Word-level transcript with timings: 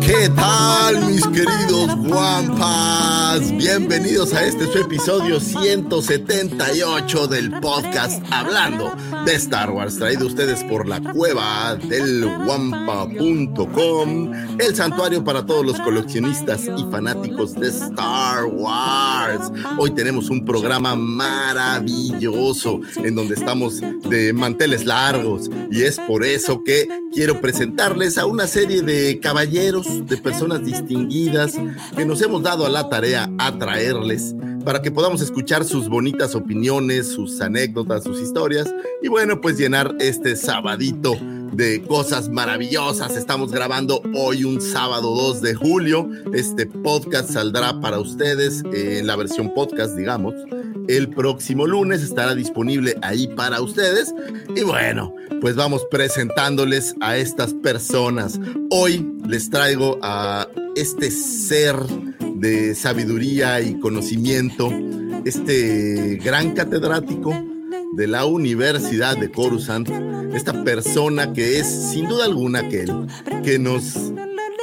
¿Qué 0.00 0.28
tal 0.36 1.06
mis 1.06 1.26
queridos 1.26 1.96
guampas? 1.96 3.50
Bienvenidos 3.56 4.34
a 4.34 4.44
este 4.44 4.66
su 4.66 4.78
episodio 4.78 5.40
178 5.40 7.26
del 7.28 7.50
podcast 7.60 8.22
Hablando 8.30 8.92
de 9.24 9.34
Star 9.34 9.70
Wars, 9.70 9.96
traído 9.96 10.26
ustedes 10.26 10.62
por 10.64 10.86
la 10.86 11.00
cueva 11.00 11.76
del 11.76 12.24
guampa.com, 12.44 14.32
el 14.58 14.74
santuario 14.76 15.24
para 15.24 15.44
todos 15.44 15.64
los 15.64 15.80
coleccionistas 15.80 16.66
y 16.66 16.84
fanáticos 16.90 17.54
de 17.54 17.68
Star 17.68 18.44
Wars. 18.44 19.50
Hoy 19.78 19.90
tenemos 19.92 20.30
un 20.30 20.44
programa 20.44 20.94
maravilloso 20.94 22.25
en 22.26 23.14
donde 23.14 23.34
estamos 23.34 23.80
de 23.80 24.32
manteles 24.32 24.84
largos 24.84 25.48
y 25.70 25.82
es 25.82 25.98
por 26.00 26.24
eso 26.24 26.64
que 26.64 26.88
quiero 27.12 27.40
presentarles 27.40 28.18
a 28.18 28.26
una 28.26 28.46
serie 28.46 28.82
de 28.82 29.20
caballeros, 29.20 30.06
de 30.06 30.16
personas 30.16 30.64
distinguidas 30.64 31.54
que 31.96 32.04
nos 32.04 32.20
hemos 32.22 32.42
dado 32.42 32.66
a 32.66 32.68
la 32.68 32.88
tarea 32.88 33.30
a 33.38 33.56
traerles 33.58 34.34
para 34.64 34.82
que 34.82 34.90
podamos 34.90 35.20
escuchar 35.20 35.64
sus 35.64 35.88
bonitas 35.88 36.34
opiniones, 36.34 37.08
sus 37.08 37.40
anécdotas, 37.40 38.02
sus 38.02 38.20
historias 38.20 38.66
y 39.02 39.08
bueno, 39.08 39.40
pues 39.40 39.56
llenar 39.56 39.94
este 40.00 40.34
sabadito 40.34 41.16
de 41.52 41.82
cosas 41.82 42.28
maravillosas. 42.28 43.16
Estamos 43.16 43.52
grabando 43.52 44.02
hoy 44.14 44.44
un 44.44 44.60
sábado 44.60 45.14
2 45.14 45.40
de 45.40 45.54
julio. 45.54 46.08
Este 46.34 46.66
podcast 46.66 47.30
saldrá 47.30 47.80
para 47.80 47.98
ustedes 47.98 48.62
en 48.72 49.06
la 49.06 49.16
versión 49.16 49.54
podcast, 49.54 49.96
digamos. 49.96 50.34
El 50.88 51.08
próximo 51.10 51.66
lunes 51.66 52.02
estará 52.02 52.34
disponible 52.34 52.96
ahí 53.02 53.26
para 53.28 53.60
ustedes. 53.60 54.14
Y 54.54 54.62
bueno, 54.62 55.14
pues 55.40 55.56
vamos 55.56 55.84
presentándoles 55.90 56.94
a 57.00 57.16
estas 57.16 57.54
personas. 57.54 58.38
Hoy 58.70 59.06
les 59.26 59.50
traigo 59.50 59.98
a 60.02 60.48
este 60.76 61.10
ser 61.10 61.76
de 62.36 62.74
sabiduría 62.74 63.60
y 63.60 63.78
conocimiento, 63.80 64.70
este 65.24 66.20
gran 66.22 66.52
catedrático 66.52 67.32
de 67.94 68.06
la 68.06 68.24
Universidad 68.24 69.16
de 69.16 69.30
Coruscant, 69.30 69.88
esta 70.34 70.64
persona 70.64 71.32
que 71.32 71.58
es 71.58 71.66
sin 71.66 72.08
duda 72.08 72.26
alguna 72.26 72.60
aquel 72.60 73.06
que 73.42 73.58
nos 73.58 74.12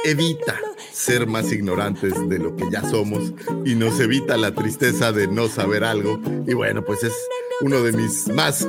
evita 0.04 0.54
ser 0.94 1.26
más 1.26 1.50
ignorantes 1.52 2.14
de 2.28 2.38
lo 2.38 2.54
que 2.54 2.64
ya 2.70 2.88
somos 2.88 3.32
y 3.64 3.74
nos 3.74 3.98
evita 3.98 4.36
la 4.36 4.54
tristeza 4.54 5.12
de 5.12 5.26
no 5.26 5.48
saber 5.48 5.84
algo. 5.84 6.20
Y 6.46 6.54
bueno, 6.54 6.84
pues 6.84 7.02
es 7.02 7.12
uno 7.60 7.82
de 7.82 7.92
mis 7.92 8.28
más 8.28 8.66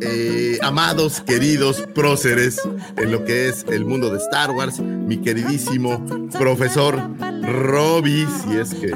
eh, 0.00 0.58
amados, 0.62 1.20
queridos 1.20 1.84
próceres 1.94 2.60
en 2.96 3.12
lo 3.12 3.24
que 3.24 3.48
es 3.48 3.64
el 3.68 3.84
mundo 3.84 4.10
de 4.10 4.18
Star 4.18 4.50
Wars, 4.50 4.80
mi 4.80 5.18
queridísimo 5.18 6.04
profesor 6.38 7.00
Robbie, 7.42 8.26
si 8.26 8.56
es 8.56 8.74
que 8.74 8.92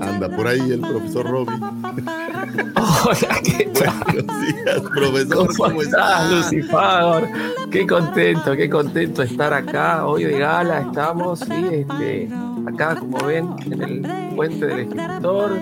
anda 0.00 0.28
por 0.28 0.46
ahí 0.46 0.72
el 0.72 0.80
profesor 0.80 1.26
Robbie. 1.26 1.54
Hola, 2.76 3.40
¿qué 3.44 3.64
tal? 3.74 4.04
Buenos 4.04 4.40
días, 4.40 4.80
profesor. 4.80 5.56
¿Cómo, 5.56 5.82
estás, 5.82 6.30
Lucifer? 6.30 7.30
Qué 7.70 7.86
contento, 7.86 8.56
qué 8.56 8.70
contento 8.70 9.22
estar 9.22 9.52
acá. 9.52 10.06
Hoy 10.06 10.24
de 10.24 10.38
gala 10.38 10.80
estamos, 10.80 11.40
sí, 11.40 11.66
este, 11.70 12.30
acá 12.66 12.96
como 12.96 13.18
ven 13.18 13.48
en 13.66 13.82
el 13.82 14.34
puente 14.34 14.66
del 14.66 14.80
escritor. 14.80 15.58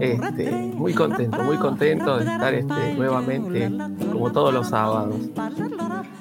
Este, 0.00 0.50
muy 0.50 0.94
contento, 0.94 1.42
muy 1.42 1.56
contento 1.58 2.18
de 2.18 2.24
estar 2.24 2.54
este, 2.54 2.94
nuevamente 2.94 3.70
como 4.10 4.32
todos 4.32 4.52
los 4.52 4.68
sábados. 4.68 5.16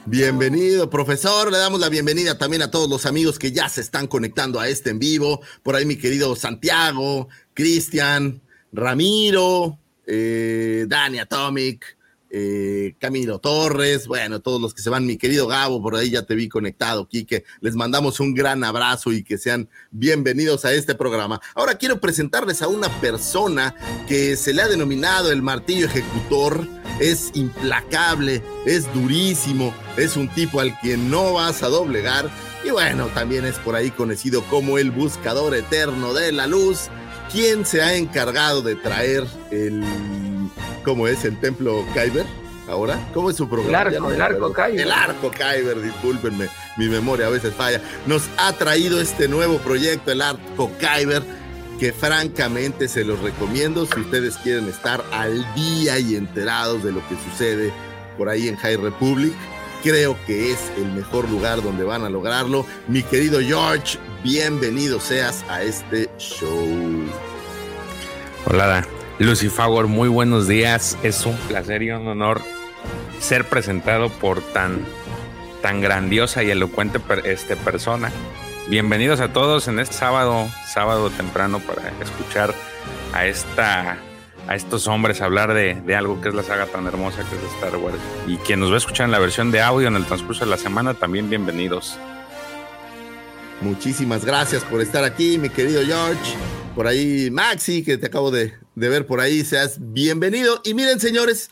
Bienvenido, 0.08 0.90
profesor. 0.90 1.52
Le 1.52 1.60
damos 1.60 1.80
la 1.80 1.88
bienvenida 1.88 2.36
también 2.36 2.64
a 2.64 2.72
todos 2.72 2.90
los 2.90 3.06
amigos 3.06 3.38
que 3.38 3.52
ya 3.52 3.70
se 3.70 3.82
están 3.82 4.08
conectando 4.08 4.60
a 4.60 4.68
este 4.68 4.90
en 4.90 4.98
vivo. 4.98 5.42
Por 5.62 5.76
ahí 5.76 5.86
mi 5.86 5.96
querido 5.96 6.36
Santiago, 6.36 7.30
Cristian, 7.54 8.42
Ramiro, 8.74 9.78
eh, 10.08 10.86
Dani 10.88 11.20
Atomic, 11.20 11.98
eh, 12.34 12.96
Camilo 12.98 13.40
Torres, 13.40 14.08
bueno, 14.08 14.40
todos 14.40 14.62
los 14.62 14.74
que 14.74 14.82
se 14.82 14.90
van, 14.90 15.06
mi 15.06 15.18
querido 15.18 15.48
Gabo, 15.48 15.82
por 15.82 15.96
ahí 15.96 16.12
ya 16.12 16.24
te 16.24 16.34
vi 16.34 16.48
conectado, 16.48 17.08
Quique. 17.08 17.44
Les 17.60 17.76
mandamos 17.76 18.22
un 18.22 18.34
gran 18.34 18.64
abrazo 18.64 19.12
y 19.12 19.24
que 19.24 19.38
sean 19.38 19.70
bienvenidos 19.92 20.64
a 20.64 20.74
este 20.74 20.96
programa. 20.96 21.42
Ahora 21.56 21.76
quiero 21.76 22.00
presentarles 22.00 22.62
a 22.62 22.70
una 22.70 22.90
persona 23.02 23.76
que 24.08 24.38
se 24.38 24.54
le 24.54 24.62
ha 24.62 24.70
denominado 24.70 25.32
el 25.32 25.42
martillo 25.42 25.88
ejecutor. 25.88 26.66
Es 27.02 27.32
implacable, 27.34 28.42
es 28.66 28.92
durísimo, 28.94 29.74
es 29.98 30.16
un 30.16 30.30
tipo 30.30 30.62
al 30.62 30.80
que 30.80 30.96
no 30.96 31.34
vas 31.34 31.64
a 31.64 31.68
doblegar. 31.68 32.30
Y 32.64 32.70
bueno, 32.70 33.08
también 33.08 33.44
es 33.44 33.58
por 33.60 33.76
ahí 33.76 33.92
conocido 33.92 34.44
como 34.44 34.78
el 34.78 34.92
buscador 34.92 35.54
eterno 35.56 36.14
de 36.14 36.32
la 36.32 36.48
luz, 36.48 36.90
quien 37.32 37.66
se 37.66 37.82
ha 37.82 37.96
encargado 37.96 38.62
de 38.62 38.76
traer 38.76 39.26
el 39.50 39.84
¿Cómo 40.84 41.08
es? 41.08 41.24
¿El 41.26 41.40
templo 41.40 41.86
Kyber? 41.94 42.26
¿Ahora? 42.68 43.00
¿Cómo 43.14 43.30
es 43.30 43.36
su 43.36 43.50
programa? 43.50 43.90
El 43.90 43.96
arco, 43.96 44.12
el 44.12 44.22
arco 44.22 44.54
Kyber. 44.54 44.80
El 44.80 44.92
arco 44.92 45.32
Kyber, 45.32 45.82
discúlpenme, 45.82 46.48
mi 46.78 46.88
memoria 46.88 47.28
a 47.28 47.30
veces 47.30 47.54
falla. 47.54 47.82
Nos 48.06 48.24
ha 48.38 48.54
traído 48.54 49.02
este 49.02 49.28
nuevo 49.28 49.58
proyecto, 49.58 50.12
el 50.12 50.22
arco 50.22 50.72
Kyber, 50.80 51.24
que 51.80 51.92
francamente 51.92 52.88
se 52.88 53.04
los 53.04 53.20
recomiendo 53.20 53.86
si 53.86 54.00
ustedes 54.00 54.38
quieren 54.38 54.68
estar 54.68 55.04
al 55.12 55.46
día 55.56 56.00
y 56.00 56.16
enterados 56.16 56.84
de 56.84 56.92
lo 56.92 57.06
que 57.08 57.16
sucede 57.30 57.74
por 58.18 58.30
ahí 58.30 58.48
en 58.48 58.56
High 58.56 58.78
Republic. 58.78 59.34
Creo 59.84 60.16
que 60.28 60.52
es 60.52 60.60
el 60.78 60.92
mejor 60.92 61.28
lugar 61.30 61.64
donde 61.64 61.84
van 61.84 62.04
a 62.04 62.10
lograrlo. 62.10 62.66
Mi 62.88 63.02
querido 63.02 63.40
George, 63.40 63.98
bienvenido 64.24 65.00
seas 65.00 65.44
a 65.50 65.64
este 65.64 66.08
show. 66.20 66.68
Hola, 68.46 68.86
Lucifer, 69.22 69.86
muy 69.86 70.10
buenos 70.10 70.48
días. 70.48 70.98
Es 71.04 71.28
un 71.28 71.38
placer 71.48 71.84
y 71.84 71.92
un 71.92 72.08
honor 72.08 72.42
ser 73.20 73.46
presentado 73.46 74.10
por 74.10 74.42
tan, 74.42 74.80
tan 75.62 75.80
grandiosa 75.80 76.42
y 76.42 76.50
elocuente 76.50 77.00
este, 77.26 77.56
persona. 77.56 78.12
Bienvenidos 78.68 79.20
a 79.20 79.32
todos 79.32 79.68
en 79.68 79.80
este 79.80 79.94
sábado, 79.94 80.48
sábado 80.66 81.12
temprano, 81.12 81.60
para 81.60 81.92
escuchar 82.02 82.56
a 83.14 83.28
esta 83.28 84.00
a 84.48 84.56
estos 84.56 84.88
hombres 84.88 85.22
hablar 85.22 85.54
de, 85.54 85.76
de, 85.76 85.96
algo 85.96 86.20
que 86.20 86.30
es 86.30 86.34
la 86.34 86.42
saga 86.42 86.66
tan 86.66 86.88
hermosa 86.88 87.24
que 87.30 87.36
es 87.36 87.54
Star 87.54 87.76
Wars. 87.76 88.00
Y 88.26 88.38
quien 88.38 88.60
nos 88.60 88.72
va 88.72 88.74
a 88.74 88.78
escuchar 88.78 89.06
en 89.06 89.12
la 89.12 89.20
versión 89.20 89.52
de 89.52 89.62
audio 89.62 89.88
en 89.88 89.98
el 89.98 90.06
transcurso 90.06 90.46
de 90.46 90.50
la 90.50 90.58
semana, 90.58 90.96
también 90.96 91.30
bienvenidos. 91.30 92.00
Muchísimas 93.62 94.26
gracias 94.26 94.64
por 94.64 94.82
estar 94.82 95.04
aquí, 95.04 95.38
mi 95.38 95.50
querido 95.50 95.84
George. 95.86 96.36
Por 96.76 96.88
ahí, 96.88 97.30
Maxi, 97.30 97.84
que 97.84 97.98
te 97.98 98.08
acabo 98.08 98.32
de, 98.32 98.54
de 98.74 98.90
ver 98.90 99.06
por 99.06 99.20
ahí, 99.20 99.46
seas 99.46 99.78
bienvenido. 99.80 100.62
Y 100.64 100.74
miren, 100.74 101.00
señores, 101.00 101.52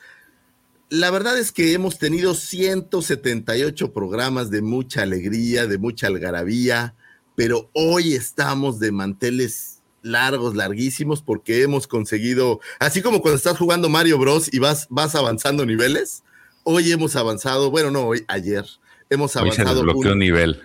la 0.90 1.12
verdad 1.12 1.38
es 1.38 1.52
que 1.52 1.74
hemos 1.74 2.00
tenido 2.00 2.34
178 2.34 3.94
programas 3.94 4.50
de 4.50 4.64
mucha 4.64 5.04
alegría, 5.04 5.68
de 5.68 5.78
mucha 5.78 6.08
algarabía, 6.08 6.96
pero 7.36 7.70
hoy 7.74 8.16
estamos 8.16 8.80
de 8.80 8.92
manteles 8.92 9.84
largos, 10.02 10.56
larguísimos, 10.56 11.22
porque 11.22 11.62
hemos 11.62 11.86
conseguido, 11.86 12.60
así 12.80 13.04
como 13.04 13.22
cuando 13.22 13.38
estás 13.38 13.58
jugando 13.58 13.88
Mario 13.88 14.18
Bros 14.18 14.52
y 14.52 14.58
vas, 14.58 14.88
vas 14.90 15.14
avanzando 15.14 15.64
niveles, 15.64 16.24
hoy 16.64 16.92
hemos 16.92 17.16
avanzado, 17.16 17.70
bueno, 17.70 17.92
no, 17.92 18.08
hoy, 18.08 18.26
ayer, 18.28 18.66
hemos 19.12 19.36
avanzado. 19.36 19.70
Hoy 19.70 19.76
se 19.76 19.76
desbloqueó 19.76 20.14
un 20.14 20.20
nivel. 20.20 20.60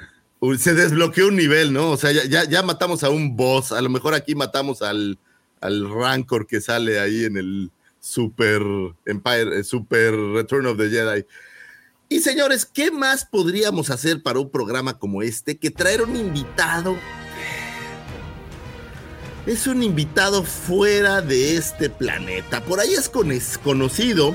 Se 0.58 0.74
desbloqueó 0.74 1.28
un 1.28 1.36
nivel, 1.36 1.72
¿no? 1.72 1.90
O 1.90 1.96
sea, 1.96 2.12
ya, 2.12 2.44
ya, 2.44 2.62
matamos 2.62 3.02
a 3.04 3.10
un 3.10 3.36
boss, 3.36 3.72
a 3.72 3.80
lo 3.80 3.88
mejor 3.88 4.14
aquí 4.14 4.34
matamos 4.34 4.82
al, 4.82 5.18
al 5.60 5.90
Rancor 5.90 6.46
que 6.46 6.60
sale 6.60 6.98
ahí 7.00 7.24
en 7.24 7.36
el 7.36 7.70
Super 8.00 8.62
Empire, 9.06 9.64
Super 9.64 10.14
Return 10.14 10.66
of 10.66 10.78
the 10.78 10.90
Jedi. 10.90 11.24
Y 12.08 12.20
señores, 12.20 12.66
¿qué 12.66 12.90
más 12.90 13.24
podríamos 13.24 13.90
hacer 13.90 14.22
para 14.22 14.38
un 14.38 14.50
programa 14.50 14.98
como 14.98 15.22
este 15.22 15.56
que 15.56 15.70
traer 15.70 16.02
un 16.02 16.14
invitado 16.16 16.96
es 19.46 19.66
un 19.66 19.82
invitado 19.82 20.42
fuera 20.42 21.20
de 21.20 21.56
este 21.56 21.90
planeta. 21.90 22.62
Por 22.64 22.80
ahí 22.80 22.94
es 22.94 23.10
conocido 23.58 24.34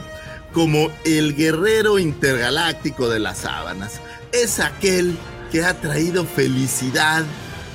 como 0.54 0.92
el 1.04 1.36
guerrero 1.36 1.98
intergaláctico 1.98 3.10
de 3.10 3.20
las 3.20 3.40
sábanas. 3.40 4.00
Es 4.32 4.60
aquel 4.60 5.18
que 5.52 5.64
ha 5.64 5.74
traído 5.74 6.26
felicidad 6.26 7.24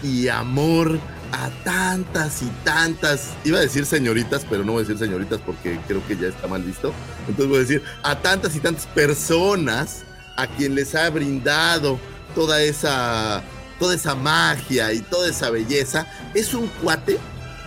y 0.02 0.28
amor 0.28 0.98
a 1.32 1.50
tantas 1.64 2.42
y 2.42 2.46
tantas, 2.64 3.30
iba 3.44 3.58
a 3.58 3.62
decir 3.62 3.86
señoritas, 3.86 4.46
pero 4.48 4.64
no 4.64 4.72
voy 4.72 4.84
a 4.84 4.86
decir 4.86 4.98
señoritas 4.98 5.40
porque 5.44 5.80
creo 5.88 6.06
que 6.06 6.16
ya 6.16 6.28
está 6.28 6.46
mal 6.46 6.62
visto. 6.62 6.92
Entonces 7.28 7.46
voy 7.48 7.56
a 7.56 7.60
decir 7.60 7.82
a 8.02 8.20
tantas 8.20 8.54
y 8.54 8.60
tantas 8.60 8.86
personas 8.86 10.04
a 10.36 10.46
quien 10.46 10.74
les 10.74 10.94
ha 10.94 11.10
brindado 11.10 11.98
toda 12.34 12.62
esa 12.62 13.42
toda 13.78 13.94
esa 13.94 14.14
magia 14.14 14.92
y 14.92 15.00
toda 15.00 15.28
esa 15.28 15.50
belleza. 15.50 16.06
Es 16.34 16.54
un 16.54 16.68
cuate 16.82 17.18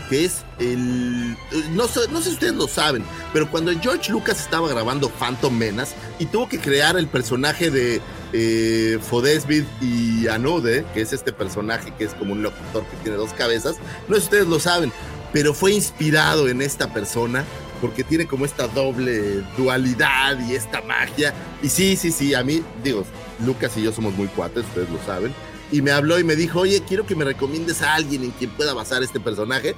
que 0.09 0.25
es 0.25 0.44
el... 0.59 1.36
No 1.71 1.88
sé, 1.88 2.01
no 2.12 2.19
sé 2.19 2.30
si 2.30 2.33
ustedes 2.36 2.56
lo 2.56 2.68
saben, 2.68 3.04
pero 3.33 3.50
cuando 3.50 3.71
George 3.80 4.12
Lucas 4.12 4.39
estaba 4.39 4.69
grabando 4.69 5.09
Phantom 5.09 5.56
Menace 5.56 5.94
y 6.19 6.25
tuvo 6.25 6.48
que 6.48 6.59
crear 6.59 6.98
el 6.98 7.07
personaje 7.07 7.69
de 7.69 8.01
eh, 8.34 9.00
Fodesbid 9.02 9.64
y 9.82 10.28
Anode, 10.28 10.86
que 10.94 11.02
es 11.02 11.14
este 11.14 11.32
personaje 11.32 11.94
que 11.98 12.06
es 12.06 12.14
como 12.14 12.34
un 12.34 12.44
locutor 12.44 12.86
que 12.86 12.98
tiene 12.98 13.18
dos 13.18 13.34
cabezas, 13.34 13.78
no 14.08 14.16
sé 14.16 14.22
si 14.22 14.26
ustedes 14.26 14.48
lo 14.48 14.60
saben, 14.60 14.92
pero 15.34 15.54
fue 15.54 15.74
inspirado 15.74 16.48
en 16.48 16.62
esta 16.62 16.94
persona 16.94 17.46
porque 17.82 18.04
tiene 18.04 18.26
como 18.26 18.46
esta 18.46 18.68
doble 18.68 19.44
dualidad 19.58 20.38
y 20.48 20.56
esta 20.56 20.82
magia. 20.82 21.34
Y 21.62 21.70
sí, 21.70 21.96
sí, 21.96 22.12
sí, 22.12 22.34
a 22.34 22.44
mí, 22.44 22.64
digo, 22.84 23.06
Lucas 23.46 23.78
y 23.78 23.84
yo 23.84 23.92
somos 23.92 24.14
muy 24.16 24.28
cuates, 24.28 24.66
ustedes 24.66 24.90
lo 24.90 25.00
saben. 25.06 25.34
Y 25.72 25.82
me 25.82 25.92
habló 25.92 26.18
y 26.20 26.24
me 26.24 26.36
dijo, 26.36 26.62
oye, 26.62 26.82
quiero 26.88 27.06
que 27.06 27.16
me 27.16 27.26
recomiendes 27.26 27.82
a 27.82 27.96
alguien 27.96 28.24
en 28.24 28.32
quien 28.32 28.50
pueda 28.52 28.74
basar 28.74 29.04
este 29.04 29.20
personaje. 29.20 29.76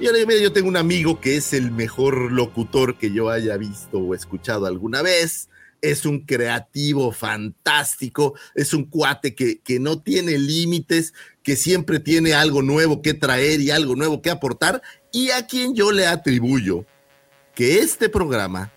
Y 0.00 0.04
yo 0.04 0.12
le 0.12 0.18
dije, 0.18 0.26
mira, 0.26 0.40
yo 0.40 0.52
tengo 0.52 0.68
un 0.68 0.76
amigo 0.76 1.20
que 1.20 1.36
es 1.36 1.52
el 1.52 1.70
mejor 1.70 2.32
locutor 2.32 2.96
que 2.96 3.12
yo 3.12 3.30
haya 3.30 3.56
visto 3.56 3.98
o 3.98 4.14
escuchado 4.14 4.66
alguna 4.66 5.02
vez. 5.02 5.48
Es 5.90 6.06
un 6.06 6.20
creativo 6.20 7.12
fantástico, 7.12 8.34
es 8.54 8.74
un 8.74 8.86
cuate 8.86 9.34
que, 9.34 9.60
que 9.60 9.78
no 9.78 10.00
tiene 10.00 10.38
límites, 10.38 11.12
que 11.42 11.56
siempre 11.56 12.00
tiene 12.00 12.34
algo 12.34 12.62
nuevo 12.62 13.02
que 13.02 13.14
traer 13.14 13.60
y 13.60 13.70
algo 13.70 13.96
nuevo 13.96 14.22
que 14.22 14.30
aportar, 14.30 14.82
y 15.12 15.30
a 15.30 15.46
quien 15.46 15.74
yo 15.74 15.92
le 15.92 16.06
atribuyo 16.06 16.86
que 17.54 17.78
este 17.78 18.08
programa 18.08 18.72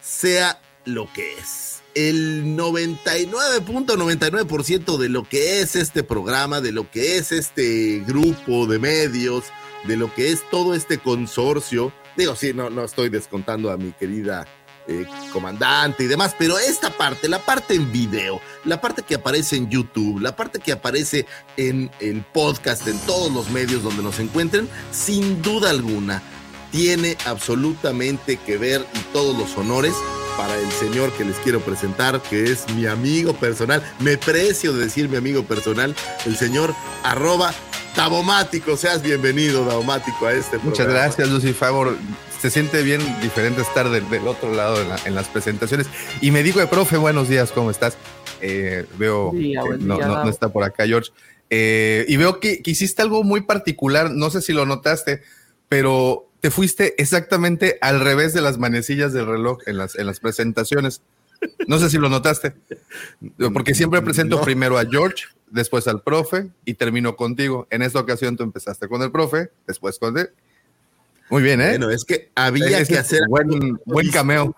sea 0.00 0.60
lo 0.84 1.12
que 1.12 1.34
es. 1.34 1.82
El 1.94 2.56
99.99% 2.56 4.96
de 4.96 5.08
lo 5.08 5.28
que 5.28 5.60
es 5.60 5.76
este 5.76 6.02
programa, 6.02 6.60
de 6.60 6.72
lo 6.72 6.90
que 6.90 7.18
es 7.18 7.30
este 7.32 8.02
grupo 8.06 8.66
de 8.66 8.78
medios, 8.78 9.44
de 9.84 9.96
lo 9.96 10.14
que 10.14 10.32
es 10.32 10.42
todo 10.50 10.74
este 10.74 10.98
consorcio, 10.98 11.92
digo, 12.16 12.34
sí, 12.36 12.52
no, 12.54 12.70
no 12.70 12.84
estoy 12.84 13.10
descontando 13.10 13.70
a 13.70 13.76
mi 13.76 13.92
querida 13.92 14.46
eh, 14.88 15.06
comandante 15.32 16.04
y 16.04 16.06
demás, 16.06 16.34
pero 16.38 16.58
esta 16.58 16.90
parte, 16.90 17.28
la 17.28 17.38
parte 17.38 17.74
en 17.74 17.92
video, 17.92 18.40
la 18.64 18.80
parte 18.80 19.02
que 19.02 19.14
aparece 19.14 19.56
en 19.56 19.68
YouTube, 19.68 20.20
la 20.20 20.34
parte 20.34 20.58
que 20.58 20.72
aparece 20.72 21.26
en 21.56 21.90
el 22.00 22.22
podcast, 22.22 22.86
en 22.88 22.98
todos 23.00 23.32
los 23.32 23.50
medios 23.50 23.82
donde 23.82 24.02
nos 24.02 24.18
encuentren, 24.18 24.68
sin 24.90 25.42
duda 25.42 25.70
alguna, 25.70 26.22
tiene 26.70 27.16
absolutamente 27.26 28.38
que 28.38 28.56
ver 28.56 28.84
y 28.94 28.98
todos 29.12 29.36
los 29.36 29.56
honores 29.56 29.94
para 30.36 30.56
el 30.56 30.70
señor 30.72 31.12
que 31.12 31.24
les 31.24 31.36
quiero 31.36 31.60
presentar, 31.60 32.20
que 32.22 32.50
es 32.50 32.68
mi 32.70 32.86
amigo 32.86 33.34
personal, 33.34 33.82
me 34.00 34.16
precio 34.16 34.72
de 34.72 34.84
decir 34.84 35.08
mi 35.08 35.16
amigo 35.16 35.44
personal, 35.44 35.94
el 36.26 36.36
señor 36.36 36.74
arroba 37.02 37.52
Davomático, 37.96 38.76
seas 38.76 39.02
bienvenido, 39.02 39.66
Davomático, 39.66 40.26
a 40.26 40.32
este 40.32 40.56
Muchas 40.58 40.86
programa. 40.86 41.04
gracias, 41.04 41.28
Lucy 41.28 41.52
Favor. 41.52 41.96
Se 42.42 42.50
siente 42.50 42.82
bien 42.82 43.00
diferente 43.22 43.62
estar 43.62 43.88
del, 43.88 44.10
del 44.10 44.26
otro 44.26 44.52
lado 44.52 44.82
en, 44.82 44.88
la- 44.88 44.98
en 45.06 45.14
las 45.14 45.28
presentaciones. 45.28 45.86
Y 46.20 46.32
me 46.32 46.42
digo, 46.42 46.60
profe, 46.68 46.96
buenos 46.96 47.28
días, 47.28 47.52
¿cómo 47.52 47.70
estás? 47.70 47.96
Eh, 48.40 48.84
veo 48.98 49.30
día, 49.32 49.60
que 49.62 49.66
buen 49.68 49.86
no, 49.86 49.96
no- 49.96 50.28
está 50.28 50.48
por 50.48 50.64
acá, 50.64 50.84
George. 50.84 51.10
Eh, 51.50 52.04
y 52.08 52.16
veo 52.16 52.40
que, 52.40 52.60
que 52.60 52.72
hiciste 52.72 53.00
algo 53.00 53.22
muy 53.22 53.42
particular, 53.42 54.10
no 54.10 54.28
sé 54.30 54.42
si 54.42 54.52
lo 54.52 54.66
notaste, 54.66 55.22
pero 55.68 56.28
te 56.40 56.50
fuiste 56.50 57.00
exactamente 57.00 57.78
al 57.80 58.00
revés 58.00 58.34
de 58.34 58.40
las 58.40 58.58
manecillas 58.58 59.12
del 59.12 59.26
reloj 59.26 59.58
en 59.66 59.78
las, 59.78 59.94
en 59.94 60.06
las 60.06 60.18
presentaciones. 60.18 61.00
No 61.68 61.78
sé 61.78 61.90
si 61.90 61.98
lo 61.98 62.08
notaste, 62.08 62.54
porque 63.54 63.74
siempre 63.74 64.02
presento 64.02 64.36
No. 64.38 64.42
primero 64.42 64.78
a 64.78 64.84
George, 64.84 65.26
después 65.48 65.86
al 65.86 66.02
profe 66.02 66.48
y 66.64 66.74
termino 66.74 67.14
contigo. 67.14 67.68
En 67.70 67.82
esta 67.82 68.00
ocasión 68.00 68.36
tú 68.36 68.42
empezaste 68.42 68.88
con 68.88 69.00
el 69.02 69.12
profe, 69.12 69.50
después 69.68 70.00
con 70.00 70.18
él. 70.18 70.30
Muy 71.32 71.42
bien, 71.42 71.62
¿eh? 71.62 71.70
Bueno, 71.70 71.88
es 71.90 72.04
que 72.04 72.30
había 72.34 72.78
Ese 72.80 72.92
que 72.92 72.94
es 72.98 73.06
hacer 73.06 73.22
buen, 73.26 73.78
buen 73.86 74.10
cameo. 74.10 74.54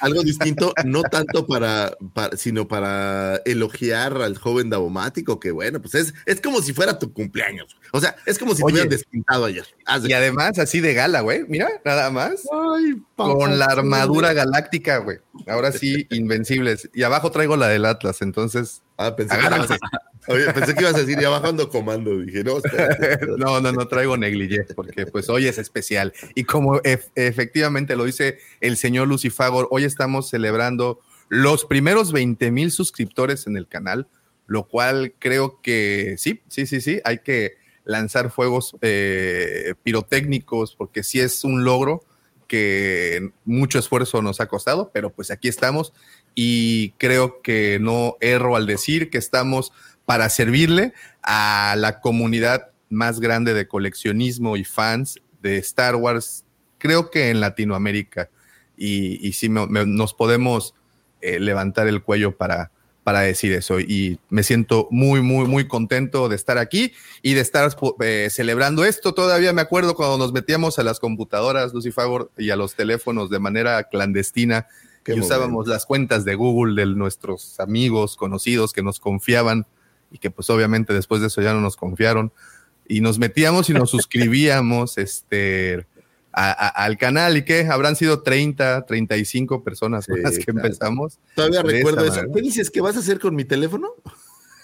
algo 0.00 0.22
distinto, 0.22 0.72
no 0.86 1.02
tanto 1.02 1.46
para, 1.46 1.94
para- 2.14 2.38
sino 2.38 2.66
para 2.66 3.36
elogiar 3.44 4.16
al 4.22 4.38
joven 4.38 4.70
Davomático, 4.70 5.38
que 5.38 5.50
bueno, 5.50 5.78
pues 5.82 5.94
es, 5.94 6.14
es 6.24 6.40
como 6.40 6.62
si 6.62 6.72
fuera 6.72 6.98
tu 6.98 7.12
cumpleaños. 7.12 7.76
O 7.92 8.00
sea, 8.00 8.16
es 8.26 8.38
como 8.38 8.52
si 8.52 8.58
te 8.58 8.64
Oye. 8.64 8.72
hubieran 8.74 8.88
despintado 8.90 9.44
ayer. 9.46 9.64
Y 10.06 10.12
además 10.12 10.58
así 10.58 10.80
de 10.80 10.94
gala, 10.94 11.20
güey. 11.20 11.44
Mira, 11.48 11.68
nada 11.84 12.10
más. 12.10 12.42
Ay, 12.52 13.00
Con 13.16 13.58
la 13.58 13.66
armadura 13.66 14.32
galáctica, 14.32 14.98
güey. 14.98 15.18
Ahora 15.46 15.72
sí, 15.72 16.06
invencibles. 16.10 16.90
Y 16.94 17.02
abajo 17.02 17.30
traigo 17.30 17.56
la 17.56 17.68
del 17.68 17.84
Atlas, 17.84 18.20
entonces. 18.22 18.82
Ah, 18.96 19.14
pensé 19.14 19.36
que, 19.38 19.46
ibas 19.46 19.70
a, 19.70 19.78
oye, 20.26 20.52
pensé 20.52 20.74
que 20.74 20.80
ibas 20.82 20.94
a 20.96 20.98
decir, 20.98 21.18
ya 21.20 21.28
bajando 21.30 21.68
comando. 21.68 22.18
Dije, 22.18 22.42
no, 22.44 22.58
espérate, 22.58 22.92
espérate. 23.12 23.26
No, 23.38 23.60
no, 23.60 23.72
no 23.72 23.86
traigo 23.88 24.16
negligé, 24.16 24.64
porque 24.74 25.06
pues 25.06 25.28
hoy 25.28 25.46
es 25.46 25.56
especial. 25.58 26.12
Y 26.34 26.44
como 26.44 26.80
ef- 26.82 27.10
efectivamente 27.14 27.94
lo 27.96 28.04
dice 28.04 28.38
el 28.60 28.76
señor 28.76 29.08
Lucifagor, 29.08 29.68
hoy 29.70 29.84
estamos 29.84 30.28
celebrando 30.28 31.00
los 31.28 31.64
primeros 31.64 32.10
20 32.12 32.50
mil 32.50 32.70
suscriptores 32.72 33.46
en 33.46 33.56
el 33.56 33.68
canal, 33.68 34.08
lo 34.46 34.66
cual 34.66 35.14
creo 35.18 35.60
que 35.62 36.16
sí, 36.18 36.40
sí, 36.48 36.66
sí, 36.66 36.80
sí, 36.80 37.00
hay 37.04 37.18
que 37.18 37.56
lanzar 37.88 38.30
fuegos 38.30 38.76
eh, 38.82 39.74
pirotécnicos, 39.82 40.76
porque 40.76 41.02
sí 41.02 41.18
es 41.18 41.42
un 41.42 41.64
logro 41.64 42.04
que 42.46 43.30
mucho 43.44 43.78
esfuerzo 43.78 44.22
nos 44.22 44.40
ha 44.40 44.46
costado, 44.46 44.90
pero 44.92 45.10
pues 45.10 45.30
aquí 45.30 45.48
estamos 45.48 45.92
y 46.34 46.90
creo 46.98 47.40
que 47.42 47.78
no 47.80 48.16
erro 48.20 48.56
al 48.56 48.66
decir 48.66 49.10
que 49.10 49.18
estamos 49.18 49.72
para 50.04 50.28
servirle 50.28 50.92
a 51.22 51.74
la 51.78 52.00
comunidad 52.00 52.70
más 52.90 53.20
grande 53.20 53.54
de 53.54 53.66
coleccionismo 53.66 54.56
y 54.56 54.64
fans 54.64 55.20
de 55.42 55.56
Star 55.58 55.96
Wars, 55.96 56.44
creo 56.78 57.10
que 57.10 57.30
en 57.30 57.40
Latinoamérica. 57.40 58.30
Y, 58.76 59.26
y 59.26 59.32
sí, 59.32 59.48
me- 59.48 59.66
nos 59.86 60.14
podemos 60.14 60.74
eh, 61.20 61.40
levantar 61.40 61.88
el 61.88 62.02
cuello 62.02 62.36
para, 62.36 62.70
para 63.08 63.20
decir 63.20 63.54
eso. 63.54 63.80
Y 63.80 64.18
me 64.28 64.42
siento 64.42 64.86
muy, 64.90 65.22
muy, 65.22 65.46
muy 65.46 65.66
contento 65.66 66.28
de 66.28 66.36
estar 66.36 66.58
aquí 66.58 66.92
y 67.22 67.32
de 67.32 67.40
estar 67.40 67.74
eh, 68.00 68.28
celebrando 68.30 68.84
esto. 68.84 69.14
Todavía 69.14 69.54
me 69.54 69.62
acuerdo 69.62 69.94
cuando 69.94 70.18
nos 70.18 70.34
metíamos 70.34 70.78
a 70.78 70.82
las 70.82 71.00
computadoras, 71.00 71.72
Lucy 71.72 71.90
Favor, 71.90 72.30
y 72.36 72.50
a 72.50 72.56
los 72.56 72.74
teléfonos 72.74 73.30
de 73.30 73.38
manera 73.38 73.84
clandestina 73.84 74.66
Qué 75.04 75.14
y 75.14 75.20
usábamos 75.20 75.66
las 75.66 75.86
cuentas 75.86 76.26
de 76.26 76.34
Google 76.34 76.78
de 76.78 76.94
nuestros 76.94 77.58
amigos, 77.60 78.14
conocidos 78.14 78.74
que 78.74 78.82
nos 78.82 79.00
confiaban 79.00 79.64
y 80.10 80.18
que 80.18 80.30
pues 80.30 80.50
obviamente 80.50 80.92
después 80.92 81.22
de 81.22 81.28
eso 81.28 81.40
ya 81.40 81.54
no 81.54 81.62
nos 81.62 81.78
confiaron 81.78 82.30
y 82.86 83.00
nos 83.00 83.18
metíamos 83.18 83.70
y 83.70 83.72
nos 83.72 83.88
suscribíamos 83.98 84.98
este 84.98 85.86
a- 86.38 86.52
a- 86.52 86.68
al 86.84 86.96
canal 86.98 87.36
y 87.36 87.44
que 87.44 87.66
habrán 87.66 87.96
sido 87.96 88.22
30, 88.22 88.86
35 88.86 89.64
personas 89.64 90.06
con 90.06 90.16
Sí, 90.16 90.22
las 90.22 90.38
que 90.38 90.44
claro. 90.44 90.66
empezamos. 90.66 91.18
Todavía 91.34 91.62
recuerdo 91.62 92.04
eso. 92.04 92.20
¿Qué 92.34 92.40
dices? 92.42 92.70
¿Qué 92.70 92.80
vas 92.80 92.96
a 92.96 93.00
hacer 93.00 93.18
con 93.18 93.34
mi 93.34 93.44
teléfono? 93.44 93.88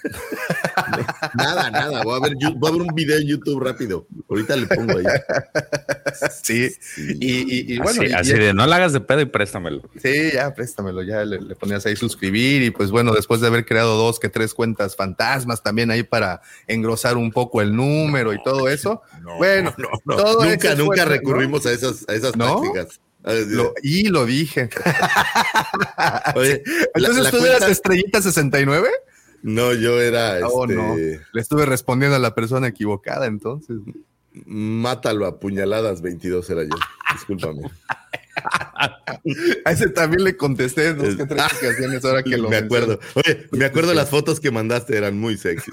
Nada, 1.35 1.71
nada. 1.71 2.03
Voy 2.03 2.17
a, 2.17 2.21
ver, 2.21 2.35
Yu- 2.39 2.55
voy 2.59 2.69
a 2.69 2.73
ver 2.73 2.83
un 2.83 2.95
video 2.95 3.19
en 3.19 3.27
YouTube 3.27 3.63
rápido. 3.63 4.07
Ahorita 4.29 4.55
le 4.57 4.67
pongo 4.67 4.99
ahí. 4.99 5.05
Sí, 6.43 6.71
Sí. 6.81 7.17
y, 7.21 7.33
y- 7.73 7.75
y 7.75 7.79
bueno, 7.79 8.03
así, 8.03 8.11
y- 8.11 8.15
así 8.15 8.31
y- 8.33 8.39
de 8.39 8.55
no 8.55 8.67
la 8.67 8.77
hagas 8.77 8.93
de 8.93 9.01
pedo 9.01 9.21
y 9.21 9.25
préstamelo. 9.27 9.83
Sí, 10.01 10.31
ya, 10.35 10.53
préstamelo, 10.55 11.03
ya 11.03 11.25
le, 11.25 11.41
le 11.41 11.57
ponías 11.57 11.85
ahí 11.87 11.97
suscribir 11.97 12.63
y 12.63 12.71
pues 12.71 12.91
bueno, 12.91 13.13
después 13.15 13.41
de 13.41 13.47
haber 13.49 13.65
creado 13.65 13.97
dos 13.97 14.21
que 14.21 14.29
tres 14.29 14.53
cuentas 14.55 14.95
fantasmas 14.97 15.63
también 15.63 15.91
ahí 15.91 16.03
para 16.03 16.41
engrosar 16.67 17.17
un 17.17 17.33
poco 17.33 17.63
el 17.63 17.75
número 17.75 18.33
y 18.35 18.43
todo 18.43 18.69
eso. 18.69 19.03
bueno, 19.39 19.75
No, 19.79 19.89
no, 20.05 20.17
todo 20.17 20.45
ese 20.45 20.51
nunca, 20.53 20.75
nunca 20.75 21.05
recurrimos 21.05 21.65
a 21.67 21.73
esas, 21.73 22.05
a 22.09 22.15
esas 22.15 22.37
¿No? 22.37 22.61
tácticas. 22.61 23.01
Lo- 23.25 23.73
y 23.83 24.09
lo 24.09 24.27
dije. 24.27 24.69
Oye, 26.35 26.63
la- 26.67 26.85
Entonces 26.95 27.25
la 27.25 27.31
tú 27.31 27.39
cuenta- 27.39 27.57
eras 27.57 27.71
estrellita 27.71 28.21
69? 28.23 28.89
No, 29.45 29.75
yo 29.75 30.01
era 30.01 30.39
Oh, 30.49 30.65
este, 30.65 30.75
no. 30.75 30.97
Le 30.97 31.41
estuve 31.41 31.67
respondiendo 31.67 32.17
a 32.17 32.19
la 32.19 32.35
persona 32.35 32.69
equivocada 32.69 33.27
entonces. 33.27 33.77
Mátalo 34.47 35.27
a 35.27 35.39
puñaladas 35.39 36.01
22 36.01 36.49
era 36.49 36.63
yo. 36.63 36.77
Discúlpame. 37.13 37.61
A 39.65 39.71
ese 39.71 39.89
también 39.91 40.25
le 40.25 40.37
contesté 40.37 40.93
dos 40.93 41.15
que 41.15 41.25
tres 41.25 41.45
ocasiones 41.63 42.05
ahora 42.05 42.23
que 42.23 42.37
lo 42.37 42.49
me 42.49 42.57
acuerdo. 42.57 42.99
Oye, 43.15 43.47
me 43.53 43.65
acuerdo 43.65 43.95
las 43.95 44.11
fotos 44.11 44.41
que 44.41 44.51
mandaste, 44.51 44.97
eran 44.97 45.19
muy 45.19 45.37
sexy. 45.37 45.71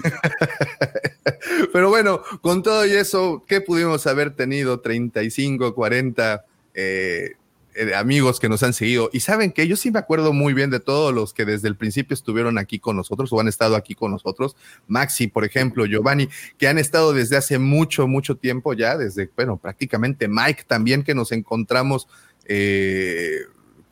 Pero 1.72 1.88
bueno, 1.88 2.22
con 2.40 2.62
todo 2.62 2.86
y 2.86 2.92
eso, 2.92 3.44
¿qué 3.48 3.60
pudimos 3.60 4.06
haber 4.06 4.36
tenido? 4.36 4.80
35, 4.80 5.74
40 5.74 6.44
eh, 6.74 7.32
eh, 7.74 7.94
amigos 7.94 8.38
que 8.38 8.48
nos 8.48 8.62
han 8.62 8.74
seguido. 8.74 9.08
Y 9.12 9.20
saben 9.20 9.50
que 9.50 9.66
yo 9.66 9.76
sí 9.76 9.90
me 9.90 9.98
acuerdo 9.98 10.32
muy 10.32 10.52
bien 10.52 10.68
de 10.68 10.80
todos 10.80 11.14
los 11.14 11.32
que 11.32 11.46
desde 11.46 11.68
el 11.68 11.76
principio 11.76 12.14
estuvieron 12.14 12.58
aquí 12.58 12.78
con 12.78 12.96
nosotros 12.96 13.32
o 13.32 13.40
han 13.40 13.48
estado 13.48 13.76
aquí 13.76 13.94
con 13.94 14.10
nosotros. 14.10 14.56
Maxi, 14.88 15.28
por 15.28 15.44
ejemplo, 15.44 15.86
Giovanni, 15.86 16.28
que 16.58 16.68
han 16.68 16.78
estado 16.78 17.14
desde 17.14 17.36
hace 17.36 17.58
mucho, 17.58 18.06
mucho 18.06 18.36
tiempo 18.36 18.74
ya, 18.74 18.98
desde, 18.98 19.30
bueno, 19.34 19.56
prácticamente 19.56 20.28
Mike 20.28 20.64
también, 20.66 21.02
que 21.02 21.14
nos 21.14 21.32
encontramos 21.32 22.08
eh, 22.44 23.40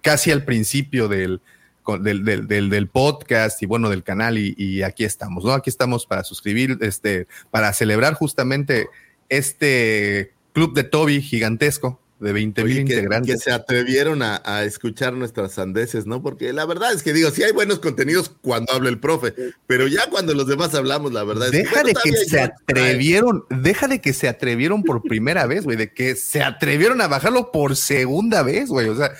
casi 0.02 0.30
al 0.30 0.44
principio 0.44 1.08
del, 1.08 1.40
del, 2.00 2.46
del, 2.46 2.88
podcast 2.88 3.62
y 3.62 3.66
bueno, 3.66 3.88
del 3.88 4.02
canal 4.02 4.36
y, 4.36 4.54
y, 4.58 4.82
aquí 4.82 5.04
estamos, 5.04 5.44
¿no? 5.44 5.52
Aquí 5.52 5.70
estamos 5.70 6.04
para 6.04 6.22
suscribir, 6.24 6.76
este, 6.82 7.26
para 7.50 7.72
celebrar 7.72 8.12
justamente 8.12 8.88
este 9.30 10.34
club 10.52 10.74
de 10.74 10.84
Toby 10.84 11.22
gigantesco 11.22 12.00
de 12.20 12.32
20 12.32 12.64
mil 12.64 12.78
integrantes. 12.78 13.34
Que 13.34 13.40
se 13.40 13.50
atrevieron 13.50 14.22
a, 14.22 14.42
a, 14.44 14.64
escuchar 14.64 15.14
nuestras 15.14 15.52
sandeces, 15.52 16.06
¿no? 16.06 16.22
Porque 16.22 16.52
la 16.52 16.66
verdad 16.66 16.92
es 16.92 17.02
que 17.02 17.12
digo, 17.12 17.30
sí 17.30 17.42
hay 17.42 17.52
buenos 17.52 17.80
contenidos 17.80 18.30
cuando 18.42 18.74
habla 18.74 18.90
el 18.90 19.00
profe, 19.00 19.34
pero 19.66 19.86
ya 19.86 20.08
cuando 20.10 20.34
los 20.34 20.46
demás 20.46 20.74
hablamos, 20.74 21.12
la 21.12 21.24
verdad 21.24 21.50
deja 21.50 21.80
es 21.80 21.82
que. 21.82 21.88
Deja 21.88 22.02
de 22.02 22.10
que 22.10 22.24
se 22.24 22.40
atrevieron, 22.40 23.44
deja 23.48 23.88
de 23.88 24.00
que 24.00 24.12
se 24.12 24.28
atrevieron 24.28 24.82
por 24.82 25.02
primera 25.02 25.46
vez, 25.46 25.64
güey, 25.64 25.76
de 25.76 25.92
que 25.92 26.14
se 26.14 26.42
atrevieron 26.42 27.00
a 27.00 27.08
bajarlo 27.08 27.50
por 27.50 27.74
segunda 27.74 28.42
vez, 28.42 28.68
güey. 28.68 28.88
O 28.88 28.96
sea, 28.96 29.12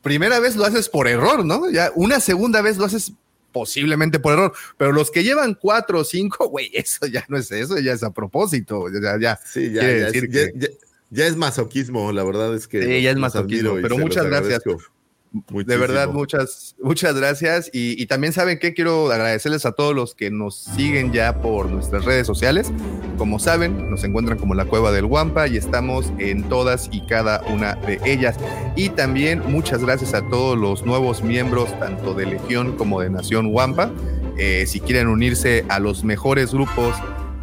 primera 0.00 0.38
vez 0.38 0.54
lo 0.54 0.64
haces 0.64 0.88
por 0.88 1.08
error, 1.08 1.44
¿no? 1.44 1.68
Ya 1.70 1.90
una 1.96 2.20
segunda 2.20 2.62
vez 2.62 2.76
lo 2.76 2.84
haces 2.84 3.12
posiblemente 3.50 4.18
por 4.18 4.32
error, 4.32 4.52
pero 4.76 4.92
los 4.92 5.10
que 5.10 5.22
llevan 5.22 5.54
cuatro 5.54 6.00
o 6.00 6.04
cinco, 6.04 6.48
güey, 6.48 6.70
eso 6.74 7.06
ya 7.06 7.24
no 7.28 7.36
es 7.36 7.50
eso, 7.50 7.78
ya 7.78 7.92
es 7.92 8.04
a 8.04 8.12
propósito, 8.12 8.86
ya, 8.90 9.18
ya, 9.18 9.40
sí, 9.44 9.72
ya, 9.72 9.82
ya, 9.82 9.88
decir 9.88 10.24
es, 10.24 10.30
que, 10.30 10.52
ya, 10.56 10.68
ya 10.68 10.74
es 11.10 11.36
masoquismo, 11.36 12.12
la 12.12 12.24
verdad 12.24 12.54
es 12.54 12.68
que. 12.68 12.82
Sí, 12.82 13.02
ya 13.02 13.10
es 13.10 13.16
masoquismo, 13.16 13.74
pero 13.80 13.98
muchas 13.98 14.26
gracias. 14.26 14.62
Muchísimo. 14.66 15.64
De 15.64 15.76
verdad, 15.76 16.10
muchas, 16.10 16.76
muchas 16.80 17.16
gracias. 17.16 17.68
Y, 17.72 18.00
y, 18.00 18.06
también 18.06 18.32
saben 18.32 18.60
que 18.60 18.72
quiero 18.72 19.10
agradecerles 19.10 19.66
a 19.66 19.72
todos 19.72 19.92
los 19.92 20.14
que 20.14 20.30
nos 20.30 20.56
siguen 20.56 21.12
ya 21.12 21.40
por 21.42 21.68
nuestras 21.68 22.04
redes 22.04 22.24
sociales. 22.24 22.70
Como 23.18 23.40
saben, 23.40 23.90
nos 23.90 24.04
encuentran 24.04 24.38
como 24.38 24.54
la 24.54 24.64
Cueva 24.64 24.92
del 24.92 25.06
Guampa 25.06 25.48
y 25.48 25.56
estamos 25.56 26.12
en 26.18 26.48
todas 26.48 26.88
y 26.92 27.04
cada 27.06 27.42
una 27.52 27.74
de 27.74 28.00
ellas. 28.04 28.36
Y 28.76 28.90
también 28.90 29.42
muchas 29.44 29.82
gracias 29.82 30.14
a 30.14 30.22
todos 30.28 30.56
los 30.56 30.86
nuevos 30.86 31.24
miembros, 31.24 31.68
tanto 31.80 32.14
de 32.14 32.26
Legión 32.26 32.76
como 32.76 33.00
de 33.00 33.10
Nación 33.10 33.50
Guampa. 33.50 33.90
Eh, 34.38 34.66
si 34.68 34.78
quieren 34.78 35.08
unirse 35.08 35.64
a 35.68 35.80
los 35.80 36.04
mejores 36.04 36.52
grupos 36.52 36.94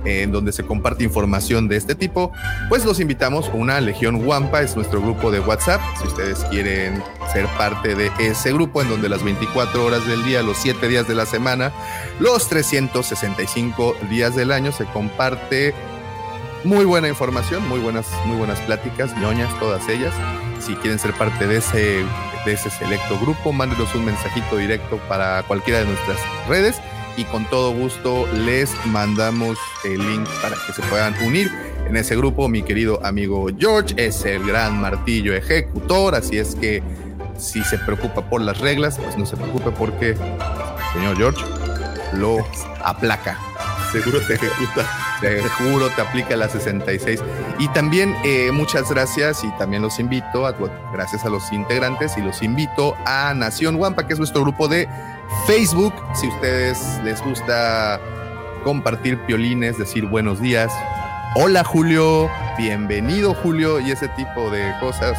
en 0.05 0.31
donde 0.31 0.51
se 0.51 0.63
comparte 0.63 1.03
información 1.03 1.67
de 1.67 1.77
este 1.77 1.96
tipo, 1.96 2.31
pues 2.70 2.86
los 2.86 3.00
invitamos. 3.00 3.50
Una 3.53 3.81
Legión 3.81 4.25
Wampa 4.25 4.62
es 4.62 4.75
nuestro 4.75 5.01
grupo 5.01 5.31
de 5.31 5.39
WhatsApp. 5.39 5.81
Si 6.01 6.08
ustedes 6.08 6.39
quieren 6.46 7.03
ser 7.34 7.46
parte 7.58 7.96
de 7.96 8.12
ese 8.20 8.53
grupo, 8.53 8.81
en 8.81 8.89
donde 8.89 9.10
las 9.10 9.24
24 9.24 9.86
horas 9.86 10.05
del 10.08 10.24
día, 10.24 10.41
los 10.41 10.58
7 10.58 10.88
días 10.88 11.08
de 11.08 11.15
la 11.15 11.25
semana, 11.25 11.72
los 12.20 12.48
365 12.50 13.96
días 14.10 14.36
del 14.36 14.51
año 14.51 14.72
se 14.72 14.86
comparte 14.86 15.74
muy 16.63 16.86
buena 16.86 17.08
información, 17.08 17.67
muy 17.67 17.79
buenas, 17.79 18.08
muy 18.25 18.38
buenas 18.38 18.60
pláticas, 18.62 19.15
ñoñas, 19.17 19.58
todas 19.60 19.88
ellas. 19.89 20.13
Si 20.60 20.75
quieren 20.75 21.00
ser 21.00 21.13
parte 21.13 21.48
de 21.48 21.58
ese, 21.58 22.03
de 22.46 22.53
ese 22.53 22.70
selecto 22.70 23.20
grupo, 23.20 23.51
mándenos 23.51 23.93
un 23.96 24.05
mensajito 24.05 24.58
directo 24.58 24.98
para 25.08 25.41
cualquiera 25.43 25.79
de 25.79 25.86
nuestras 25.86 26.20
redes 26.48 26.79
y 27.18 27.24
con 27.25 27.50
todo 27.50 27.74
gusto 27.74 28.27
les 28.34 28.74
mandamos 28.88 29.58
el 29.84 29.98
link 29.98 30.27
para 30.41 30.56
que 30.65 30.74
se 30.74 30.82
puedan 30.84 31.15
unir. 31.24 31.51
En 31.88 31.98
ese 31.98 32.15
grupo, 32.15 32.48
mi 32.48 32.63
querido 32.63 33.06
amigo 33.06 33.48
George 33.58 33.94
es 33.98 34.24
el 34.25 34.46
gran 34.46 34.80
martillo 34.80 35.36
ejecutor, 35.36 36.15
así 36.15 36.38
es 36.38 36.56
que 36.56 36.82
si 37.38 37.63
se 37.63 37.77
preocupa 37.80 38.22
por 38.30 38.41
las 38.41 38.60
reglas, 38.60 38.98
pues 38.98 39.18
no 39.18 39.25
se 39.25 39.36
preocupe 39.36 39.72
porque 39.72 40.12
el 40.12 40.94
señor 40.94 41.18
George 41.18 41.44
lo 42.13 42.46
aplaca. 42.84 43.38
Seguro 43.91 44.20
te 44.22 44.36
ejecuta. 44.36 44.88
Seguro 45.22 45.89
te 45.89 46.01
aplica 46.01 46.36
la 46.36 46.50
66. 46.50 47.22
Y 47.60 47.68
también 47.70 48.15
eh, 48.24 48.51
muchas 48.51 48.89
gracias 48.89 49.44
y 49.44 49.51
también 49.58 49.82
los 49.82 50.00
invito, 50.00 50.48
a, 50.48 50.56
gracias 50.94 51.25
a 51.25 51.30
los 51.30 51.51
integrantes 51.51 52.18
y 52.18 52.22
los 52.22 52.41
invito 52.41 52.96
a 53.06 53.34
Nación 53.36 53.75
Wampa, 53.75 54.08
que 54.08 54.13
es 54.13 54.20
nuestro 54.20 54.41
grupo 54.41 54.68
de 54.68 54.88
Facebook, 55.45 55.93
si 56.13 56.27
ustedes 56.27 57.00
les 57.03 57.21
gusta 57.21 58.00
compartir 58.63 59.17
piolines, 59.25 59.77
decir 59.77 60.05
buenos 60.05 60.39
días. 60.39 60.71
Hola 61.35 61.63
Julio, 61.63 62.29
bienvenido 62.57 63.33
Julio 63.33 63.79
y 63.79 63.91
ese 63.91 64.07
tipo 64.09 64.50
de 64.50 64.73
cosas 64.79 65.17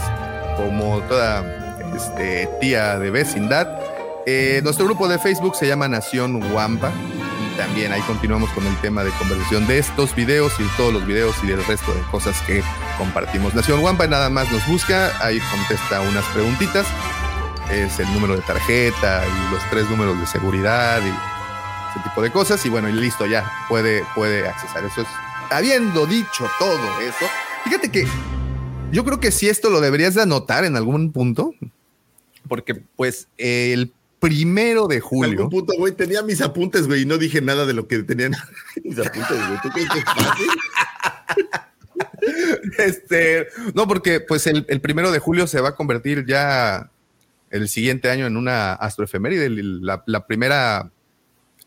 como 0.56 1.00
toda 1.02 1.44
este, 1.94 2.48
tía 2.60 2.98
de 2.98 3.10
vecindad. 3.10 3.68
Eh, 4.26 4.60
nuestro 4.62 4.84
grupo 4.84 5.08
de 5.08 5.18
Facebook 5.18 5.56
se 5.56 5.66
llama 5.66 5.88
Nación 5.88 6.40
Wampa 6.52 6.92
y 6.92 7.56
también 7.56 7.92
ahí 7.92 8.02
continuamos 8.02 8.50
con 8.50 8.66
el 8.66 8.76
tema 8.76 9.02
de 9.02 9.10
conversación 9.12 9.66
de 9.66 9.78
estos 9.78 10.14
videos 10.14 10.52
y 10.60 10.64
todos 10.76 10.92
los 10.92 11.06
videos 11.06 11.34
y 11.42 11.48
del 11.48 11.64
resto 11.64 11.92
de 11.92 12.00
cosas 12.10 12.40
que 12.42 12.62
compartimos. 12.98 13.54
Nación 13.54 13.82
Wampa 13.82 14.06
nada 14.06 14.30
más 14.30 14.50
nos 14.52 14.66
busca, 14.68 15.10
ahí 15.20 15.40
contesta 15.50 16.00
unas 16.02 16.24
preguntitas 16.26 16.86
es 17.72 17.98
el 17.98 18.12
número 18.12 18.36
de 18.36 18.42
tarjeta 18.42 19.24
y 19.26 19.52
los 19.52 19.62
tres 19.70 19.88
números 19.88 20.20
de 20.20 20.26
seguridad 20.26 21.00
y 21.02 21.08
ese 21.08 22.04
tipo 22.04 22.20
de 22.20 22.30
cosas. 22.30 22.64
Y 22.66 22.68
bueno, 22.68 22.88
y 22.88 22.92
listo, 22.92 23.26
ya 23.26 23.50
puede, 23.68 24.04
puede 24.14 24.46
accesar. 24.46 24.84
Eso 24.84 25.02
es, 25.02 25.08
habiendo 25.50 26.06
dicho 26.06 26.46
todo 26.58 27.00
eso, 27.00 27.26
fíjate 27.64 27.90
que 27.90 28.06
yo 28.92 29.04
creo 29.04 29.20
que 29.20 29.30
si 29.30 29.48
esto 29.48 29.70
lo 29.70 29.80
deberías 29.80 30.14
de 30.14 30.22
anotar 30.22 30.64
en 30.64 30.76
algún 30.76 31.12
punto, 31.12 31.54
porque 32.46 32.74
pues 32.74 33.28
el 33.38 33.92
primero 34.20 34.86
de 34.86 35.00
julio. 35.00 35.32
En 35.32 35.38
algún 35.38 35.50
punto, 35.50 35.72
güey, 35.78 35.94
tenía 35.94 36.22
mis 36.22 36.40
apuntes, 36.42 36.86
güey, 36.86 37.02
y 37.02 37.06
no 37.06 37.16
dije 37.16 37.40
nada 37.40 37.64
de 37.64 37.72
lo 37.72 37.88
que 37.88 38.02
tenían 38.02 38.32
mis 38.84 38.98
apuntes, 38.98 39.48
güey. 39.48 39.60
¿Tú 39.62 39.68
crees 39.70 39.88
que 39.88 39.98
es 39.98 40.04
fácil? 40.04 40.46
Este, 42.78 43.48
no, 43.74 43.88
porque 43.88 44.20
pues 44.20 44.46
el, 44.46 44.64
el 44.68 44.80
primero 44.80 45.10
de 45.10 45.18
julio 45.18 45.48
se 45.48 45.60
va 45.60 45.70
a 45.70 45.74
convertir 45.74 46.24
ya 46.24 46.91
el 47.52 47.68
siguiente 47.68 48.10
año 48.10 48.26
en 48.26 48.36
una 48.36 48.72
astroefeméride, 48.72 49.50
la, 49.50 50.02
la 50.06 50.26
primera, 50.26 50.90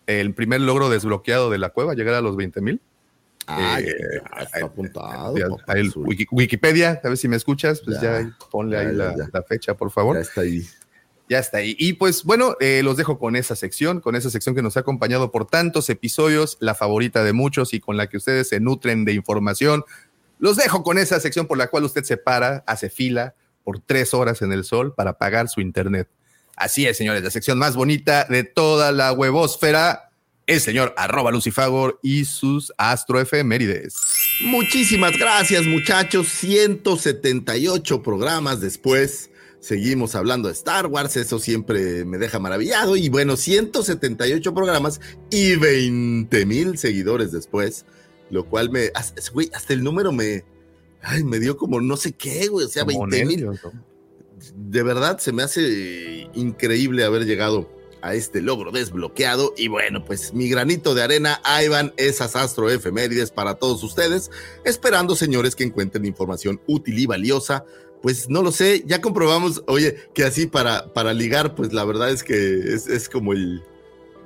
el 0.07 0.33
primer 0.33 0.61
logro 0.61 0.89
desbloqueado 0.89 1.51
de 1.51 1.59
la 1.59 1.69
cueva, 1.69 1.93
llegar 1.93 2.15
a 2.15 2.21
los 2.21 2.35
20 2.35 2.59
mil. 2.61 2.81
Ah, 3.47 3.79
eh, 3.79 3.93
está 4.41 4.65
apuntado. 4.65 5.35
el 5.75 5.93
Wikipedia, 6.31 6.99
a 7.03 7.07
ver 7.07 7.17
si 7.17 7.27
me 7.27 7.35
escuchas, 7.35 7.81
pues 7.85 8.01
ya, 8.01 8.35
ponle 8.49 8.77
ahí 8.77 8.95
la, 8.95 9.15
la, 9.31 9.43
fecha, 9.43 9.75
por 9.75 9.91
favor. 9.91 10.15
Ya 10.15 10.21
está 10.23 10.41
ahí. 10.41 10.65
Ya 11.29 11.37
está 11.37 11.59
ahí. 11.59 11.75
Y 11.77 11.93
pues 11.93 12.23
bueno, 12.23 12.55
eh, 12.59 12.81
los 12.83 12.97
dejo 12.97 13.19
con 13.19 13.35
esa 13.35 13.55
sección, 13.55 14.01
con 14.01 14.15
esa 14.15 14.31
sección 14.31 14.55
que 14.55 14.63
nos 14.63 14.77
ha 14.77 14.79
acompañado 14.79 15.31
por 15.31 15.45
tantos 15.45 15.87
episodios, 15.91 16.57
la 16.59 16.73
favorita 16.73 17.23
de 17.23 17.33
muchos 17.33 17.75
y 17.75 17.79
con 17.79 17.95
la 17.95 18.07
que 18.07 18.17
ustedes 18.17 18.49
se 18.49 18.59
nutren 18.59 19.05
de 19.05 19.13
información. 19.13 19.83
Los 20.39 20.57
dejo 20.57 20.81
con 20.81 20.97
esa 20.97 21.19
sección 21.19 21.45
por 21.45 21.59
la 21.59 21.67
cual 21.67 21.83
usted 21.83 22.03
se 22.03 22.17
para, 22.17 22.63
hace 22.65 22.89
fila, 22.89 23.35
por 23.65 23.81
tres 23.81 24.13
horas 24.13 24.41
en 24.41 24.53
el 24.53 24.63
sol 24.63 24.93
para 24.95 25.17
pagar 25.17 25.49
su 25.49 25.59
internet. 25.59 26.07
Así 26.55 26.85
es, 26.85 26.95
señores, 26.95 27.21
la 27.21 27.31
sección 27.31 27.59
más 27.59 27.75
bonita 27.75 28.25
de 28.29 28.45
toda 28.45 28.93
la 28.93 29.11
huevosfera, 29.11 30.11
el 30.47 30.61
señor 30.61 30.93
arroba 30.95 31.31
Lucifagor 31.31 31.99
y 32.01 32.23
sus 32.23 32.71
astroefemérides. 32.77 33.95
Muchísimas 34.41 35.17
gracias, 35.17 35.65
muchachos. 35.65 36.27
178 36.29 38.03
programas 38.03 38.61
después. 38.61 39.31
Seguimos 39.59 40.13
hablando 40.13 40.47
de 40.47 40.53
Star 40.53 40.85
Wars, 40.85 41.17
eso 41.17 41.39
siempre 41.39 42.05
me 42.05 42.19
deja 42.19 42.37
maravillado. 42.37 42.95
Y 42.95 43.09
bueno, 43.09 43.35
178 43.35 44.53
programas 44.53 45.01
y 45.31 45.55
20 45.55 46.45
mil 46.45 46.77
seguidores 46.77 47.31
después, 47.31 47.85
lo 48.29 48.45
cual 48.45 48.69
me. 48.69 48.91
Hasta 48.93 49.73
el 49.73 49.83
número 49.83 50.11
me, 50.11 50.45
ay, 51.05 51.23
me 51.23 51.39
dio 51.39 51.55
como 51.55 51.79
no 51.79 51.95
sé 51.97 52.13
qué, 52.13 52.47
güey, 52.47 52.65
o 52.65 52.69
sea, 52.69 52.83
20 52.83 53.25
mil. 53.25 53.49
De 54.55 54.83
verdad, 54.83 55.19
se 55.19 55.31
me 55.31 55.43
hace 55.43 56.29
increíble 56.33 57.03
haber 57.03 57.25
llegado 57.25 57.69
a 58.01 58.13
este 58.13 58.41
logro 58.41 58.71
desbloqueado. 58.71 59.53
Y 59.57 59.67
bueno, 59.67 60.03
pues 60.03 60.33
mi 60.33 60.49
granito 60.49 60.93
de 60.93 61.03
arena, 61.03 61.41
ahí 61.43 61.67
van 61.67 61.93
esas 61.97 62.35
astroefemérides 62.35 63.31
para 63.31 63.55
todos 63.55 63.83
ustedes, 63.83 64.29
esperando, 64.63 65.15
señores, 65.15 65.55
que 65.55 65.63
encuentren 65.63 66.05
información 66.05 66.59
útil 66.67 66.99
y 66.99 67.05
valiosa. 67.05 67.65
Pues 68.01 68.29
no 68.29 68.43
lo 68.43 68.51
sé, 68.51 68.83
ya 68.85 69.01
comprobamos, 69.01 69.63
oye, 69.65 69.95
que 70.13 70.25
así 70.25 70.45
para, 70.45 70.93
para 70.93 71.13
ligar, 71.13 71.55
pues 71.55 71.73
la 71.73 71.83
verdad 71.85 72.11
es 72.11 72.23
que 72.23 72.35
es, 72.35 72.87
es 72.87 73.09
como 73.09 73.33
el, 73.33 73.63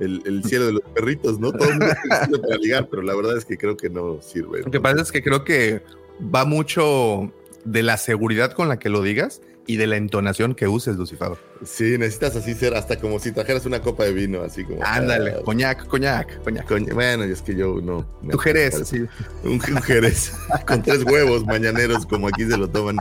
el, 0.02 0.22
el, 0.26 0.44
cielo 0.50 0.66
de 0.66 0.74
los 0.74 0.84
perritos, 0.94 1.40
¿no? 1.40 1.54
Todo 1.54 1.70
el 1.70 1.80
mundo 1.80 2.42
para 2.42 2.58
ligar, 2.58 2.90
pero 2.90 3.02
la 3.02 3.16
verdad 3.16 3.38
es 3.38 3.46
que 3.46 3.58
creo 3.58 3.78
que 3.78 3.90
no 3.90 4.22
sirve. 4.22 4.64
Lo 4.64 4.72
que 4.72 4.82
pasa 4.82 5.02
es 5.02 5.12
que 5.12 5.24
creo 5.24 5.46
que 5.46 5.82
va 6.24 6.46
mucho 6.46 7.34
de 7.66 7.84
la 7.84 7.98
seguridad 7.98 8.54
con 8.54 8.70
la 8.70 8.80
que 8.80 8.88
lo 8.90 9.02
digas 9.02 9.42
y 9.68 9.76
de 9.78 9.86
la 9.86 9.98
entonación 9.98 10.56
que 10.56 10.68
uses, 10.68 10.96
Lucifer. 10.96 11.34
Sí, 11.64 11.96
necesitas 12.00 12.36
así 12.36 12.56
ser 12.56 12.74
hasta 12.74 13.00
como 13.00 13.20
si 13.20 13.32
trajeras 13.32 13.68
una 13.68 13.80
copa 13.82 14.04
de 14.06 14.14
vino, 14.14 14.42
así 14.42 14.64
como. 14.64 14.84
Ándale, 14.84 15.36
ah, 15.38 15.42
coñac, 15.46 15.86
coñac, 15.86 16.42
coñac. 16.44 16.66
coña- 16.68 16.92
Bueno, 16.96 17.24
es 17.26 17.44
que 17.44 17.56
yo 17.56 17.80
no. 17.80 18.04
Tu 18.32 18.38
Jerez, 18.40 18.82
sí. 18.86 19.02
Un, 19.44 19.52
un 19.62 19.82
Jerez 19.84 20.32
con 20.68 20.82
tres 20.82 21.04
huevos 21.04 21.46
mañaneros, 21.46 22.08
como 22.08 22.30
aquí 22.30 22.46
se 22.46 22.58
lo 22.58 22.68
toman. 22.68 22.98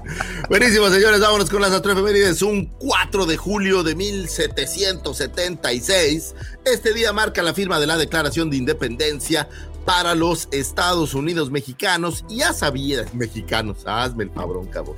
Buenísimo, 0.51 0.91
señores, 0.91 1.21
vámonos 1.21 1.49
con 1.49 1.63
las 1.63 1.73
astroefemérides. 1.73 2.43
Un 2.43 2.67
4 2.79 3.25
de 3.25 3.39
julio 3.39 3.83
de 3.83 3.95
1776. 3.95 6.35
Este 6.67 6.93
día 6.93 7.15
marca 7.15 7.43
la 7.43 7.55
firma 7.55 7.81
de 7.81 7.87
la 7.87 7.97
Declaración 7.97 8.51
de 8.51 8.59
Independencia 8.59 9.49
para 9.89 10.15
los 10.15 10.49
Estados 10.51 11.15
Unidos 11.15 11.51
mexicanos. 11.51 12.23
Y 12.29 12.41
ya 12.41 12.53
sabías, 12.53 13.15
mexicanos, 13.15 13.87
hazme 13.87 14.25
el 14.25 14.33
cabrón, 14.33 14.67
cabrón. 14.67 14.97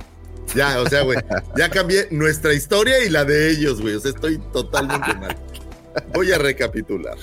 Ya, 0.53 0.81
o 0.81 0.89
sea, 0.89 1.03
güey, 1.03 1.17
ya 1.55 1.69
cambié 1.69 2.09
nuestra 2.11 2.53
historia 2.53 3.01
y 3.01 3.07
la 3.09 3.23
de 3.23 3.51
ellos, 3.51 3.79
güey. 3.79 3.95
O 3.95 4.01
sea, 4.01 4.11
estoy 4.11 4.37
totalmente 4.51 5.13
mal. 5.13 5.37
Voy 6.13 6.33
a 6.33 6.37
recapitular. 6.37 7.17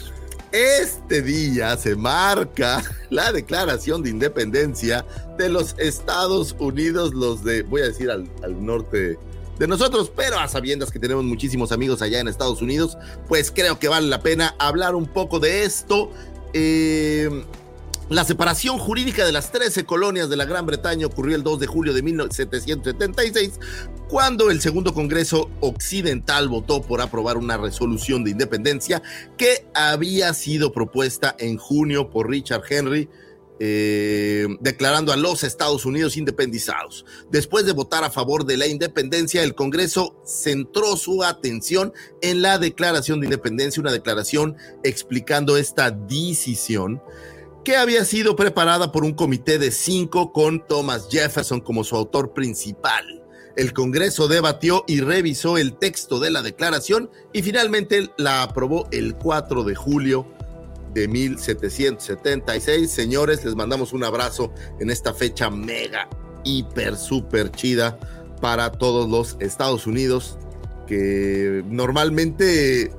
Este 0.51 1.21
día 1.21 1.77
se 1.77 1.95
marca 1.95 2.83
la 3.11 3.33
declaración 3.33 4.03
de 4.03 4.09
independencia 4.09 5.05
de 5.37 5.51
los 5.51 5.75
Estados 5.79 6.57
Unidos, 6.59 7.13
los 7.13 7.45
de, 7.45 7.65
voy 7.65 7.83
a 7.83 7.89
decir, 7.89 8.11
al, 8.11 8.31
al 8.43 8.65
norte 8.65 9.19
de 9.59 9.67
nosotros, 9.67 10.11
pero 10.15 10.39
a 10.39 10.47
sabiendas 10.49 10.91
que 10.91 10.99
tenemos 10.99 11.25
muchísimos 11.25 11.73
amigos 11.73 12.01
allá 12.01 12.21
en 12.21 12.29
Estados 12.29 12.63
Unidos, 12.63 12.97
pues 13.27 13.51
creo 13.51 13.79
que 13.79 13.89
vale 13.89 14.07
la 14.07 14.23
pena 14.23 14.55
hablar 14.59 14.95
un 14.95 15.07
poco 15.07 15.41
de 15.41 15.65
esto. 15.65 16.11
Eh, 16.53 17.29
la 18.09 18.25
separación 18.25 18.79
jurídica 18.79 19.27
de 19.27 19.33
las 19.33 19.53
13 19.53 19.85
colonias 19.85 20.31
de 20.31 20.37
la 20.37 20.47
Gran 20.47 20.65
Bretaña 20.65 21.07
ocurrió 21.07 21.37
el 21.37 21.43
2 21.43 21.61
de 21.61 21.67
julio 21.67 21.93
de 21.93 22.03
1776, 22.03 23.61
cuando 24.09 24.51
el 24.51 24.63
Segundo 24.63 24.95
Congreso 24.95 25.51
Occidental 25.61 26.49
votó 26.49 26.81
por 26.81 27.03
aprobar 27.03 27.37
una 27.37 27.59
resolución 27.59 28.25
de 28.25 28.31
independencia 28.31 29.03
que 29.37 29.67
había 29.75 30.33
sido 30.33 30.73
propuesta 30.73 31.37
en 31.39 31.59
junio 31.59 32.09
por 32.09 32.31
Richard 32.31 32.63
Henry, 32.71 33.11
eh, 33.61 34.47
declarando 34.61 35.13
a 35.13 35.17
los 35.17 35.43
Estados 35.45 35.85
Unidos 35.85 36.17
independizados. 36.17 37.05
Después 37.31 37.67
de 37.67 37.73
votar 37.73 38.05
a 38.05 38.11
favor 38.11 38.45
de 38.45 38.57
la 38.57 38.67
independencia, 38.67 39.43
el 39.43 39.55
Congreso 39.55 40.21
centró 40.25 40.97
su 40.97 41.25
atención 41.25 41.93
en 42.23 42.43
la 42.43 42.59
declaración 42.59 43.21
de 43.21 43.27
independencia, 43.27 43.81
una 43.81 43.93
declaración 43.93 44.57
explicando 44.85 45.57
esta 45.57 45.91
decisión 45.91 47.03
que 47.65 47.77
había 47.77 48.05
sido 48.05 48.37
preparada 48.37 48.93
por 48.93 49.05
un 49.05 49.13
comité 49.13 49.59
de 49.59 49.71
cinco 49.71 50.33
con 50.33 50.67
Thomas 50.67 51.09
Jefferson 51.11 51.61
como 51.61 51.85
su 51.85 51.97
autor 51.97 52.33
principal. 52.33 53.23
El 53.57 53.73
Congreso 53.73 54.29
debatió 54.29 54.85
y 54.87 55.01
revisó 55.01 55.59
el 55.59 55.77
texto 55.77 56.21
de 56.21 56.31
la 56.31 56.43
declaración 56.43 57.11
y 57.33 57.43
finalmente 57.43 58.09
la 58.17 58.45
aprobó 58.45 58.89
el 58.93 59.17
4 59.17 59.65
de 59.65 59.75
julio 59.75 60.38
de 60.93 61.09
1776. 61.09 62.91
Señores, 62.91 63.45
les 63.45 63.55
mandamos 63.55 63.93
un 63.93 64.05
abrazo 64.05 64.53
en 64.81 64.91
esta 64.91 65.13
fecha 65.15 65.51
mega, 65.51 66.09
hiper, 66.45 66.97
super 66.97 67.51
chida 67.51 67.99
para 68.41 68.73
todos 68.73 69.09
los 69.09 69.37
Estados 69.41 69.87
Unidos, 69.87 70.39
que 70.87 71.63
normalmente 71.67 72.91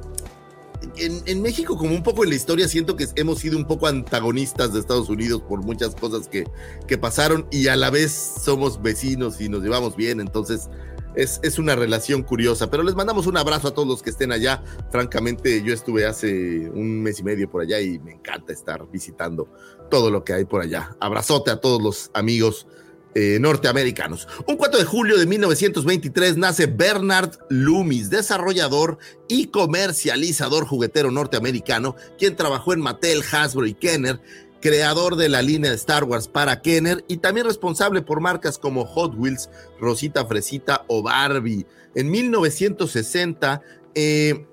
en, 0.98 1.22
en, 1.26 1.42
México, 1.42 1.78
como 1.78 1.94
un 1.94 2.04
poco 2.04 2.24
en 2.24 2.30
la 2.30 2.36
historia, 2.36 2.68
siento 2.68 2.96
que 2.96 3.08
hemos 3.16 3.40
sido 3.40 3.58
un 3.58 3.66
poco 3.66 3.88
antagonistas 3.88 4.74
de 4.74 4.80
Estados 4.80 5.10
Unidos 5.10 5.42
por 5.48 5.64
muchas 5.64 5.96
cosas 5.96 6.28
que, 6.28 6.46
que 6.88 6.98
pasaron 6.98 7.48
y 7.52 7.68
a 7.68 7.76
la 7.76 7.90
vez 7.90 8.12
somos 8.44 8.82
vecinos 8.82 9.42
y 9.42 9.50
nos 9.50 9.62
llevamos 9.64 9.96
bien, 9.96 10.20
entonces 10.20 10.70
es, 11.16 11.40
es, 11.44 11.60
una 11.60 11.76
relación 11.76 12.24
curiosa, 12.24 12.70
pero 12.70 12.84
les 12.84 12.96
mandamos 12.96 13.28
un 13.28 13.38
abrazo 13.38 13.70
a 13.70 13.74
todos 13.74 13.88
los 13.88 14.02
que 14.02 14.10
estén 14.10 14.32
allá. 14.32 14.64
Francamente, 14.92 15.64
yo 15.64 15.74
estuve 15.74 16.06
hace 16.06 16.70
un 16.70 17.02
mes 17.02 17.20
y 17.20 17.24
medio 17.24 17.50
por 17.50 17.62
allá 17.62 17.80
y 17.82 18.00
me 18.00 18.14
encanta 18.14 18.54
estar 18.54 18.90
visitando 18.92 19.52
todo 19.90 20.12
lo 20.12 20.24
que 20.24 20.34
hay 20.34 20.46
por 20.46 20.62
allá. 20.62 20.96
Abrazote 21.00 21.52
a 21.52 21.60
todos 21.60 21.82
los 21.82 22.12
amigos 22.14 22.68
eh, 23.16 23.40
norteamericanos. 23.42 24.28
Un 24.46 24.56
4 24.56 24.80
de 24.80 24.86
julio 24.86 25.18
de 25.18 25.26
1923 25.26 26.38
nace 26.38 26.68
Bernard 26.68 27.32
Loomis, 27.50 28.12
desarrollador 28.12 29.00
y 29.28 29.48
comercializador 29.48 30.68
juguetero 30.68 31.10
norteamericano, 31.10 31.96
quien 32.20 32.36
trabajó 32.36 32.72
en 32.72 32.82
Mattel, 32.82 33.24
Hasbro 33.32 33.66
y 33.66 33.74
Kenner, 33.74 34.22
creador 34.62 35.16
de 35.16 35.30
la 35.30 35.42
línea 35.42 35.70
de 35.70 35.76
Star 35.76 36.04
Wars 36.04 36.28
para 36.28 36.62
Kenner 36.62 37.04
y 37.08 37.18
también 37.18 37.46
responsable 37.46 38.02
por 38.02 38.22
marcas 38.22 38.58
como 38.58 38.86
Hot 38.86 39.14
Wheels, 39.16 39.50
Rosita 39.80 40.26
Fresita 40.26 40.84
o 40.88 41.02
Barbie. 41.02 41.66
En 41.96 42.12
1960 42.12 43.62
eh, 43.96 44.46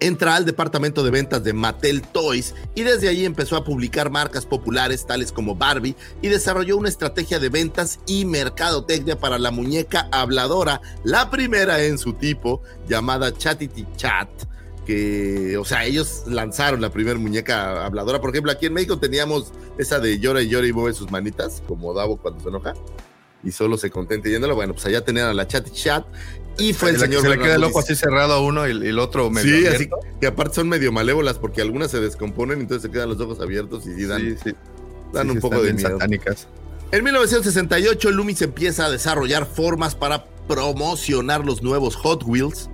entra 0.00 0.34
al 0.34 0.44
departamento 0.44 1.04
de 1.04 1.10
ventas 1.10 1.44
de 1.44 1.52
Mattel 1.52 2.02
Toys 2.02 2.54
y 2.74 2.82
desde 2.82 3.08
allí 3.08 3.24
empezó 3.24 3.56
a 3.56 3.64
publicar 3.64 4.10
marcas 4.10 4.44
populares 4.44 5.06
tales 5.06 5.30
como 5.30 5.54
Barbie 5.54 5.96
y 6.20 6.28
desarrolló 6.28 6.76
una 6.76 6.88
estrategia 6.88 7.38
de 7.38 7.48
ventas 7.48 8.00
y 8.06 8.24
mercadotecnia 8.24 9.18
para 9.18 9.38
la 9.38 9.50
muñeca 9.50 10.08
habladora, 10.10 10.80
la 11.04 11.30
primera 11.30 11.82
en 11.84 11.98
su 11.98 12.14
tipo, 12.14 12.62
llamada 12.88 13.32
Chatity 13.32 13.86
Chat 13.96 14.28
que, 14.86 15.56
o 15.56 15.64
sea, 15.64 15.84
ellos 15.84 16.24
lanzaron 16.26 16.80
la 16.80 16.90
primera 16.90 17.18
muñeca 17.18 17.84
habladora. 17.86 18.20
Por 18.20 18.30
ejemplo, 18.30 18.50
aquí 18.52 18.66
en 18.66 18.72
México 18.74 18.98
teníamos 18.98 19.52
esa 19.78 20.00
de 20.00 20.18
llora 20.18 20.42
y 20.42 20.48
llora 20.48 20.66
y 20.66 20.72
mueve 20.72 20.92
sus 20.94 21.10
manitas, 21.10 21.62
como 21.68 21.94
Davo 21.94 22.16
cuando 22.16 22.40
se 22.40 22.48
enoja, 22.48 22.74
y 23.44 23.52
solo 23.52 23.76
se 23.76 23.90
contenta 23.90 24.28
yéndolo. 24.28 24.54
Bueno, 24.54 24.72
pues 24.74 24.84
allá 24.86 25.04
tenían 25.04 25.26
a 25.28 25.34
la 25.34 25.46
Chat 25.46 25.70
Chat, 25.70 26.04
y 26.58 26.72
fue 26.72 26.90
el 26.90 26.96
se 26.98 27.06
señor. 27.06 27.22
Se 27.22 27.28
le 27.30 27.38
queda 27.38 27.54
el 27.54 27.64
ojo 27.64 27.78
así 27.78 27.94
cerrado 27.96 28.34
a 28.34 28.40
uno 28.42 28.68
y, 28.68 28.72
y 28.72 28.88
el 28.88 28.98
otro 28.98 29.30
medio 29.30 29.56
Sí, 29.56 29.66
abierto. 29.66 29.96
así 29.96 30.08
que 30.20 30.26
aparte 30.26 30.54
son 30.56 30.68
medio 30.68 30.92
malévolas 30.92 31.38
porque 31.38 31.62
algunas 31.62 31.90
se 31.90 31.98
descomponen, 32.00 32.60
entonces 32.60 32.82
se 32.82 32.90
quedan 32.90 33.08
los 33.08 33.20
ojos 33.20 33.40
abiertos 33.40 33.86
y 33.86 34.04
dan, 34.04 34.20
Sí, 34.20 34.36
sí. 34.44 34.54
dan 35.12 35.28
Sí, 35.28 35.32
un 35.32 35.40
poco 35.40 35.62
de 35.62 35.72
miedo. 35.72 35.88
satánicas. 35.90 36.48
En 36.90 37.04
1968, 37.04 38.10
Loomis 38.10 38.42
empieza 38.42 38.84
a 38.84 38.90
desarrollar 38.90 39.46
formas 39.46 39.94
para 39.94 40.26
promocionar 40.46 41.42
los 41.44 41.62
nuevos 41.62 41.96
Hot 41.96 42.22
Wheels 42.26 42.68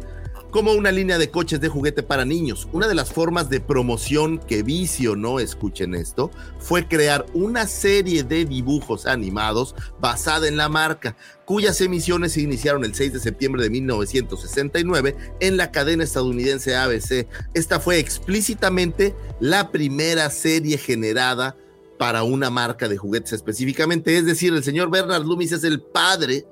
como 0.50 0.72
una 0.72 0.90
línea 0.90 1.18
de 1.18 1.30
coches 1.30 1.60
de 1.60 1.68
juguete 1.68 2.02
para 2.02 2.24
niños. 2.24 2.68
Una 2.72 2.88
de 2.88 2.94
las 2.94 3.12
formas 3.12 3.50
de 3.50 3.60
promoción 3.60 4.38
que 4.38 4.62
visionó, 4.62 5.40
escuchen 5.40 5.94
esto, 5.94 6.30
fue 6.58 6.88
crear 6.88 7.26
una 7.34 7.66
serie 7.66 8.22
de 8.22 8.44
dibujos 8.44 9.06
animados 9.06 9.74
basada 10.00 10.48
en 10.48 10.56
la 10.56 10.68
marca, 10.68 11.16
cuyas 11.44 11.80
emisiones 11.80 12.32
se 12.32 12.40
iniciaron 12.40 12.84
el 12.84 12.94
6 12.94 13.14
de 13.14 13.20
septiembre 13.20 13.62
de 13.62 13.70
1969 13.70 15.16
en 15.40 15.56
la 15.56 15.70
cadena 15.70 16.04
estadounidense 16.04 16.76
ABC. 16.76 17.26
Esta 17.54 17.80
fue 17.80 17.98
explícitamente 17.98 19.14
la 19.40 19.70
primera 19.70 20.30
serie 20.30 20.78
generada 20.78 21.56
para 21.98 22.22
una 22.22 22.48
marca 22.48 22.88
de 22.88 22.96
juguetes 22.96 23.32
específicamente. 23.32 24.16
Es 24.16 24.24
decir, 24.24 24.54
el 24.54 24.64
señor 24.64 24.90
Bernard 24.90 25.24
Loomis 25.24 25.52
es 25.52 25.64
el 25.64 25.82
padre 25.82 26.46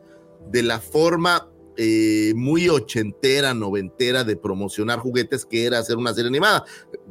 de 0.50 0.62
la 0.62 0.80
forma 0.80 1.48
eh, 1.76 2.32
muy 2.34 2.68
ochentera, 2.68 3.54
noventera 3.54 4.24
de 4.24 4.36
promocionar 4.36 4.98
juguetes 4.98 5.44
que 5.44 5.64
era 5.64 5.78
hacer 5.78 5.96
una 5.96 6.14
serie 6.14 6.28
animada. 6.28 6.64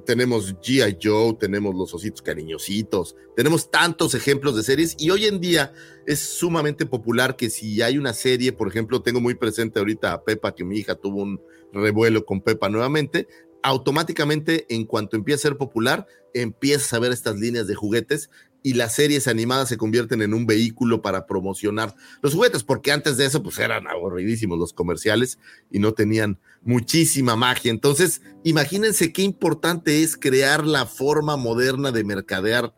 Tenemos 0.06 0.56
G.I. 0.56 0.98
Joe, 1.02 1.36
tenemos 1.40 1.76
los 1.76 1.94
ositos 1.94 2.22
cariñositos, 2.22 3.16
tenemos 3.36 3.70
tantos 3.70 4.14
ejemplos 4.16 4.56
de 4.56 4.64
series 4.64 4.96
y 4.98 5.10
hoy 5.10 5.26
en 5.26 5.40
día 5.40 5.74
es 6.06 6.20
sumamente 6.20 6.86
popular 6.86 7.36
que 7.36 7.50
si 7.50 7.82
hay 7.82 7.98
una 7.98 8.14
serie, 8.14 8.54
por 8.54 8.68
ejemplo, 8.68 9.02
tengo 9.02 9.22
muy 9.22 9.36
presente 9.36 9.80
ahorita 9.80 10.14
a 10.14 10.24
Pepa, 10.24 10.56
que 10.56 10.64
mi 10.64 10.78
hija 10.78 10.96
tuvo 10.96 11.24
un 11.24 11.42
revuelo 11.72 12.26
con 12.26 12.42
Pepa 12.42 12.70
nuevamente, 12.70 13.28
automáticamente 13.64 14.66
en 14.70 14.86
cuanto 14.86 15.16
empieza 15.16 15.48
a 15.48 15.50
ser 15.50 15.58
popular, 15.58 16.06
empiezas 16.34 16.94
a 16.94 17.00
ver 17.00 17.12
estas 17.12 17.38
líneas 17.38 17.68
de 17.68 17.76
juguetes 17.76 18.30
y 18.66 18.74
las 18.74 18.96
series 18.96 19.28
animadas 19.28 19.70
se 19.70 19.78
convierten 19.78 20.24
en 20.24 20.34
un 20.34 20.48
vehículo 20.48 21.04
para 21.04 21.28
promocionar 21.28 21.94
los 22.24 22.34
juguetes, 22.34 22.64
porque 22.64 22.92
antes 22.92 23.16
de 23.16 23.26
eso 23.28 23.44
pues 23.44 23.60
eran 23.60 23.88
aburridísimos 23.88 24.58
los 24.58 24.74
comerciales 24.74 25.38
y 25.70 25.78
no 25.78 25.94
tenían 25.94 26.40
muchísima 26.64 27.36
magia. 27.36 27.70
Entonces, 27.70 28.24
imagínense 28.44 29.14
qué 29.14 29.22
importante 29.22 30.02
es 30.02 30.18
crear 30.18 30.66
la 30.66 30.88
forma 30.88 31.38
moderna 31.38 31.92
de 31.92 32.04
mercadear 32.04 32.74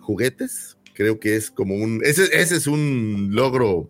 juguetes. 0.00 0.76
Creo 0.92 1.20
que 1.20 1.36
es 1.36 1.52
como 1.52 1.76
un, 1.76 2.00
ese, 2.02 2.24
ese 2.36 2.56
es 2.56 2.66
un 2.66 3.28
logro 3.30 3.88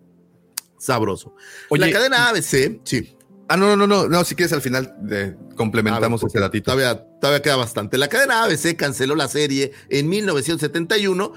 sabroso. 0.78 1.34
Oye, 1.70 1.86
la 1.86 1.92
cadena 1.92 2.28
ABC, 2.28 2.78
sí. 2.84 3.16
Ah, 3.52 3.56
no, 3.58 3.76
no, 3.76 3.86
no, 3.86 4.08
no, 4.08 4.24
si 4.24 4.34
quieres 4.34 4.54
al 4.54 4.62
final 4.62 4.94
de, 5.02 5.36
complementamos 5.56 6.24
Ah, 6.24 6.26
ese 6.26 6.40
datito. 6.40 6.72
Todavía, 6.72 7.04
todavía 7.20 7.42
queda 7.42 7.56
bastante. 7.56 7.98
La 7.98 8.08
cadena 8.08 8.44
ABC 8.44 8.76
canceló 8.76 9.14
la 9.14 9.28
serie 9.28 9.72
en 9.90 10.08
1971 10.08 11.34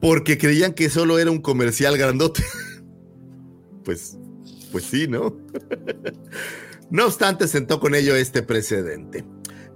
porque 0.00 0.38
creían 0.38 0.72
que 0.72 0.90
solo 0.90 1.20
era 1.20 1.30
un 1.30 1.40
comercial 1.40 1.96
grandote. 1.96 2.42
Pues, 3.84 4.16
pues 4.72 4.84
sí, 4.84 5.06
¿no? 5.06 5.36
no 6.90 7.04
obstante, 7.04 7.46
sentó 7.46 7.80
con 7.80 7.94
ello 7.94 8.16
este 8.16 8.42
precedente. 8.42 9.26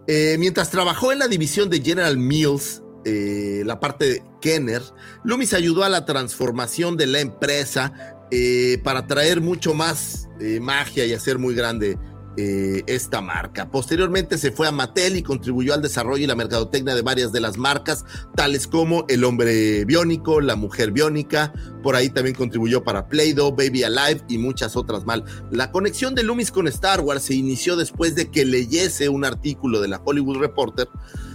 Eh, 0.07 0.37
mientras 0.39 0.71
trabajó 0.71 1.13
en 1.13 1.19
la 1.19 1.29
división 1.29 1.69
de 1.69 1.83
General 1.83 2.17
Mills 2.17 2.83
eh, 3.05 3.63
la 3.67 3.81
parte 3.81 4.07
de 4.07 4.23
Kenner, 4.41 4.81
Loomis 5.25 5.53
ayudó 5.53 5.85
a 5.85 5.91
la 5.91 6.07
transformación 6.07 6.97
de 6.97 7.07
la 7.07 7.21
empresa 7.21 8.18
eh, 8.31 8.81
para 8.85 9.07
traer 9.07 9.41
mucho 9.41 9.75
más 9.75 10.29
eh, 10.41 10.61
magia 10.61 11.07
y 11.07 11.13
hacer 11.13 11.39
muy 11.39 11.55
grande 11.55 11.99
eh, 12.41 12.85
esta 12.87 13.21
marca. 13.21 13.69
Posteriormente 13.69 14.39
se 14.39 14.53
fue 14.53 14.69
a 14.69 14.71
Mattel 14.71 15.17
y 15.17 15.25
contribuyó 15.25 15.75
al 15.75 15.83
desarrollo 15.83 16.23
y 16.23 16.27
la 16.29 16.37
mercadotecnia 16.37 16.95
de 16.95 17.03
varias 17.03 17.33
de 17.33 17.41
las 17.41 17.59
marcas, 17.59 18.05
tales 18.37 18.69
como 18.69 19.05
el 19.09 19.25
hombre 19.25 19.85
biónico, 19.85 20.41
la 20.41 20.55
mujer 20.55 20.93
biónica, 20.93 21.53
por 21.83 21.97
ahí 21.97 22.11
también 22.11 22.37
contribuyó 22.37 22.85
para 22.85 23.09
Play-Doh, 23.09 23.57
Baby 23.57 23.83
Alive 23.83 24.23
y 24.29 24.39
muchas 24.39 24.77
otras 24.77 25.05
más. 25.05 25.23
La 25.51 25.73
conexión 25.73 26.15
de 26.15 26.23
Loomis 26.23 26.53
con 26.53 26.69
Star 26.69 27.01
Wars 27.01 27.25
se 27.25 27.35
inició 27.35 27.75
después 27.75 28.15
de 28.15 28.31
que 28.31 28.45
leyese 28.45 29.09
un 29.09 29.25
artículo 29.25 29.81
de 29.81 29.89
la 29.89 30.01
Hollywood 30.05 30.39
Reporter 30.39 30.89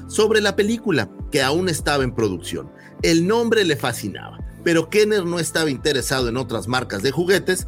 sobre 0.08 0.40
la 0.40 0.56
película, 0.56 1.10
que 1.32 1.42
aún 1.42 1.68
estaba 1.68 2.06
en 2.06 2.16
producción. 2.16 2.72
El 3.02 3.28
nombre 3.28 3.66
le 3.66 3.76
fascinaba, 3.76 4.40
pero 4.64 4.90
Kenner 4.90 5.26
no 5.26 5.40
estaba 5.40 5.70
interesado 5.70 6.30
en 6.30 6.38
otras 6.38 6.68
marcas 6.68 7.04
de 7.04 7.12
juguetes, 7.12 7.68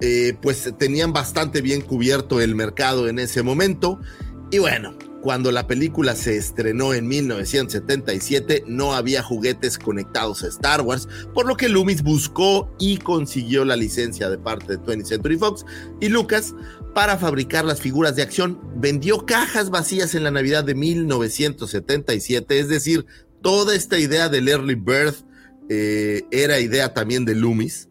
eh, 0.00 0.36
pues 0.42 0.72
tenían 0.78 1.12
bastante 1.12 1.60
bien 1.60 1.80
cubierto 1.80 2.40
el 2.40 2.54
mercado 2.54 3.08
en 3.08 3.18
ese 3.18 3.42
momento. 3.42 4.00
Y 4.50 4.58
bueno, 4.58 4.94
cuando 5.24 5.50
la 5.52 5.66
película 5.66 6.14
se 6.14 6.36
estrenó 6.36 6.92
en 6.92 7.08
1977, 7.08 8.64
no 8.66 8.92
había 8.92 9.22
juguetes 9.22 9.78
conectados 9.78 10.44
a 10.44 10.48
Star 10.48 10.82
Wars, 10.82 11.08
por 11.32 11.46
lo 11.46 11.56
que 11.56 11.70
Loomis 11.70 12.02
buscó 12.02 12.70
y 12.78 12.98
consiguió 12.98 13.64
la 13.64 13.76
licencia 13.76 14.28
de 14.28 14.36
parte 14.36 14.76
de 14.76 14.80
20th 14.80 15.06
Century 15.06 15.38
Fox 15.38 15.64
y 16.00 16.10
Lucas 16.10 16.54
para 16.94 17.16
fabricar 17.16 17.64
las 17.64 17.80
figuras 17.80 18.16
de 18.16 18.22
acción. 18.22 18.60
Vendió 18.76 19.24
cajas 19.24 19.70
vacías 19.70 20.14
en 20.14 20.24
la 20.24 20.30
Navidad 20.30 20.62
de 20.62 20.74
1977, 20.74 22.58
es 22.58 22.68
decir, 22.68 23.06
toda 23.40 23.74
esta 23.74 23.98
idea 23.98 24.28
del 24.28 24.48
Early 24.48 24.74
Birth 24.74 25.24
eh, 25.68 26.22
era 26.30 26.60
idea 26.60 26.94
también 26.94 27.24
de 27.24 27.34
Loomis. 27.34 27.88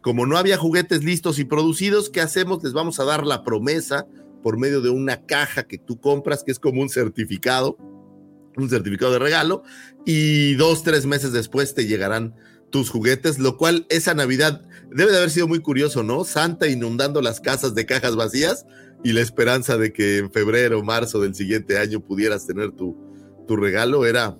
Como 0.00 0.26
no 0.26 0.36
había 0.36 0.56
juguetes 0.56 1.04
listos 1.04 1.38
y 1.38 1.44
producidos, 1.44 2.10
¿qué 2.10 2.20
hacemos? 2.20 2.62
Les 2.64 2.72
vamos 2.72 2.98
a 2.98 3.04
dar 3.04 3.24
la 3.26 3.44
promesa 3.44 4.06
por 4.42 4.58
medio 4.58 4.80
de 4.80 4.90
una 4.90 5.24
caja 5.24 5.62
que 5.64 5.78
tú 5.78 6.00
compras, 6.00 6.42
que 6.42 6.50
es 6.50 6.58
como 6.58 6.82
un 6.82 6.88
certificado, 6.88 7.76
un 8.56 8.68
certificado 8.68 9.12
de 9.12 9.20
regalo, 9.20 9.62
y 10.04 10.54
dos, 10.54 10.82
tres 10.82 11.06
meses 11.06 11.32
después 11.32 11.74
te 11.74 11.86
llegarán 11.86 12.34
tus 12.70 12.90
juguetes, 12.90 13.38
lo 13.38 13.56
cual 13.56 13.86
esa 13.90 14.14
Navidad 14.14 14.62
debe 14.90 15.12
de 15.12 15.18
haber 15.18 15.30
sido 15.30 15.46
muy 15.46 15.60
curioso, 15.60 16.02
¿no? 16.02 16.24
Santa 16.24 16.66
inundando 16.66 17.22
las 17.22 17.40
casas 17.40 17.74
de 17.74 17.86
cajas 17.86 18.16
vacías 18.16 18.66
y 19.04 19.12
la 19.12 19.20
esperanza 19.20 19.76
de 19.76 19.92
que 19.92 20.18
en 20.18 20.32
febrero 20.32 20.80
o 20.80 20.82
marzo 20.82 21.20
del 21.20 21.34
siguiente 21.34 21.78
año 21.78 22.00
pudieras 22.00 22.46
tener 22.46 22.72
tu, 22.72 22.96
tu 23.46 23.56
regalo 23.56 24.06
era, 24.06 24.36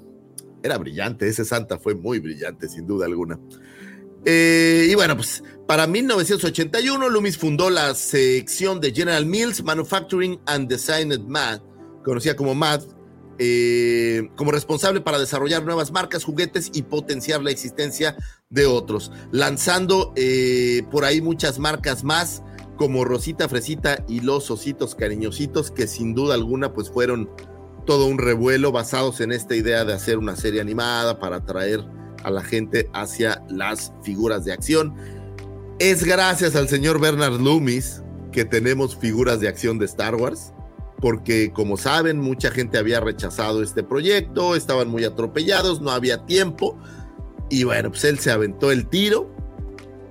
era 0.62 0.78
brillante. 0.78 1.28
Ese 1.28 1.44
Santa 1.44 1.78
fue 1.78 1.94
muy 1.94 2.18
brillante, 2.18 2.68
sin 2.68 2.86
duda 2.86 3.06
alguna. 3.06 3.38
Eh, 4.24 4.88
y 4.90 4.94
bueno, 4.94 5.16
pues 5.16 5.42
para 5.66 5.86
1981 5.86 7.08
Loomis 7.08 7.36
fundó 7.36 7.70
la 7.70 7.94
sección 7.94 8.80
de 8.80 8.92
General 8.92 9.26
Mills 9.26 9.64
Manufacturing 9.64 10.38
and 10.46 10.68
Designed 10.68 11.26
MAD, 11.26 11.60
conocida 12.04 12.36
como 12.36 12.54
MAD, 12.54 12.82
eh, 13.38 14.28
como 14.36 14.52
responsable 14.52 15.00
para 15.00 15.18
desarrollar 15.18 15.64
nuevas 15.64 15.90
marcas, 15.90 16.22
juguetes 16.22 16.70
y 16.72 16.82
potenciar 16.82 17.42
la 17.42 17.50
existencia 17.50 18.16
de 18.50 18.66
otros, 18.66 19.10
lanzando 19.32 20.12
eh, 20.14 20.82
por 20.90 21.04
ahí 21.04 21.20
muchas 21.20 21.58
marcas 21.58 22.04
más 22.04 22.42
como 22.76 23.04
Rosita 23.04 23.48
Fresita 23.48 24.04
y 24.08 24.20
los 24.20 24.50
Ositos 24.50 24.94
Cariñositos, 24.94 25.70
que 25.70 25.86
sin 25.86 26.14
duda 26.14 26.34
alguna 26.34 26.72
pues 26.72 26.90
fueron 26.90 27.30
todo 27.84 28.06
un 28.06 28.18
revuelo 28.18 28.72
basados 28.72 29.20
en 29.20 29.32
esta 29.32 29.54
idea 29.54 29.84
de 29.84 29.92
hacer 29.92 30.18
una 30.18 30.36
serie 30.36 30.60
animada 30.60 31.18
para 31.18 31.36
atraer 31.36 31.80
a 32.22 32.30
la 32.30 32.42
gente 32.42 32.88
hacia 32.92 33.42
las 33.48 33.92
figuras 34.02 34.44
de 34.44 34.52
acción. 34.52 34.94
Es 35.78 36.04
gracias 36.04 36.54
al 36.54 36.68
señor 36.68 37.00
Bernard 37.00 37.40
Loomis 37.40 38.02
que 38.30 38.44
tenemos 38.44 38.96
figuras 38.96 39.40
de 39.40 39.48
acción 39.48 39.78
de 39.78 39.86
Star 39.86 40.14
Wars, 40.14 40.52
porque 41.00 41.52
como 41.52 41.76
saben, 41.76 42.18
mucha 42.18 42.50
gente 42.50 42.78
había 42.78 43.00
rechazado 43.00 43.62
este 43.62 43.82
proyecto, 43.82 44.56
estaban 44.56 44.88
muy 44.88 45.04
atropellados, 45.04 45.80
no 45.80 45.90
había 45.90 46.24
tiempo, 46.24 46.78
y 47.50 47.64
bueno, 47.64 47.90
pues 47.90 48.04
él 48.04 48.18
se 48.18 48.30
aventó 48.30 48.70
el 48.70 48.88
tiro, 48.88 49.30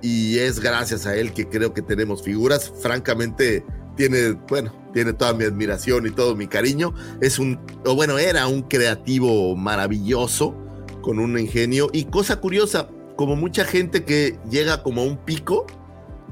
y 0.02 0.38
es 0.38 0.60
gracias 0.60 1.06
a 1.06 1.16
él 1.16 1.32
que 1.32 1.48
creo 1.48 1.72
que 1.74 1.82
tenemos 1.82 2.22
figuras, 2.22 2.72
francamente 2.80 3.64
tiene, 3.96 4.32
bueno, 4.48 4.72
tiene 4.92 5.12
toda 5.12 5.32
mi 5.32 5.44
admiración 5.44 6.06
y 6.06 6.10
todo 6.10 6.36
mi 6.36 6.46
cariño, 6.46 6.94
es 7.20 7.38
un, 7.38 7.58
o 7.84 7.94
bueno, 7.94 8.18
era 8.18 8.46
un 8.46 8.62
creativo 8.62 9.56
maravilloso, 9.56 10.54
con 11.02 11.18
un 11.18 11.38
ingenio. 11.38 11.90
Y 11.92 12.04
cosa 12.04 12.40
curiosa, 12.40 12.88
como 13.16 13.36
mucha 13.36 13.64
gente 13.64 14.04
que 14.04 14.38
llega 14.50 14.82
como 14.82 15.02
a 15.02 15.04
un 15.04 15.18
pico, 15.18 15.66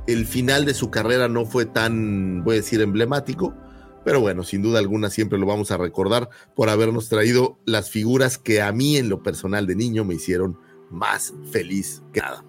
el 0.06 0.26
final 0.26 0.64
de 0.64 0.72
su 0.72 0.90
carrera 0.90 1.28
no 1.28 1.44
fue 1.44 1.66
tan, 1.66 2.42
voy 2.42 2.54
a 2.54 2.60
decir, 2.60 2.80
emblemático. 2.80 3.54
Pero 4.02 4.20
bueno, 4.20 4.44
sin 4.44 4.62
duda 4.62 4.78
alguna 4.78 5.10
siempre 5.10 5.38
lo 5.38 5.44
vamos 5.44 5.70
a 5.70 5.76
recordar 5.76 6.30
por 6.56 6.70
habernos 6.70 7.10
traído 7.10 7.58
las 7.66 7.90
figuras 7.90 8.38
que 8.38 8.62
a 8.62 8.72
mí 8.72 8.96
en 8.96 9.10
lo 9.10 9.22
personal 9.22 9.66
de 9.66 9.76
niño 9.76 10.06
me 10.06 10.14
hicieron 10.14 10.58
más 10.90 11.34
feliz 11.52 12.02
que 12.12 12.20
nada. 12.20 12.42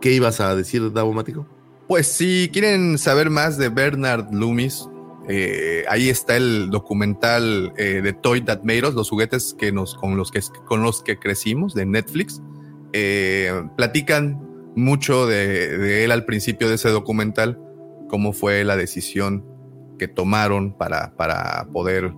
¿Qué 0.00 0.12
ibas 0.12 0.40
a 0.40 0.56
decir, 0.56 0.90
Davomático? 0.92 1.46
Pues 1.92 2.06
si 2.06 2.48
quieren 2.50 2.96
saber 2.96 3.28
más 3.28 3.58
de 3.58 3.68
Bernard 3.68 4.32
Loomis, 4.32 4.88
eh, 5.28 5.84
ahí 5.90 6.08
está 6.08 6.38
el 6.38 6.70
documental 6.70 7.74
eh, 7.76 8.00
de 8.02 8.14
Toy 8.14 8.40
That 8.40 8.62
Made 8.62 8.88
Us, 8.88 8.94
los 8.94 9.10
juguetes 9.10 9.54
que 9.58 9.72
nos, 9.72 9.94
con, 9.96 10.16
los 10.16 10.30
que, 10.30 10.40
con 10.64 10.82
los 10.82 11.02
que 11.02 11.18
crecimos 11.18 11.74
de 11.74 11.84
Netflix. 11.84 12.40
Eh, 12.94 13.52
platican 13.76 14.40
mucho 14.74 15.26
de, 15.26 15.76
de, 15.76 16.04
él 16.04 16.12
al 16.12 16.24
principio 16.24 16.70
de 16.70 16.76
ese 16.76 16.88
documental, 16.88 17.60
cómo 18.08 18.32
fue 18.32 18.64
la 18.64 18.78
decisión 18.78 19.44
que 19.98 20.08
tomaron 20.08 20.72
para, 20.72 21.14
para 21.14 21.68
poder 21.74 22.14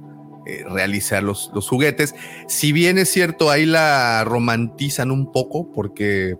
realizar 0.70 1.24
los, 1.24 1.50
los 1.52 1.68
juguetes. 1.68 2.14
Si 2.46 2.70
bien 2.70 2.96
es 2.98 3.08
cierto, 3.10 3.50
ahí 3.50 3.66
la 3.66 4.22
romantizan 4.22 5.10
un 5.10 5.32
poco 5.32 5.72
porque 5.72 6.37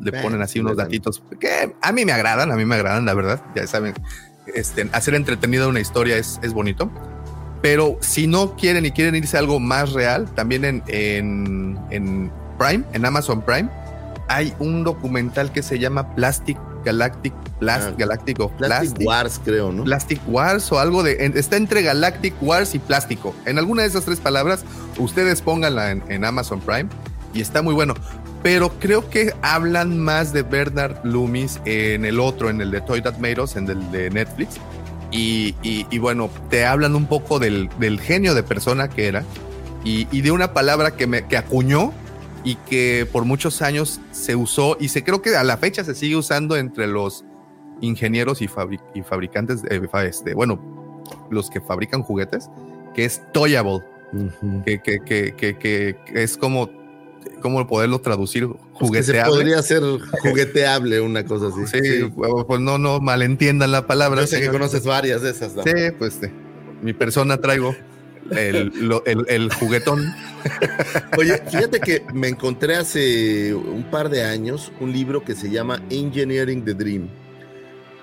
le 0.00 0.12
ponen 0.12 0.42
así 0.42 0.60
unos 0.60 0.76
datitos 0.76 1.22
que 1.40 1.74
a 1.80 1.92
mí 1.92 2.04
me 2.04 2.12
agradan, 2.12 2.52
a 2.52 2.56
mí 2.56 2.64
me 2.64 2.74
agradan, 2.74 3.04
la 3.04 3.14
verdad, 3.14 3.42
ya 3.54 3.66
saben 3.66 3.94
este, 4.54 4.88
hacer 4.92 5.14
entretenida 5.14 5.68
una 5.68 5.80
historia 5.80 6.16
es, 6.16 6.38
es, 6.42 6.52
bonito. 6.52 6.90
Pero 7.60 7.98
si 8.00 8.26
no 8.26 8.54
quieren 8.56 8.86
y 8.86 8.92
quieren 8.92 9.16
irse 9.16 9.36
a 9.36 9.40
algo 9.40 9.58
más 9.58 9.92
real, 9.92 10.32
también 10.34 10.64
en, 10.64 10.82
en, 10.86 11.78
en 11.90 12.30
Prime, 12.58 12.84
en 12.92 13.04
Amazon 13.04 13.42
Prime, 13.42 13.68
hay 14.28 14.54
un 14.58 14.84
documental 14.84 15.50
que 15.52 15.62
se 15.62 15.78
llama 15.78 16.14
Plastic 16.14 16.58
Galactic, 16.84 17.34
Plast, 17.58 17.88
ah, 17.88 17.94
Galactic 17.98 18.40
of 18.40 18.52
Plastic, 18.52 18.90
Plastic, 18.90 19.06
Wars, 19.06 19.40
creo, 19.44 19.72
¿no? 19.72 19.84
Plastic 19.84 20.20
Wars 20.28 20.70
o 20.70 20.78
algo 20.78 21.02
de. 21.02 21.24
En, 21.24 21.36
está 21.36 21.56
entre 21.56 21.82
Galactic 21.82 22.34
Wars 22.40 22.74
y 22.74 22.78
Plástico. 22.78 23.34
En 23.46 23.58
alguna 23.58 23.82
de 23.82 23.88
esas 23.88 24.04
tres 24.04 24.20
palabras, 24.20 24.64
ustedes 24.98 25.42
pónganla 25.42 25.90
en, 25.90 26.02
en 26.08 26.24
Amazon 26.24 26.60
Prime 26.60 26.88
y 27.34 27.40
está 27.40 27.62
muy 27.62 27.74
bueno 27.74 27.94
pero 28.42 28.70
creo 28.78 29.08
que 29.10 29.32
hablan 29.42 29.98
más 29.98 30.32
de 30.32 30.42
Bernard 30.42 31.04
Loomis 31.04 31.60
en 31.64 32.04
el 32.04 32.20
otro, 32.20 32.50
en 32.50 32.60
el 32.60 32.70
de 32.70 32.80
Toy 32.80 33.02
That 33.02 33.18
Made 33.18 33.40
Us, 33.40 33.56
en 33.56 33.68
el 33.68 33.90
de 33.90 34.10
Netflix. 34.10 34.56
Y, 35.10 35.54
y, 35.62 35.86
y 35.90 35.98
bueno, 35.98 36.28
te 36.50 36.66
hablan 36.66 36.94
un 36.94 37.06
poco 37.06 37.38
del, 37.38 37.70
del 37.80 37.98
genio 37.98 38.34
de 38.34 38.42
persona 38.42 38.88
que 38.88 39.08
era 39.08 39.24
y, 39.84 40.06
y 40.12 40.20
de 40.20 40.30
una 40.30 40.52
palabra 40.52 40.96
que, 40.96 41.06
me, 41.06 41.26
que 41.26 41.36
acuñó 41.36 41.92
y 42.44 42.56
que 42.56 43.08
por 43.10 43.24
muchos 43.24 43.62
años 43.62 44.00
se 44.10 44.36
usó 44.36 44.76
y 44.78 44.88
se 44.88 45.02
creo 45.02 45.22
que 45.22 45.36
a 45.36 45.44
la 45.44 45.56
fecha 45.56 45.82
se 45.82 45.94
sigue 45.94 46.16
usando 46.16 46.56
entre 46.56 46.86
los 46.86 47.24
ingenieros 47.80 48.42
y, 48.42 48.48
fabric, 48.48 48.80
y 48.94 49.02
fabricantes, 49.02 49.62
eh, 49.70 49.80
este, 50.04 50.34
bueno, 50.34 50.60
los 51.30 51.50
que 51.50 51.60
fabrican 51.60 52.02
juguetes, 52.02 52.50
que 52.94 53.04
es 53.04 53.22
toyable, 53.32 53.82
uh 54.12 54.28
-huh. 54.42 54.64
que, 54.64 54.80
que, 54.80 55.34
que, 55.34 55.56
que, 55.56 55.96
es 56.14 56.36
como 56.36 56.70
cómo 57.40 57.66
poderlo 57.66 58.00
traducir 58.00 58.46
jugueteable. 58.72 59.32
se 59.32 59.38
podría 59.38 59.62
ser 59.62 59.82
jugueteable, 60.22 61.00
una 61.00 61.24
cosa 61.24 61.48
así. 61.48 61.66
Sí, 61.66 61.78
sí, 61.84 62.12
pues 62.46 62.60
no, 62.60 62.78
no 62.78 63.00
malentiendan 63.00 63.72
la 63.72 63.86
palabra. 63.86 64.22
Yo 64.22 64.26
sé 64.26 64.40
que 64.40 64.48
conoces 64.48 64.84
varias 64.84 65.22
de 65.22 65.30
esas. 65.30 65.54
¿no? 65.54 65.62
Sí, 65.62 65.72
pues 65.98 66.18
sí. 66.20 66.28
mi 66.82 66.92
persona 66.92 67.38
traigo 67.38 67.74
el, 68.30 68.72
lo, 68.88 69.04
el, 69.06 69.24
el, 69.28 69.52
juguetón. 69.52 70.14
Oye, 71.18 71.40
fíjate 71.50 71.80
que 71.80 72.04
me 72.12 72.28
encontré 72.28 72.76
hace 72.76 73.54
un 73.54 73.84
par 73.90 74.10
de 74.10 74.24
años 74.24 74.72
un 74.80 74.92
libro 74.92 75.24
que 75.24 75.34
se 75.34 75.50
llama 75.50 75.82
Engineering 75.90 76.64
the 76.64 76.74
Dream 76.74 77.08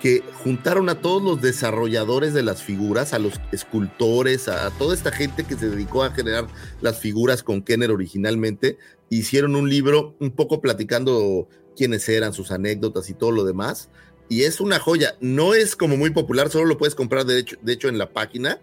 que 0.02 0.24
juntaron 0.44 0.90
a 0.90 1.02
todos 1.02 1.24
los 1.24 1.42
desarrolladores 1.42 2.34
de 2.36 2.44
las 2.44 2.62
figuras, 2.62 3.14
a 3.14 3.18
los 3.18 3.42
escultores, 3.52 4.48
a, 4.48 4.68
a, 4.68 4.70
toda 4.70 4.94
esta 4.94 5.12
gente 5.12 5.46
que 5.46 5.56
se 5.56 5.70
dedicó 5.70 6.04
a 6.04 6.12
generar 6.12 6.46
las 6.82 7.00
figuras 7.00 7.42
con 7.42 7.64
Kenner 7.64 7.90
originalmente, 7.90 8.78
hicieron 9.10 9.56
un 9.56 9.70
libro 9.70 10.16
un 10.20 10.32
poco 10.32 10.62
platicando 10.62 11.48
quiénes 11.76 12.08
eran, 12.10 12.34
sus 12.34 12.52
anécdotas 12.52 13.10
y 13.10 13.14
todo 13.14 13.32
lo 13.32 13.44
demás. 13.44 13.90
Y 14.30 14.44
es 14.44 14.60
una 14.60 14.80
joya. 14.80 15.16
No 15.20 15.54
es 15.54 15.76
como 15.76 15.98
muy 15.98 16.10
popular, 16.10 16.50
solo 16.50 16.66
lo 16.66 16.78
puedes 16.78 16.96
comprar 16.96 17.26
de 17.26 17.40
hecho, 17.40 17.58
de 17.62 17.74
hecho 17.74 17.90
en 17.90 17.98
la 17.98 18.12
página, 18.12 18.60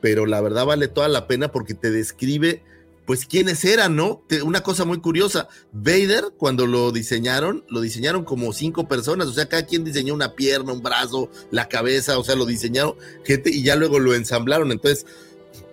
pero 0.00 0.26
la 0.26 0.40
verdad 0.40 0.66
vale 0.66 0.88
toda 0.88 1.08
la 1.08 1.26
pena 1.26 1.50
porque 1.52 1.74
te 1.74 1.90
describe 1.90 2.62
pues 3.06 3.26
quiénes 3.26 3.64
eran, 3.64 3.96
¿no? 3.96 4.22
Te- 4.28 4.42
Una 4.42 4.62
cosa 4.62 4.84
muy 4.84 5.00
curiosa, 5.00 5.48
Vader 5.72 6.26
cuando 6.36 6.68
lo 6.68 6.92
diseñaron, 6.92 7.64
lo 7.68 7.80
diseñaron 7.80 8.24
como 8.24 8.52
cinco 8.52 8.86
personas, 8.86 9.26
o 9.26 9.32
sea, 9.32 9.48
cada 9.48 9.66
quien 9.66 9.82
diseñó 9.82 10.14
una 10.14 10.36
pierna, 10.36 10.72
un 10.72 10.80
brazo, 10.82 11.28
la 11.50 11.68
cabeza, 11.68 12.20
o 12.20 12.22
sea, 12.24 12.36
lo 12.36 12.46
diseñaron 12.46 12.94
gente 13.24 13.50
y 13.50 13.64
ya 13.64 13.74
luego 13.74 13.98
lo 13.98 14.14
ensamblaron, 14.14 14.70
entonces 14.70 15.06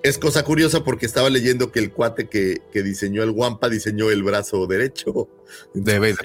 es 0.04 0.18
cosa 0.18 0.44
curiosa 0.44 0.84
porque 0.84 1.06
estaba 1.06 1.30
leyendo 1.30 1.72
que 1.72 1.80
el 1.80 1.92
cuate 1.92 2.28
que, 2.28 2.62
que 2.72 2.84
diseñó 2.84 3.24
el 3.24 3.32
Wampa 3.32 3.70
diseñó 3.70 4.10
el 4.10 4.24
brazo 4.24 4.68
derecho. 4.68 5.28
De 5.74 6.00
Vader. 6.00 6.18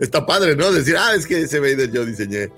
Está 0.00 0.24
padre, 0.24 0.56
¿no? 0.56 0.70
Decir, 0.70 0.96
ah, 0.96 1.14
es 1.14 1.26
que 1.26 1.42
ese 1.42 1.60
Vader 1.60 1.90
yo 1.90 2.04
diseñé 2.04 2.50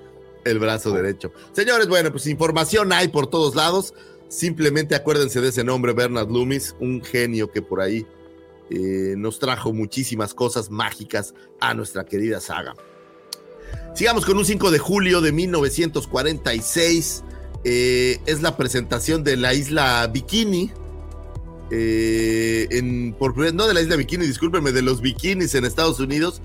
el 0.45 0.59
brazo 0.59 0.93
derecho. 0.93 1.33
Señores, 1.53 1.89
bueno, 1.89 2.11
pues 2.11 2.27
información 2.27 2.93
hay 2.93 3.09
por 3.09 3.29
todos 3.29 3.55
lados. 3.55 3.95
Simplemente 4.29 4.95
acuérdense 4.95 5.41
de 5.41 5.49
ese 5.49 5.65
nombre, 5.65 5.93
Bernard 5.93 6.31
Loomis, 6.31 6.77
un 6.79 7.03
genio 7.03 7.51
que 7.51 7.63
por 7.63 7.81
ahí 7.81 8.07
eh, 8.71 9.15
nos 9.17 9.39
trajo 9.39 9.73
muchísimas 9.73 10.35
cosas 10.35 10.71
mágicas 10.71 11.35
a 11.59 11.75
nuestra 11.75 12.05
querida 12.05 12.41
saga. 12.41 12.75
Sigamos 13.95 14.25
con 14.25 14.39
un 14.39 14.45
5 14.45 14.71
de 14.71 14.79
julio 14.79 15.21
de 15.21 15.33
1946. 15.33 17.25
Eh, 17.65 18.19
es 18.27 18.43
la 18.43 18.57
presentación 18.57 19.25
de 19.25 19.37
la 19.37 19.55
isla 19.55 20.07
Bikini. 20.13 20.71
eh, 21.71 22.67
en, 22.71 23.15
por, 23.19 23.37
no 23.55 23.67
de 23.67 23.75
la 23.75 23.81
isla 23.81 23.97
Bikini, 23.97 24.27
discúlpenme, 24.27 24.73
de 24.73 24.83
los 24.83 25.01
bikinis 25.01 25.55
en 25.55 25.65
Estados 25.65 26.01
Unidos. 26.01 26.41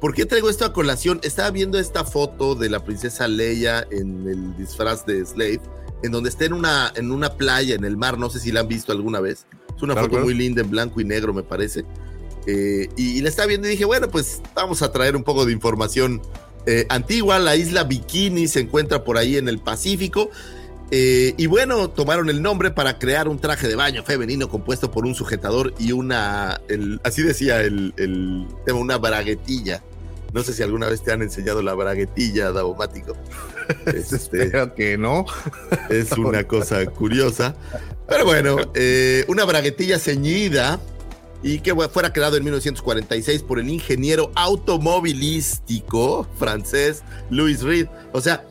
¿Por 0.00 0.14
qué 0.14 0.24
traigo 0.24 0.48
esto 0.48 0.64
a 0.64 0.72
colación? 0.72 1.20
Estaba 1.22 1.50
viendo 1.50 1.78
esta 1.78 2.04
foto 2.04 2.54
de 2.54 2.70
la 2.70 2.82
princesa 2.84 3.28
Leia 3.28 3.86
en 3.90 4.26
el 4.26 4.56
disfraz 4.56 5.04
de 5.04 5.24
Slave, 5.26 5.60
en 6.02 6.12
donde 6.12 6.30
está 6.30 6.46
en 6.46 6.54
una, 6.54 6.90
en 6.96 7.10
una 7.10 7.34
playa 7.36 7.74
en 7.74 7.84
el 7.84 7.98
mar. 7.98 8.16
No 8.18 8.30
sé 8.30 8.40
si 8.40 8.50
la 8.50 8.60
han 8.60 8.68
visto 8.68 8.92
alguna 8.92 9.20
vez. 9.20 9.46
Es 9.76 9.82
una 9.82 9.92
Claro, 9.92 10.06
foto 10.06 10.10
claro. 10.12 10.24
muy 10.24 10.34
linda 10.34 10.62
en 10.62 10.70
blanco 10.70 11.00
y 11.02 11.04
negro, 11.04 11.34
me 11.34 11.42
parece. 11.42 11.84
Eh, 12.46 12.88
y, 12.96 13.18
y 13.18 13.20
la 13.20 13.28
estaba 13.28 13.46
viendo 13.48 13.68
y 13.68 13.72
dije, 13.72 13.84
bueno, 13.84 14.08
pues 14.08 14.40
vamos 14.54 14.80
a 14.80 14.90
traer 14.90 15.14
un 15.14 15.22
poco 15.24 15.44
de 15.44 15.52
información 15.52 16.22
eh, 16.64 16.86
antigua. 16.88 17.38
La 17.38 17.54
isla 17.56 17.84
Bikini 17.84 18.48
se 18.48 18.60
encuentra 18.60 19.04
por 19.04 19.18
ahí 19.18 19.36
en 19.36 19.48
el 19.48 19.58
Pacífico. 19.58 20.30
Eh, 20.92 21.34
y 21.36 21.46
bueno, 21.46 21.88
tomaron 21.90 22.28
el 22.30 22.42
nombre 22.42 22.70
para 22.72 22.98
crear 22.98 23.28
un 23.28 23.38
traje 23.38 23.68
de 23.68 23.76
baño 23.76 24.02
femenino 24.02 24.48
compuesto 24.48 24.90
por 24.90 25.04
un 25.06 25.14
sujetador 25.14 25.72
y 25.78 25.92
una, 25.92 26.60
el- 26.68 27.00
así 27.04 27.22
decía 27.22 27.60
el, 27.62 27.94
el 27.96 28.46
tema, 28.66 28.78
una 28.80 28.98
braguetilla. 28.98 29.82
No 30.32 30.42
sé 30.42 30.52
si 30.52 30.62
alguna 30.62 30.88
vez 30.88 31.02
te 31.02 31.12
han 31.12 31.22
enseñado 31.22 31.62
la 31.62 31.74
braguetilla, 31.74 32.50
Daumático. 32.52 33.16
Este, 33.86 34.50
que 34.76 34.98
no. 34.98 35.26
es 35.90 36.10
una 36.12 36.42
cosa 36.44 36.84
curiosa. 36.86 37.54
Pero 38.08 38.24
bueno, 38.24 38.56
eh, 38.74 39.24
una 39.28 39.44
braguetilla 39.44 40.00
ceñida 40.00 40.80
y 41.42 41.60
que 41.60 41.72
fuera 41.88 42.12
creado 42.12 42.36
en 42.36 42.42
1946 42.44 43.42
por 43.44 43.60
el 43.60 43.68
ingeniero 43.70 44.32
automovilístico 44.34 46.26
francés 46.36 47.02
Louis 47.30 47.62
Reed. 47.62 47.86
O 48.12 48.20
sea, 48.20 48.44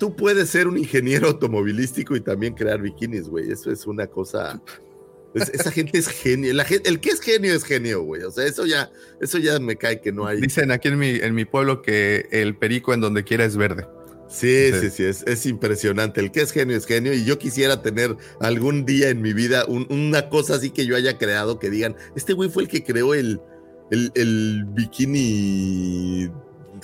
tú 0.00 0.16
puedes 0.16 0.48
ser 0.48 0.66
un 0.66 0.76
ingeniero 0.78 1.28
automovilístico 1.28 2.16
y 2.16 2.20
también 2.20 2.54
crear 2.54 2.82
bikinis, 2.82 3.28
güey. 3.28 3.52
Eso 3.52 3.70
es 3.70 3.86
una 3.86 4.08
cosa. 4.08 4.60
es- 5.32 5.48
esa 5.50 5.70
gente 5.70 5.96
es 5.96 6.08
genio. 6.08 6.52
La 6.54 6.66
el 6.84 6.98
que 6.98 7.10
es 7.10 7.20
genio 7.20 7.54
es 7.54 7.62
genio, 7.62 8.02
güey. 8.02 8.22
O 8.24 8.32
sea, 8.32 8.44
eso 8.46 8.66
ya, 8.66 8.90
eso 9.20 9.38
ya 9.38 9.60
me 9.60 9.76
cae 9.76 10.00
que 10.00 10.10
no 10.10 10.26
hay. 10.26 10.40
Dicen 10.40 10.72
aquí 10.72 10.88
en 10.88 10.98
mi, 10.98 11.10
en 11.10 11.36
mi 11.36 11.44
pueblo 11.44 11.82
que 11.82 12.26
el 12.32 12.56
perico 12.56 12.92
en 12.94 13.00
donde 13.00 13.22
quiera 13.22 13.44
es 13.44 13.56
verde. 13.56 13.86
Sí, 14.28 14.70
Sí. 14.72 14.80
sí, 14.80 14.90
sí, 14.90 15.04
es, 15.04 15.22
es 15.28 15.46
impresionante. 15.46 16.20
El 16.20 16.30
que 16.32 16.40
es 16.40 16.50
genio 16.52 16.76
es 16.76 16.86
genio 16.86 17.12
y 17.14 17.24
yo 17.24 17.38
quisiera 17.38 17.80
tener 17.82 18.16
algún 18.40 18.84
día 18.86 19.08
en 19.10 19.22
mi 19.22 19.32
vida 19.32 19.64
un- 19.66 19.86
una 19.90 20.28
cosa 20.28 20.54
así 20.56 20.70
que 20.70 20.84
yo 20.86 20.96
haya 20.96 21.16
creado 21.18 21.58
que 21.60 21.68
digan, 21.70 21.94
este 22.16 22.32
güey 22.32 22.48
fue 22.50 22.64
el 22.64 22.68
que 22.68 22.82
creó 22.84 23.14
el, 23.14 23.40
el, 23.92 24.10
el 24.14 24.64
bikini 24.66 26.30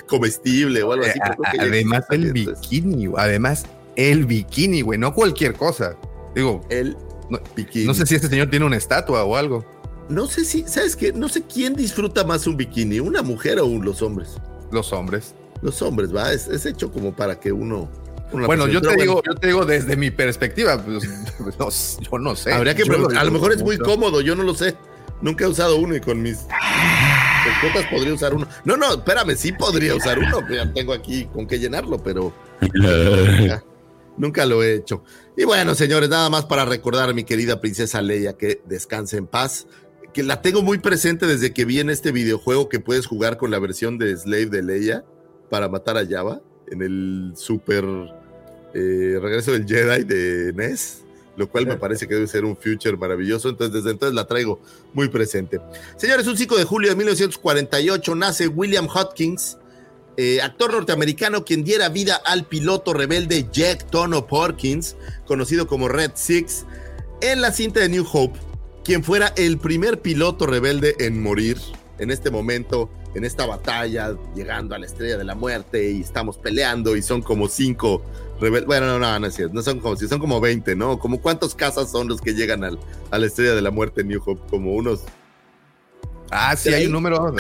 comestible 0.07 0.83
o 0.83 0.93
algo 0.93 1.05
así. 1.05 1.19
Eh, 1.19 1.59
además 1.61 2.05
el 2.11 2.33
bikini, 2.33 3.09
además 3.17 3.65
el 3.97 4.25
bikini, 4.27 4.83
güey, 4.83 4.99
no 4.99 5.15
cualquier 5.15 5.55
cosa. 5.55 5.97
Digo, 6.35 6.61
El 6.69 6.97
No- 7.31 7.41
bikini. 7.57 7.87
no 7.87 7.95
sé 7.95 8.07
si 8.07 8.15
este 8.15 8.29
señor 8.29 8.51
tiene 8.51 8.65
una 8.67 8.77
estatua 8.77 9.25
o 9.25 9.37
algo. 9.37 9.65
No 10.09 10.27
sé 10.27 10.45
si, 10.45 10.63
¿sabes 10.69 10.95
qué? 10.95 11.13
No 11.13 11.29
sé 11.29 11.43
quién 11.43 11.75
disfruta 11.75 12.23
más 12.25 12.47
un 12.47 12.57
bikini, 12.57 13.01
una 13.01 13.23
mujer 13.23 13.59
o 13.59 13.67
un- 13.67 13.85
los 13.85 14.03
hombres. 14.03 14.37
Los 14.71 14.93
hombres. 14.93 15.35
Los 15.63 15.81
hombres, 15.83 16.15
va, 16.15 16.33
es, 16.33 16.47
es 16.49 16.67
hecho 16.67 16.93
como 16.93 17.15
para 17.17 17.41
que 17.41 17.51
uno... 17.53 17.89
Bueno, 18.33 18.67
yo 18.69 18.81
te 18.81 18.89
bueno. 18.89 19.03
digo, 19.03 19.23
yo 19.25 19.35
te 19.37 19.47
digo 19.47 19.65
desde 19.65 19.97
mi 19.97 20.11
perspectiva, 20.11 20.83
pues, 20.85 21.05
no, 21.59 21.69
yo 22.11 22.19
no 22.19 22.37
sé. 22.37 22.53
Habría 22.53 22.75
que 22.75 22.85
preguntar. 22.85 23.19
A 23.19 23.25
lo 23.25 23.31
mejor 23.31 23.53
es 23.53 23.63
muy 23.63 23.79
cómodo, 23.79 24.21
yo 24.21 24.35
no 24.37 24.43
lo 24.43 24.55
sé. 24.55 24.77
Nunca 25.23 25.45
he 25.45 25.49
usado 25.49 25.77
uno 25.79 25.97
y 25.97 26.01
con 26.01 26.21
mis 26.21 26.41
escotas 27.49 27.87
podría 27.91 28.15
usar 28.15 28.35
uno. 28.35 28.47
No, 28.65 28.77
no, 28.77 28.95
espérame, 28.95 29.37
sí 29.37 29.53
podría 29.53 29.95
usar 29.95 30.19
uno. 30.19 30.47
Ya 30.49 30.73
tengo 30.73 30.93
aquí 30.93 31.27
con 31.27 31.47
qué 31.47 31.59
llenarlo, 31.59 32.03
pero 32.03 32.33
nunca, 32.61 33.65
nunca 34.17 34.47
lo 34.47 34.63
he 34.63 34.75
hecho. 34.75 35.03
Y 35.37 35.45
bueno, 35.45 35.75
señores, 35.75 36.09
nada 36.09 36.29
más 36.31 36.47
para 36.47 36.65
recordar 36.65 37.11
a 37.11 37.13
mi 37.13 37.25
querida 37.25 37.61
princesa 37.61 38.03
Leia 38.03 38.35
que 38.35 38.63
descanse 38.67 39.17
en 39.17 39.27
paz. 39.27 39.67
Que 40.13 40.23
la 40.23 40.41
tengo 40.41 40.63
muy 40.63 40.79
presente 40.79 41.27
desde 41.27 41.53
que 41.53 41.67
vi 41.67 41.81
en 41.81 41.91
este 41.91 42.11
videojuego 42.11 42.69
que 42.69 42.81
puedes 42.81 43.07
jugar 43.07 43.37
con 43.37 43.51
la 43.51 43.59
versión 43.59 43.99
de 43.99 44.17
Slave 44.17 44.47
de 44.47 44.63
Leia 44.63 45.05
para 45.51 45.69
matar 45.69 45.99
a 45.99 46.07
Java 46.07 46.41
en 46.69 46.83
el 46.83 47.33
super 47.37 47.85
eh, 48.75 49.19
regreso 49.21 49.53
del 49.53 49.67
Jedi 49.67 50.05
de 50.05 50.53
NES 50.55 51.06
lo 51.37 51.49
cual 51.49 51.67
me 51.67 51.77
parece 51.79 52.07
que 52.07 52.15
debe 52.15 52.27
ser 52.27 52.45
un 52.45 52.57
future 52.57 52.97
maravilloso. 52.97 53.49
Entonces, 53.49 53.75
desde 53.75 53.91
entonces 53.91 54.15
la 54.15 54.27
traigo 54.27 54.61
muy 54.93 55.09
presente. 55.09 55.61
Señores, 55.97 56.27
un 56.27 56.37
5 56.37 56.57
de 56.57 56.65
julio 56.65 56.91
de 56.91 56.97
1948 56.97 58.15
nace 58.15 58.49
William 58.49 58.89
Hodgkins, 58.89 59.59
eh, 60.17 60.41
actor 60.41 60.73
norteamericano 60.73 61.45
quien 61.45 61.63
diera 61.63 61.91
vida 61.91 62.17
al 62.25 62.47
piloto 62.47 62.95
rebelde 62.95 63.49
Jack 63.53 63.91
Tono 63.91 64.27
Porkins, 64.27 64.97
conocido 65.27 65.67
como 65.67 65.89
Red 65.89 66.13
Six, 66.15 66.65
en 67.21 67.43
la 67.43 67.53
cinta 67.53 67.81
de 67.81 67.89
New 67.91 68.07
Hope, 68.11 68.39
quien 68.83 69.05
fuera 69.05 69.33
el 69.37 69.59
primer 69.59 70.01
piloto 70.01 70.47
rebelde 70.47 70.95
en 71.01 71.23
morir. 71.23 71.59
En 71.99 72.11
este 72.11 72.31
momento, 72.31 72.91
en 73.15 73.25
esta 73.25 73.47
batalla, 73.47 74.17
llegando 74.35 74.75
a 74.75 74.79
la 74.79 74.87
estrella 74.87 75.17
de 75.17 75.25
la 75.25 75.35
muerte 75.35 75.91
y 75.91 76.03
estamos 76.03 76.37
peleando 76.37 76.97
y 76.97 77.03
son 77.03 77.23
como 77.23 77.49
cinco 77.49 78.03
Bueno, 78.39 78.87
no, 78.87 78.99
no, 78.99 79.19
no 79.19 79.27
es 79.27 79.35
cierto, 79.35 79.55
no 79.55 79.63
son 79.63 79.81
como 79.81 79.97
si 79.97 80.09
son 80.09 80.19
como 80.19 80.41
20, 80.41 80.77
¿no? 80.77 80.99
Como 80.99 81.21
cuántos 81.21 81.55
casas 81.55 81.91
son 81.91 82.09
los 82.09 82.21
que 82.21 82.35
llegan 82.35 82.65
al, 82.65 82.79
a 83.11 83.19
la 83.19 83.27
estrella 83.27 83.55
de 83.55 83.63
la 83.63 83.71
muerte 83.71 84.03
en 84.03 84.09
New 84.09 84.23
Hope, 84.25 84.43
como 84.51 84.75
unos 84.75 85.01
Ah, 86.31 86.57
sí, 86.57 86.73
hay 86.73 86.87
un 86.87 86.93
número 86.93 87.35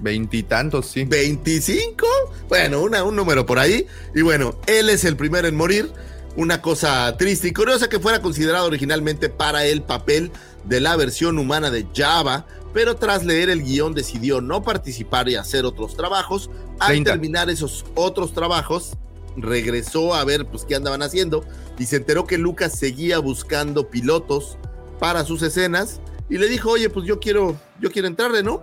veintitantos, 0.00 0.86
sí. 0.86 1.04
25. 1.04 2.06
Bueno, 2.48 2.80
una, 2.80 3.04
un 3.04 3.16
número 3.16 3.46
por 3.46 3.58
ahí. 3.58 3.86
Y 4.14 4.22
bueno, 4.22 4.56
él 4.66 4.88
es 4.88 5.04
el 5.04 5.16
primero 5.16 5.48
en 5.48 5.56
morir. 5.56 5.90
Una 6.36 6.62
cosa 6.62 7.16
triste 7.16 7.48
y 7.48 7.52
curiosa 7.52 7.88
que 7.88 7.98
fuera 7.98 8.22
considerado 8.22 8.66
originalmente 8.66 9.28
para 9.28 9.66
el 9.66 9.82
papel 9.82 10.30
de 10.64 10.80
la 10.80 10.94
versión 10.96 11.38
humana 11.38 11.70
de 11.70 11.86
Java, 11.94 12.46
pero 12.72 12.96
tras 12.96 13.24
leer 13.24 13.50
el 13.50 13.64
guion 13.64 13.94
decidió 13.94 14.40
no 14.40 14.62
participar 14.62 15.28
y 15.28 15.34
hacer 15.34 15.64
otros 15.64 15.96
trabajos. 15.96 16.48
Al 16.78 16.88
30. 16.88 17.10
terminar 17.10 17.50
esos 17.50 17.84
otros 17.94 18.32
trabajos, 18.32 18.96
regresó 19.36 20.14
a 20.14 20.24
ver 20.24 20.46
pues 20.46 20.64
qué 20.64 20.74
andaban 20.74 21.02
haciendo 21.02 21.44
y 21.78 21.86
se 21.86 21.96
enteró 21.96 22.26
que 22.26 22.38
Lucas 22.38 22.78
seguía 22.78 23.18
buscando 23.18 23.88
pilotos 23.88 24.58
para 24.98 25.24
sus 25.24 25.42
escenas 25.42 26.00
y 26.28 26.38
le 26.38 26.48
dijo, 26.48 26.70
oye, 26.70 26.90
pues 26.90 27.06
yo 27.06 27.18
quiero, 27.18 27.58
yo 27.80 27.90
quiero 27.90 28.08
entrarle, 28.08 28.42
¿no? 28.42 28.62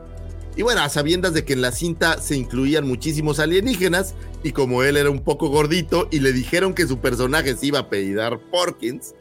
Y 0.55 0.63
bueno, 0.63 0.81
a 0.81 0.89
sabiendas 0.89 1.33
de 1.33 1.45
que 1.45 1.53
en 1.53 1.61
la 1.61 1.71
cinta 1.71 2.19
se 2.19 2.35
incluían 2.35 2.87
muchísimos 2.87 3.39
alienígenas 3.39 4.15
y 4.43 4.53
como 4.53 4.81
él 4.83 4.97
era 4.97 5.09
un 5.09 5.23
poco 5.23 5.49
gordito 5.49 6.07
y 6.09 6.19
le 6.19 6.33
dijeron 6.33 6.73
que 6.73 6.87
su 6.87 6.99
personaje 6.99 7.55
se 7.55 7.67
iba 7.67 7.79
a 7.79 7.83
apellidar 7.83 8.39
Porkins, 8.49 9.13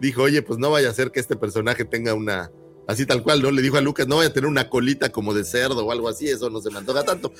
dijo, 0.00 0.22
oye, 0.22 0.42
pues 0.42 0.58
no 0.58 0.70
vaya 0.70 0.90
a 0.90 0.94
ser 0.94 1.12
que 1.12 1.20
este 1.20 1.36
personaje 1.36 1.84
tenga 1.84 2.14
una, 2.14 2.50
así 2.90 3.06
tal 3.06 3.22
cual, 3.22 3.40
¿no? 3.42 3.50
Le 3.50 3.62
dijo 3.62 3.76
a 3.76 3.80
Lucas, 3.80 4.06
no 4.08 4.16
vaya 4.16 4.30
a 4.30 4.32
tener 4.32 4.48
una 4.48 4.68
colita 4.68 5.10
como 5.10 5.32
de 5.32 5.44
cerdo 5.44 5.84
o 5.86 5.92
algo 5.92 6.08
así, 6.08 6.28
eso 6.28 6.50
no 6.50 6.60
se 6.60 6.70
me 6.70 6.78
antoja 6.78 7.04
tanto. 7.04 7.32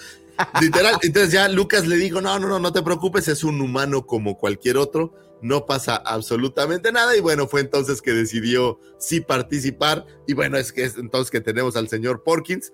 Literal, 0.60 0.94
entonces 1.02 1.32
ya 1.32 1.48
Lucas 1.48 1.86
le 1.86 1.96
dijo, 1.96 2.20
no, 2.20 2.38
no, 2.38 2.48
no, 2.48 2.58
no 2.58 2.72
te 2.72 2.82
preocupes, 2.82 3.28
es 3.28 3.44
un 3.44 3.60
humano 3.60 4.06
como 4.06 4.38
cualquier 4.38 4.76
otro, 4.76 5.12
no 5.42 5.66
pasa 5.66 5.96
absolutamente 5.96 6.92
nada 6.92 7.16
y 7.16 7.20
bueno, 7.20 7.48
fue 7.48 7.60
entonces 7.62 8.00
que 8.02 8.12
decidió 8.12 8.78
sí 8.98 9.20
participar 9.20 10.06
y 10.26 10.34
bueno, 10.34 10.56
es 10.56 10.72
que 10.72 10.84
es 10.84 10.96
entonces 10.96 11.30
que 11.30 11.40
tenemos 11.40 11.76
al 11.76 11.88
señor 11.88 12.22
Porkins, 12.22 12.72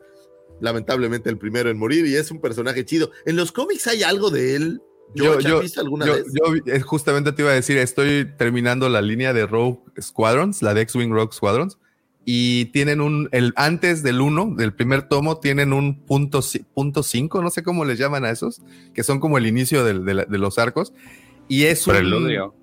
lamentablemente 0.61 1.31
el 1.31 1.39
primero 1.39 1.71
en 1.71 1.79
morir 1.79 2.07
y 2.07 2.17
es 2.17 2.31
un 2.31 2.41
personaje 2.41 2.85
chido. 2.85 3.11
¿En 3.25 3.37
los 3.37 3.53
cómics 3.53 3.87
hay 3.87 4.03
algo 4.03 4.31
de 4.31 4.57
él? 4.57 4.83
Yo, 5.15 5.39
¿has 5.39 5.45
yo, 5.45 5.61
visto 5.61 5.81
alguna 5.81 6.05
yo- 6.07 6.15
vez? 6.15 6.27
yo, 6.35 6.81
justamente 6.85 7.33
te 7.33 7.43
iba 7.43 7.53
a 7.53 7.55
decir, 7.55 7.79
estoy 7.79 8.27
terminando 8.37 8.89
la 8.89 9.01
línea 9.01 9.33
de 9.33 9.47
Rogue 9.47 9.81
Squadrons, 10.01 10.63
la 10.63 10.75
de 10.75 10.83
X-Wing 10.83 11.11
Rogue 11.13 11.33
Squadrons, 11.33 11.79
y 12.29 12.67
tienen 12.67 13.01
un, 13.01 13.29
el, 13.31 13.53
antes 13.55 14.03
del 14.03 14.21
1, 14.21 14.55
del 14.57 14.75
primer 14.75 15.03
tomo, 15.09 15.39
tienen 15.39 15.73
un 15.73 16.01
punto, 16.05 16.41
ci- 16.41 16.65
punto 16.75 17.05
5, 17.05 17.41
no 17.41 17.51
sé 17.51 17.63
cómo 17.63 17.85
les 17.85 17.99
llaman 18.01 18.25
a 18.25 18.31
esos, 18.31 18.63
que 18.95 19.05
son 19.05 19.21
como 19.21 19.39
el 19.39 19.47
inicio 19.47 19.85
del- 19.85 20.05
de, 20.05 20.15
la- 20.15 20.25
de 20.25 20.39
los 20.39 20.59
arcos, 20.59 20.93
y 21.49 21.63
es 21.65 21.87
un... 21.87 21.95
Preludio. 21.95 22.55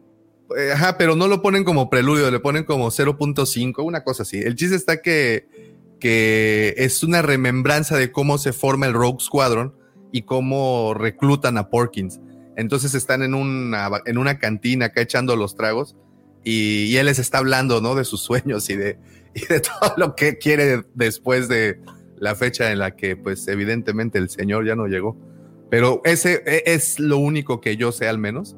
Eh, 0.58 0.74
Ajá, 0.74 0.98
pero 0.98 1.16
no 1.16 1.28
lo 1.30 1.42
ponen 1.42 1.64
como 1.64 1.90
preludio, 1.90 2.30
le 2.30 2.40
ponen 2.42 2.66
como 2.66 2.92
0.5, 2.92 3.82
una 3.84 4.04
cosa 4.04 4.24
así. 4.24 4.38
El 4.40 4.56
chiste 4.56 4.76
está 4.76 5.02
que, 5.02 5.48
que 6.00 6.74
es 6.78 7.02
una 7.02 7.22
remembranza 7.22 7.98
de 7.98 8.12
cómo 8.12 8.38
se 8.38 8.52
forma 8.52 8.86
el 8.86 8.94
Rogue 8.94 9.20
Squadron 9.22 9.74
y 10.12 10.24
cómo 10.24 10.94
reclutan 10.94 11.58
a 11.58 11.70
Porkins. 11.70 12.20
Entonces 12.58 12.94
están 12.94 13.24
en 13.24 13.34
una, 13.34 13.90
en 14.06 14.18
una 14.18 14.38
cantina 14.38 14.88
acá 14.88 15.02
echando 15.02 15.36
los 15.38 15.56
tragos 15.56 15.96
y, 16.44 16.86
y 16.86 16.98
él 16.98 17.06
les 17.06 17.20
está 17.20 17.40
hablando, 17.40 17.82
¿no? 17.82 17.96
De 17.96 18.06
sus 18.06 18.22
sueños 18.22 18.70
y 18.70 18.76
de, 18.76 18.98
y 19.34 19.46
de 19.46 19.60
todo 19.80 19.94
lo 19.98 20.16
que 20.16 20.38
quiere 20.38 20.84
después 20.94 21.48
de 21.48 21.80
la 22.18 22.36
fecha 22.36 22.72
en 22.72 22.80
la 22.80 22.96
que, 22.96 23.16
pues, 23.16 23.48
evidentemente 23.48 24.18
el 24.18 24.30
señor 24.30 24.66
ya 24.66 24.76
no 24.76 24.88
llegó. 24.88 25.18
Pero 25.70 26.02
ese 26.04 26.44
e, 26.46 26.64
es 26.68 27.00
lo 27.00 27.18
único 27.18 27.60
que 27.60 27.78
yo 27.78 27.92
sé, 27.92 28.08
al 28.08 28.18
menos, 28.18 28.56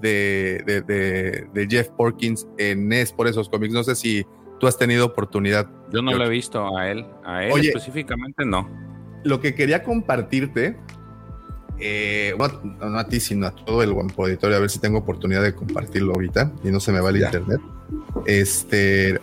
de, 0.00 0.62
de, 0.66 0.82
de, 0.82 1.46
de 1.52 1.66
Jeff 1.68 1.88
Porkins 1.88 2.46
en 2.58 2.92
Es 2.92 3.12
por 3.12 3.26
esos 3.26 3.48
cómics. 3.48 3.72
No 3.72 3.82
sé 3.82 3.94
si 3.94 4.24
tú 4.60 4.66
has 4.66 4.78
tenido 4.78 5.06
oportunidad. 5.06 5.70
Yo 5.92 6.02
no 6.02 6.12
lo 6.12 6.24
he 6.24 6.28
visto 6.28 6.76
a 6.76 6.90
él, 6.90 7.06
a 7.24 7.44
él 7.44 7.52
Oye, 7.52 7.68
específicamente 7.68 8.44
no. 8.44 8.68
Lo 9.24 9.40
que 9.40 9.54
quería 9.54 9.82
compartirte, 9.82 10.76
eh, 11.80 12.34
no, 12.38 12.88
no 12.90 12.98
a 12.98 13.04
ti, 13.08 13.20
sino 13.20 13.46
a 13.46 13.50
todo 13.54 13.82
el 13.82 13.92
Guampo 13.92 14.24
Auditorio, 14.24 14.56
a 14.56 14.60
ver 14.60 14.70
si 14.70 14.78
tengo 14.78 14.98
oportunidad 14.98 15.42
de 15.42 15.54
compartirlo 15.54 16.12
ahorita 16.14 16.52
y 16.64 16.68
no 16.70 16.80
se 16.80 16.92
me 16.92 17.00
va 17.00 17.10
el 17.10 17.18
Ya. 17.20 17.26
internet. 17.26 17.60
Este 18.26 19.20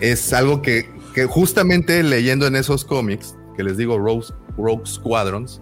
es 0.00 0.32
algo 0.32 0.62
que, 0.62 0.88
que 1.14 1.26
justamente 1.26 2.02
leyendo 2.02 2.46
en 2.46 2.56
esos 2.56 2.84
cómics, 2.84 3.36
que 3.56 3.62
les 3.64 3.76
digo 3.76 3.98
Rogue, 3.98 4.26
Rogue 4.56 4.86
Squadrons, 4.86 5.60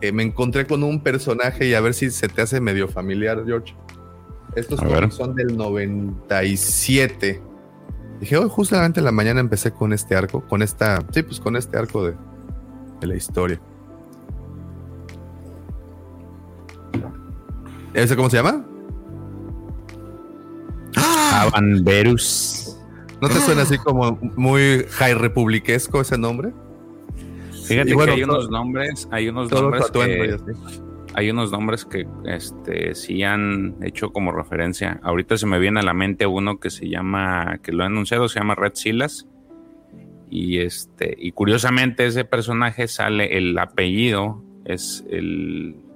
eh, 0.00 0.12
me 0.12 0.22
encontré 0.22 0.66
con 0.66 0.82
un 0.84 1.02
personaje 1.02 1.66
y 1.66 1.74
a 1.74 1.80
ver 1.80 1.94
si 1.94 2.10
se 2.10 2.28
te 2.28 2.42
hace 2.42 2.60
medio 2.60 2.86
familiar, 2.88 3.42
George. 3.44 3.74
Estos 4.56 4.80
cómics 4.80 5.14
son 5.14 5.34
del 5.34 5.56
97. 5.56 7.42
Dije, 8.20 8.36
hoy 8.36 8.48
justamente 8.48 9.00
en 9.00 9.04
la 9.04 9.12
mañana 9.12 9.40
empecé 9.40 9.70
con 9.72 9.92
este 9.92 10.16
arco, 10.16 10.40
con 10.48 10.62
esta, 10.62 11.04
sí, 11.12 11.22
pues 11.22 11.38
con 11.38 11.54
este 11.56 11.76
arco 11.76 12.04
de, 12.04 12.14
de 13.00 13.06
la 13.06 13.14
historia. 13.16 13.60
¿Ese 17.98 18.14
cómo 18.14 18.30
se 18.30 18.36
llama? 18.36 18.64
Avanverus. 21.32 22.78
¿No 23.20 23.28
te 23.28 23.34
suena 23.40 23.62
así 23.62 23.76
como 23.78 24.18
muy 24.36 24.84
high 24.90 25.14
republiquesco 25.14 26.00
ese 26.00 26.16
nombre? 26.16 26.52
Fíjate 27.66 27.94
bueno, 27.94 28.12
que 28.12 28.18
hay 28.18 28.22
unos 28.22 28.48
nombres, 28.50 29.08
hay 29.10 29.28
unos 29.28 29.50
nombres 29.50 29.90
que, 29.90 30.36
hay 31.14 31.30
unos 31.30 31.50
nombres 31.50 31.84
que 31.84 32.06
este 32.24 32.94
sí 32.94 33.24
han 33.24 33.74
hecho 33.82 34.12
como 34.12 34.30
referencia. 34.30 35.00
Ahorita 35.02 35.36
se 35.36 35.46
me 35.46 35.58
viene 35.58 35.80
a 35.80 35.82
la 35.82 35.92
mente 35.92 36.26
uno 36.26 36.60
que 36.60 36.70
se 36.70 36.88
llama, 36.88 37.58
que 37.64 37.72
lo 37.72 37.82
he 37.82 37.86
anunciado, 37.86 38.28
se 38.28 38.38
llama 38.38 38.54
Red 38.54 38.74
Silas. 38.74 39.26
Y 40.30 40.58
este, 40.58 41.16
y 41.18 41.32
curiosamente 41.32 42.06
ese 42.06 42.24
personaje 42.24 42.86
sale, 42.86 43.36
el 43.36 43.58
apellido 43.58 44.44
es 44.64 45.04
el 45.10 45.87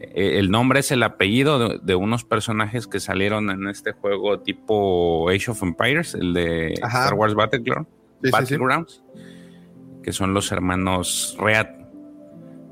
el 0.00 0.50
nombre 0.50 0.80
es 0.80 0.90
el 0.90 1.02
apellido 1.02 1.58
de, 1.58 1.78
de 1.82 1.94
unos 1.94 2.24
personajes 2.24 2.86
que 2.86 3.00
salieron 3.00 3.50
en 3.50 3.68
este 3.68 3.92
juego 3.92 4.40
tipo 4.40 5.28
Age 5.28 5.50
of 5.50 5.62
Empires, 5.62 6.14
el 6.14 6.32
de 6.32 6.74
Ajá. 6.82 7.04
Star 7.04 7.14
Wars 7.14 7.34
Battleground, 7.34 7.86
Sí, 7.86 7.94
sí, 8.22 8.26
sí. 8.26 8.30
Battlegrounds, 8.32 9.02
que 10.02 10.12
son 10.12 10.32
los 10.34 10.50
hermanos 10.52 11.36
Reat. 11.38 11.68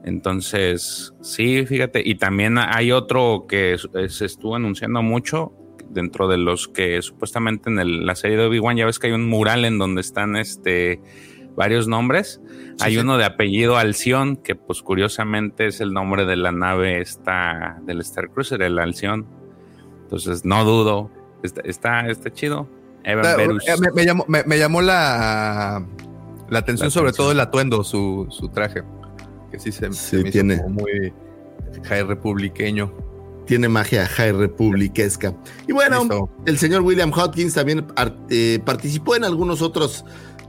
Entonces, 0.05 1.13
sí, 1.21 1.67
fíjate, 1.67 2.03
y 2.05 2.15
también 2.15 2.57
hay 2.59 2.93
otro 2.93 3.47
que 3.49 3.77
se 4.09 4.25
estuvo 4.25 4.55
anunciando 4.57 5.03
mucho 5.03 5.53
dentro 5.91 6.29
de 6.29 6.39
los 6.39 6.69
que 6.69 7.01
supuestamente 7.03 7.69
en 7.71 7.79
el- 7.79 8.07
la 8.07 8.15
serie 8.15 8.37
de 8.37 8.47
Obi-Wan 8.47 8.77
ya 8.77 8.87
ves 8.87 8.99
que 8.99 9.09
hay 9.09 9.13
un 9.13 9.29
mural 9.29 9.65
en 9.65 9.79
donde 9.79 10.01
están 10.01 10.37
este 10.37 11.01
varios 11.59 11.89
nombres. 11.89 12.41
hay 12.81 12.95
sí. 12.95 12.99
uno 12.99 13.19
de 13.19 13.25
apellido 13.27 13.77
Alción, 13.77 14.37
que 14.37 14.55
pues 14.55 14.81
curiosamente 14.83 15.67
es 15.67 15.81
el 15.83 15.93
nombre 15.93 16.25
de 16.25 16.37
la 16.37 16.53
nave 16.53 17.01
esta 17.03 17.79
del 17.85 18.01
Star 18.01 18.31
Cruiser, 18.31 18.63
el 18.63 18.79
Alción. 18.79 19.27
Entonces, 20.05 20.45
no 20.47 20.65
dudo. 20.65 21.11
Está, 21.43 21.61
está, 21.65 22.09
está 22.09 22.33
chido. 22.33 22.67
Evan 23.05 23.27
Eh, 23.27 23.37
Verus. 23.37 23.65
Me, 23.81 23.91
me 23.93 24.05
llamó, 24.07 24.25
me- 24.29 24.45
me 24.45 24.59
llamó 24.59 24.81
la, 24.81 25.85
la 26.49 26.59
atención, 26.59 26.87
La 26.87 26.91
sobre 26.91 27.09
atención. 27.09 27.25
todo 27.25 27.33
el 27.33 27.41
atuendo, 27.41 27.85
su, 27.85 28.27
su 28.31 28.49
traje. 28.49 28.83
Que 29.51 29.59
sí 29.59 29.71
se, 29.73 29.93
Sí, 29.93 29.99
se 29.99 30.17
me 30.17 30.23
hizo 30.23 30.31
tiene. 30.33 30.57
como 30.63 30.71
muy 30.81 31.13
high 31.85 32.05
republiqueño. 32.05 32.93
Tiene 33.47 33.69
magia 33.69 34.07
high 34.07 34.33
republiquesca. 34.33 35.35
Y 35.67 35.73
bueno, 35.73 36.01
Listo. 36.01 36.31
el 36.47 36.59
señor 36.59 36.83
William 36.83 37.11
Hodgkins 37.13 37.55
también 37.55 37.87
eh, 38.31 38.61
participó 38.65 39.17
en 39.17 39.25
algunos 39.25 39.63
otros 39.63 40.05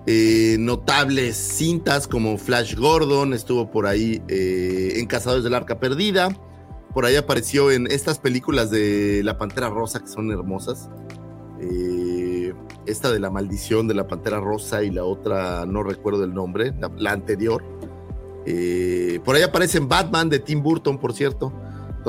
eh, 0.05 0.57
notables 0.59 1.35
cintas 1.35 2.07
como 2.07 2.37
Flash 2.37 2.75
Gordon, 2.75 3.33
estuvo 3.33 3.69
por 3.69 3.85
ahí 3.85 4.21
eh, 4.27 4.93
en 4.95 5.05
Cazadores 5.05 5.43
del 5.43 5.53
Arca 5.53 5.79
Perdida, 5.79 6.29
por 6.93 7.05
ahí 7.05 7.15
apareció 7.15 7.71
en 7.71 7.87
estas 7.87 8.19
películas 8.19 8.71
de 8.71 9.21
La 9.23 9.37
Pantera 9.37 9.69
Rosa 9.69 9.99
que 9.99 10.07
son 10.07 10.31
hermosas. 10.31 10.89
Eh, 11.61 12.53
esta 12.85 13.11
de 13.11 13.19
la 13.19 13.29
maldición 13.29 13.87
de 13.87 13.93
la 13.93 14.07
Pantera 14.07 14.39
Rosa 14.39 14.83
y 14.83 14.89
la 14.89 15.03
otra 15.03 15.65
no 15.65 15.83
recuerdo 15.83 16.23
el 16.23 16.33
nombre, 16.33 16.73
la, 16.79 16.89
la 16.97 17.11
anterior. 17.11 17.63
Por 19.23 19.35
ahí 19.35 19.43
aparece 19.43 19.77
en 19.77 19.87
Batman 19.87 20.29
de 20.29 20.39
Tim 20.39 20.63
Burton, 20.63 20.97
por 20.97 21.13
cierto. 21.13 21.53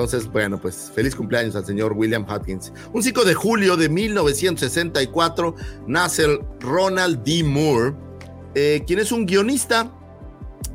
Entonces, 0.00 0.32
bueno, 0.32 0.58
pues 0.58 0.90
feliz 0.94 1.14
cumpleaños 1.14 1.54
al 1.56 1.66
señor 1.66 1.92
William 1.92 2.24
Hopkins. 2.26 2.72
Un 2.94 3.02
5 3.02 3.22
de 3.22 3.34
julio 3.34 3.76
de 3.76 3.90
1964 3.90 5.54
nace 5.86 6.40
Ronald 6.58 7.22
D. 7.22 7.44
Moore, 7.44 7.94
eh, 8.54 8.82
quien 8.86 8.98
es 8.98 9.12
un 9.12 9.26
guionista, 9.26 9.92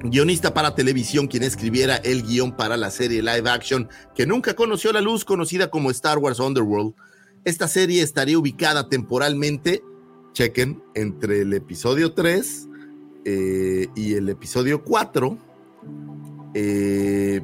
guionista 0.04 0.54
para 0.54 0.76
televisión, 0.76 1.26
quien 1.26 1.42
escribiera 1.42 1.96
el 1.96 2.22
guion 2.22 2.56
para 2.56 2.78
la 2.78 2.92
serie 2.92 3.24
live 3.24 3.50
action 3.50 3.90
que 4.14 4.28
nunca 4.28 4.54
conoció 4.54 4.94
la 4.94 5.02
luz, 5.02 5.26
conocida 5.26 5.72
como 5.72 5.90
Star 5.90 6.20
Wars 6.20 6.40
Underworld. 6.40 6.94
Esta 7.46 7.68
serie 7.68 8.04
estaría 8.04 8.38
ubicada 8.38 8.90
temporalmente, 8.90 9.82
chequen, 10.34 10.84
entre 10.94 11.42
el 11.42 11.54
episodio 11.54 12.14
3 12.14 12.68
eh, 13.26 13.88
y 13.96 14.14
el 14.14 14.30
episodio 14.30 14.84
4. 14.84 15.36
Eh, 16.54 17.42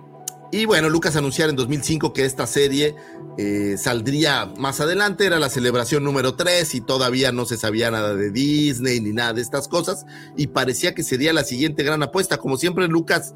y 0.51 0.65
bueno, 0.65 0.89
Lucas 0.89 1.15
anunciara 1.15 1.49
en 1.49 1.55
2005 1.55 2.11
que 2.11 2.25
esta 2.25 2.45
serie 2.45 2.95
eh, 3.37 3.75
saldría 3.77 4.47
más 4.57 4.81
adelante, 4.81 5.25
era 5.25 5.39
la 5.39 5.49
celebración 5.49 6.03
número 6.03 6.35
3 6.35 6.75
y 6.75 6.81
todavía 6.81 7.31
no 7.31 7.45
se 7.45 7.55
sabía 7.55 7.89
nada 7.89 8.15
de 8.15 8.31
Disney 8.31 8.99
ni 8.99 9.13
nada 9.13 9.33
de 9.33 9.41
estas 9.41 9.69
cosas 9.69 10.05
y 10.35 10.47
parecía 10.47 10.93
que 10.93 11.03
sería 11.03 11.31
la 11.31 11.45
siguiente 11.45 11.83
gran 11.83 12.03
apuesta. 12.03 12.37
Como 12.37 12.57
siempre, 12.57 12.87
Lucas, 12.89 13.33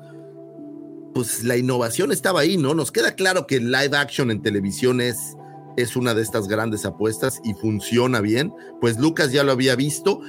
pues 1.13 1.45
la 1.45 1.55
innovación 1.55 2.11
estaba 2.11 2.41
ahí, 2.41 2.57
¿no? 2.57 2.75
Nos 2.75 2.91
queda 2.91 3.15
claro 3.15 3.47
que 3.47 3.61
live 3.61 3.95
action 3.95 4.29
en 4.29 4.41
televisión 4.41 4.99
es, 4.99 5.37
es 5.77 5.95
una 5.95 6.13
de 6.13 6.21
estas 6.21 6.49
grandes 6.49 6.85
apuestas 6.85 7.39
y 7.45 7.53
funciona 7.53 8.19
bien, 8.19 8.51
pues 8.81 8.99
Lucas 8.99 9.31
ya 9.31 9.45
lo 9.45 9.53
había 9.53 9.77
visto. 9.77 10.19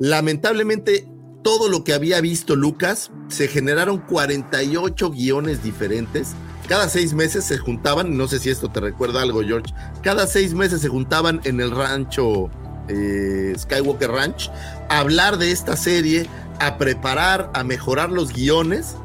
Lamentablemente, 0.00 1.08
todo 1.42 1.68
lo 1.68 1.84
que 1.84 1.94
había 1.94 2.20
visto 2.20 2.56
Lucas, 2.56 3.10
se 3.28 3.48
generaron 3.48 3.98
48 3.98 5.10
guiones 5.10 5.62
diferentes. 5.62 6.32
Cada 6.68 6.88
seis 6.88 7.12
meses 7.12 7.44
se 7.44 7.58
juntaban, 7.58 8.16
no 8.16 8.28
sé 8.28 8.38
si 8.38 8.50
esto 8.50 8.68
te 8.70 8.80
recuerda 8.80 9.22
algo, 9.22 9.42
George. 9.42 9.74
Cada 10.02 10.26
seis 10.26 10.54
meses 10.54 10.80
se 10.80 10.88
juntaban 10.88 11.40
en 11.44 11.60
el 11.60 11.70
rancho 11.70 12.50
eh, 12.88 13.54
Skywalker 13.56 14.10
Ranch 14.10 14.50
a 14.88 14.98
hablar 14.98 15.38
de 15.38 15.52
esta 15.52 15.76
serie, 15.76 16.26
a 16.60 16.78
preparar, 16.78 17.50
a 17.54 17.64
mejorar 17.64 18.10
los 18.10 18.32
guiones 18.32 18.96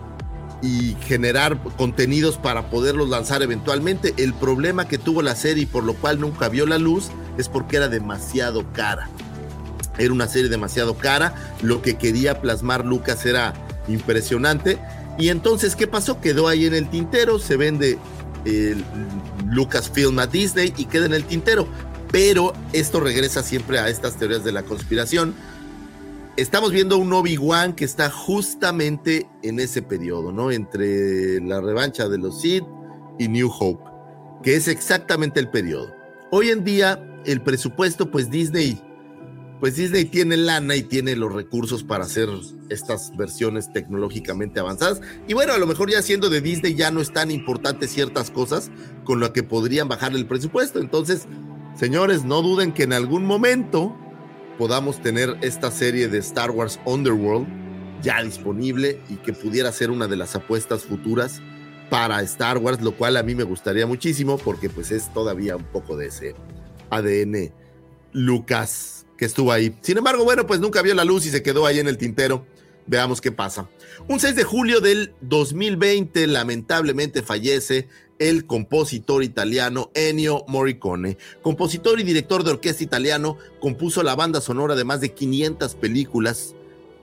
y 0.61 0.95
generar 1.01 1.61
contenidos 1.77 2.37
para 2.37 2.69
poderlos 2.69 3.09
lanzar 3.09 3.41
eventualmente. 3.41 4.13
El 4.17 4.33
problema 4.33 4.87
que 4.87 4.97
tuvo 4.97 5.21
la 5.21 5.35
serie 5.35 5.67
por 5.67 5.83
lo 5.83 5.93
cual 5.93 6.19
nunca 6.19 6.49
vio 6.49 6.65
la 6.65 6.77
luz 6.77 7.09
es 7.37 7.49
porque 7.49 7.77
era 7.77 7.87
demasiado 7.87 8.71
cara. 8.73 9.09
Era 9.97 10.13
una 10.13 10.27
serie 10.27 10.49
demasiado 10.49 10.97
cara. 10.97 11.33
Lo 11.61 11.81
que 11.81 11.97
quería 11.97 12.41
plasmar 12.41 12.85
Lucas 12.85 13.25
era 13.25 13.53
impresionante. 13.87 14.77
Y 15.17 15.29
entonces, 15.29 15.75
¿qué 15.75 15.87
pasó? 15.87 16.21
Quedó 16.21 16.47
ahí 16.47 16.65
en 16.65 16.73
el 16.73 16.89
tintero. 16.89 17.39
Se 17.39 17.57
vende 17.57 17.97
el 18.45 18.83
Lucasfilm 19.45 20.19
a 20.19 20.27
Disney 20.27 20.73
y 20.77 20.85
queda 20.85 21.05
en 21.05 21.13
el 21.13 21.23
tintero. 21.23 21.67
Pero 22.11 22.53
esto 22.73 22.99
regresa 22.99 23.43
siempre 23.43 23.79
a 23.79 23.89
estas 23.89 24.15
teorías 24.17 24.43
de 24.43 24.51
la 24.51 24.63
conspiración. 24.63 25.35
Estamos 26.37 26.71
viendo 26.71 26.97
un 26.97 27.11
Obi-Wan 27.11 27.73
que 27.73 27.83
está 27.83 28.11
justamente 28.11 29.27
en 29.41 29.59
ese 29.59 29.81
periodo, 29.81 30.31
¿no? 30.31 30.51
Entre 30.51 31.41
la 31.41 31.59
revancha 31.61 32.07
de 32.07 32.19
los 32.19 32.41
Sith 32.41 32.63
y 33.17 33.27
New 33.27 33.49
Hope, 33.59 33.83
que 34.43 34.55
es 34.55 34.67
exactamente 34.67 35.39
el 35.39 35.49
periodo. 35.49 35.95
Hoy 36.29 36.49
en 36.51 36.63
día, 36.63 37.03
el 37.25 37.41
presupuesto, 37.41 38.11
pues 38.11 38.29
Disney 38.29 38.79
pues 39.59 39.75
Disney 39.75 40.05
tiene 40.05 40.37
lana 40.37 40.75
y 40.75 40.83
tiene 40.83 41.15
los 41.15 41.33
recursos 41.33 41.83
para 41.83 42.03
hacer 42.03 42.29
estas 42.69 43.15
versiones 43.17 43.71
tecnológicamente 43.73 44.59
avanzadas. 44.59 45.01
Y 45.27 45.33
bueno, 45.33 45.53
a 45.53 45.57
lo 45.57 45.65
mejor 45.65 45.89
ya 45.89 46.01
siendo 46.01 46.29
de 46.29 46.41
Disney 46.41 46.75
ya 46.75 46.91
no 46.91 47.01
es 47.01 47.11
tan 47.11 47.31
importante 47.31 47.87
ciertas 47.87 48.29
cosas 48.29 48.69
con 49.03 49.19
lo 49.19 49.33
que 49.33 49.43
podrían 49.43 49.87
bajar 49.87 50.13
el 50.13 50.27
presupuesto. 50.27 50.79
Entonces, 50.79 51.27
señores, 51.75 52.23
no 52.23 52.41
duden 52.41 52.71
que 52.71 52.83
en 52.83 52.93
algún 52.93 53.25
momento 53.25 53.95
podamos 54.59 55.01
tener 55.01 55.37
esta 55.41 55.71
serie 55.71 56.07
de 56.07 56.19
Star 56.19 56.51
Wars 56.51 56.79
Underworld 56.85 57.47
ya 58.03 58.21
disponible 58.21 59.01
y 59.09 59.15
que 59.15 59.33
pudiera 59.33 59.71
ser 59.71 59.89
una 59.89 60.07
de 60.07 60.17
las 60.17 60.35
apuestas 60.35 60.83
futuras 60.83 61.41
para 61.89 62.21
Star 62.21 62.57
Wars, 62.59 62.81
lo 62.81 62.95
cual 62.95 63.17
a 63.17 63.23
mí 63.23 63.33
me 63.33 63.43
gustaría 63.43 63.87
muchísimo 63.87 64.37
porque 64.37 64.69
pues 64.69 64.91
es 64.91 65.11
todavía 65.13 65.55
un 65.55 65.63
poco 65.63 65.95
de 65.97 66.07
ese 66.07 66.35
ADN 66.89 67.51
Lucas 68.11 68.96
que 69.17 69.25
estuvo 69.25 69.51
ahí. 69.51 69.75
Sin 69.81 69.97
embargo, 69.97 70.23
bueno, 70.23 70.45
pues 70.47 70.59
nunca 70.59 70.81
vio 70.81 70.93
la 70.95 71.05
luz 71.05 71.25
y 71.25 71.29
se 71.29 71.43
quedó 71.43 71.65
ahí 71.65 71.79
en 71.79 71.87
el 71.87 71.97
tintero. 71.97 72.45
Veamos 72.85 73.19
qué 73.19 73.31
pasa. 73.31 73.69
Un 74.07 74.19
6 74.19 74.35
de 74.35 74.43
julio 74.43 74.79
del 74.79 75.13
2020, 75.21 76.25
lamentablemente 76.27 77.21
fallece 77.21 77.87
el 78.19 78.45
compositor 78.45 79.23
italiano 79.23 79.91
Ennio 79.93 80.45
Morricone. 80.47 81.17
Compositor 81.41 81.99
y 81.99 82.03
director 82.03 82.43
de 82.43 82.51
orquesta 82.51 82.83
italiano, 82.83 83.37
compuso 83.59 84.03
la 84.03 84.15
banda 84.15 84.41
sonora 84.41 84.75
de 84.75 84.85
más 84.85 85.01
de 85.01 85.13
500 85.13 85.75
películas, 85.75 86.55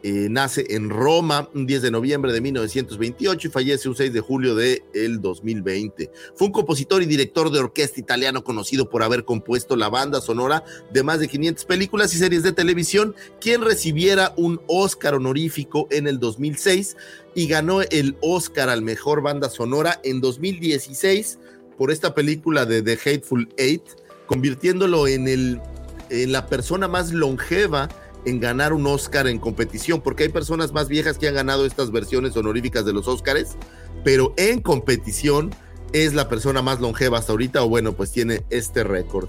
eh, 0.07 0.29
nace 0.29 0.67
en 0.69 0.91
Roma 0.91 1.49
un 1.55 1.67
10 1.67 1.81
de 1.81 1.91
noviembre 1.91 2.31
de 2.35 2.43
1928 2.43 3.49
y 3.49 3.51
fallece 3.51 3.89
un 3.89 3.97
6 3.97 4.13
de 4.13 4.21
julio 4.21 4.55
de 4.55 4.85
el 4.93 5.23
2020. 5.23 6.11
Fue 6.35 6.49
un 6.49 6.53
compositor 6.53 7.03
y 7.03 7.07
director 7.07 7.51
de 7.51 7.61
orquesta 7.61 8.01
italiano 8.01 8.45
conocido 8.45 8.91
por 8.91 9.03
haber 9.03 9.25
compuesto 9.25 9.77
la 9.77 9.89
banda 9.89 10.21
sonora 10.21 10.63
de 10.93 11.03
más 11.03 11.21
de 11.21 11.29
500 11.29 11.65
películas 11.65 12.13
y 12.13 12.19
series 12.19 12.43
de 12.43 12.53
televisión, 12.53 13.15
quien 13.41 13.63
recibiera 13.63 14.35
un 14.37 14.61
Oscar 14.67 15.15
honorífico 15.15 15.89
en 15.91 16.07
el 16.07 16.21
2006 16.21 16.99
y 17.35 17.47
ganó 17.47 17.81
el 17.81 18.19
Oscar 18.21 18.69
al 18.69 18.83
mejor 18.83 19.23
banda 19.23 19.49
sonora 19.49 20.03
en 20.05 20.21
2016 20.21 21.39
por 21.79 21.91
esta 21.91 22.15
película 22.15 22.67
de 22.67 22.83
The 22.83 22.99
Hateful 23.03 23.49
Eight, 23.57 23.85
convirtiéndolo 24.27 25.09
en 25.09 25.29
el 25.29 25.63
en 26.11 26.33
la 26.33 26.47
persona 26.47 26.89
más 26.89 27.13
longeva 27.13 27.89
en 28.25 28.41
ganar 28.41 28.73
un 28.73 28.87
Oscar 28.87 29.27
en 29.27 29.39
competición, 29.39 30.01
porque 30.01 30.25
hay 30.25 30.29
personas 30.29 30.73
más 30.73 30.89
viejas 30.89 31.19
que 31.19 31.29
han 31.29 31.35
ganado 31.35 31.67
estas 31.67 31.91
versiones 31.91 32.37
honoríficas 32.37 32.85
de 32.85 32.93
los 32.93 33.09
Oscars, 33.09 33.57
pero 34.05 34.35
en 34.37 34.61
competición 34.61 35.55
es 35.93 36.15
la 36.15 36.29
persona 36.29 36.63
más 36.63 36.81
longeva 36.81 37.19
hasta 37.19 37.33
ahorita, 37.33 37.63
o 37.63 37.69
bueno, 37.69 37.93
pues 37.93 38.11
tiene 38.11 38.45
este 38.51 38.83
récord. 38.85 39.29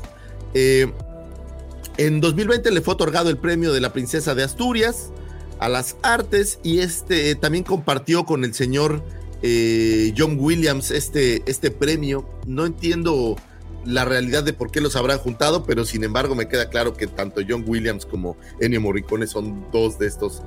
Eh, 0.53 0.91
en 1.97 2.21
2020 2.21 2.71
le 2.71 2.81
fue 2.81 2.95
otorgado 2.95 3.29
el 3.29 3.37
premio 3.37 3.71
de 3.71 3.81
la 3.81 3.93
Princesa 3.93 4.35
de 4.35 4.43
Asturias 4.43 5.11
a 5.59 5.69
las 5.69 5.95
artes 6.01 6.59
y 6.63 6.79
este 6.79 7.29
eh, 7.29 7.35
también 7.35 7.63
compartió 7.63 8.25
con 8.25 8.43
el 8.43 8.53
señor 8.53 9.01
eh, 9.41 10.13
John 10.17 10.37
Williams 10.39 10.91
este, 10.91 11.43
este 11.45 11.71
premio. 11.71 12.27
No 12.45 12.65
entiendo 12.65 13.35
la 13.85 14.05
realidad 14.05 14.43
de 14.43 14.53
por 14.53 14.71
qué 14.71 14.81
los 14.81 14.95
habrán 14.95 15.19
juntado, 15.19 15.63
pero 15.63 15.85
sin 15.85 16.03
embargo 16.03 16.35
me 16.35 16.47
queda 16.47 16.69
claro 16.69 16.95
que 16.95 17.07
tanto 17.07 17.41
John 17.47 17.63
Williams 17.67 18.05
como 18.05 18.37
Ennio 18.59 18.81
Morricone 18.81 19.27
son 19.27 19.65
dos 19.71 19.99
de 19.99 20.07
estos 20.07 20.41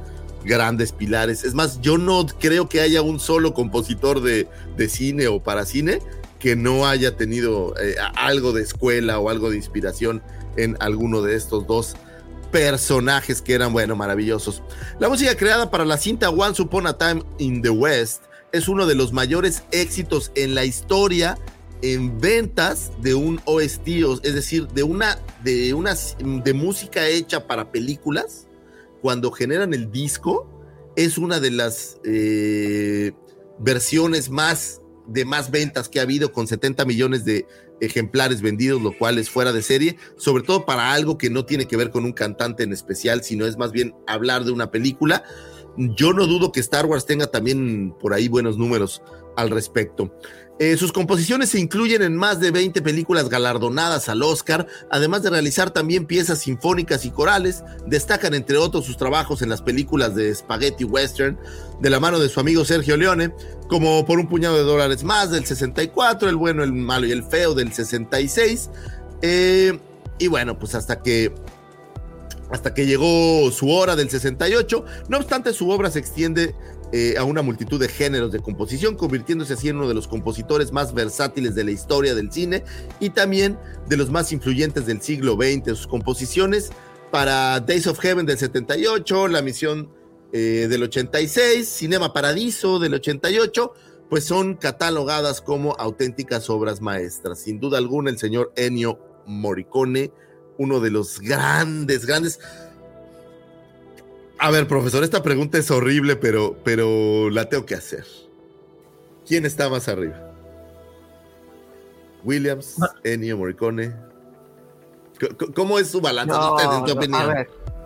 grandes 0.45 0.93
pilares. 0.93 1.45
Es 1.45 1.55
más, 1.55 1.81
yo 1.81 1.99
no 1.99 2.27
creo 2.27 2.69
que 2.69 2.81
haya 2.81 3.03
un 3.03 3.21
solo 3.21 3.55
compositor 3.55 4.21
de, 4.21 4.49
de 4.77 4.89
cine 4.89 5.29
o 5.29 5.43
para 5.43 5.65
cine 5.65 6.01
que 6.39 6.57
no 6.57 6.87
haya 6.87 7.17
tenido 7.17 7.75
eh, 7.81 7.97
algo 8.17 8.53
de 8.53 8.63
escuela 8.63 9.19
o 9.19 9.29
algo 9.29 9.51
de 9.51 9.57
inspiración 9.57 10.23
en 10.57 10.77
alguno 10.81 11.23
de 11.23 11.35
estos 11.35 11.67
dos 11.67 11.97
personajes 12.51 13.43
que 13.43 13.55
eran, 13.55 13.73
bueno, 13.73 13.97
maravillosos. 13.97 14.63
La 14.99 15.09
música 15.09 15.37
creada 15.37 15.71
para 15.71 15.85
la 15.85 15.99
cinta 15.99 16.31
Once 16.31 16.63
Upon 16.63 16.87
a 16.87 16.97
Time 16.97 17.23
in 17.39 17.63
the 17.63 17.71
West 17.71 18.23
es 18.53 18.69
uno 18.69 18.87
de 18.87 18.95
los 18.95 19.13
mayores 19.13 19.65
éxitos 19.71 20.33
en 20.35 20.55
la 20.55 20.65
historia 20.65 21.37
en 21.83 22.21
ventas 22.21 22.93
de 23.01 23.15
un 23.15 23.41
OST, 23.45 23.89
es 24.23 24.35
decir, 24.35 24.69
de 24.69 24.83
una, 24.83 25.19
de 25.45 25.75
una 25.75 25.95
de 25.95 26.53
música 26.53 27.07
hecha 27.09 27.47
para 27.47 27.71
películas, 27.71 28.49
cuando 29.01 29.31
generan 29.31 29.75
el 29.75 29.91
disco, 29.91 30.49
es 30.97 31.19
una 31.19 31.39
de 31.41 31.51
las 31.51 32.01
eh, 32.05 33.13
versiones 33.61 34.31
más 34.31 34.83
de 35.07 35.25
más 35.25 35.51
ventas 35.51 35.89
que 35.89 36.01
ha 36.01 36.03
habido 36.03 36.33
con 36.33 36.47
70 36.47 36.85
millones 36.85 37.25
de 37.25 37.47
ejemplares 37.81 38.43
vendidos, 38.43 38.83
lo 38.83 38.97
cual 38.97 39.19
es 39.19 39.31
fuera 39.31 39.53
de 39.53 39.63
serie, 39.63 39.97
sobre 40.17 40.43
todo 40.43 40.67
para 40.67 40.93
algo 40.93 41.17
que 41.17 41.31
no 41.31 41.45
tiene 41.47 41.67
que 41.67 41.77
ver 41.77 41.91
con 41.91 42.05
un 42.05 42.13
cantante 42.13 42.63
en 42.63 42.73
especial, 42.73 43.25
sino 43.25 43.47
es 43.47 43.57
más 43.57 43.73
bien 43.73 43.95
hablar 44.07 44.45
de 44.45 44.53
una 44.53 44.71
película. 44.71 45.25
Yo 45.77 46.13
no 46.13 46.27
dudo 46.27 46.53
que 46.53 46.61
Star 46.61 46.87
Wars 46.87 47.07
tenga 47.07 47.29
también 47.29 47.95
por 47.99 48.13
ahí 48.13 48.29
buenos 48.29 48.59
números 48.59 49.03
al 49.37 49.51
respecto. 49.51 50.13
Eh, 50.61 50.77
sus 50.77 50.91
composiciones 50.91 51.51
se 51.51 51.61
incluyen 51.61 52.03
en 52.03 52.17
más 52.17 52.41
de 52.41 52.51
20 52.51 52.83
películas 52.83 53.29
galardonadas 53.29 54.09
al 54.09 54.23
Oscar, 54.23 54.67
además 54.91 55.23
de 55.23 55.31
realizar 55.31 55.71
también 55.71 56.05
piezas 56.05 56.41
sinfónicas 56.41 57.05
y 57.05 57.11
corales. 57.11 57.63
Destacan 57.87 58.35
entre 58.35 58.57
otros 58.57 58.85
sus 58.85 58.97
trabajos 58.97 59.41
en 59.43 59.51
las 59.51 59.63
películas 59.63 60.17
de 60.17 60.35
Spaghetti 60.35 60.83
Western, 60.83 61.39
de 61.81 61.91
la 61.91 62.01
mano 62.01 62.19
de 62.19 62.29
su 62.29 62.41
amigo 62.41 62.65
Sergio 62.65 62.97
Leone, 62.97 63.33
como 63.69 64.05
Por 64.05 64.19
un 64.19 64.29
puñado 64.29 64.57
de 64.57 64.65
dólares 64.65 65.05
más 65.05 65.31
del 65.31 65.47
64, 65.47 66.29
El 66.29 66.37
bueno, 66.37 66.65
el 66.65 66.73
malo 66.73 67.07
y 67.07 67.13
el 67.13 67.23
feo 67.23 67.55
del 67.55 67.73
66. 67.73 68.71
Eh, 69.23 69.79
y 70.19 70.27
bueno, 70.27 70.59
pues 70.59 70.75
hasta 70.75 71.03
que 71.03 71.33
hasta 72.51 72.73
que 72.73 72.87
llegó 72.87 73.51
su 73.51 73.71
hora 73.71 73.95
del 73.95 74.11
68. 74.11 74.85
No 75.09 75.19
obstante, 75.19 75.53
su 75.53 75.71
obra 75.71 75.91
se 75.91 75.99
extiende 75.99 76.55
eh, 76.93 77.17
a 77.19 77.25
una 77.25 77.43
multitud 77.43 77.79
de 77.79 77.89
géneros 77.89 78.33
de 78.33 78.41
composición, 78.41 78.97
convirtiéndose 78.97 79.53
así 79.53 79.69
en 79.69 79.77
uno 79.77 79.89
de 79.89 79.95
los 79.95 80.09
compositores 80.09 80.73
más 80.73 80.95
versátiles 80.95 81.55
de 81.55 81.65
la 81.65 81.71
historia 81.71 82.15
del 82.15 82.33
cine 82.33 82.65
y 82.99 83.11
también 83.11 83.59
de 83.89 83.97
los 83.99 84.11
más 84.11 84.33
influyentes 84.33 84.87
del 84.87 85.03
siglo 85.03 85.35
XX. 85.35 85.77
Sus 85.77 85.87
composiciones 85.87 86.71
para 87.11 87.61
Days 87.61 87.87
of 87.87 87.99
Heaven 87.99 88.25
del 88.25 88.39
78, 88.39 89.29
La 89.29 89.43
Misión 89.43 89.91
eh, 90.33 90.67
del 90.69 90.83
86, 90.83 91.69
Cinema 91.69 92.13
Paradiso 92.13 92.79
del 92.79 92.95
88, 92.95 93.73
pues 94.09 94.25
son 94.25 94.55
catalogadas 94.55 95.43
como 95.43 95.75
auténticas 95.79 96.49
obras 96.49 96.81
maestras. 96.81 97.41
Sin 97.41 97.61
duda 97.61 97.79
alguna, 97.79 98.11
el 98.11 98.19
señor 98.19 98.53
Ennio 98.57 98.99
Morricone, 99.27 100.11
uno 100.57 100.81
de 100.81 100.91
los 100.91 101.21
grandes, 101.21 102.07
grandes 102.07 102.41
a 104.39 104.51
ver, 104.51 104.69
profesor, 104.69 105.05
esta 105.05 105.23
pregunta 105.23 105.59
es 105.59 105.71
horrible, 105.71 106.17
pero, 106.17 106.57
pero 106.65 107.31
la 107.31 107.49
tengo 107.49 107.67
que 107.67 107.75
hacer. 107.75 108.05
¿Quién 109.27 109.45
está 109.45 109.69
más 109.69 109.89
arriba? 109.89 110.33
¿Williams, 112.25 112.77
Ennio 113.05 113.37
Morricone? 113.37 113.95
¿Cómo 115.55 115.79
es 115.79 115.89
su 115.89 116.01
balance 116.01 116.35
en 116.35 116.85
tu 116.85 116.93
opinión? 116.93 117.23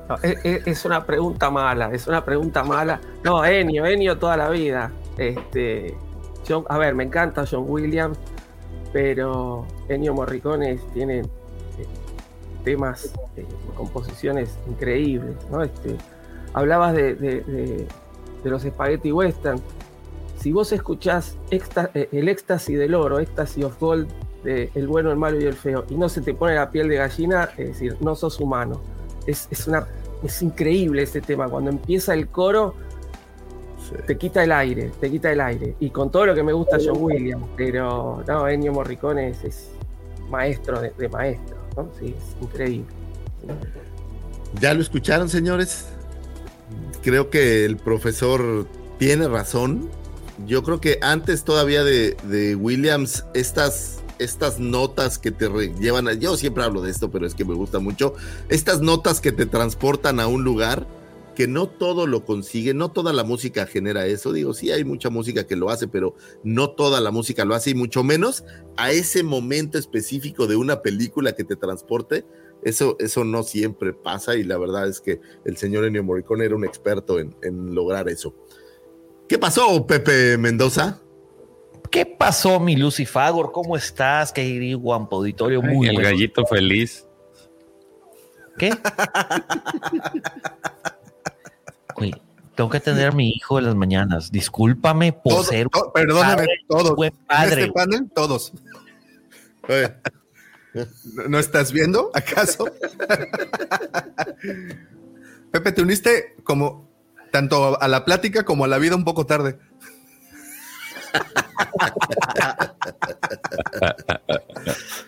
A 0.08 0.16
ver, 0.16 0.40
es, 0.66 0.84
una 0.84 1.04
pregunta 1.04 1.50
mala, 1.50 1.90
es 1.92 2.06
una 2.06 2.24
pregunta 2.24 2.62
mala. 2.62 3.00
No, 3.24 3.44
Ennio, 3.44 3.86
Ennio 3.86 4.18
toda 4.18 4.36
la 4.36 4.50
vida. 4.50 4.92
Este, 5.16 5.96
a 6.68 6.78
ver, 6.78 6.94
me 6.94 7.04
encanta 7.04 7.44
John 7.50 7.64
Williams, 7.66 8.18
pero 8.92 9.66
Ennio 9.88 10.12
Morricone 10.12 10.78
tiene 10.92 11.20
eh, 11.20 11.24
temas, 12.64 13.12
eh, 13.36 13.46
composiciones 13.76 14.58
increíbles, 14.68 15.36
¿no? 15.50 15.62
Este, 15.62 15.96
hablabas 16.54 16.94
de, 16.94 17.86
los 18.44 18.62
spaghetti 18.62 19.12
western. 19.12 19.60
Si 20.38 20.52
vos 20.52 20.72
escuchás 20.72 21.36
eh, 21.50 22.08
el 22.10 22.28
éxtasis 22.28 22.78
del 22.78 22.94
oro, 22.94 23.20
éxtasis 23.20 23.64
of 23.64 23.78
gold, 23.78 24.08
de 24.42 24.70
El 24.74 24.88
bueno, 24.88 25.10
el 25.12 25.16
malo 25.16 25.40
y 25.40 25.44
el 25.44 25.54
feo, 25.54 25.84
y 25.88 25.94
no 25.94 26.08
se 26.08 26.20
te 26.20 26.34
pone 26.34 26.56
la 26.56 26.70
piel 26.70 26.88
de 26.88 26.96
gallina, 26.96 27.50
es 27.56 27.68
decir, 27.68 27.96
no 28.00 28.16
sos 28.16 28.40
humano. 28.40 28.80
Es, 29.24 29.46
una, 29.68 29.86
es 30.24 30.42
increíble 30.42 31.02
ese 31.02 31.20
tema. 31.20 31.48
Cuando 31.48 31.70
empieza 31.70 32.12
el 32.12 32.26
coro, 32.26 32.74
te 34.04 34.18
quita 34.18 34.42
el 34.42 34.50
aire, 34.50 34.90
te 35.00 35.08
quita 35.08 35.30
el 35.30 35.40
aire. 35.40 35.76
Y 35.78 35.90
con 35.90 36.10
todo 36.10 36.26
lo 36.26 36.34
que 36.34 36.42
me 36.42 36.52
gusta 36.52 36.78
John 36.84 36.98
Williams, 37.00 37.46
pero 37.56 38.24
no, 38.26 38.48
Ennio 38.48 38.72
Morricone 38.72 39.28
es, 39.28 39.70
maestro 40.28 40.80
de, 40.80 40.90
de 40.98 41.08
maestros, 41.08 41.60
Sí, 42.00 42.16
es 42.18 42.42
increíble. 42.42 42.86
¿Ya 44.60 44.74
lo 44.74 44.80
escucharon, 44.80 45.28
señores? 45.28 45.91
Creo 47.02 47.30
que 47.30 47.64
el 47.64 47.76
profesor 47.76 48.66
tiene 48.98 49.28
razón. 49.28 49.90
Yo 50.46 50.62
creo 50.62 50.80
que 50.80 50.98
antes 51.02 51.44
todavía 51.44 51.84
de, 51.84 52.56
Williams, 52.58 53.24
estas, 53.34 54.00
estas 54.18 54.58
notas 54.58 55.18
que 55.18 55.30
te 55.30 55.48
llevan 55.78 56.08
a, 56.08 56.14
yo 56.14 56.36
siempre 56.36 56.64
hablo 56.64 56.82
de 56.82 56.90
esto, 56.90 57.10
pero 57.10 57.26
es 57.26 57.34
que 57.34 57.44
me 57.44 57.54
gusta 57.54 57.78
mucho, 57.78 58.14
estas 58.48 58.80
notas 58.80 59.20
que 59.20 59.32
te 59.32 59.46
transportan 59.46 60.20
a 60.20 60.26
un 60.26 60.44
lugar 60.44 60.86
que 61.34 61.46
no 61.46 61.66
todo 61.66 62.06
lo 62.06 62.24
consigue, 62.24 62.74
no 62.74 62.90
toda 62.90 63.12
la 63.12 63.24
música 63.24 63.66
genera 63.66 64.06
eso. 64.06 64.32
Digo, 64.32 64.52
sí 64.54 64.70
hay 64.70 64.84
mucha 64.84 65.10
música 65.10 65.46
que 65.46 65.56
lo 65.56 65.70
hace, 65.70 65.88
pero 65.88 66.14
no 66.44 66.70
toda 66.70 67.00
la 67.00 67.10
música 67.10 67.44
lo 67.44 67.54
hace 67.54 67.70
y 67.70 67.74
mucho 67.74 68.04
menos 68.04 68.44
a 68.76 68.92
ese 68.92 69.22
momento 69.22 69.78
específico 69.78 70.46
de 70.46 70.56
una 70.56 70.82
película 70.82 71.32
que 71.32 71.44
te 71.44 71.56
transporte 71.56 72.24
eso, 72.62 72.96
eso 73.00 73.24
no 73.24 73.42
siempre 73.42 73.92
pasa 73.92 74.34
y 74.36 74.44
la 74.44 74.56
verdad 74.58 74.88
es 74.88 75.00
que 75.00 75.20
el 75.44 75.56
señor 75.56 75.84
Ennio 75.84 76.04
Morricone 76.04 76.44
era 76.44 76.54
un 76.56 76.64
experto 76.64 77.18
en, 77.18 77.34
lograr 77.74 78.08
eso. 78.08 78.34
¿Qué 79.28 79.38
pasó, 79.38 79.86
Pepe 79.86 80.36
Mendoza? 80.38 81.00
¿Qué 81.90 82.06
pasó, 82.06 82.58
mi 82.60 82.76
Lucifagor? 82.76 83.52
¿Cómo 83.52 83.76
estás, 83.76 84.32
querido 84.32 84.78
guampo 84.78 85.16
auditorio? 85.16 85.60
Muy 85.62 85.88
el 85.88 86.00
gallito 86.00 86.46
feliz. 86.46 87.06
¿Qué? 88.58 88.70
Tengo 92.54 92.68
que 92.68 92.76
atender 92.76 93.08
a 93.08 93.12
mi 93.12 93.30
hijo 93.30 93.58
en 93.58 93.64
las 93.64 93.74
mañanas. 93.74 94.30
Discúlpame 94.30 95.12
por 95.14 95.32
Todo- 95.36 95.44
ser 95.44 95.68
to- 95.70 95.90
perdóname, 95.92 96.36
padre, 96.36 96.48
todos. 96.68 96.94
buen 96.96 97.12
En 97.12 97.24
padre. 97.26 97.60
este 97.62 97.72
panel, 97.72 98.10
todos. 98.14 98.52
Oye, 99.68 99.94
¿No- 100.74 101.28
¿No 101.28 101.38
estás 101.38 101.72
viendo, 101.72 102.10
acaso? 102.14 102.66
Pepe, 105.50 105.72
te 105.72 105.82
uniste 105.82 106.36
como 106.44 106.88
tanto 107.30 107.80
a 107.80 107.88
la 107.88 108.04
plática 108.04 108.44
como 108.44 108.64
a 108.64 108.68
la 108.68 108.78
vida 108.78 108.96
un 108.96 109.04
poco 109.04 109.26
tarde. 109.26 109.58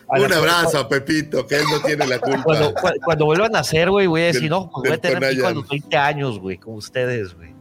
un 0.08 0.32
abrazo 0.32 0.78
a 0.78 0.88
Pepito, 0.88 1.46
que 1.46 1.56
él 1.56 1.64
no 1.70 1.80
tiene 1.80 2.06
la 2.06 2.18
culpa. 2.18 2.42
Cuando, 2.44 2.74
cu- 2.74 2.88
cuando 3.04 3.24
vuelvan 3.26 3.56
a 3.56 3.60
hacer, 3.60 3.90
güey, 3.90 4.06
voy 4.06 4.22
a 4.22 4.26
decir, 4.26 4.42
Del- 4.42 4.50
no, 4.50 4.70
pues 4.70 4.88
voy 4.88 4.92
a 4.92 4.98
tener 5.00 5.32
hijo 5.32 5.46
a 5.46 5.52
los 5.52 5.68
20 5.68 5.96
años, 5.96 6.38
güey, 6.38 6.58
como 6.58 6.76
ustedes, 6.76 7.34
güey. 7.34 7.54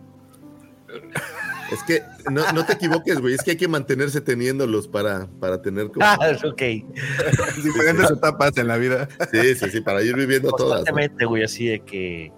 Es 1.72 1.82
que 1.84 2.02
no, 2.32 2.52
no 2.52 2.66
te 2.66 2.74
equivoques, 2.74 3.20
güey. 3.20 3.34
Es 3.34 3.42
que 3.42 3.52
hay 3.52 3.58
que 3.58 3.68
mantenerse 3.68 4.22
teniéndolos 4.22 4.88
para, 4.88 5.28
para 5.40 5.62
tener 5.62 5.88
como. 5.88 6.06
Ah, 6.06 6.18
ok. 6.44 6.62
Diferentes 7.64 8.12
etapas 8.12 8.56
en 8.58 8.68
la 8.68 8.78
vida. 8.78 9.08
Sí, 9.32 9.56
sí, 9.56 9.70
sí, 9.70 9.82
para 9.82 10.02
ir 10.02 10.16
viviendo 10.16 10.50
todas. 10.52 10.80
¿no? 10.80 10.86
Constantemente, 10.86 11.26
güey, 11.26 11.44
así 11.44 11.68
de 11.68 11.80
que 11.82 12.32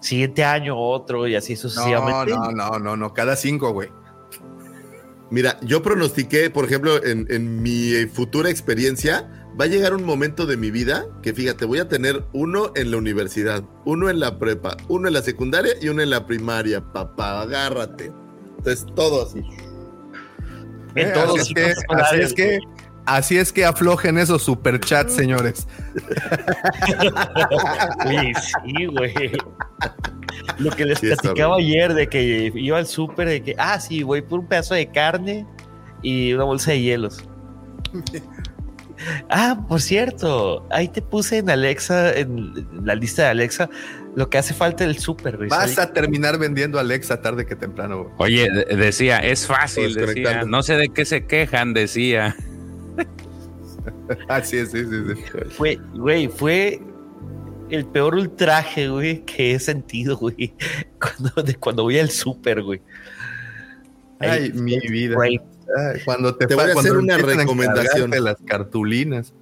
siguiente 0.00 0.44
año 0.44 0.78
otro 0.78 1.26
y 1.26 1.36
así 1.36 1.54
No, 1.54 1.58
sucesivamente. 1.60 2.32
no, 2.32 2.52
no, 2.52 2.78
no, 2.78 2.96
no, 2.96 3.14
cada 3.14 3.36
cinco, 3.36 3.72
güey. 3.72 3.88
Mira, 5.30 5.58
yo 5.62 5.80
pronostiqué, 5.82 6.50
por 6.50 6.64
ejemplo, 6.64 7.04
en, 7.04 7.26
en 7.30 7.62
mi 7.62 7.92
futura 8.12 8.50
experiencia, 8.50 9.30
va 9.60 9.64
a 9.64 9.68
llegar 9.68 9.94
un 9.94 10.04
momento 10.04 10.44
de 10.46 10.56
mi 10.56 10.70
vida 10.70 11.06
que, 11.22 11.32
fíjate, 11.32 11.64
voy 11.64 11.78
a 11.78 11.88
tener 11.88 12.24
uno 12.32 12.72
en 12.74 12.90
la 12.90 12.96
universidad, 12.96 13.62
uno 13.84 14.10
en 14.10 14.18
la 14.18 14.38
prepa, 14.38 14.76
uno 14.88 15.06
en 15.06 15.14
la 15.14 15.22
secundaria 15.22 15.72
y 15.80 15.88
uno 15.88 16.02
en 16.02 16.10
la 16.10 16.26
primaria. 16.26 16.80
Papá, 16.92 17.42
agárrate. 17.42 18.12
Entonces, 18.60 18.86
todo 18.94 19.26
así. 19.26 19.38
En 20.94 21.08
Eh, 21.08 21.12
todos 21.14 21.40
así, 21.40 21.54
es 21.54 21.54
que, 21.54 21.72
así 21.94 22.16
es 22.20 22.34
que, 22.34 22.58
así 23.06 23.38
es 23.38 23.52
que 23.52 23.64
aflojen 23.64 24.18
esos 24.18 24.42
superchats, 24.42 25.14
señores. 25.14 25.66
Oye, 28.06 28.32
sí, 28.34 28.86
güey. 28.86 29.14
Lo 30.58 30.70
que 30.72 30.84
les 30.84 30.98
Sí, 30.98 31.06
platicaba 31.06 31.56
ayer 31.56 31.94
de 31.94 32.06
que 32.08 32.52
iba 32.54 32.76
al 32.78 32.86
súper 32.86 33.28
de 33.28 33.42
que, 33.42 33.54
ah, 33.58 33.80
sí, 33.80 34.02
güey, 34.02 34.20
por 34.20 34.40
un 34.40 34.46
pedazo 34.46 34.74
de 34.74 34.86
carne 34.90 35.46
y 36.02 36.32
una 36.34 36.44
bolsa 36.44 36.72
de 36.72 36.80
hielos. 36.82 37.24
ah, 39.30 39.58
por 39.68 39.80
cierto, 39.80 40.66
ahí 40.70 40.88
te 40.88 41.02
puse 41.02 41.38
en 41.38 41.50
Alexa, 41.50 42.12
en 42.12 42.66
la 42.84 42.94
lista 42.94 43.22
de 43.22 43.28
Alexa, 43.28 43.68
lo 44.16 44.28
que 44.28 44.38
hace 44.38 44.54
falta 44.54 44.84
del 44.84 44.98
súper, 44.98 45.36
güey. 45.36 45.48
Vas 45.48 45.78
a 45.78 45.92
terminar 45.92 46.38
vendiendo 46.38 46.78
Alexa 46.78 47.20
tarde 47.22 47.46
que 47.46 47.54
temprano. 47.56 48.02
güey. 48.04 48.14
Oye, 48.18 48.48
de- 48.50 48.76
decía, 48.76 49.18
es 49.18 49.46
fácil, 49.46 49.94
decía. 49.94 50.44
No 50.44 50.62
sé 50.62 50.74
de 50.76 50.88
qué 50.88 51.04
se 51.04 51.26
quejan, 51.26 51.72
decía. 51.74 52.34
Así 54.28 54.56
es, 54.58 54.70
sí, 54.72 54.84
sí, 54.84 54.96
sí. 55.14 55.22
Fue, 55.50 55.78
güey, 55.94 56.28
fue 56.28 56.80
el 57.70 57.86
peor 57.86 58.14
ultraje, 58.16 58.88
güey, 58.88 59.24
que 59.24 59.54
he 59.54 59.60
sentido, 59.60 60.16
güey, 60.16 60.54
cuando, 61.00 61.42
de 61.42 61.54
cuando 61.54 61.84
voy 61.84 61.98
al 61.98 62.10
súper, 62.10 62.62
güey. 62.62 62.82
Ay, 64.18 64.52
mi 64.52 64.78
vida. 64.80 65.14
Güey, 65.14 65.40
Ay, 65.78 66.00
cuando 66.04 66.34
te, 66.34 66.46
Te 66.48 66.54
voy 66.56 66.64
a 66.68 66.72
hacer 66.72 66.96
una 66.96 67.14
a 67.14 67.18
recomendación. 67.18 68.12
encargarte 68.12 68.20
las 68.20 68.36
cartulinas. 68.44 69.32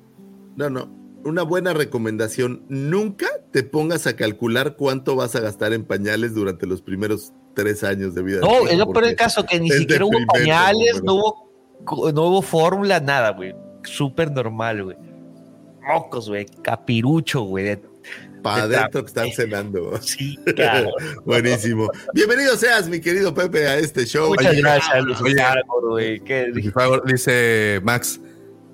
No, 0.57 0.69
no. 0.71 0.95
Una 1.25 1.43
buena 1.43 1.73
recomendación. 1.73 2.63
Nunca 2.69 3.27
te 3.53 3.63
pongas 3.63 4.07
a 4.07 4.15
calcular 4.17 4.77
cuánto 4.77 5.17
vas 5.17 5.35
a 5.35 5.41
gastar 5.41 5.73
en 5.73 5.85
pañales 5.85 6.35
durante 6.35 6.67
los 6.67 6.83
primeros 6.83 7.33
tres 7.55 7.83
años 7.85 8.15
de 8.15 8.23
vida. 8.23 8.41
No, 8.41 8.67
es 8.69 8.77
lo 8.79 8.91
peor 8.93 9.07
del 9.07 9.17
caso, 9.17 9.45
que 9.47 9.59
ni 9.59 9.71
siquiera 9.71 10.05
hubo 10.05 10.19
pañales, 10.33 11.03
no 11.03 11.15
hubo, 11.15 11.51
co- 11.85 12.13
no 12.13 12.25
hubo 12.27 12.43
fórmula, 12.43 13.01
nada, 13.01 13.31
güey. 13.33 13.55
Súper 13.85 14.31
normal, 14.31 14.85
güey. 14.85 14.97
Mocos, 15.83 16.29
güey. 16.29 16.45
Capirucho, 16.63 17.43
güey. 17.43 17.65
de- 17.65 17.83
Para 18.43 18.69
de 18.69 18.77
adentro 18.77 19.03
que 19.03 19.09
están 19.09 19.31
cenando. 19.35 19.97
Sí, 20.03 20.39
cabrón. 20.57 20.93
Buenísimo. 21.25 21.89
Bienvenido 22.13 22.57
seas, 22.57 22.89
mi 22.89 23.01
querido 23.01 23.33
Pepe, 23.35 23.67
a 23.67 23.79
este 23.79 24.05
show. 24.05 24.29
Muchas 24.29 24.53
Oye, 24.53 24.61
gracias, 24.61 25.05
Luis 25.05 25.21
oye. 25.23 25.35
Güey. 25.81 26.21
Dice 27.07 27.81
Max. 27.83 28.21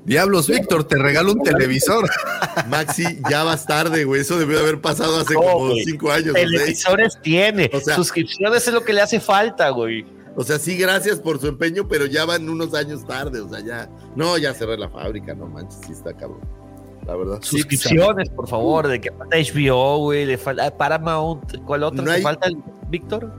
Diablos, 0.05 0.49
Víctor, 0.49 0.85
te 0.85 0.97
regalo 0.99 1.33
un 1.33 1.43
televisor. 1.43 2.09
Maxi, 2.69 3.05
ya 3.31 3.43
vas 3.43 3.67
tarde, 3.67 4.05
güey. 4.05 4.21
Eso 4.21 4.39
debió 4.39 4.59
haber 4.61 4.81
pasado 4.81 5.19
hace 5.21 5.35
No, 5.35 5.41
como 5.41 5.69
güey. 5.71 5.85
cinco 5.85 6.11
años. 6.13 6.35
Televisores 6.35 7.19
tiene. 7.23 7.71
O 7.73 7.81
sea- 7.81 7.97
Suscripciones 7.97 8.67
es 8.69 8.75
lo 8.75 8.83
que 8.85 8.93
le 8.93 9.01
hace 9.01 9.19
falta, 9.21 9.71
güey. 9.71 10.05
O 10.37 10.43
sea, 10.45 10.59
sí, 10.59 10.77
gracias 10.77 11.21
por 11.21 11.41
su 11.41 11.47
empeño, 11.47 11.87
pero 11.89 12.07
ya 12.07 12.25
van 12.25 12.49
unos 12.49 12.75
años 12.75 13.07
tarde. 13.07 13.41
O 13.41 13.49
sea, 13.49 13.61
ya. 13.61 13.89
No, 14.17 14.37
ya 14.37 14.53
cerré 14.53 14.77
la 14.77 14.89
fábrica, 14.91 15.35
no 15.35 15.47
manches, 15.47 15.81
sí 15.87 15.93
está 15.93 16.13
cabrón. 16.13 16.41
La 17.07 17.15
verdad. 17.17 17.39
Suscripciones, 17.43 18.29
por 18.31 18.49
favor, 18.49 18.89
de 18.89 19.01
que 19.01 19.13
falta 19.13 19.37
HBO, 19.37 19.99
güey, 19.99 20.25
le 20.27 20.37
falta 20.39 20.77
Paramount, 20.77 21.63
¿cuál 21.65 21.85
otro 21.85 22.03
No 22.03 22.11
te 22.11 22.17
hay- 22.17 22.23
falta, 22.23 22.49
Víctor? 22.89 23.31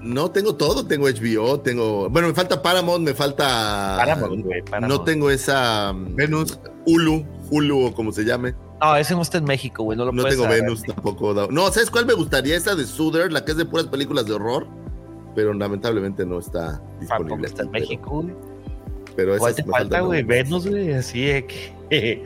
No 0.00 0.30
tengo 0.30 0.54
todo, 0.54 0.86
tengo 0.86 1.08
HBO, 1.08 1.60
tengo. 1.60 2.08
Bueno, 2.08 2.28
me 2.28 2.34
falta 2.34 2.62
Paramount, 2.62 3.04
me 3.04 3.14
falta. 3.14 3.96
Paramount, 3.98 4.44
güey, 4.44 4.62
Paramount. 4.62 4.92
No 4.92 5.04
tengo 5.04 5.30
esa. 5.30 5.92
mm, 5.92 6.14
Venus. 6.14 6.58
Hulu, 6.86 7.24
Hulu 7.50 7.86
o 7.86 7.94
como 7.94 8.12
se 8.12 8.24
llame. 8.24 8.54
No, 8.80 8.96
ese 8.96 9.14
no 9.14 9.22
está 9.22 9.38
en 9.38 9.44
México, 9.44 9.82
güey, 9.82 9.98
no 9.98 10.04
lo 10.04 10.12
No 10.12 10.22
puedes 10.22 10.38
tengo. 10.38 10.48
Venus 10.48 10.82
tampoco. 10.84 11.34
No, 11.50 11.70
¿sabes 11.72 11.90
cuál 11.90 12.06
me 12.06 12.14
gustaría? 12.14 12.56
Esa 12.56 12.76
de 12.76 12.84
Soother, 12.86 13.32
la 13.32 13.44
que 13.44 13.50
es 13.52 13.56
de 13.56 13.64
puras 13.64 13.86
películas 13.86 14.26
de 14.26 14.34
horror. 14.34 14.66
Pero 15.34 15.52
lamentablemente 15.52 16.24
no 16.24 16.38
está 16.38 16.78
Tampoco 16.78 17.00
disponible. 17.00 17.46
está 17.48 17.62
en 17.64 17.70
México, 17.72 18.10
güey. 18.22 18.34
Pero, 19.16 19.32
pero 19.32 19.38
¿Cuál 19.38 19.54
te 19.54 19.64
falta, 19.64 20.00
güey? 20.00 20.22
¿no? 20.22 20.28
Venus, 20.28 20.68
güey, 20.68 20.92
así 20.94 21.26
que... 21.90 22.24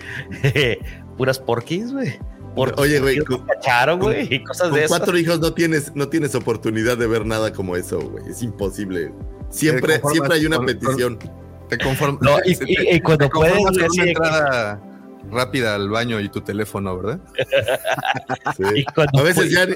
puras 1.17 1.39
porquis, 1.39 1.93
güey. 1.93 2.19
Por- 2.55 2.75
Oye, 2.79 3.01
güey, 3.01 3.19
cacharon, 3.47 3.99
con- 3.99 4.13
güey, 4.13 4.29
y 4.35 4.45
cosas 4.45 4.69
Con 4.71 4.79
de 4.81 4.87
cuatro 4.89 5.17
hijos 5.19 5.41
no 5.41 5.53
tienes, 5.55 5.95
no 5.95 6.09
tienes 6.09 6.35
oportunidad 6.35 6.99
de 6.99 7.07
ver 7.07 7.25
nada 7.25 7.53
como 7.53 7.77
eso, 7.77 7.99
güey. 8.01 8.29
Es 8.29 8.43
imposible. 8.43 9.13
Siempre, 9.51 10.01
siempre 10.11 10.35
hay 10.35 10.47
una 10.47 10.57
con- 10.59 10.67
con- 10.67 10.75
petición. 10.79 11.19
Te 11.69 11.79
conformas. 11.79 12.21
No, 12.21 12.37
y, 12.45 12.55
te- 12.57 12.65
y- 12.71 12.97
y 12.97 13.01
cuando 13.01 13.29
puedes, 13.31 13.55
con 13.57 13.75
una 13.75 13.87
que- 13.89 14.09
entrada 14.11 14.81
rápida 15.31 15.75
al 15.77 15.89
baño 15.89 16.21
y 16.21 16.29
tu 16.29 16.41
teléfono, 16.43 16.97
¿verdad? 16.99 17.21
Sí. 18.57 18.63
y 18.77 18.85
cuando 18.85 19.21
A 19.21 19.23
veces 19.23 19.45
puedes- 19.51 19.53
ya 19.55 19.67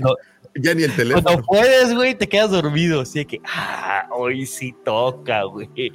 Ya 0.62 0.74
ni 0.74 0.82
el 0.84 0.94
teléfono. 0.96 1.22
Cuando 1.24 1.42
puedes, 1.44 1.94
güey, 1.94 2.14
te 2.16 2.28
quedas 2.28 2.50
dormido. 2.50 3.00
Así 3.02 3.20
de 3.20 3.26
que, 3.26 3.40
ah, 3.44 4.09
hoy 4.16 4.46
sí 4.46 4.74
toca, 4.84 5.44
güey. 5.44 5.68
Sí, 5.74 5.90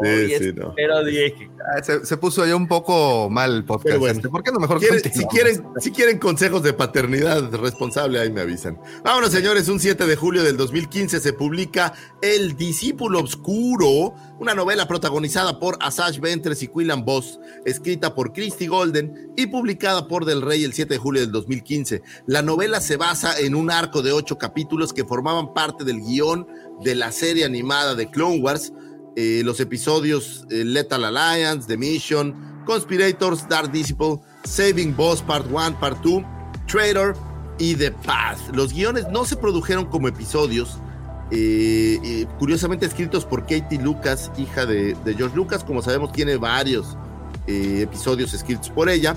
Hoy 0.00 0.34
sí, 0.38 0.52
no. 0.54 0.74
Pero 0.76 1.04
dije, 1.04 1.50
Ah, 1.66 1.82
Se, 1.82 2.04
se 2.04 2.16
puso 2.18 2.44
ya 2.44 2.54
un 2.56 2.68
poco 2.68 3.30
mal 3.30 3.54
el 3.56 3.64
podcast. 3.64 3.96
Bueno. 3.98 4.16
este. 4.18 4.28
¿Por 4.28 4.42
qué 4.42 4.52
no 4.52 4.58
mejor 4.60 4.80
Quieren- 4.80 5.00
si, 5.10 5.24
quieren, 5.26 5.64
si 5.78 5.90
quieren 5.92 6.18
consejos 6.18 6.62
de 6.62 6.74
paternidad 6.74 7.50
responsable, 7.54 8.20
ahí 8.20 8.30
me 8.30 8.42
avisan. 8.42 8.78
Vámonos, 9.02 9.30
señores. 9.30 9.66
Un 9.68 9.80
7 9.80 10.04
de 10.06 10.14
julio 10.16 10.42
del 10.42 10.58
2015 10.58 11.20
se 11.20 11.32
publica 11.32 11.94
El 12.20 12.54
Discípulo 12.56 13.20
Obscuro, 13.20 14.14
una 14.38 14.54
novela 14.54 14.86
protagonizada 14.86 15.58
por 15.58 15.78
Asaj 15.80 16.18
Ventres 16.20 16.62
y 16.62 16.68
Quillan 16.68 17.04
Voss, 17.04 17.38
escrita 17.64 18.14
por 18.14 18.32
Christy 18.34 18.66
Golden 18.66 19.32
y 19.36 19.46
publicada 19.46 20.06
por 20.06 20.26
Del 20.26 20.42
Rey 20.42 20.64
el 20.64 20.74
7 20.74 20.92
de 20.94 20.98
julio 20.98 21.22
del 21.22 21.32
2015. 21.32 22.02
La 22.26 22.42
novela 22.42 22.80
se 22.82 22.96
basa 22.98 23.38
en 23.38 23.54
un 23.54 23.70
arco 23.70 23.93
de 24.02 24.12
ocho 24.12 24.38
capítulos 24.38 24.92
que 24.92 25.04
formaban 25.04 25.52
parte 25.54 25.84
del 25.84 26.00
guion 26.00 26.46
de 26.82 26.94
la 26.94 27.12
serie 27.12 27.44
animada 27.44 27.94
de 27.94 28.10
Clone 28.10 28.40
Wars. 28.40 28.72
Eh, 29.16 29.42
los 29.44 29.60
episodios 29.60 30.44
eh, 30.50 30.64
Lethal 30.64 31.04
Alliance, 31.04 31.68
The 31.68 31.76
Mission, 31.76 32.62
Conspirators, 32.66 33.48
Dark 33.48 33.70
Disciple, 33.70 34.18
Saving 34.44 34.96
Boss 34.96 35.22
Part 35.22 35.46
1, 35.50 35.78
Part 35.78 36.02
2, 36.02 36.22
Traitor 36.66 37.16
y 37.58 37.74
The 37.74 37.92
Path. 37.92 38.38
Los 38.52 38.72
guiones 38.72 39.06
no 39.10 39.24
se 39.24 39.36
produjeron 39.36 39.86
como 39.86 40.08
episodios, 40.08 40.78
eh, 41.30 42.26
curiosamente 42.38 42.86
escritos 42.86 43.24
por 43.24 43.42
Katie 43.42 43.80
Lucas, 43.80 44.32
hija 44.36 44.66
de, 44.66 44.96
George 45.16 45.36
Lucas. 45.36 45.62
Como 45.62 45.80
sabemos, 45.82 46.12
tiene 46.12 46.36
varios 46.36 46.96
episodios 47.46 48.34
escritos 48.34 48.70
por 48.70 48.88
ella. 48.88 49.16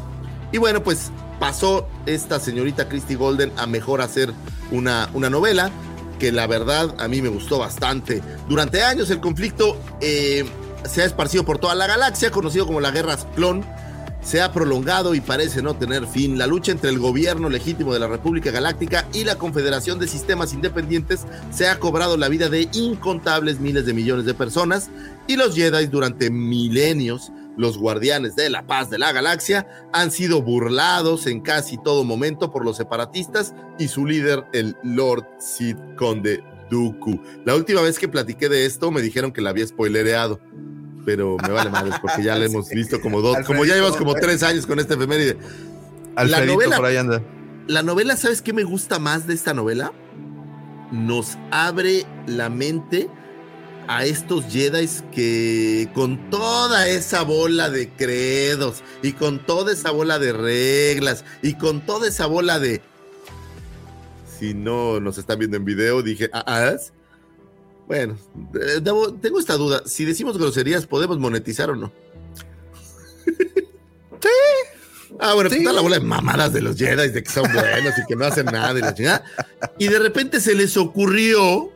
Y 0.52 0.58
bueno, 0.58 0.84
pues 0.84 1.12
pasó 1.40 1.88
esta 2.06 2.40
señorita 2.40 2.90
Christy 2.90 3.16
Golden 3.16 3.52
a 3.58 3.68
mejor 3.68 4.02
hacer 4.02 4.34
una, 4.72 5.10
una 5.14 5.30
novela 5.30 5.72
que 6.18 6.32
la 6.32 6.48
verdad 6.48 6.96
a 6.98 7.08
mí 7.08 7.22
me 7.22 7.30
gustó 7.30 7.60
bastante. 7.60 8.22
Durante 8.50 8.84
años 8.84 9.10
el 9.10 9.20
conflicto 9.20 9.78
eh, 10.02 10.46
se 10.86 11.02
ha 11.02 11.06
esparcido 11.06 11.46
por 11.46 11.60
toda 11.60 11.76
la 11.76 11.88
galaxia, 11.88 12.32
conocido 12.32 12.66
como 12.66 12.82
la 12.82 12.92
Guerra 12.92 13.18
Clon. 13.36 13.64
Se 14.22 14.42
ha 14.42 14.52
prolongado 14.52 15.16
y 15.16 15.22
parece 15.22 15.62
no 15.62 15.76
tener 15.76 16.06
fin. 16.06 16.38
La 16.38 16.48
lucha 16.48 16.72
entre 16.72 16.90
el 16.90 17.00
gobierno 17.00 17.50
legítimo 17.50 17.94
de 17.94 18.00
la 18.00 18.08
República 18.08 18.52
Galáctica 18.52 19.08
y 19.14 19.24
la 19.24 19.36
Confederación 19.36 20.00
de 20.00 20.08
Sistemas 20.08 20.54
Independientes 20.54 21.26
se 21.52 21.70
ha 21.70 21.80
cobrado 21.80 22.18
la 22.18 22.28
vida 22.28 22.50
de 22.50 22.68
incontables 22.74 23.60
miles 23.60 23.86
de 23.86 23.94
millones 23.94 24.26
de 24.26 24.34
personas 24.34 24.90
y 25.28 25.38
los 25.38 25.56
Jedi 25.56 25.88
durante 25.88 26.30
milenios 26.30 27.32
los 27.58 27.78
guardianes 27.78 28.36
de 28.36 28.50
la 28.50 28.66
paz 28.66 28.90
de 28.90 29.00
la 29.00 29.12
galaxia, 29.12 29.68
han 29.92 30.12
sido 30.12 30.42
burlados 30.42 31.28
en 31.28 31.42
casi 31.42 31.78
todo 31.78 32.04
momento 32.04 32.52
por 32.52 32.64
los 32.64 32.78
separatistas 32.78 33.54
y 33.80 33.88
su 33.88 34.06
líder, 34.06 34.46
el 34.54 34.78
Lord 34.84 35.26
Sid 35.40 35.76
Conde 35.98 36.44
Dooku. 36.70 37.20
La 37.46 37.56
última 37.56 37.82
vez 37.82 38.00
que 38.00 38.08
platiqué 38.08 38.48
de 38.48 38.66
esto 38.66 38.92
me 38.92 39.02
dijeron 39.02 39.32
que 39.32 39.42
la 39.42 39.50
había 39.50 39.66
spoilereado, 39.66 40.40
pero 41.06 41.38
me 41.38 41.50
vale 41.50 41.70
madres 41.70 41.96
porque 42.02 42.24
ya 42.24 42.36
la 42.36 42.46
hemos 42.48 42.70
visto 42.70 43.02
como 43.02 43.22
dos, 43.22 43.38
como 43.46 43.66
ya 43.66 43.76
llevamos 43.76 43.98
como 43.98 44.14
tres 44.14 44.44
años 44.44 44.66
con 44.66 44.80
este 44.80 44.94
efeméride. 44.94 45.38
La 46.16 46.46
novela, 46.46 46.78
por 46.78 46.86
ahí 46.86 46.98
anda. 46.98 47.22
la 47.68 47.84
novela, 47.84 48.16
¿sabes 48.18 48.42
qué 48.42 48.54
me 48.54 48.64
gusta 48.64 48.98
más 49.00 49.28
de 49.28 49.34
esta 49.34 49.54
novela? 49.54 49.94
Nos 50.92 51.38
abre 51.52 52.06
la 52.26 52.50
mente 52.50 53.10
a 53.88 54.06
estos 54.06 54.46
Jedi 54.46 54.88
que 55.14 55.90
con 55.94 56.30
toda 56.30 56.88
esa 56.90 57.24
bola 57.24 57.70
de 57.70 57.90
credos 57.90 58.84
y 59.02 59.14
con 59.14 59.40
toda 59.46 59.72
esa 59.74 59.92
bola 59.92 60.20
de 60.20 60.34
reglas 60.34 61.24
y 61.42 61.54
con 61.56 61.86
toda 61.86 62.08
esa 62.08 62.26
bola 62.26 62.60
de 62.60 62.82
si 64.40 64.54
no 64.54 65.00
nos 65.00 65.18
están 65.18 65.40
viendo 65.40 65.58
en 65.58 65.66
video, 65.66 66.04
dije, 66.04 66.30
ah, 66.32 66.44
ah, 66.46 66.76
bueno, 67.88 68.18
debo- 68.54 69.18
tengo 69.20 69.40
esta 69.40 69.56
duda, 69.56 69.82
si 69.86 70.06
decimos 70.06 70.38
groserías, 70.38 70.86
¿podemos 70.86 71.18
monetizar 71.18 71.70
o 71.72 71.76
no? 71.76 71.92
sí. 73.26 74.30
Ah, 75.20 75.34
bueno, 75.34 75.50
pues 75.50 75.62
está 75.62 75.74
la 75.74 75.82
bola 75.82 75.98
de 75.98 76.06
mamadas 76.06 76.54
de 76.54 76.62
los 76.62 76.76
Jedi, 76.78 77.10
de 77.10 77.24
que 77.24 77.30
son 77.32 77.52
buenos 77.52 77.94
y 77.98 78.06
que 78.08 78.16
no 78.16 78.26
hacen 78.26 78.46
nada 78.46 78.78
y 78.78 78.82
la 78.82 78.94
chingada. 78.94 79.24
Y 79.80 79.88
de 79.88 79.98
repente 80.00 80.40
se 80.42 80.54
les 80.54 80.76
ocurrió 80.78 81.72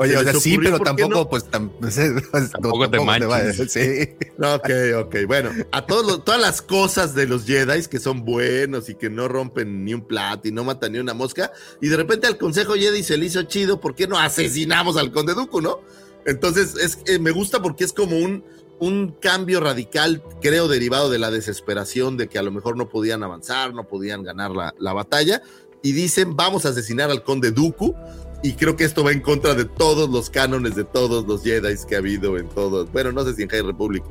Oye, 0.00 0.16
o 0.16 0.22
sea, 0.22 0.32
sí, 0.34 0.56
pero 0.58 0.78
¿por 0.78 0.96
qué 0.96 1.02
tampoco, 1.02 1.20
no? 1.20 1.28
pues, 1.28 1.50
tam- 1.50 1.70
pues, 1.78 1.98
pues, 2.30 2.50
Tampoco 2.50 2.90
te 2.90 3.00
manches. 3.00 3.70
Sí. 3.72 4.16
Ok, 4.42 4.70
ok. 5.04 5.16
Bueno, 5.26 5.50
a 5.70 5.84
todos 5.84 6.06
los- 6.06 6.24
todas 6.24 6.40
las 6.40 6.62
cosas 6.62 7.14
de 7.14 7.26
los 7.26 7.44
Jedi 7.44 7.84
que 7.84 7.98
son 8.00 8.24
buenos 8.24 8.88
y 8.88 8.94
que 8.94 9.10
no 9.10 9.28
rompen 9.28 9.84
ni 9.84 9.92
un 9.92 10.00
plato 10.00 10.48
y 10.48 10.52
no 10.52 10.64
matan 10.64 10.92
ni 10.92 10.98
una 10.98 11.12
mosca. 11.12 11.52
Y 11.82 11.88
de 11.88 11.96
repente 11.98 12.26
al 12.26 12.38
Consejo 12.38 12.72
Jedi 12.74 13.02
se 13.02 13.18
le 13.18 13.26
hizo 13.26 13.42
chido, 13.42 13.80
¿por 13.80 13.94
qué 13.94 14.06
no 14.06 14.18
asesinamos 14.18 14.96
al 14.96 15.12
Conde 15.12 15.34
Dooku, 15.34 15.60
no? 15.60 15.80
Entonces, 16.24 16.74
es, 16.76 16.98
eh, 17.06 17.18
me 17.18 17.30
gusta 17.32 17.60
porque 17.60 17.84
es 17.84 17.92
como 17.92 18.16
un, 18.16 18.42
un 18.78 19.12
cambio 19.20 19.60
radical, 19.60 20.22
creo, 20.40 20.68
derivado 20.68 21.10
de 21.10 21.18
la 21.18 21.30
desesperación 21.30 22.16
de 22.16 22.28
que 22.28 22.38
a 22.38 22.42
lo 22.42 22.50
mejor 22.50 22.78
no 22.78 22.88
podían 22.88 23.22
avanzar, 23.22 23.74
no 23.74 23.84
podían 23.86 24.22
ganar 24.22 24.52
la, 24.52 24.74
la 24.78 24.94
batalla. 24.94 25.42
Y 25.82 25.92
dicen, 25.92 26.34
vamos 26.36 26.64
a 26.64 26.70
asesinar 26.70 27.10
al 27.10 27.22
Conde 27.24 27.50
Dooku. 27.52 27.94
Y 28.42 28.54
creo 28.54 28.76
que 28.76 28.84
esto 28.84 29.04
va 29.04 29.12
en 29.12 29.20
contra 29.20 29.54
de 29.54 29.64
todos 29.66 30.08
los 30.08 30.30
cánones 30.30 30.74
de 30.74 30.84
todos 30.84 31.26
los 31.26 31.42
Jedi 31.42 31.74
que 31.86 31.94
ha 31.94 31.98
habido 31.98 32.38
en 32.38 32.48
todos. 32.48 32.90
Bueno, 32.90 33.12
no 33.12 33.24
sé 33.24 33.34
si 33.34 33.42
en 33.42 33.48
High 33.48 33.62
Republic 33.62 34.02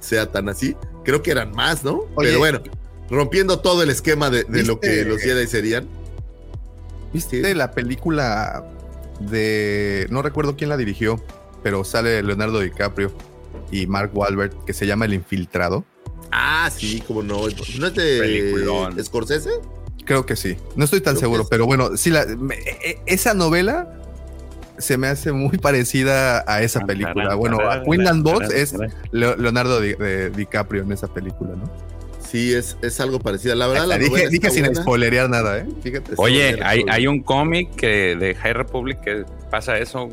sea 0.00 0.30
tan 0.30 0.48
así. 0.48 0.76
Creo 1.04 1.22
que 1.22 1.32
eran 1.32 1.52
más, 1.52 1.82
¿no? 1.82 2.06
Oye, 2.14 2.28
Pero 2.28 2.38
bueno, 2.38 2.60
rompiendo 3.10 3.58
todo 3.60 3.82
el 3.82 3.90
esquema 3.90 4.30
de, 4.30 4.44
de 4.44 4.62
lo 4.62 4.78
que 4.78 5.04
los 5.04 5.20
Jedi 5.20 5.46
serían. 5.46 5.88
¿Viste 7.12 7.54
la 7.54 7.72
película 7.72 8.64
de. 9.20 10.06
No 10.10 10.22
recuerdo 10.22 10.56
quién 10.56 10.70
la 10.70 10.76
dirigió, 10.76 11.22
pero 11.62 11.84
sale 11.84 12.22
Leonardo 12.22 12.60
DiCaprio 12.60 13.12
y 13.70 13.86
Mark 13.86 14.10
Wahlberg, 14.14 14.64
que 14.64 14.72
se 14.72 14.86
llama 14.86 15.04
El 15.04 15.14
Infiltrado. 15.14 15.84
Ah, 16.30 16.70
sí, 16.74 17.00
como 17.06 17.22
no. 17.22 17.42
¿No 17.78 17.86
es 17.86 17.94
de 17.94 18.18
Peliculón. 18.20 19.04
Scorsese? 19.04 19.50
Creo 20.04 20.26
que 20.26 20.36
sí. 20.36 20.56
No 20.76 20.84
estoy 20.84 21.00
tan 21.00 21.14
Creo 21.14 21.20
seguro, 21.20 21.46
pero 21.48 21.66
bueno, 21.66 21.96
sí, 21.96 22.10
la, 22.10 22.26
me- 22.26 22.56
e- 22.56 22.98
esa 23.06 23.32
novela 23.34 24.00
se 24.78 24.98
me 24.98 25.06
hace 25.06 25.32
muy 25.32 25.56
parecida 25.62 26.44
a 26.46 26.62
esa 26.62 26.80
película. 26.80 27.34
Bueno, 27.34 27.58
a 27.60 27.82
Queenland 27.82 28.22
Boss 28.22 28.50
es 28.52 28.74
Leo- 29.12 29.36
Leonardo 29.36 29.80
Di- 29.80 29.94
de- 29.94 30.30
DiCaprio 30.30 30.82
en 30.82 30.92
esa 30.92 31.06
película, 31.08 31.50
¿no? 31.56 31.70
Sí, 32.28 32.52
es, 32.52 32.76
es 32.82 32.98
algo 33.00 33.20
parecido. 33.20 33.54
La 33.54 33.66
verdad, 33.68 33.86
la 33.86 33.96
dije 33.98 34.10
novela 34.10 34.28
dije 34.28 34.46
está 34.48 34.50
sin 34.50 34.64
buena. 34.64 34.82
spoilerear 34.82 35.30
nada, 35.30 35.58
¿eh? 35.58 35.66
Fíjate. 35.82 36.12
Oye, 36.16 36.58
hay, 36.64 36.84
hay 36.90 37.06
un 37.06 37.22
cómic 37.22 37.74
que 37.76 38.16
de 38.16 38.34
High 38.34 38.52
Republic 38.54 39.00
que 39.00 39.24
pasa 39.50 39.78
eso. 39.78 40.10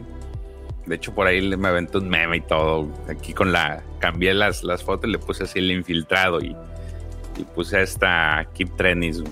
De 0.85 0.95
hecho, 0.95 1.13
por 1.13 1.25
ahí 1.27 1.41
le- 1.41 1.57
me 1.57 1.67
aventó 1.69 1.97
un 1.97 2.07
meme 2.09 2.37
y 2.37 2.41
todo. 2.41 2.87
Aquí 3.09 3.33
con 3.33 3.51
la. 3.51 3.81
Cambié 3.99 4.33
las, 4.35 4.63
las 4.63 4.83
fotos 4.83 5.07
y 5.09 5.11
le 5.13 5.19
puse 5.19 5.43
así 5.45 5.59
el 5.59 5.71
infiltrado 5.71 6.39
y, 6.41 6.55
y 7.37 7.43
puse 7.55 7.81
esta 7.81 8.47
Keep 8.53 8.77
Trenis. 8.77 9.23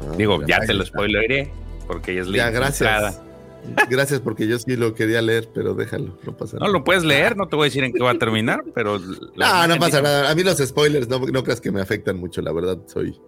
Ah, 0.00 0.14
Digo, 0.16 0.44
ya 0.46 0.60
te 0.60 0.74
lo 0.74 0.84
spoileré 0.84 1.50
porque 1.86 2.12
ella 2.12 2.22
es 2.22 2.28
la 2.28 2.36
Ya, 2.36 2.50
gracias. 2.50 3.20
Gracias, 3.90 4.20
porque 4.20 4.46
yo 4.46 4.56
sí 4.58 4.76
lo 4.76 4.94
quería 4.94 5.20
leer, 5.20 5.48
pero 5.52 5.74
déjalo, 5.74 6.16
no 6.24 6.36
pasa 6.36 6.54
No 6.56 6.60
nada. 6.60 6.72
lo 6.72 6.84
puedes 6.84 7.04
leer, 7.04 7.36
no 7.36 7.48
te 7.48 7.56
voy 7.56 7.64
a 7.64 7.68
decir 7.68 7.82
en 7.82 7.92
qué 7.92 8.02
va 8.02 8.12
a 8.12 8.18
terminar, 8.18 8.62
pero. 8.74 8.98
No, 9.36 9.66
no 9.66 9.78
pasa 9.78 10.00
nada. 10.00 10.30
A 10.30 10.34
mí 10.34 10.42
los 10.44 10.58
spoilers 10.58 11.08
no, 11.08 11.18
no 11.18 11.42
creas 11.42 11.60
que 11.60 11.72
me 11.72 11.80
afectan 11.80 12.16
mucho, 12.18 12.40
la 12.40 12.52
verdad. 12.52 12.78
Soy, 12.86 13.20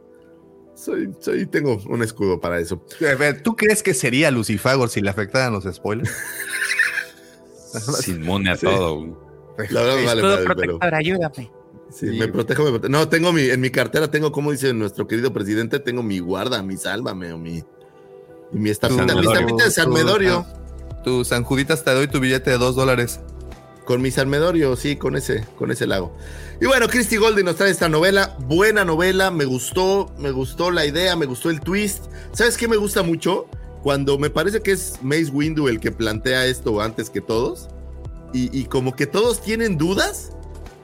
soy, 0.74 1.10
soy, 1.20 1.46
tengo 1.46 1.78
un 1.88 2.02
escudo 2.02 2.40
para 2.40 2.58
eso. 2.60 2.80
A 3.12 3.16
ver, 3.16 3.42
¿Tú 3.42 3.56
crees 3.56 3.82
que 3.82 3.92
sería 3.92 4.30
Lucifagor 4.30 4.88
si 4.88 5.00
le 5.02 5.10
afectaran 5.10 5.52
los 5.52 5.64
spoilers? 5.64 6.10
Es 7.74 8.08
inmune 8.08 8.50
a 8.50 8.56
Sí. 8.56 8.66
todo. 8.66 9.54
La 9.70 9.82
verdad, 9.82 10.04
vale, 10.06 10.22
madre, 10.22 10.22
pero 10.22 10.44
protector, 10.78 10.94
sí, 11.92 12.06
me 12.06 12.28
protejo, 12.28 12.64
me 12.64 12.70
protejo. 12.70 12.90
No, 12.90 13.08
tengo 13.08 13.32
mi, 13.32 13.42
en 13.42 13.60
mi 13.60 13.70
cartera 13.70 14.10
tengo, 14.10 14.32
como 14.32 14.52
dice 14.52 14.72
nuestro 14.74 15.06
querido 15.06 15.32
presidente, 15.32 15.78
tengo 15.78 16.02
mi 16.02 16.18
guarda, 16.18 16.62
mi 16.62 16.76
sálvame 16.76 17.32
o 17.32 17.38
mi, 17.38 17.58
y 18.52 18.58
mi 18.58 18.70
estampita, 18.70 19.14
mi 19.14 19.26
estampita 19.26 19.64
de 19.64 19.70
San 19.70 19.86
Tu- 19.86 19.92
Medorio. 19.92 20.46
Tu 21.04 21.24
San 21.24 21.44
Juditas 21.44 21.82
te 21.84 21.92
doy 21.92 22.08
tu 22.08 22.20
billete 22.20 22.50
de 22.50 22.58
dos 22.58 22.76
dólares. 22.76 23.20
Con 23.86 24.02
mi 24.02 24.10
San 24.10 24.28
Medorio, 24.28 24.76
sí, 24.76 24.96
con 24.96 25.16
ese, 25.16 25.44
con 25.58 25.70
ese 25.72 25.86
lago. 25.86 26.14
Y 26.60 26.66
bueno, 26.66 26.86
Christy 26.88 27.16
Golden 27.16 27.46
nos 27.46 27.56
trae 27.56 27.70
esta 27.70 27.88
novela, 27.88 28.36
buena 28.40 28.84
novela, 28.84 29.30
me 29.30 29.46
gustó, 29.46 30.12
me 30.18 30.30
gustó 30.30 30.70
la 30.70 30.86
idea, 30.86 31.16
me 31.16 31.26
gustó 31.26 31.50
el 31.50 31.60
twist. 31.60 32.04
¿Sabes 32.32 32.56
qué 32.56 32.68
me 32.68 32.76
gusta 32.76 33.02
mucho? 33.02 33.46
Cuando 33.82 34.18
me 34.18 34.28
parece 34.30 34.60
que 34.60 34.72
es 34.72 34.98
Mace 35.02 35.30
Windu 35.32 35.66
el 35.68 35.80
que 35.80 35.90
plantea 35.90 36.46
esto 36.46 36.80
antes 36.82 37.08
que 37.10 37.20
todos. 37.22 37.68
Y, 38.32 38.56
y 38.56 38.66
como 38.66 38.94
que 38.94 39.06
todos 39.06 39.40
tienen 39.42 39.76
dudas, 39.78 40.32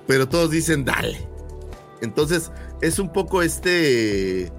pero 0.07 0.29
todos 0.29 0.51
dicen 0.51 0.85
dale. 0.85 1.27
Entonces, 2.01 2.51
es 2.81 2.99
un 2.99 3.13
poco 3.13 3.43
este. 3.43 4.43
eh, 4.43 4.51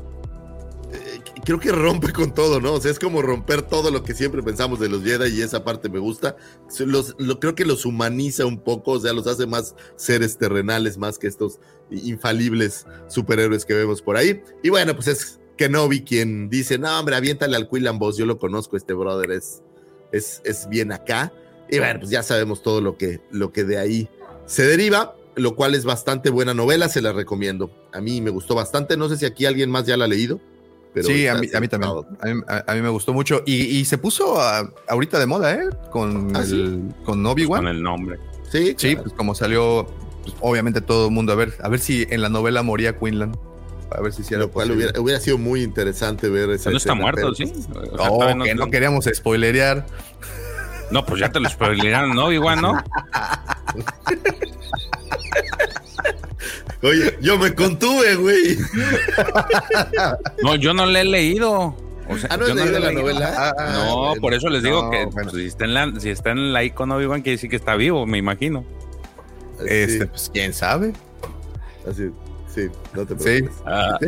Creo 1.45 1.59
que 1.59 1.71
rompe 1.71 2.11
con 2.11 2.33
todo, 2.33 2.59
¿no? 2.59 2.73
O 2.73 2.81
sea, 2.81 2.91
es 2.91 2.99
como 2.99 3.21
romper 3.21 3.61
todo 3.61 3.89
lo 3.89 4.03
que 4.03 4.13
siempre 4.13 4.43
pensamos 4.43 4.79
de 4.81 4.89
los 4.89 5.03
Jedi 5.03 5.29
y 5.37 5.41
esa 5.41 5.63
parte 5.63 5.87
me 5.87 5.99
gusta. 5.99 6.35
Lo, 6.79 7.39
creo 7.39 7.55
que 7.55 7.63
los 7.63 7.85
humaniza 7.85 8.45
un 8.45 8.59
poco, 8.59 8.91
o 8.91 8.99
sea, 8.99 9.13
los 9.13 9.27
hace 9.27 9.45
más 9.45 9.73
seres 9.95 10.37
terrenales, 10.37 10.97
más 10.97 11.17
que 11.17 11.27
estos 11.27 11.59
infalibles 11.89 12.85
superhéroes 13.07 13.63
que 13.65 13.75
vemos 13.75 14.01
por 14.01 14.17
ahí. 14.17 14.41
Y 14.61 14.69
bueno, 14.69 14.93
pues 14.93 15.07
es 15.07 15.39
Kenobi 15.57 16.03
quien 16.03 16.49
dice, 16.49 16.77
no, 16.77 16.99
hombre, 16.99 17.15
aviéntale 17.15 17.55
al 17.55 17.69
Quillan 17.69 17.97
Boss, 17.97 18.17
yo 18.17 18.25
lo 18.25 18.39
conozco, 18.39 18.75
este 18.75 18.93
brother 18.93 19.31
es, 19.31 19.61
es, 20.11 20.41
es 20.43 20.67
bien 20.67 20.91
acá. 20.91 21.31
Y 21.69 21.79
bueno, 21.79 21.99
pues 21.99 22.11
ya 22.11 22.23
sabemos 22.23 22.61
todo 22.61 22.81
lo 22.81 22.97
que, 22.97 23.21
lo 23.31 23.53
que 23.53 23.63
de 23.63 23.77
ahí 23.77 24.09
se 24.45 24.63
deriva, 24.63 25.15
lo 25.37 25.55
cual 25.55 25.75
es 25.75 25.85
bastante 25.85 26.29
buena 26.29 26.53
novela, 26.53 26.89
se 26.89 27.01
la 27.01 27.13
recomiendo. 27.13 27.71
A 27.93 28.01
mí 28.01 28.21
me 28.21 28.29
gustó 28.29 28.55
bastante, 28.55 28.97
no 28.97 29.07
sé 29.09 29.17
si 29.17 29.25
aquí 29.25 29.45
alguien 29.45 29.69
más 29.71 29.85
ya 29.85 29.95
la 29.97 30.05
ha 30.05 30.07
leído. 30.07 30.39
Pero 30.93 31.07
sí, 31.09 31.27
a 31.27 31.35
mí, 31.35 31.47
a 31.53 31.59
mí 31.59 31.67
también. 31.67 31.91
A 32.21 32.25
mí, 32.27 32.41
a- 32.47 32.63
a 32.71 32.75
mí 32.75 32.81
me 32.81 32.89
gustó 32.89 33.13
mucho. 33.13 33.43
Y, 33.45 33.53
y 33.77 33.85
se 33.85 33.97
puso 33.99 34.41
a- 34.41 34.73
ahorita 34.89 35.19
de 35.19 35.25
moda, 35.27 35.53
¿eh? 35.53 35.69
Con, 35.91 36.35
¿Ah, 36.35 36.41
el, 36.41 36.81
con 37.05 37.23
Obi-Wan. 37.25 37.61
Con 37.61 37.67
el 37.67 37.83
nombre. 37.83 38.17
Sí, 38.51 38.73
Sí, 38.77 38.93
claro. 38.93 39.03
pues 39.03 39.13
como 39.15 39.35
salió, 39.35 39.85
pues, 40.23 40.35
obviamente 40.39 40.81
todo 40.81 41.07
el 41.07 41.13
mundo 41.13 41.33
a 41.33 41.35
ver, 41.35 41.53
a 41.61 41.69
ver 41.69 41.79
si 41.79 42.07
en 42.09 42.21
la 42.21 42.29
novela 42.29 42.63
moría 42.63 42.97
Quinlan. 42.97 43.37
A 43.91 44.01
ver 44.01 44.11
si 44.11 44.23
sí 44.23 44.33
era 44.33 44.43
lo 44.43 44.51
cual 44.51 44.71
hubiera, 44.71 44.99
hubiera 44.99 45.19
sido 45.19 45.37
muy 45.37 45.61
interesante 45.63 46.27
ver 46.29 46.49
esa 46.49 46.71
No 46.71 46.77
está 46.77 46.93
muerto, 46.93 47.21
pero, 47.21 47.35
¿sí? 47.35 47.45
pues, 47.45 47.67
O 47.91 47.97
sea, 47.97 48.11
Oh, 48.11 48.43
que 48.43 48.53
no 48.55 48.69
queríamos 48.69 49.05
spoilerear. 49.13 49.85
No, 50.91 51.05
pues 51.05 51.19
ya 51.19 51.29
te 51.29 51.39
lo 51.39 51.49
spoilearon, 51.49 52.15
¿no? 52.15 52.31
Igual, 52.31 52.61
¿no? 52.61 52.81
Oye, 56.83 57.17
yo 57.21 57.37
me 57.37 57.53
contuve, 57.53 58.15
güey. 58.15 58.57
No, 60.43 60.55
yo 60.55 60.73
no 60.73 60.85
le 60.85 61.01
he 61.01 61.05
leído. 61.05 61.75
O 62.09 62.17
sea, 62.17 62.29
Ah, 62.31 62.37
¿no 62.37 62.47
yo 62.47 62.53
le 62.53 62.63
he 62.63 62.79
la 62.79 62.79
leído. 62.87 63.01
novela? 63.01 63.33
Ah, 63.35 63.53
ah, 63.57 63.71
No, 63.73 63.97
bueno. 63.97 64.21
por 64.21 64.33
eso 64.33 64.47
les 64.49 64.63
digo 64.63 64.83
No, 64.83 64.91
que 64.91 65.05
bueno. 65.07 65.29
pues, 65.31 65.33
si, 65.43 65.47
está 65.47 65.65
en 65.65 65.73
la, 65.73 65.91
si 65.99 66.09
está 66.09 66.31
en 66.31 66.53
la 66.53 66.63
icono 66.63 66.97
quiere 66.97 67.31
decir 67.31 67.49
que 67.49 67.55
está 67.57 67.75
vivo, 67.75 68.05
me 68.05 68.17
imagino. 68.17 68.63
Este, 69.59 69.99
Sí, 69.99 70.05
pues 70.05 70.29
quién 70.31 70.53
sabe. 70.53 70.93
así, 71.89 72.11
sí, 72.63 72.69
no 72.93 73.05
te 73.05 73.13
Sí. 73.17 73.23
preocupes. 73.23 73.57
Ah, 73.65 73.97
Sí. 74.01 74.07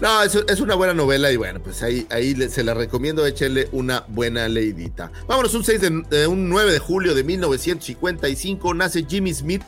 No, 0.00 0.22
es, 0.22 0.34
es 0.48 0.60
una 0.60 0.74
buena 0.74 0.94
novela 0.94 1.30
y 1.32 1.36
bueno, 1.36 1.60
pues 1.62 1.82
ahí, 1.82 2.06
ahí 2.10 2.34
le- 2.34 2.48
se 2.48 2.62
la 2.64 2.72
recomiendo, 2.74 3.26
échele 3.26 3.68
una 3.72 4.04
buena 4.08 4.48
leidita. 4.48 5.10
Vámonos, 5.26 5.54
un 5.54 5.64
6 5.64 5.80
de, 6.08 6.26
un 6.26 6.48
9 6.48 6.72
de 6.72 6.78
julio 6.78 7.14
de 7.14 7.24
1955 7.24 8.74
nace 8.74 9.04
Jimmy 9.08 9.34
Smith, 9.34 9.62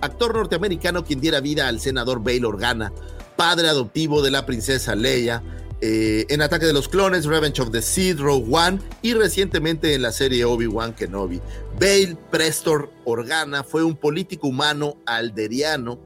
actor 0.00 0.34
norteamericano 0.34 1.04
quien 1.04 1.20
diera 1.20 1.40
vida 1.40 1.68
al 1.68 1.80
senador 1.80 2.22
Bail 2.22 2.44
Organa, 2.44 2.92
padre 3.36 3.68
adoptivo 3.68 4.22
de 4.22 4.30
la 4.30 4.46
princesa 4.46 4.94
Leia, 4.94 5.42
eh, 5.80 6.26
en 6.28 6.42
Ataque 6.42 6.66
de 6.66 6.72
los 6.72 6.88
Clones, 6.88 7.24
Revenge 7.24 7.60
of 7.62 7.70
the 7.70 7.82
Sith, 7.82 8.18
Rogue 8.18 8.46
One 8.50 8.80
y 9.00 9.14
recientemente 9.14 9.94
en 9.94 10.02
la 10.02 10.10
serie 10.10 10.44
Obi-Wan 10.44 10.92
Kenobi. 10.94 11.40
Bale 11.78 12.16
Prestor 12.32 12.90
Organa 13.04 13.62
fue 13.62 13.84
un 13.84 13.94
político 13.94 14.48
humano 14.48 14.96
alderiano, 15.06 16.00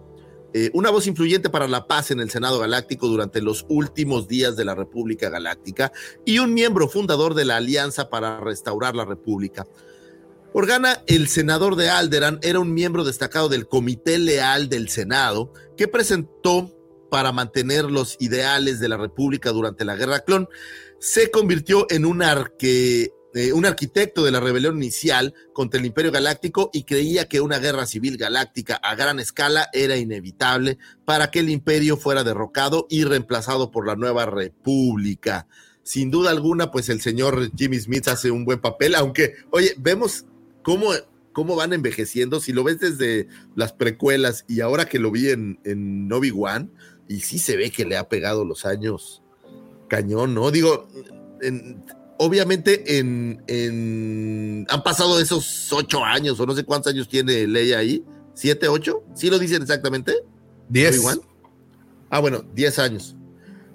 eh, 0.54 0.70
una 0.74 0.90
voz 0.90 1.06
influyente 1.06 1.48
para 1.48 1.66
la 1.66 1.86
paz 1.86 2.10
en 2.10 2.20
el 2.20 2.30
Senado 2.30 2.58
Galáctico 2.58 3.08
durante 3.08 3.40
los 3.40 3.64
últimos 3.68 4.28
días 4.28 4.56
de 4.56 4.64
la 4.64 4.74
República 4.74 5.30
Galáctica 5.30 5.92
y 6.26 6.38
un 6.40 6.52
miembro 6.52 6.88
fundador 6.88 7.34
de 7.34 7.44
la 7.46 7.56
Alianza 7.56 8.10
para 8.10 8.40
restaurar 8.40 8.94
la 8.94 9.04
República. 9.04 9.66
Organa, 10.52 11.02
el 11.06 11.28
senador 11.28 11.76
de 11.76 11.88
Alderan, 11.88 12.38
era 12.42 12.60
un 12.60 12.74
miembro 12.74 13.04
destacado 13.04 13.48
del 13.48 13.66
Comité 13.66 14.18
Leal 14.18 14.68
del 14.68 14.90
Senado 14.90 15.50
que 15.78 15.88
presentó 15.88 16.70
para 17.10 17.32
mantener 17.32 17.84
los 17.90 18.16
ideales 18.20 18.78
de 18.78 18.88
la 18.88 18.98
República 18.98 19.50
durante 19.50 19.86
la 19.86 19.96
Guerra 19.96 20.20
Clon. 20.20 20.48
Se 20.98 21.30
convirtió 21.30 21.86
en 21.90 22.04
un, 22.04 22.22
arque, 22.22 23.12
eh, 23.34 23.52
un 23.52 23.64
arquitecto 23.64 24.24
de 24.24 24.30
la 24.30 24.40
rebelión 24.40 24.76
inicial 24.76 25.34
contra 25.52 25.80
el 25.80 25.86
Imperio 25.86 26.12
Galáctico 26.12 26.70
y 26.72 26.84
creía 26.84 27.28
que 27.28 27.40
una 27.40 27.58
guerra 27.58 27.86
civil 27.86 28.16
galáctica 28.16 28.76
a 28.76 28.94
gran 28.94 29.20
escala 29.20 29.68
era 29.72 29.96
inevitable 29.96 30.78
para 31.04 31.30
que 31.30 31.38
el 31.38 31.50
imperio 31.50 31.96
fuera 31.96 32.24
derrocado 32.24 32.86
y 32.90 33.04
reemplazado 33.04 33.70
por 33.70 33.86
la 33.86 33.96
nueva 33.96 34.26
República. 34.26 35.46
Sin 35.82 36.10
duda 36.10 36.30
alguna, 36.30 36.70
pues 36.70 36.88
el 36.88 37.00
señor 37.00 37.50
Jimmy 37.56 37.78
Smith 37.80 38.08
hace 38.08 38.30
un 38.30 38.44
buen 38.44 38.60
papel, 38.60 38.94
aunque, 38.94 39.34
oye, 39.50 39.74
vemos 39.78 40.26
cómo 40.62 40.90
cómo 41.32 41.56
van 41.56 41.72
envejeciendo. 41.72 42.40
Si 42.40 42.52
lo 42.52 42.62
ves 42.62 42.78
desde 42.78 43.26
las 43.56 43.72
precuelas 43.72 44.44
y 44.48 44.60
ahora 44.60 44.84
que 44.84 44.98
lo 44.98 45.10
vi 45.10 45.30
en, 45.30 45.58
en 45.64 46.12
Obi-Wan, 46.12 46.70
y 47.08 47.20
sí 47.20 47.38
se 47.38 47.56
ve 47.56 47.70
que 47.70 47.84
le 47.84 47.96
ha 47.96 48.08
pegado 48.08 48.44
los 48.44 48.64
años 48.64 49.22
cañón, 49.88 50.34
¿no? 50.34 50.50
Digo, 50.50 50.88
obviamente 52.18 52.98
en, 52.98 54.66
han 54.68 54.82
pasado 54.82 55.20
esos 55.20 55.72
ocho 55.72 56.04
años, 56.04 56.38
o 56.40 56.46
no 56.46 56.54
sé 56.54 56.64
cuántos 56.64 56.92
años 56.92 57.08
tiene 57.08 57.46
Leia 57.46 57.78
ahí, 57.78 58.04
siete, 58.34 58.68
ocho, 58.68 59.02
¿sí 59.14 59.30
lo 59.30 59.38
dicen 59.38 59.62
exactamente? 59.62 60.14
Diez. 60.68 61.02
Ah, 62.10 62.20
bueno, 62.20 62.44
diez 62.54 62.78
años. 62.78 63.16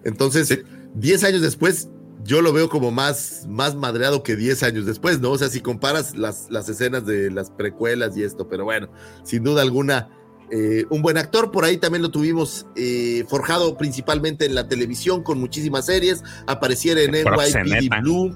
Entonces, 0.04 0.60
diez 0.94 1.24
años 1.24 1.42
después, 1.42 1.90
yo 2.24 2.42
lo 2.42 2.54
veo 2.54 2.70
como 2.70 2.92
más, 2.92 3.46
más 3.48 3.76
madreado 3.76 4.24
que 4.24 4.36
diez 4.36 4.64
años 4.64 4.86
después, 4.86 5.20
¿no? 5.20 5.32
O 5.32 5.38
sea, 5.38 5.50
si 5.50 5.62
comparas 5.62 6.16
las, 6.16 6.50
las 6.50 6.70
escenas 6.70 7.06
de 7.06 7.32
las 7.32 7.52
precuelas 7.52 8.18
y 8.18 8.24
esto, 8.24 8.48
pero 8.48 8.66
bueno, 8.66 8.90
sin 9.24 9.44
duda 9.44 9.62
alguna, 9.62 10.10
eh, 10.50 10.86
un 10.90 11.02
buen 11.02 11.18
actor, 11.18 11.52
por 11.52 11.66
ahí 11.66 11.78
también 11.78 12.02
lo 12.02 12.10
tuvimos 12.10 12.68
eh, 12.76 13.26
forjado 13.28 13.78
principalmente 13.78 14.46
en 14.46 14.56
la 14.56 14.68
televisión 14.68 15.24
con 15.24 15.40
muchísimas 15.40 15.86
series. 15.86 16.24
Apareciera 16.46 17.02
en 17.02 17.12
NYPD 17.12 17.90
Blue, 18.02 18.36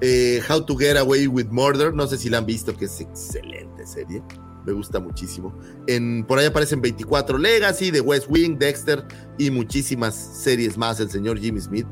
eh, 0.00 0.42
How 0.48 0.64
to 0.64 0.76
Get 0.76 0.96
Away 0.96 1.28
with 1.28 1.46
Murder. 1.50 1.94
No 1.94 2.06
sé 2.08 2.18
si 2.18 2.28
la 2.30 2.38
han 2.38 2.46
visto, 2.46 2.76
que 2.76 2.86
es 2.86 3.00
excelente 3.00 3.86
serie. 3.86 4.22
Me 4.64 4.72
gusta 4.72 4.98
muchísimo. 4.98 5.56
En, 5.86 6.24
por 6.26 6.40
ahí 6.40 6.46
aparecen 6.46 6.80
24 6.80 7.38
Legacy, 7.38 7.92
The 7.92 8.00
West 8.00 8.26
Wing, 8.28 8.58
Dexter 8.58 9.04
y 9.38 9.50
muchísimas 9.52 10.14
series 10.16 10.76
más. 10.76 10.98
El 10.98 11.10
señor 11.10 11.38
Jimmy 11.38 11.60
Smith, 11.60 11.86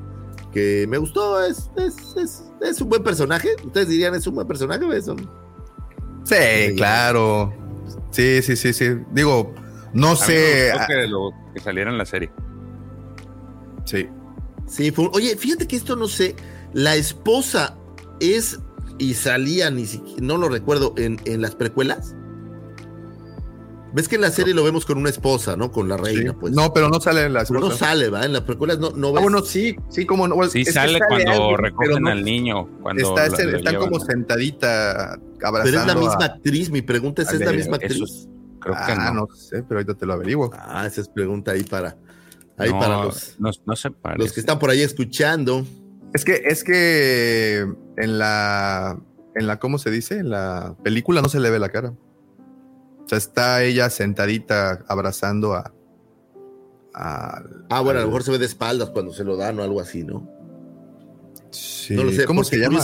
que 0.53 0.85
me 0.89 0.99
gustó. 0.99 1.45
Es, 1.45 1.71
es, 1.77 2.81
un 2.81 2.89
buen 2.89 3.05
personaje. 3.05 3.51
Ustedes 3.65 3.87
dirían, 3.87 4.17
es 4.17 4.27
un 4.27 4.35
buen 4.35 4.49
personaje, 4.49 4.85
Sí, 6.25 6.75
claro. 6.77 7.64
Sí, 8.15 8.43
sí, 8.43 8.55
sí, 8.55 8.73
sí. 8.73 8.91
Digo, 9.11 9.53
no 9.93 10.15
sé. 10.15 10.73
que, 10.87 11.07
lo, 11.09 11.33
que 11.53 11.61
saliera 11.61 11.91
en 11.91 11.99
la 11.99 12.07
serie. 12.07 12.31
Sí. 13.85 14.09
Sí, 14.69 14.95
oye, 15.13 15.37
fíjate 15.37 15.67
que 15.67 15.75
esto 15.75 15.97
no 15.97 16.07
sé. 16.07 16.37
La 16.73 16.95
esposa 16.95 17.77
es 18.21 18.61
y 18.99 19.15
salía, 19.15 19.71
ni 19.71 19.85
siquiera, 19.85 20.23
no 20.23 20.37
lo 20.37 20.49
recuerdo, 20.49 20.95
en, 20.97 21.21
en 21.25 21.43
las 21.43 21.57
precuelas. 21.57 22.15
¿Ves 23.93 24.09
que 24.09 24.17
en 24.17 24.23
la 24.23 24.31
serie 24.31 24.55
lo 24.55 24.65
vemos 24.65 24.85
con 24.87 24.99
una 24.99 25.09
esposa, 25.09 25.57
¿no? 25.57 25.71
Con 25.71 25.89
la 25.89 25.97
reina, 25.97 26.33
pues. 26.33 26.53
No, 26.53 26.73
pero 26.73 26.89
no 26.89 27.01
sale 27.01 27.27
en 27.27 27.33
las 27.33 27.49
No 27.53 27.71
sale, 27.71 28.11
¿va? 28.11 28.25
En 28.25 28.33
las 28.33 28.43
precuelas 28.43 28.81
no, 28.81 28.91
no 28.91 29.13
ves. 29.13 29.21
Ah, 29.21 29.23
bueno, 29.23 29.43
sí, 29.43 29.77
sí, 29.89 30.05
como 30.05 30.27
no. 30.27 30.49
Sí 30.49 30.65
sale, 30.65 30.99
cuando 31.09 31.57
recogen 31.57 32.09
al 32.09 32.25
niño. 32.25 32.67
Cuando 32.83 33.15
está, 33.15 33.27
están 33.27 33.77
como 33.77 34.01
sentadita. 34.01 35.17
Pero 35.53 35.81
es 35.81 35.87
la 35.87 35.95
misma 35.95 36.25
actriz, 36.25 36.71
mi 36.71 36.83
pregunta 36.83 37.23
es, 37.23 37.33
¿es 37.33 37.41
la 37.41 37.53
misma 37.53 37.77
actriz? 37.77 38.29
creo 38.65 38.75
que 38.75 38.93
ah, 38.93 39.13
no. 39.13 39.27
no 39.27 39.35
sé, 39.35 39.63
pero 39.63 39.81
ahorita 39.81 39.95
te 39.95 40.07
lo 40.07 40.15
averiguo. 40.15 40.51
Ah, 40.55 40.87
esa 40.87 41.03
es 41.03 41.09
pregunta 41.09 41.53
ahí 41.53 41.63
para, 41.63 41.97
ahí 42.57 42.71
para 42.71 43.05
los, 43.05 43.39
no, 43.39 43.51
no 43.67 43.77
se 43.77 43.91
los 44.17 44.33
que 44.33 44.41
están 44.41 44.59
por 44.59 44.71
ahí 44.71 44.81
escuchando. 44.81 45.67
Es 46.15 46.25
que, 46.25 46.43
es 46.45 46.65
que 46.65 47.67
en 47.97 48.19
la, 48.19 48.99
en 49.35 49.47
la, 49.47 49.59
¿cómo 49.59 49.79
se 49.79 49.91
dice? 49.91 50.19
En 50.19 50.31
la 50.31 50.77
película 50.83 51.21
no 51.21 51.29
se 51.29 51.41
le 51.41 51.51
ve 51.51 51.59
la 51.59 51.69
cara. 51.69 51.91
O 51.91 53.09
sea, 53.09 53.19
está 53.19 53.63
ella 53.63 53.91
sentadita 53.91 54.85
abrazando 54.89 55.55
a. 55.55 55.75
ah, 56.95 57.43
bueno, 57.83 58.01
a 58.01 58.03
lo 58.03 58.09
mejor 58.09 58.23
se 58.23 58.31
ve 58.31 58.39
de 58.39 58.47
espaldas 58.47 58.91
cuando 58.91 59.13
se 59.13 59.25
lo 59.25 59.37
dan 59.37 59.59
o 59.59 59.63
algo 59.63 59.81
así, 59.81 60.05
¿no? 60.05 60.31
Sí. 61.51 61.95
No 61.95 62.05
lo 62.05 62.13
sé. 62.13 62.25
¿Cómo 62.25 62.45
se 62.45 62.57
llama? 62.57 62.81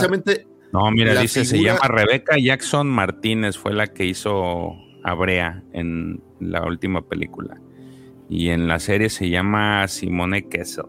No, 0.72 0.90
mira, 0.90 1.20
dice, 1.20 1.44
se 1.44 1.60
llama 1.62 1.88
Rebeca 1.88 2.36
Jackson 2.38 2.88
Martínez, 2.88 3.58
fue 3.58 3.72
la 3.72 3.88
que 3.88 4.04
hizo 4.06 4.74
a 5.02 5.14
Brea 5.14 5.62
en 5.72 6.22
la 6.38 6.64
última 6.64 7.02
película. 7.08 7.60
Y 8.28 8.50
en 8.50 8.68
la 8.68 8.78
serie 8.78 9.10
se 9.10 9.28
llama 9.28 9.88
Simone 9.88 10.48
Kessel. 10.48 10.84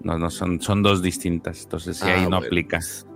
No, 0.00 0.18
no, 0.18 0.30
son, 0.30 0.60
son 0.60 0.82
dos 0.82 1.02
distintas, 1.02 1.62
entonces 1.64 1.98
si 1.98 2.08
ahí 2.08 2.24
ah, 2.26 2.28
no 2.30 2.36
aplicas. 2.36 3.06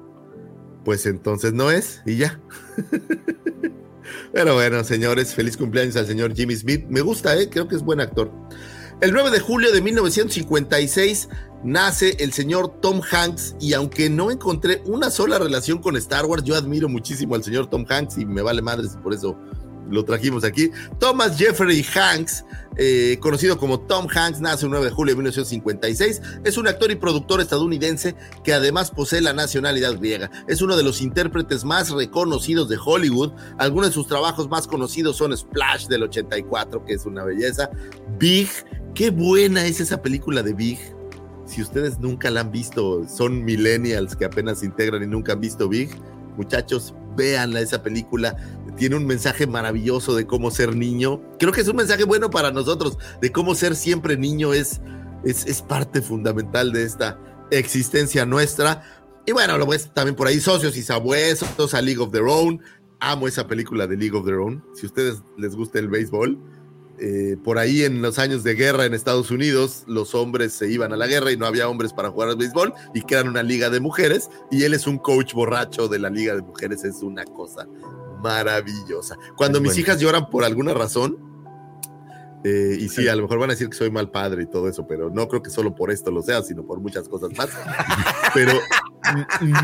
Pues 0.84 1.06
entonces 1.06 1.52
no 1.52 1.70
es, 1.70 2.02
y 2.06 2.16
ya. 2.16 2.40
Pero 4.32 4.54
bueno, 4.54 4.82
señores, 4.84 5.34
feliz 5.34 5.56
cumpleaños 5.56 5.96
al 5.96 6.06
señor 6.06 6.34
Jimmy 6.34 6.56
Smith. 6.56 6.84
Me 6.88 7.00
gusta, 7.00 7.38
¿eh? 7.38 7.48
creo 7.50 7.68
que 7.68 7.76
es 7.76 7.82
buen 7.82 8.00
actor. 8.00 8.30
El 9.00 9.12
9 9.12 9.30
de 9.30 9.40
julio 9.40 9.70
de 9.72 9.80
1956 9.80 11.28
nace 11.64 12.16
el 12.20 12.32
señor 12.32 12.80
Tom 12.80 13.00
Hanks 13.10 13.56
y 13.60 13.72
aunque 13.72 14.08
no 14.10 14.30
encontré 14.30 14.82
una 14.86 15.10
sola 15.10 15.38
relación 15.38 15.78
con 15.78 15.96
Star 15.96 16.26
Wars, 16.26 16.44
yo 16.44 16.54
admiro 16.54 16.88
muchísimo 16.88 17.34
al 17.34 17.44
señor 17.44 17.68
Tom 17.68 17.84
Hanks 17.88 18.18
y 18.18 18.26
me 18.26 18.42
vale 18.42 18.62
madres 18.62 18.96
por 19.02 19.14
eso 19.14 19.36
lo 19.90 20.04
trajimos 20.04 20.44
aquí. 20.44 20.70
Thomas 20.98 21.38
Jeffrey 21.38 21.84
Hanks, 21.94 22.44
eh, 22.76 23.18
conocido 23.20 23.58
como 23.58 23.80
Tom 23.80 24.06
Hanks, 24.12 24.40
nace 24.40 24.66
el 24.66 24.70
9 24.70 24.86
de 24.86 24.90
julio 24.90 25.14
de 25.14 25.16
1956. 25.18 26.20
Es 26.44 26.56
un 26.58 26.68
actor 26.68 26.90
y 26.90 26.96
productor 26.96 27.40
estadounidense 27.40 28.14
que 28.44 28.52
además 28.52 28.90
posee 28.90 29.20
la 29.20 29.32
nacionalidad 29.32 29.98
griega. 29.98 30.30
Es 30.46 30.62
uno 30.62 30.76
de 30.76 30.82
los 30.82 31.00
intérpretes 31.00 31.64
más 31.64 31.90
reconocidos 31.90 32.68
de 32.68 32.78
Hollywood. 32.82 33.32
Algunos 33.58 33.90
de 33.90 33.94
sus 33.94 34.06
trabajos 34.06 34.48
más 34.48 34.66
conocidos 34.66 35.16
son 35.16 35.36
Splash 35.36 35.86
del 35.86 36.04
84, 36.04 36.84
que 36.84 36.94
es 36.94 37.06
una 37.06 37.24
belleza. 37.24 37.70
Big, 38.18 38.48
qué 38.94 39.10
buena 39.10 39.64
es 39.66 39.80
esa 39.80 40.02
película 40.02 40.42
de 40.42 40.52
Big. 40.52 40.97
Si 41.48 41.62
ustedes 41.62 41.98
nunca 41.98 42.30
la 42.30 42.42
han 42.42 42.52
visto, 42.52 43.08
son 43.08 43.44
millennials 43.44 44.14
que 44.14 44.24
apenas 44.24 44.62
integran 44.62 45.02
y 45.02 45.06
nunca 45.06 45.32
han 45.32 45.40
visto 45.40 45.68
Big, 45.68 45.90
muchachos, 46.36 46.94
véanla 47.16 47.60
esa 47.60 47.82
película 47.82 48.36
tiene 48.78 48.96
un 48.96 49.06
mensaje 49.06 49.46
maravilloso 49.46 50.14
de 50.14 50.26
cómo 50.26 50.50
ser 50.50 50.74
niño. 50.74 51.20
Creo 51.38 51.52
que 51.52 51.60
es 51.60 51.68
un 51.68 51.76
mensaje 51.76 52.04
bueno 52.04 52.30
para 52.30 52.50
nosotros, 52.50 52.96
de 53.20 53.32
cómo 53.32 53.54
ser 53.54 53.74
siempre 53.74 54.16
niño 54.16 54.54
es, 54.54 54.80
es, 55.24 55.60
parte 55.62 56.00
fundamental 56.00 56.72
de 56.72 56.84
esta 56.84 57.18
existencia 57.50 58.24
nuestra. 58.24 58.82
Y 59.26 59.32
bueno, 59.32 59.58
también 59.92 60.14
por 60.14 60.28
ahí, 60.28 60.40
socios 60.40 60.76
y 60.76 60.82
sabuesos, 60.82 61.74
a 61.74 61.82
League 61.82 62.00
of 62.00 62.12
Their 62.12 62.24
Own. 62.24 62.62
Amo 63.00 63.28
esa 63.28 63.46
película 63.46 63.86
de 63.86 63.96
League 63.96 64.16
of 64.16 64.24
Their 64.24 64.38
Own. 64.38 64.64
Si 64.74 64.86
a 64.86 64.88
ustedes 64.88 65.22
les 65.36 65.54
gusta 65.54 65.78
el 65.78 65.88
béisbol, 65.88 66.38
eh, 67.00 67.36
por 67.42 67.58
ahí 67.58 67.84
en 67.84 68.02
los 68.02 68.18
años 68.18 68.42
de 68.42 68.54
guerra 68.54 68.84
en 68.84 68.94
Estados 68.94 69.30
Unidos, 69.30 69.84
los 69.86 70.14
hombres 70.14 70.52
se 70.52 70.70
iban 70.70 70.92
a 70.92 70.96
la 70.96 71.06
guerra 71.06 71.30
y 71.30 71.36
no 71.36 71.46
había 71.46 71.68
hombres 71.68 71.92
para 71.92 72.10
jugar 72.10 72.30
al 72.30 72.36
béisbol 72.36 72.74
y 72.94 73.02
quedan 73.02 73.28
una 73.28 73.42
liga 73.42 73.70
de 73.70 73.80
mujeres 73.80 74.30
y 74.50 74.64
él 74.64 74.74
es 74.74 74.86
un 74.86 74.98
coach 74.98 75.32
borracho 75.32 75.88
de 75.88 75.98
la 75.98 76.10
liga 76.10 76.34
de 76.34 76.42
mujeres, 76.42 76.84
es 76.84 77.02
una 77.02 77.24
cosa 77.24 77.66
maravillosa. 78.22 79.16
Cuando 79.36 79.60
mis 79.60 79.78
hijas 79.78 80.00
lloran 80.00 80.28
por 80.28 80.44
alguna 80.44 80.74
razón, 80.74 81.18
eh, 82.44 82.76
y 82.78 82.88
sí, 82.88 83.08
a 83.08 83.16
lo 83.16 83.22
mejor 83.22 83.38
van 83.38 83.50
a 83.50 83.52
decir 83.54 83.68
que 83.68 83.76
soy 83.76 83.90
mal 83.90 84.10
padre 84.10 84.44
y 84.44 84.46
todo 84.46 84.68
eso, 84.68 84.86
pero 84.86 85.10
no 85.10 85.28
creo 85.28 85.42
que 85.42 85.50
solo 85.50 85.74
por 85.74 85.90
esto 85.90 86.10
lo 86.10 86.22
sea, 86.22 86.42
sino 86.42 86.64
por 86.64 86.80
muchas 86.80 87.08
cosas 87.08 87.30
más. 87.36 87.48
pero 88.34 88.52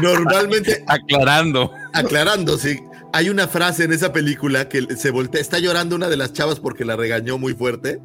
normalmente... 0.00 0.84
Aclarando. 0.86 1.70
Aclarando, 1.92 2.58
sí. 2.58 2.80
Hay 3.16 3.28
una 3.30 3.46
frase 3.46 3.84
en 3.84 3.92
esa 3.92 4.12
película 4.12 4.68
que 4.68 4.96
se 4.96 5.10
voltea, 5.12 5.40
está 5.40 5.60
llorando 5.60 5.94
una 5.94 6.08
de 6.08 6.16
las 6.16 6.32
chavas 6.32 6.58
porque 6.58 6.84
la 6.84 6.96
regañó 6.96 7.38
muy 7.38 7.54
fuerte. 7.54 8.00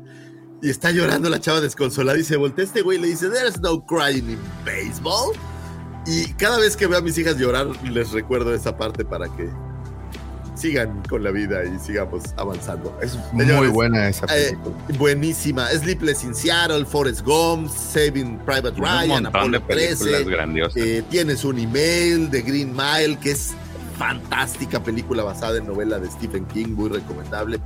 Y 0.62 0.70
está 0.70 0.92
llorando 0.92 1.30
la 1.30 1.40
chava 1.40 1.62
desconsolada 1.62 2.20
y 2.20 2.24
se 2.24 2.36
voltea 2.38 2.66
este 2.66 2.82
güey 2.84 3.00
y 3.00 3.02
le 3.02 3.08
dice, 3.08 3.28
There's 3.30 3.60
no 3.60 3.84
crying 3.86 4.30
in 4.30 4.38
baseball. 4.64 5.32
Y 6.06 6.32
cada 6.34 6.60
vez 6.60 6.78
que 6.78 6.86
veo 6.86 7.00
a 7.00 7.02
mis 7.02 7.18
hijas 7.18 7.38
llorar, 7.38 7.68
les 7.90 8.12
recuerdo 8.12 8.54
esa 8.54 8.78
parte 8.78 9.04
para 9.04 9.28
que 9.36 9.50
sigan 10.56 11.02
con 11.10 11.24
la 11.24 11.32
vida 11.32 11.64
y 11.64 11.80
sigamos 11.80 12.24
avanzando. 12.36 12.96
Es 13.02 13.16
muy 13.32 13.46
Señores, 13.46 13.72
buena 13.72 14.10
esa 14.10 14.26
Eh, 14.26 14.50
película. 14.52 14.76
buenísima. 15.00 15.70
Sleepless 15.70 16.24
in 16.24 16.36
Seattle, 16.36 16.86
Forrest 16.86 17.22
Gump, 17.22 17.70
Saving 17.72 18.38
Private 18.46 18.80
Un 18.80 18.86
Ryan, 18.86 19.24
montón 19.24 19.52
de 19.54 19.58
Apollo 19.58 19.68
películas 19.68 20.00
13. 20.00 20.24
grandiosas. 20.30 20.76
Eh, 20.78 21.04
tienes 21.10 21.44
un 21.46 21.58
email 21.58 22.30
de 22.30 22.42
Green 22.44 22.76
Mile, 22.76 23.18
que 23.20 23.32
es 23.32 23.54
fantástica 24.00 24.82
película 24.82 25.24
basada 25.24 25.58
en 25.58 25.68
novela 25.68 26.00
de 26.00 26.10
Stephen 26.10 26.46
King, 26.46 26.70
muy 26.70 26.90
recomendable. 26.90 27.60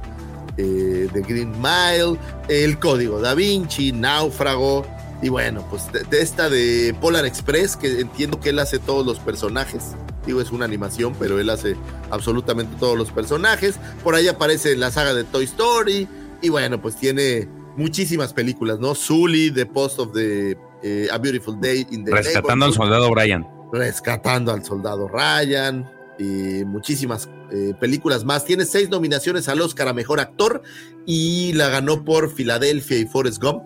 Eh, 0.57 1.07
de 1.13 1.21
Green 1.21 1.51
Mile, 1.61 2.17
El 2.49 2.77
Código 2.79 3.21
Da 3.21 3.35
Vinci, 3.35 3.91
Náufrago. 3.91 4.83
Y 5.21 5.29
bueno, 5.29 5.65
pues 5.69 5.91
de, 5.93 6.03
de 6.03 6.21
esta 6.21 6.49
de 6.49 6.95
Polar 6.99 7.25
Express, 7.25 7.77
que 7.77 8.01
entiendo 8.01 8.39
que 8.39 8.49
él 8.49 8.59
hace 8.59 8.79
todos 8.79 9.05
los 9.05 9.19
personajes. 9.19 9.95
Digo, 10.25 10.41
es 10.41 10.51
una 10.51 10.65
animación, 10.65 11.15
pero 11.19 11.39
él 11.39 11.49
hace 11.49 11.75
absolutamente 12.09 12.75
todos 12.79 12.97
los 12.97 13.11
personajes. 13.11 13.75
Por 14.03 14.15
ahí 14.15 14.27
aparece 14.27 14.75
la 14.75 14.89
saga 14.89 15.13
de 15.13 15.23
Toy 15.23 15.45
Story. 15.45 16.07
Y 16.41 16.49
bueno, 16.49 16.81
pues 16.81 16.95
tiene 16.95 17.47
muchísimas 17.77 18.33
películas, 18.33 18.79
¿no? 18.79 18.95
Sully, 18.95 19.51
The 19.51 19.65
Post 19.67 19.99
of 19.99 20.13
the 20.13 20.57
eh, 20.81 21.07
A 21.11 21.17
Beautiful 21.19 21.59
Day 21.59 21.87
in 21.91 22.05
the 22.05 22.11
Rescatando 22.11 22.65
al 22.65 22.73
soldado 22.73 23.09
Brian. 23.11 23.47
rescatando 23.71 24.51
al 24.51 24.63
soldado 24.63 25.07
Ryan 25.07 25.89
y 26.19 26.63
muchísimas 26.65 27.29
eh, 27.51 27.73
películas 27.79 28.23
más. 28.25 28.45
Tiene 28.45 28.65
seis 28.65 28.89
nominaciones 28.89 29.47
al 29.49 29.61
Oscar 29.61 29.87
a 29.87 29.93
Mejor 29.93 30.19
Actor 30.19 30.61
y 31.05 31.53
la 31.53 31.69
ganó 31.69 32.03
por 32.03 32.31
Filadelfia 32.33 32.97
y 32.97 33.05
Forrest 33.05 33.41
Gump. 33.41 33.63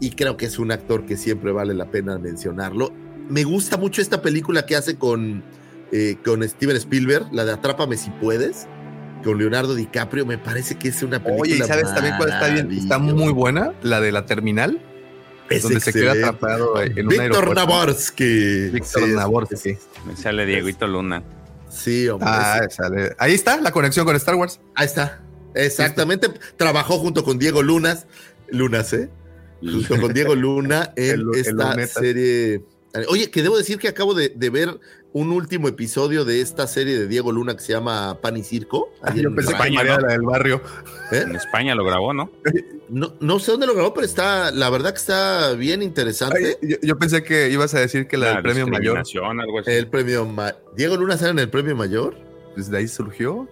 Y 0.00 0.10
creo 0.10 0.36
que 0.36 0.46
es 0.46 0.58
un 0.58 0.72
actor 0.72 1.04
que 1.04 1.16
siempre 1.16 1.52
vale 1.52 1.74
la 1.74 1.90
pena 1.90 2.18
mencionarlo. 2.18 2.90
Me 3.28 3.44
gusta 3.44 3.76
mucho 3.76 4.00
esta 4.00 4.22
película 4.22 4.64
que 4.64 4.74
hace 4.74 4.96
con, 4.96 5.44
eh, 5.92 6.16
con 6.24 6.42
Steven 6.48 6.76
Spielberg, 6.76 7.26
la 7.32 7.44
de 7.44 7.52
Atrápame 7.52 7.96
si 7.98 8.10
puedes, 8.10 8.66
con 9.22 9.36
Leonardo 9.38 9.74
DiCaprio. 9.74 10.24
Me 10.24 10.38
parece 10.38 10.76
que 10.76 10.88
es 10.88 11.02
una 11.02 11.22
película. 11.22 11.42
Oye, 11.52 11.56
¿y 11.62 11.68
sabes 11.68 11.94
también 11.94 12.16
cuál 12.16 12.30
está 12.30 12.48
bien? 12.48 12.70
Está 12.72 12.98
muy 12.98 13.32
buena, 13.32 13.74
la 13.82 14.00
de 14.00 14.10
la 14.10 14.24
terminal, 14.24 14.80
Es 15.50 15.62
donde 15.64 15.80
se 15.80 15.92
queda 15.92 16.12
atrapado 16.12 16.80
en 16.80 16.92
un 17.02 17.08
Víctor 17.08 17.20
aeropuerto. 17.20 17.54
Navorsky. 17.54 18.68
Víctor 18.70 19.02
Sí, 19.02 19.10
es- 19.10 19.16
Navorsky. 19.16 19.76
Me 20.06 20.16
sale 20.16 20.46
Dieguito 20.46 20.86
Luna. 20.86 21.22
Sí, 21.70 22.08
hombre. 22.08 22.28
Ah, 22.30 22.60
sale. 22.70 23.14
Ahí 23.18 23.34
está 23.34 23.60
la 23.60 23.70
conexión 23.72 24.04
con 24.04 24.16
Star 24.16 24.34
Wars. 24.34 24.60
Ahí 24.74 24.86
está. 24.86 25.20
Exactamente. 25.54 26.28
Trabajó 26.56 26.98
junto 26.98 27.24
con 27.24 27.38
Diego 27.38 27.62
Lunas. 27.62 28.06
Lunas, 28.48 28.92
¿eh? 28.92 29.10
Junto 29.60 30.00
con 30.00 30.12
Diego 30.12 30.34
Luna 30.34 30.92
en 30.96 31.20
El- 31.20 31.26
esta 31.34 31.86
serie. 31.86 32.64
Oye, 33.08 33.30
que 33.30 33.42
debo 33.42 33.56
decir 33.56 33.78
que 33.78 33.88
acabo 33.88 34.14
de, 34.14 34.30
de 34.34 34.50
ver 34.50 34.80
un 35.12 35.32
último 35.32 35.66
episodio 35.66 36.24
de 36.24 36.40
esta 36.40 36.66
serie 36.68 36.96
de 36.98 37.08
Diego 37.08 37.32
Luna 37.32 37.54
que 37.54 37.60
se 37.60 37.72
llama 37.72 38.18
Pan 38.20 38.36
y 38.36 38.44
Circo. 38.44 38.92
Ah, 39.02 39.12
yo 39.14 39.28
en 39.28 39.34
pensé 39.34 39.52
que 39.54 39.58
María 39.58 39.82
¿no? 39.82 39.94
era 39.94 40.08
del 40.08 40.22
barrio. 40.22 40.62
¿Eh? 41.10 41.24
En 41.26 41.34
España 41.34 41.74
lo 41.74 41.84
grabó, 41.84 42.12
¿no? 42.14 42.30
No, 42.88 43.14
no 43.20 43.38
sé 43.40 43.50
dónde 43.50 43.66
lo 43.66 43.74
grabó, 43.74 43.92
pero 43.92 44.04
está, 44.06 44.50
la 44.52 44.70
verdad 44.70 44.90
que 44.92 44.98
está 44.98 45.52
bien 45.54 45.82
interesante. 45.82 46.56
Ay, 46.62 46.68
yo, 46.68 46.76
yo 46.82 46.98
pensé 46.98 47.24
que 47.24 47.50
ibas 47.50 47.74
a 47.74 47.80
decir 47.80 48.06
que 48.06 48.16
la 48.16 48.34
del 48.34 48.42
premio 48.42 48.66
mayor, 48.68 48.98
discriminación, 48.98 49.40
algo 49.40 49.58
así. 49.60 49.70
El 49.72 49.88
premio 49.88 50.24
ma- 50.26 50.54
Diego 50.76 50.96
Luna 50.96 51.16
sale 51.16 51.30
en 51.32 51.38
el 51.40 51.50
premio 51.50 51.74
mayor. 51.74 52.14
pues 52.54 52.70
de 52.70 52.78
ahí 52.78 52.86
surgió. 52.88 53.48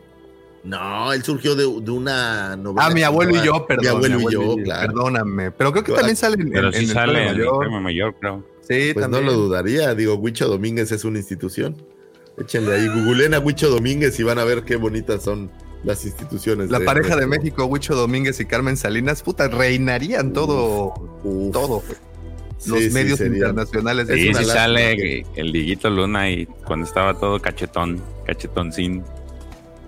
No, 0.64 1.12
él 1.12 1.22
surgió 1.22 1.54
de, 1.54 1.62
de 1.62 1.90
una 1.90 2.56
novela. 2.56 2.86
Ah, 2.86 2.90
mi 2.90 3.02
abuelo 3.02 3.36
y 3.36 3.42
yo, 3.44 3.64
perdón. 3.66 3.84
Mi 3.84 3.88
abuelo, 3.88 4.18
mi 4.18 4.24
y 4.26 4.32
yo, 4.32 4.56
claro. 4.64 4.92
Perdóname. 4.92 5.50
Pero 5.52 5.72
creo 5.72 5.84
que 5.84 5.92
también 5.92 6.16
sale 6.16 6.34
en, 6.40 6.50
Pero 6.50 6.66
en- 6.68 6.72
sí 6.72 6.78
en 6.80 6.84
el 6.84 6.90
sale 6.94 7.12
premio 7.12 7.22
en 7.22 7.34
el 7.34 7.38
mayor. 7.44 7.58
premio 7.60 7.80
mayor, 7.80 8.14
creo. 8.20 8.44
Sí, 8.68 8.90
Pues 8.92 9.02
también. 9.04 9.24
no 9.24 9.30
lo 9.32 9.36
dudaría, 9.38 9.94
digo, 9.94 10.14
Huicho 10.16 10.46
Domínguez 10.48 10.92
es 10.92 11.04
una 11.04 11.18
institución. 11.18 11.76
Échenle 12.36 12.74
ahí, 12.74 12.86
googleen 12.88 13.34
a 13.34 13.40
Huicho 13.40 13.68
Domínguez 13.68 14.18
y 14.20 14.22
van 14.22 14.38
a 14.38 14.44
ver 14.44 14.62
qué 14.64 14.76
bonitas 14.76 15.22
son 15.24 15.50
las 15.84 16.04
instituciones. 16.04 16.70
La 16.70 16.80
pareja 16.80 17.16
de 17.16 17.26
México, 17.26 17.64
Huicho 17.64 17.94
Domínguez 17.96 18.38
y 18.40 18.44
Carmen 18.44 18.76
Salinas, 18.76 19.22
puta, 19.22 19.48
reinarían 19.48 20.32
todo, 20.32 20.92
Uf. 21.24 21.52
todo. 21.52 21.82
Los 22.66 22.80
sí, 22.80 22.90
medios 22.90 23.20
internacionales. 23.20 24.08
Es 24.08 24.20
Sí, 24.20 24.28
una 24.30 24.38
sí 24.40 24.44
sale 24.46 24.96
que- 24.96 25.26
el 25.36 25.52
Dieguito 25.52 25.88
Luna 25.90 26.28
y 26.30 26.46
cuando 26.66 26.86
estaba 26.86 27.14
todo 27.18 27.40
cachetón, 27.40 28.02
cachetoncín. 28.26 29.02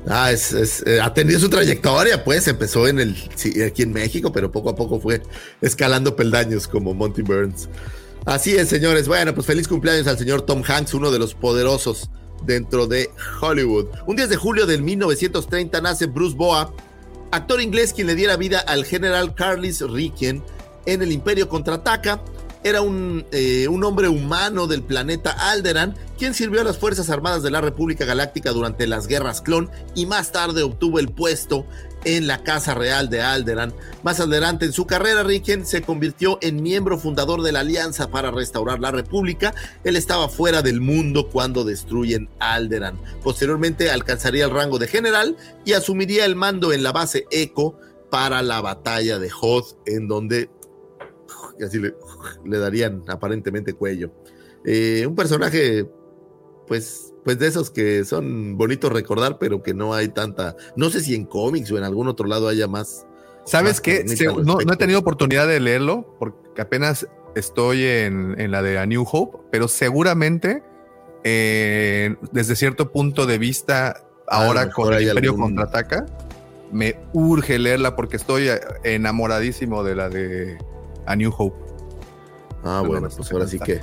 Ah, 0.06 0.30
es, 0.32 0.52
es, 0.52 0.82
eh, 0.86 1.00
ha 1.00 1.12
tenido 1.12 1.38
su 1.40 1.50
trayectoria, 1.50 2.24
pues 2.24 2.48
empezó 2.48 2.88
en 2.88 3.00
el 3.00 3.16
sí, 3.34 3.60
aquí 3.62 3.82
en 3.82 3.92
México, 3.92 4.32
pero 4.32 4.50
poco 4.50 4.70
a 4.70 4.74
poco 4.76 4.98
fue 5.00 5.20
escalando 5.60 6.16
peldaños 6.16 6.66
como 6.66 6.94
Monty 6.94 7.22
Burns. 7.22 7.68
Así 8.30 8.54
es, 8.54 8.68
señores. 8.68 9.08
Bueno, 9.08 9.34
pues 9.34 9.44
feliz 9.44 9.66
cumpleaños 9.66 10.06
al 10.06 10.16
señor 10.16 10.42
Tom 10.42 10.62
Hanks, 10.64 10.94
uno 10.94 11.10
de 11.10 11.18
los 11.18 11.34
poderosos 11.34 12.10
dentro 12.44 12.86
de 12.86 13.10
Hollywood. 13.40 13.86
Un 14.06 14.14
10 14.14 14.28
de 14.28 14.36
julio 14.36 14.66
del 14.66 14.82
1930 14.82 15.80
nace 15.80 16.06
Bruce 16.06 16.36
Boa, 16.36 16.72
actor 17.32 17.60
inglés 17.60 17.92
quien 17.92 18.06
le 18.06 18.14
diera 18.14 18.36
vida 18.36 18.60
al 18.60 18.84
general 18.84 19.34
Carlis 19.34 19.80
Ricken 19.80 20.44
en 20.86 21.02
el 21.02 21.10
Imperio 21.10 21.48
Contraataca. 21.48 22.22
Era 22.62 22.82
un, 22.82 23.26
eh, 23.32 23.66
un 23.66 23.82
hombre 23.82 24.06
humano 24.06 24.68
del 24.68 24.84
planeta 24.84 25.32
Alderan, 25.50 25.96
quien 26.16 26.32
sirvió 26.32 26.60
a 26.60 26.64
las 26.64 26.78
Fuerzas 26.78 27.10
Armadas 27.10 27.42
de 27.42 27.50
la 27.50 27.60
República 27.60 28.04
Galáctica 28.04 28.52
durante 28.52 28.86
las 28.86 29.08
guerras 29.08 29.40
clon 29.40 29.68
y 29.96 30.06
más 30.06 30.30
tarde 30.30 30.62
obtuvo 30.62 31.00
el 31.00 31.08
puesto 31.08 31.66
en 32.04 32.26
la 32.26 32.42
Casa 32.42 32.74
Real 32.74 33.08
de 33.10 33.22
Alderan. 33.22 33.72
Más 34.02 34.20
adelante 34.20 34.66
en 34.66 34.72
su 34.72 34.86
carrera, 34.86 35.22
Ricken 35.22 35.66
se 35.66 35.82
convirtió 35.82 36.38
en 36.40 36.62
miembro 36.62 36.98
fundador 36.98 37.42
de 37.42 37.52
la 37.52 37.60
Alianza 37.60 38.10
para 38.10 38.30
restaurar 38.30 38.80
la 38.80 38.90
República. 38.90 39.54
Él 39.84 39.96
estaba 39.96 40.28
fuera 40.28 40.62
del 40.62 40.80
mundo 40.80 41.28
cuando 41.28 41.64
destruyen 41.64 42.28
Alderan. 42.38 42.98
Posteriormente 43.22 43.90
alcanzaría 43.90 44.44
el 44.44 44.50
rango 44.50 44.78
de 44.78 44.88
general 44.88 45.36
y 45.64 45.72
asumiría 45.72 46.24
el 46.24 46.36
mando 46.36 46.72
en 46.72 46.82
la 46.82 46.92
base 46.92 47.26
Echo 47.30 47.76
para 48.10 48.42
la 48.42 48.60
batalla 48.60 49.18
de 49.18 49.30
Hoth, 49.40 49.76
en 49.86 50.08
donde 50.08 50.50
así 51.64 51.78
le, 51.78 51.94
le 52.44 52.58
darían 52.58 53.04
aparentemente 53.08 53.74
cuello. 53.74 54.10
Eh, 54.64 55.06
un 55.06 55.14
personaje, 55.14 55.88
pues, 56.66 57.09
pues 57.24 57.38
de 57.38 57.46
esos 57.48 57.70
que 57.70 58.04
son 58.04 58.56
bonitos 58.56 58.92
recordar, 58.92 59.38
pero 59.38 59.62
que 59.62 59.74
no 59.74 59.94
hay 59.94 60.08
tanta. 60.08 60.56
No 60.76 60.90
sé 60.90 61.00
si 61.00 61.14
en 61.14 61.24
cómics 61.26 61.70
o 61.72 61.78
en 61.78 61.84
algún 61.84 62.08
otro 62.08 62.26
lado 62.26 62.48
haya 62.48 62.66
más. 62.66 63.06
¿Sabes 63.44 63.72
más 63.74 63.80
qué? 63.80 64.08
Se- 64.08 64.26
no, 64.26 64.58
no 64.64 64.72
he 64.72 64.76
tenido 64.76 64.98
oportunidad 65.00 65.46
de 65.48 65.60
leerlo 65.60 66.16
porque 66.18 66.62
apenas 66.62 67.06
estoy 67.34 67.84
en, 67.84 68.40
en 68.40 68.50
la 68.50 68.62
de 68.62 68.78
A 68.78 68.86
New 68.86 69.04
Hope, 69.10 69.38
pero 69.50 69.68
seguramente 69.68 70.62
eh, 71.24 72.16
desde 72.32 72.56
cierto 72.56 72.90
punto 72.92 73.26
de 73.26 73.38
vista, 73.38 73.88
A 74.26 74.40
lo 74.44 74.46
ahora 74.48 74.70
con 74.70 74.92
el 74.94 75.02
Imperio 75.08 75.32
algún- 75.32 75.54
contraataca, 75.56 76.06
me 76.72 76.96
urge 77.12 77.58
leerla 77.58 77.96
porque 77.96 78.16
estoy 78.16 78.48
enamoradísimo 78.84 79.82
de 79.84 79.94
la 79.96 80.08
de 80.08 80.56
A 81.06 81.16
New 81.16 81.32
Hope. 81.36 81.56
Ah, 82.62 82.80
No, 82.82 82.88
bueno, 82.88 83.08
no, 83.08 83.16
pues 83.16 83.30
no 83.30 83.36
ahora 83.36 83.48
sí 83.50 83.58
que. 83.58 83.80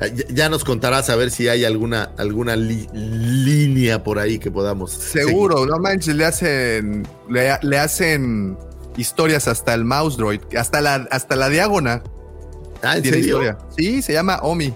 Ya, 0.00 0.24
ya 0.30 0.48
nos 0.48 0.64
contarás 0.64 1.10
a 1.10 1.16
ver 1.16 1.30
si 1.30 1.48
hay 1.48 1.64
alguna, 1.64 2.10
alguna 2.16 2.56
li- 2.56 2.88
línea 2.94 4.02
por 4.02 4.18
ahí 4.18 4.38
que 4.38 4.50
podamos. 4.50 4.92
Seguro, 4.92 5.66
no 5.66 5.78
manches, 5.78 6.14
le 6.16 6.24
hacen, 6.24 7.06
le, 7.28 7.50
le 7.62 7.78
hacen 7.78 8.56
historias 8.96 9.46
hasta 9.48 9.74
el 9.74 9.84
Mouse 9.84 10.16
Droid, 10.16 10.40
hasta 10.58 10.80
la, 10.80 11.06
hasta 11.10 11.36
la 11.36 11.48
diágona. 11.48 12.02
Ah, 12.82 12.96
¿en 12.96 13.04
serio? 13.04 13.20
historia. 13.20 13.58
Sí, 13.76 14.00
se 14.02 14.14
llama 14.14 14.38
Omi. 14.42 14.72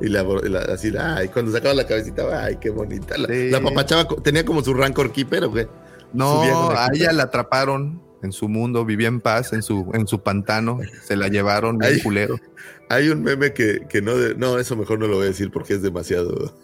Y 0.00 0.08
la, 0.08 0.24
la- 0.24 0.60
así, 0.74 0.92
ay, 0.98 1.28
cuando 1.28 1.52
sacaba 1.52 1.72
la 1.74 1.86
cabecita, 1.86 2.44
ay, 2.44 2.56
qué 2.60 2.70
bonita. 2.70 3.16
La, 3.16 3.28
Sí. 3.28 3.50
la 3.50 3.60
papachaba, 3.62 4.06
tenía 4.22 4.44
como 4.44 4.62
su 4.64 4.74
rancor 4.74 5.12
keeper, 5.12 5.44
¿o 5.44 5.52
qué? 5.52 5.68
No, 6.12 6.42
a 6.70 6.88
la- 6.88 6.90
ella 6.92 7.12
la 7.12 7.22
atraparon 7.24 8.02
en 8.26 8.32
su 8.32 8.48
mundo, 8.48 8.84
vivía 8.84 9.08
en 9.08 9.20
paz, 9.22 9.54
en 9.54 9.62
su, 9.62 9.90
en 9.94 10.06
su 10.06 10.20
pantano, 10.20 10.78
se 11.04 11.16
la 11.16 11.28
llevaron 11.28 11.78
bien 11.78 11.94
Ay. 11.94 12.02
culero. 12.02 12.36
Hay 12.90 13.08
un 13.08 13.22
meme 13.22 13.54
que, 13.54 13.86
que 13.88 14.02
no, 14.02 14.14
de- 14.14 14.34
no, 14.34 14.58
eso 14.58 14.76
mejor 14.76 14.98
no 14.98 15.06
lo 15.06 15.16
voy 15.16 15.24
a 15.24 15.28
decir 15.28 15.50
porque 15.50 15.72
es 15.74 15.82
demasiado. 15.82 16.54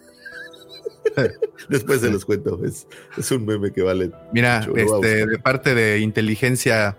Después 1.69 2.01
se 2.01 2.09
los 2.09 2.25
cuento. 2.25 2.59
Es, 2.63 2.87
es 3.17 3.31
un 3.31 3.45
meme 3.45 3.71
que 3.71 3.81
vale. 3.81 4.11
Mira, 4.31 4.65
Mucho, 4.67 4.77
este, 5.01 5.25
de 5.25 5.39
parte 5.39 5.73
de 5.75 5.99
inteligencia 5.99 6.97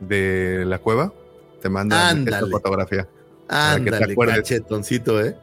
de 0.00 0.64
la 0.66 0.78
cueva, 0.78 1.12
te 1.62 1.68
mandan 1.68 2.26
esta 2.26 2.46
fotografía. 2.46 3.08
Ándale, 3.48 4.16
cachetoncito, 4.16 5.22
¿eh? 5.24 5.36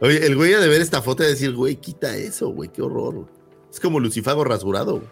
Oye, 0.00 0.26
el 0.26 0.36
güey 0.36 0.52
ha 0.52 0.60
de 0.60 0.68
ver 0.68 0.82
esta 0.82 1.00
foto 1.00 1.22
y 1.24 1.28
decir, 1.28 1.54
güey, 1.54 1.76
quita 1.76 2.16
eso, 2.16 2.48
güey, 2.50 2.68
qué 2.68 2.82
horror. 2.82 3.26
Es 3.72 3.80
como 3.80 4.00
Lucifago 4.00 4.44
rasurado. 4.44 5.02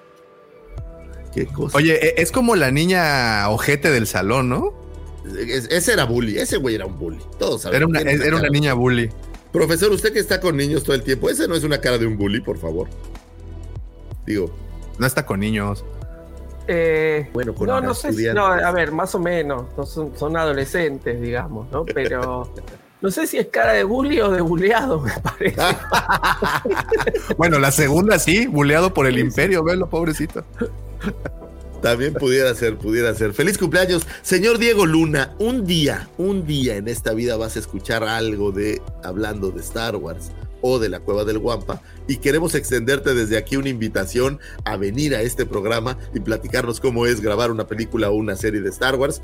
Güey. 1.35 1.47
Qué 1.47 1.53
cosa. 1.53 1.77
Oye, 1.79 1.95
e- 2.07 2.15
es 2.23 2.31
como 2.33 2.57
la 2.57 2.71
niña 2.71 3.49
ojete 3.51 3.91
del 3.91 4.07
salón, 4.07 4.49
¿no? 4.49 4.73
Es- 5.39 5.69
ese 5.71 5.93
era 5.95 6.05
bully, 6.05 6.39
ese 6.39 6.57
güey 6.59 6.75
era 6.75 6.87
un 6.87 6.99
bully. 6.99 7.19
Todos 7.39 7.63
sabemos. 7.63 7.95
Era 8.01 8.03
una, 8.27 8.39
era 8.41 8.49
niña 8.51 8.75
bully. 8.75 9.11
Profesor, 9.53 9.91
usted 9.93 10.13
que 10.13 10.19
está 10.19 10.41
con 10.41 10.57
niños 10.57 10.83
todo 10.83 10.95
el 10.97 11.03
tiempo, 11.03 11.31
ese 11.31 11.47
no 11.49 11.55
es 11.55 11.65
una 11.65 11.79
cara 11.81 11.97
de 11.99 12.07
un 12.07 12.17
bully, 12.19 12.41
por 12.41 12.59
favor. 12.59 12.89
Digo, 14.27 14.51
No 14.99 15.07
está 15.07 15.25
con 15.27 15.41
niños. 15.41 15.85
Eh, 16.67 17.29
bueno, 17.35 17.55
con 17.55 17.67
no, 17.69 17.81
no 17.81 17.95
sé, 17.95 18.13
si- 18.13 18.25
no, 18.33 18.47
a 18.47 18.71
ver, 18.73 18.91
más 18.91 19.15
o 19.15 19.19
menos, 19.19 19.65
no 19.77 19.85
son, 19.85 20.17
son 20.17 20.37
adolescentes, 20.37 21.21
digamos, 21.21 21.71
¿no? 21.71 21.85
Pero 21.85 22.51
No 23.03 23.11
sé 23.11 23.27
si 23.27 23.37
es 23.37 23.49
cara 23.49 23.75
de 23.75 23.85
bully 23.85 24.19
o 24.23 24.31
de 24.31 24.41
buleado, 24.41 24.99
me 25.01 25.13
parece. 25.21 25.57
Bueno, 27.37 27.59
la 27.59 27.71
segunda 27.71 28.19
sí, 28.19 28.47
buleado 28.47 28.95
por 28.95 29.07
el 29.07 29.19
imperio, 29.19 29.63
velo, 29.63 29.91
pobrecito. 29.91 30.43
También 31.83 32.15
pudiera 32.15 32.55
ser, 32.55 32.79
pudiera 32.79 33.15
ser. 33.15 33.35
Feliz 33.35 33.59
cumpleaños, 33.59 34.07
señor 34.23 34.57
Diego 34.57 34.87
Luna. 34.87 35.35
Un 35.39 35.67
día, 35.67 36.09
un 36.17 36.47
día 36.47 36.77
en 36.77 36.89
esta 36.89 37.13
vida 37.13 37.37
vas 37.37 37.57
a 37.57 37.59
escuchar 37.59 38.05
algo 38.05 38.53
de 38.53 38.81
hablando 39.03 39.51
de 39.51 39.61
Star 39.61 39.97
Wars 39.97 40.31
o 40.63 40.79
de 40.79 40.89
la 40.89 41.01
Cueva 41.01 41.25
del 41.25 41.39
Guampa 41.39 41.83
y 42.09 42.17
queremos 42.17 42.55
extenderte 42.55 43.13
desde 43.13 43.37
aquí 43.37 43.57
una 43.57 43.69
invitación 43.69 44.41
a 44.65 44.79
venir 44.79 45.15
a 45.15 45.21
este 45.21 45.45
programa 45.45 45.99
y 46.15 46.21
platicarnos 46.21 46.81
cómo 46.81 47.05
es 47.05 47.21
grabar 47.21 47.51
una 47.51 47.67
película 47.67 48.09
o 48.09 48.15
una 48.15 48.35
serie 48.35 48.63
de 48.63 48.71
Star 48.71 48.97
Wars. 48.97 49.21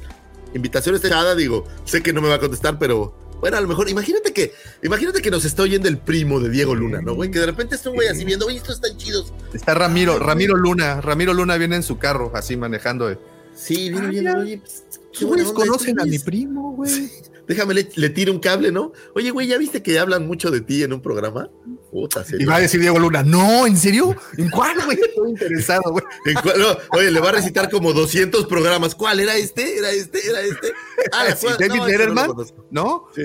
Invitación 0.55 0.95
está 0.95 1.35
digo, 1.35 1.65
sé 1.85 2.03
que 2.03 2.13
no 2.13 2.21
me 2.21 2.29
va 2.29 2.37
a 2.37 2.41
contestar, 2.41 2.79
pero 2.79 3.15
bueno, 3.41 3.57
a 3.57 3.61
lo 3.61 3.69
mejor, 3.69 3.89
imagínate 3.89 4.33
que, 4.33 4.53
imagínate 4.83 5.23
que 5.23 5.31
nos 5.31 5.45
está 5.45 5.63
oyendo 5.63 5.89
el 5.89 5.99
primo 5.99 6.41
de 6.41 6.51
Diego 6.51 6.75
Luna, 6.75 7.01
¿no, 7.01 7.15
güey? 7.15 7.31
Que 7.31 7.39
de 7.39 7.47
repente 7.47 7.75
está 7.75 7.89
un 7.89 7.97
güey 7.97 8.09
así 8.09 8.25
viendo, 8.25 8.47
oye, 8.47 8.59
estos 8.59 8.77
están 8.77 8.97
chidos. 8.99 9.33
Está 9.55 9.75
Ramiro, 9.75 10.19
Ramiro 10.19 10.57
Luna, 10.57 11.01
Ramiro 11.01 11.33
Luna 11.33 11.57
viene 11.57 11.77
en 11.77 11.83
su 11.83 11.99
carro, 11.99 12.31
así 12.35 12.57
manejando. 12.57 13.19
Sí, 13.55 13.91
viene 13.91 14.23
ya. 14.23 14.37
oye, 14.37 14.59
pues, 14.59 14.85
qué 15.13 15.25
güeyes 15.25 15.53
conocen 15.53 15.99
a 16.01 16.05
mi 16.05 16.19
primo, 16.19 16.73
güey. 16.73 17.11
Déjame, 17.49 17.75
le, 17.75 17.89
le 17.97 18.11
tiro 18.11 18.33
un 18.33 18.39
cable, 18.39 18.71
¿no? 18.71 18.93
Oye, 19.15 19.31
güey, 19.31 19.49
¿ya 19.49 19.59
viste 19.59 19.83
que 19.83 19.99
hablan 19.99 20.27
mucho 20.27 20.51
de 20.51 20.61
ti 20.61 20.83
en 20.83 20.93
un 20.93 21.01
programa? 21.01 21.51
Puta, 21.91 22.25
Y 22.39 22.45
va 22.45 22.57
a 22.57 22.61
decir 22.61 22.81
Diego 22.81 23.01
Luna, 23.01 23.25
no, 23.25 23.67
¿en 23.67 23.77
serio? 23.77 24.15
¿En 24.37 24.49
cuál, 24.51 24.77
güey? 24.85 24.99
Estoy 25.01 25.31
interesado, 25.31 25.91
güey. 25.91 26.05
¿En 26.25 26.35
cuál? 26.35 26.61
No, 26.61 26.77
oye, 26.93 27.11
le 27.11 27.19
va 27.21 27.31
a 27.31 27.33
recitar 27.33 27.69
como 27.69 27.93
200 27.93 28.47
programas. 28.47 28.95
¿Cuál? 28.95 29.19
¿Era 29.19 29.35
este? 29.35 29.79
¿Era 29.79 29.91
este? 29.91 30.21
¿Era 30.25 30.41
este? 30.41 30.73
Ah, 31.13 31.35
Sí, 31.37 31.47
David 31.59 31.69
no, 31.69 31.87
ese 31.87 31.99
Letterman, 31.99 32.31
no. 32.71 33.09
Sí. 33.15 33.23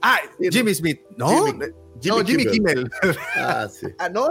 Ah. 0.00 0.18
Jimmy 0.50 0.74
Smith, 0.74 1.00
¿no? 1.16 1.46
Jimmy- 1.46 1.66
no, 2.04 2.24
Jimmy 2.24 2.46
Kimmel. 2.46 2.90
Kimmel. 3.00 3.18
Ah, 3.36 3.68
sí. 3.70 3.86
ah, 3.98 4.08
¿no? 4.08 4.28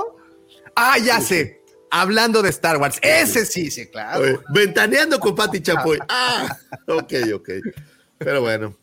Ah, 0.76 0.98
ya 0.98 1.22
sé. 1.22 1.62
Hablando 1.92 2.42
de 2.42 2.50
Star 2.50 2.78
Wars. 2.78 2.98
Ese 3.02 3.46
sí, 3.46 3.70
sí, 3.70 3.88
claro. 3.88 4.24
Oye, 4.24 4.40
ventaneando 4.54 5.20
con 5.20 5.36
Pati 5.36 5.62
Chapoy. 5.62 6.00
Ah, 6.10 6.58
ok, 6.88 7.14
ok. 7.36 7.50
Pero 8.18 8.42
bueno, 8.42 8.76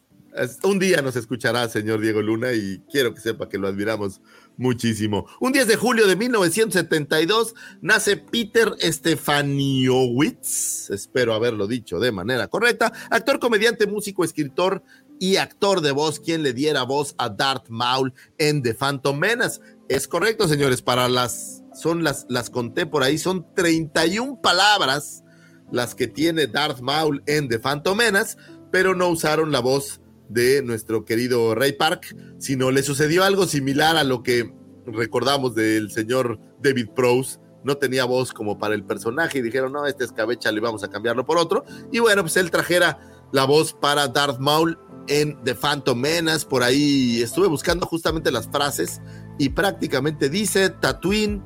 un 0.62 0.78
día 0.78 1.02
nos 1.02 1.16
escuchará, 1.16 1.68
señor 1.68 2.00
Diego 2.00 2.22
Luna, 2.22 2.52
y 2.52 2.82
quiero 2.90 3.14
que 3.14 3.20
sepa 3.20 3.48
que 3.48 3.58
lo 3.58 3.68
admiramos 3.68 4.20
muchísimo. 4.56 5.26
Un 5.40 5.52
10 5.52 5.66
de 5.66 5.76
julio 5.76 6.06
de 6.06 6.16
1972 6.16 7.54
nace 7.80 8.16
Peter 8.16 8.74
Stefaniowicz, 8.80 10.90
espero 10.90 11.34
haberlo 11.34 11.66
dicho 11.66 11.98
de 11.98 12.12
manera 12.12 12.48
correcta, 12.48 12.92
actor, 13.10 13.38
comediante, 13.38 13.86
músico, 13.86 14.24
escritor 14.24 14.82
y 15.18 15.36
actor 15.36 15.80
de 15.80 15.92
voz, 15.92 16.20
quien 16.20 16.42
le 16.42 16.52
diera 16.52 16.82
voz 16.82 17.14
a 17.18 17.28
Darth 17.28 17.68
Maul 17.68 18.12
en 18.38 18.62
The 18.62 18.74
Phantom 18.74 19.18
Menace. 19.18 19.60
Es 19.88 20.08
correcto, 20.08 20.48
señores, 20.48 20.82
para 20.82 21.08
las, 21.08 21.62
son 21.74 22.04
las, 22.04 22.26
las 22.28 22.50
conté 22.50 22.86
por 22.86 23.02
ahí, 23.02 23.18
son 23.18 23.46
31 23.54 24.40
palabras 24.40 25.22
las 25.70 25.94
que 25.94 26.06
tiene 26.06 26.46
Darth 26.46 26.80
Maul 26.80 27.22
en 27.26 27.48
The 27.48 27.58
Phantom 27.58 27.98
Menace, 27.98 28.36
pero 28.70 28.94
no 28.94 29.08
usaron 29.08 29.52
la 29.52 29.60
voz 29.60 30.00
de 30.28 30.62
nuestro 30.62 31.04
querido 31.04 31.54
Ray 31.54 31.72
Park, 31.72 32.16
sino 32.38 32.70
le 32.70 32.82
sucedió 32.82 33.24
algo 33.24 33.46
similar 33.46 33.96
a 33.96 34.04
lo 34.04 34.22
que 34.22 34.52
recordamos 34.86 35.54
del 35.54 35.90
señor 35.90 36.38
David 36.62 36.88
Prowse. 36.94 37.38
No 37.64 37.76
tenía 37.76 38.04
voz 38.04 38.32
como 38.32 38.58
para 38.58 38.74
el 38.74 38.84
personaje 38.84 39.38
y 39.38 39.42
dijeron, 39.42 39.72
no, 39.72 39.86
este 39.86 40.04
escabecha 40.04 40.52
le 40.52 40.60
vamos 40.60 40.84
a 40.84 40.88
cambiarlo 40.88 41.24
por 41.24 41.38
otro. 41.38 41.64
Y 41.92 41.98
bueno, 41.98 42.22
pues 42.22 42.36
él 42.36 42.50
trajera 42.50 42.98
la 43.32 43.44
voz 43.44 43.72
para 43.72 44.08
Darth 44.08 44.38
Maul 44.38 44.78
en 45.08 45.42
The 45.44 45.54
Phantom 45.54 45.98
Menace. 45.98 46.46
Por 46.46 46.62
ahí 46.62 47.22
estuve 47.22 47.46
buscando 47.46 47.86
justamente 47.86 48.30
las 48.30 48.48
frases 48.48 49.00
y 49.38 49.48
prácticamente 49.48 50.28
dice, 50.28 50.70
Tatooine 50.70 51.42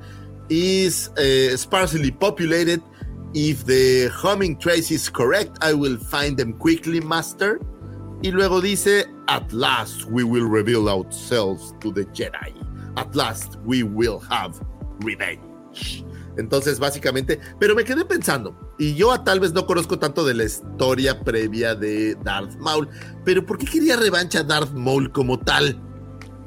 is 0.49 1.13
eh, 1.17 1.55
sparsely 1.57 2.11
populated. 2.11 2.81
If 3.35 3.65
the 3.67 4.11
homing 4.23 4.59
trace 4.59 4.91
is 4.91 5.11
correct, 5.11 5.59
I 5.63 5.75
will 5.75 5.99
find 5.99 6.37
them 6.37 6.55
quickly, 6.59 7.01
master. 7.01 7.61
Y 8.23 8.31
luego 8.31 8.61
dice, 8.61 9.07
At 9.27 9.53
last 9.53 10.05
we 10.11 10.25
will 10.25 10.49
reveal 10.51 10.89
ourselves 10.89 11.75
to 11.81 11.93
the 11.93 12.05
Jedi. 12.13 12.53
At 12.97 13.15
last 13.15 13.57
we 13.65 13.83
will 13.83 14.19
have 14.29 14.55
revenge. 15.01 16.05
Entonces, 16.37 16.79
básicamente, 16.79 17.41
pero 17.59 17.75
me 17.75 17.85
quedé 17.85 18.05
pensando, 18.05 18.57
y 18.79 18.95
yo 18.95 19.21
tal 19.23 19.41
vez 19.41 19.53
no 19.53 19.67
conozco 19.67 19.99
tanto 19.99 20.25
de 20.25 20.35
la 20.35 20.45
historia 20.45 21.21
previa 21.21 21.75
de 21.75 22.15
Darth 22.23 22.57
Maul, 22.59 22.89
pero 23.25 23.45
¿por 23.45 23.59
qué 23.59 23.67
quería 23.67 23.97
revancha 23.97 24.41
a 24.41 24.43
Darth 24.45 24.73
Maul 24.73 25.11
como 25.11 25.39
tal? 25.41 25.81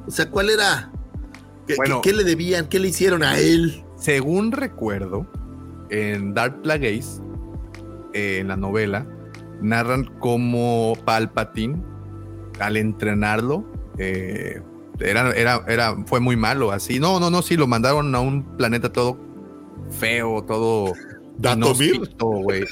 O 0.07 0.11
sea, 0.11 0.29
¿cuál 0.31 0.49
era? 0.49 0.91
¿Qué, 1.67 1.75
Bueno. 1.75 2.01
qué- 2.01 2.09
qué 2.11 2.15
le 2.17 2.23
debían? 2.23 2.67
¿Qué 2.69 2.79
le 2.79 2.87
hicieron 2.87 3.21
a 3.21 3.37
él? 3.37 3.83
Según 3.97 4.53
recuerdo, 4.53 5.27
en 5.89 6.33
Dark 6.33 6.61
Plagueis, 6.61 7.21
eh, 8.13 8.37
en 8.39 8.47
la 8.47 8.55
novela, 8.55 9.05
narran 9.61 10.05
cómo 10.19 10.97
Palpatine, 11.05 11.81
al 12.59 12.77
entrenarlo, 12.77 13.65
eh, 13.97 14.61
era, 14.99 15.31
era, 15.31 15.63
era, 15.67 15.95
fue 16.05 16.19
muy 16.19 16.35
malo, 16.35 16.71
así. 16.71 16.99
No, 16.99 17.19
no, 17.19 17.29
no, 17.29 17.41
sí, 17.41 17.57
lo 17.57 17.67
mandaron 17.67 18.13
a 18.13 18.19
un 18.19 18.57
planeta 18.57 18.91
todo 18.91 19.19
feo, 19.89 20.43
todo 20.43 20.93
güey. 22.41 22.63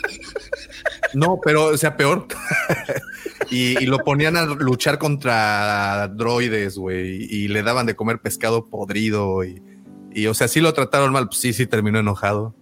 No, 1.13 1.39
pero, 1.43 1.65
o 1.65 1.77
sea, 1.77 1.97
peor. 1.97 2.27
y, 3.49 3.81
y 3.83 3.85
lo 3.85 3.99
ponían 3.99 4.37
a 4.37 4.45
luchar 4.45 4.99
contra 4.99 6.07
droides, 6.09 6.77
güey, 6.77 7.23
y 7.23 7.47
le 7.47 7.63
daban 7.63 7.85
de 7.85 7.95
comer 7.95 8.19
pescado 8.19 8.67
podrido 8.67 9.43
y, 9.43 9.61
y, 10.13 10.27
o 10.27 10.33
sea, 10.33 10.47
sí 10.47 10.61
lo 10.61 10.73
trataron 10.73 11.11
mal, 11.11 11.27
pues 11.27 11.39
sí, 11.39 11.53
sí 11.53 11.65
terminó 11.65 11.99
enojado. 11.99 12.55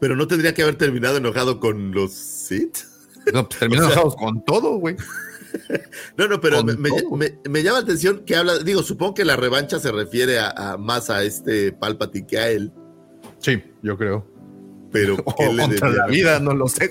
Pero 0.00 0.16
no 0.16 0.26
tendría 0.26 0.52
que 0.52 0.62
haber 0.62 0.76
terminado 0.76 1.18
enojado 1.18 1.60
con 1.60 1.92
los 1.92 2.12
Sith. 2.12 2.91
No, 3.32 3.46
pues 3.48 3.58
terminó 3.60 3.82
O 3.86 3.90
sea- 3.90 3.92
enojado 4.02 4.16
con 4.16 4.44
todo, 4.44 4.76
güey. 4.78 4.96
No, 6.16 6.26
no, 6.28 6.40
pero 6.40 6.64
me, 6.64 6.74
me- 6.76 6.88
todo. 6.88 7.14
me- 7.16 7.38
me 7.48 7.62
llama 7.62 7.78
la 7.78 7.84
atención 7.84 8.22
que 8.24 8.34
habla, 8.36 8.58
digo, 8.60 8.82
supongo 8.82 9.12
que 9.14 9.24
la 9.26 9.36
revancha 9.36 9.78
se 9.78 9.92
refiere 9.92 10.38
a, 10.38 10.48
a 10.50 10.76
más 10.78 11.10
a 11.10 11.22
este 11.24 11.72
Palpatine 11.72 12.26
que 12.26 12.38
a 12.38 12.48
él, 12.48 12.72
Sí, 13.38 13.62
yo 13.82 13.98
creo. 13.98 14.24
pero 14.90 15.16
O 15.26 15.34
¿qué 15.36 15.52
le 15.52 15.62
contra 15.62 15.90
la 15.90 16.06
vida, 16.06 16.40
no 16.40 16.54
lo 16.54 16.68
sé. 16.68 16.88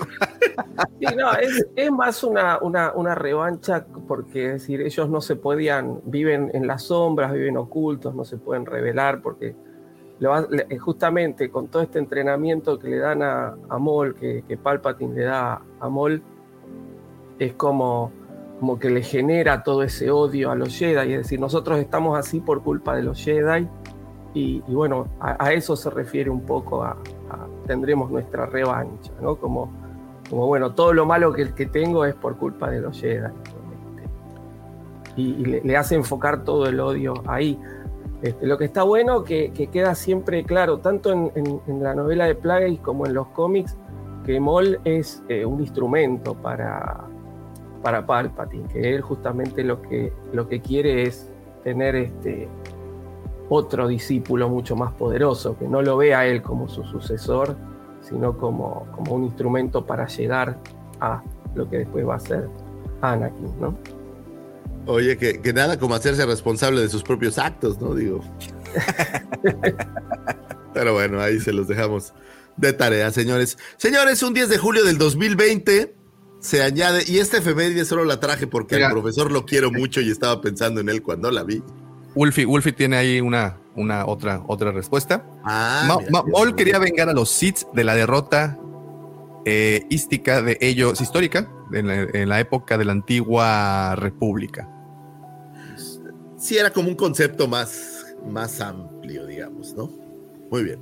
Sí, 1.00 1.06
no, 1.16 1.32
es, 1.34 1.66
es 1.74 1.90
más 1.90 2.22
una, 2.22 2.58
una, 2.60 2.92
una 2.92 3.16
revancha 3.16 3.84
porque 4.06 4.46
es 4.46 4.52
decir, 4.60 4.80
ellos 4.80 5.08
no 5.10 5.20
se 5.20 5.34
podían, 5.34 6.00
viven 6.04 6.50
en 6.54 6.68
las 6.68 6.84
sombras, 6.84 7.32
viven 7.32 7.56
ocultos, 7.56 8.14
no 8.14 8.24
se 8.24 8.36
pueden 8.36 8.64
revelar 8.66 9.22
porque 9.22 9.56
justamente 10.80 11.50
con 11.50 11.68
todo 11.68 11.82
este 11.82 11.98
entrenamiento 11.98 12.78
que 12.78 12.88
le 12.88 12.98
dan 12.98 13.22
a, 13.22 13.56
a 13.68 13.78
Maul, 13.78 14.14
que, 14.14 14.44
que 14.46 14.56
Palpatine 14.56 15.14
le 15.14 15.24
da 15.24 15.60
a 15.80 15.88
Maul, 15.88 16.22
es 17.38 17.54
como, 17.54 18.12
como 18.60 18.78
que 18.78 18.90
le 18.90 19.02
genera 19.02 19.62
todo 19.62 19.82
ese 19.82 20.10
odio 20.10 20.50
a 20.50 20.54
los 20.54 20.76
Jedi, 20.76 21.12
es 21.14 21.18
decir, 21.18 21.40
nosotros 21.40 21.78
estamos 21.78 22.18
así 22.18 22.40
por 22.40 22.62
culpa 22.62 22.94
de 22.94 23.02
los 23.02 23.18
Jedi 23.18 23.68
y, 24.34 24.60
bueno, 24.68 25.08
a, 25.20 25.52
eso 25.52 25.76
se 25.76 25.90
refiere 25.90 26.30
un 26.30 26.42
poco 26.42 26.82
a, 26.82 26.96
tendremos 27.66 28.10
nuestra 28.10 28.46
revancha, 28.46 29.12
¿no? 29.20 29.36
Como, 29.36 29.70
como 30.30 30.46
bueno, 30.46 30.72
todo 30.72 30.92
lo 30.94 31.04
malo 31.04 31.32
que, 31.32 31.66
tengo 31.66 32.04
es 32.04 32.14
por 32.14 32.36
culpa 32.36 32.70
de 32.70 32.80
los 32.80 32.98
Jedi. 32.98 33.26
Este, 33.26 35.20
Y, 35.20 35.44
le 35.44 35.76
hace 35.76 35.96
enfocar 35.96 36.44
todo 36.44 36.66
el 36.66 36.80
odio 36.80 37.14
ahí. 37.26 37.58
Este, 38.22 38.46
lo 38.46 38.56
que 38.56 38.64
está 38.64 38.84
bueno 38.84 39.24
que, 39.24 39.50
que 39.52 39.66
queda 39.66 39.96
siempre 39.96 40.44
claro, 40.44 40.78
tanto 40.78 41.10
en, 41.10 41.82
la 41.82 41.94
novela 41.94 42.26
de 42.26 42.36
Plagueis 42.36 42.78
como 42.78 43.04
en 43.04 43.14
los 43.14 43.26
cómics, 43.28 43.76
que 44.24 44.38
Maul 44.38 44.78
es 44.84 45.24
eh, 45.28 45.44
un 45.44 45.60
instrumento 45.60 46.34
para, 46.34 47.00
para 47.82 48.06
Palpatine, 48.06 48.68
que 48.68 48.94
él 48.94 49.00
justamente 49.02 49.64
lo 49.64 49.82
que, 49.82 50.12
lo 50.32 50.48
que 50.48 50.60
quiere 50.60 51.02
es 51.02 51.28
tener 51.64 51.96
este, 51.96 52.48
otro 53.48 53.88
discípulo 53.88 54.48
mucho 54.48 54.76
más 54.76 54.92
poderoso, 54.92 55.58
que 55.58 55.66
no 55.66 55.82
lo 55.82 55.96
vea 55.96 56.24
él 56.26 56.42
como 56.42 56.68
su 56.68 56.84
sucesor, 56.84 57.56
sino 58.02 58.38
como, 58.38 58.86
como 58.92 59.14
un 59.14 59.24
instrumento 59.24 59.84
para 59.84 60.06
llegar 60.06 60.58
a 61.00 61.22
lo 61.56 61.68
que 61.68 61.78
después 61.78 62.06
va 62.06 62.14
a 62.14 62.20
ser 62.20 62.48
Anakin, 63.00 63.60
¿no? 63.60 63.74
Oye, 64.86 65.16
que, 65.16 65.40
que 65.40 65.52
nada 65.52 65.78
como 65.78 65.94
hacerse 65.94 66.26
responsable 66.26 66.80
de 66.80 66.88
sus 66.88 67.02
propios 67.02 67.38
actos, 67.38 67.80
¿no? 67.80 67.94
Digo. 67.94 68.20
Pero 70.74 70.94
bueno, 70.94 71.20
ahí 71.20 71.38
se 71.40 71.52
los 71.52 71.68
dejamos 71.68 72.14
de 72.56 72.72
tarea, 72.72 73.10
señores. 73.10 73.58
Señores, 73.76 74.22
un 74.22 74.34
10 74.34 74.48
de 74.48 74.58
julio 74.58 74.84
del 74.84 74.98
2020 74.98 75.94
se 76.40 76.62
añade, 76.62 77.04
y 77.06 77.18
esta 77.18 77.38
efeméride 77.38 77.84
solo 77.84 78.04
la 78.04 78.18
traje 78.18 78.46
porque 78.46 78.74
Mira. 78.76 78.88
al 78.88 78.92
profesor 78.92 79.30
lo 79.30 79.44
quiero 79.44 79.70
mucho 79.70 80.00
y 80.00 80.10
estaba 80.10 80.40
pensando 80.40 80.80
en 80.80 80.88
él 80.88 81.02
cuando 81.02 81.30
la 81.30 81.44
vi. 81.44 81.62
Wolfie, 82.14 82.44
Wolfie 82.46 82.72
tiene 82.72 82.96
ahí 82.96 83.20
una, 83.20 83.58
una 83.76 84.06
otra, 84.06 84.42
otra 84.48 84.72
respuesta. 84.72 85.24
Ah, 85.44 85.84
Ma- 85.86 85.98
mira, 85.98 86.10
Ma- 86.10 86.22
mira, 86.24 86.32
Maul 86.32 86.46
mira. 86.48 86.56
quería 86.56 86.78
vengar 86.78 87.08
a 87.08 87.12
los 87.12 87.30
Sith 87.30 87.58
de 87.72 87.84
la 87.84 87.94
derrota 87.94 88.58
eh, 89.44 89.86
de 89.88 90.58
ellos, 90.60 91.00
histórica, 91.00 91.48
en 91.72 91.86
la, 91.86 91.94
en 92.02 92.28
la 92.28 92.40
época 92.40 92.76
de 92.76 92.84
la 92.86 92.92
antigua 92.92 93.94
república. 93.96 94.68
Sí 96.42 96.58
era 96.58 96.70
como 96.70 96.88
un 96.88 96.96
concepto 96.96 97.46
más, 97.46 98.04
más 98.26 98.60
amplio, 98.60 99.26
digamos, 99.26 99.74
¿no? 99.74 99.90
Muy 100.50 100.64
bien. 100.64 100.80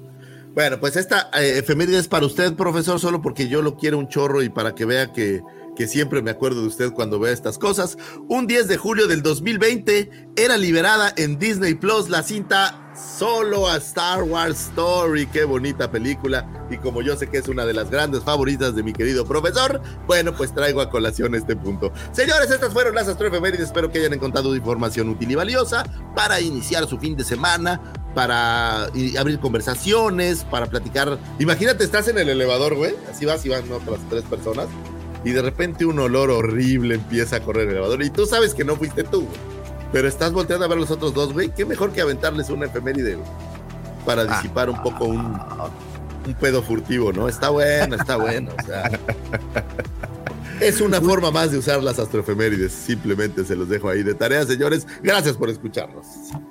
Bueno, 0.54 0.80
pues 0.80 0.96
esta 0.96 1.30
eh, 1.38 1.58
efeméride 1.58 1.98
es 1.98 2.08
para 2.08 2.26
usted, 2.26 2.54
profesor, 2.54 2.98
solo 2.98 3.20
porque 3.22 3.46
yo 3.46 3.62
lo 3.62 3.76
quiero 3.76 3.98
un 3.98 4.08
chorro 4.08 4.42
y 4.42 4.48
para 4.48 4.74
que 4.74 4.84
vea 4.84 5.12
que, 5.12 5.42
que 5.76 5.86
siempre 5.86 6.22
me 6.22 6.30
acuerdo 6.30 6.62
de 6.62 6.68
usted 6.68 6.92
cuando 6.92 7.18
vea 7.18 7.32
estas 7.32 7.58
cosas. 7.58 7.96
Un 8.28 8.46
10 8.46 8.68
de 8.68 8.76
julio 8.76 9.06
del 9.06 9.22
2020 9.22 10.28
era 10.36 10.56
liberada 10.56 11.12
en 11.16 11.38
Disney 11.38 11.74
Plus 11.74 12.08
la 12.08 12.22
cinta 12.22 12.90
Solo 12.94 13.68
a 13.68 13.76
Star 13.76 14.22
Wars 14.24 14.68
Story. 14.68 15.26
Qué 15.26 15.44
bonita 15.44 15.90
película. 15.90 16.66
Y 16.70 16.76
como 16.78 17.02
yo 17.02 17.16
sé 17.16 17.28
que 17.28 17.38
es 17.38 17.48
una 17.48 17.64
de 17.64 17.72
las 17.72 17.90
grandes 17.90 18.22
favoritas 18.22 18.74
de 18.74 18.82
mi 18.82 18.92
querido 18.92 19.24
profesor, 19.24 19.80
bueno, 20.06 20.34
pues 20.34 20.54
traigo 20.54 20.80
a 20.80 20.90
colación 20.90 21.34
este 21.34 21.56
punto. 21.56 21.92
Señores, 22.12 22.50
estas 22.50 22.72
fueron 22.72 22.94
las 22.94 23.08
astroefemérides. 23.08 23.66
Espero 23.66 23.90
que 23.90 23.98
hayan 23.98 24.12
encontrado 24.12 24.54
información 24.54 25.08
útil 25.08 25.30
y 25.30 25.34
valiosa 25.34 25.84
para 26.14 26.40
iniciar 26.40 26.86
su 26.86 26.98
fin 26.98 27.16
de 27.16 27.24
semana, 27.24 27.80
para 28.14 28.84
abrir 29.18 29.38
conversaciones, 29.40 30.44
para 30.44 30.66
platicar. 30.66 31.18
Imagínate, 31.38 31.84
estás 31.84 32.08
en 32.08 32.18
el 32.18 32.28
elevador, 32.28 32.74
güey. 32.74 32.94
Así 33.10 33.24
vas 33.24 33.44
y 33.46 33.48
van 33.48 33.70
otras 33.72 34.00
tres 34.08 34.24
personas. 34.24 34.66
Y 35.24 35.30
de 35.30 35.42
repente 35.42 35.84
un 35.84 35.98
olor 35.98 36.30
horrible 36.30 36.94
empieza 36.94 37.36
a 37.36 37.40
correr 37.40 37.64
el 37.64 37.70
elevador. 37.70 38.02
Y 38.02 38.10
tú 38.10 38.26
sabes 38.26 38.54
que 38.54 38.64
no 38.64 38.76
fuiste 38.76 39.04
tú, 39.04 39.22
güey. 39.22 39.38
Pero 39.92 40.08
estás 40.08 40.32
volteando 40.32 40.64
a 40.64 40.68
ver 40.68 40.78
a 40.78 40.80
los 40.80 40.90
otros 40.90 41.12
dos, 41.14 41.32
güey. 41.32 41.50
Qué 41.50 41.64
mejor 41.64 41.92
que 41.92 42.00
aventarles 42.00 42.48
una 42.50 42.66
efeméride, 42.66 43.16
güey. 43.16 43.28
Para 44.06 44.24
disipar 44.24 44.70
un 44.70 44.82
poco 44.82 45.04
un, 45.04 45.38
un 46.26 46.34
pedo 46.40 46.62
furtivo, 46.62 47.12
¿no? 47.12 47.28
Está 47.28 47.50
bueno, 47.50 47.96
está 47.96 48.16
bueno. 48.16 48.52
O 48.58 48.66
sea. 48.66 48.90
Es 50.60 50.82
una 50.82 51.00
forma 51.00 51.30
más 51.30 51.52
de 51.52 51.58
usar 51.58 51.82
las 51.82 51.98
astroefemérides. 51.98 52.72
Simplemente 52.72 53.44
se 53.46 53.56
los 53.56 53.68
dejo 53.68 53.88
ahí 53.88 54.02
de 54.02 54.14
tarea, 54.14 54.44
señores. 54.44 54.86
Gracias 55.02 55.36
por 55.36 55.48
escucharnos. 55.48 56.06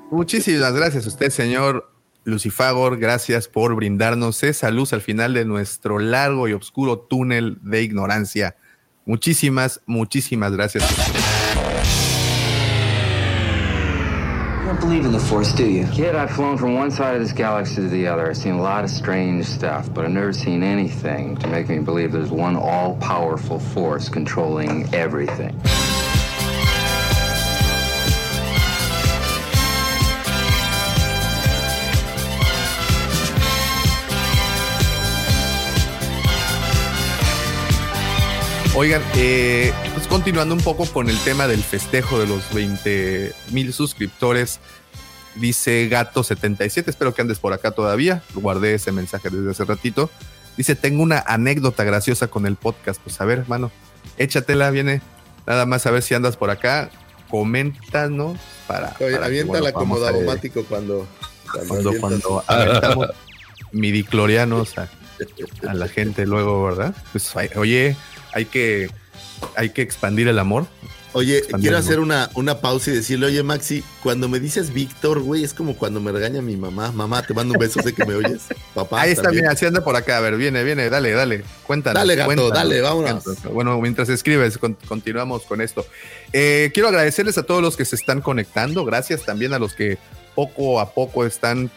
Muchísimas 0.09 0.73
gracias 0.73 1.05
a 1.05 1.09
usted, 1.09 1.29
señor 1.29 1.98
Lucifagor. 2.23 2.97
Gracias 2.97 3.47
por 3.47 3.75
brindarnos 3.75 4.43
esa 4.43 4.71
luz 4.71 4.93
al 4.93 5.01
final 5.01 5.33
de 5.33 5.45
nuestro 5.45 5.99
largo 5.99 6.47
y 6.47 6.53
oscuro 6.53 6.99
túnel 6.99 7.57
de 7.61 7.81
ignorancia. 7.81 8.55
Muchísimas, 9.05 9.81
muchísimas 9.85 10.51
gracias. 10.51 10.83
You 14.59 14.65
don't 14.65 14.79
believe 14.79 15.05
in 15.05 15.11
the 15.11 15.19
Force, 15.19 15.51
do 15.53 15.65
you? 15.65 15.87
Kid, 15.87 16.15
I've 16.15 16.29
flown 16.29 16.57
from 16.57 16.75
one 16.75 16.91
side 16.91 17.15
of 17.15 17.21
this 17.21 17.33
galaxy 17.33 17.75
to 17.77 17.89
the 17.89 18.07
other. 18.07 18.29
I've 18.29 18.37
seen 18.37 18.53
a 18.53 18.61
lot 18.61 18.83
of 18.83 18.91
strange 18.91 19.45
stuff, 19.45 19.91
but 19.93 20.05
I've 20.05 20.11
never 20.11 20.31
seen 20.31 20.61
anything 20.61 21.37
to 21.37 21.47
make 21.47 21.69
me 21.69 21.79
believe 21.79 22.11
there's 22.11 22.29
one 22.29 22.55
all 22.55 22.95
powerful 22.97 23.59
force 23.59 24.09
controlling 24.09 24.87
everything. 24.93 25.59
Oigan, 38.75 39.01
eh, 39.15 39.73
pues 39.93 40.07
continuando 40.07 40.53
un 40.53 40.61
poco 40.61 40.85
con 40.85 41.09
el 41.09 41.17
tema 41.19 41.47
del 41.47 41.63
festejo 41.63 42.19
de 42.19 42.27
los 42.27 42.53
20 42.53 43.33
mil 43.51 43.73
suscriptores, 43.73 44.59
dice 45.35 45.89
Gato77, 45.89 46.87
espero 46.87 47.13
que 47.13 47.21
andes 47.21 47.39
por 47.39 47.51
acá 47.51 47.71
todavía, 47.71 48.21
guardé 48.35 48.75
ese 48.75 48.91
mensaje 48.91 49.29
desde 49.29 49.51
hace 49.51 49.65
ratito. 49.65 50.09
Dice, 50.55 50.75
tengo 50.75 51.01
una 51.01 51.19
anécdota 51.19 51.83
graciosa 51.83 52.27
con 52.27 52.45
el 52.45 52.55
podcast, 52.55 53.01
pues 53.01 53.19
a 53.19 53.25
ver, 53.25 53.39
hermano, 53.39 53.71
échatela, 54.17 54.69
viene 54.69 55.01
nada 55.47 55.65
más 55.65 55.85
a 55.85 55.91
ver 55.91 56.03
si 56.03 56.13
andas 56.13 56.37
por 56.37 56.51
acá, 56.51 56.89
coméntanos 57.29 58.37
para... 58.67 58.95
Oye, 58.99 59.11
para 59.11 59.17
que, 59.17 59.25
aviéntala 59.25 59.59
bueno, 59.71 59.79
como 59.79 59.99
daumático 59.99 60.63
cuando. 60.65 61.07
cuando, 61.67 61.93
cuando 61.99 62.43
aventamos 62.47 63.07
midiclorianos 63.71 64.77
a, 64.77 64.89
a 65.67 65.73
la 65.73 65.87
gente 65.87 66.25
luego, 66.25 66.63
¿verdad? 66.63 66.95
Pues 67.11 67.33
oye, 67.55 67.95
hay 68.33 68.45
que, 68.45 68.89
hay 69.55 69.69
que 69.71 69.81
expandir 69.81 70.27
el 70.27 70.39
amor. 70.39 70.67
Oye, 71.13 71.39
Expandir 71.39 71.69
quiero 71.69 71.77
hacer 71.79 71.93
amor. 71.95 72.05
una, 72.05 72.29
una 72.35 72.61
pausa 72.61 72.91
y 72.91 72.93
decirle, 72.93 73.25
oye, 73.25 73.41
Maxi, 73.41 73.83
cuando 74.03 74.29
me 74.29 74.39
dices 74.39 74.71
Víctor, 74.71 75.21
güey, 75.21 75.43
es 75.43 75.55
como 75.55 75.75
cuando 75.75 75.99
me 75.99 76.11
regaña 76.11 76.39
mi 76.43 76.55
mamá. 76.55 76.91
Mamá, 76.91 77.23
te 77.23 77.33
mando 77.33 77.55
un 77.55 77.59
beso, 77.59 77.81
sé 77.81 77.93
que 77.95 78.05
me 78.05 78.13
oyes. 78.13 78.41
Papá. 78.75 79.01
Ahí 79.01 79.11
está, 79.13 79.31
mira, 79.31 79.51
así 79.51 79.65
anda 79.65 79.83
por 79.83 79.95
acá. 79.95 80.17
A 80.17 80.19
ver, 80.19 80.37
viene, 80.37 80.63
viene, 80.63 80.87
dale, 80.91 81.11
dale. 81.13 81.43
Cuéntanos. 81.65 81.99
Dale, 81.99 82.15
gato, 82.15 82.27
cuéntanos, 82.27 82.53
dale, 82.53 82.81
vámonos. 82.81 83.23
cuéntanos. 83.23 83.53
Bueno, 83.53 83.81
mientras 83.81 84.07
escribes, 84.09 84.59
con- 84.59 84.77
continuamos 84.87 85.41
con 85.43 85.61
esto. 85.61 85.83
Eh, 86.31 86.69
quiero 86.75 86.89
agradecerles 86.89 87.39
a 87.39 87.43
todos 87.43 87.63
los 87.63 87.75
que 87.75 87.85
se 87.85 87.95
están 87.95 88.21
conectando. 88.21 88.85
Gracias 88.85 89.25
también 89.25 89.53
a 89.55 89.59
los 89.59 89.73
que 89.73 89.97
poco 90.35 90.79
a 90.79 90.91
poco 90.93 91.25
están 91.25 91.71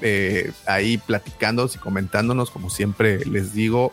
eh, 0.00 0.50
ahí 0.64 0.96
platicando 0.96 1.70
y 1.72 1.76
comentándonos. 1.76 2.50
Como 2.50 2.70
siempre 2.70 3.18
les 3.26 3.52
digo, 3.52 3.92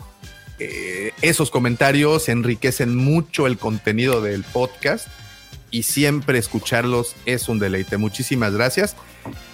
eh, 0.60 1.12
esos 1.22 1.52
comentarios 1.52 2.30
enriquecen 2.30 2.96
mucho 2.96 3.48
el 3.48 3.58
contenido 3.58 4.22
del 4.22 4.44
podcast 4.44 5.08
y 5.72 5.84
siempre 5.84 6.38
escucharlos 6.38 7.16
es 7.26 7.50
un 7.50 7.60
deleite. 7.60 7.98
Muchísimas 7.98 8.54
gracias. 8.54 8.96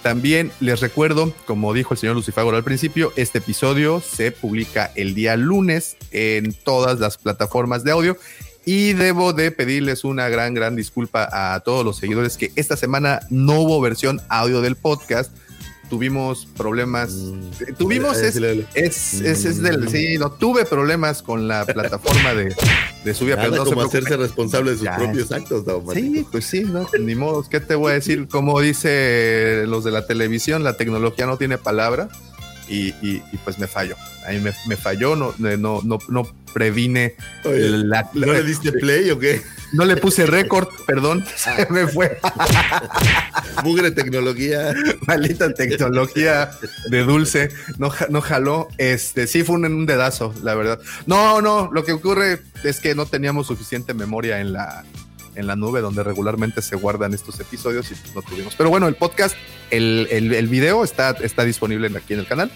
También 0.02 0.52
les 0.60 0.80
recuerdo, 0.80 1.34
como 1.46 1.72
dijo 1.72 1.94
el 1.94 1.98
señor 1.98 2.14
Lucifagor 2.14 2.54
al 2.54 2.64
principio, 2.64 3.12
este 3.16 3.38
episodio 3.38 4.00
se 4.00 4.30
publica 4.30 4.92
el 4.94 5.14
día 5.14 5.36
lunes 5.36 5.96
en 6.10 6.52
todas 6.52 7.00
las 7.00 7.18
plataformas 7.18 7.82
de 7.82 7.90
audio. 7.90 8.16
Y 8.64 8.92
debo 8.92 9.32
de 9.32 9.50
pedirles 9.50 10.04
una 10.04 10.28
gran, 10.28 10.54
gran 10.54 10.76
disculpa 10.76 11.28
a 11.32 11.58
todos 11.60 11.84
los 11.84 11.96
seguidores 11.96 12.36
que 12.36 12.52
esta 12.54 12.76
semana 12.76 13.20
no 13.28 13.60
hubo 13.60 13.80
versión 13.80 14.20
audio 14.28 14.60
del 14.60 14.76
podcast. 14.76 15.32
Tuvimos 15.92 16.46
problemas. 16.56 17.12
eh, 17.60 17.74
Tuvimos, 17.76 18.16
es, 18.16 18.34
es, 18.72 19.20
es, 19.20 19.44
es 19.44 19.62
del. 19.62 19.90
Sí, 19.90 20.16
no, 20.16 20.32
tuve 20.32 20.64
problemas 20.64 21.20
con 21.22 21.46
la 21.48 21.66
plataforma 21.74 22.32
de, 22.32 22.54
de 23.04 23.12
subida, 23.14 23.36
Nada 23.36 23.50
pero 23.50 23.56
no 23.56 23.64
se 23.66 23.74
como 23.74 23.80
preocupen. 23.90 23.98
hacerse 24.06 24.16
responsable 24.16 24.70
de 24.70 24.76
sus 24.78 24.84
Ya, 24.86 24.96
propios 24.96 25.30
actos, 25.32 25.66
daumático. 25.66 26.06
Sí, 26.16 26.26
pues 26.32 26.46
sí, 26.46 26.62
¿no? 26.62 26.86
Ni 26.98 27.14
modo, 27.14 27.44
¿qué 27.46 27.60
te 27.60 27.74
voy 27.74 27.90
a 27.90 27.94
decir? 27.96 28.26
Como 28.30 28.58
dice 28.62 29.64
los 29.66 29.84
de 29.84 29.90
la 29.90 30.06
televisión, 30.06 30.64
la 30.64 30.78
tecnología 30.78 31.26
no 31.26 31.36
tiene 31.36 31.58
palabra 31.58 32.08
y, 32.72 32.88
y- 33.02 33.22
y 33.32 33.36
pues 33.44 33.58
me 33.58 33.66
falló. 33.66 33.96
Ahí 34.26 34.38
me, 34.40 34.52
me 34.66 34.76
falló, 34.76 35.16
no, 35.16 35.34
no, 35.38 35.80
no, 35.82 35.98
no 36.08 36.22
previne 36.52 37.14
Oye, 37.44 37.68
la- 37.70 38.08
¿No 38.14 38.32
le 38.32 38.42
diste 38.42 38.72
play 38.72 39.10
o 39.10 39.18
qué? 39.18 39.42
no 39.72 39.84
le 39.86 39.96
puse 39.96 40.26
récord, 40.26 40.68
perdón, 40.86 41.24
se 41.36 41.66
me 41.70 41.86
fue. 41.86 42.18
Mugre 43.64 43.90
tecnología. 43.90 44.74
Maldita 45.06 45.52
tecnología 45.54 46.50
de 46.90 47.02
dulce, 47.04 47.48
no, 47.78 47.90
no 48.10 48.20
jaló. 48.20 48.68
Este, 48.78 49.26
sí 49.26 49.42
fue 49.42 49.56
un, 49.56 49.64
un 49.64 49.86
dedazo, 49.86 50.34
la 50.42 50.54
verdad. 50.54 50.78
No, 51.06 51.40
no, 51.40 51.70
lo 51.72 51.84
que 51.84 51.92
ocurre 51.92 52.40
es 52.64 52.80
que 52.80 52.94
no 52.94 53.06
teníamos 53.06 53.46
suficiente 53.46 53.94
memoria 53.94 54.40
en 54.40 54.52
la, 54.52 54.84
en 55.34 55.46
la 55.46 55.56
nube 55.56 55.80
donde 55.80 56.02
regularmente 56.02 56.60
se 56.62 56.76
guardan 56.76 57.14
estos 57.14 57.38
episodios 57.40 57.90
y 57.90 57.94
pues 57.94 58.14
no 58.14 58.22
tuvimos. 58.22 58.54
Pero 58.56 58.70
bueno, 58.70 58.86
el 58.88 58.94
podcast, 58.96 59.34
el, 59.70 60.06
el, 60.10 60.32
el 60.34 60.48
video 60.48 60.84
está, 60.84 61.10
está 61.22 61.44
disponible 61.44 61.90
aquí 61.96 62.12
en 62.14 62.20
el 62.20 62.26
canal. 62.26 62.50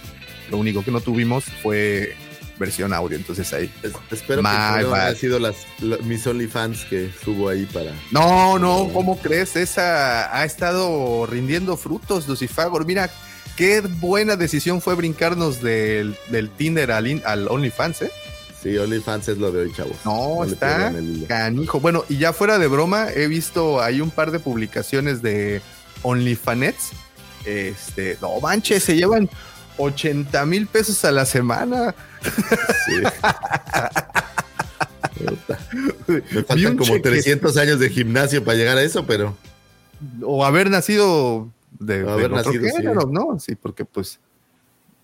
Lo 0.50 0.58
único 0.58 0.84
que 0.84 0.90
no 0.90 1.00
tuvimos 1.00 1.44
fue 1.62 2.14
versión 2.58 2.92
audio, 2.94 3.16
entonces 3.16 3.52
ahí. 3.52 3.70
Es- 3.82 3.92
Espero 4.10 4.42
My 4.42 4.48
que 4.48 4.82
no 4.84 4.94
hayan 4.94 5.16
sido 5.16 5.38
las, 5.38 5.56
mis 6.04 6.26
OnlyFans 6.26 6.84
que 6.84 7.10
subo 7.24 7.48
ahí 7.48 7.66
para. 7.66 7.92
No, 8.12 8.58
no, 8.58 8.88
¿cómo 8.92 9.18
crees? 9.18 9.56
Esa 9.56 10.34
ha 10.38 10.44
estado 10.44 11.26
rindiendo 11.26 11.76
frutos, 11.76 12.26
Lucifagor. 12.28 12.86
Mira, 12.86 13.10
qué 13.56 13.80
buena 13.80 14.36
decisión 14.36 14.80
fue 14.80 14.94
brincarnos 14.94 15.60
del, 15.62 16.16
del 16.28 16.48
Tinder 16.50 16.92
al, 16.92 17.06
in- 17.08 17.22
al 17.26 17.48
OnlyFans, 17.48 18.02
¿eh? 18.02 18.10
Sí, 18.62 18.76
OnlyFans 18.76 19.28
es 19.28 19.38
lo 19.38 19.52
de 19.52 19.62
hoy, 19.62 19.72
chavos. 19.72 19.96
No, 20.04 20.42
está 20.44 20.92
canijo. 21.28 21.78
Bueno, 21.80 22.04
y 22.08 22.18
ya 22.18 22.32
fuera 22.32 22.58
de 22.58 22.66
broma, 22.66 23.08
he 23.14 23.28
visto 23.28 23.80
ahí 23.80 24.00
un 24.00 24.10
par 24.10 24.32
de 24.32 24.40
publicaciones 24.40 25.22
de 25.22 25.60
OnlyFanets. 26.02 26.90
Este, 27.44 28.18
no 28.20 28.40
manches, 28.40 28.82
se 28.82 28.96
llevan 28.96 29.30
80 29.78 30.44
mil 30.46 30.66
pesos 30.66 31.04
a 31.04 31.12
la 31.12 31.24
semana. 31.26 31.94
Sí. 32.86 33.02
Me 36.08 36.20
faltan 36.44 36.76
como 36.76 36.94
cheque- 36.94 37.02
300 37.02 37.56
años 37.56 37.78
de 37.80 37.90
gimnasio 37.90 38.44
para 38.44 38.56
llegar 38.58 38.76
a 38.78 38.82
eso, 38.82 39.06
pero 39.06 39.36
O 40.22 40.44
haber 40.44 40.70
nacido 40.70 41.48
de, 41.78 42.04
O 42.04 42.10
haber 42.10 42.30
nacido, 42.30 42.64
sí. 42.64 42.70
género, 42.76 43.08
¿no? 43.10 43.38
Sí, 43.38 43.54
porque 43.54 43.84
pues 43.84 44.18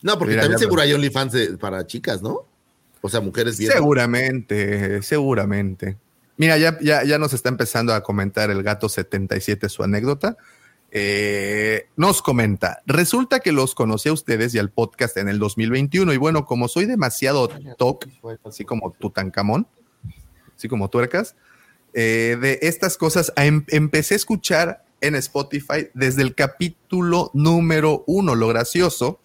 no, 0.02 0.18
porque 0.18 0.32
Mira, 0.32 0.42
también 0.42 0.58
seguro 0.58 0.82
hay 0.82 0.92
OnlyFans 0.92 1.34
para 1.60 1.86
chicas, 1.86 2.22
¿no? 2.22 2.44
O 3.02 3.08
sea, 3.10 3.20
mujeres 3.20 3.58
bien. 3.58 3.72
Seguramente, 3.72 5.02
seguramente. 5.02 5.98
Mira, 6.38 6.56
ya, 6.56 6.78
ya, 6.80 7.04
ya 7.04 7.18
nos 7.18 7.34
está 7.34 7.50
empezando 7.50 7.92
a 7.92 8.02
comentar 8.02 8.50
el 8.50 8.62
gato 8.62 8.88
77 8.88 9.68
su 9.68 9.82
anécdota. 9.82 10.36
Eh, 10.94 11.86
nos 11.96 12.20
comenta, 12.20 12.82
resulta 12.84 13.40
que 13.40 13.50
los 13.50 13.74
conocí 13.74 14.10
a 14.10 14.12
ustedes 14.12 14.54
y 14.54 14.58
al 14.58 14.70
podcast 14.70 15.16
en 15.16 15.28
el 15.30 15.38
2021 15.38 16.12
y 16.12 16.18
bueno, 16.18 16.44
como 16.44 16.68
soy 16.68 16.84
demasiado 16.84 17.48
toc, 17.78 18.06
así 18.44 18.66
como 18.66 18.92
Tutankamón, 18.92 19.66
así 20.54 20.68
como 20.68 20.90
tuercas, 20.90 21.34
eh, 21.94 22.36
de 22.40 22.58
estas 22.60 22.98
cosas, 22.98 23.32
em- 23.36 23.64
empecé 23.68 24.14
a 24.14 24.16
escuchar 24.18 24.84
en 25.00 25.14
Spotify 25.14 25.88
desde 25.94 26.20
el 26.22 26.34
capítulo 26.34 27.30
número 27.32 28.04
uno. 28.06 28.34
Lo 28.34 28.48
gracioso 28.48 29.18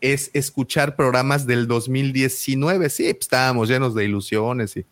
es 0.00 0.30
escuchar 0.34 0.96
programas 0.96 1.46
del 1.46 1.66
2019. 1.66 2.88
Sí, 2.90 3.04
pues, 3.04 3.16
estábamos 3.22 3.68
llenos 3.68 3.94
de 3.94 4.04
ilusiones 4.04 4.76
y, 4.76 4.84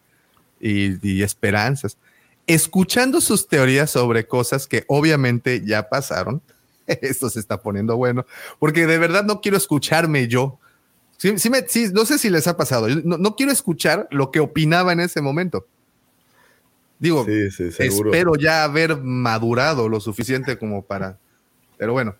y- 0.60 0.98
y 1.02 1.22
esperanzas. 1.22 1.96
Escuchando 2.46 3.20
sus 3.20 3.48
teorías 3.48 3.90
sobre 3.90 4.26
cosas 4.26 4.66
que 4.66 4.84
obviamente 4.88 5.62
ya 5.64 5.88
pasaron. 5.88 6.42
Esto 6.86 7.30
se 7.30 7.40
está 7.40 7.60
poniendo 7.62 7.96
bueno, 7.96 8.26
porque 8.58 8.86
de 8.86 8.98
verdad 8.98 9.24
no 9.24 9.40
quiero 9.40 9.56
escucharme 9.56 10.28
yo. 10.28 10.58
Sí, 11.16 11.38
sí 11.38 11.48
me- 11.48 11.66
sí, 11.68 11.90
no 11.92 12.04
sé 12.04 12.18
si 12.18 12.28
les 12.30 12.46
ha 12.46 12.56
pasado. 12.56 12.88
No, 12.88 13.16
no 13.18 13.36
quiero 13.36 13.52
escuchar 13.52 14.08
lo 14.10 14.30
que 14.30 14.40
opinaba 14.40 14.92
en 14.92 15.00
ese 15.00 15.20
momento. 15.22 15.66
Digo, 16.98 17.24
espero 18.08 18.34
ya 18.36 18.64
haber 18.64 18.96
madurado 18.98 19.88
lo 19.88 20.00
suficiente 20.00 20.58
como 20.58 20.82
para. 20.84 21.18
Pero 21.76 21.92
bueno. 21.92 22.14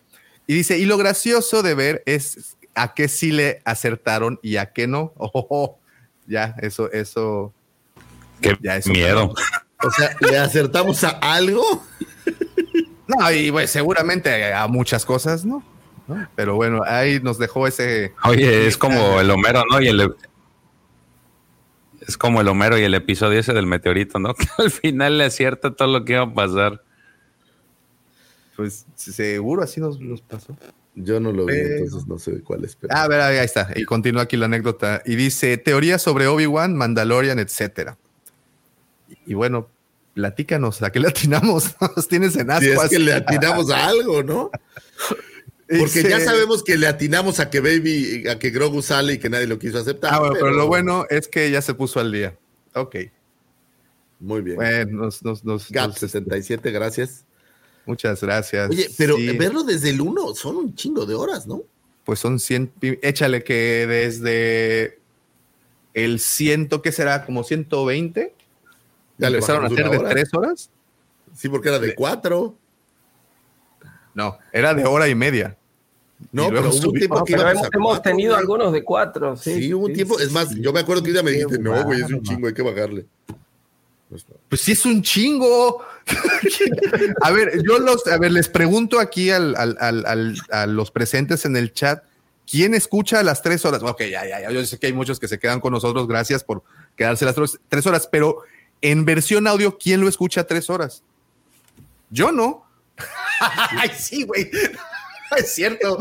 Y 0.47 0.55
dice, 0.55 0.78
y 0.78 0.85
lo 0.85 0.98
gracioso 0.98 1.62
de 1.62 1.74
ver 1.74 2.02
es 2.06 2.56
a 2.74 2.94
qué 2.94 3.09
sí 3.09 3.32
le 3.32 3.60
acertaron 3.64 4.38
y 4.42 4.56
a 4.56 4.72
qué 4.72 4.86
no. 4.86 5.12
Oh, 5.18 5.78
ya, 6.26 6.55
eso, 6.60 6.90
eso. 6.92 7.52
Qué 8.40 8.56
Ya, 8.60 8.76
eso 8.76 8.90
miedo. 8.90 9.34
O 9.82 9.90
sea, 9.90 10.16
¿le 10.20 10.38
acertamos 10.38 11.02
a 11.05 11.10
algo? 11.10 11.62
No, 13.06 13.30
y 13.30 13.52
pues 13.52 13.70
seguramente 13.70 14.55
a 14.55 14.66
muchas 14.66 15.05
cosas, 15.05 15.44
¿no? 15.44 15.62
¿No? 16.09 16.26
Pero 16.36 16.55
bueno, 16.55 16.80
ahí 16.86 17.20
nos 17.20 17.36
dejó 17.36 17.66
ese. 17.66 18.14
Oye, 18.24 18.66
es 18.66 18.78
como 18.78 19.20
el 19.20 19.30
Homero, 19.30 19.62
¿no? 19.70 19.78
Y 19.82 19.88
el 19.88 20.14
es 22.06 22.16
como 22.16 22.40
el 22.40 22.48
Homero 22.48 22.78
y 22.78 22.82
el 22.82 22.94
episodio 22.94 23.40
ese 23.40 23.52
del 23.52 23.66
meteorito, 23.66 24.18
¿no? 24.18 24.34
Que 24.34 24.46
al 24.59 24.70
final 24.70 25.18
le 25.18 25.24
acierta 25.24 25.74
todo 25.74 25.88
lo 25.88 26.05
que 26.05 26.14
iba 26.14 26.22
a 26.22 26.34
pasar. 26.34 26.82
Pues 28.56 28.86
seguro 28.94 29.62
así 29.62 29.80
nos, 29.80 29.98
nos 30.01 30.20
pasó. 30.20 30.56
Yo 30.96 31.18
no 31.18 31.32
lo 31.32 31.46
vi, 31.46 31.54
Pero- 31.54 31.74
entonces 31.84 32.06
no 32.08 32.18
sé 32.18 32.40
cuál 32.42 32.64
es. 32.64 32.76
pero- 32.76 32.94
Ah, 32.94 33.02
a 33.04 33.08
ver, 33.08 33.20
ahí 33.20 33.38
está. 33.38 33.68
Y 33.74 33.84
continúa 33.84 34.22
aquí 34.22 34.36
la 34.36 34.46
anécdota. 34.46 35.02
Y 35.04 35.16
dice: 35.16 35.56
teoría 35.58 35.98
sobre 35.98 36.26
Obi-Wan, 36.28 36.76
Mandalorian, 36.76 37.38
etcétera. 37.40 37.98
Y, 39.26 39.34
bueno, 39.34 39.68
platícanos, 40.14 40.82
¿a 40.82 40.92
qué 40.92 41.00
le 41.00 41.08
atinamos? 41.08 41.74
Nos 41.96 42.06
tienes 42.08 42.36
en 42.36 42.46
Si 42.46 42.52
ascuas. 42.70 42.84
es 42.84 42.90
que 42.90 42.98
le 43.00 43.12
atinamos 43.12 43.70
a 43.70 43.86
algo, 43.88 44.22
¿no? 44.22 44.50
Porque 45.78 46.02
ya 46.02 46.20
sabemos 46.20 46.62
que 46.62 46.76
le 46.76 46.86
atinamos 46.86 47.40
a 47.40 47.48
que 47.50 47.58
Baby, 47.60 48.28
a 48.28 48.38
que 48.38 48.50
Grogu 48.50 48.82
sale 48.82 49.14
y 49.14 49.18
que 49.18 49.30
nadie 49.30 49.46
lo 49.46 49.58
quiso 49.58 49.78
aceptar. 49.78 50.12
Ah, 50.14 50.18
bueno, 50.20 50.34
pero 50.34 50.50
lo 50.50 50.66
bueno 50.68 51.06
es 51.08 51.26
que 51.26 51.50
ya 51.50 51.62
se 51.62 51.72
puso 51.74 52.00
al 52.00 52.12
día. 52.12 52.36
Ok. 52.74 52.96
Muy 54.20 54.42
bien. 54.42 54.56
Bueno, 54.56 55.04
nos, 55.04 55.24
nos, 55.24 55.42
nos- 55.44 55.70
Gap 55.70 55.88
nos- 55.88 55.98
67, 55.98 56.70
gracias. 56.70 57.24
Muchas 57.86 58.20
gracias. 58.23 58.70
Oye, 58.70 58.90
pero 58.97 59.16
Sí, 59.16 59.36
verlo 59.36 59.62
desde 59.62 59.90
el 59.90 60.01
1 60.01 60.35
son 60.35 60.56
un 60.56 60.74
chingo 60.74 61.06
de 61.06 61.15
horas, 61.15 61.47
¿no? 61.47 61.62
Pues 62.05 62.19
son 62.19 62.39
100. 62.39 62.66
pi- 62.69 62.98
Échale 63.02 63.43
que 63.44 63.86
desde 63.86 64.98
el 65.94 66.20
ciento, 66.20 66.82
¿qué 66.82 66.93
será? 66.93 67.24
Como 67.24 67.44
120. 67.44 68.35
Ya 69.19 69.31
le 69.31 69.36
empezaron 69.39 69.65
a 69.65 69.66
hacer 69.69 69.89
de 69.90 69.97
hora. 69.98 70.09
tres 70.11 70.28
horas. 70.35 70.70
Sí, 71.35 71.48
porque 71.48 71.69
era 71.69 71.78
de 71.78 71.94
4. 71.94 72.56
No, 74.15 74.39
era 74.52 74.74
de 74.74 74.85
hora 74.85 75.09
y 75.09 75.15
media. 75.15 75.56
No, 76.31 76.44
Y 76.47 76.51
pero 76.51 76.70
hubo 76.70 76.89
un 76.90 76.93
tiempo 76.94 77.19
No, 77.19 77.24
que 77.24 77.32
íbamos 77.32 77.52
hemos, 77.52 77.65
a 77.65 77.69
hemos 77.74 77.89
cuatro, 77.90 78.11
tenido 78.12 78.36
algunos 78.36 78.73
de 78.73 78.85
cuatro, 78.85 79.36
sí. 79.36 79.55
Sí, 79.62 79.74
hubo 79.74 79.85
un 79.86 79.90
sí, 79.90 79.94
tiempo. 79.97 80.19
Es 80.20 80.31
más, 80.31 80.48
sí. 80.51 80.61
yo 80.61 80.73
me 80.73 80.81
acuerdo 80.81 81.02
que 81.02 81.11
un 81.11 81.15
día 81.15 81.23
me 81.23 81.31
dijiste, 81.32 81.59
no, 81.59 81.82
güey, 81.85 82.01
es 82.02 82.11
un 82.11 82.23
chingo, 82.23 82.47
hay 82.47 82.55
que 82.55 82.62
bajarle. 82.62 83.06
Pues 84.15 84.27
no. 84.28 84.36
Sí 84.57 84.73
es 84.73 84.86
un 84.86 85.03
chingo. 85.03 85.85
a 87.23 87.31
ver, 87.32 87.61
yo 87.66 87.81
los, 87.81 88.07
a 88.07 88.16
ver, 88.16 88.31
les 88.31 88.49
pregunto 88.49 89.01
aquí 89.01 89.31
al, 89.31 89.57
al- 89.57 89.77
al- 89.81 90.36
a 90.53 90.66
los 90.66 90.93
presentes 90.93 91.45
en 91.47 91.57
el 91.57 91.73
chat, 91.73 92.05
¿quién 92.49 92.74
escucha 92.74 93.24
las 93.24 93.43
tres 93.43 93.65
horas? 93.65 93.82
Ok, 93.82 94.03
ya, 94.03 94.24
ya, 94.24 94.41
ya. 94.43 94.51
Yo 94.53 94.65
sé 94.65 94.78
que 94.78 94.86
hay 94.86 94.93
muchos 94.93 95.19
que 95.19 95.27
se 95.27 95.41
quedan 95.41 95.59
con 95.59 95.73
nosotros, 95.73 96.07
gracias 96.07 96.45
por 96.45 96.62
quedarse 96.97 97.24
las 97.24 97.35
tres, 97.35 97.59
tres 97.69 97.86
horas, 97.86 98.09
pero 98.11 98.43
en 98.82 99.05
versión 99.05 99.49
audio, 99.49 99.77
¿quién 99.78 100.01
lo 100.01 100.09
escucha 100.09 100.45
tres 100.47 100.70
horas? 100.70 101.03
Yo 102.11 102.31
no. 102.31 102.65
Ay, 103.41 103.91
sí, 103.99 104.23
güey. 104.23 104.49
Es 105.36 105.55
cierto. 105.55 105.98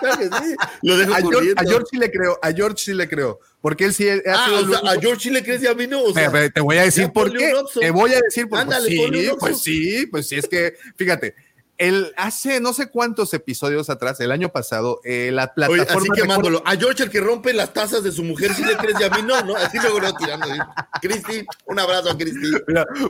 Claro 0.00 0.18
que 0.18 0.24
sí, 0.24 0.54
Lo 0.82 0.96
dejo 0.96 1.12
A 1.12 1.16
George, 1.18 1.34
corriendo. 1.34 1.60
a 1.60 1.64
George 1.64 1.86
sí 1.90 1.96
le 1.98 2.10
creo, 2.10 2.38
a 2.42 2.52
George 2.52 2.76
sí 2.84 2.94
le 2.94 3.08
creo, 3.08 3.40
porque 3.60 3.84
él 3.84 3.94
sí 3.94 4.08
ha 4.08 4.14
Ah, 4.26 4.44
sido 4.46 4.56
o 4.56 4.60
el 4.60 4.66
sea, 4.70 4.80
único- 4.80 4.88
a 4.88 5.00
George 5.00 5.20
sí 5.22 5.30
le 5.30 5.42
crees 5.42 5.62
y 5.62 5.66
a 5.66 5.74
mí 5.74 5.86
no. 5.86 6.02
O 6.04 6.14
sea, 6.14 6.50
te 6.50 6.60
voy 6.60 6.78
a 6.78 6.82
decir 6.82 7.10
por 7.12 7.30
qué. 7.36 7.52
Te 7.80 7.90
voy 7.90 8.12
a 8.14 8.20
decir 8.20 8.48
por 8.48 8.58
qué. 8.60 8.64
ponle 8.96 9.20
Sí, 9.24 9.30
pues 9.38 9.62
sí, 9.62 10.06
pues 10.06 10.28
sí, 10.28 10.36
es 10.36 10.48
que, 10.48 10.74
fíjate, 10.96 11.34
el, 11.80 12.12
hace 12.16 12.60
no 12.60 12.72
sé 12.74 12.90
cuántos 12.90 13.32
episodios 13.34 13.88
atrás, 13.90 14.20
el 14.20 14.30
año 14.30 14.50
pasado, 14.50 15.00
eh, 15.02 15.30
la 15.32 15.44
Oye, 15.44 15.78
plataforma. 15.78 16.08
así 16.12 16.22
quemándolo. 16.22 16.62
A 16.66 16.76
George, 16.76 17.02
el 17.04 17.10
que 17.10 17.20
rompe 17.20 17.52
las 17.54 17.72
tazas 17.72 18.04
de 18.04 18.12
su 18.12 18.22
mujer, 18.22 18.52
sí 18.54 18.62
le 18.64 18.76
crees 18.76 19.00
y 19.00 19.04
a 19.04 19.10
mí 19.10 19.22
no, 19.26 19.40
¿no? 19.42 19.56
Así 19.56 19.78
luego 19.80 19.98
lo 19.98 20.12
tirando. 20.14 20.46
Cristi, 21.00 21.44
un 21.66 21.78
abrazo 21.78 22.10
a 22.10 22.16
Cristi. 22.18 22.52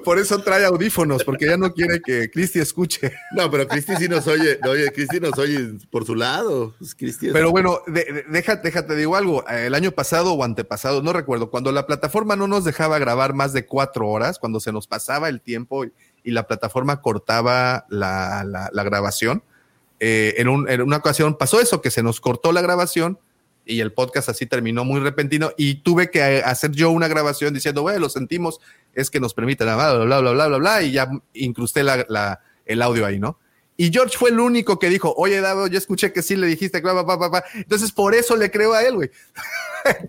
Por 0.05 0.19
eso 0.19 0.39
trae 0.43 0.65
audífonos, 0.65 1.25
porque 1.25 1.47
ya 1.47 1.57
no 1.57 1.73
quiere 1.75 2.01
que 2.01 2.31
Cristi 2.31 2.61
escuche. 2.61 3.13
No, 3.33 3.51
pero 3.51 3.67
Cristi 3.67 3.97
sí 3.97 4.09
nos 4.09 4.27
oye. 4.29 4.59
Oye, 4.69 4.91
Cristi 4.93 5.21
nos 5.21 5.37
oye 5.39 5.73
por 5.91 6.07
su 6.07 6.15
lado. 6.15 6.75
Pues 6.79 6.97
Pero 7.21 7.51
bueno, 7.51 7.81
de- 7.89 8.05
de- 8.05 8.25
déjate, 8.29 8.69
déjate, 8.69 8.95
digo 8.97 9.17
algo. 9.17 9.47
El 9.49 9.75
año 9.75 9.91
pasado 9.91 10.33
o 10.35 10.45
antepasado, 10.45 11.03
no 11.03 11.13
recuerdo, 11.13 11.51
cuando 11.51 11.73
la 11.73 11.87
plataforma 11.87 12.37
no 12.37 12.47
nos 12.47 12.65
dejaba 12.65 12.99
grabar 13.01 13.35
más 13.35 13.53
de 13.53 13.67
cuatro 13.67 14.09
horas, 14.09 14.39
cuando 14.39 14.61
se 14.61 14.73
nos 14.73 14.87
pasaba 14.87 15.29
el 15.29 15.41
tiempo 15.41 15.85
y, 15.85 15.93
y 16.25 16.31
la 16.33 16.47
plataforma 16.47 17.01
cortaba 17.01 17.87
la, 17.89 18.45
la- 18.45 18.71
grabación, 18.85 19.43
eh, 20.01 20.35
en, 20.39 20.49
un- 20.49 20.69
en 20.69 20.83
una 20.83 20.97
ocasión 20.99 21.37
pasó 21.37 21.61
eso, 21.61 21.81
que 21.83 21.91
se 21.91 22.03
nos 22.03 22.21
cortó 22.21 22.53
la 22.53 22.61
grabación 22.63 23.19
y 23.67 23.81
el 23.81 23.93
podcast 23.93 24.29
así 24.31 24.47
terminó 24.47 24.85
muy 24.85 25.01
repentino 25.01 25.53
y 25.57 25.77
tuve 25.77 26.11
que 26.11 26.19
eh, 26.39 26.43
hacer 26.43 26.71
yo 26.73 26.91
una 26.91 27.09
grabación 27.09 27.53
diciendo, 27.55 27.83
bueno, 27.83 27.99
lo 28.01 28.09
sentimos, 28.09 28.61
es 28.95 29.11
que 29.11 29.21
nos 29.21 29.35
permiten, 29.35 29.67
bla, 29.67 29.77
bla, 29.95 30.05
bla, 30.21 30.33
bla, 30.33 30.47
bla, 30.49 30.57
bla, 30.59 30.83
y 30.83 30.93
ya 30.93 31.09
incrusté 31.35 31.83
la- 31.83 32.05
la- 32.09 32.41
el 32.67 32.83
audio 32.83 33.05
ahí, 33.07 33.19
¿no? 33.19 33.39
Y 33.83 33.91
George 33.91 34.19
fue 34.19 34.29
el 34.29 34.39
único 34.39 34.79
que 34.79 34.91
dijo, 34.91 35.15
oye, 35.17 35.41
Davo, 35.41 35.67
yo 35.67 35.79
escuché 35.79 36.13
que 36.13 36.21
sí 36.21 36.37
le 36.37 36.47
dijiste, 36.47 36.83
bla, 36.83 36.93
bla, 36.93 37.03
bla, 37.03 37.17
bla, 37.17 37.29
bla". 37.29 37.45
entonces 37.55 37.91
por 37.93 38.15
eso 38.15 38.37
le 38.37 38.51
creo 38.51 38.75
a 38.75 38.83
él, 38.83 38.95
güey. 38.95 39.11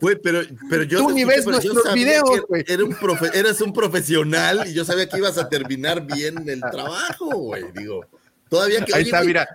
Güey, 0.02 0.18
pero, 0.22 0.41
pero 0.69 0.84
yo 0.84 0.98
Tú 0.98 1.11
ni 1.11 1.23
ves 1.23 1.45
nuestros 1.45 1.93
videos, 1.93 2.41
güey. 2.49 2.65
Era 2.68 2.84
un 2.84 2.91
profe- 2.93 3.34
eras 3.34 3.61
un 3.61 3.72
profesional 3.72 4.64
y 4.68 4.73
yo 4.73 4.84
sabía 4.84 5.07
que 5.07 5.18
ibas 5.18 5.38
a 5.38 5.48
terminar 5.48 6.06
bien 6.06 6.49
el 6.49 6.60
trabajo, 6.60 7.27
güey. 7.27 7.64
Digo, 7.73 8.06
todavía 8.49 8.84
que. 8.84 8.93
Ahí 8.93 9.03
oye, 9.03 9.10
está, 9.10 9.18
güey, 9.19 9.27
mira, 9.30 9.48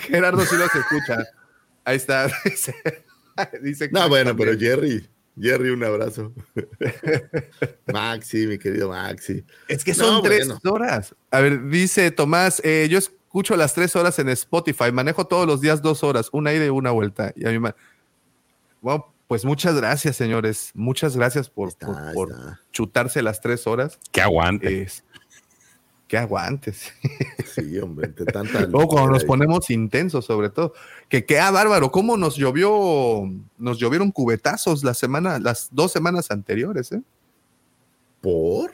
Gerardo 0.00 0.44
sí 0.44 0.56
los 0.56 0.74
escucha. 0.74 1.26
Ahí 1.86 1.96
está. 1.96 2.26
Dice, 2.44 2.74
dice 3.62 3.88
No, 3.90 4.06
bueno, 4.10 4.36
pero. 4.36 4.52
Jerry, 4.58 5.08
Jerry, 5.40 5.70
un 5.70 5.82
abrazo. 5.82 6.34
Maxi, 7.90 8.46
mi 8.46 8.58
querido 8.58 8.90
Maxi. 8.90 9.42
Es 9.68 9.82
que 9.84 9.92
No, 9.92 9.96
son 9.96 10.22
tres 10.22 10.46
bueno. 10.46 10.60
horas. 10.70 11.14
A 11.30 11.40
ver, 11.40 11.68
dice 11.68 12.10
Tomás, 12.10 12.60
eh, 12.64 12.86
yo 12.90 12.98
escucho 13.30 13.54
las 13.56 13.74
tres 13.74 13.94
horas 13.94 14.18
en 14.18 14.28
Spotify, 14.30 14.90
manejo 14.92 15.24
todos 15.24 15.46
los 15.46 15.60
días 15.60 15.80
dos 15.82 16.02
horas, 16.02 16.28
una 16.32 16.52
ida 16.52 16.66
y 16.66 16.68
una 16.68 16.90
vuelta. 16.90 17.32
Y 17.36 17.46
a 17.46 17.50
mí 17.52 17.60
me- 17.60 17.74
Bueno, 18.80 19.06
pues 19.28 19.44
muchas 19.44 19.76
gracias, 19.76 20.16
señores. 20.16 20.72
Muchas 20.74 21.16
gracias 21.16 21.48
por, 21.48 21.68
Está, 21.68 21.86
por- 21.86 22.12
por 22.12 22.30
está. 22.32 22.60
chutarse 22.72 23.22
las 23.22 23.40
tres 23.40 23.68
horas. 23.68 24.00
Que 24.10 24.20
aguante. 24.20 24.82
Es- 24.82 25.04
que 26.08 26.18
aguantes. 26.18 26.92
Sí, 27.54 27.78
hombre, 27.78 28.08
entre 28.08 28.24
tanta. 28.26 28.60
Luego 28.66 28.88
cuando 28.88 29.10
nos 29.12 29.22
ponemos 29.24 29.70
intensos, 29.70 30.24
sobre 30.24 30.50
todo. 30.50 30.72
Que 31.08 31.24
queda 31.24 31.52
bárbaro. 31.52 31.92
¿Cómo 31.92 32.16
nos 32.16 32.34
llovió? 32.34 33.30
Nos 33.58 33.78
llovieron 33.78 34.10
cubetazos 34.10 34.82
la 34.82 34.94
semana, 34.94 35.38
las 35.38 35.68
dos 35.70 35.92
semanas 35.92 36.32
anteriores, 36.32 36.90
¿eh? 36.90 37.00
¿Por? 38.20 38.72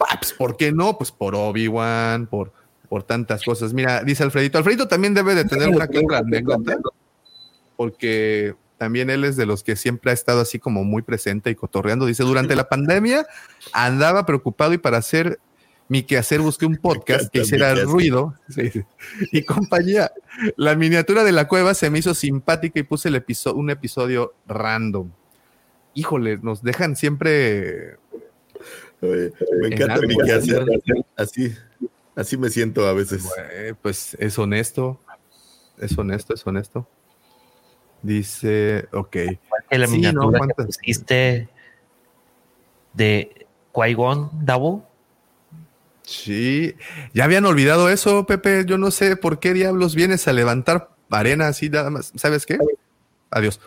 Ah, 0.00 0.18
pues, 0.20 0.32
¿Por 0.32 0.56
qué 0.56 0.72
no? 0.72 0.98
Pues 0.98 1.12
por 1.12 1.36
Obi-Wan, 1.36 2.26
por, 2.26 2.52
por 2.88 3.02
tantas 3.02 3.42
cosas. 3.44 3.72
Mira, 3.72 4.02
dice 4.02 4.22
Alfredito. 4.22 4.58
Alfredito 4.58 4.88
también 4.88 5.14
debe 5.14 5.34
de 5.34 5.44
tener 5.44 5.68
una 5.68 5.88
que 5.88 5.98
otra 5.98 6.18
anécdota, 6.18 6.78
porque 7.76 8.54
también 8.78 9.10
él 9.10 9.24
es 9.24 9.36
de 9.36 9.46
los 9.46 9.62
que 9.62 9.76
siempre 9.76 10.10
ha 10.10 10.14
estado 10.14 10.40
así 10.40 10.58
como 10.58 10.84
muy 10.84 11.02
presente 11.02 11.50
y 11.50 11.54
cotorreando. 11.54 12.06
Dice, 12.06 12.22
durante 12.22 12.56
la 12.56 12.68
pandemia 12.68 13.26
andaba 13.72 14.26
preocupado 14.26 14.72
y 14.72 14.78
para 14.78 14.98
hacer 14.98 15.38
mi 15.88 16.02
quehacer 16.02 16.40
busqué 16.40 16.66
un 16.66 16.76
podcast 16.76 17.30
que 17.32 17.40
hiciera 17.42 17.74
ruido 17.76 18.34
sí, 18.48 18.70
y 19.32 19.42
compañía. 19.44 20.10
La 20.56 20.74
miniatura 20.74 21.22
de 21.24 21.32
la 21.32 21.46
cueva 21.48 21.74
se 21.74 21.90
me 21.90 21.98
hizo 22.00 22.12
simpática 22.14 22.80
y 22.80 22.82
puse 22.82 23.08
el 23.08 23.14
episo- 23.14 23.54
un 23.54 23.70
episodio 23.70 24.34
random. 24.46 25.10
Híjole, 25.94 26.38
nos 26.38 26.62
dejan 26.62 26.96
siempre 26.96 27.96
Oye, 29.00 29.30
me 29.60 29.66
En 29.68 29.72
encanta 29.74 30.00
mi 30.06 30.16
quehacer. 30.16 30.64
Así, 31.16 31.54
así 32.16 32.36
me 32.36 32.50
siento 32.50 32.86
a 32.86 32.92
veces. 32.92 33.24
Eh, 33.52 33.74
pues 33.80 34.16
es 34.18 34.38
honesto, 34.38 35.00
es 35.78 35.96
honesto, 35.96 36.34
es 36.34 36.46
honesto. 36.46 36.88
Dice, 38.02 38.88
ok. 38.92 39.10
Que 39.10 39.78
la 39.78 39.86
Sí, 39.86 39.92
miniatura 39.92 40.24
no, 40.26 40.32
que 40.32 40.38
¿cuántas? 40.38 40.66
pusiste 40.66 41.48
de 42.92 43.46
Qui-Gon 43.72 44.30
Davo. 44.44 44.88
Sí, 46.02 46.76
ya 47.14 47.24
habían 47.24 47.44
olvidado 47.46 47.88
eso, 47.90 48.26
Pepe. 48.26 48.64
Yo 48.64 48.78
no 48.78 48.90
sé 48.92 49.16
por 49.16 49.40
qué 49.40 49.52
diablos 49.54 49.94
vienes 49.96 50.28
a 50.28 50.32
levantar 50.32 50.90
arena 51.10 51.48
así 51.48 51.68
nada 51.68 51.90
más. 51.90 52.12
¿Sabes 52.14 52.46
qué? 52.46 52.58
Adiós. 53.30 53.60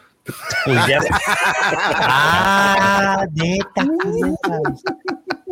Pues 0.64 0.78
ya. 0.88 1.00
ah, 2.02 3.26
neta. 3.34 3.86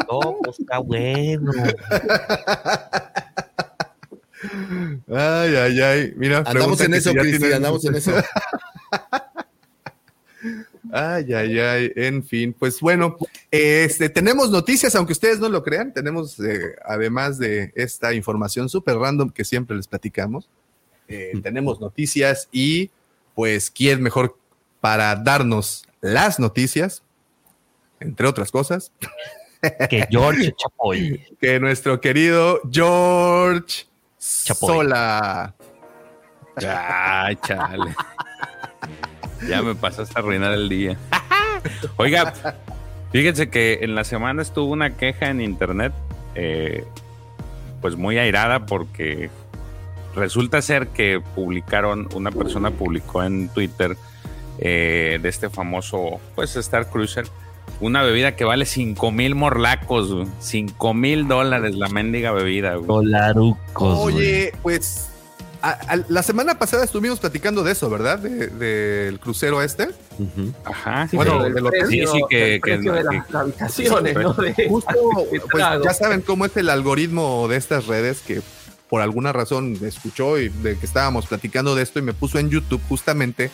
No, 0.10 0.38
pues 0.44 0.60
está 0.60 0.78
bueno. 0.80 1.52
Ay, 5.10 5.56
ay, 5.56 5.82
ay. 5.82 6.14
Mira, 6.16 6.40
Andamos 6.46 6.80
en 6.82 6.94
eso, 6.94 7.10
si 7.10 7.16
ya 7.16 7.22
Cristi, 7.22 7.40
tienen- 7.40 7.56
andamos 7.58 7.86
en 7.86 7.96
eso. 7.96 8.12
Ay, 10.90 11.34
ay, 11.34 11.60
ay. 11.60 11.92
En 11.98 12.24
fin, 12.24 12.56
pues 12.58 12.80
bueno, 12.80 13.18
este, 13.52 14.08
tenemos 14.08 14.50
noticias, 14.52 14.96
aunque 14.96 15.12
ustedes 15.12 15.38
no 15.38 15.50
lo 15.50 15.62
crean. 15.62 15.94
Tenemos, 15.94 16.40
eh, 16.40 16.76
además 16.86 17.38
de 17.38 17.74
esta 17.76 18.14
información 18.14 18.70
súper 18.70 18.96
random 18.96 19.30
que 19.30 19.44
siempre 19.44 19.76
les 19.76 19.86
platicamos, 19.86 20.48
eh, 21.10 21.34
tenemos 21.44 21.82
noticias 21.82 22.48
y, 22.54 22.90
pues, 23.36 23.70
¿quién 23.70 24.02
mejor 24.02 24.38
para 24.80 25.14
darnos 25.18 25.86
las 26.00 26.40
noticias? 26.40 27.04
Entre 28.00 28.26
otras 28.26 28.50
cosas, 28.50 28.94
Que 29.90 30.08
George 30.10 30.54
Chapoy. 30.58 31.22
que 31.40 31.60
nuestro 31.60 32.00
querido 32.02 32.62
George 32.72 33.86
Chapoy. 34.20 34.70
Sola. 34.70 35.54
Ay, 36.56 37.38
chale. 37.46 37.96
Ya 39.48 39.62
me 39.62 39.76
pasaste 39.76 40.14
a 40.16 40.20
arruinar 40.20 40.54
el 40.54 40.68
día. 40.70 40.98
Oiga, 41.98 42.34
fíjense 43.12 43.50
que 43.50 43.80
en 43.82 43.96
la 43.96 44.04
semana 44.04 44.42
estuvo 44.42 44.72
una 44.72 44.98
queja 44.98 45.30
en 45.30 45.42
internet, 45.42 45.94
eh, 46.36 46.84
pues 47.82 47.96
muy 47.96 48.18
airada 48.18 48.66
porque 48.66 49.30
resulta 50.16 50.62
ser 50.62 50.88
que 50.88 51.22
publicaron, 51.36 52.10
una 52.14 52.32
persona 52.32 52.72
publicó 52.72 53.24
en 53.24 53.50
Twitter 53.50 53.96
eh, 54.60 55.20
de 55.22 55.30
este 55.30 55.50
famoso, 55.50 56.20
pues 56.36 56.56
Star 56.56 56.90
Cruiser, 56.90 57.28
una 57.80 58.02
bebida 58.04 58.36
que 58.36 58.44
vale 58.44 58.66
5 58.66 59.12
mil 59.12 59.36
morlacos, 59.36 60.28
5 60.40 60.94
mil 60.94 61.28
dólares 61.28 61.76
la 61.76 61.90
mendiga 61.90 62.32
bebida. 62.32 62.76
güey. 62.76 62.88
Dolarucos. 62.88 64.00
güey. 64.00 64.16
Oye, 64.16 64.54
pues 64.64 65.10
a- 65.62 65.72
a- 65.94 66.00
la 66.08 66.24
semana 66.24 66.58
pasada 66.60 66.84
estuvimos 66.84 67.20
platicando 67.20 67.64
de 67.64 67.72
eso, 67.74 67.90
¿verdad? 67.90 68.20
De- 68.20 68.48
Del 68.48 69.20
crucero 69.20 69.62
este. 69.62 69.90
Ajá. 70.66 71.08
Sí, 71.08 71.16
Bueno, 71.16 71.44
del 71.44 71.66
hotel. 71.66 71.82
precio- 71.82 72.08
Sí, 72.12 72.18
sí, 72.18 72.24
que- 72.30 72.60
que- 72.64 72.78
de 72.78 72.84
que- 72.84 72.90
las 72.92 73.36
habitaciones, 73.36 74.16
¿no? 74.16 74.34
De- 74.34 74.68
Justo, 74.70 74.92
de 75.32 75.40
pues 75.52 75.64
ya 75.84 75.94
saben 75.94 76.22
cómo 76.22 76.46
es 76.46 76.56
el 76.58 76.70
algoritmo 76.70 77.48
de 77.48 77.58
estas 77.58 77.88
redes 77.88 78.22
que 78.22 78.42
por 78.90 79.02
alguna 79.02 79.34
razón 79.34 79.78
escuchó 79.84 80.40
y 80.40 80.48
de 80.50 80.78
que 80.78 80.86
estábamos 80.86 81.28
platicando 81.28 81.76
de 81.76 81.84
esto 81.84 82.00
y 82.00 82.02
me 82.04 82.14
puso 82.14 82.40
en 82.40 82.50
YouTube 82.50 82.82
justamente 82.88 83.52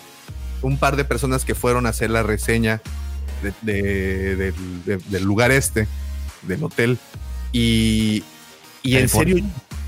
un 0.61 0.77
par 0.77 0.95
de 0.95 1.03
personas 1.05 1.43
que 1.43 1.55
fueron 1.55 1.85
a 1.85 1.89
hacer 1.89 2.09
la 2.11 2.21
reseña 2.23 2.81
de- 3.43 3.53
de- 3.61 4.35
del- 4.35 4.85
de- 4.85 4.97
del 4.97 5.23
lugar 5.23 5.51
este, 5.51 5.87
del 6.43 6.63
hotel. 6.63 6.97
Y, 7.51 8.23
y 8.81 8.97
en 8.97 9.07
serio, 9.09 9.37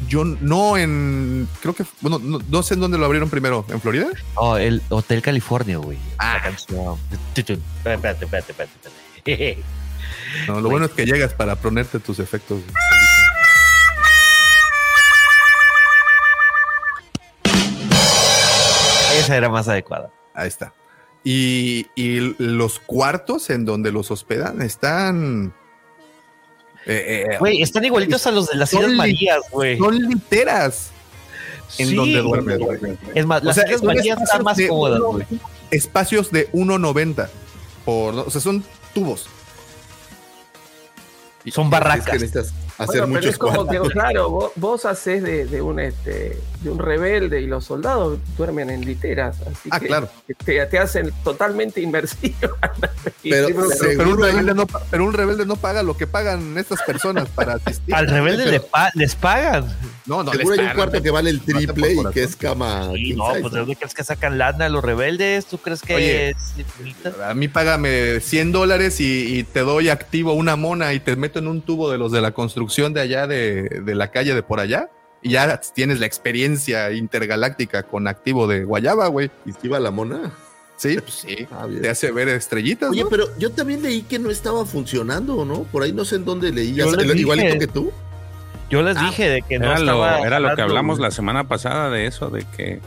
yo 0.08 0.24
no 0.24 0.78
en, 0.78 1.48
creo 1.62 1.74
que, 1.74 1.84
bueno, 2.02 2.20
no, 2.20 2.40
no 2.48 2.64
sé 2.64 2.76
en 2.76 2.82
dónde 2.82 2.98
lo 2.98 3.06
abrieron 3.06 3.30
primero, 3.30 3.66
¿en 3.70 3.82
Florida? 3.82 4.08
Oh, 4.36 4.58
el 4.58 4.82
Hotel 4.90 5.22
California, 5.22 5.78
güey. 5.78 5.98
Ah. 6.20 6.38
Espérate, 6.48 7.54
espérate, 7.84 8.26
espérate, 8.26 8.52
espérate. 8.52 9.64
No, 10.48 10.60
lo 10.62 10.70
bueno 10.70 10.86
es 10.86 10.92
que 10.92 11.06
llegas 11.06 11.34
para 11.34 11.56
ponerte 11.56 12.00
tus 12.00 12.20
efectos. 12.20 12.60
Esa 19.18 19.38
era 19.38 19.50
más 19.50 19.68
adecuada. 19.68 20.12
Ahí 20.34 20.48
está. 20.48 20.74
Y, 21.28 21.88
y 21.96 22.36
los 22.38 22.78
cuartos 22.80 23.50
en 23.50 23.66
donde 23.66 23.92
los 23.92 24.12
hospedan 24.12 24.62
están. 24.62 25.54
eh, 26.86 27.26
eh, 27.32 27.38
Güey, 27.40 27.62
están 27.64 27.84
igualitos 27.84 28.26
a 28.28 28.32
los 28.32 28.48
de 28.48 28.56
las 28.58 28.72
Islas 28.72 28.92
Marías, 28.92 29.40
güey. 29.52 29.78
son 29.80 29.98
literas 29.98 30.92
en 31.80 31.88
Sí, 31.90 31.96
donde 31.96 32.20
duermes. 32.20 32.60
güey. 32.60 32.80
Es 33.16 33.26
más, 33.26 33.42
O 33.42 33.46
las 33.46 33.56
sea, 33.56 33.66
Islas 33.66 33.82
Marías 33.84 34.22
están 34.22 34.44
más 34.44 34.58
cómodas, 34.70 35.00
güey. 35.02 35.26
Espacios 35.72 36.32
de 36.32 36.48
1.90 36.52 37.28
por, 37.86 38.14
o 38.14 38.30
sea, 38.30 38.40
son 38.40 38.64
tubos. 38.94 39.26
Son 41.52 41.66
Es 41.66 41.72
barracas. 41.72 42.06
que 42.06 42.14
necesitas 42.14 42.54
hacer 42.78 43.02
Bueno, 43.02 43.16
pero 43.20 43.30
es 43.30 43.38
como 43.38 43.68
que, 43.68 43.80
claro, 43.92 44.30
vos, 44.30 44.52
vos 44.56 44.86
haces 44.86 45.24
de, 45.24 45.46
de 45.46 45.62
un 45.62 45.80
este 45.80 46.38
de 46.62 46.72
un 46.72 46.80
rebelde 46.80 47.42
y 47.42 47.46
los 47.46 47.66
soldados 47.66 48.18
duermen 48.38 48.72
en 48.72 48.82
literas, 48.86 49.38
así 49.42 49.70
Ah, 49.72 49.80
que 49.80 49.86
claro. 49.88 50.10
te, 50.46 50.66
te 50.66 50.80
hacen 50.80 51.12
totalmente 51.24 51.80
inmersivo. 51.80 52.36
Pero 53.24 53.48
Sí, 53.48 53.54
pero, 53.54 53.68
pero- 53.80 53.98
pero 53.98 54.10
un 54.12 54.22
rebelde 54.22 54.54
no, 54.54 54.68
pa- 54.68 54.82
pero 54.92 55.04
un 55.06 55.14
rebelde 55.14 55.46
no 55.48 55.56
paga 55.56 55.82
lo 55.84 55.98
que 55.98 56.06
pagan 56.08 56.58
estas 56.60 56.82
personas 56.84 57.28
para 57.30 57.54
asistir. 57.56 57.94
Al 57.96 58.08
rebelde 58.08 58.46
le 58.48 58.60
pa- 58.60 58.92
les 58.94 59.16
pagan. 59.16 59.66
No, 60.06 60.22
no, 60.24 60.32
Seguro 60.32 60.56
les 60.56 60.60
hay 60.66 60.70
un 60.72 60.76
cuarto 60.76 61.02
que 61.02 61.10
vale 61.10 61.32
el 61.32 61.42
triple 61.42 61.94
y 61.94 62.04
que 62.14 62.24
es 62.24 62.36
cama. 62.36 62.92
Sí, 62.94 63.14
no, 63.16 63.26
pues 63.42 63.52
¿de 63.52 63.60
dónde 63.60 63.76
crees 63.76 63.94
que 63.96 64.04
sacan 64.04 64.38
lana 64.38 64.70
los 64.70 64.84
rebeldes? 64.84 65.48
¿Tú 65.48 65.58
crees 65.58 65.82
que 65.82 65.96
Oye. 65.96 66.30
es? 66.30 66.38
A 67.28 67.34
mí 67.34 67.48
págame 67.48 68.20
100 68.20 68.52
dólares 68.52 69.00
y, 69.00 69.40
y 69.40 69.44
te 69.44 69.62
doy 69.62 69.90
activo 69.90 70.34
una 70.34 70.56
mona 70.56 70.94
y 70.94 71.00
te 71.00 71.16
meto 71.16 71.40
en 71.40 71.48
un 71.48 71.62
tubo 71.62 71.90
de 71.92 71.98
los 71.98 72.12
de 72.12 72.22
la 72.22 72.32
construcción 72.32 72.65
de 72.68 73.02
allá 73.02 73.28
de, 73.28 73.82
de 73.84 73.96
la 73.96 74.12
calle 74.12 74.34
de 74.34 74.44
por 74.44 74.60
allá 74.60 74.90
y 75.26 75.32
ya 75.32 75.60
tienes 75.60 76.00
la 76.00 76.06
experiencia 76.06 76.92
intergaláctica 76.92 77.82
con 77.82 78.08
activo 78.08 78.46
de 78.48 78.64
Guayaba, 78.64 79.08
güey. 79.08 79.32
¿Y 79.44 79.54
si 79.54 79.58
iba 79.64 79.80
la 79.80 79.90
mona? 79.90 80.32
Sí, 80.78 80.98
pues 81.00 81.14
sí. 81.14 81.48
Ah. 81.52 81.68
Te 81.82 81.90
hace 81.90 82.12
ver 82.12 82.28
estrellitas, 82.30 82.92
Oye, 82.92 83.04
¿no? 83.04 83.10
pero 83.10 83.36
yo 83.40 83.52
también 83.52 83.82
leí 83.82 84.04
que 84.04 84.20
no 84.20 84.30
estaba 84.30 84.66
funcionando, 84.68 85.44
¿no? 85.44 85.64
Por 85.64 85.82
ahí 85.82 85.94
no 85.94 86.06
sé 86.06 86.18
en 86.18 86.26
dónde 86.26 86.52
leí. 86.52 86.76
Yo 86.76 86.92
dije. 86.92 87.18
igualito 87.18 87.58
que 87.58 87.66
tú. 87.66 87.92
Yo 88.70 88.84
les 88.84 89.00
dije 89.00 89.30
de 89.30 89.42
que 89.42 89.58
no 89.58 89.66
Era, 89.66 89.80
lo, 89.80 90.06
estaba 90.06 90.20
era 90.28 90.40
lo 90.40 90.56
que 90.56 90.62
hablamos 90.62 91.00
la 91.00 91.10
semana 91.10 91.48
pasada 91.48 91.90
de 91.90 92.06
eso, 92.06 92.30
de 92.30 92.46
que 92.56 92.80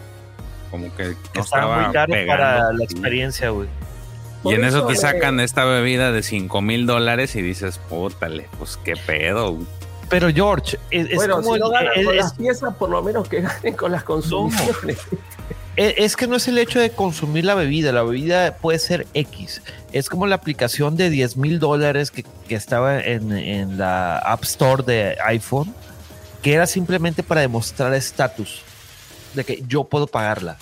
como 0.70 0.94
que 0.96 1.04
que 1.32 1.38
no 1.38 1.42
estaba 1.42 1.42
estaba 1.42 1.82
muy 1.84 1.92
caro 1.92 2.12
pegando. 2.12 2.32
para 2.32 2.72
la 2.72 2.84
experiencia, 2.84 3.50
güey. 3.50 3.68
Y 4.44 4.54
en 4.54 4.64
eso 4.64 4.78
eso, 4.78 4.86
te 4.86 4.92
eh, 4.94 4.96
sacan 4.96 5.40
esta 5.40 5.64
bebida 5.64 6.12
de 6.12 6.22
5 6.22 6.60
mil 6.62 6.86
dólares 6.86 7.34
y 7.36 7.42
dices, 7.42 7.78
pútale, 7.88 8.48
pues 8.58 8.78
qué 8.84 8.94
pedo. 8.96 9.52
güey". 9.54 9.66
Pero 10.08 10.28
George, 10.32 10.78
es, 10.90 11.08
es 11.10 11.16
bueno, 11.16 11.36
como 11.36 11.54
si 11.54 11.60
no 11.60 11.66
el- 11.66 11.72
ganan 11.72 11.92
es- 11.96 12.04
con 12.06 12.14
es- 12.14 12.20
las 12.22 12.34
piezas, 12.34 12.74
por 12.76 12.88
lo 12.90 13.02
menos 13.02 13.28
que 13.28 13.40
ganen 13.42 13.74
con 13.74 13.92
las 13.92 14.04
consumiciones. 14.04 14.98
es- 15.76 15.94
es 15.96 16.16
que 16.16 16.26
no 16.26 16.36
es 16.36 16.48
el 16.48 16.56
hecho 16.58 16.80
de 16.80 16.90
consumir 16.90 17.44
la 17.44 17.54
bebida, 17.54 17.92
la 17.92 18.02
bebida 18.02 18.56
puede 18.56 18.78
ser 18.78 19.06
X. 19.14 19.60
Es 19.92 20.08
como 20.08 20.26
la 20.26 20.36
aplicación 20.36 20.96
de 20.96 21.10
10 21.10 21.36
mil 21.36 21.58
dólares 21.58 22.10
que, 22.10 22.24
que 22.48 22.54
estaba 22.54 23.00
en, 23.00 23.32
en 23.32 23.76
la 23.78 24.18
App 24.18 24.44
Store 24.44 24.82
de 24.82 25.16
iPhone, 25.26 25.74
que 26.42 26.54
era 26.54 26.66
simplemente 26.66 27.22
para 27.22 27.40
demostrar 27.42 27.92
estatus 27.94 28.62
de 29.34 29.44
que 29.44 29.62
yo 29.68 29.84
puedo 29.84 30.06
pagarla. 30.06 30.56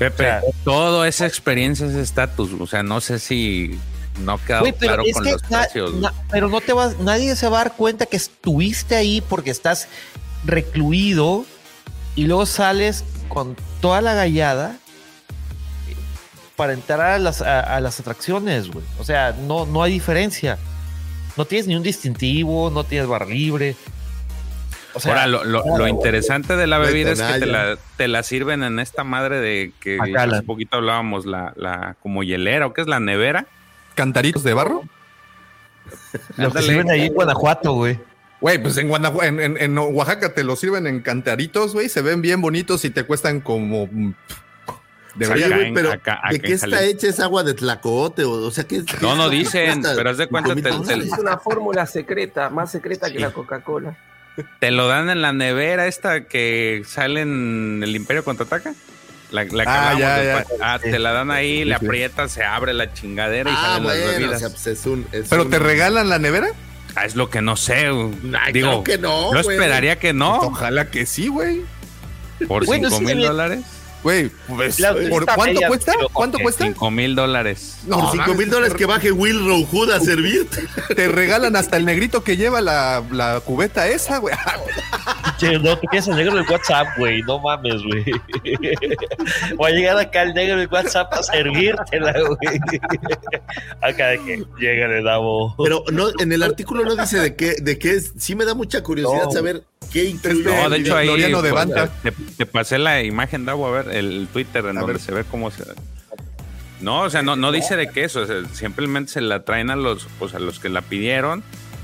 Pepe, 0.00 0.22
O 0.22 0.26
sea, 0.26 0.40
todo 0.64 1.04
esa 1.04 1.26
experiencia 1.26 1.86
es 1.86 1.94
estatus. 1.94 2.50
O 2.58 2.66
sea, 2.66 2.82
no 2.82 3.00
sé 3.00 3.18
si 3.20 3.78
no 4.24 4.38
pero 4.38 4.64
claro 4.78 5.02
es 5.06 5.14
con 5.14 5.24
los 5.24 5.42
precios. 5.42 5.94
na- 5.94 6.12
pero 6.30 6.48
no 6.48 6.60
te 6.60 6.72
vas, 6.72 6.98
nadie 6.98 7.36
se 7.36 7.48
va 7.48 7.60
a 7.60 7.64
dar 7.64 7.76
cuenta 7.76 8.06
que 8.06 8.16
estuviste 8.16 8.96
ahí 8.96 9.20
porque 9.28 9.50
estás 9.50 9.86
recluido 10.44 11.44
y 12.16 12.24
luego 12.26 12.44
sales 12.46 13.04
con 13.28 13.56
toda 13.80 14.00
la 14.00 14.14
gallada 14.14 14.76
para 16.56 16.72
entrar 16.74 17.00
a 17.00 17.18
las, 17.18 17.40
a, 17.40 17.60
a 17.60 17.80
las 17.80 18.00
atracciones, 18.00 18.68
güey. 18.70 18.84
O 18.98 19.04
sea, 19.04 19.32
no, 19.32 19.64
no 19.66 19.82
hay 19.82 19.92
diferencia. 19.92 20.58
No 21.36 21.44
tienes 21.44 21.66
ni 21.66 21.76
un 21.76 21.82
distintivo, 21.82 22.70
no 22.70 22.84
tienes 22.84 23.08
bar 23.08 23.26
libre. 23.28 23.76
O 24.92 25.00
sea, 25.00 25.12
Ahora, 25.12 25.26
lo, 25.28 25.44
lo- 25.44 25.62
lo 25.78 25.86
interesante 25.86 26.56
de 26.56 26.66
la 26.66 26.78
bebida 26.78 27.12
es 27.12 27.20
que 27.22 27.38
te 27.40 27.46
la, 27.46 27.78
te 27.96 28.08
la 28.08 28.22
sirven 28.22 28.62
en 28.64 28.78
esta 28.80 29.04
madre 29.04 29.40
de 29.40 29.72
que 29.80 29.98
hace 30.16 30.42
poquito 30.42 30.78
hablábamos, 30.78 31.26
la, 31.26 31.52
la 31.56 31.96
como 32.02 32.22
hielera 32.22 32.66
o 32.66 32.72
qué 32.72 32.80
es 32.80 32.86
la 32.88 32.98
nevera. 33.00 33.46
Cantaritos 33.94 34.42
de 34.42 34.54
barro. 34.54 34.82
lo 36.36 36.50
que 36.52 36.62
sirven 36.62 36.90
ahí 36.90 37.06
en 37.06 37.14
Guanajuato, 37.14 37.72
güey. 37.74 37.98
Güey, 38.40 38.60
pues 38.62 38.76
en, 38.78 38.88
Guanaju- 38.88 39.22
en, 39.22 39.38
en- 39.40 39.56
en 39.58 39.78
Oaxaca 39.78 40.32
te 40.34 40.44
lo 40.44 40.56
sirven 40.56 40.86
en 40.86 41.00
cantaritos, 41.00 41.72
güey. 41.74 41.88
Se 41.88 42.00
ven 42.02 42.22
bien 42.22 42.40
bonitos 42.40 42.84
y 42.84 42.90
te 42.90 43.04
cuestan 43.04 43.40
como. 43.40 43.86
mm, 43.90 44.14
Debería, 45.16 45.46
acá 45.46 45.56
güey, 45.56 45.74
pero 45.74 45.92
acá- 45.92 46.20
¿de 46.30 46.36
acá 46.36 46.42
qué 46.42 46.46
en 46.48 46.54
está 46.54 46.82
hecha 46.84 47.08
esa 47.08 47.24
agua 47.24 47.42
de 47.42 47.52
tlacote? 47.54 48.24
O, 48.24 48.30
o 48.30 48.50
sea, 48.50 48.64
¿qué, 48.64 48.84
qué 48.84 48.96
No, 49.02 49.14
no 49.16 49.28
qué 49.28 49.36
dicen, 49.36 49.82
pero 49.82 50.10
haz 50.10 50.18
de 50.18 50.28
cuenta, 50.28 50.54
¿Cinco 50.54 50.82
te- 50.82 50.94
te-? 50.94 51.00
Es 51.02 51.18
una 51.18 51.36
fórmula 51.36 51.84
secreta, 51.86 52.48
más 52.48 52.70
secreta 52.70 53.12
que 53.12 53.18
la 53.18 53.30
Coca-Cola. 53.30 53.96
Te 54.58 54.70
lo 54.70 54.88
dan 54.88 55.10
en 55.10 55.22
la 55.22 55.32
nevera 55.32 55.86
esta 55.86 56.22
que 56.24 56.82
sale 56.86 57.20
en 57.22 57.80
el 57.82 57.94
Imperio 57.96 58.24
Contraataca. 58.24 58.74
La, 59.30 59.44
la 59.44 59.64
que 59.64 59.70
Ah, 59.70 59.94
ya, 59.98 60.22
ya. 60.24 60.44
ah, 60.60 60.78
te 60.80 60.98
la 60.98 61.12
dan 61.12 61.30
ahí, 61.30 61.64
le 61.64 61.78
sí. 61.78 61.84
aprietas, 61.86 62.32
se 62.32 62.42
abre 62.42 62.72
la 62.74 62.92
chingadera 62.92 63.48
y 63.50 63.54
Ah, 63.56 63.62
salen 63.62 63.86
las 63.86 63.96
bueno, 63.96 64.10
o 64.10 64.12
bebidas. 64.18 64.40
sea, 64.40 64.48
pues 64.50 64.66
es 64.66 64.86
un... 64.86 65.06
es 65.12 65.28
¿Pero 65.28 65.42
un- 65.42 65.50
te 65.50 65.58
regalan 65.60 66.08
la 66.08 66.18
nevera? 66.18 66.48
Ah, 66.96 67.04
es 67.04 67.14
lo 67.14 67.30
que 67.30 67.40
no 67.40 67.56
sé. 67.56 67.86
Ay, 67.86 68.52
Digo, 68.52 68.68
claro 68.68 68.84
que 68.84 68.98
no, 68.98 69.32
yo 69.32 69.38
esperaría 69.40 70.00
que 70.00 70.12
no. 70.12 70.38
Ojalá 70.40 70.90
que 70.90 71.06
sí, 71.06 71.28
güey. 71.28 71.60
Por 72.48 72.66
Bueno, 72.66 72.90
5 72.90 72.98
sí, 72.98 73.04
mil 73.14 73.22
dólares. 73.24 73.60
Güey, 74.02 74.30
pues, 74.48 74.80
¿por 75.10 75.22
está 75.22 75.34
¿cuánto 75.34 75.54
media, 75.54 75.68
cuesta? 75.68 75.92
¿Cuánto 76.12 76.38
cuesta? 76.38 76.64
5 76.64 76.90
mil 76.90 77.14
dólares. 77.14 77.78
Por 77.86 77.98
No, 77.98 78.10
5 78.10 78.16
mames, 78.16 78.36
mil 78.38 78.50
dólares 78.50 78.74
que 78.74 78.86
baje 78.86 79.12
Will 79.12 79.40
Hood 79.70 79.90
a 79.90 80.00
servirte. 80.00 80.62
Te 80.96 81.08
regalan 81.08 81.54
hasta 81.54 81.76
el 81.76 81.84
negrito 81.84 82.24
que 82.24 82.36
lleva 82.38 82.60
la, 82.62 83.02
la 83.12 83.40
cubeta 83.40 83.86
esa, 83.88 84.18
güey. 84.18 84.34
Che, 85.38 85.58
no, 85.58 85.78
tú 85.78 85.86
tienes 85.90 86.06
el 86.08 86.16
negro 86.16 86.34
del 86.36 86.44
WhatsApp, 86.50 86.86
güey. 86.98 87.22
No 87.22 87.38
mames, 87.38 87.82
güey. 87.82 88.04
Voy 89.56 89.72
a 89.72 89.74
llegar 89.74 89.98
acá 89.98 90.22
el 90.22 90.34
negro 90.34 90.58
del 90.58 90.68
WhatsApp 90.68 91.12
a 91.14 91.22
servírtela, 91.22 92.12
güey. 92.12 92.60
Acá 93.80 94.08
de 94.08 94.18
que 94.18 94.44
llega 94.58 94.86
el 94.86 95.04
damo. 95.04 95.54
Pero 95.62 95.84
no, 95.92 96.08
en 96.18 96.32
el 96.32 96.42
artículo 96.42 96.84
no 96.84 96.94
dice 96.96 97.18
de 97.18 97.36
qué, 97.36 97.54
de 97.60 97.78
qué 97.78 97.92
es. 97.92 98.12
Sí 98.18 98.34
me 98.34 98.44
da 98.44 98.54
mucha 98.54 98.82
curiosidad 98.82 99.24
No. 99.24 99.30
saber 99.30 99.62
qué 99.90 100.04
incluye. 100.04 100.42
No, 100.44 100.68
de 100.68 100.76
hecho 100.78 100.96
ahí 100.96 101.08
pues, 101.08 101.68
te, 102.02 102.12
te 102.36 102.46
pasé 102.46 102.78
la 102.78 103.02
imagen, 103.02 103.44
Davo, 103.46 103.66
a 103.66 103.70
ver, 103.82 103.89
el 103.92 104.28
Twitter 104.32 104.64
en 104.66 104.76
A 104.78 104.80
donde 104.80 104.94
ver. 104.94 105.02
se 105.02 105.12
ve 105.12 105.24
cómo 105.30 105.50
se... 105.50 105.64
No, 106.80 107.02
o 107.02 107.10
sea, 107.10 107.22
no, 107.22 107.36
no 107.36 107.52
dice 107.52 107.76
de 107.76 107.88
qué 107.90 108.04
es, 108.04 108.16
o 108.16 108.26
sea, 108.26 108.36
simplemente 108.52 109.12
se 109.12 109.20
la 109.20 109.44
traen 109.44 109.70
a 109.70 109.76
los, 109.76 110.06
pues, 110.18 110.34
a 110.34 110.38
los 110.38 110.58
que 110.60 110.68
la 110.70 110.80
pidieron. 110.80 111.42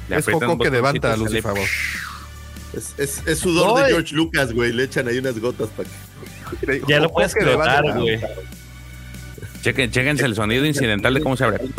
le 0.09 0.17
Es 0.17 0.25
Coco 0.25 0.59
que 0.59 0.71
de 0.71 0.81
botoncito 0.81 0.83
Banta, 0.83 1.09
y 1.09 1.11
sale- 1.11 1.25
Lucifer. 1.25 1.53
Es, 2.73 2.95
es, 2.99 3.23
es 3.27 3.39
sudor 3.39 3.69
No, 3.79 3.85
de. 3.85 3.91
George 3.93 4.15
Lucas, 4.15 4.53
güey. 4.53 4.73
Le 4.73 4.85
echan 4.85 5.07
ahí 5.09 5.19
unas 5.19 5.39
gotas 5.39 5.69
para 5.77 5.89
que. 6.67 6.83
Ya 6.89 6.99
lo 7.01 7.11
puedes 7.11 7.35
Banta. 7.35 7.83
güey. 7.93 8.19
Chequen, 9.63 9.91
chéquense 9.91 10.25
el 10.25 10.35
sonido 10.35 10.65
incidental 10.65 11.13
de 11.15 11.21
cómo 11.21 11.37
se 11.37 11.45
abre. 11.45 11.61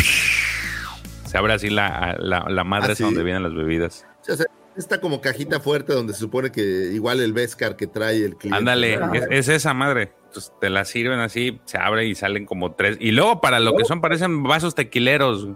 Se 1.26 1.38
abre 1.38 1.54
así 1.54 1.70
la, 1.70 2.16
la, 2.20 2.46
la 2.48 2.64
madre 2.64 2.94
¿Ah, 2.94 2.96
sí? 2.96 3.04
donde 3.04 3.22
vienen 3.22 3.44
las 3.44 3.54
bebidas. 3.54 4.06
O 4.30 4.36
sea, 4.36 4.46
está 4.78 5.02
como 5.02 5.22
cajita 5.22 5.60
fuerte 5.60 5.94
donde 5.94 6.14
se 6.14 6.20
supone 6.20 6.52
que 6.52 6.62
igual 6.62 7.20
el 7.20 7.34
Vescar 7.34 7.76
que 7.76 7.88
trae 7.88 8.24
el 8.24 8.36
cliente. 8.36 8.58
Ándale, 8.58 9.00
es, 9.14 9.28
es 9.30 9.48
esa 9.50 9.74
madre. 9.74 10.14
Entonces 10.26 10.54
te 10.60 10.70
la 10.70 10.86
sirven 10.86 11.20
así, 11.20 11.60
se 11.66 11.78
abre 11.78 12.06
y 12.06 12.16
salen 12.16 12.46
como 12.46 12.74
tres. 12.74 12.98
Y 13.00 13.12
luego 13.12 13.42
para 13.42 13.60
lo 13.60 13.76
que 13.76 13.86
son 13.86 14.02
parecen 14.02 14.44
vasos 14.44 14.76
tequileros. 14.76 15.48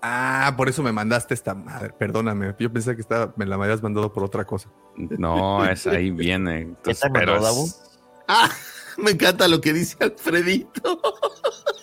Ah, 0.00 0.54
por 0.56 0.68
eso 0.68 0.82
me 0.82 0.92
mandaste 0.92 1.34
esta 1.34 1.54
madre. 1.54 1.92
Perdóname. 1.98 2.54
Yo 2.58 2.72
pensé 2.72 2.94
que 2.94 3.00
estaba, 3.00 3.32
me 3.36 3.46
la 3.46 3.56
habías 3.56 3.82
mandado 3.82 4.12
por 4.12 4.22
otra 4.22 4.44
cosa. 4.44 4.70
No, 4.96 5.64
es 5.68 5.86
ahí 5.86 6.10
viene. 6.10 6.60
Entonces, 6.60 7.10
pero 7.12 7.36
es-? 7.36 7.82
Ah, 8.28 8.48
me 8.96 9.12
encanta 9.12 9.48
lo 9.48 9.60
que 9.60 9.72
dice 9.72 9.96
Alfredito. 10.00 11.00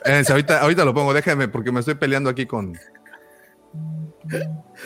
Eh, 0.05 0.23
ahorita, 0.29 0.61
ahorita 0.61 0.85
lo 0.85 0.93
pongo, 0.93 1.13
déjame, 1.13 1.47
porque 1.47 1.71
me 1.71 1.79
estoy 1.79 1.95
peleando 1.95 2.29
aquí 2.29 2.45
con, 2.45 2.77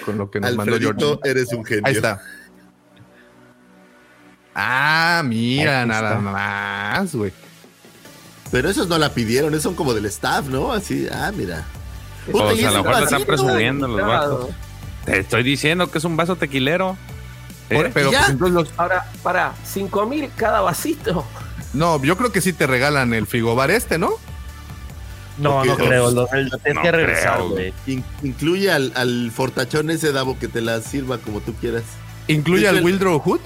con 0.05 0.17
lo 0.17 0.29
que 0.31 0.39
nos 0.39 0.55
mandó 0.55 0.73
Alfredito, 0.75 1.05
George. 1.21 1.29
eres 1.29 1.53
un 1.53 1.65
genio. 1.65 1.83
Ahí 1.85 1.95
está. 1.95 2.21
Ah, 4.55 5.21
mira, 5.25 5.85
nada 5.85 6.15
más, 6.19 7.15
güey. 7.15 7.31
Pero 8.51 8.69
esos 8.69 8.87
no 8.87 8.97
la 8.97 9.13
pidieron, 9.13 9.53
esos 9.53 9.63
son 9.63 9.75
como 9.75 9.93
del 9.93 10.05
staff, 10.07 10.47
¿no? 10.47 10.71
Así, 10.73 11.07
ah, 11.11 11.31
mira. 11.35 11.65
Puta, 12.31 12.45
O 12.45 12.55
sea, 12.55 12.69
a 12.69 12.71
lo 12.73 12.83
mejor 12.83 12.97
te 12.99 13.03
están 13.05 13.23
presumiendo 13.25 13.87
los 13.87 13.97
Claro. 14.01 14.37
vasos. 14.39 14.49
Te 15.05 15.19
estoy 15.19 15.43
diciendo 15.43 15.89
que 15.89 15.97
es 15.99 16.03
un 16.03 16.17
vaso 16.17 16.35
tequilero. 16.35 16.97
¿Eh? 17.69 17.91
pero 17.93 18.11
¿Ya? 18.11 18.35
pues, 18.39 18.51
los- 18.51 18.73
Ahora, 18.77 19.05
para, 19.21 19.53
5 19.63 20.07
mil 20.07 20.31
cada 20.35 20.61
vasito. 20.61 21.23
no, 21.73 22.01
yo 22.03 22.17
creo 22.17 22.31
que 22.31 22.41
sí 22.41 22.51
te 22.51 22.65
regalan 22.65 23.13
el 23.13 23.27
frigobar 23.27 23.69
este, 23.69 23.99
¿no? 23.99 24.09
No, 25.39 25.63
no 25.65 25.75
creo. 25.77 26.11
Lo, 26.11 26.21
lo 26.23 26.27
tienes 26.27 26.51
No 26.75 26.81
que 26.81 26.91
regresar, 26.91 27.35
creo, 27.37 27.49
güey. 27.49 27.73
In- 27.87 28.03
incluye 28.23 28.71
al, 28.71 28.91
al 28.95 29.31
fortachón 29.31 29.89
ese 29.89 30.11
Davo 30.11 30.37
que 30.37 30.47
te 30.47 30.61
la 30.61 30.81
sirva 30.81 31.17
como 31.17 31.39
tú 31.41 31.53
quieras. 31.55 31.83
Incluye 32.27 32.67
al 32.67 32.83
Wildrow 32.83 33.19
Hood. 33.19 33.39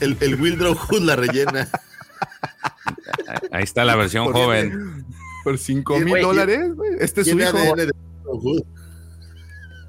El, 0.00 0.16
el 0.20 0.40
Wildrow 0.40 0.74
Hood 0.74 1.02
la 1.02 1.16
rellena. 1.16 1.68
Ahí 3.52 3.62
está 3.64 3.84
la 3.84 3.96
versión 3.96 4.24
Por- 4.24 4.34
joven. 4.34 5.04
Por 5.44 5.58
5 5.58 5.92
Güey, 5.92 6.04
mil 6.04 6.22
dólares, 6.22 6.74
güey. 6.74 6.90
Este 6.98 7.20
es 7.20 7.28
su 7.28 7.38
hijo. 7.38 7.56
ADN 7.56 7.76
de 7.76 7.92
Wildrow 8.24 8.40
Hood. 8.40 8.62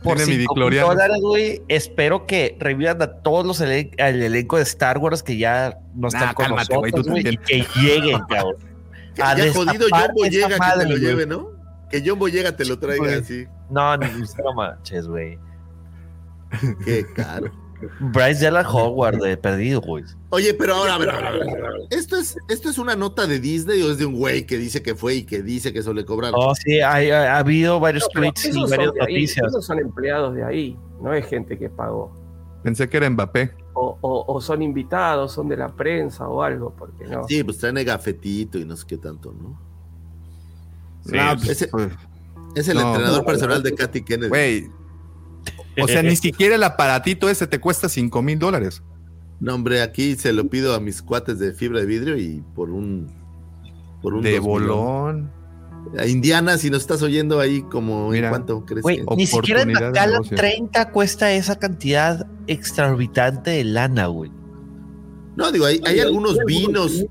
Por 0.04 0.18
Tiene 0.18 0.32
mi 0.34 0.38
5 0.42 0.54
Dicloriano. 0.54 0.88
dólares, 0.90 1.18
güey. 1.22 1.62
Espero 1.68 2.28
que 2.28 2.56
revivan 2.60 3.02
a 3.02 3.08
todos 3.22 3.46
los 3.46 3.60
elen- 3.62 4.00
al 4.00 4.22
elenco 4.22 4.58
de 4.58 4.64
Star 4.64 5.00
Wars 5.00 5.24
que 5.24 5.38
ya 5.38 5.80
no 5.96 6.10
están 6.10 6.34
con 6.36 6.46
cálmate, 6.46 6.74
nosotros, 6.76 7.06
tú 7.08 7.18
y 7.18 7.24
que 7.38 7.66
lleguen, 7.82 8.20
cabrón. 8.30 8.56
Que 9.18 9.24
A 9.24 9.36
ya 9.36 9.52
jodido 9.52 9.88
Jumbo 9.90 10.26
llega 10.26 10.48
que 10.48 10.80
te 10.80 10.90
lo 10.90 10.98
lleve, 10.98 11.26
¿no? 11.26 11.50
Que 11.90 12.08
Jumbo 12.08 12.28
llega 12.28 12.56
te 12.56 12.66
lo 12.66 12.78
traiga 12.78 13.18
así. 13.18 13.46
No, 13.70 13.98
no, 13.98 14.08
no 14.08 14.54
manches, 14.54 15.08
güey. 15.08 15.40
Qué 16.86 17.06
caro. 17.16 17.52
Bryce 18.00 18.44
Dallas 18.46 18.66
Howard 18.68 19.18
de 19.20 19.38
perdido, 19.38 19.82
güey. 19.82 20.04
Oye, 20.30 20.54
pero 20.54 20.76
ahora, 20.76 20.96
a 20.96 20.98
ver, 20.98 21.10
a 21.10 21.32
ver, 21.32 21.44
a. 21.44 21.70
¿Esto 21.92 22.18
es, 22.18 22.36
¿Esto 22.50 22.70
es 22.70 22.78
una 22.78 22.96
nota 22.96 23.28
de 23.28 23.40
Disney 23.40 23.82
o 23.84 23.92
es 23.92 23.98
de 23.98 24.06
un 24.06 24.16
güey 24.16 24.46
que 24.46 24.58
dice 24.58 24.82
que 24.82 24.96
fue 24.96 25.16
y 25.16 25.24
que 25.26 25.44
dice 25.44 25.72
que 25.74 25.80
eso 25.80 25.94
le 25.94 26.04
cobraron? 26.06 26.40
No, 26.40 26.56
sí, 26.56 26.80
ha, 26.80 26.94
ha 26.94 27.38
habido 27.38 27.80
varios 27.80 28.08
No, 28.14 28.22
tweets 28.22 28.46
y 28.46 28.52
varias 28.52 28.70
son 28.70 28.94
de 28.96 29.02
ahí, 29.02 29.14
noticias. 29.14 29.48
esos 29.48 29.66
son 29.66 29.80
empleados 29.80 30.34
de 30.36 30.44
ahí, 30.44 30.78
no 31.02 31.14
es 31.14 31.26
gente 31.28 31.58
que 31.58 31.70
pagó. 31.70 32.14
Pensé 32.68 32.90
que 32.90 32.98
era 32.98 33.10
Mbappé. 33.10 33.54
O, 33.76 33.98
o- 34.02 34.26
o 34.28 34.42
son 34.42 34.62
invitados, 34.62 35.32
son 35.32 35.48
de 35.48 35.56
la 35.56 35.70
prensa 35.70 36.28
o 36.28 36.44
algo, 36.44 36.74
porque 36.78 37.06
no. 37.06 37.24
Sí, 37.26 37.42
pues 37.42 37.60
traen 37.60 37.78
el 37.78 37.86
gafetito 37.86 38.58
y 38.60 38.66
no 38.66 38.76
sé 38.76 38.84
qué 38.86 38.98
tanto, 38.98 39.32
¿no? 39.32 39.58
Sí, 41.06 41.12
pues, 41.38 41.48
ese- 41.50 41.68
pues, 41.70 41.88
Es 42.56 42.68
el 42.68 42.76
No, 42.76 42.90
entrenador 42.90 43.20
no, 43.20 43.26
personal 43.26 43.64
de 43.64 43.74
Katy 43.74 44.02
Kennedy. 44.04 44.28
Güey. 44.28 44.68
O 45.82 45.88
sea, 45.88 46.04
ni 46.04 46.16
siquiera 46.18 46.56
el 46.56 46.64
aparatito 46.64 47.30
ese 47.30 47.48
te 47.48 47.62
cuesta 47.62 47.88
5 47.88 48.22
mil 48.22 48.38
dólares. 48.38 48.84
No, 49.40 49.56
hombre, 49.56 49.82
aquí 49.82 50.18
se 50.18 50.34
lo 50.34 50.50
pido 50.50 50.76
a 50.76 50.82
mis 50.82 51.02
cuates 51.02 51.40
de 51.40 51.54
fibra 51.54 51.80
de 51.80 51.86
vidrio 51.86 52.18
y 52.18 52.44
por 52.54 52.70
un. 52.70 53.08
Por 54.02 54.14
un 54.14 54.24
De 54.24 54.40
bolón. 54.40 55.32
A 55.98 56.06
Indiana, 56.06 56.58
si 56.58 56.70
nos 56.70 56.82
estás 56.82 57.02
oyendo 57.02 57.40
ahí, 57.40 57.62
como 57.64 58.10
Mira. 58.10 58.28
en 58.28 58.32
cuánto 58.32 58.66
crees 58.66 58.86
que- 58.86 59.04
ni 59.16 59.26
siquiera 59.26 59.62
en 59.62 59.70
negocio. 59.74 60.36
30 60.36 60.92
cuesta 60.92 61.32
esa 61.32 61.58
cantidad 61.58 62.28
extraorbitante 62.48 63.52
de 63.52 63.64
lana, 63.64 64.08
güey. 64.08 64.32
No, 65.36 65.52
digo, 65.52 65.66
hay, 65.66 65.80
hay 65.86 66.00
algunos 66.00 66.38
vinos 66.46 67.06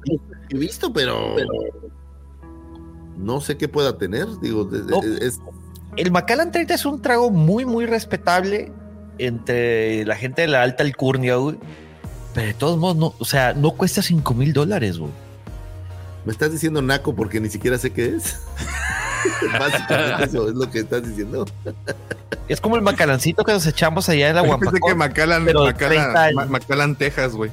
que 0.48 0.56
he 0.56 0.58
visto, 0.58 0.92
pero. 0.92 1.36
No 3.16 3.40
sé 3.40 3.56
qué 3.56 3.68
pueda 3.68 3.96
tener. 3.98 4.26
Digo, 4.42 4.68
No. 4.88 5.00
es, 5.02 5.40
El 5.96 6.10
Macallan 6.10 6.52
30 6.52 6.74
es 6.74 6.84
un 6.84 7.00
trago 7.00 7.30
muy, 7.30 7.64
muy 7.64 7.86
respetable 7.86 8.70
entre 9.18 10.04
la 10.04 10.14
gente 10.16 10.42
de 10.42 10.48
la 10.48 10.62
alta 10.62 10.82
alcurnia, 10.84 11.36
güey. 11.36 11.56
Pero 12.34 12.46
de 12.48 12.54
todos 12.54 12.78
modos, 12.78 12.96
no, 12.96 13.14
o 13.18 13.24
sea, 13.24 13.54
no 13.54 13.70
cuesta 13.72 14.02
5 14.02 14.34
mil 14.34 14.52
dólares, 14.52 14.98
güey. 14.98 15.10
Me 16.26 16.32
estás 16.32 16.52
diciendo 16.52 16.82
naco 16.82 17.14
porque 17.14 17.40
ni 17.40 17.48
siquiera 17.48 17.78
sé 17.78 17.90
qué 17.92 18.16
es. 18.16 18.38
Básicamente 19.58 20.24
eso 20.24 20.48
es 20.48 20.54
lo 20.54 20.70
que 20.70 20.80
estás 20.80 21.06
diciendo. 21.06 21.46
Es 22.48 22.60
como 22.60 22.76
el 22.76 22.82
macalancito 22.82 23.44
que 23.44 23.52
nos 23.52 23.66
echamos 23.66 24.08
allá 24.08 24.28
en 24.28 24.36
la 24.36 24.42
Yo 24.46 24.58
pensé 24.58 24.74
que 24.74 24.80
Guampacón. 24.80 24.98
Macallan, 24.98 25.44
pero 25.44 25.64
de 25.64 25.72
30 25.74 25.96
Macallan, 26.06 26.16
años. 26.16 26.34
Ma- 26.36 26.46
Macallan, 26.46 26.96
Texas, 26.96 27.32
güey. 27.32 27.50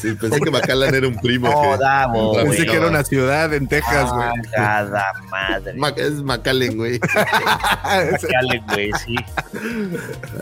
Sí, 0.00 0.12
pensé 0.14 0.40
que 0.40 0.50
Macallan 0.50 0.94
era 0.94 1.08
un 1.08 1.16
primo. 1.16 1.48
No, 1.50 2.32
que- 2.32 2.38
Pensé 2.44 2.56
güey. 2.56 2.66
Que 2.68 2.76
era 2.76 2.86
una 2.86 3.02
ciudad 3.04 3.52
en 3.52 3.66
Texas, 3.66 4.10
güey. 4.12 4.28
Ah, 4.28 4.32
cada 4.54 5.12
madre. 5.30 5.74
Ma- 5.74 5.88
es 5.96 6.12
Macallen, 6.22 6.76
güey. 6.76 7.00
Macallan, 7.82 8.64
güey, 8.72 8.90
sí. 9.04 9.16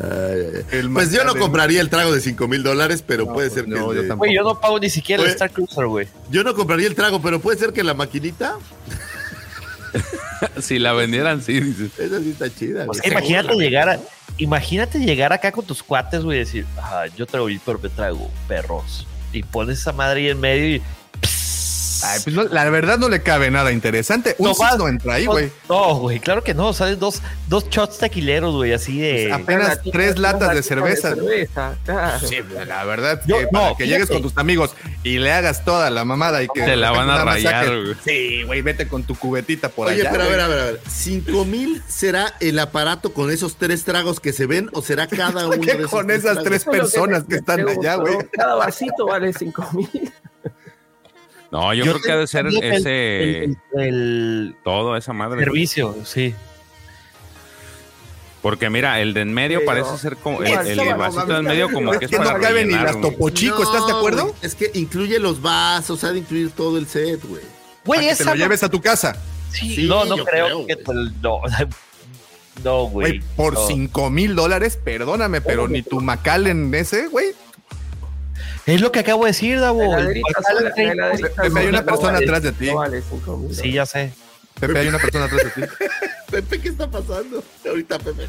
Ay, 0.02 0.64
ay, 0.72 0.88
Pues 0.92 1.10
yo 1.12 1.24
no 1.24 1.34
compraría 1.36 1.80
el 1.80 1.88
trago 1.88 2.12
de 2.12 2.20
5 2.20 2.48
mil 2.48 2.62
dólares, 2.62 3.02
pero 3.06 3.24
No, 3.24 3.32
puede 3.32 3.48
pues 3.48 3.54
ser 3.54 3.64
que. 3.64 3.70
no, 3.80 3.92
yo 3.94 4.02
de- 4.02 4.08
tampoco. 4.08 4.18
Güey, 4.26 4.34
yo 4.34 4.42
no 4.42 4.60
pago 4.60 4.78
ni 4.78 4.90
siquiera 4.90 5.22
el 5.22 5.26
Oye. 5.28 5.32
Star 5.34 5.50
Cruiser, 5.50 5.86
güey. 5.86 6.06
yo 6.30 6.44
no 6.44 6.54
compraría 6.54 6.86
el 6.88 6.94
trago, 6.94 7.20
pero 7.22 7.40
puede 7.40 7.58
ser 7.58 7.72
que 7.72 7.82
la 7.82 7.94
maquinita. 7.94 8.56
si 10.60 10.78
la 10.78 10.92
vendieran, 10.92 11.42
sí, 11.42 11.60
dices. 11.60 11.98
Esa 11.98 12.20
sí 12.20 12.30
está 12.30 12.50
chida. 12.54 12.84
Güey. 12.84 13.00
imagínate 13.04 13.54
llegar 13.54 13.88
a, 13.88 13.98
imagínate 14.36 14.98
llegar 14.98 15.32
acá 15.32 15.50
con 15.52 15.64
tus 15.64 15.82
cuates, 15.82 16.22
güey, 16.22 16.36
y 16.38 16.40
decir, 16.40 16.66
ah, 16.78 17.04
yo 17.16 17.26
traigo 17.26 17.46
mi 17.46 17.58
propio 17.58 17.90
trago, 17.90 18.30
perros. 18.46 19.06
Y 19.36 19.42
pones 19.42 19.80
esa 19.80 19.92
madre 19.92 20.20
ahí 20.20 20.28
en 20.30 20.40
medio 20.40 20.76
y. 20.76 20.82
Ay, 22.04 22.20
pues 22.24 22.34
no, 22.36 22.44
la 22.44 22.68
verdad 22.70 22.98
no 22.98 23.08
le 23.08 23.22
cabe 23.22 23.50
nada 23.50 23.72
interesante. 23.72 24.34
Un 24.38 24.48
No 24.48 24.54
vas- 24.54 24.76
no 24.78 24.88
entra 24.88 25.14
ahí, 25.14 25.26
güey. 25.26 25.50
No, 25.68 25.96
güey, 25.96 26.20
claro 26.20 26.42
que 26.42 26.54
no. 26.54 26.72
Salen 26.72 26.98
dos, 26.98 27.22
dos 27.48 27.68
shots 27.70 27.98
tequileros, 27.98 28.54
güey, 28.54 28.72
así 28.72 29.00
de. 29.00 29.28
Pues, 29.30 29.42
apenas 29.42 29.80
tres 29.92 30.18
latas 30.18 30.54
de 30.54 30.62
cerveza. 30.62 31.14
cerveza, 31.14 31.74
claro. 31.84 32.26
Sí, 32.26 32.36
la 32.66 32.84
verdad, 32.84 33.22
Yo- 33.26 33.38
que 33.38 33.46
para 33.48 33.68
no, 33.70 33.76
que 33.76 33.86
llegues 33.86 34.08
con 34.08 34.22
tus 34.22 34.36
amigos 34.36 34.72
y 35.02 35.18
le 35.18 35.32
hagas 35.32 35.64
toda 35.64 35.90
la 35.90 36.04
mamada 36.04 36.42
y 36.42 36.48
que 36.48 36.62
Te 36.62 36.76
la 36.76 36.90
van 36.90 37.08
a 37.10 37.24
rayar, 37.24 37.66
güey. 37.68 37.94
Sí, 38.04 38.42
güey, 38.44 38.62
vete 38.62 38.88
con 38.88 39.02
tu 39.04 39.14
cubetita 39.14 39.68
por 39.68 39.88
Oye, 39.88 40.00
allá. 40.02 40.10
pero 40.10 40.24
a 40.24 40.28
ver, 40.28 40.40
a 40.40 40.48
ver, 40.48 40.58
a 40.60 40.64
ver. 40.64 40.80
¿Cinco 40.88 41.44
mil 41.44 41.82
será 41.88 42.34
el 42.40 42.58
aparato 42.58 43.12
con 43.12 43.30
esos 43.30 43.56
tres 43.56 43.84
tragos 43.84 44.20
que 44.20 44.32
se 44.32 44.46
ven 44.46 44.70
o 44.72 44.82
será 44.82 45.06
cada 45.06 45.46
uno 45.46 45.60
¿Qué 45.60 45.72
de 45.72 45.78
esos 45.78 45.90
con 45.90 46.06
tres 46.06 46.24
esas 46.24 46.42
tres 46.42 46.64
personas 46.64 47.24
que 47.24 47.36
están 47.36 47.66
allá, 47.68 47.96
güey? 47.96 48.16
Cada 48.32 48.54
vasito 48.56 49.06
vale 49.06 49.32
5 49.32 49.68
mil. 49.72 50.12
No, 51.52 51.72
yo, 51.74 51.84
creo 51.84 52.00
que 52.00 52.12
ha 52.12 52.16
de 52.16 52.26
ser 52.26 52.46
el- 52.46 52.62
ese. 52.62 53.44
El, 53.44 53.56
el- 53.78 54.56
todo 54.64 54.96
esa 54.96 55.12
madre. 55.12 55.44
servicio, 55.44 55.94
sí. 56.04 56.34
Porque 58.42 58.70
mira, 58.70 59.00
el 59.00 59.12
de 59.12 59.22
en 59.22 59.34
medio 59.34 59.58
Pero- 59.60 59.66
parece 59.84 59.98
ser 59.98 60.16
como 60.16 60.40
el, 60.42 60.54
vasito 60.96 61.26
no, 61.26 61.38
en 61.38 61.44
medio 61.44 61.68
como 61.72 61.92
es 61.92 61.98
que 61.98 62.04
es 62.04 62.10
que 62.12 62.16
para 62.18 62.34
no 62.34 62.40
cabe 62.40 62.64
ni 62.64 62.74
las 62.74 63.00
topo 63.00 63.30
chico, 63.30 63.62
¿estás 63.62 63.86
de 63.86 63.92
acuerdo? 63.92 64.22
güey, 64.26 64.34
Es 64.42 64.54
que 64.54 64.70
incluye 64.74 65.18
los 65.18 65.42
vasos, 65.42 66.04
ha 66.04 66.12
de 66.12 66.18
incluir 66.20 66.50
todo 66.50 66.78
el 66.78 66.86
set, 66.86 67.20
güey. 67.24 67.42
Güey, 67.84 68.00
Para 68.00 68.12
que 68.12 68.16
te 68.16 68.24
lo 68.24 68.34
lleves 68.36 68.62
a 68.62 68.68
tu 68.68 68.80
casa. 68.80 69.16
Sí, 69.52 69.74
Sí, 69.74 69.86
no, 69.88 70.04
no 70.04 70.16
creo, 70.24 70.64
creo, 70.64 70.66
que 70.66 70.74
güey. 70.76 71.10
no, 71.22 71.40
no, 72.64 72.84
güey. 72.84 73.18
Güey, 73.18 73.20
por 73.36 73.54
no. 73.54 73.66
5 73.66 74.10
mil 74.10 74.36
dólares, 74.36 74.78
perdóname, 74.82 75.40
pero 75.40 75.66
ni 75.66 75.82
tu 75.82 76.00
Macallen 76.00 76.72
ese, 76.74 77.08
güey. 77.08 77.28
Es 78.66 78.80
lo 78.80 78.90
que 78.92 78.98
acabo 79.00 79.24
de 79.24 79.30
decir, 79.30 79.60
Davo. 79.60 79.80
Pepe, 79.96 80.74
hay 81.58 81.66
una 81.68 81.84
persona 81.84 82.18
atrás 82.18 82.42
de 82.42 82.52
ti. 82.52 82.68
Sí, 83.52 83.72
ya 83.72 83.86
sé. 83.86 84.12
Pepe, 84.58 84.78
hay 84.78 84.88
una 84.88 84.98
persona 84.98 85.26
atrás 85.26 85.42
de 85.44 85.50
ti. 85.50 85.72
Pepe, 86.30 86.60
¿qué 86.60 86.68
está 86.70 86.90
pasando? 86.90 87.44
Ahorita, 87.66 87.98
Pepe. 87.98 88.26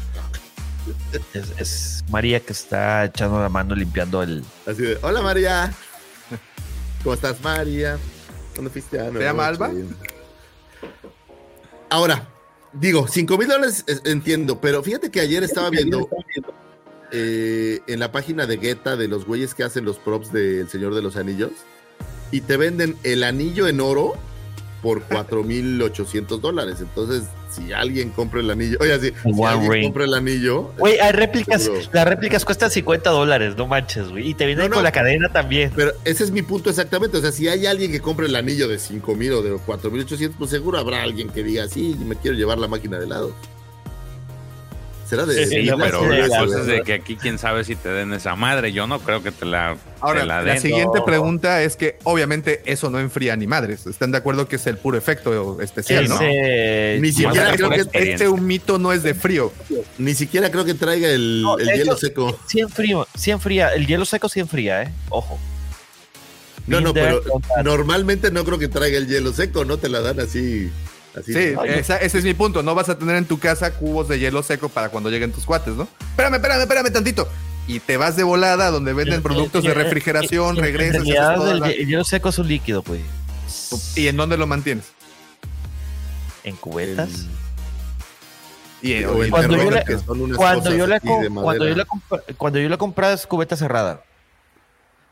Es, 1.34 1.52
es 1.58 2.04
María 2.08 2.40
que 2.40 2.52
está 2.52 3.04
echando 3.06 3.40
la 3.40 3.48
mano 3.48 3.74
limpiando 3.74 4.22
el. 4.22 4.44
Así 4.66 4.82
de, 4.82 4.98
hola 5.02 5.20
María. 5.22 5.72
¿Cómo 7.02 7.14
estás, 7.14 7.40
María? 7.42 7.98
¿Dónde 8.54 8.70
fuiste? 8.70 8.98
Ah, 9.00 9.10
no, 9.12 9.18
¿Se 9.18 9.24
llama 9.24 9.46
Alba? 9.46 9.70
Ahora, 11.90 12.28
digo, 12.72 13.06
5 13.08 13.38
mil 13.38 13.48
dólares 13.48 13.84
es- 13.86 14.02
entiendo, 14.04 14.60
pero 14.60 14.82
fíjate 14.82 15.10
que 15.10 15.20
ayer 15.20 15.42
estaba 15.42 15.70
viendo 15.70 16.08
eh, 17.12 17.80
en 17.86 18.00
la 18.00 18.12
página 18.12 18.46
de 18.46 18.56
Guetta 18.56 18.96
de 18.96 19.08
los 19.08 19.24
güeyes 19.24 19.54
que 19.54 19.64
hacen 19.64 19.84
los 19.84 19.98
props 19.98 20.32
del 20.32 20.68
Señor 20.68 20.94
de 20.94 21.02
los 21.02 21.16
Anillos 21.16 21.52
y 22.30 22.40
te 22.42 22.56
venden 22.56 22.96
el 23.04 23.24
anillo 23.24 23.66
en 23.68 23.80
oro 23.80 24.14
por 24.82 25.02
4.800 25.08 26.40
dólares. 26.40 26.76
Entonces, 26.80 27.24
si 27.50 27.72
alguien 27.72 28.10
compra 28.10 28.40
el 28.40 28.50
anillo, 28.50 28.78
oye, 28.80 28.98
si, 29.00 29.32
si 29.34 29.42
alguien 29.42 29.72
ring. 29.72 29.84
compra 29.84 30.04
el 30.04 30.14
anillo, 30.14 30.70
Güey, 30.78 31.00
hay 31.00 31.12
réplicas. 31.12 31.62
Seguro. 31.64 31.82
Las 31.92 32.06
réplicas 32.06 32.44
cuestan 32.44 32.70
50 32.70 33.10
dólares, 33.10 33.56
no 33.56 33.66
manches, 33.66 34.08
güey. 34.10 34.28
Y 34.28 34.34
te 34.34 34.44
vienen 34.46 34.64
No, 34.64 34.68
no. 34.68 34.74
con 34.76 34.84
la 34.84 34.92
cadena 34.92 35.30
también. 35.32 35.72
Pero 35.74 35.92
ese 36.04 36.24
es 36.24 36.30
mi 36.30 36.42
punto 36.42 36.68
exactamente. 36.70 37.16
O 37.16 37.20
sea, 37.20 37.32
si 37.32 37.48
hay 37.48 37.66
alguien 37.66 37.90
que 37.90 38.00
compre 38.00 38.26
el 38.26 38.36
anillo 38.36 38.68
de 38.68 38.78
5 38.78 39.14
mil 39.16 39.32
o 39.32 39.42
de 39.42 39.56
4 39.64 39.90
mil 39.90 40.02
800, 40.02 40.36
pues 40.38 40.50
seguro 40.50 40.78
habrá 40.78 41.02
alguien 41.02 41.30
que 41.30 41.42
diga, 41.42 41.66
sí, 41.68 41.96
me 42.06 42.14
quiero 42.16 42.36
llevar 42.36 42.58
la 42.58 42.68
máquina 42.68 42.98
de 42.98 43.06
helado. 43.06 43.34
Será 45.08 45.24
de. 45.24 45.46
Sí, 45.46 45.62
la 45.62 45.76
pero 45.78 46.06
la 46.06 46.28
cosa 46.44 46.60
es 46.60 46.66
de 46.66 46.82
que 46.82 46.92
aquí 46.92 47.16
quién 47.16 47.38
sabe 47.38 47.64
si 47.64 47.76
te 47.76 47.88
den 47.88 48.12
esa 48.12 48.36
madre. 48.36 48.72
Yo 48.72 48.86
no 48.86 49.00
creo 49.00 49.22
que 49.22 49.30
te 49.32 49.46
la, 49.46 49.76
Ahora, 50.00 50.20
te 50.20 50.26
la 50.26 50.42
la, 50.42 50.52
den. 50.52 50.60
siguiente 50.60 50.98
No. 50.98 51.04
pregunta 51.06 51.62
es 51.62 51.76
que 51.76 51.96
obviamente 52.04 52.60
eso 52.66 52.90
no 52.90 53.00
enfría 53.00 53.34
ni 53.34 53.46
madres. 53.46 53.86
¿Están 53.86 54.12
de 54.12 54.18
acuerdo 54.18 54.48
que 54.48 54.56
es 54.56 54.66
el 54.66 54.76
puro 54.76 54.98
efecto 54.98 55.62
especial, 55.62 56.08
no? 56.08 56.16
Ese- 56.20 56.98
Ni 57.00 57.12
siquiera 57.12 57.52
creo 57.56 57.70
que. 57.70 57.84
Este 57.92 58.28
un 58.28 58.46
mito 58.46 58.78
no 58.78 58.92
es 58.92 59.02
de 59.02 59.14
frío. 59.14 59.50
Ni 59.96 60.14
siquiera 60.14 60.50
creo 60.50 60.66
que 60.66 60.74
traiga 60.74 61.08
el, 61.08 61.40
No, 61.40 61.56
hielo 61.56 61.72
hecho- 61.94 61.96
seco. 61.96 62.38
Sí 62.46 62.60
enfría, 62.60 62.98
sí 63.16 63.30
enfría. 63.30 63.68
El 63.74 63.86
hielo 63.86 64.04
seco 64.04 64.28
sí 64.28 64.40
enfría, 64.40 64.82
¿eh? 64.82 64.92
Ojo. 65.08 65.38
No, 66.66 66.82
no, 66.82 66.92
pero 66.92 67.22
normalmente 67.64 68.30
no 68.30 68.44
creo 68.44 68.58
que 68.58 68.68
traiga 68.68 68.98
el 68.98 69.06
hielo 69.08 69.32
seco, 69.32 69.64
no 69.64 69.78
te 69.78 69.88
la 69.88 70.02
dan 70.02 70.20
así. 70.20 70.70
Así 71.20 71.32
Sí, 71.32 71.54
ese 72.00 72.18
es 72.18 72.24
mi 72.24 72.34
punto. 72.34 72.62
No 72.62 72.74
vas 72.74 72.88
a 72.88 72.98
tener 72.98 73.16
en 73.16 73.24
tu 73.26 73.38
casa 73.38 73.72
cubos 73.74 74.08
de 74.08 74.18
hielo 74.18 74.42
seco 74.42 74.68
para 74.68 74.88
cuando 74.88 75.10
lleguen 75.10 75.32
tus 75.32 75.44
cuates, 75.44 75.74
¿no? 75.74 75.88
Espérame, 76.10 76.34
espérame, 76.34 76.60
espérame 76.62 76.92
tantito. 76.92 77.28
Y 77.66 77.80
te 77.80 77.96
vas 77.98 78.16
de 78.16 78.22
volada 78.22 78.70
donde 78.70 78.92
venden 78.94 79.22
productos 79.22 79.62
de 79.64 79.74
refrigeración, 79.74 80.56
regresas. 80.56 81.06
el, 81.06 81.60
la- 81.60 81.70
el 81.70 81.86
hielo 81.86 82.04
seco 82.04 82.30
es 82.30 82.38
un 82.38 82.48
líquido, 82.48 82.82
pues. 82.82 83.00
¿Y 83.96 84.08
en 84.08 84.16
dónde 84.16 84.36
lo 84.38 84.46
mantienes? 84.46 84.92
En 86.44 86.56
cubetas. 86.56 87.26
Y, 88.80 89.02
O 89.04 89.22
en 89.24 89.30
Cuando 89.30 89.56
yo 89.56 89.70
le- 89.70 89.84
que 89.84 89.98
son 89.98 90.20
unas 90.20 90.36
Cuando 90.38 90.60
cosas 90.64 90.78
yo, 90.78 90.86
le 90.86 91.00
cuando, 91.00 91.66
yo 91.68 91.74
le 91.74 91.84
cuando 92.36 92.58
yo 92.60 92.68
le 92.68 92.78
compraba 92.78 93.12
es 93.12 93.26
cubeta 93.26 93.56
cerrada. 93.56 94.02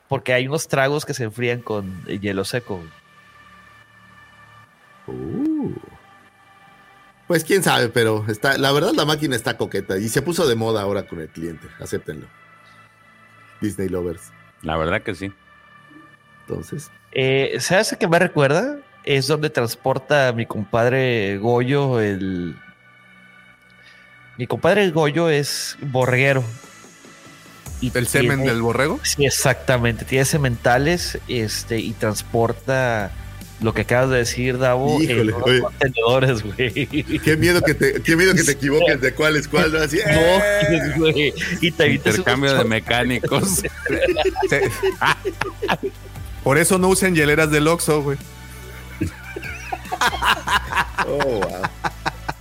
Porque 0.08 0.32
hay 0.32 0.46
unos 0.46 0.68
tragos 0.68 1.04
que 1.04 1.14
se 1.14 1.24
enfrían 1.24 1.60
con 1.60 2.00
el 2.06 2.20
hielo 2.20 2.44
seco. 2.44 2.80
Uh. 5.08 5.72
Pues 7.26 7.44
quién 7.44 7.62
sabe, 7.62 7.88
pero 7.88 8.24
está, 8.28 8.56
la 8.56 8.70
verdad 8.70 8.92
la 8.94 9.04
máquina 9.04 9.34
está 9.34 9.56
coqueta 9.56 9.98
y 9.98 10.08
se 10.08 10.22
puso 10.22 10.46
de 10.46 10.54
moda 10.54 10.82
ahora 10.82 11.06
con 11.06 11.20
el 11.20 11.28
cliente, 11.28 11.66
acéptenlo. 11.80 12.26
Disney 13.60 13.88
Lovers. 13.88 14.32
La 14.62 14.76
verdad 14.76 15.02
que 15.02 15.14
sí. 15.14 15.32
Entonces, 16.42 16.90
Eh, 17.12 17.56
¿Sabes 17.60 17.92
a 17.92 17.98
qué 17.98 18.06
me 18.06 18.18
recuerda? 18.18 18.78
Es 19.04 19.26
donde 19.26 19.50
transporta 19.50 20.32
mi 20.32 20.46
compadre 20.46 21.38
Goyo 21.38 22.00
el... 22.00 22.56
Mi 24.36 24.46
compadre 24.46 24.90
Goyo 24.90 25.30
es 25.30 25.76
borreguero. 25.80 26.44
Y 27.80 27.96
¿El 27.96 28.06
semen 28.06 28.44
del 28.44 28.62
borrego? 28.62 29.00
Sí, 29.02 29.24
exactamente. 29.24 30.04
Tiene 30.04 30.24
sementales 30.24 31.18
este, 31.28 31.78
y 31.78 31.92
transporta 31.92 33.10
lo 33.60 33.72
que 33.72 33.82
acabas 33.82 34.10
de 34.10 34.16
decir, 34.18 34.58
Davo, 34.58 35.00
Híjole, 35.00 35.32
en 35.32 35.42
oye. 35.42 35.60
contenedores, 35.60 36.42
güey. 36.42 36.86
qué 37.20 37.36
miedo 37.38 37.62
que 37.62 37.74
te, 37.74 38.02
qué 38.02 38.16
miedo 38.16 38.34
que 38.34 38.44
te 38.44 38.52
equivoques 38.52 39.00
de 39.00 39.14
cuál 39.14 39.36
es 39.36 39.48
cuál, 39.48 39.72
¿no? 39.72 39.78
Así, 39.78 39.98
¡eh! 39.98 40.80
No, 40.96 40.98
güey. 40.98 41.32
Y 41.60 41.70
te 41.70 41.88
Intercambio 41.88 42.54
de 42.54 42.64
mecánicos. 42.64 43.62
Por 46.44 46.58
eso 46.58 46.78
no 46.78 46.88
usen 46.88 47.14
hieleras 47.14 47.50
del 47.50 47.66
Oxxo, 47.68 48.02
güey. 48.02 48.18
Oh, 51.08 51.22
wow. 51.22 51.62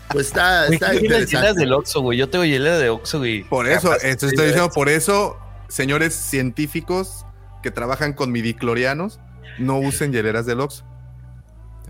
Pues 0.10 0.28
está, 0.28 0.68
está 0.68 0.92
¿qué 0.92 1.06
interesante. 1.06 1.60
del 1.60 1.74
Oxxo, 1.74 2.02
güey? 2.02 2.18
Yo 2.18 2.30
tengo 2.30 2.46
hielera 2.46 2.80
de 2.80 2.90
Oxxo, 2.90 3.20
güey. 3.20 3.44
Por 3.44 3.68
eso, 3.68 3.90
Capaz, 3.90 4.04
esto 4.06 4.28
estoy 4.28 4.48
diciendo, 4.48 4.72
por 4.72 4.90
eso, 4.90 5.38
señores 5.68 6.16
científicos 6.16 7.26
que 7.62 7.70
trabajan 7.70 8.14
con 8.14 8.32
midiclorianos, 8.32 9.20
no 9.60 9.78
usen 9.78 10.14
hieleras 10.14 10.46
del 10.46 10.62
Oxxo. 10.62 10.84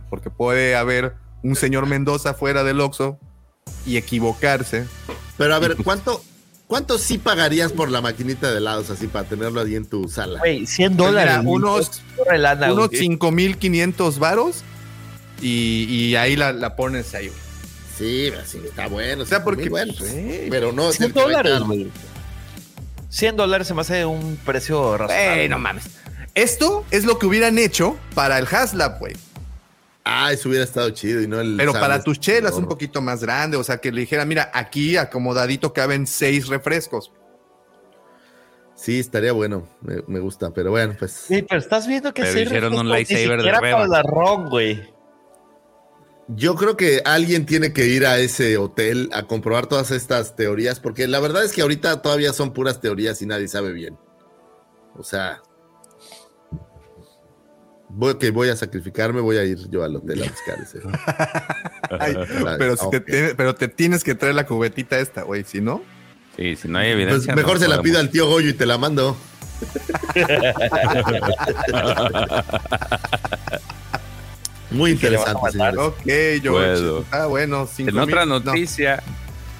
Porque 0.10 0.30
puede 0.30 0.76
haber 0.76 1.14
un 1.44 1.56
señor 1.56 1.86
Mendoza 1.86 2.34
fuera 2.34 2.64
del 2.64 2.80
Oxxo 2.82 3.20
y 3.86 3.98
equivocarse. 3.98 4.86
Pero 5.38 5.54
a 5.56 5.60
ver, 5.60 5.76
¿cuánto, 5.84 6.24
¿cuánto 6.68 6.98
sí 6.98 7.18
pagarías 7.18 7.72
por 7.72 7.90
la 7.92 8.02
maquinita 8.02 8.52
de 8.52 8.58
helados 8.58 8.90
así 8.90 9.08
para 9.08 9.28
tenerlo 9.28 9.62
ahí 9.62 9.76
en 9.76 9.86
tu 9.86 10.08
sala? 10.08 10.40
Güey, 10.40 10.66
100 10.66 10.96
Pues 10.96 11.08
dólares. 11.10 11.38
mira, 11.40 11.50
unos- 11.52 12.02
Corre 12.18 12.38
lana, 12.38 12.72
unos 12.74 12.88
güey. 12.90 13.00
5500 13.00 14.20
varos 14.20 14.64
y, 15.42 15.86
y 15.90 16.16
ahí 16.16 16.36
la, 16.36 16.54
la 16.54 16.76
pones 16.76 17.14
ahí. 17.14 17.28
güey. 17.28 17.40
Sí, 17.98 18.32
sí, 18.46 18.60
está 18.66 18.88
bueno. 18.88 19.24
O 19.24 19.26
sea, 19.26 19.44
porque- 19.44 19.70
bueno, 19.70 19.94
pues, 19.98 20.12
pues, 20.12 20.24
sí. 20.42 20.48
pero 20.50 20.72
no 20.72 20.90
es 20.90 20.98
100 20.98 21.08
el 21.08 21.14
que 21.14 21.20
va 21.20 21.26
a 21.26 21.28
dólares, 21.44 21.60
güey. 21.62 21.92
100 23.10 23.36
dólares 23.38 23.68
se 23.68 23.74
me 23.74 23.82
hace 23.82 24.06
un 24.06 24.38
precio 24.46 24.98
razonable. 24.98 25.44
Ey, 25.44 25.50
no 25.50 25.60
mames. 25.60 25.86
Esto 26.34 26.86
es 26.92 27.06
lo 27.06 27.18
que 27.18 27.26
hubieran 27.28 27.58
hecho 27.58 27.98
para 28.14 28.38
el 28.40 28.48
Haslab, 28.48 29.00
güey. 29.00 29.16
Ah, 30.08 30.32
eso 30.32 30.50
hubiera 30.50 30.64
estado 30.64 30.88
chido 30.92 31.20
y 31.20 31.28
no 31.28 31.42
el. 31.42 31.58
Pero 31.58 31.74
para 31.74 32.04
tus 32.04 32.20
chelas 32.20 32.54
un 32.54 32.68
poquito 32.68 33.02
más 33.02 33.24
grande, 33.24 33.58
o 33.58 33.64
sea, 33.64 33.78
que 33.78 33.92
le 33.92 34.02
dijera, 34.02 34.24
mira, 34.24 34.52
aquí 34.54 34.98
acomodadito 34.98 35.74
caben 35.74 36.06
seis 36.06 36.48
refrescos. 36.48 37.12
Sí, 38.76 39.00
estaría 39.00 39.32
bueno. 39.32 39.68
Me, 39.82 40.04
me 40.06 40.20
gusta, 40.20 40.54
pero 40.54 40.70
bueno, 40.70 40.96
pues. 41.00 41.12
Sí, 41.12 41.42
pero 41.42 41.60
estás 41.60 41.88
viendo 41.88 42.14
que 42.14 42.24
sí 42.28 42.42
hicieron 42.42 42.78
un 42.78 42.88
lightsaber 42.88 43.42
de 43.42 43.52
para 43.52 43.88
la 43.88 44.04
ron, 44.04 44.48
güey. 44.48 44.94
Yo 46.28 46.56
creo 46.56 46.78
que 46.78 47.02
alguien 47.04 47.48
tiene 47.48 47.74
que 47.74 47.88
ir 47.88 48.06
a 48.06 48.20
ese 48.20 48.58
hotel 48.58 49.10
a 49.12 49.24
comprobar 49.24 49.66
todas 49.66 49.90
estas 49.90 50.36
teorías, 50.36 50.80
porque 50.80 51.08
la 51.08 51.20
verdad 51.20 51.44
es 51.44 51.52
que 51.52 51.64
ahorita 51.64 52.04
todavía 52.04 52.32
son 52.32 52.54
puras 52.54 52.80
teorías 52.80 53.22
y 53.24 53.26
nadie 53.26 53.48
sabe 53.48 53.72
bien. 53.74 53.98
O 54.96 55.04
sea, 55.04 55.42
voy, 57.96 58.16
que 58.18 58.32
voy 58.32 58.50
a 58.50 58.56
sacrificarme, 58.56 59.22
voy 59.22 59.38
a 59.38 59.44
ir 59.44 59.58
yo 59.70 59.84
al 59.84 59.96
hotel 59.96 60.24
a 60.24 60.28
buscar 60.30 60.58
ese. 60.62 60.80
Ay, 62.00 62.16
pero, 62.58 62.76
si 62.78 62.90
te 62.90 62.98
ok. 62.98 63.06
tiene- 63.06 63.36
pero 63.36 63.56
te 63.56 63.68
tienes 63.68 64.04
que 64.04 64.16
traer 64.16 64.36
la 64.36 64.46
cubetita 64.46 65.00
esta, 65.00 65.24
güey, 65.24 65.44
si 65.44 65.62
no. 65.62 65.82
Sí, 66.36 66.56
si 66.58 66.68
no 66.68 66.80
hay 66.80 66.92
Pues 66.94 67.02
evidencia. 67.04 67.36
mejor 67.36 67.54
no 67.54 67.60
se 67.62 67.68
la 67.70 67.82
pido 67.82 68.00
al 68.00 68.10
tío 68.10 68.28
Goyo 68.28 68.50
y 68.50 68.54
te 68.54 68.66
la 68.66 68.78
mando. 68.78 69.16
Muy 74.72 74.92
interesante, 74.92 75.52
señores. 75.52 75.78
Ok, 75.78 76.06
yo. 76.42 76.52
Puedo. 76.54 77.06
Ah, 77.12 77.28
bueno, 77.28 77.68
cinco 77.72 77.92
En 77.92 78.00
otra 78.00 78.26
mil, 78.26 78.30
no. 78.30 78.40
noticia, 78.42 79.02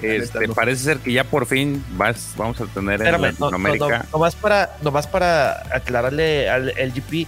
este, 0.02 0.46
no. 0.48 0.54
parece 0.54 0.82
ser 0.84 0.98
que 0.98 1.12
ya 1.12 1.24
por 1.24 1.46
fin 1.46 1.82
vas, 1.96 2.34
vamos 2.36 2.60
a 2.60 2.66
tener 2.66 3.00
en 3.00 3.06
Espérame, 3.06 3.34
no, 3.38 3.50
no, 3.50 3.58
no, 3.58 3.68
Latinoamérica. 3.68 4.06
nomás, 4.12 4.34
para, 4.36 4.76
nomás 4.82 5.06
para 5.06 5.62
aclararle 5.74 6.50
al 6.50 6.68
LGP, 6.76 7.26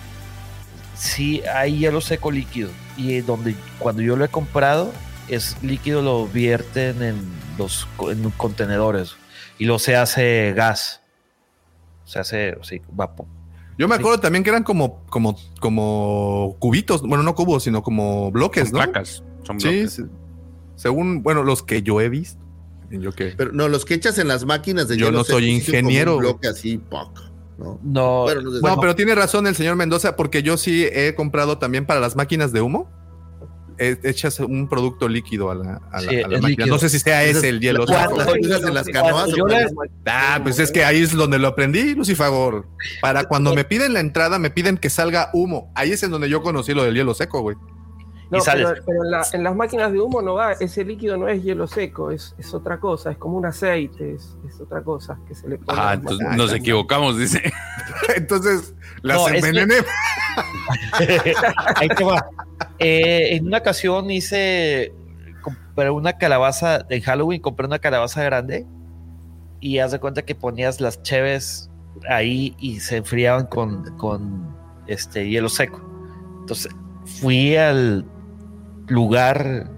sí 0.99 1.43
hay 1.55 1.79
hielo 1.79 2.01
seco 2.01 2.31
líquido. 2.31 2.70
Y 2.97 3.20
donde 3.20 3.55
cuando 3.79 4.03
yo 4.03 4.16
lo 4.16 4.25
he 4.25 4.29
comprado, 4.29 4.93
es 5.29 5.57
líquido, 5.62 6.03
lo 6.03 6.27
vierten 6.27 7.03
en 7.03 7.16
los 7.57 7.87
en 8.11 8.29
contenedores. 8.31 9.16
Y 9.59 9.65
lo 9.65 9.79
se 9.79 9.97
hace 9.97 10.53
gas. 10.55 11.01
Se 12.05 12.19
hace, 12.19 12.57
sí, 12.62 12.81
vapor. 12.91 13.27
Yo 13.77 13.87
me 13.87 13.95
acuerdo 13.95 14.19
también 14.19 14.43
que 14.43 14.51
eran 14.51 14.65
como, 14.65 15.05
como, 15.07 15.37
como 15.61 16.57
cubitos, 16.59 17.03
bueno, 17.03 17.23
no 17.23 17.35
cubos, 17.37 17.62
sino 17.62 17.83
como 17.83 18.33
bloques, 18.33 18.70
Son 18.70 18.73
¿no? 18.79 18.85
placas, 18.85 19.23
son 19.45 19.61
Sí, 19.61 19.69
bloques. 19.69 19.93
sí. 19.95 20.03
según, 20.75 21.23
bueno, 21.23 21.45
los 21.45 21.62
que 21.62 21.83
yo 21.83 22.01
he 22.01 22.09
visto. 22.09 22.41
¿Yo 22.91 23.12
qué? 23.12 23.35
Pero 23.37 23.53
no, 23.53 23.69
los 23.69 23.85
que 23.85 23.95
echas 23.95 24.19
en 24.19 24.27
las 24.29 24.45
máquinas 24.47 24.89
de 24.89 24.97
Yo 24.97 25.07
hielo 25.07 25.19
no 25.19 25.25
soy 25.25 25.51
ingeniero, 25.51 26.15
Un 26.15 26.20
bloque 26.20 26.49
así, 26.49 26.79
poc, 26.79 27.20
¿no? 27.59 27.79
No, 27.83 28.23
Bueno, 28.23 28.41
no 28.43 28.51
sé. 28.53 28.61
No, 28.63 28.81
pero 28.81 28.95
tiene 28.95 29.15
razón 29.15 29.47
el 29.47 29.55
señor 29.57 29.77
Mendoza, 29.77 30.17
porque 30.17 30.43
yo 30.43 30.57
sí 30.57 30.87
he 30.91 31.15
comprado 31.15 31.59
también 31.59 31.85
para 31.87 32.01
las 32.01 32.17
máquinas 32.17 32.53
de 32.53 32.61
humo. 32.63 32.91
eh, 33.81 33.97
echas 34.03 34.41
un 34.41 34.69
producto 34.69 35.07
líquido 35.09 35.53
a 35.53 35.55
la, 35.55 35.81
a 35.93 36.01
la- 36.01 36.11
Sí, 36.11 36.17
a 36.21 36.27
la 36.27 36.35
es 36.39 36.43
máquina. 36.43 36.49
líquido. 36.49 36.67
No 36.67 36.79
sé 36.81 36.89
si 36.89 36.99
sea 36.99 37.23
ese 37.23 37.49
el 37.49 37.61
hielo. 37.61 37.85
las- 37.87 38.09
seco. 38.09 38.17
las 38.17 38.29
usas 38.41 38.63
en 38.65 38.75
las 38.75 38.89
canoas. 38.89 39.31
yo 39.37 39.45
o 39.45 39.47
le- 39.47 39.73
cuáles? 39.73 39.95
Ah, 40.05 40.41
pues 40.43 40.59
es 40.59 40.73
que 40.73 40.85
ahí 40.85 41.01
es 41.01 41.13
donde 41.15 41.39
lo 41.39 41.47
aprendí, 41.47 41.95
Lucifagor. 41.95 42.67
Para 43.01 43.27
cuando 43.27 43.55
me 43.55 43.63
piden 43.65 43.93
la 43.93 44.01
entrada, 44.01 44.41
me 44.41 44.51
piden 44.51 44.79
que 44.79 44.91
salga 44.91 45.31
humo. 45.33 45.71
Ahí 45.77 45.93
es 45.93 46.03
en 46.03 46.11
donde 46.11 46.29
yo 46.29 46.43
conocí 46.43 46.75
lo 46.75 46.83
del 46.83 46.97
hielo 46.97 47.15
seco, 47.15 47.41
güey. 47.41 47.57
No, 48.31 48.39
Y 48.39 48.41
sales. 48.43 48.67
pero, 48.69 48.83
pero 48.85 49.05
en, 49.05 49.11
la- 49.11 49.27
en 49.33 49.43
las 49.43 49.57
máquinas 49.57 49.91
de 49.91 50.01
humo 50.01 50.21
no 50.21 50.35
va, 50.35 50.53
ese 50.53 50.85
líquido 50.85 51.17
no 51.17 51.29
es 51.29 51.43
hielo 51.43 51.67
seco, 51.67 52.11
es, 52.11 52.35
es 52.39 52.53
otra 52.53 52.79
cosa, 52.79 53.11
es 53.11 53.17
como 53.17 53.39
un 53.39 53.47
aceite, 53.47 54.15
es, 54.15 54.37
es 54.47 54.61
otra 54.61 54.83
cosa 54.83 55.19
que 55.27 55.35
se 55.35 55.49
le 55.49 55.57
pone. 55.57 55.79
Ah, 55.81 55.95
entonces 55.95 56.27
máquinas. 56.27 56.37
nos 56.51 56.53
equivocamos, 56.55 57.17
dice. 57.19 57.43
Entonces, 58.17 58.75
las 59.03 59.17
No, 59.17 59.29
es 59.29 59.33
que- 59.33 59.39
envenené. 59.49 59.75
Ahí 61.77 61.89
te 61.89 62.05
va. 62.05 62.27
Eh, 62.79 63.37
en 63.37 63.47
una 63.47 63.59
ocasión 63.59 64.11
hice 64.11 64.93
compré 65.43 65.91
una 65.91 66.15
calabaza 66.19 66.81
de 66.81 67.01
Halloween, 67.01 67.41
compré 67.41 67.67
una 67.67 67.79
calabaza 67.79 68.23
grande 68.25 68.67
y 69.61 69.79
haz 69.79 69.93
de 69.93 70.01
cuenta 70.01 70.23
que 70.23 70.35
ponías 70.35 70.81
las 70.81 71.03
cheves 71.03 71.71
ahí 72.09 72.55
y 72.59 72.81
se 72.81 72.99
enfriaban 72.99 73.47
con, 73.47 73.97
con 73.97 74.55
este 74.87 75.29
hielo 75.29 75.49
seco. 75.49 75.81
Entonces 76.41 76.73
fui 77.21 77.57
al 77.57 78.05
lugar 78.89 79.70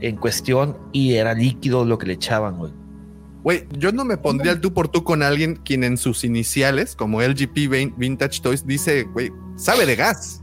en 0.00 0.16
cuestión 0.16 0.76
y 0.92 1.14
era 1.14 1.34
líquido 1.34 1.84
lo 1.84 1.98
que 1.98 2.06
le 2.06 2.14
echaban, 2.14 2.58
güey. 2.58 2.72
Güey, 3.42 3.66
yo 3.78 3.92
no 3.92 4.04
me 4.04 4.16
pondría 4.16 4.52
el 4.52 4.60
tú 4.60 4.72
por 4.72 4.88
tú 4.88 5.04
con 5.04 5.22
alguien 5.22 5.56
quien 5.56 5.84
en 5.84 5.96
sus 5.98 6.24
iniciales, 6.24 6.96
como 6.96 7.20
LGP 7.20 7.68
Vin- 7.68 7.94
Vintage 7.96 8.40
Toys, 8.40 8.66
dice, 8.66 9.04
güey, 9.04 9.30
sabe 9.56 9.84
de 9.86 9.96
gas. 9.96 10.42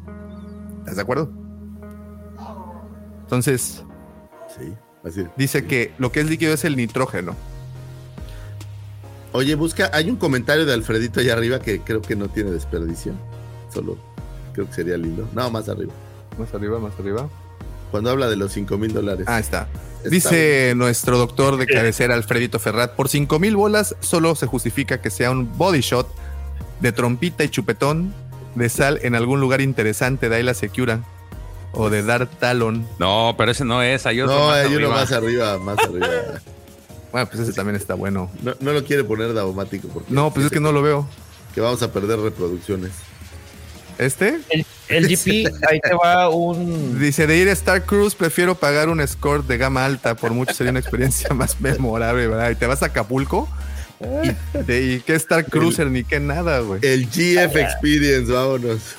¿Estás 0.80 0.95
de 0.97 1.01
acuerdo? 1.01 1.31
Entonces, 3.23 3.84
Sí, 4.55 4.73
así. 5.03 5.26
dice 5.38 5.65
que 5.65 5.93
lo 5.97 6.11
que 6.11 6.19
es 6.22 6.30
líquido 6.30 6.53
es 6.53 6.63
el 6.65 6.76
nitrógeno. 6.76 7.35
Oye, 9.34 9.55
busca, 9.55 9.89
hay 9.93 10.09
un 10.09 10.18
comentario 10.18 10.65
de 10.65 10.73
Alfredito 10.73 11.22
allá 11.22 11.34
arriba 11.34 11.59
que 11.59 11.80
creo 11.80 12.01
que 12.01 12.15
no 12.15 12.27
tiene 12.27 12.51
desperdicio. 12.51 13.13
Solo 13.73 13.97
creo 14.53 14.68
que 14.68 14.73
sería 14.73 14.97
lindo. 14.97 15.27
No, 15.34 15.49
más 15.49 15.69
arriba. 15.69 15.93
Más 16.38 16.53
arriba, 16.53 16.77
más 16.80 16.93
arriba. 16.99 17.30
Cuando 17.91 18.09
habla 18.09 18.30
de 18.30 18.35
los 18.38 18.51
5 18.53 18.77
mil 18.77 18.93
dólares. 18.93 19.26
Ah, 19.27 19.39
está. 19.39 19.68
Está 19.97 20.09
Dice 20.09 20.73
nuestro 20.76 21.18
doctor 21.19 21.57
de 21.57 21.68
cabecera, 21.68 22.15
Alfredito 22.15 22.57
Ferrat, 22.57 22.95
por 22.95 23.07
5 23.09 23.38
mil 23.38 23.55
bolas 23.55 23.95
solo 23.99 24.34
se 24.35 24.47
justifica 24.47 24.99
que 25.01 25.09
sea 25.11 25.30
un 25.30 25.55
body 25.57 25.81
shot 25.81 26.07
de 26.80 26.91
trompita 26.91 27.43
y 27.43 27.49
chupetón 27.49 28.13
de 28.55 28.68
sal 28.69 28.99
en 29.03 29.13
algún 29.15 29.39
lugar 29.39 29.61
interesante 29.61 30.27
de 30.30 30.35
ahí 30.38 30.43
la 30.43 30.53
Secura 30.55 31.01
o 31.73 31.89
de 31.89 32.01
dar 32.03 32.26
talón. 32.27 32.88
No, 32.97 33.35
pero 33.38 33.51
ese 33.51 33.63
no 33.65 33.84
es. 33.84 34.05
Hay 34.07 34.22
otro 34.22 34.35
No, 34.39 34.47
más 34.47 34.57
hay 34.57 34.65
uno 34.68 34.76
arriba. 34.76 34.95
más 34.95 35.11
arriba, 35.11 35.57
más 35.59 35.77
arriba. 35.85 36.07
Bueno, 37.11 37.27
pues 37.30 37.39
ese 37.41 37.53
también 37.53 37.76
está 37.76 37.93
bueno. 37.93 38.31
No, 38.41 38.53
no 38.59 38.72
lo 38.73 38.84
quiere 38.84 39.03
poner 39.03 39.34
daumático 39.34 39.88
porque 39.89 40.11
No, 40.13 40.34
pues 40.34 40.47
es 40.47 40.51
que 40.51 40.59
no 40.59 40.72
lo 40.72 40.81
veo. 40.81 41.07
que 41.53 41.61
vamos 41.61 41.84
a 41.84 41.91
perder 41.93 42.19
reproducciones. 42.19 42.91
¿Este? 43.97 44.39
El, 44.91 45.07
GP, 45.07 45.51
ahí 45.69 45.80
te 45.80 45.93
va 45.93 46.30
un. 46.30 46.99
Dice, 46.99 47.27
de 47.27 47.38
ir 47.38 47.49
a 47.49 47.53
Star 47.53 47.85
Cruise 47.85 48.15
prefiero 48.15 48.55
pagar 48.55 48.89
un 48.89 49.01
escort 49.01 49.47
de 49.47 49.57
gama 49.57 49.85
alta, 49.85 50.15
por 50.15 50.31
mucho 50.31 50.53
sería 50.53 50.72
una 50.72 50.80
experiencia 50.80 51.30
más 51.34 51.59
memorable, 51.61 52.27
¿verdad? 52.27 52.51
Y 52.51 52.55
te 52.55 52.65
vas 52.68 52.84
a 52.84 52.88
Acapulco 52.88 53.47
y, 54.23 54.57
de, 54.57 54.84
y 54.84 54.99
qué 55.01 55.15
Star 55.15 55.45
Cruiser 55.45 55.88
ni 55.88 56.03
qué 56.03 56.19
nada, 56.19 56.59
güey. 56.59 56.80
El 56.84 57.07
GF 57.07 57.55
Experience, 57.55 58.31
vámonos. 58.31 58.95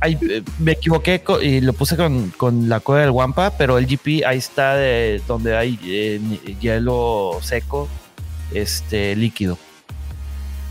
Ay, 0.00 0.18
eh, 0.28 0.42
me 0.58 0.72
equivoqué 0.72 1.22
y 1.40 1.60
lo 1.60 1.72
puse 1.72 1.96
con, 1.96 2.30
con 2.36 2.68
la 2.68 2.80
cueva 2.80 3.02
del 3.02 3.10
Wampa, 3.10 3.56
pero 3.56 3.78
el 3.78 3.86
GP 3.86 4.24
ahí 4.26 4.38
está 4.38 4.76
de 4.76 5.22
donde 5.26 5.56
hay 5.56 5.78
eh, 5.84 6.20
hielo 6.60 7.38
seco, 7.40 7.88
este 8.52 9.16
líquido. 9.16 9.58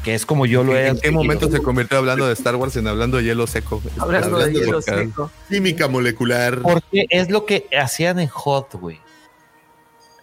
Que 0.03 0.13
es 0.15 0.25
como 0.25 0.45
yo 0.45 0.63
lo 0.63 0.75
he 0.75 0.87
¿En 0.87 0.99
qué 0.99 1.11
momento 1.11 1.49
se 1.49 1.61
convirtió 1.61 1.97
hablando 1.97 2.27
de 2.27 2.33
Star 2.33 2.55
Wars 2.57 2.75
en 2.75 2.87
hablando 2.87 3.17
de 3.17 3.23
hielo 3.23 3.47
seco? 3.47 3.81
Hablando 3.97 4.37
de 4.37 4.43
Hablando 4.43 4.59
de 4.59 4.65
hielo 4.65 4.81
seco. 4.81 5.31
Química 5.49 5.87
molecular. 5.87 6.61
Porque 6.61 7.05
es 7.09 7.29
lo 7.29 7.45
que 7.45 7.69
hacían 7.79 8.19
en 8.19 8.27
Hot, 8.27 8.73
güey. 8.73 8.99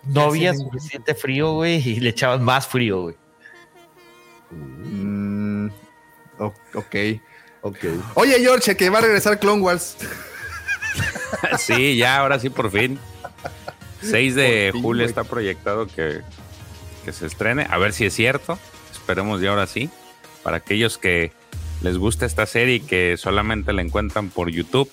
No 0.05 0.23
había 0.23 0.55
suficiente 0.55 1.15
frío, 1.15 1.53
güey, 1.53 1.77
y 1.77 2.01
le 2.01 2.11
echaban 2.11 2.43
más 2.43 2.67
frío, 2.67 3.03
güey. 3.03 3.17
Mm, 4.51 5.69
ok. 6.75 6.97
Ok. 7.63 7.79
Oye, 8.15 8.41
George, 8.41 8.77
que 8.77 8.91
va 8.91 8.99
a 8.99 9.03
regresar 9.03 9.39
Clone 9.39 9.63
Wars. 9.63 9.97
Sí, 11.59 11.97
ya, 11.97 12.19
ahora 12.19 12.41
sí, 12.41 12.51
por 12.51 12.71
fin. 12.71 12.99
6 14.03 14.35
de 14.35 14.71
fin, 14.73 14.83
julio 14.83 15.07
está 15.07 15.25
proyectado 15.25 15.87
que, 15.87 16.23
que 17.05 17.13
se 17.13 17.27
estrene. 17.27 17.67
A 17.71 17.79
ver 17.79 17.93
si 17.93 18.05
es 18.05 18.15
cierto. 18.15 18.59
Esperemos 19.01 19.41
ya 19.41 19.51
ahora 19.51 19.67
sí. 19.67 19.91
Para 20.43 20.59
aquellos 20.59 20.99
que 20.99 21.33
les 21.83 21.97
gusta 21.99 22.27
esta 22.27 22.47
serie 22.47 22.77
y 22.77 22.81
que 22.81 23.17
solamente 23.17 23.73
la 23.73 23.83
encuentran 23.83 24.29
por 24.31 24.51
YouTube, 24.51 24.91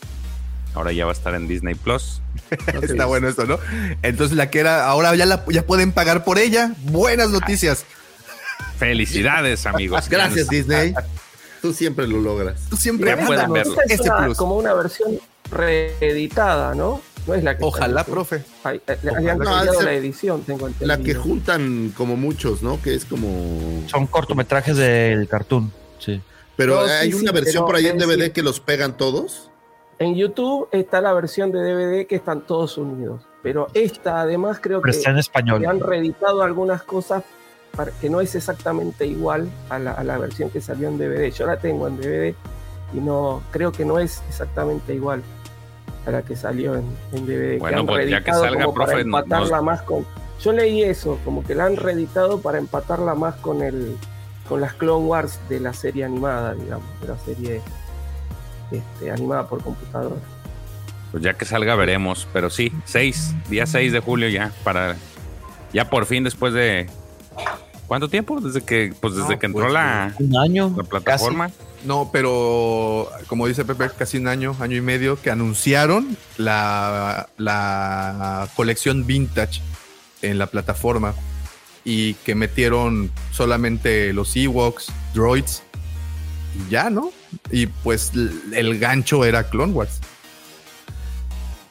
ahora 0.74 0.92
ya 0.92 1.06
va 1.06 1.12
a 1.12 1.14
estar 1.14 1.36
en 1.36 1.48
Disney 1.48 1.76
Plus. 1.76 2.22
Está 2.82 3.06
bueno 3.06 3.28
esto, 3.28 3.46
¿no? 3.46 3.60
Entonces 4.04 4.36
la 4.36 4.50
que 4.50 4.60
era, 4.60 4.86
ahora 4.88 5.16
ya 5.16 5.26
la 5.26 5.44
ya 5.50 5.66
pueden 5.66 5.92
pagar 5.92 6.24
por 6.24 6.40
ella. 6.40 6.74
Buenas 6.84 7.30
noticias. 7.30 7.86
Felicidades, 8.78 9.66
amigos. 9.66 10.08
Gracias, 10.10 10.48
Disney. 10.50 10.94
Tú 11.62 11.74
siempre 11.74 12.08
lo 12.08 12.20
logras. 12.20 12.60
Tú 12.70 12.78
siempre 12.78 13.16
Ya 13.18 13.26
pueden 13.26 13.52
verlo. 13.52 13.74
Esta 13.74 13.94
es 13.94 14.00
ese 14.00 14.10
una- 14.10 14.26
plus. 14.26 14.38
como 14.38 14.56
una 14.58 14.74
versión 14.74 15.20
reeditada, 15.52 16.76
¿no? 16.76 17.02
No 17.28 17.34
es 17.36 17.44
la 17.44 17.58
que 17.58 17.64
Ojalá, 17.64 18.02
está 18.02 18.12
profe. 18.12 18.38
YouTube. 18.40 18.54
Ay, 18.64 18.82
eh, 18.88 18.98
Ojalá. 19.04 19.18
habían 19.18 19.38
No, 19.40 19.44
cambiado 19.46 19.74
ese- 19.74 19.84
la 19.84 19.94
edición, 19.94 20.42
tengo 20.44 20.68
entendido. 20.68 20.88
La 20.88 20.98
que 21.04 21.14
juntan 21.14 21.94
como 21.96 22.16
muchos, 22.16 22.64
¿no? 22.64 22.82
Que 22.82 22.96
es 22.96 23.06
como. 23.06 23.84
Son 23.88 24.08
cortometrajes 24.08 24.78
del 24.78 25.28
cartoon. 25.28 25.72
Sí. 26.00 26.22
Pero 26.56 26.76
No, 26.76 26.92
hay 26.92 27.12
sí, 27.12 27.18
una 27.20 27.32
versión 27.32 27.66
por 27.66 27.76
ahí 27.76 27.86
en 27.88 27.98
DVD 27.98 28.32
que 28.32 28.42
los 28.42 28.60
pegan 28.60 28.98
todos. 28.98 29.52
En 30.00 30.16
YouTube 30.16 30.70
está 30.72 31.02
la 31.02 31.12
versión 31.14 31.52
de 31.52 31.60
DVD 31.60 32.08
que 32.08 32.16
están 32.16 32.42
todos 32.48 32.78
unidos. 32.78 33.24
Pero 33.44 33.68
esta, 33.74 34.22
además, 34.22 34.60
creo 34.62 34.82
Pero 34.82 34.92
que 34.94 34.98
está 34.98 35.10
en 35.12 35.18
español. 35.18 35.62
que 35.62 35.68
han 35.68 35.80
reeditado 35.80 36.42
algunas 36.44 36.84
cosas 36.84 37.24
para, 37.76 37.92
que 37.92 38.10
no 38.10 38.22
es 38.22 38.34
exactamente 38.36 39.06
igual 39.06 39.50
a 39.70 39.78
la, 39.80 39.92
a 39.94 40.04
la 40.04 40.18
versión 40.18 40.50
que 40.50 40.62
salió 40.62 40.88
en 40.88 40.98
DVD. 40.98 41.30
Yo 41.32 41.46
la 41.46 41.58
tengo 41.60 41.88
en 41.88 41.98
DVD 41.98 42.36
y 42.94 42.98
no 43.00 43.44
creo 43.52 43.72
que 43.72 43.86
no 43.86 44.00
es 44.00 44.22
exactamente 44.30 44.94
igual 44.96 45.22
a 46.08 46.12
la 46.12 46.22
que 46.24 46.36
salió 46.36 46.76
en, 46.76 46.86
en 47.12 47.26
DVD. 47.26 47.52
que 47.54 47.58
Bueno, 47.60 47.80
han 47.82 47.86
pues 47.86 48.10
ya 48.10 48.20
que 48.24 48.32
reeditado 48.32 48.44
salga, 48.44 48.64
como 48.66 48.74
para 48.74 48.86
profe, 48.88 49.04
no- 49.06 49.18
empatarla 49.20 49.58
nos- 49.58 49.64
más 49.66 49.82
con. 49.84 50.06
Yo 50.42 50.52
leí 50.54 50.84
eso, 50.84 51.20
como 51.26 51.44
que 51.44 51.54
la 51.56 51.66
han 51.66 51.76
reeditado 51.76 52.42
para 52.42 52.58
empatarla 52.60 53.14
más 53.16 53.36
con 53.36 53.62
el 53.62 53.96
con 54.48 54.62
las 54.62 54.74
Clone 54.76 55.06
Wars 55.06 55.40
de 55.50 55.60
la 55.60 55.74
serie 55.74 56.06
animada, 56.06 56.54
digamos, 56.54 56.86
de 57.02 57.08
la 57.10 57.18
serie 57.20 57.62
este, 58.72 59.12
animada 59.12 59.48
por 59.48 59.62
computadora. 59.62 60.16
Pues 61.12 61.24
ya 61.24 61.34
que 61.34 61.44
salga 61.46 61.76
veremos. 61.76 62.28
Pero 62.34 62.50
sí, 62.50 62.72
6, 62.86 63.36
día 63.50 63.66
6 63.66 63.92
de 63.92 64.00
julio 64.00 64.30
ya. 64.30 64.52
Para. 64.64 64.96
Ya 65.74 65.90
por 65.90 66.06
fin 66.06 66.24
después 66.24 66.54
de. 66.54 66.88
¿Cuánto 67.88 68.10
tiempo? 68.10 68.40
Desde 68.42 68.62
que, 68.62 68.94
pues 69.00 69.16
desde 69.16 69.34
No, 69.34 69.40
que 69.40 69.46
entró 69.46 69.62
pues, 69.64 69.74
la, 69.74 70.14
Un 70.20 70.38
año. 70.38 70.74
la 70.76 70.84
plataforma. 70.84 71.50
No, 71.86 72.10
pero 72.12 73.10
como 73.28 73.48
dice 73.48 73.64
Pepe, 73.64 73.90
casi 73.98 74.18
un 74.18 74.28
año, 74.28 74.56
año 74.60 74.78
y 74.78 74.82
medio, 74.82 75.22
que 75.22 75.30
anunciaron 75.32 76.18
la, 76.38 77.30
la 77.38 78.50
colección 78.56 79.06
vintage 79.06 79.62
en 80.22 80.38
la 80.38 80.48
plataforma 80.48 81.14
y 81.86 82.16
que 82.16 82.36
metieron 82.36 83.12
solamente 83.32 84.12
los 84.12 84.36
Ewoks, 84.36 84.88
droids 85.14 85.64
y 86.56 86.72
ya, 86.72 86.90
¿no? 86.90 87.12
Y 87.52 87.68
pues 87.68 88.12
el 88.54 88.80
gancho 88.80 89.24
era 89.24 89.50
Clone 89.50 89.74
Wars. 89.74 90.00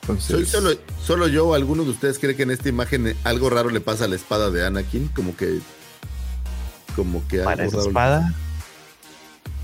Entonces, 0.02 0.26
Soy 0.26 0.46
solo, 0.46 0.70
solo 1.04 1.26
yo 1.26 1.48
o 1.48 1.54
alguno 1.54 1.82
de 1.82 1.90
ustedes 1.90 2.18
cree 2.20 2.36
que 2.36 2.44
en 2.44 2.52
esta 2.52 2.68
imagen 2.68 3.16
algo 3.24 3.50
raro 3.50 3.70
le 3.70 3.80
pasa 3.80 4.04
a 4.04 4.08
la 4.08 4.14
espada 4.14 4.50
de 4.50 4.64
Anakin, 4.64 5.08
como 5.08 5.36
que. 5.36 5.58
Como 6.94 7.26
que 7.26 7.40
Para 7.40 7.64
algo 7.64 7.68
esa 7.68 7.76
raro. 7.78 7.88
espada. 7.88 8.34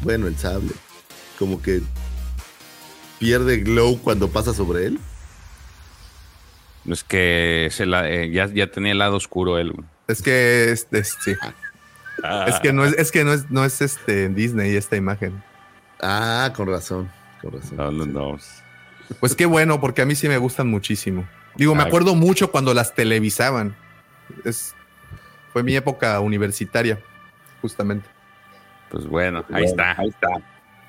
Bueno, 0.03 0.27
el 0.27 0.37
sable. 0.37 0.73
Como 1.39 1.61
que 1.63 1.81
pierde 3.19 3.59
glow 3.59 3.99
cuando 4.01 4.29
pasa 4.31 4.53
sobre 4.53 4.87
él. 4.87 4.99
Es 6.89 7.05
que 7.05 7.69
se 7.71 7.87
la, 7.87 8.09
eh, 8.11 8.31
ya, 8.31 8.47
ya 8.47 8.67
tenía 8.71 8.93
el 8.93 8.99
lado 8.99 9.17
oscuro 9.17 9.59
él. 9.59 9.73
es 10.09 10.21
que 10.23 10.73
es, 10.73 10.89
es- 10.91 11.17
sí. 11.25 11.35
es 12.47 12.61
que 12.61 12.73
no 12.73 12.85
es, 12.85 12.95
es 12.99 13.13
que 13.13 13.23
no 13.25 13.33
es, 13.33 13.51
no 13.51 13.65
es 13.65 13.81
este 13.81 14.29
Disney 14.29 14.75
esta 14.77 14.97
imagen. 14.97 15.43
Ah, 16.01 16.53
con 16.57 16.67
razón. 16.69 17.11
Con 17.41 17.53
razón. 17.53 17.77
No, 17.77 17.93
no, 17.93 18.07
no. 18.07 18.39
Pues 19.21 19.37
qué 19.37 19.47
bueno, 19.47 19.81
porque 19.81 20.03
a 20.03 20.07
mí 20.07 20.15
sí 20.17 20.29
me 20.29 20.39
gustan 20.39 20.67
muchísimo. 20.69 21.29
Digo, 21.55 21.75
me 21.75 21.83
Ay. 21.83 21.89
acuerdo 21.89 22.15
mucho 22.17 22.51
cuando 22.51 22.75
las 22.75 22.95
televisaban. 22.95 23.77
Es, 24.45 24.75
Fue 25.53 25.63
mi 25.63 25.77
época 25.77 26.19
universitaria, 26.21 26.99
justamente. 27.61 28.09
Pues 28.93 29.07
bueno, 29.07 29.45
ahí 29.51 29.65
está, 29.65 29.99
ahí 29.99 30.09
está. 30.09 30.29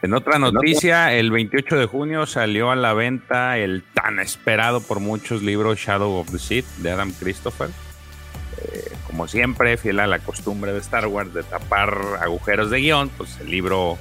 En 0.01 0.13
otra 0.13 0.37
noticia, 0.37 1.13
el 1.13 1.31
28 1.31 1.77
de 1.77 1.85
junio 1.85 2.25
salió 2.25 2.69
a 2.69 2.75
la 2.75 2.93
venta 2.93 3.57
el 3.57 3.81
tan 3.93 4.19
esperado 4.19 4.81
por 4.81 4.99
muchos 4.99 5.41
libro 5.41 5.73
Shadow 5.73 6.19
of 6.19 6.29
the 6.29 6.39
Sith 6.39 6.65
de 6.79 6.91
Adam 6.91 7.13
Christopher. 7.13 7.69
Eh, 8.57 8.91
como 9.07 9.29
siempre, 9.29 9.77
fiel 9.77 10.01
a 10.01 10.07
la 10.07 10.19
costumbre 10.19 10.73
de 10.73 10.79
Star 10.79 11.07
Wars 11.07 11.33
de 11.33 11.43
tapar 11.43 11.97
agujeros 12.19 12.69
de 12.69 12.81
guion, 12.81 13.07
pues 13.07 13.39
el 13.39 13.49
libro, 13.49 13.97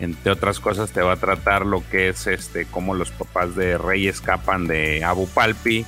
entre 0.00 0.32
otras 0.32 0.58
cosas, 0.58 0.90
te 0.90 1.00
va 1.00 1.12
a 1.12 1.16
tratar 1.16 1.64
lo 1.64 1.88
que 1.88 2.08
es 2.08 2.26
este, 2.26 2.66
cómo 2.66 2.94
los 2.94 3.12
papás 3.12 3.54
de 3.54 3.78
Rey 3.78 4.08
escapan 4.08 4.66
de 4.66 5.04
Abu 5.04 5.28
Palpi, 5.28 5.86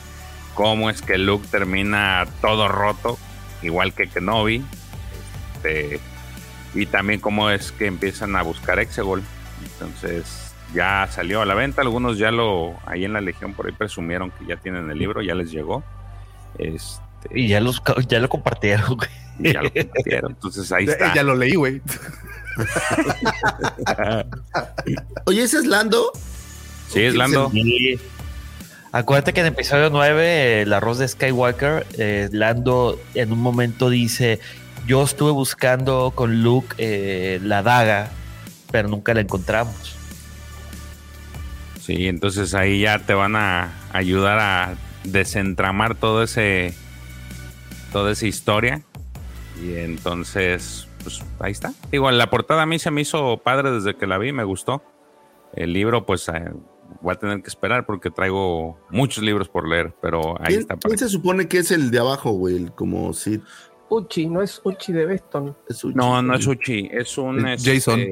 cómo 0.54 0.88
es 0.88 1.02
que 1.02 1.18
Luke 1.18 1.48
termina 1.50 2.28
todo 2.40 2.68
roto, 2.68 3.18
igual 3.62 3.92
que 3.92 4.06
Kenobi, 4.06 4.64
este, 5.56 5.98
y 6.78 6.86
también 6.86 7.20
cómo 7.20 7.50
es 7.50 7.72
que 7.72 7.86
empiezan 7.86 8.36
a 8.36 8.42
buscar 8.42 8.78
Exegol. 8.78 9.22
Entonces 9.62 10.52
ya 10.74 11.08
salió 11.10 11.42
a 11.42 11.46
la 11.46 11.54
venta, 11.54 11.82
algunos 11.82 12.18
ya 12.18 12.30
lo, 12.30 12.74
ahí 12.86 13.04
en 13.04 13.12
la 13.12 13.20
Legión 13.20 13.54
por 13.54 13.66
ahí 13.66 13.72
presumieron 13.72 14.30
que 14.30 14.46
ya 14.46 14.56
tienen 14.56 14.90
el 14.90 14.98
libro, 14.98 15.22
ya 15.22 15.34
les 15.34 15.50
llegó. 15.50 15.82
Este, 16.58 17.00
Y 17.34 17.48
ya, 17.48 17.60
los, 17.60 17.82
ya 18.08 18.20
lo 18.20 18.28
compartieron, 18.28 18.96
güey. 18.96 19.10
y 19.38 19.52
ya 19.52 19.62
lo 19.62 19.72
compartieron. 19.72 20.32
Entonces 20.32 20.70
ahí 20.72 20.84
está. 20.88 21.14
ya 21.14 21.22
lo 21.22 21.34
leí, 21.34 21.54
güey. 21.54 21.80
Oye, 25.26 25.42
¿ese 25.42 25.58
es 25.58 25.66
Lando? 25.66 26.10
Sí, 26.88 27.02
es 27.02 27.14
Lando. 27.14 27.50
Sí. 27.50 27.98
Acuérdate 28.90 29.34
que 29.34 29.40
en 29.40 29.46
episodio 29.46 29.90
9, 29.90 30.62
el 30.62 30.72
arroz 30.72 30.98
de 30.98 31.06
Skywalker, 31.06 31.86
eh, 31.98 32.28
Lando 32.32 32.98
en 33.14 33.32
un 33.32 33.40
momento 33.40 33.90
dice, 33.90 34.40
yo 34.88 35.02
estuve 35.02 35.30
buscando 35.32 36.12
con 36.14 36.42
Luke 36.42 36.74
eh, 36.78 37.38
la 37.42 37.62
daga, 37.62 38.10
pero 38.72 38.88
nunca 38.88 39.12
la 39.12 39.20
encontramos. 39.20 39.94
Sí, 41.78 42.08
entonces 42.08 42.54
ahí 42.54 42.80
ya 42.80 42.98
te 42.98 43.12
van 43.12 43.36
a 43.36 43.70
ayudar 43.92 44.38
a 44.38 44.74
desentramar 45.04 45.94
todo 45.94 46.22
ese 46.22 46.74
toda 47.92 48.12
esa 48.12 48.26
historia 48.26 48.82
y 49.62 49.74
entonces 49.74 50.88
pues 51.02 51.22
ahí 51.38 51.52
está. 51.52 51.74
Digo, 51.90 52.10
la 52.10 52.30
portada 52.30 52.62
a 52.62 52.66
mí 52.66 52.78
se 52.78 52.90
me 52.90 53.02
hizo 53.02 53.36
padre 53.38 53.70
desde 53.70 53.94
que 53.94 54.06
la 54.06 54.16
vi, 54.16 54.32
me 54.32 54.44
gustó. 54.44 54.82
El 55.54 55.74
libro 55.74 56.06
pues 56.06 56.28
eh, 56.28 56.50
voy 57.02 57.12
a 57.12 57.18
tener 57.18 57.42
que 57.42 57.48
esperar 57.48 57.84
porque 57.84 58.10
traigo 58.10 58.78
muchos 58.90 59.22
libros 59.22 59.48
por 59.48 59.68
leer, 59.68 59.94
pero 60.00 60.40
ahí 60.40 60.48
¿Quién, 60.48 60.60
está. 60.60 60.76
quién 60.76 60.98
se 60.98 61.08
supone 61.08 61.46
que 61.46 61.58
es 61.58 61.70
el 61.70 61.90
de 61.90 61.98
abajo, 61.98 62.32
güey? 62.32 62.66
Como 62.74 63.12
Sid. 63.12 63.40
Uchi, 63.90 64.26
no 64.26 64.42
es 64.42 64.60
Uchi 64.64 64.92
de 64.92 65.06
Beston. 65.06 65.56
Es 65.68 65.84
Uchi. 65.84 65.94
No, 65.96 66.20
no 66.22 66.34
es 66.34 66.46
Uchi, 66.46 66.88
es 66.92 67.16
un 67.18 67.46
Es 67.46 67.66
este, 67.66 67.74
Jason. 67.74 68.06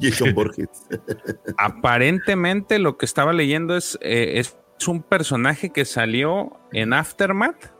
Jason 0.00 0.34
Borges. 0.34 0.68
Aparentemente 1.58 2.78
lo 2.78 2.96
que 2.96 3.06
estaba 3.06 3.32
leyendo 3.32 3.76
es, 3.76 3.98
eh, 4.00 4.34
es 4.36 4.56
un 4.86 5.02
personaje 5.02 5.70
que 5.70 5.84
salió 5.84 6.58
en 6.72 6.92
Aftermath. 6.92 7.72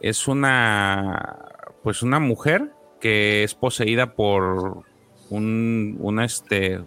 Es 0.00 0.28
una, 0.28 1.48
pues 1.82 2.02
una 2.02 2.20
mujer 2.20 2.72
que 3.00 3.44
es 3.44 3.54
poseída 3.54 4.14
por 4.14 4.84
un, 5.30 5.96
una 6.00 6.24
este, 6.24 6.80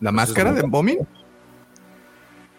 ¿La 0.00 0.12
máscara 0.12 0.52
de 0.52 0.62
Bomin? 0.62 0.98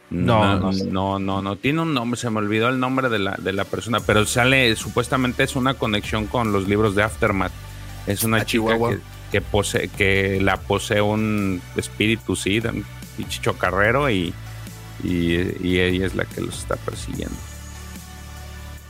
No, 0.10 0.60
No, 0.60 0.72
no, 0.72 0.84
no, 0.86 1.20
no, 1.20 1.42
no, 1.42 1.56
tiene 1.58 1.82
un 1.82 1.94
nombre, 1.94 2.20
se 2.20 2.30
me 2.30 2.40
olvidó 2.40 2.70
el 2.70 2.80
nombre 2.80 3.10
de 3.10 3.20
la, 3.20 3.36
de 3.38 3.54
la 3.54 3.66
persona, 3.66 4.00
pero 4.00 4.26
sale, 4.26 4.76
supuestamente 4.76 5.44
es 5.44 5.56
una 5.56 5.74
conexión 5.74 6.28
con 6.28 6.52
los 6.54 6.68
libros 6.68 6.96
de 6.96 7.04
Aftermath. 7.04 7.52
Es 8.08 8.24
una 8.24 8.38
Ah, 8.38 8.46
chica 8.46 8.78
que, 8.78 9.00
que 9.32 9.42
posee, 9.42 9.90
que 9.90 10.40
la 10.42 10.58
posee 10.58 11.02
un 11.02 11.62
espíritu, 11.76 12.36
sí, 12.38 12.60
un 12.60 12.86
pinche 13.18 13.42
carrero 13.60 14.10
y, 14.10 14.34
y, 15.04 15.34
y 15.62 15.80
ella 15.80 16.06
es 16.06 16.16
la 16.16 16.24
que 16.26 16.40
los 16.42 16.58
está 16.60 16.78
persiguiendo. 16.78 17.36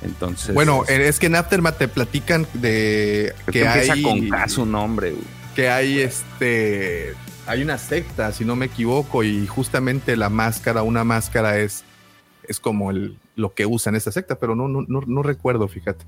Entonces. 0.03 0.53
Bueno, 0.53 0.84
eh, 0.88 1.07
es 1.07 1.18
que 1.18 1.26
en 1.26 1.35
Aftermath 1.35 1.80
te 1.80 1.88
platican 1.88 2.45
de 2.53 3.34
que 3.52 3.64
empieza 3.64 3.94
hay, 3.94 4.02
con 4.03 4.30
K 4.30 4.48
su 4.49 4.65
nombre, 4.68 5.11
güey. 5.11 5.23
que 5.56 5.69
hay 5.69 5.99
este, 5.99 7.15
hay 7.47 7.61
una 7.61 7.77
secta, 7.77 8.31
si 8.31 8.45
no 8.45 8.55
me 8.55 8.67
equivoco, 8.67 9.23
y 9.23 9.47
justamente 9.47 10.15
la 10.15 10.29
máscara, 10.29 10.83
una 10.83 11.03
máscara 11.03 11.57
es, 11.57 11.83
es 12.43 12.59
como 12.59 12.91
el, 12.91 13.17
lo 13.35 13.53
que 13.53 13.65
usan 13.65 13.95
esta 13.95 14.11
secta, 14.11 14.37
pero 14.37 14.55
no, 14.55 14.67
no, 14.67 14.83
no, 14.87 15.01
no 15.05 15.23
recuerdo, 15.23 15.67
fíjate. 15.67 16.05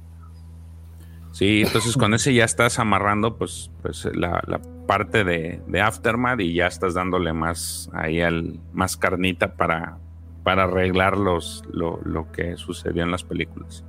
Sí, 1.32 1.62
entonces 1.66 1.96
con 1.96 2.14
ese 2.14 2.34
ya 2.34 2.44
estás 2.44 2.80
amarrando 2.80 3.38
pues, 3.38 3.72
pues 3.82 4.06
la, 4.14 4.44
la 4.48 4.60
parte 4.88 5.24
de, 5.24 5.62
de 5.68 5.82
Aftermath 5.82 6.42
y 6.42 6.56
ya 6.56 6.68
estás 6.68 6.96
dándole 6.96 7.34
más 7.34 7.90
ahí 7.94 8.20
al 8.20 8.60
más 8.74 8.98
carnita 8.98 9.56
para, 9.56 10.00
para 10.44 10.64
arreglar 10.64 11.18
los, 11.18 11.64
lo, 11.72 12.02
lo 12.04 12.32
que 12.32 12.58
sucedió 12.58 13.04
en 13.04 13.12
las 13.12 13.24
películas. 13.24 13.86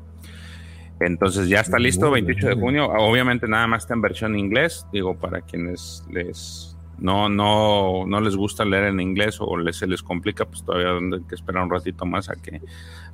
Entonces 1.00 1.48
ya 1.48 1.60
está 1.60 1.78
listo, 1.78 2.10
28 2.10 2.48
de 2.48 2.54
junio. 2.54 2.90
Obviamente 2.90 3.48
nada 3.48 3.66
más 3.66 3.84
está 3.84 3.94
en 3.94 4.02
versión 4.02 4.38
inglés, 4.38 4.86
digo, 4.92 5.18
para 5.18 5.40
quienes 5.40 6.04
les 6.10 6.69
no, 7.00 7.28
no, 7.28 8.04
no 8.06 8.20
les 8.20 8.36
gusta 8.36 8.64
leer 8.64 8.84
en 8.84 9.00
inglés 9.00 9.38
o 9.40 9.56
les, 9.56 9.76
se 9.76 9.86
les 9.86 10.02
complica, 10.02 10.44
pues 10.44 10.64
todavía 10.64 10.94
tendrán 10.98 11.24
que 11.24 11.34
esperar 11.34 11.62
un 11.64 11.70
ratito 11.70 12.06
más 12.06 12.28
a 12.30 12.34
que, 12.36 12.60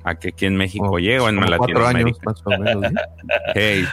a 0.03 0.15
que 0.15 0.29
aquí 0.29 0.45
en 0.45 0.55
México 0.57 0.87
Oh, 0.91 0.99
llegue 0.99 1.19
o 1.19 1.29
en 1.29 1.35
como 1.37 1.57
cuatro 1.57 1.87
años, 1.87 2.17
Latinoamérica. 2.17 2.19
más 2.25 2.41
o 2.45 2.49
menos. 2.49 2.91
¿no? 2.91 2.99
Hey, 3.55 3.85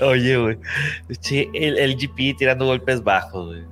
Oye, 0.00 0.36
güey. 0.36 0.58
Sí, 1.20 1.48
el, 1.54 1.78
el 1.78 1.96
GP 1.96 2.36
tirando 2.36 2.64
golpes 2.66 3.02
bajos, 3.04 3.46
güey. 3.48 3.62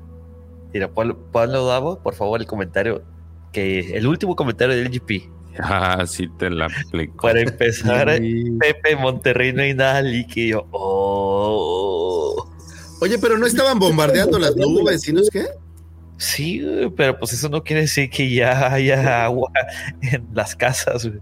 Mira, 0.72 0.88
ponlo, 0.88 1.16
ponlo, 1.32 1.66
Davo, 1.66 1.98
por 2.00 2.14
favor, 2.14 2.40
el 2.40 2.46
comentario. 2.46 3.02
Que 3.52 3.96
el 3.96 4.06
último 4.06 4.36
comentario 4.36 4.76
del 4.76 4.90
GP. 4.90 5.28
ah, 5.58 6.04
sí 6.06 6.28
te 6.38 6.48
la 6.48 6.66
aplico. 6.66 7.16
Para 7.26 7.40
empezar, 7.40 8.16
Sí. 8.18 8.44
Pepe 8.60 8.94
Monterrey 8.94 9.52
no 9.52 9.62
hay 9.62 9.74
nada 9.74 10.00
líquido. 10.02 10.68
Oh. 10.70 12.09
Oye, 13.00 13.18
pero 13.18 13.38
no 13.38 13.46
estaban 13.46 13.78
bombardeando 13.78 14.38
las 14.38 14.56
nubes, 14.56 15.06
¿y 15.08 15.12
no 15.12 15.20
es 15.20 15.30
qué? 15.30 15.46
Sí, 16.18 16.62
güey, 16.62 16.90
pero 16.90 17.18
pues 17.18 17.32
eso 17.32 17.48
no 17.48 17.62
quiere 17.64 17.82
decir 17.82 18.10
que 18.10 18.30
ya 18.30 18.72
haya 18.72 19.24
agua 19.24 19.50
en 20.02 20.26
las 20.34 20.54
casas. 20.54 21.06
güey. 21.06 21.20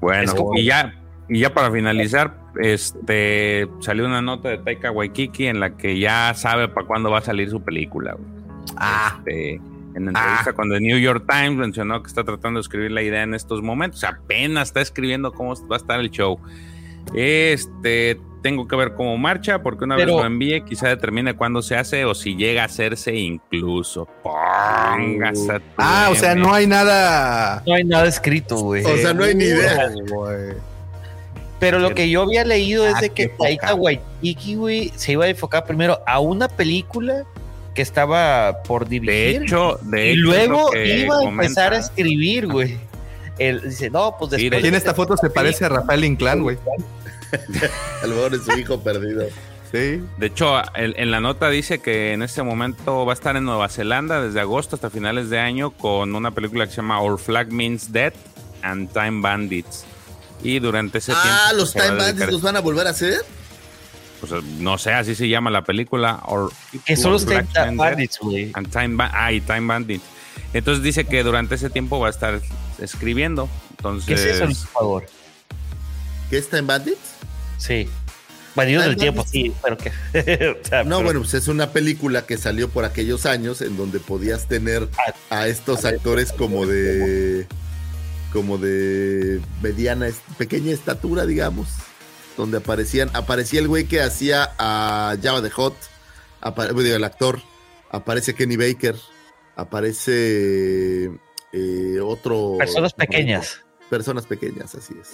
Bueno, 0.00 0.34
como- 0.34 0.56
y 0.56 0.64
ya, 0.64 0.94
y 1.28 1.38
ya 1.40 1.54
para 1.54 1.70
finalizar, 1.70 2.36
este 2.60 3.68
salió 3.80 4.04
una 4.06 4.20
nota 4.20 4.48
de 4.48 4.58
Taika 4.58 4.90
Waikiki 4.90 5.46
en 5.46 5.60
la 5.60 5.76
que 5.76 5.98
ya 5.98 6.34
sabe 6.34 6.68
para 6.68 6.86
cuándo 6.86 7.10
va 7.10 7.18
a 7.18 7.22
salir 7.22 7.48
su 7.50 7.62
película. 7.62 8.14
güey. 8.14 8.26
Ah, 8.76 9.14
Este, 9.18 9.54
en 9.94 10.08
entrevista 10.08 10.52
con 10.54 10.70
The 10.70 10.80
New 10.80 10.98
York 10.98 11.24
Times 11.28 11.56
mencionó 11.56 12.02
que 12.02 12.08
está 12.08 12.24
tratando 12.24 12.58
de 12.58 12.62
escribir 12.62 12.90
la 12.90 13.02
idea 13.02 13.22
en 13.22 13.34
estos 13.34 13.62
momentos. 13.62 14.02
Apenas 14.02 14.68
está 14.68 14.80
escribiendo 14.80 15.32
cómo 15.32 15.54
va 15.70 15.76
a 15.76 15.78
estar 15.78 16.00
el 16.00 16.10
show. 16.10 16.38
Este, 17.14 18.18
tengo 18.42 18.66
que 18.68 18.76
ver 18.76 18.94
cómo 18.94 19.16
marcha, 19.18 19.62
porque 19.62 19.84
una 19.84 19.96
Pero- 19.96 20.14
vez 20.16 20.22
lo 20.22 20.26
envíe, 20.26 20.62
quizá 20.64 20.88
determine 20.88 21.34
cuándo 21.34 21.62
se 21.62 21.76
hace 21.76 22.04
o 22.04 22.14
si 22.14 22.34
llega 22.36 22.62
a 22.62 22.66
hacerse 22.66 23.14
incluso. 23.14 24.06
Póngase. 24.22 25.52
a 25.52 25.58
tu 25.58 25.64
Ah, 25.78 26.08
o 26.10 26.14
sea, 26.14 26.34
no 26.34 26.52
hay 26.52 26.66
nada. 26.66 27.62
no 27.66 27.74
hay 27.74 27.84
nada 27.84 28.06
escrito, 28.06 28.56
güey. 28.56 28.84
O 28.84 28.96
sea, 28.98 29.14
no 29.14 29.24
hay 29.24 29.34
ni 29.34 29.44
idea. 29.44 29.90
Pero 31.58 31.78
lo 31.78 31.94
que 31.94 32.10
yo 32.10 32.22
había 32.22 32.44
leído 32.44 32.86
es 32.88 32.94
Ah, 32.96 33.00
de 33.00 33.10
que. 33.10 33.28
Taika 33.28 33.74
Waititi, 33.74 34.56
güey, 34.56 34.92
se 34.96 35.12
iba 35.12 35.26
a 35.26 35.28
enfocar 35.28 35.64
primero 35.64 36.00
a 36.06 36.18
una 36.18 36.48
película 36.48 37.22
que 37.74 37.82
estaba 37.82 38.62
por 38.64 38.84
De 38.88 38.98
dirigir. 38.98 39.42
hecho, 39.44 39.78
de 39.82 40.08
y 40.08 40.10
hecho, 40.10 40.20
luego 40.22 40.42
es 40.42 40.48
lo 40.48 40.70
que 40.84 40.98
iba 40.98 41.18
a 41.20 41.22
empezar 41.24 41.72
a 41.72 41.78
escribir, 41.78 42.48
güey. 42.48 42.76
Él 43.38 43.60
dice, 43.64 43.88
no, 43.90 44.16
pues 44.18 44.32
Sí, 44.32 44.36
después. 44.36 44.50
de 44.50 44.56
Aquí 44.58 44.66
en 44.66 44.72
de 44.72 44.78
esta 44.78 44.92
foto 44.94 45.16
se 45.16 45.30
parece 45.30 45.64
a 45.64 45.68
Rafael 45.68 46.04
Inclán, 46.04 46.42
güey. 46.42 46.58
A 48.02 48.06
lo 48.06 48.14
mejor 48.16 48.34
es 48.34 48.42
su 48.44 48.52
hijo 48.58 48.80
perdido. 48.82 49.26
Sí. 49.72 50.02
De 50.18 50.26
hecho, 50.26 50.58
en, 50.74 50.92
en 50.98 51.10
la 51.10 51.20
nota 51.20 51.48
dice 51.48 51.78
que 51.80 52.12
en 52.12 52.22
este 52.22 52.42
momento 52.42 53.06
va 53.06 53.12
a 53.12 53.14
estar 53.14 53.36
en 53.36 53.44
Nueva 53.44 53.68
Zelanda 53.70 54.20
desde 54.22 54.40
agosto 54.40 54.76
hasta 54.76 54.90
finales 54.90 55.30
de 55.30 55.38
año 55.38 55.70
con 55.70 56.14
una 56.14 56.30
película 56.30 56.66
que 56.66 56.70
se 56.72 56.76
llama 56.78 57.00
Our 57.00 57.18
Flag 57.18 57.50
Means 57.50 57.90
Death 57.90 58.14
and 58.62 58.92
Time 58.92 59.22
Bandits. 59.22 59.84
Y 60.42 60.58
durante 60.58 60.98
ese 60.98 61.12
tiempo. 61.12 61.30
Ah, 61.30 61.52
los 61.56 61.72
Time 61.72 61.88
Bandits 61.88 62.06
dedicar- 62.18 62.32
los 62.32 62.42
van 62.42 62.56
a 62.56 62.60
volver 62.60 62.86
a 62.86 62.90
hacer. 62.90 63.24
pues, 64.20 64.32
no 64.58 64.76
sé, 64.76 64.92
así 64.92 65.14
se 65.14 65.28
llama 65.28 65.50
la 65.50 65.62
película. 65.62 66.20
Or- 66.26 66.52
Que 66.84 66.96
son 66.96 67.12
los 67.12 67.24
Time 67.24 67.46
Bandits, 67.76 68.18
güey. 68.20 68.52
Time 68.70 68.96
Ba- 68.96 69.10
ah, 69.14 69.32
y 69.32 69.40
Time 69.40 69.66
Bandits. 69.66 70.04
Entonces 70.52 70.84
dice 70.84 71.04
que 71.06 71.22
durante 71.22 71.54
ese 71.54 71.70
tiempo 71.70 71.98
va 71.98 72.08
a 72.08 72.10
estar 72.10 72.40
escribiendo. 72.78 73.48
Entonces, 73.78 74.06
¿Qué 74.06 74.14
es 74.14 74.24
eso, 74.36 74.44
por 74.44 74.54
favor? 74.72 75.06
¿Qué 76.28 76.38
es 76.38 76.48
Time 76.50 76.62
Bandits? 76.62 77.11
Sí. 77.62 77.88
Bandidos 78.54 78.84
del 78.84 78.96
tiempo, 78.96 79.24
sí, 79.26 79.52
pero 79.62 79.78
que. 79.78 79.88
o 80.62 80.68
sea, 80.68 80.84
No, 80.84 80.96
pero- 80.96 81.04
bueno, 81.04 81.20
pues 81.20 81.34
es 81.34 81.48
una 81.48 81.70
película 81.70 82.26
que 82.26 82.36
salió 82.36 82.68
por 82.68 82.84
aquellos 82.84 83.24
años 83.24 83.62
en 83.62 83.76
donde 83.76 83.98
podías 83.98 84.46
tener 84.46 84.88
a 85.30 85.46
estos 85.48 85.84
actores 85.84 86.32
como 86.32 86.66
de 86.66 87.46
como 88.32 88.58
de 88.58 89.40
mediana, 89.62 90.08
pequeña 90.38 90.72
estatura, 90.72 91.26
digamos, 91.26 91.68
donde 92.36 92.58
aparecían, 92.58 93.10
aparecía 93.12 93.60
el 93.60 93.68
güey 93.68 93.84
que 93.84 94.00
hacía 94.00 94.50
a 94.58 95.14
Java 95.22 95.42
the 95.42 95.50
Hot, 95.50 95.76
digo, 96.76 96.96
el 96.96 97.04
actor, 97.04 97.40
aparece 97.90 98.34
Kenny 98.34 98.56
Baker, 98.56 98.96
aparece 99.54 101.10
eh, 101.52 102.00
otro... 102.02 102.56
Personas 102.58 102.94
pequeñas. 102.94 103.60
Personas 103.90 104.26
pequeñas, 104.26 104.74
así 104.74 104.94
es. 104.98 105.10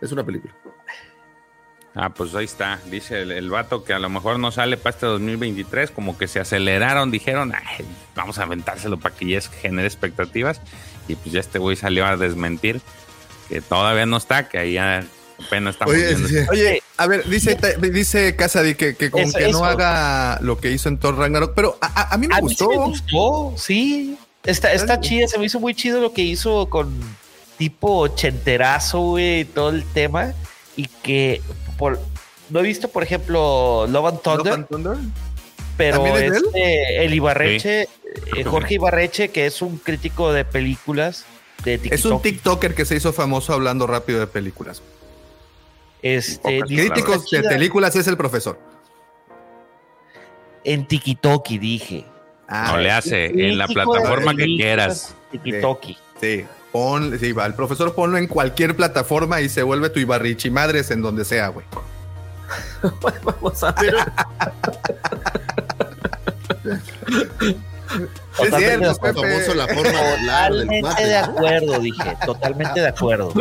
Es 0.00 0.10
una 0.10 0.24
película. 0.24 0.56
Ah, 1.94 2.10
pues 2.10 2.34
ahí 2.34 2.44
está. 2.44 2.78
Dice 2.90 3.22
el, 3.22 3.32
el 3.32 3.50
vato 3.50 3.82
que 3.84 3.92
a 3.92 3.98
lo 3.98 4.08
mejor 4.08 4.38
no 4.38 4.52
sale 4.52 4.76
para 4.76 4.94
este 4.94 5.06
2023, 5.06 5.90
como 5.90 6.16
que 6.16 6.28
se 6.28 6.38
aceleraron, 6.38 7.10
dijeron, 7.10 7.52
"Ay, 7.54 7.84
vamos 8.14 8.38
a 8.38 8.44
aventárselo 8.44 8.98
para 8.98 9.14
que 9.14 9.26
ya 9.26 9.40
genere 9.40 9.86
expectativas. 9.88 10.60
Y 11.08 11.16
pues 11.16 11.32
ya 11.32 11.40
este 11.40 11.58
güey 11.58 11.76
salió 11.76 12.06
a 12.06 12.16
desmentir 12.16 12.80
que 13.48 13.60
todavía 13.60 14.06
no 14.06 14.16
está, 14.18 14.48
que 14.48 14.58
ahí 14.58 14.74
ya 14.74 15.02
apenas 15.44 15.74
estamos 15.74 15.94
Oye, 15.94 16.16
sí. 16.16 16.36
Oye, 16.50 16.82
a 16.96 17.06
ver, 17.08 17.28
dice, 17.28 17.58
dice 17.92 18.36
Casady 18.36 18.76
que, 18.76 18.94
que 18.94 19.10
con 19.10 19.22
Eso, 19.22 19.38
que 19.38 19.48
eso. 19.48 19.58
no 19.58 19.64
haga 19.64 20.38
lo 20.42 20.58
que 20.58 20.70
hizo 20.70 20.88
en 20.88 20.98
Thor 20.98 21.16
Ragnarok, 21.18 21.54
pero 21.56 21.76
a, 21.80 21.86
a- 22.02 22.14
a 22.14 22.18
mí 22.18 22.28
me 22.28 22.36
A 22.36 22.40
mí 22.40 22.54
sí 22.54 22.64
gustó. 22.64 22.70
me 22.70 22.76
gustó, 22.86 23.54
sí. 23.56 24.16
Está, 24.44 25.00
chida, 25.00 25.26
se 25.26 25.38
me 25.38 25.46
hizo 25.46 25.58
muy 25.58 25.74
chido 25.74 26.00
lo 26.00 26.12
que 26.12 26.22
hizo 26.22 26.68
con 26.70 26.94
tipo 27.58 27.98
ochenterazo, 27.98 29.00
güey, 29.00 29.44
todo 29.44 29.70
el 29.70 29.84
tema. 29.84 30.32
Y 30.76 30.86
que 31.02 31.42
por, 31.80 31.98
no 32.50 32.60
he 32.60 32.62
visto, 32.62 32.88
por 32.88 33.02
ejemplo, 33.02 33.86
Love 33.88 34.06
and 34.06 34.20
Thunder, 34.20 34.44
Love 34.44 34.54
and 34.54 34.68
Thunder. 34.68 34.96
pero 35.78 36.06
este, 36.18 37.04
el 37.04 37.14
Ibarreche, 37.14 37.88
eh, 38.36 38.44
Jorge 38.44 38.74
Ibarreche, 38.74 39.30
que 39.30 39.46
es 39.46 39.62
un 39.62 39.78
crítico 39.78 40.32
de 40.32 40.44
películas 40.44 41.24
de 41.64 41.74
Es 41.90 42.04
un 42.04 42.20
TikTok, 42.20 42.22
TikToker 42.22 42.74
que 42.74 42.84
se 42.84 42.96
hizo 42.96 43.14
famoso 43.14 43.54
hablando 43.54 43.86
rápido 43.86 44.20
de 44.20 44.26
películas. 44.26 44.82
este, 46.02 46.60
Críticos 46.60 47.28
de 47.30 47.42
películas 47.42 47.96
es 47.96 48.06
el 48.06 48.18
profesor. 48.18 48.60
en 50.64 50.86
TikToki, 50.86 51.58
dije. 51.58 52.04
no 52.50 52.76
le 52.76 52.90
hace 52.90 53.24
en 53.24 53.56
la 53.56 53.66
plataforma 53.66 54.36
que 54.36 54.44
quieras. 54.44 55.14
TikToki. 55.30 55.96
Sí, 56.20 56.44
pon, 56.72 57.18
sí, 57.18 57.32
va, 57.32 57.46
el 57.46 57.54
profesor 57.54 57.94
ponlo 57.94 58.18
en 58.18 58.26
cualquier 58.26 58.76
plataforma 58.76 59.40
y 59.40 59.48
se 59.48 59.62
vuelve 59.62 59.90
tu 59.90 60.00
Ibarrichi 60.00 60.50
madres 60.50 60.90
en 60.90 61.02
donde 61.02 61.24
sea, 61.24 61.48
güey. 61.48 61.66
Vamos 63.24 63.62
a 63.62 63.72
ver. 63.72 63.94
Es 67.90 68.50
Totalmente 68.50 68.94
cierto, 68.94 69.22
famoso 69.22 69.54
la 69.54 69.68
forma 69.68 69.90
de 69.90 70.12
hablar 70.12 70.52
del 70.52 70.68
Totalmente 70.68 71.06
de 71.06 71.16
acuerdo, 71.16 71.80
dije. 71.80 72.16
Totalmente 72.24 72.80
de 72.80 72.88
acuerdo. 72.88 73.32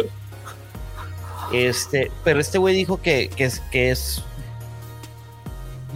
Este, 1.54 2.12
pero 2.24 2.40
este 2.40 2.58
güey 2.58 2.76
dijo 2.76 3.02
que, 3.02 3.30
que 3.30 3.46
es, 3.46 3.60
que 3.72 3.92
es. 3.92 4.24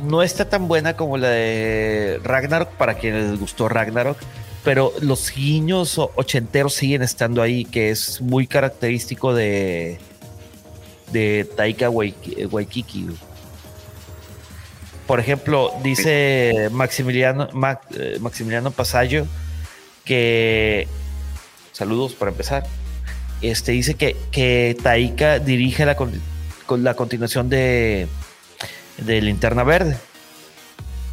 No 0.04 0.22
está 0.22 0.50
tan 0.50 0.68
buena 0.68 0.96
como 0.96 1.18
la 1.18 1.30
de 1.30 2.20
Ragnarok 2.24 2.70
para 2.72 2.96
quienes 2.96 3.32
les 3.32 3.40
gustó 3.40 3.70
Ragnarok. 3.70 4.18
Pero 4.64 4.94
los 5.02 5.30
guiños 5.34 5.98
ochenteros 5.98 6.74
siguen 6.74 7.02
estando 7.02 7.42
ahí, 7.42 7.66
que 7.66 7.90
es 7.90 8.22
muy 8.22 8.48
característico 8.48 9.34
de. 9.34 9.98
de 11.12 11.48
Taika 11.58 11.90
Waiki- 11.90 12.48
Waikiki. 12.50 13.08
Por 15.08 15.20
ejemplo, 15.20 15.74
dice 15.84 16.70
Maximiliano, 16.72 17.50
Ma- 17.54 17.82
eh, 17.98 18.18
Maximiliano 18.22 18.72
Pasallo 18.72 19.28
que 20.06 20.88
saludos 21.74 22.14
para 22.14 22.32
empezar. 22.32 22.64
Este 23.42 23.74
dice 23.74 23.96
que, 23.96 24.16
que 24.32 24.78
Taika 24.82 25.40
dirige 25.40 25.86
la, 25.86 25.96
con 25.96 26.84
la 26.84 26.94
continuación 26.94 27.50
de, 27.50 28.08
de 28.98 29.22
Linterna 29.22 29.64
Verde. 29.64 29.98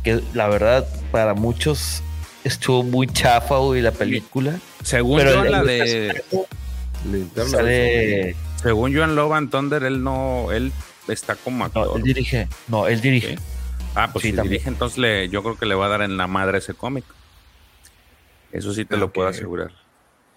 Que 0.05 0.23
la 0.35 0.49
verdad, 0.49 0.87
para 1.11 1.35
muchos 1.35 2.03
estuvo 2.45 2.83
muy 2.83 3.07
chafa 3.07 3.57
güey, 3.59 3.83
la 3.83 3.93
película. 3.93 4.59
Según 4.83 5.19
Pero 5.19 5.45
yo, 5.45 5.51
la 5.51 5.63
de. 5.63 6.23
Linterna 7.11 7.51
Sale- 7.51 8.37
Según 8.63 8.95
Love 9.17 9.33
and 9.33 9.51
Thunder, 9.51 9.83
él 9.85 10.03
no. 10.03 10.53
Él 10.53 10.73
está 11.09 11.35
como 11.37 11.59
no, 11.59 11.65
actor. 11.65 11.97
él 11.97 12.03
dirige. 12.03 12.49
No, 12.69 12.87
él 12.87 13.01
dirige. 13.01 13.37
Sí. 13.37 13.43
Ah, 13.95 14.11
pues 14.13 14.23
Sí, 14.23 14.31
si 14.31 14.37
también. 14.37 14.53
dirige, 14.53 14.69
entonces 14.69 14.99
le, 14.99 15.29
yo 15.31 15.43
creo 15.43 15.57
que 15.59 15.67
le 15.67 15.75
va 15.75 15.87
a 15.87 15.89
dar 15.89 16.03
en 16.03 16.17
la 16.17 16.27
madre 16.27 16.59
ese 16.59 16.75
cómic. 16.75 17.05
Eso 18.53 18.73
sí 18.75 18.85
te 18.85 18.97
lo 18.97 19.13
puedo 19.13 19.29
asegurar. 19.29 19.71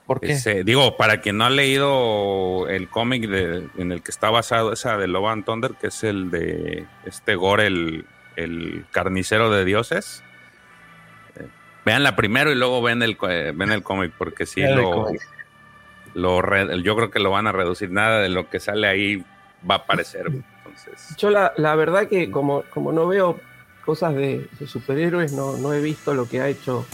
¿Por 0.07 0.19
qué? 0.19 0.33
Ese- 0.33 0.63
digo, 0.63 0.97
para 0.97 1.21
quien 1.21 1.37
no 1.37 1.45
ha 1.45 1.49
leído 1.49 2.67
el 2.69 2.89
cómic 2.89 3.27
de- 3.29 3.67
en 3.77 3.91
el 3.91 4.01
que 4.01 4.11
está 4.11 4.29
basado 4.29 4.73
esa 4.73 4.97
de 4.97 5.07
Love 5.07 5.27
and 5.29 5.45
Thunder, 5.45 5.71
que 5.79 5.87
es 5.87 6.03
el 6.03 6.31
de 6.31 6.85
este 7.05 7.35
Gore, 7.35 7.67
el, 7.67 8.05
el 8.35 8.85
carnicero 8.91 9.49
de 9.51 9.65
dioses. 9.65 10.22
Veanla 11.85 12.15
primero 12.15 12.51
y 12.51 12.55
luego 12.55 12.81
ven 12.81 13.01
el, 13.03 13.17
eh, 13.29 13.51
ven 13.55 13.71
el 13.71 13.83
cómic, 13.83 14.13
porque 14.17 14.45
sí 14.45 14.61
lo, 14.61 14.91
cómic. 15.05 15.21
lo 16.13 16.41
re- 16.41 16.81
yo 16.81 16.95
creo 16.95 17.11
que 17.11 17.19
lo 17.19 17.29
van 17.31 17.47
a 17.47 17.51
reducir. 17.51 17.91
Nada 17.91 18.19
de 18.21 18.29
lo 18.29 18.49
que 18.49 18.59
sale 18.59 18.87
ahí 18.87 19.17
va 19.69 19.75
a 19.75 19.77
aparecer. 19.79 20.27
Entonces, 20.27 21.15
Yo 21.17 21.29
la, 21.29 21.53
la 21.57 21.75
verdad 21.75 22.07
que 22.07 22.31
como, 22.31 22.63
como 22.69 22.91
no 22.91 23.07
veo 23.07 23.39
cosas 23.85 24.15
de, 24.15 24.47
de 24.59 24.67
superhéroes, 24.67 25.33
no, 25.33 25.57
no 25.57 25.73
he 25.73 25.81
visto 25.81 26.13
lo 26.13 26.27
que 26.27 26.39
ha 26.39 26.47
hecho 26.47 26.85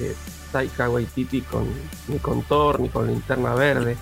eh, 0.00 0.14
Taika 0.52 0.90
Waititi 0.90 1.40
con, 1.40 1.66
ni 2.08 2.18
con 2.18 2.42
Thor, 2.42 2.78
ni 2.80 2.88
con 2.90 3.06
Linterna 3.06 3.54
Verde. 3.54 3.96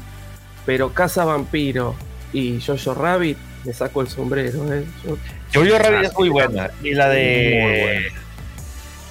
Pero 0.66 0.92
Casa 0.92 1.24
Vampiro 1.24 1.94
y 2.32 2.60
Jojo 2.60 2.94
Rabbit, 2.94 3.38
me 3.64 3.72
saco 3.72 4.00
el 4.00 4.08
sombrero. 4.08 4.72
¿eh? 4.74 4.84
Yo- 5.04 5.16
Jojo 5.54 5.78
Rabbit 5.78 6.06
es 6.08 6.14
muy 6.18 6.28
buena. 6.30 6.70
Y 6.82 6.92
la 6.94 7.06
Muy 7.06 7.14
de. 7.16 7.80
buena. 8.10 8.23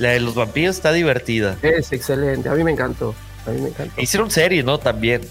La 0.04 0.10
de 0.10 0.20
los 0.20 0.36
vampiros 0.36 0.76
está 0.76 0.92
divertida. 0.92 1.56
es 1.62 1.94
excelente, 1.94 2.50
a 2.50 2.54
mí 2.56 2.64
me 2.66 2.72
encantó. 2.72 3.16
A 3.48 3.52
mí 3.52 3.62
me 3.62 3.70
encantó. 3.70 4.02
Hicieron 4.02 4.30
serie, 4.30 4.62
¿no? 4.62 4.78
También. 4.78 5.22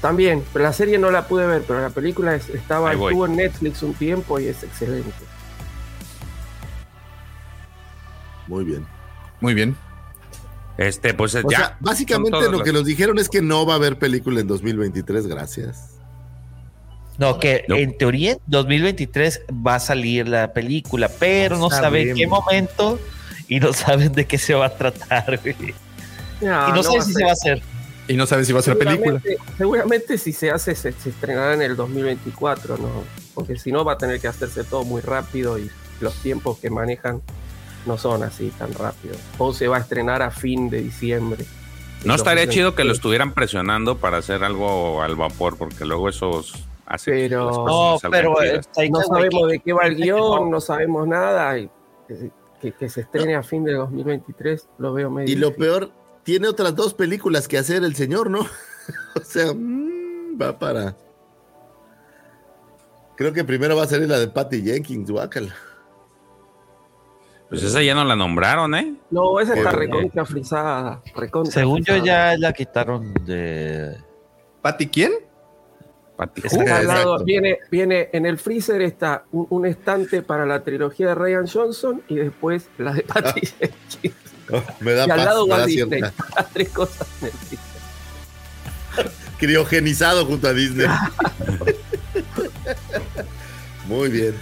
También, 0.00 0.42
pero 0.52 0.64
la 0.64 0.72
serie 0.72 0.96
no 0.98 1.10
la 1.10 1.28
pude 1.28 1.46
ver, 1.46 1.62
pero 1.66 1.80
la 1.82 1.90
película 1.90 2.34
es- 2.34 2.48
estaba, 2.48 2.92
estuvo 2.92 3.26
en 3.26 3.36
Netflix 3.36 3.82
un 3.82 3.92
tiempo 3.92 4.40
y 4.40 4.46
es 4.46 4.62
excelente. 4.62 5.10
Muy 8.46 8.64
bien. 8.64 8.86
Muy 9.40 9.52
bien. 9.54 9.76
este, 10.78 11.12
pues 11.14 11.34
O 11.36 11.42
ya. 11.50 11.56
sea, 11.58 11.76
básicamente 11.80 12.50
lo 12.50 12.62
que 12.62 12.72
nos 12.72 12.84
dijeron 12.84 13.18
es 13.18 13.28
que 13.28 13.40
no 13.42 13.64
va 13.66 13.74
a 13.74 13.76
haber 13.76 13.98
película 13.98 14.40
en 14.40 14.46
2023, 14.48 15.26
gracias. 15.26 15.98
No, 17.18 17.38
que 17.38 17.64
No. 17.68 17.76
en 17.76 17.96
teoría 17.96 18.32
en 18.32 18.38
2023 18.46 19.42
va 19.50 19.76
a 19.76 19.80
salir 19.80 20.26
la 20.28 20.52
película, 20.52 21.08
pero 21.20 21.56
no, 21.56 21.68
No 21.68 21.70
saben 21.70 22.08
en 22.08 22.16
qué 22.16 22.26
momento 22.26 22.98
y 23.48 23.60
no 23.60 23.72
saben 23.72 24.12
de 24.12 24.26
qué 24.26 24.38
se 24.38 24.54
va 24.54 24.66
a 24.66 24.76
tratar, 24.76 25.40
güey. 25.42 25.74
Ah, 26.42 26.66
y 26.68 26.70
no, 26.70 26.76
no 26.76 26.82
saben 26.82 27.02
si 27.02 27.12
ser. 27.12 27.18
se 27.18 27.24
va 27.24 27.30
a 27.30 27.32
hacer. 27.32 27.62
Y 28.06 28.16
no 28.16 28.26
sabes 28.26 28.46
si 28.46 28.52
va 28.52 28.60
a 28.60 28.62
ser 28.62 28.76
película. 28.76 29.20
Seguramente, 29.56 30.18
si 30.18 30.32
se 30.32 30.50
hace, 30.50 30.74
se, 30.74 30.92
se 30.92 31.08
estrenará 31.10 31.54
en 31.54 31.62
el 31.62 31.74
2024, 31.76 32.76
¿no? 32.76 32.88
Porque 33.34 33.56
si 33.58 33.72
no 33.72 33.84
va 33.84 33.94
a 33.94 33.98
tener 33.98 34.20
que 34.20 34.28
hacerse 34.28 34.62
todo 34.64 34.84
muy 34.84 35.00
rápido 35.00 35.58
y 35.58 35.70
los 36.00 36.14
tiempos 36.16 36.58
que 36.58 36.68
manejan 36.70 37.22
no 37.86 37.96
son 37.96 38.22
así 38.22 38.50
tan 38.58 38.74
rápidos. 38.74 39.16
O 39.38 39.54
se 39.54 39.68
va 39.68 39.78
a 39.78 39.80
estrenar 39.80 40.20
a 40.22 40.30
fin 40.30 40.68
de 40.68 40.82
diciembre. 40.82 41.44
No 42.04 42.14
estaría 42.14 42.42
2023. 42.44 42.54
chido 42.54 42.74
que 42.74 42.84
lo 42.84 42.92
estuvieran 42.92 43.32
presionando 43.32 43.96
para 43.96 44.18
hacer 44.18 44.44
algo 44.44 45.02
al 45.02 45.16
vapor, 45.16 45.56
porque 45.56 45.86
luego 45.86 46.10
esos 46.10 46.66
hace 46.86 47.10
que 47.12 47.16
Pero- 47.30 47.50
No, 47.66 47.98
pero 48.10 48.34
No 48.90 49.00
sabemos 49.02 49.50
de 49.50 49.60
qué 49.60 49.72
va 49.72 49.86
el 49.86 49.96
guion, 49.96 50.50
no 50.50 50.60
sabemos 50.60 51.08
nada. 51.08 51.58
Y 51.58 51.70
que, 52.72 52.88
se 52.88 53.02
estrene 53.02 53.34
a 53.34 53.42
fin 53.42 53.64
de 53.64 53.72
2023 53.72 54.68
lo 54.78 54.92
veo 54.92 55.10
medio. 55.10 55.32
Y 55.32 55.36
lo 55.36 55.48
difícil. 55.48 55.66
peor, 55.66 55.90
tiene 56.22 56.48
otras 56.48 56.74
dos 56.74 56.94
películas 56.94 57.48
que 57.48 57.58
hacer 57.58 57.84
el 57.84 57.94
señor, 57.94 58.30
¿no? 58.30 58.40
o 59.16 59.24
sea, 59.24 59.52
mm, 59.54 60.40
va 60.40 60.58
para. 60.58 60.96
Creo 63.16 63.32
que 63.32 63.44
primero 63.44 63.76
va 63.76 63.84
a 63.84 63.88
salir 63.88 64.08
la 64.08 64.18
de 64.18 64.28
Patty 64.28 64.62
Jenkins, 64.62 65.10
guácala. 65.10 65.54
Pues 67.48 67.62
esa 67.62 67.82
ya 67.82 67.94
no 67.94 68.04
la 68.04 68.16
nombraron, 68.16 68.74
¿eh? 68.74 68.96
No, 69.10 69.38
esa 69.38 69.54
está 69.54 69.70
recontra 69.70 70.24
frisada. 70.24 71.02
recontra 71.14 71.52
Según 71.52 71.84
yo 71.84 71.96
ya 71.98 72.36
la 72.36 72.52
quitaron 72.52 73.14
de... 73.24 73.96
¿Pati 74.60 74.88
quién? 74.88 75.12
Al 76.18 76.86
lado 76.86 77.24
viene, 77.24 77.58
viene 77.70 78.08
en 78.12 78.24
el 78.26 78.38
freezer 78.38 78.80
está 78.82 79.24
un, 79.32 79.46
un 79.50 79.66
estante 79.66 80.22
para 80.22 80.46
la 80.46 80.62
trilogía 80.62 81.08
de 81.08 81.14
Ryan 81.16 81.46
Johnson 81.48 82.02
y 82.08 82.16
después 82.16 82.68
la 82.78 82.92
de 82.92 83.02
Patty 83.02 83.40
Jenkins. 83.46 84.14
Oh, 84.52 84.62
me 84.80 84.92
da 84.92 85.06
Y 85.06 85.10
al 85.10 85.24
lado 85.24 85.44
Walt 85.46 85.66
Disney. 85.66 86.00
Las 86.02 86.12
tres 86.52 86.68
cosas 86.68 87.06
en 87.20 87.26
el 87.28 87.32
freezer. 87.32 87.74
Criogenizado 89.38 90.24
junto 90.26 90.46
a 90.48 90.52
Disney. 90.52 90.86
Muy 93.88 94.08
bien. 94.08 94.34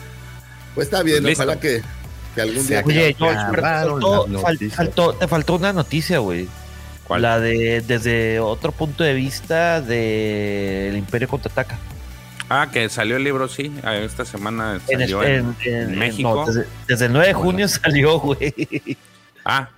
Pues 0.74 0.86
está 0.88 1.02
bien, 1.02 1.18
Pues 1.22 1.30
listo. 1.30 1.42
ojalá 1.44 1.60
que, 1.60 1.82
que 2.34 2.40
algún 2.42 2.66
día. 2.66 2.82
Oye, 2.84 3.14
George, 3.18 3.40
pero 3.54 3.98
te 4.58 4.68
faltó- 4.70 5.14
te 5.14 5.28
faltó 5.28 5.54
una 5.56 5.72
noticia, 5.72 6.18
güey. 6.18 6.48
¿Cuál? 7.06 7.22
La 7.22 7.40
de 7.40 7.80
desde 7.80 8.38
otro 8.40 8.72
punto 8.72 9.02
de 9.04 9.14
vista 9.14 9.80
del 9.80 10.96
Imperio 10.96 11.28
contraataca. 11.28 11.78
Ah, 12.48 12.68
que 12.72 12.88
salió 12.88 13.16
el 13.16 13.24
libro, 13.24 13.48
sí. 13.48 13.72
ah, 13.82 13.96
Esta 13.96 14.24
semana 14.24 14.78
En, 14.88 15.00
salió 15.00 15.22
en- 15.22 15.56
en, 15.64 15.72
en- 15.74 15.90
en 15.92 15.98
México. 15.98 16.34
no, 16.34 16.46
desde, 16.46 16.66
desde 16.86 17.06
el 17.06 17.12
9 17.12 17.26
de 17.28 17.34
junio 17.34 17.68
salió, 17.68 18.18
güey. 18.20 18.54
Ah, 19.44 19.70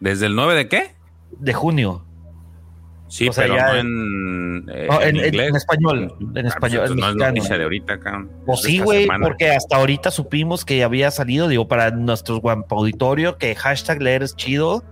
¿desde 0.00 0.26
el 0.26 0.34
9 0.34 0.54
de 0.54 0.68
qué? 0.68 0.94
De 1.38 1.52
junio. 1.52 2.04
Sí, 3.08 3.28
O 3.28 3.32
sea, 3.34 3.44
pero 3.44 3.56
ya 3.56 3.66
no 3.74 3.74
en- 3.78 3.86
en, 3.86 4.70
eh, 4.74 4.86
No, 4.90 5.02
en- 5.02 5.16
en- 5.18 5.26
inglés. 5.26 5.48
en 5.50 5.56
español, 5.56 5.98
en 6.18 6.26
Ah, 6.26 6.30
pues 6.32 6.46
español, 6.46 6.86
en 6.92 6.96
no 6.96 7.08
es 7.10 7.14
noticia 7.16 7.58
de 7.58 7.64
ahorita, 7.64 8.00
cabrón. 8.00 8.30
Pues 8.46 8.60
Es 8.60 8.64
de 8.64 8.70
sí, 8.70 8.78
güey, 8.78 9.06
porque 9.20 9.50
hasta 9.50 9.76
ahorita 9.76 10.10
supimos 10.10 10.64
que 10.64 10.82
había 10.82 11.10
salido, 11.10 11.46
digo, 11.48 11.68
para 11.68 11.90
nuestros 11.90 12.40
guampa 12.40 12.74
auditorio, 12.74 13.36
que 13.36 13.54
hashtag 13.54 14.00
leer 14.00 14.22
es 14.22 14.34
chido. 14.34 14.82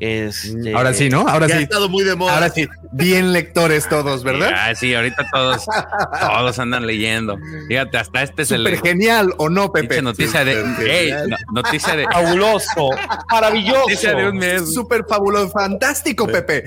Este, 0.00 0.74
Ahora 0.74 0.94
sí, 0.94 1.08
¿no? 1.08 1.26
Ahora 1.28 1.48
Ya 1.48 1.54
ha 1.54 1.58
sí. 1.58 1.64
estado 1.64 1.88
muy 1.88 2.04
de 2.04 2.14
moda. 2.14 2.34
Ahora 2.34 2.50
sí. 2.50 2.68
Bien 2.92 3.32
lectores 3.32 3.88
todos, 3.88 4.22
¿verdad? 4.22 4.52
Ah, 4.54 4.74
sí, 4.74 4.94
ahorita 4.94 5.26
todos, 5.32 5.64
todos 6.20 6.58
andan 6.58 6.86
leyendo. 6.86 7.36
Fíjate, 7.68 7.98
hasta 7.98 8.22
este 8.22 8.42
es 8.42 8.50
el 8.52 8.64
Súper 8.64 8.80
genial, 8.80 9.34
¿o 9.38 9.48
no, 9.48 9.72
Pepe? 9.72 10.00
noticia 10.00 10.44
de. 10.44 10.60
Súper 10.62 10.88
Ey, 10.88 11.08
genial. 11.08 11.30
no- 11.30 11.36
noticia 11.62 11.96
de. 11.96 12.04
Fabuloso, 12.12 12.90
maravilloso. 13.30 13.80
Noticia 13.80 14.14
de 14.14 14.28
un 14.28 14.36
mes. 14.38 14.72
Súper 14.72 15.04
fabuloso, 15.08 15.50
fantástico, 15.50 16.26
Pepe. 16.26 16.64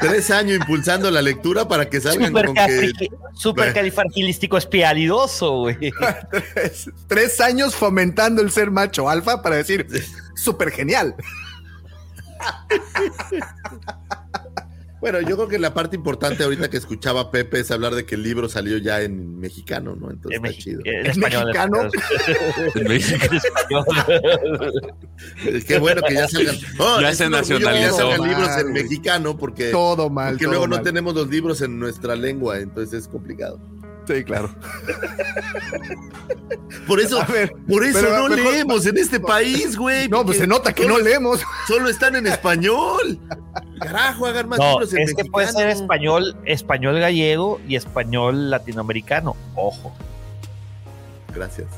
Tres 0.00 0.30
años 0.30 0.58
impulsando 0.58 1.10
la 1.10 1.22
lectura 1.22 1.66
para 1.66 1.88
que 1.88 2.00
salgan 2.00 2.32
con 2.32 2.52
que. 2.54 2.92
Super 3.34 3.72
califragilístico 3.72 4.58
espialidoso, 4.58 5.60
güey. 5.60 5.76
Tres, 6.54 6.90
tres 7.08 7.40
años 7.40 7.74
fomentando 7.74 8.42
el 8.42 8.50
ser 8.50 8.70
macho 8.70 9.08
alfa 9.08 9.42
para 9.42 9.56
decir 9.56 9.86
súper 10.36 10.70
genial. 10.70 11.14
Bueno, 15.00 15.20
yo 15.20 15.36
creo 15.36 15.48
que 15.48 15.58
la 15.58 15.74
parte 15.74 15.96
importante 15.96 16.44
ahorita 16.44 16.70
que 16.70 16.78
escuchaba 16.78 17.30
Pepe 17.30 17.60
es 17.60 17.70
hablar 17.70 17.94
de 17.94 18.06
que 18.06 18.14
el 18.14 18.22
libro 18.22 18.48
salió 18.48 18.78
ya 18.78 19.02
en 19.02 19.38
mexicano, 19.38 19.94
¿no? 19.94 20.10
Entonces 20.10 20.38
En 20.40 20.46
está 20.46 20.62
chido. 20.62 20.80
en 20.82 21.04
español. 21.04 21.44
mexicano? 21.44 21.90
En 22.74 22.90
español. 22.90 23.84
Que 25.66 25.78
bueno 25.78 26.00
que 26.08 26.14
ya 26.14 26.26
salgan. 26.26 26.56
Oh, 26.78 27.00
Ya 27.02 27.12
se 27.14 27.28
nacionalizó. 27.28 27.98
Ya 28.10 28.16
salgan 28.16 28.28
libros 28.30 28.48
en 28.58 28.72
mexicano 28.72 29.36
porque, 29.36 29.70
Todo 29.72 30.08
mal. 30.08 30.32
porque 30.32 30.44
todo 30.46 30.54
luego 30.54 30.68
no 30.68 30.80
tenemos 30.80 31.14
los 31.14 31.28
libros 31.28 31.60
en 31.60 31.78
nuestra 31.78 32.16
lengua, 32.16 32.58
entonces 32.58 33.00
es 33.02 33.08
complicado. 33.08 33.60
Sí, 34.06 34.22
claro. 34.24 34.50
Por 36.86 37.00
eso, 37.00 37.20
A 37.20 37.26
ver, 37.26 37.52
por 37.68 37.84
eso 37.84 37.98
pero 38.00 38.16
no 38.28 38.28
mejor- 38.28 38.52
leemos 38.52 38.86
en 38.86 38.98
este 38.98 39.18
país, 39.20 39.76
güey. 39.76 40.08
No, 40.08 40.24
pues 40.24 40.38
se 40.38 40.46
nota 40.46 40.72
que 40.72 40.86
no 40.86 40.98
leemos. 40.98 41.40
Solo 41.66 41.88
están 41.88 42.16
en 42.16 42.26
español. 42.26 43.18
Carajo, 43.80 44.26
hagan 44.26 44.48
más 44.48 44.58
No, 44.58 44.72
libros 44.72 44.92
en 44.92 45.02
es 45.02 45.14
que 45.14 45.24
puede 45.24 45.48
ser 45.48 45.68
español, 45.70 46.36
español 46.44 46.98
gallego 47.00 47.60
y 47.66 47.76
español 47.76 48.50
latinoamericano. 48.50 49.36
Ojo. 49.54 49.94
Gracias. 51.34 51.68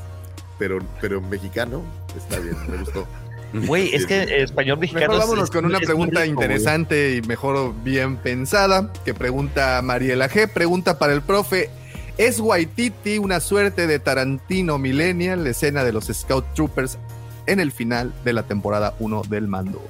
Pero, 0.59 0.79
pero 0.99 1.21
mexicano 1.21 1.81
está 2.15 2.39
bien, 2.39 2.55
me 2.69 2.77
gustó. 2.77 3.07
Güey, 3.53 3.95
es 3.95 4.05
que 4.05 4.23
el 4.23 4.31
español 4.43 4.77
mexicano. 4.79 5.07
Mejor 5.07 5.19
vámonos 5.19 5.45
es- 5.45 5.51
con 5.51 5.65
una 5.65 5.79
pregunta 5.79 6.21
rico, 6.23 6.33
interesante 6.41 7.15
y 7.15 7.21
mejor 7.21 7.73
bien 7.83 8.17
pensada 8.17 8.91
que 9.05 9.13
pregunta 9.13 9.81
Mariela 9.81 10.29
G. 10.29 10.51
Pregunta 10.51 10.99
para 10.99 11.13
el 11.13 11.21
profe. 11.21 11.69
¿Es 12.17 12.39
Waititi 12.39 13.19
una 13.19 13.39
suerte 13.39 13.85
de 13.85 13.99
Tarantino 13.99 14.79
Millennial, 14.79 15.43
la 15.43 15.51
escena 15.51 15.83
de 15.83 15.93
los 15.93 16.05
Scout 16.05 16.45
Troopers 16.55 16.97
en 17.45 17.59
el 17.59 17.71
final 17.71 18.11
de 18.25 18.33
la 18.33 18.43
temporada 18.43 18.95
1 18.99 19.21
del 19.29 19.47
mando? 19.47 19.81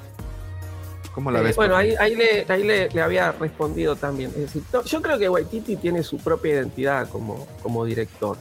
¿Cómo 1.16 1.32
la 1.32 1.40
Eh, 1.40 1.44
ves? 1.44 1.56
bueno, 1.56 1.76
ahí, 1.78 1.96
ahí, 2.00 2.16
le, 2.16 2.46
ahí 2.50 2.64
le, 2.64 2.90
le 2.90 3.02
había 3.02 3.32
respondido 3.32 3.96
también. 3.96 4.30
Es 4.32 4.42
decir, 4.42 4.64
no, 4.74 4.84
yo 4.84 5.02
creo 5.02 5.18
que 5.18 5.30
Waititi 5.30 5.78
tiene 5.78 6.04
su 6.04 6.18
propia 6.18 6.56
identidad 6.56 7.08
como, 7.10 7.48
como 7.64 7.86
director. 7.86 8.38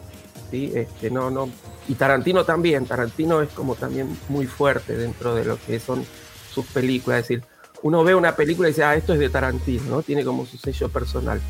¿sí? 0.51 0.73
Este, 0.75 1.11
no, 1.11 1.31
no, 1.31 1.49
y 1.89 1.95
Tarantino 1.95 2.45
también. 2.45 2.87
Tarantino 2.87 3.41
es 3.41 3.51
como 3.51 3.77
también 3.77 4.19
muy 4.29 4.47
fuerte 4.47 4.97
dentro 4.97 5.35
de 5.37 5.45
lo 5.45 5.59
que 5.65 5.79
son 5.79 6.05
sus 6.53 6.67
películas. 6.67 7.21
Es 7.21 7.29
decir, 7.29 7.45
uno 7.83 8.03
ve 8.03 8.17
una 8.17 8.35
película 8.35 8.69
y 8.69 8.73
dice, 8.73 8.83
ah, 8.83 8.97
esto 8.97 9.13
es 9.15 9.21
de 9.21 9.29
Tarantino, 9.31 9.85
¿no? 9.89 10.03
Tiene 10.03 10.25
como 10.25 10.45
su 10.45 10.59
sello 10.59 10.89
personal. 10.89 11.41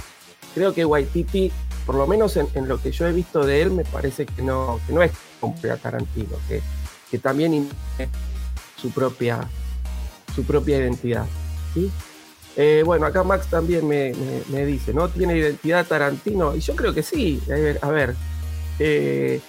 Creo 0.55 0.73
que 0.73 0.85
Waititi, 0.85 1.51
por 1.87 1.95
lo 1.95 2.07
menos 2.07 2.37
en, 2.37 2.49
en 2.55 2.67
lo 2.69 2.83
que 2.83 2.91
yo 2.91 3.07
he 3.07 3.13
visto 3.13 3.47
de 3.47 3.63
él, 3.63 3.71
me 3.71 3.85
parece 3.85 4.27
que 4.27 4.43
no, 4.43 4.81
que 4.87 4.93
no 4.93 5.03
es 5.03 5.13
como 5.41 5.55
a 5.73 5.77
Tarantino, 5.77 6.37
que, 6.49 6.61
que 7.11 7.19
también 7.19 7.53
tiene 7.97 8.11
su 8.77 8.91
propia, 8.91 9.49
su 10.35 10.43
propia 10.45 10.79
identidad. 10.79 11.25
¿sí? 11.73 11.91
Eh, 12.57 12.83
bueno, 12.85 13.07
acá 13.07 13.23
Max 13.23 13.47
también 13.49 13.87
me, 13.87 14.13
me- 14.15 14.43
me 14.59 14.67
dice, 14.67 14.93
¿no? 14.93 15.09
¿Tiene 15.09 15.37
identidad 15.37 15.87
Tarantino? 15.87 16.57
Y 16.57 16.61
yo 16.61 16.75
creo 16.75 16.93
que 16.93 17.03
sí. 17.03 17.41
A 17.49 17.51
ver, 17.55 17.79
a 17.83 17.89
ver, 17.91 18.15
eh, 18.79 19.41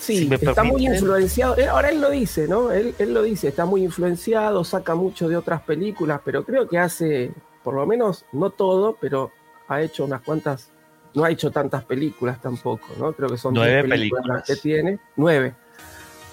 sí, 0.00 0.28
Si 0.28 0.34
está 0.34 0.62
muy 0.64 0.86
influenciado. 0.86 1.56
eh, 1.58 1.68
ahora 1.68 1.90
él 1.90 2.00
lo 2.00 2.10
dice, 2.10 2.48
¿no? 2.48 2.72
Él, 2.72 2.94
él 2.98 3.14
lo 3.14 3.22
dice, 3.22 3.48
está 3.48 3.64
muy 3.64 3.84
influenciado, 3.84 4.64
saca 4.64 4.94
mucho 4.94 5.28
de 5.28 5.36
otras 5.36 5.62
películas, 5.62 6.20
pero 6.24 6.44
creo 6.44 6.68
que 6.68 6.78
hace, 6.78 7.32
por 7.62 7.74
lo 7.74 7.86
menos, 7.86 8.24
no 8.32 8.50
todo, 8.50 8.96
pero 9.00 9.30
ha 9.68 9.82
hecho 9.82 10.04
unas 10.04 10.22
cuantas, 10.22 10.70
no 11.14 11.24
ha 11.24 11.30
hecho 11.30 11.50
tantas 11.50 11.84
películas 11.84 12.40
tampoco, 12.40 12.86
¿no? 12.98 13.12
Creo 13.12 13.28
que 13.28 13.38
son 13.38 13.54
Nueve 13.54 13.82
películas 13.88 14.26
las 14.26 14.44
que 14.46 14.56
tiene, 14.56 14.98
nueve 15.16 15.54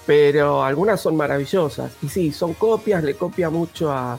pero 0.06 0.62
algunas 0.62 1.00
son 1.00 1.16
maravillosas. 1.16 1.92
Y 2.00 2.08
sí, 2.08 2.30
son 2.30 2.54
copias, 2.54 3.02
le 3.02 3.14
copia 3.16 3.50
mucho 3.50 3.90
a, 3.90 4.12
a- 4.12 4.18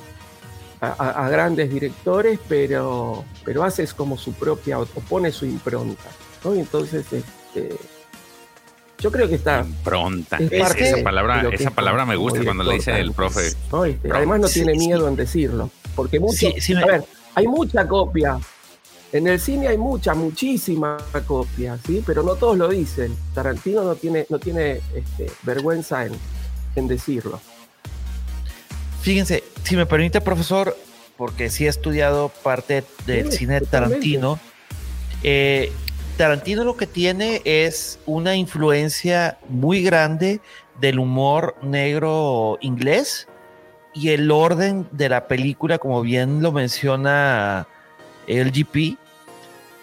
a- 0.82 1.26
a 1.26 1.30
grandes 1.30 1.70
directores, 1.70 2.40
pero, 2.50 3.24
pero 3.46 3.64
hace 3.64 3.88
como 3.96 4.18
su 4.18 4.34
propia, 4.34 4.80
o 4.80 4.86
pone 4.86 5.32
su 5.32 5.46
impronta. 5.46 6.10
¿no? 6.44 6.54
Y 6.56 6.60
entonces, 6.60 7.06
este, 7.14 7.78
yo 9.00 9.12
creo 9.12 9.28
que 9.30 9.36
está. 9.36 9.60
Impronta. 9.60 10.38
Es 10.38 10.76
esa 10.76 11.04
palabra, 11.04 11.48
esa 11.52 11.70
es 11.70 11.72
palabra 11.72 12.06
me 12.06 12.16
gusta 12.16 12.44
cuando 12.44 12.64
le 12.64 12.76
dice 12.76 13.00
el 13.00 13.12
profe. 13.14 13.52
además, 14.12 14.40
no 14.40 14.48
tiene 14.48 14.74
Sí, 14.74 14.80
sí. 14.80 14.88
miedo 14.88 15.08
en 15.08 15.16
decirlo. 15.16 15.70
Porque 15.96 16.20
mucho. 16.20 16.38
Sí, 16.38 16.54
sí 16.60 16.74
me- 16.76 16.84
A 16.84 16.86
ver, 16.86 17.04
hay 17.36 17.48
mucha 17.48 17.88
copia. 17.88 18.40
En 19.14 19.26
el 19.28 19.40
cine 19.40 19.70
hay 19.70 19.78
mucha, 19.78 20.14
muchísima 20.14 20.98
copia, 21.26 21.78
¿sí? 21.86 22.04
Pero 22.06 22.24
no 22.24 22.36
todos 22.36 22.58
lo 22.58 22.68
dicen. 22.68 23.16
Tarantino 23.34 23.84
no 23.84 23.96
tiene, 23.96 24.26
no 24.30 24.38
tiene 24.38 24.82
este, 24.94 25.32
vergüenza 25.44 26.06
en, 26.06 26.12
en 26.76 26.88
decirlo. 26.90 27.40
Fíjense, 29.02 29.44
si 29.64 29.76
me 29.78 29.86
permite, 29.86 30.20
profesor, 30.22 30.76
porque 31.16 31.50
sí 31.50 31.66
he 31.66 31.70
estudiado 31.70 32.30
parte 32.44 32.84
del 33.06 33.32
Sí, 33.32 33.40
cine 33.40 33.54
de 33.56 33.60
totalmente. 33.62 33.96
Tarantino. 33.96 34.40
eh, 35.24 35.72
Tarantino 36.18 36.64
lo 36.64 36.76
que 36.76 36.88
tiene 36.88 37.42
es 37.46 38.00
una 38.08 38.36
influencia 38.36 39.38
muy 39.50 39.84
grande 39.84 40.42
del 40.80 40.98
humor 41.00 41.56
negro 41.62 42.58
inglés 42.62 43.28
y 43.94 44.10
el 44.10 44.32
orden 44.32 44.88
de 44.92 45.10
la 45.10 45.28
película, 45.28 45.78
como 45.78 46.02
bien 46.02 46.42
lo 46.42 46.52
menciona 46.52 47.68
LGP, 48.28 48.98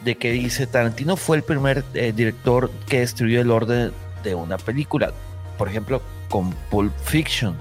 de 0.04 0.16
que 0.16 0.32
dice 0.32 0.66
Tarantino 0.66 1.16
fue 1.16 1.36
el 1.36 1.42
primer 1.44 1.84
eh, 1.94 2.12
director 2.14 2.70
que 2.88 3.00
destruyó 3.00 3.40
el 3.40 3.50
orden 3.50 3.92
de 4.24 4.34
una 4.34 4.56
película. 4.58 5.12
Por 5.56 5.68
ejemplo, 5.68 6.02
con 6.28 6.50
Pulp 6.70 6.92
Fiction. 7.04 7.54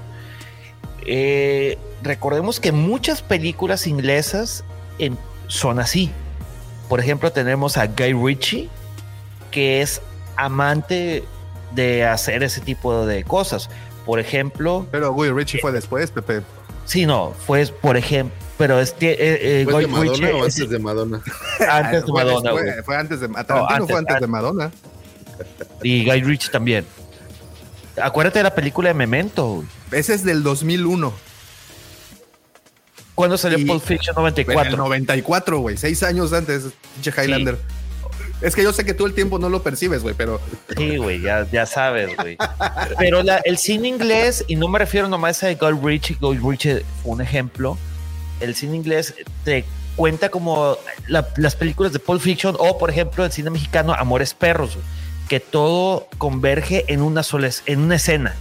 Eh, 1.06 1.78
recordemos 2.02 2.60
que 2.60 2.72
muchas 2.72 3.22
películas 3.22 3.86
inglesas 3.86 4.64
en- 4.98 5.18
son 5.48 5.80
así. 5.80 6.10
Por 6.94 7.00
ejemplo, 7.00 7.32
tenemos 7.32 7.76
a 7.78 7.88
Guy 7.88 8.14
Ritchie, 8.14 8.70
que 9.50 9.82
es 9.82 10.00
amante 10.36 11.24
de 11.72 12.06
hacer 12.06 12.44
ese 12.44 12.62
tipo 12.62 13.08
de 13.08 13.24
cosas. 13.24 13.68
Por 14.06 14.20
ejemplo, 14.20 14.86
Pero 14.92 15.12
Guy 15.12 15.32
Ritchie 15.32 15.58
fue 15.58 15.72
después, 15.72 16.12
Pepe. 16.12 16.44
sí, 16.86 17.08
no, 17.08 17.34
fue 17.48 17.66
por 17.66 17.98
ejemplo, 17.98 18.38
pero 18.60 18.80
este 18.80 19.10
eh, 19.14 19.62
eh, 19.62 19.64
¿Fue 19.64 19.82
de 19.82 19.86
Guy 19.88 19.92
Madonna 19.92 20.12
Ritchie 20.12 20.34
o 20.34 20.46
es 20.46 20.56
antes 20.56 20.70
de 20.70 20.78
Madonna? 20.78 21.24
antes 21.68 22.02
de 22.02 22.08
Fue 22.12 22.24
Madonna, 22.26 22.52
güey. 22.52 22.84
fue 22.86 22.96
antes 22.96 23.20
de 23.22 23.28
Tarantino 23.28 23.70
antes, 23.70 23.90
fue 23.90 23.98
antes 23.98 24.20
de. 24.22 24.28
Madonna. 24.28 24.72
y 25.82 26.06
Guy 26.06 26.22
Ritchie 26.22 26.52
también. 26.52 26.86
Acuérdate 28.00 28.38
de 28.38 28.44
la 28.44 28.54
película 28.54 28.90
de 28.90 28.94
Memento. 28.94 29.48
güey. 29.48 29.68
Ese 29.94 30.14
es 30.14 30.24
del 30.24 30.44
2001. 30.44 31.12
¿Cuándo 33.16 33.38
salió 33.38 33.60
Y- 33.60 33.66
Pulp 33.66 33.84
Fiction 33.84 34.14
En 34.16 34.26
el 34.26 34.34
94? 34.34 34.78
94, 34.78 35.60
güey. 35.60 35.78
Seis 35.78 36.02
años 36.04 36.34
antes, 36.34 36.64
pinche 36.96 37.12
Highlander. 37.22 37.58
Es 38.42 38.56
que 38.56 38.64
yo 38.64 38.74
sé 38.74 38.84
que 38.84 38.94
tú 38.94 39.06
el 39.06 39.14
tiempo 39.14 39.40
no 39.40 39.48
lo 39.50 39.64
percibes, 39.64 40.02
güey, 40.04 40.16
pero 40.16 40.42
Sí, 40.76 40.98
güey, 40.98 41.22
ya, 41.22 41.48
ya 41.50 41.66
sabes, 41.66 42.16
güey. 42.18 42.38
Pero 42.98 43.24
la- 43.24 43.38
el 43.46 43.58
cine 43.58 43.88
inglés, 43.88 44.44
y 44.48 44.56
no 44.58 44.68
me 44.68 44.80
refiero 44.80 45.08
nomás 45.08 45.44
a 45.44 45.54
Guy 45.54 45.72
Ritchie, 45.82 46.18
Guy 46.20 46.38
Ritchie 46.40 46.84
fue 47.04 47.14
un 47.14 47.22
ejemplo. 47.22 47.78
El 48.42 48.56
cine 48.56 48.76
inglés 48.76 49.14
te 49.46 49.64
cuenta 49.96 50.30
como 50.30 50.76
la- 51.08 51.28
las 51.38 51.56
películas 51.56 51.94
de 51.94 52.00
Pulp 52.00 52.20
Fiction 52.22 52.56
o, 52.60 52.78
por 52.78 52.90
ejemplo, 52.90 53.24
el 53.24 53.32
cine 53.32 53.50
mexicano 53.50 53.94
Amores 53.94 54.34
Perros, 54.34 54.74
güey, 54.76 54.86
que 55.30 55.40
todo 55.40 56.08
converge 56.18 56.84
en 56.92 57.02
una 57.02 57.24
sola, 57.24 57.50
en 57.66 57.80
una 57.80 57.96
escena. 57.96 58.36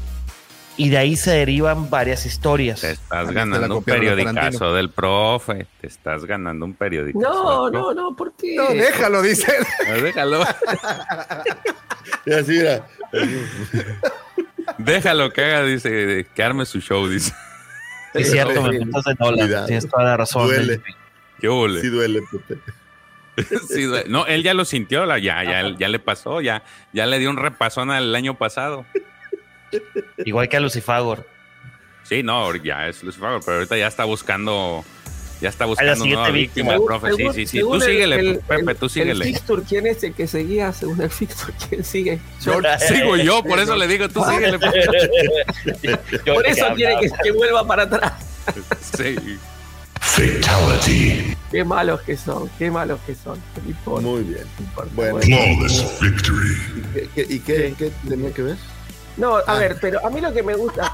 Y 0.77 0.89
de 0.91 0.99
ahí 0.99 1.17
se 1.17 1.31
derivan 1.33 1.91
varias 1.91 2.25
historias. 2.27 2.81
Te 2.81 2.93
estás 2.93 3.31
ganando 3.31 3.79
un 3.79 3.85
periodicazo 3.85 4.75
del 4.75 4.91
profe. 4.91 5.67
Te 5.81 5.87
estás 5.87 6.25
ganando 6.25 6.65
un 6.65 6.75
periodicazo. 6.75 7.23
No, 7.23 7.71
no, 7.71 7.95
no, 7.95 8.17
¿por 8.17 8.33
qué? 8.35 8.55
No, 8.57 8.69
déjalo, 8.71 9.23
dice. 9.23 9.53
Ah, 9.89 9.93
Déjalo, 9.95 10.45
Y 12.27 12.33
así 12.33 12.59
era. 12.59 12.87
déjalo 14.79 15.33
que 15.33 15.45
haga, 15.45 15.65
dice, 15.65 16.27
que 16.35 16.43
arme 16.43 16.65
su 16.67 16.81
show, 16.81 17.07
dice. 17.09 17.33
Es 18.15 18.31
cierto, 18.31 18.55
no, 18.55 18.69
me 18.69 18.79
metas 18.85 19.05
de. 19.05 19.17
Cuidado. 19.17 19.67
Tienes 19.67 19.89
toda 19.89 20.05
la 20.05 20.17
razón. 20.17 20.47
Duele. 20.47 20.81
¿Qué 21.41 21.49
hubo, 21.49 21.69
Sí 21.69 21.89
duele. 21.89 22.21
Sí, 23.69 23.85
duele. 23.85 24.11
no, 24.11 24.27
él 24.27 24.43
ya 24.43 24.53
lo 24.53 24.67
sintió, 24.67 25.07
la- 25.07 25.19
ya, 25.19 25.43
ya, 25.43 25.75
ya 25.79 25.89
le 25.89 25.99
pasó, 25.99 26.43
ya, 26.43 26.63
ya 26.93 27.07
le 27.07 27.19
dio 27.19 27.31
un 27.31 27.39
repasón 27.39 27.91
al 27.91 28.15
año 28.15 28.37
pasado. 28.37 28.85
Igual 30.25 30.49
que 30.49 30.57
a 30.57 30.61
Lucifagor. 30.61 31.27
Sí, 32.05 32.23
no, 32.23 32.55
ya 32.57 32.89
es 32.89 33.03
Lucifer, 33.03 33.41
pero 33.45 33.59
ahorita 33.59 33.77
ya 33.79 33.87
está 33.87 34.05
buscando, 34.05 34.85
ya 35.41 35.49
está 35.49 35.65
buscando 35.67 36.05
nueva 36.05 36.31
víctima, 36.31 36.71
el 36.73 36.75
Según- 36.75 36.87
profe. 36.87 37.11
Sí, 37.11 37.17
según- 37.17 37.35
sí, 37.35 37.47
sí. 37.47 37.61
Tú 37.61 37.75
el- 37.77 37.81
síguele, 37.83 38.17
el- 38.17 38.39
Pepe, 38.41 38.71
el- 38.73 38.77
tú 38.77 38.89
síguele. 38.89 39.25
El 39.25 39.35
fixture, 39.35 39.63
¿quién 39.69 39.87
es 39.87 40.03
el 40.03 40.13
que 40.15 40.27
seguía? 40.27 40.73
Según 40.73 41.01
el 41.01 41.11
fixture, 41.11 41.53
¿quién 41.69 41.85
sigue? 41.85 42.19
Yo- 42.41 42.61
Sigo 42.89 43.17
yo, 43.17 43.43
por 43.45 43.61
eso 43.61 43.77
le 43.77 43.87
digo, 43.87 44.09
tú 44.09 44.23
síguele. 44.31 44.59
Por 46.35 46.47
eso 46.47 46.67
quiere 46.75 46.97
que, 47.01 47.11
que 47.23 47.31
vuelva 47.33 47.67
para 47.67 47.85
atrás. 47.85 48.13
Sí. 48.97 49.17
Fatality. 50.01 51.37
Qué 51.51 51.65
malos 51.65 52.01
que 52.03 52.17
son, 52.17 52.51
qué 52.59 52.71
malos 52.71 52.99
que 53.07 53.15
son. 53.15 53.39
Muy 54.03 54.23
bien. 54.23 54.45
Bueno. 54.95 55.19
Flawless 55.21 56.01
victory. 56.01 56.57
¿Y 56.77 56.83
qué, 56.93 57.09
qué- 57.15 57.27
y 57.35 57.39
qué- 57.39 57.75
qué 57.79 57.93
tenía 58.09 58.33
que 58.33 58.43
ver? 58.43 58.57
No, 59.17 59.37
a 59.37 59.43
Ah. 59.47 59.59
ver, 59.59 59.77
pero 59.81 60.05
a 60.05 60.11
mí 60.11 60.21
lo 60.21 60.33
que 60.33 60.43
me 60.43 60.55
gusta 60.55 60.91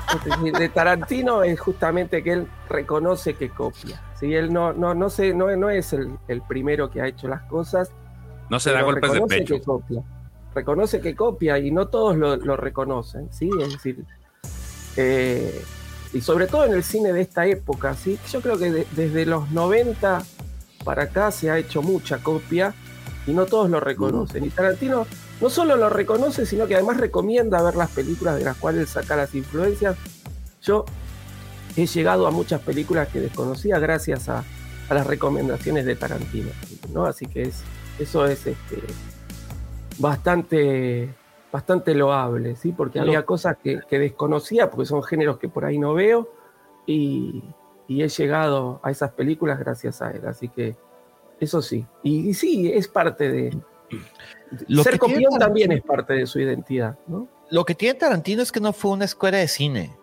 de 0.53 0.69
Tarantino 0.71 1.43
es 1.45 1.59
justamente 1.61 2.23
que 2.23 2.33
él 2.33 2.49
reconoce 2.69 3.35
que 3.35 3.49
copia. 3.51 4.03
¿sí? 4.19 4.35
Él 4.35 4.53
no, 4.53 4.73
no, 4.73 4.95
no, 4.95 5.09
sé, 5.09 5.33
no, 5.35 5.55
no 5.57 5.71
es 5.71 5.93
el, 5.93 6.19
el 6.27 6.43
primero 6.43 6.91
que 6.91 7.01
ha 7.01 7.07
hecho 7.07 7.29
las 7.29 7.43
cosas. 7.43 7.91
No 8.51 8.59
se 8.59 8.73
da 8.73 8.83
golpes 8.83 9.13
de 9.13 9.21
pecho. 9.23 9.55
que 9.55 9.63
copia. 9.63 10.03
Reconoce 10.55 11.01
que 11.01 11.15
copia 11.15 11.59
y 11.59 11.71
no 11.71 11.87
todos 11.89 12.17
lo, 12.17 12.37
lo 12.37 12.57
reconocen, 12.57 13.33
¿sí? 13.33 13.49
Es 13.63 13.73
decir, 13.75 14.05
eh, 14.97 15.65
y 16.13 16.21
sobre 16.21 16.47
todo 16.47 16.65
en 16.65 16.73
el 16.73 16.83
cine 16.83 17.13
de 17.13 17.21
esta 17.21 17.47
época, 17.47 17.95
¿sí? 17.95 18.19
Yo 18.31 18.41
creo 18.41 18.59
que 18.59 18.71
de- 18.73 18.87
desde 18.93 19.27
los 19.27 19.51
90 19.51 20.23
para 20.85 21.05
acá 21.05 21.31
se 21.31 21.51
ha 21.51 21.59
hecho 21.59 21.83
mucha 21.83 22.19
copia 22.19 22.75
y 23.27 23.33
no 23.33 23.47
todos 23.47 23.69
lo 23.71 23.79
reconocen. 23.79 24.45
Y 24.45 24.49
Tarantino 24.51 25.07
no 25.41 25.51
solo 25.51 25.77
lo 25.77 25.89
reconoce, 25.89 26.47
sino 26.47 26.67
que 26.67 26.75
además 26.75 26.97
recomienda 26.97 27.63
ver 27.63 27.77
las 27.77 27.91
películas 27.91 28.37
de 28.39 28.45
las 28.45 28.57
cuales 28.57 28.91
saca 28.91 29.17
las 29.17 29.35
influencias. 29.35 29.97
Yo 30.63 30.85
he 31.77 31.87
llegado 31.87 32.27
a 32.27 32.31
muchas 32.31 32.61
películas 32.61 33.09
que 33.09 33.21
desconocía 33.21 33.79
gracias 33.79 34.29
a, 34.29 34.43
a 34.89 34.95
las 34.95 35.07
recomendaciones 35.07 35.87
de 35.87 35.95
Tarantino, 35.95 36.51
¿no? 36.93 37.07
Así 37.07 37.27
que 37.27 37.43
es, 37.43 37.63
eso 37.99 38.27
es 38.27 38.47
este, 38.47 38.83
bastante, 39.99 41.15
bastante 41.53 41.95
loable, 41.95 42.57
¿sí? 42.57 42.73
Porque 42.73 42.99
había 42.99 43.25
cosas 43.25 43.57
que, 43.63 43.81
que 43.89 43.99
desconocía, 44.01 44.71
porque 44.71 44.87
son 44.87 45.05
géneros 45.05 45.39
que 45.39 45.49
por 45.49 45.65
ahí 45.65 45.79
no 45.79 45.95
veo, 45.95 46.29
y, 46.85 47.45
y 47.87 48.03
he 48.03 48.09
llegado 48.09 48.81
a 48.83 48.91
esas 48.91 49.13
películas 49.13 49.59
gracias 49.61 50.03
a 50.03 50.11
él, 50.11 50.27
así 50.27 50.49
que 50.49 50.75
eso 51.39 51.63
sí. 51.63 51.87
Y, 52.03 52.31
y 52.31 52.35
sí, 52.35 52.73
es 52.73 52.89
parte 52.89 53.31
de... 53.31 53.57
Lo 54.69 54.83
ser 54.83 54.95
que 54.95 54.99
tiene 54.99 55.15
copión 55.15 55.33
Tarantino- 55.33 55.39
también 55.39 55.73
es 55.73 55.83
parte 55.83 56.15
de 56.15 56.27
su 56.27 56.41
identidad, 56.41 56.99
¿no? 57.07 57.29
Lo 57.51 57.65
que 57.65 57.75
tiene 57.75 57.95
Tarantino 57.99 58.43
es 58.43 58.53
que 58.53 58.61
no 58.61 58.73
fue 58.73 58.91
una 58.93 59.05
escuela 59.05 59.39
de 59.39 59.49
cine. 59.49 59.97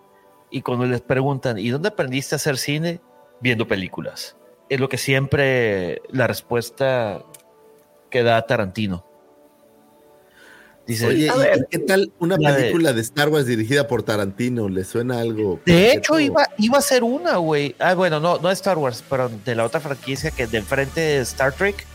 Y 0.51 0.61
cuando 0.61 0.85
les 0.85 1.01
preguntan, 1.01 1.57
¿y 1.57 1.69
dónde 1.69 1.89
aprendiste 1.89 2.35
a 2.35 2.37
hacer 2.37 2.57
cine? 2.57 3.01
Viendo 3.41 3.67
películas. 3.67 4.37
Es 4.69 4.79
lo 4.79 4.87
que 4.89 4.97
siempre 4.97 6.01
la 6.09 6.25
respuesta 6.27 7.23
que 8.09 8.23
da 8.23 8.45
Tarantino. 8.45 9.05
Dice, 10.87 11.07
Oye, 11.07 11.29
a 11.31 11.35
¿y 11.35 11.39
ver, 11.39 11.67
qué 11.69 11.79
tal 11.79 12.13
una 12.19 12.37
de- 12.37 12.45
película 12.53 12.93
de 12.93 13.01
Star 13.01 13.29
Wars 13.29 13.47
dirigida 13.47 13.87
por 13.87 14.03
Tarantino? 14.03 14.69
¿Le 14.69 14.83
suena 14.83 15.19
algo? 15.19 15.59
de 15.65 15.93
hecho 15.93 16.19
iba, 16.19 16.47
iba 16.59 16.77
a 16.77 16.81
ser 16.81 17.03
una, 17.03 17.37
güey. 17.37 17.75
Ah, 17.79 17.95
bueno, 17.95 18.19
no, 18.19 18.37
no 18.37 18.51
Star 18.51 18.77
Wars, 18.77 19.03
pero 19.09 19.29
de 19.29 19.55
la 19.55 19.65
otra 19.65 19.79
franquicia 19.79 20.29
que 20.29 20.45
de 20.45 20.59
enfrente 20.59 21.01
de 21.01 21.17
Star 21.21 21.53
Trek. 21.53 21.87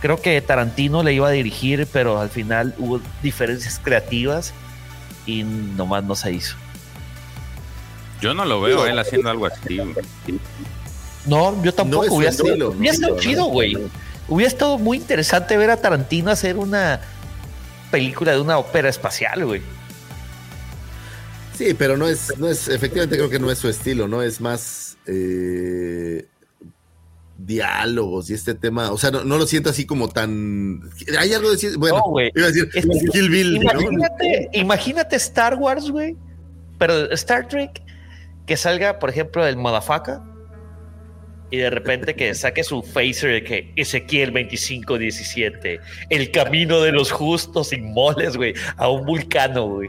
Creo 0.00 0.20
que 0.20 0.40
Tarantino 0.40 1.02
le 1.02 1.12
iba 1.12 1.28
a 1.28 1.30
dirigir, 1.30 1.86
pero 1.92 2.20
al 2.20 2.30
final 2.30 2.74
hubo 2.78 3.00
diferencias 3.22 3.78
creativas 3.82 4.54
y 5.26 5.42
nomás 5.42 6.04
no 6.04 6.14
se 6.14 6.32
hizo. 6.32 6.56
Yo 8.20 8.34
no 8.34 8.44
lo 8.44 8.60
veo 8.60 8.86
él 8.86 8.98
haciendo 8.98 9.30
algo 9.30 9.46
así. 9.46 9.78
güey. 9.78 9.94
No, 11.26 11.62
yo 11.62 11.72
tampoco. 11.72 12.06
No 12.06 12.14
hubiera, 12.14 12.30
estilo, 12.30 12.54
estado, 12.54 12.70
no, 12.72 12.78
hubiera 12.78 12.94
estado 12.94 13.14
no, 13.14 13.20
chido, 13.20 13.40
no, 13.42 13.48
güey. 13.48 13.74
no. 13.74 13.80
Hubiera 14.28 14.48
estado 14.48 14.78
muy 14.78 14.98
interesante 14.98 15.56
ver 15.56 15.70
a 15.70 15.76
Tarantino 15.76 16.30
hacer 16.30 16.56
una 16.56 17.00
película 17.90 18.32
de 18.32 18.40
una 18.40 18.58
ópera 18.58 18.88
espacial, 18.88 19.44
güey. 19.44 19.62
Sí, 21.56 21.74
pero 21.74 21.96
no 21.96 22.06
es, 22.06 22.32
no 22.38 22.48
es, 22.48 22.68
efectivamente 22.68 23.16
creo 23.16 23.28
que 23.28 23.38
no 23.38 23.50
es 23.50 23.58
su 23.58 23.68
estilo, 23.68 24.08
¿no? 24.08 24.22
Es 24.22 24.40
más 24.40 24.96
eh, 25.06 26.26
diálogos 27.46 28.30
y 28.30 28.34
este 28.34 28.54
tema, 28.54 28.90
o 28.92 28.98
sea, 28.98 29.10
no, 29.10 29.24
no 29.24 29.38
lo 29.38 29.46
siento 29.46 29.70
así 29.70 29.86
como 29.86 30.08
tan... 30.08 30.80
Hay 31.18 31.32
algo 31.32 31.48
de... 31.50 31.56
decir- 31.56 31.76
Bueno, 31.78 31.96
No, 31.98 32.10
güey. 32.10 32.30
iba 32.34 32.46
a 32.46 32.48
decir 32.50 32.68
Es 32.74 32.84
que- 32.86 33.06
Kill 33.12 33.28
Bill, 33.30 33.60
¿no? 33.60 33.70
Imagínate, 34.52 35.16
Star 35.16 35.54
Wars, 35.56 35.90
güey. 35.90 36.16
Pero 36.78 37.10
Star 37.12 37.46
Trek, 37.48 37.82
que 38.46 38.56
salga, 38.56 38.98
por 38.98 39.10
ejemplo, 39.10 39.46
el 39.46 39.56
Motherfucker. 39.56 40.18
Y 41.52 41.56
de 41.56 41.68
repente 41.70 42.14
que 42.14 42.32
saque 42.36 42.62
su 42.62 42.80
phaser 42.80 43.32
de 43.32 43.42
que 43.44 43.72
Ezequiel 43.74 44.32
2517, 44.32 45.80
el 46.08 46.30
camino 46.30 46.80
de 46.80 46.92
los 46.92 47.10
justos 47.10 47.72
inmoles, 47.72 48.36
güey, 48.36 48.54
a 48.76 48.88
un 48.88 49.04
vulcano, 49.04 49.66
güey. 49.66 49.88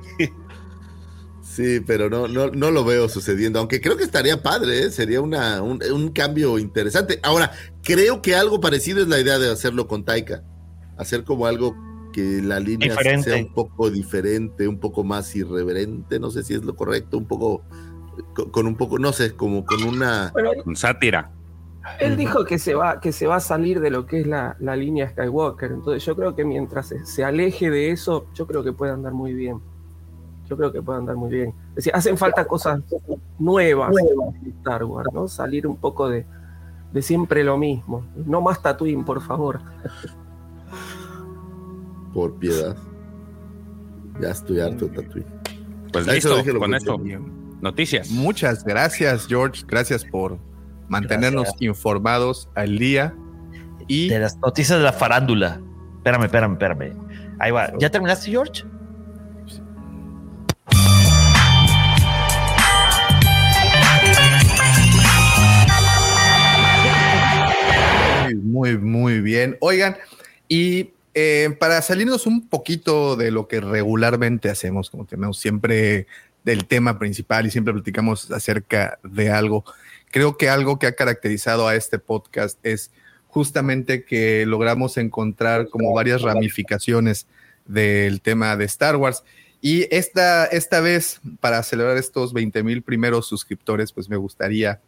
Sí, 1.51 1.81
pero 1.85 2.09
no, 2.09 2.29
no, 2.29 2.49
no 2.49 2.71
lo 2.71 2.85
veo 2.85 3.09
sucediendo, 3.09 3.59
aunque 3.59 3.81
creo 3.81 3.97
que 3.97 4.05
estaría 4.05 4.41
padre, 4.41 4.83
¿eh? 4.83 4.89
sería 4.89 5.19
una, 5.19 5.61
un, 5.61 5.83
un 5.91 6.09
cambio 6.13 6.57
interesante. 6.57 7.19
Ahora, 7.23 7.51
creo 7.83 8.21
que 8.21 8.35
algo 8.35 8.61
parecido 8.61 9.01
es 9.01 9.09
la 9.09 9.19
idea 9.19 9.37
de 9.37 9.51
hacerlo 9.51 9.85
con 9.85 10.05
Taika, 10.05 10.45
hacer 10.97 11.25
como 11.25 11.47
algo 11.47 11.75
que 12.13 12.41
la 12.41 12.61
línea 12.61 12.91
Diferente. 12.91 13.31
sea 13.31 13.43
un 13.43 13.53
poco 13.53 13.89
diferente, 13.89 14.65
un 14.65 14.79
poco 14.79 15.03
más 15.03 15.35
irreverente, 15.35 16.21
no 16.21 16.31
sé 16.31 16.43
si 16.43 16.53
es 16.53 16.63
lo 16.63 16.73
correcto, 16.77 17.17
un 17.17 17.25
poco, 17.25 17.63
con, 18.33 18.49
con 18.49 18.65
un 18.65 18.77
poco, 18.77 18.97
no 18.97 19.11
sé, 19.11 19.35
como 19.35 19.65
con 19.65 19.83
una... 19.83 20.29
Bueno, 20.31 20.51
Con 20.63 20.77
sátira. 20.77 21.33
Él 21.99 22.15
dijo 22.15 22.45
que 22.45 22.59
se 22.59 22.75
va, 22.75 23.01
que 23.01 23.11
se 23.11 23.27
va 23.27 23.35
a 23.35 23.39
salir 23.41 23.81
de 23.81 23.89
lo 23.89 24.05
que 24.05 24.21
es 24.21 24.27
la, 24.27 24.55
la 24.61 24.77
línea 24.77 25.09
Skywalker. 25.09 25.69
Entonces 25.73 26.05
yo 26.05 26.15
creo 26.15 26.33
que 26.33 26.45
mientras 26.45 26.87
se, 26.87 27.05
se 27.05 27.25
aleje 27.25 27.69
de 27.69 27.91
eso, 27.91 28.27
yo 28.33 28.47
creo 28.47 28.63
que 28.63 28.71
puede 28.71 28.93
andar 28.93 29.11
muy 29.11 29.33
bien. 29.33 29.59
Yo 30.51 30.57
creo 30.57 30.69
que 30.73 30.81
puede 30.81 30.99
andar 30.99 31.15
muy 31.15 31.29
bien. 31.29 31.53
Es 31.69 31.75
decir, 31.75 31.95
hacen 31.95 32.17
falta 32.17 32.43
cosas 32.43 32.81
nuevas 33.39 33.95
en 34.43 34.51
Star 34.57 34.83
Wars, 34.83 35.07
¿no? 35.13 35.29
Salir 35.29 35.65
un 35.65 35.77
poco 35.77 36.09
de, 36.09 36.25
de 36.91 37.01
siempre 37.01 37.45
lo 37.45 37.57
mismo. 37.57 38.05
No 38.25 38.41
más 38.41 38.61
Tatooine, 38.61 39.05
por 39.05 39.21
favor. 39.21 39.61
Por 42.13 42.35
piedad. 42.35 42.75
Ya 44.19 44.31
estoy 44.31 44.59
harto 44.59 44.87
de 44.87 45.01
Tatooine. 45.01 45.41
Pues 45.93 46.05
listo, 46.05 46.27
lo 46.31 46.37
dije, 46.39 46.51
lo 46.51 46.59
con 46.59 46.73
esto. 46.73 46.99
Noticias. 47.61 48.11
Muchas 48.11 48.65
gracias, 48.65 49.27
George. 49.27 49.63
Gracias 49.65 50.03
por 50.03 50.37
mantenernos 50.89 51.43
Gracias. 51.43 51.61
informados 51.61 52.49
al 52.55 52.77
día. 52.77 53.15
Y 53.87 54.09
De 54.09 54.19
las 54.19 54.37
noticias 54.39 54.77
de 54.79 54.83
la 54.83 54.91
farándula. 54.91 55.61
Espérame, 55.99 56.25
espérame, 56.25 56.51
espérame. 56.51 56.93
Ahí 57.39 57.51
va. 57.51 57.71
¿Ya 57.79 57.89
terminaste, 57.89 58.29
George? 58.29 58.65
Muy, 68.51 68.77
muy, 68.77 69.21
bien. 69.21 69.55
Oigan, 69.61 69.95
y 70.49 70.91
eh, 71.13 71.55
para 71.57 71.81
salirnos 71.81 72.27
un 72.27 72.49
poquito 72.49 73.15
de 73.15 73.31
lo 73.31 73.47
que 73.47 73.61
regularmente 73.61 74.49
hacemos, 74.49 74.89
como 74.89 75.05
tenemos 75.05 75.39
siempre 75.39 76.05
del 76.43 76.65
tema 76.65 76.99
principal 76.99 77.45
y 77.45 77.51
siempre 77.51 77.73
platicamos 77.73 78.29
acerca 78.29 78.99
de 79.03 79.29
algo, 79.29 79.63
creo 80.11 80.35
que 80.35 80.49
algo 80.49 80.79
que 80.79 80.87
ha 80.87 80.95
caracterizado 80.95 81.65
a 81.69 81.75
este 81.75 81.97
podcast 81.97 82.59
es 82.63 82.91
justamente 83.27 84.03
que 84.03 84.45
logramos 84.45 84.97
encontrar 84.97 85.69
como 85.69 85.93
varias 85.93 86.21
ramificaciones 86.21 87.27
del 87.65 88.19
tema 88.19 88.57
de 88.57 88.65
Star 88.65 88.97
Wars. 88.97 89.23
Y 89.61 89.87
esta, 89.95 90.45
esta 90.45 90.81
vez, 90.81 91.21
para 91.39 91.63
celebrar 91.63 91.95
estos 91.95 92.33
20 92.33 92.63
mil 92.63 92.81
primeros 92.81 93.27
suscriptores, 93.27 93.93
pues 93.93 94.09
me 94.09 94.17
gustaría 94.17 94.81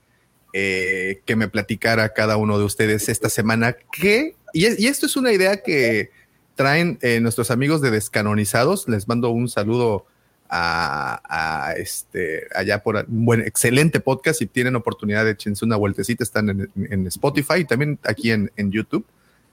eh, 0.54 1.22
que 1.26 1.36
me 1.36 1.48
platicara 1.48 2.10
cada 2.14 2.38
uno 2.38 2.58
de 2.60 2.64
ustedes 2.66 3.10
esta 3.10 3.30
semana 3.30 3.76
qué, 3.92 4.36
y, 4.54 4.66
es- 4.66 4.80
y 4.80 4.88
esto 4.88 5.06
es 5.08 5.16
una 5.16 5.32
idea 5.34 5.58
que 5.64 6.12
traen 6.56 7.00
eh, 7.02 7.20
nuestros 7.20 7.50
amigos 7.52 7.82
de 7.82 7.90
Descanonizados, 7.92 8.88
les 8.88 9.08
mando 9.08 9.30
un 9.32 9.50
saludo 9.50 10.06
a, 10.56 11.74
este, 11.78 12.44
allá 12.54 12.84
por 12.84 12.96
un 13.08 13.26
buen, 13.26 13.42
excelente 13.42 14.00
podcast. 14.00 14.38
Si 14.38 14.46
tienen 14.46 14.76
oportunidad, 14.76 15.28
échense 15.28 15.66
una 15.66 15.78
vueltecita. 15.78 16.24
Están 16.24 16.70
en, 16.76 17.08
Spotify 17.08 17.62
y 17.62 17.66
también 17.66 17.98
aquí 18.04 18.30
en, 18.30 18.52
en 18.56 18.72
YouTube 18.72 19.04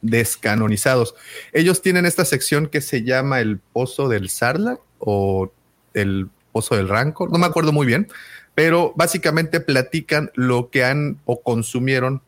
descanonizados. 0.02 1.14
Ellos 1.52 1.80
tienen 1.82 2.06
esta 2.06 2.24
sección 2.26 2.66
que 2.68 2.80
se 2.82 3.02
llama 3.02 3.40
el 3.40 3.58
Pozo 3.58 4.08
del 4.08 4.28
Sarlacc 4.28 4.80
o 4.98 5.50
el 5.94 6.28
Pozo 6.52 6.76
del 6.76 6.88
Rancor, 6.88 7.30
no 7.30 7.38
me 7.38 7.46
acuerdo 7.46 7.72
muy 7.72 7.86
bien, 7.86 8.08
pero 8.54 8.92
básicamente 8.96 9.60
platican 9.60 10.30
lo 10.34 10.70
que 10.70 10.84
han 10.84 11.18
o 11.24 11.40
consumieron 11.42 12.22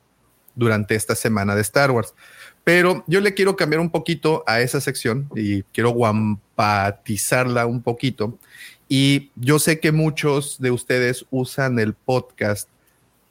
durante 0.54 0.94
esta 0.94 1.14
semana 1.14 1.54
de 1.54 1.62
Star 1.62 1.90
Wars. 1.90 2.14
Pero 2.64 3.04
yo 3.06 3.20
le 3.20 3.34
quiero 3.34 3.56
cambiar 3.56 3.80
un 3.80 3.90
poquito 3.90 4.44
a 4.46 4.60
esa 4.60 4.80
sección 4.80 5.28
y 5.34 5.62
quiero 5.64 5.90
guampatizarla 5.90 7.66
un 7.66 7.82
poquito. 7.82 8.38
Y 8.88 9.30
yo 9.36 9.58
sé 9.58 9.80
que 9.80 9.90
muchos 9.90 10.60
de 10.60 10.70
ustedes 10.70 11.26
usan 11.30 11.78
el 11.78 11.94
podcast 11.94 12.68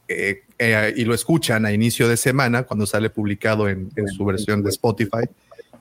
eh, 0.08 0.44
eh, 0.60 0.94
y 0.98 1.06
lo 1.06 1.14
escuchan 1.14 1.66
a 1.66 1.72
inicio 1.72 2.10
de 2.10 2.18
semana 2.18 2.64
cuando 2.64 2.86
sale 2.86 3.10
publicado 3.10 3.70
en, 3.70 3.90
en, 3.96 4.08
su 4.10 4.26
versión 4.26 4.64
de 4.64 4.70
Spotify 4.70 5.30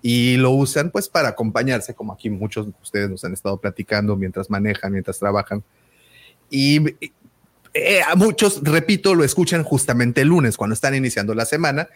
y 0.03 0.37
lo 0.37 0.51
usan 0.53 0.91
pues 0.91 1.09
para 1.09 1.31
acompañarse, 1.31 1.95
como 1.95 2.13
aquí 2.13 2.31
muchos 2.31 2.67
de 2.67 2.73
ustedes 2.83 3.11
nos 3.11 3.25
han 3.25 3.33
estado 3.33 3.57
platicando 3.59 4.17
mientras 4.17 4.49
manejan, 4.49 4.93
mientras 4.93 5.19
trabajan. 5.19 5.63
Y 6.51 6.97
eh, 7.73 8.03
a 8.03 8.17
muchos, 8.17 8.63
repito, 8.63 9.15
lo 9.15 9.25
escuchan 9.25 9.63
justamente 9.63 10.23
el 10.23 10.29
lunes 10.29 10.57
cuando 10.57 10.75
están 10.75 10.95
iniciando 10.95 11.35
la 11.35 11.47
semana 11.47 11.89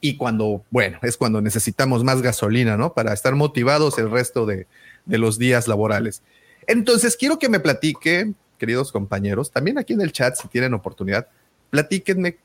y 0.00 0.16
cuando, 0.16 0.64
bueno, 0.70 0.98
es 1.02 1.16
cuando 1.16 1.40
necesitamos 1.40 2.04
más 2.04 2.22
gasolina, 2.22 2.76
¿no? 2.76 2.94
Para 2.94 3.12
estar 3.12 3.34
motivados 3.34 3.98
el 3.98 4.10
resto 4.10 4.46
de, 4.46 4.66
de 5.04 5.18
los 5.18 5.38
días 5.38 5.66
laborales. 5.66 6.22
Entonces, 6.66 7.16
quiero 7.16 7.38
que 7.38 7.48
me 7.48 7.60
platique, 7.60 8.32
queridos 8.58 8.92
compañeros, 8.92 9.50
también 9.50 9.78
aquí 9.78 9.92
en 9.92 10.00
el 10.00 10.12
chat, 10.12 10.36
si 10.36 10.48
tienen 10.48 10.74
oportunidad, 10.74 11.26
platíquenme 11.70 12.38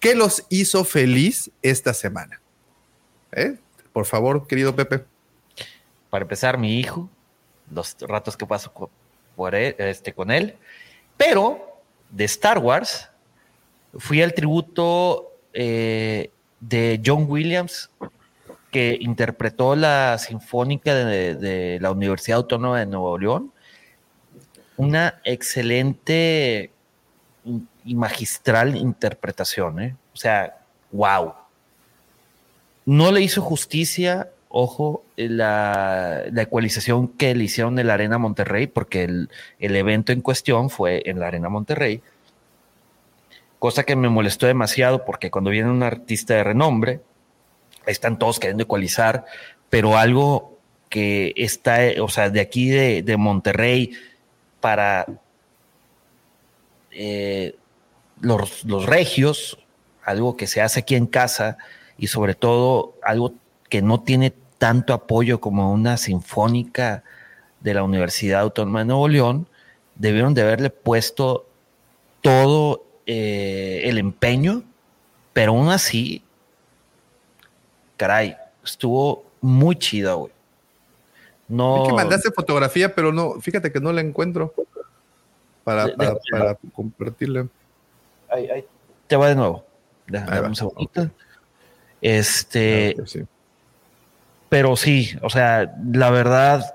qué 0.00 0.14
los 0.14 0.46
hizo 0.48 0.84
feliz 0.84 1.50
esta 1.62 1.92
semana. 1.92 2.40
¿Eh? 3.32 3.58
Por 3.92 4.06
favor, 4.06 4.46
querido 4.46 4.74
Pepe. 4.74 5.04
Para 6.08 6.22
empezar, 6.22 6.58
mi 6.58 6.78
hijo, 6.78 7.08
los 7.70 7.96
ratos 8.00 8.36
que 8.36 8.46
paso 8.46 8.72
este, 9.48 10.12
con 10.12 10.30
él. 10.30 10.56
Pero 11.16 11.80
de 12.10 12.24
Star 12.24 12.58
Wars, 12.58 13.08
fui 13.98 14.22
al 14.22 14.34
tributo 14.34 15.32
eh, 15.52 16.30
de 16.60 17.00
John 17.04 17.26
Williams, 17.28 17.90
que 18.70 18.96
interpretó 19.00 19.74
la 19.74 20.16
Sinfónica 20.18 20.94
de, 20.94 21.34
de, 21.34 21.78
la 21.80 21.90
Universidad 21.90 22.38
Autónoma 22.38 22.80
de 22.80 22.86
Nuevo 22.86 23.18
León. 23.18 23.52
Una 24.76 25.20
excelente 25.24 26.70
y 27.84 27.94
magistral 27.94 28.76
interpretación, 28.76 29.80
¿eh? 29.80 29.96
O 30.14 30.16
sea, 30.16 30.58
wow. 30.92 31.34
No 32.84 33.10
le 33.12 33.20
hizo 33.22 33.42
justicia, 33.42 34.30
ojo, 34.50 35.04
la, 35.16 36.24
la, 36.30 36.42
ecualización 36.42 37.08
que 37.08 37.34
le 37.34 37.44
hicieron 37.44 37.78
en 37.78 37.86
la 37.86 37.94
Arena 37.94 38.18
Monterrey, 38.18 38.66
porque 38.66 39.04
el, 39.04 39.30
el, 39.60 39.76
evento 39.76 40.12
en 40.12 40.20
cuestión 40.20 40.70
fue 40.70 41.02
en 41.06 41.20
la 41.20 41.28
Arena 41.28 41.48
Monterrey, 41.48 42.02
cosa 43.60 43.84
que 43.84 43.94
me 43.94 44.08
molestó 44.08 44.46
demasiado 44.46 45.04
porque 45.04 45.30
cuando 45.30 45.50
viene 45.50 45.70
un 45.70 45.84
artista 45.84 46.34
de 46.34 46.44
renombre, 46.44 47.00
están 47.86 48.18
todos 48.18 48.40
queriendo 48.40 48.64
ecualizar, 48.64 49.24
pero 49.70 49.96
algo 49.96 50.58
que 50.88 51.32
está, 51.36 51.78
o 52.02 52.08
sea, 52.08 52.28
de 52.28 52.40
aquí 52.40 52.68
de, 52.68 53.02
de 53.02 53.16
Monterrey 53.16 53.92
para 54.60 55.06
eh, 56.90 57.54
los, 58.20 58.64
los 58.64 58.86
regios, 58.86 59.58
algo 60.04 60.36
que 60.36 60.48
se 60.48 60.60
hace 60.60 60.80
aquí 60.80 60.96
en 60.96 61.06
casa 61.06 61.56
y 61.96 62.08
sobre 62.08 62.34
todo 62.34 62.96
algo 63.04 63.34
que 63.68 63.80
no 63.80 64.00
tiene 64.00 64.34
tanto 64.60 64.92
apoyo 64.92 65.40
como 65.40 65.72
una 65.72 65.96
sinfónica 65.96 67.02
de 67.60 67.72
la 67.72 67.82
Universidad 67.82 68.42
Autónoma 68.42 68.80
de 68.80 68.84
Nuevo 68.84 69.08
León, 69.08 69.46
debieron 69.94 70.34
de 70.34 70.42
haberle 70.42 70.68
puesto 70.68 71.46
todo 72.20 72.84
eh, 73.06 73.80
el 73.84 73.96
empeño, 73.96 74.62
pero 75.32 75.52
aún 75.52 75.70
así, 75.70 76.22
caray, 77.96 78.36
estuvo 78.62 79.24
muy 79.40 79.76
chida, 79.76 80.12
güey. 80.12 80.30
No. 81.48 81.82
Es 81.82 81.88
que 81.88 81.94
mandaste 81.94 82.30
fotografía, 82.30 82.94
pero 82.94 83.12
no, 83.12 83.40
fíjate 83.40 83.72
que 83.72 83.80
no 83.80 83.94
la 83.94 84.02
encuentro 84.02 84.52
para, 85.64 85.86
De- 85.86 86.18
para, 86.30 86.58
compartirla. 86.74 87.46
Ahí, 88.28 88.46
ahí 88.50 88.64
te 89.06 89.16
va 89.16 89.28
de 89.28 89.36
nuevo. 89.36 89.64
Déjame 90.06 90.32
Ahí 90.32 90.42
va. 90.42 90.48
un 90.48 90.54
segundito. 90.54 91.10
Este. 92.02 92.94
Pero 94.50 94.76
sí, 94.76 95.16
o 95.22 95.30
sea, 95.30 95.74
la 95.90 96.10
verdad, 96.10 96.74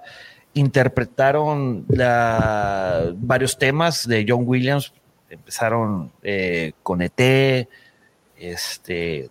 interpretaron 0.54 1.86
varios 3.18 3.60
temas 3.60 4.08
de 4.08 4.26
John 4.28 4.44
Williams. 4.48 4.94
Empezaron 5.30 6.12
eh, 6.24 6.72
con 6.82 7.02
ET, 7.02 7.68
este, 8.38 9.30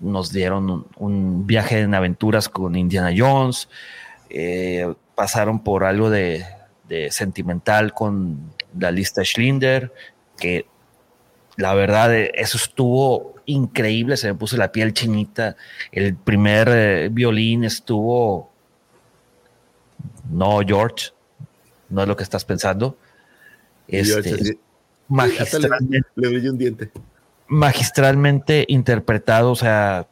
nos 0.00 0.32
dieron 0.32 0.68
un, 0.68 0.86
un 0.96 1.46
viaje 1.46 1.80
en 1.80 1.94
aventuras 1.94 2.48
con 2.48 2.74
Indiana 2.74 3.14
Jones, 3.16 3.68
eh, 4.28 4.92
pasaron 5.14 5.62
por 5.62 5.84
algo 5.84 6.10
de, 6.10 6.44
de 6.88 7.12
sentimental 7.12 7.94
con 7.94 8.52
la 8.76 8.90
lista 8.90 9.24
Schlinder, 9.24 9.92
que 10.36 10.66
la 11.56 11.74
verdad, 11.74 12.12
eh, 12.12 12.32
eso 12.34 12.56
estuvo 12.56 13.33
increíble, 13.46 14.16
se 14.16 14.28
me 14.28 14.34
puso 14.34 14.56
la 14.56 14.72
piel 14.72 14.92
chinita. 14.92 15.56
El 15.92 16.14
primer 16.16 16.68
eh, 16.70 17.08
violín 17.10 17.64
estuvo, 17.64 18.50
no 20.30 20.60
George, 20.66 21.10
no 21.88 22.02
es 22.02 22.08
lo 22.08 22.16
que 22.16 22.22
estás 22.22 22.44
pensando. 22.44 22.96
Este, 23.88 24.36
le, 24.36 24.58
magistralmente, 25.08 26.02
le 26.14 26.50
un 26.50 26.58
diente. 26.58 26.90
magistralmente 27.48 28.64
interpretado, 28.68 29.50
o 29.50 29.56
sea, 29.56 30.06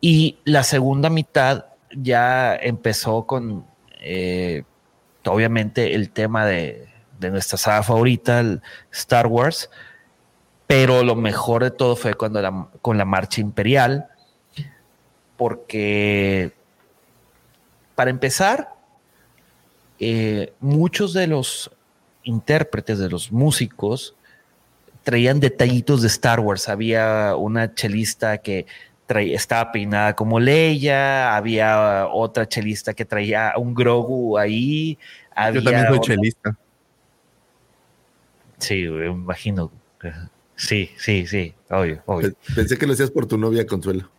y 0.00 0.38
la 0.44 0.62
segunda 0.62 1.10
mitad 1.10 1.66
ya 1.90 2.56
empezó 2.56 3.26
con, 3.26 3.66
eh, 4.00 4.64
obviamente, 5.26 5.94
el 5.94 6.10
tema 6.10 6.46
de, 6.46 6.88
de 7.20 7.30
nuestra 7.30 7.58
saga 7.58 7.82
favorita, 7.82 8.40
el 8.40 8.62
Star 8.90 9.26
Wars, 9.26 9.70
pero 10.70 11.02
lo 11.02 11.16
mejor 11.16 11.64
de 11.64 11.72
todo 11.72 11.96
fue 11.96 12.14
cuando 12.14 12.40
la, 12.40 12.68
con 12.80 12.96
la 12.96 13.04
marcha 13.04 13.40
imperial, 13.40 14.06
porque 15.36 16.52
para 17.96 18.08
empezar, 18.10 18.72
eh, 19.98 20.52
muchos 20.60 21.12
de 21.12 21.26
los 21.26 21.72
intérpretes, 22.22 23.00
de 23.00 23.08
los 23.10 23.32
músicos, 23.32 24.14
traían 25.02 25.40
detallitos 25.40 26.02
de 26.02 26.06
Star 26.06 26.38
Wars. 26.38 26.68
Había 26.68 27.34
una 27.34 27.74
chelista 27.74 28.38
que 28.38 28.66
traía, 29.06 29.34
estaba 29.34 29.72
peinada 29.72 30.14
como 30.14 30.38
Leia, 30.38 31.34
había 31.34 32.06
otra 32.06 32.46
chelista 32.48 32.94
que 32.94 33.04
traía 33.04 33.54
un 33.56 33.74
Grogu 33.74 34.38
ahí. 34.38 34.96
Yo 34.96 35.00
había 35.34 35.62
también 35.64 35.86
soy 35.88 35.98
otra- 35.98 36.14
chelista. 36.14 36.56
Sí, 38.58 38.84
me 38.84 39.06
imagino. 39.06 39.72
Sí, 40.60 40.90
sí, 40.98 41.26
sí, 41.26 41.54
obvio, 41.70 42.02
obvio. 42.06 42.32
Pe- 42.34 42.54
Pensé 42.54 42.76
que 42.76 42.86
lo 42.86 42.92
hacías 42.92 43.10
por 43.10 43.26
tu 43.26 43.38
novia 43.38 43.66
Consuelo. 43.66 44.10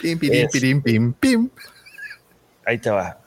Pim, 0.00 0.18
pirim, 0.18 0.48
pirim, 0.50 0.82
pim, 0.82 1.12
pim. 1.14 1.48
Ahí 2.66 2.78
te 2.78 2.90
va. 2.90 3.18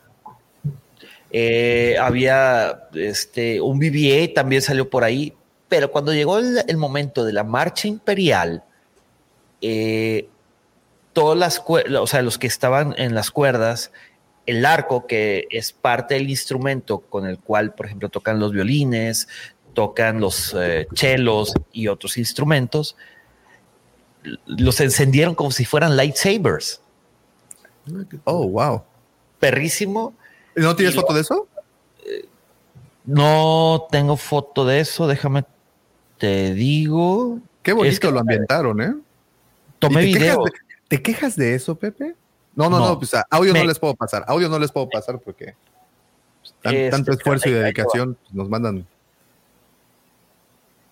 Eh, 1.31 1.95
había 1.99 2.88
este, 2.93 3.59
un 3.61 3.80
BBA, 3.80 4.34
también 4.34 4.61
salió 4.61 4.89
por 4.89 5.03
ahí, 5.03 5.34
pero 5.67 5.91
cuando 5.91 6.13
llegó 6.13 6.38
el, 6.39 6.59
el 6.67 6.77
momento 6.77 7.26
de 7.26 7.34
la 7.34 7.43
marcha 7.43 7.88
imperial, 7.88 8.63
eh, 9.61 10.27
todas 11.13 11.38
las, 11.38 11.61
o 11.67 12.07
sea, 12.07 12.22
los 12.22 12.38
que 12.38 12.47
estaban 12.47 12.93
en 12.97 13.15
las 13.15 13.31
cuerdas, 13.31 13.91
el 14.45 14.65
arco, 14.65 15.07
que 15.07 15.47
es 15.49 15.72
parte 15.73 16.13
del 16.15 16.30
instrumento 16.30 16.99
con 16.99 17.26
el 17.26 17.39
cual, 17.39 17.73
por 17.73 17.85
ejemplo, 17.88 18.09
tocan 18.09 18.39
los 18.39 18.51
violines, 18.51 19.27
tocan 19.73 20.19
los 20.19 20.55
eh, 20.57 20.88
chelos 20.93 21.53
y 21.72 21.88
otros 21.88 22.17
instrumentos, 22.17 22.95
los 24.45 24.80
encendieron 24.81 25.35
como 25.35 25.51
si 25.51 25.65
fueran 25.65 25.95
lightsabers. 25.97 26.81
Oh, 28.23 28.47
wow. 28.47 28.84
Perrísimo. 29.39 30.13
¿No 30.55 30.76
tienes 30.76 30.93
Y 30.93 30.97
lo- 30.97 31.01
foto 31.01 31.13
de 31.13 31.22
eso? 31.22 31.47
No 33.05 33.88
tengo 33.91 34.17
foto 34.17 34.65
de 34.65 34.80
eso, 34.80 35.07
déjame 35.07 35.43
te 36.17 36.53
digo. 36.53 37.39
Qué 37.61 37.73
bonito 37.73 37.93
Es 37.93 37.99
que- 37.99 38.09
lo 38.11 38.19
ambientaron, 38.19 38.81
¿eh? 38.81 38.95
Tomé 39.80 40.05
quejas 40.05 40.19
video. 40.19 40.43
de, 40.45 40.51
¿Te 40.88 41.01
quejas 41.01 41.35
de 41.35 41.55
eso, 41.55 41.76
Pepe? 41.76 42.15
No, 42.56 42.69
no, 42.69 42.80
No. 42.80 42.88
no, 42.90 42.98
pues 42.99 43.14
a 43.14 43.26
audio 43.30 43.53
no 43.53 43.64
les 43.65 43.77
puedo 43.80 43.95
pasar. 43.95 44.23
Audio 44.27 44.48
no 44.49 44.57
les 44.60 44.72
puedo 44.72 44.88
pasar 44.90 45.19
porque 45.19 45.56
pues, 46.41 46.53
tan- 46.61 46.73
Este, 46.76 46.90
tanto 46.90 47.11
esfuerzo 47.11 47.49
y 47.49 47.53
ahí- 47.53 47.60
dedicación 47.60 48.15
pues, 48.22 48.34
nos 48.34 48.49
mandan. 48.49 48.88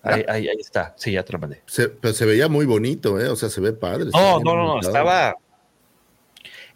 Ahí, 0.02 0.22
ahí, 0.28 0.48
ahí 0.48 0.56
está. 0.60 0.94
Sí, 0.98 1.12
ya 1.12 1.22
te 1.24 1.32
lo 1.32 1.38
mandé. 1.38 1.62
Se, 1.66 1.88
pero 1.88 2.12
se 2.12 2.26
veía 2.26 2.46
muy 2.48 2.66
bonito, 2.66 3.18
¿eh? 3.18 3.28
O 3.28 3.36
sea, 3.36 3.48
se 3.48 3.60
ve 3.62 3.72
padre. 3.72 4.10
No, 4.12 4.38
no, 4.40 4.54
no, 4.54 4.66
no, 4.74 4.80
estaba. 4.80 5.34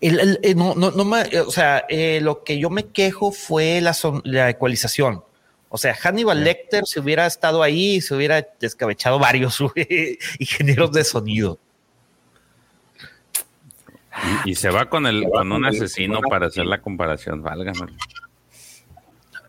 El- 0.01 0.21
el- 0.21 0.41
eh, 0.43 0.55
no, 0.55 0.75
no, 0.75 0.91
no 0.93 1.05
me- 1.05 1.23
eh, 1.31 1.41
o 1.41 1.51
sea, 1.51 1.85
eh, 1.91 2.21
lo 2.23 2.43
que 2.43 2.59
yo 2.59 2.71
me 2.71 2.87
quejo 2.87 3.31
fue 3.33 3.81
la, 3.83 3.93
son- 3.93 4.23
la 4.25 4.49
ecualización. 4.49 5.23
O 5.69 5.77
sea, 5.77 5.95
Hannibal 5.95 6.43
Lecter 6.43 6.87
si 6.87 6.99
hubiera 7.01 7.27
estado 7.27 7.63
ahí, 7.63 8.01
se 8.01 8.15
hubiera 8.15 8.47
descabechado 8.59 9.19
varios 9.19 9.59
ingenieros 10.39 10.93
de 10.93 11.05
sonido. 11.05 11.59
Y, 14.45 14.51
y 14.51 14.55
se 14.55 14.71
va 14.71 14.89
con 14.89 15.07
el 15.07 15.25
con 15.31 15.51
un 15.53 15.65
asesino 15.65 16.21
para 16.21 16.47
hacer 16.47 16.67
la 16.67 16.81
comparación, 16.81 17.43
válgame. 17.43 17.93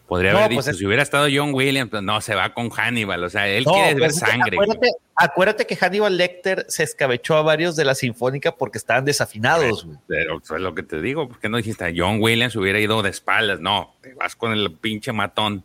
Podría 0.08 0.32
No, 0.34 0.40
haber 0.40 0.56
pues 0.56 0.66
dicho, 0.66 0.72
es- 0.72 0.78
si 0.80 0.86
hubiera 0.88 1.04
estado 1.04 1.28
John 1.32 1.54
Williams, 1.54 1.92
pues 1.92 2.02
no, 2.02 2.20
se 2.20 2.34
va 2.34 2.52
con 2.54 2.70
Hannibal. 2.72 3.24
O 3.24 3.30
sea, 3.30 3.48
él 3.48 3.64
No, 3.64 3.74
quiere 3.74 3.94
ver 3.94 4.12
sangre. 4.12 4.58
Acuérdate, 4.58 4.92
acuérdate 5.16 5.68
que 5.68 5.76
Hannibal 5.76 6.18
Lecter 6.18 6.66
se 6.68 6.82
escabechó 6.82 7.36
a 7.36 7.44
varios 7.44 7.76
de 7.76 7.86
la 7.86 7.94
Sinfónica 7.94 8.56
porque 8.56 8.80
estaban 8.80 9.06
desafinados. 9.06 9.86
güey. 9.86 9.98
Pero 10.08 10.40
eso 10.44 10.56
es 10.56 10.62
lo 10.62 10.74
que 10.74 10.82
te 10.82 11.00
digo, 11.00 11.28
¿por 11.28 11.40
qué 11.40 11.48
no 11.48 11.58
dijiste 11.58 11.94
John 11.96 12.20
Williams 12.22 12.56
hubiera 12.56 12.80
ido 12.80 13.04
de 13.04 13.10
espaldas? 13.12 13.60
No, 13.60 13.94
te 14.02 14.16
vas 14.16 14.36
con 14.36 14.52
el 14.52 14.72
pinche 14.72 15.12
matón. 15.14 15.64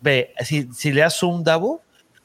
Ve, 0.00 0.32
si, 0.42 0.68
si 0.72 0.90
le 0.92 1.02
das 1.02 1.18
zoom, 1.18 1.44
Davo, 1.44 1.82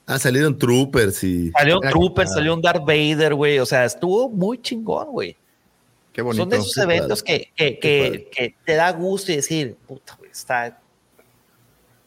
Ah, 0.09 0.17
salieron 0.19 0.57
troopers 0.57 1.21
y. 1.25 1.51
salió 1.51 1.81
un 1.81 1.89
Trooper, 1.89 2.27
salió 2.29 2.53
un 2.53 2.61
Darth 2.61 2.85
Vader, 2.85 3.33
güey. 3.33 3.59
O 3.59 3.65
sea, 3.65 3.83
estuvo 3.83 4.29
muy 4.29 4.57
chingón, 4.61 5.07
güey. 5.07 5.35
Qué 6.17 6.23
bonito. 6.23 6.41
Son 6.41 6.49
de 6.49 6.57
esos 6.57 6.77
eventos 6.79 7.21
que, 7.21 7.51
que, 7.55 7.77
Qué 7.77 7.79
que, 7.79 8.29
que 8.35 8.55
te 8.65 8.73
da 8.73 8.91
gusto 8.91 9.31
y 9.31 9.35
decir, 9.35 9.77
puta, 9.85 10.17
está. 10.31 10.81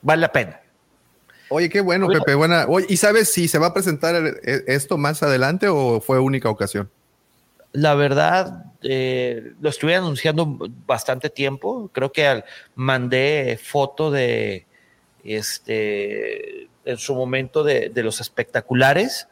Vale 0.03 0.21
la 0.23 0.33
pena. 0.33 0.61
Oye, 1.49 1.69
qué 1.69 1.81
bueno, 1.81 2.09
Oye. 2.09 2.19
Pepe. 2.19 2.35
Buena. 2.35 2.67
Oye, 2.67 2.87
¿y 2.89 2.97
sabes 2.97 3.33
si 3.33 3.47
se 3.47 3.61
va 3.61 3.69
a 3.69 3.73
presentar 3.73 4.17
e- 4.43 4.65
esto 4.67 4.99
más 4.99 5.23
adelante 5.23 5.69
o 5.69 6.01
fue 6.01 6.19
única 6.19 6.51
ocasión? 6.51 6.91
La 7.71 7.95
verdad, 7.95 8.65
eh, 8.83 9.53
lo 9.61 9.71
estuve 9.71 9.95
anunciando 9.95 10.59
bastante 10.87 11.31
tiempo. 11.31 11.89
Creo 11.93 12.11
que 12.11 12.27
al- 12.27 12.45
mandé 12.75 13.61
foto 13.63 14.11
de 14.11 14.67
este 15.23 16.69
en 16.85 16.99
su 16.99 17.15
momento 17.15 17.63
de, 17.63 17.91
de 17.91 18.03
los 18.03 18.21
espectaculares. 18.21 19.29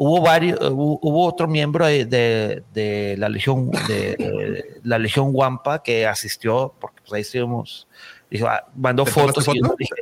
Hubo 0.00 0.20
varios, 0.22 0.58
hubo, 0.60 0.98
hubo 1.02 1.26
otro 1.26 1.48
miembro 1.48 1.84
de, 1.86 2.04
de- 2.04 2.62
de 2.72 3.16
la 3.18 3.28
Legión 3.28 3.70
de, 3.88 4.14
de 4.16 4.80
la 4.84 4.96
Legión 4.98 5.30
Wampa 5.32 5.82
que 5.82 6.06
asistió, 6.06 6.72
porque 6.78 7.00
pues 7.00 7.12
ahí 7.14 7.20
estuvimos, 7.22 7.88
dijo, 8.30 8.46
ah, 8.46 8.64
mandó 8.76 9.04
¿Te 9.04 9.10
tomaste 9.10 9.40
fotos 9.42 9.54
y 9.54 9.58
yo 9.58 9.64
foto? 9.64 9.76
dije, 9.76 9.94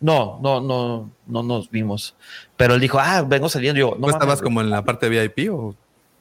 no, 0.00 0.38
no, 0.42 0.60
no, 0.60 1.10
no 1.26 1.42
nos 1.42 1.70
vimos. 1.70 2.14
Pero 2.56 2.74
él 2.74 2.80
dijo, 2.80 2.98
ah, 3.00 3.22
vengo 3.22 3.48
saliendo. 3.48 3.78
Yo, 3.80 3.90
¿No, 3.92 4.00
no, 4.00 4.06
estabas 4.08 4.26
mames, 4.38 4.42
como 4.42 4.60
en 4.60 4.68
la 4.68 4.84
parte 4.84 5.08
VIP 5.08 5.50
o 5.50 5.74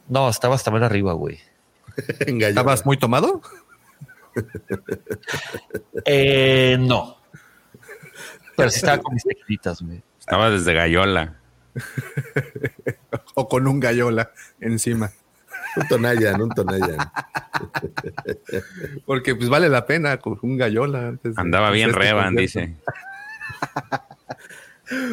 No, 0.08 0.30
estaba 0.30 0.56
hasta 0.56 0.72
más 0.72 0.82
arriba, 0.82 1.12
güey. 1.14 1.40
Estabas 2.26 2.86
muy 2.86 2.96
tomado? 2.98 3.42
Eh, 6.06 6.78
no. 6.80 7.18
Pero 8.56 8.70
sí 8.70 8.78
estaba 8.78 9.02
con 9.02 9.14
mis 9.14 9.24
tequilitas, 9.24 9.82
güey. 9.82 10.02
Estaba 10.20 10.50
desde 10.50 10.74
Gallola. 10.74 11.38
O 13.36 13.48
con 13.48 13.68
un 13.68 13.80
gallola 13.80 14.32
encima. 14.60 15.12
Un 15.78 15.88
Tonayan, 15.88 16.42
un 16.42 16.50
Tonayan. 16.50 16.98
Porque 19.06 19.36
pues 19.36 19.48
vale 19.50 19.70
la 19.70 19.86
pena 19.86 20.18
con 20.18 20.38
un 20.42 20.58
gallola. 20.58 21.08
antes 21.10 21.36
de 21.36 21.42
Andaba 21.42 21.72
bien 21.72 21.90
este 21.90 22.02
Revan, 22.02 22.36
dice. 22.36 22.76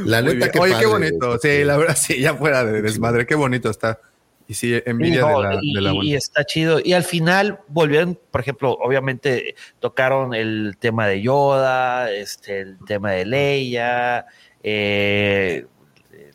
La 0.05 0.21
neta, 0.23 0.35
bien. 0.37 0.51
qué 0.53 0.59
Oye, 0.59 0.75
qué 0.79 0.87
bonito. 0.87 1.39
Sí, 1.39 1.63
la 1.65 1.77
verdad, 1.77 1.97
sí, 1.97 2.21
ya 2.21 2.35
fuera 2.35 2.65
de 2.65 2.83
desmadre, 2.83 3.27
qué 3.27 3.35
bonito 3.37 3.71
está. 3.71 4.01
Y 4.49 4.55
sí, 4.55 4.81
envidia 4.87 5.21
no, 5.21 5.43
de 5.43 5.49
la, 5.49 5.59
y- 5.63 5.75
de 5.75 5.81
la 5.81 5.93
y 6.03 6.15
está 6.15 6.45
chido. 6.45 6.81
Y 6.83 6.95
al 6.95 7.05
final 7.05 7.61
volvieron, 7.69 8.19
por 8.31 8.41
ejemplo, 8.41 8.73
obviamente 8.73 9.55
tocaron 9.79 10.35
el 10.35 10.77
tema 10.81 11.07
de 11.07 11.21
Yoda, 11.23 12.11
este, 12.11 12.61
el 12.61 12.79
tema 12.87 13.13
de 13.13 13.27
Leia, 13.27 14.27
eh, 14.63 15.67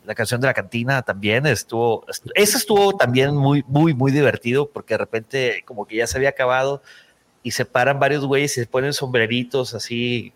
la 0.04 0.14
canción 0.14 0.40
de 0.40 0.46
la 0.46 0.54
cantina 0.54 1.02
también 1.02 1.46
estuvo, 1.46 2.04
est- 2.08 2.26
eso 2.34 2.58
estuvo 2.58 2.96
también 2.96 3.34
muy, 3.36 3.64
muy, 3.66 3.94
muy 3.94 4.12
divertido 4.12 4.68
porque 4.70 4.94
de 4.94 4.98
repente 4.98 5.62
como 5.64 5.86
que 5.86 5.96
ya 5.96 6.06
se 6.06 6.16
había 6.18 6.28
acabado 6.30 6.82
y 7.42 7.50
se 7.52 7.64
paran 7.64 7.98
varios 7.98 8.24
güeyes 8.26 8.52
y 8.56 8.60
se 8.60 8.66
ponen 8.66 8.92
sombreritos 8.92 9.74
así 9.74 10.32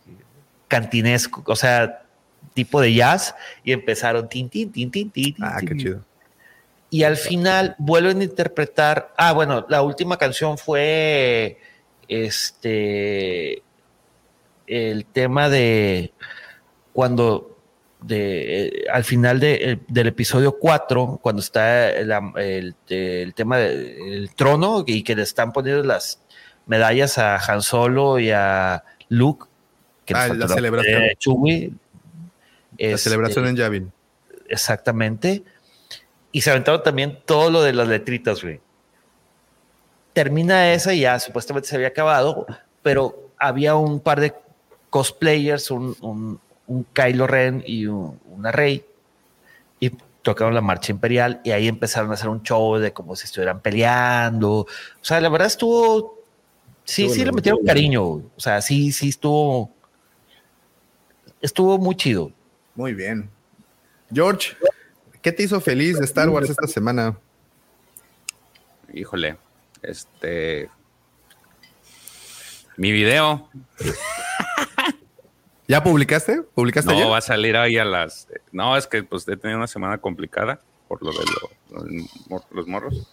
cantinesco, 0.69 1.43
o 1.47 1.57
sea, 1.57 2.03
tipo 2.55 2.81
de 2.81 2.93
jazz 2.95 3.35
y 3.65 3.73
empezaron 3.73 4.29
tin, 4.29 4.49
tin, 4.49 4.71
tin, 4.73 4.91
tin, 4.91 5.11
tin, 5.11 5.35
tin, 5.35 5.45
Ah, 5.45 5.59
qué 5.61 5.77
chido. 5.77 6.05
y 6.91 7.03
al 7.05 7.17
final 7.17 7.75
vuelven 7.79 8.21
a 8.21 8.25
interpretar. 8.25 9.13
Ah, 9.17 9.33
bueno, 9.33 9.65
la 9.69 9.83
última 9.83 10.17
canción 10.19 10.57
fue 10.59 11.59
este 12.09 13.63
el 14.67 15.07
tema 15.07 15.49
de 15.49 16.13
cuando 16.93 17.58
de 18.01 18.67
eh, 18.67 18.85
al 18.93 19.03
final 19.05 19.41
de- 19.41 19.73
eh, 19.73 19.79
del 19.89 20.07
episodio 20.09 20.53
4, 20.59 21.19
cuando 21.23 21.41
está 21.41 21.91
el, 21.91 22.13
el- 22.37 22.75
el 22.89 23.35
tema 23.35 23.59
del 23.59 24.31
trono 24.37 24.85
y 24.87 25.03
que 25.03 25.17
le 25.17 25.23
están 25.23 25.53
poniendo 25.53 25.83
las 25.83 26.21
medallas 26.67 27.19
a 27.19 27.37
Han 27.37 27.63
Solo 27.63 28.19
y 28.19 28.31
a 28.31 28.85
Luke. 29.09 29.47
Que 30.05 30.15
Ah, 30.15 30.29
la 30.29 30.49
celebración. 30.49 31.03
eh, 31.03 31.17
Chewie. 31.19 31.69
La 31.71 31.75
Este, 32.79 32.99
celebración 32.99 33.47
en 33.47 33.57
Yavin. 33.57 33.93
Exactamente. 34.49 35.43
Y 36.33 36.41
se 36.43 36.51
aventaron 36.51 36.83
también 36.83 37.19
todo 37.27 37.51
lo 37.51 37.63
de 37.63 37.73
las 37.73 37.89
letritas, 37.89 38.43
güey. 38.43 38.61
Termina 40.13 40.73
esa 40.73 40.95
y 40.95 41.01
ya 41.01 41.19
supuestamente 41.21 41.69
se 41.69 41.77
había 41.77 41.89
acabado, 41.89 42.47
pero 42.83 43.31
había 43.39 43.77
un 43.77 44.01
par 44.01 44.21
de 44.21 44.35
cosplayers, 44.91 45.71
un, 45.71 45.97
un, 46.01 46.41
un 46.69 46.85
Kylo 46.93 47.27
Ren 47.27 47.65
y 47.67 47.87
un- 47.87 48.21
una 48.27 48.53
Rey, 48.53 48.85
y 49.81 49.91
tocaron 50.23 50.55
la 50.55 50.61
marcha 50.61 50.93
imperial 50.93 51.41
y 51.45 51.51
ahí 51.51 51.67
empezaron 51.69 52.11
a 52.11 52.15
hacer 52.15 52.29
un 52.29 52.43
show 52.43 52.77
de 52.79 52.93
como 52.93 53.17
si 53.17 53.25
estuvieran 53.25 53.61
peleando. 53.61 54.51
O 54.61 54.67
sea, 55.01 55.21
la 55.21 55.29
verdad 55.29 55.47
estuvo, 55.47 56.21
sí, 56.85 57.03
Estuvo 57.03 57.15
sí 57.15 57.25
le 57.25 57.33
metieron 57.33 57.65
cariño. 57.65 58.05
O 58.05 58.33
sea, 58.37 58.61
sí, 58.61 58.93
sí 58.93 59.09
estuvo, 59.09 59.71
estuvo 61.41 61.79
muy 61.79 61.97
chido. 61.97 62.31
Muy 62.75 62.93
bien. 62.95 63.31
George, 64.13 64.57
¿qué 65.23 65.33
te 65.33 65.43
hizo 65.43 65.61
feliz 65.61 65.99
de 65.99 66.05
Star 66.05 66.29
Wars 66.29 66.51
esta 66.51 66.67
semana? 66.67 67.17
Híjole, 68.93 69.37
este. 69.83 70.71
Mi 72.77 72.93
video 72.93 73.49
¿Ya 75.69 75.85
publicaste? 75.85 76.43
¿Publicaste 76.55 76.91
no 76.91 76.97
ayer? 76.99 77.13
va 77.13 77.19
a 77.19 77.21
salir 77.21 77.57
ahí 77.57 77.77
a 77.79 77.85
las. 77.85 78.27
No, 78.53 78.77
es 78.77 78.87
que 78.87 79.03
pues 79.05 79.29
he 79.29 79.37
tenido 79.37 79.59
una 79.59 79.67
semana 79.67 79.99
complicada 79.99 80.61
por 80.89 81.03
lo 81.03 81.13
de 81.13 81.19
lo- 81.71 82.45
los 82.51 82.67
morros. 82.67 83.07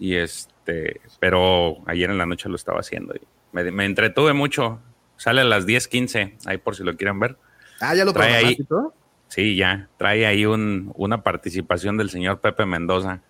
Y 0.00 0.16
este, 0.16 1.00
pero 1.20 1.76
ayer 1.86 2.10
en 2.10 2.18
la 2.18 2.26
noche 2.26 2.48
lo 2.48 2.56
estaba 2.56 2.80
haciendo 2.80 3.14
y 3.14 3.20
me, 3.52 3.70
me 3.70 3.84
entretuve 3.84 4.32
mucho. 4.32 4.80
Sale 5.16 5.42
a 5.42 5.44
las 5.44 5.66
10:15, 5.66 6.34
ahí 6.46 6.58
por 6.58 6.74
si 6.74 6.82
lo 6.82 6.96
quieren 6.96 7.20
ver. 7.20 7.36
Ah, 7.80 7.94
ya 7.94 8.04
lo 8.04 8.12
Trae 8.12 8.26
programaste 8.28 8.46
ahí. 8.48 8.56
y 8.58 8.64
todo. 8.64 8.94
Sí, 9.28 9.56
ya. 9.56 9.88
Trae 9.96 10.26
ahí 10.26 10.46
un, 10.46 10.90
una 10.96 11.22
participación 11.22 11.96
del 11.96 12.10
señor 12.10 12.40
Pepe 12.40 12.66
Mendoza. 12.66 13.20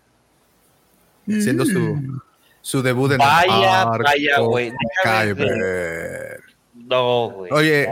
Siendo 1.26 1.64
su, 1.66 2.20
su 2.62 2.82
debut 2.82 3.12
en 3.12 3.18
Vaya, 3.18 3.46
el 3.54 3.64
arco 3.64 4.02
vaya, 4.04 4.38
güey. 4.40 4.72
No, 6.74 7.30
güey. 7.30 7.52
Oye, 7.52 7.88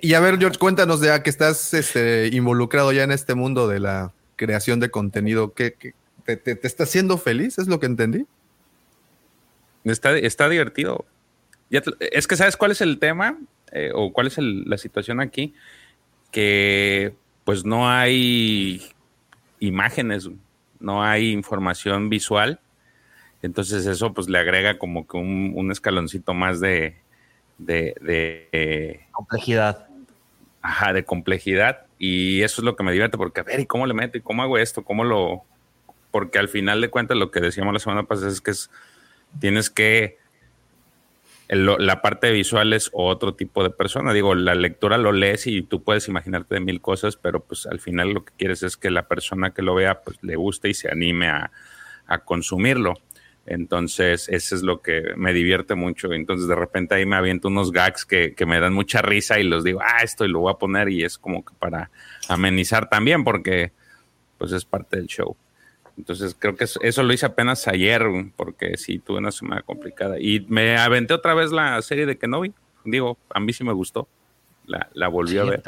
y 0.00 0.14
a 0.14 0.20
ver, 0.20 0.38
George, 0.38 0.58
cuéntanos 0.58 1.00
ya 1.00 1.22
que 1.22 1.30
estás 1.30 1.74
este, 1.74 2.28
involucrado 2.32 2.92
ya 2.92 3.04
en 3.04 3.12
este 3.12 3.34
mundo 3.34 3.68
de 3.68 3.80
la 3.80 4.12
creación 4.36 4.80
de 4.80 4.90
contenido. 4.90 5.54
¿Qué, 5.54 5.74
te, 6.24 6.58
está 6.62 6.84
haciendo 6.84 7.18
feliz? 7.18 7.58
¿Es 7.58 7.68
lo 7.68 7.80
que 7.80 7.86
entendí? 7.86 8.26
Está, 9.84 10.16
está 10.16 10.48
divertido. 10.48 11.04
Es 11.70 12.26
que, 12.26 12.36
¿sabes 12.36 12.56
cuál 12.56 12.72
es 12.72 12.80
el 12.80 12.98
tema? 12.98 13.38
Eh, 13.72 13.90
o 13.94 14.12
cuál 14.12 14.26
es 14.26 14.36
la 14.38 14.78
situación 14.78 15.20
aquí? 15.20 15.54
Que 16.30 17.14
pues 17.44 17.64
no 17.64 17.88
hay 17.88 18.82
imágenes, 19.60 20.28
no 20.80 21.02
hay 21.02 21.32
información 21.32 22.08
visual. 22.08 22.60
Entonces 23.42 23.86
eso 23.86 24.12
pues 24.12 24.28
le 24.28 24.38
agrega 24.38 24.78
como 24.78 25.06
que 25.06 25.16
un 25.16 25.70
escaloncito 25.70 26.34
más 26.34 26.60
de, 26.60 26.96
de, 27.58 27.94
de, 28.00 29.00
Complejidad. 29.12 29.86
ajá, 30.62 30.92
de 30.92 31.04
complejidad. 31.04 31.86
Y 31.98 32.42
eso 32.42 32.60
es 32.60 32.64
lo 32.64 32.76
que 32.76 32.84
me 32.84 32.92
divierte 32.92 33.16
porque, 33.16 33.40
a 33.40 33.44
ver, 33.44 33.60
¿y 33.60 33.66
cómo 33.66 33.86
le 33.86 33.94
meto? 33.94 34.18
¿Y 34.18 34.20
cómo 34.20 34.42
hago 34.42 34.58
esto? 34.58 34.82
¿Cómo 34.84 35.04
lo...? 35.04 35.44
porque 36.10 36.38
al 36.38 36.48
final 36.48 36.80
de 36.80 36.88
cuentas 36.88 37.16
lo 37.18 37.30
que 37.30 37.40
decíamos 37.40 37.74
la 37.74 37.78
semana 37.78 38.04
pasada 38.04 38.30
es 38.30 38.40
que 38.40 38.50
es, 38.52 38.70
tienes 39.38 39.68
que 39.68 40.16
el- 41.48 41.66
la 41.78 42.00
parte 42.00 42.30
visual 42.30 42.72
es 42.72 42.90
otro 42.94 43.34
tipo 43.34 43.62
de 43.62 43.68
persona. 43.70 44.12
Digo, 44.14 44.34
la 44.34 44.54
lectura 44.54 44.96
lo 44.98 45.12
lees 45.12 45.46
y 45.46 45.62
tú 45.62 45.82
puedes 45.82 46.08
imaginarte 46.08 46.54
de 46.54 46.60
mil 46.60 46.80
cosas, 46.80 47.16
pero 47.16 47.40
pues 47.40 47.66
al 47.66 47.80
final 47.80 48.12
lo 48.14 48.24
que 48.24 48.32
quieres 48.38 48.62
es 48.62 48.76
que 48.78 48.90
la 48.90 49.06
persona 49.08 49.50
que 49.52 49.60
lo 49.62 49.74
vea 49.74 50.00
pues 50.00 50.16
le 50.22 50.36
guste 50.36 50.68
y 50.70 50.74
se 50.74 50.90
anime 50.90 51.28
a, 51.28 51.50
a 52.06 52.18
consumirlo. 52.20 52.94
Entonces, 53.46 54.28
eso 54.28 54.54
es 54.56 54.62
lo 54.62 54.82
que 54.82 55.14
me 55.16 55.32
divierte 55.32 55.74
mucho. 55.76 56.12
Entonces, 56.12 56.48
de 56.48 56.56
repente 56.56 56.96
ahí 56.96 57.06
me 57.06 57.16
aviento 57.16 57.48
unos 57.48 57.70
gags 57.70 58.04
que, 58.04 58.34
que 58.34 58.44
me 58.44 58.58
dan 58.58 58.74
mucha 58.74 59.02
risa 59.02 59.38
y 59.38 59.44
los 59.44 59.62
digo, 59.62 59.80
ah, 59.82 60.02
esto 60.02 60.24
y 60.24 60.28
lo 60.28 60.40
voy 60.40 60.52
a 60.52 60.58
poner 60.58 60.88
y 60.88 61.04
es 61.04 61.16
como 61.16 61.44
que 61.44 61.54
para 61.58 61.90
amenizar 62.28 62.88
también 62.88 63.22
porque 63.24 63.72
pues 64.38 64.52
es 64.52 64.64
parte 64.64 64.96
del 64.96 65.06
show. 65.06 65.36
Entonces 65.96 66.36
creo 66.38 66.56
que 66.56 66.64
eso, 66.64 66.80
eso 66.82 67.02
lo 67.02 67.12
hice 67.12 67.24
apenas 67.24 67.66
ayer, 67.68 68.04
porque 68.36 68.76
sí, 68.76 68.98
tuve 68.98 69.18
una 69.18 69.30
semana 69.32 69.62
complicada. 69.62 70.20
Y 70.20 70.40
me 70.48 70.76
aventé 70.76 71.14
otra 71.14 71.34
vez 71.34 71.52
la 71.52 71.80
serie 71.82 72.04
de 72.04 72.18
Kenobi. 72.18 72.52
Digo, 72.84 73.16
a 73.30 73.40
mí 73.40 73.52
sí 73.52 73.64
me 73.64 73.72
gustó. 73.72 74.08
La, 74.66 74.90
la 74.92 75.08
volví 75.08 75.38
a 75.38 75.44
ver. 75.44 75.62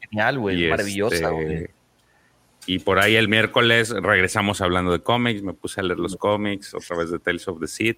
genial, 0.00 0.38
güey. 0.38 0.68
Maravillosa, 0.68 1.14
este, 1.14 1.30
güey. 1.30 1.68
Y 2.66 2.78
por 2.78 2.98
ahí 3.00 3.16
el 3.16 3.28
miércoles 3.28 3.90
regresamos 3.90 4.60
hablando 4.60 4.92
de 4.92 5.00
cómics, 5.00 5.42
me 5.42 5.52
puse 5.52 5.80
a 5.80 5.82
leer 5.82 5.98
los 5.98 6.16
cómics, 6.16 6.74
otra 6.74 6.96
vez 6.96 7.10
de 7.10 7.18
Tales 7.18 7.46
of 7.48 7.58
the 7.60 7.66
Seed. 7.66 7.96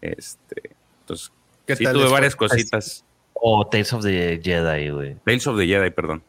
Este, 0.00 0.70
entonces, 1.00 1.30
¿Qué 1.66 1.76
sí 1.76 1.84
tal 1.84 1.92
tuve 1.94 2.04
fue? 2.04 2.12
varias 2.12 2.34
cositas. 2.36 3.04
O 3.34 3.66
Tales 3.66 3.92
of 3.92 4.02
the 4.02 4.40
Jedi, 4.42 4.88
güey. 4.90 5.16
Tales 5.24 5.46
of 5.46 5.58
the 5.58 5.66
Jedi, 5.66 5.90
perdón. 5.90 6.22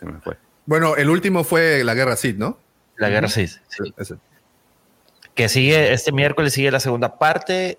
Se 0.00 0.06
me 0.06 0.20
fue. 0.20 0.36
Bueno, 0.66 0.96
el 0.96 1.08
último 1.10 1.44
fue 1.44 1.84
la 1.84 1.94
Guerra 1.94 2.16
Sith, 2.16 2.36
¿no? 2.36 2.58
La 2.96 3.08
Guerra 3.08 3.28
Sith. 3.28 3.60
sí. 3.68 3.92
Ese. 3.96 4.16
Que 5.34 5.48
sigue, 5.48 5.92
este 5.92 6.12
miércoles 6.12 6.52
sigue 6.52 6.70
la 6.70 6.78
segunda 6.80 7.18
parte. 7.18 7.78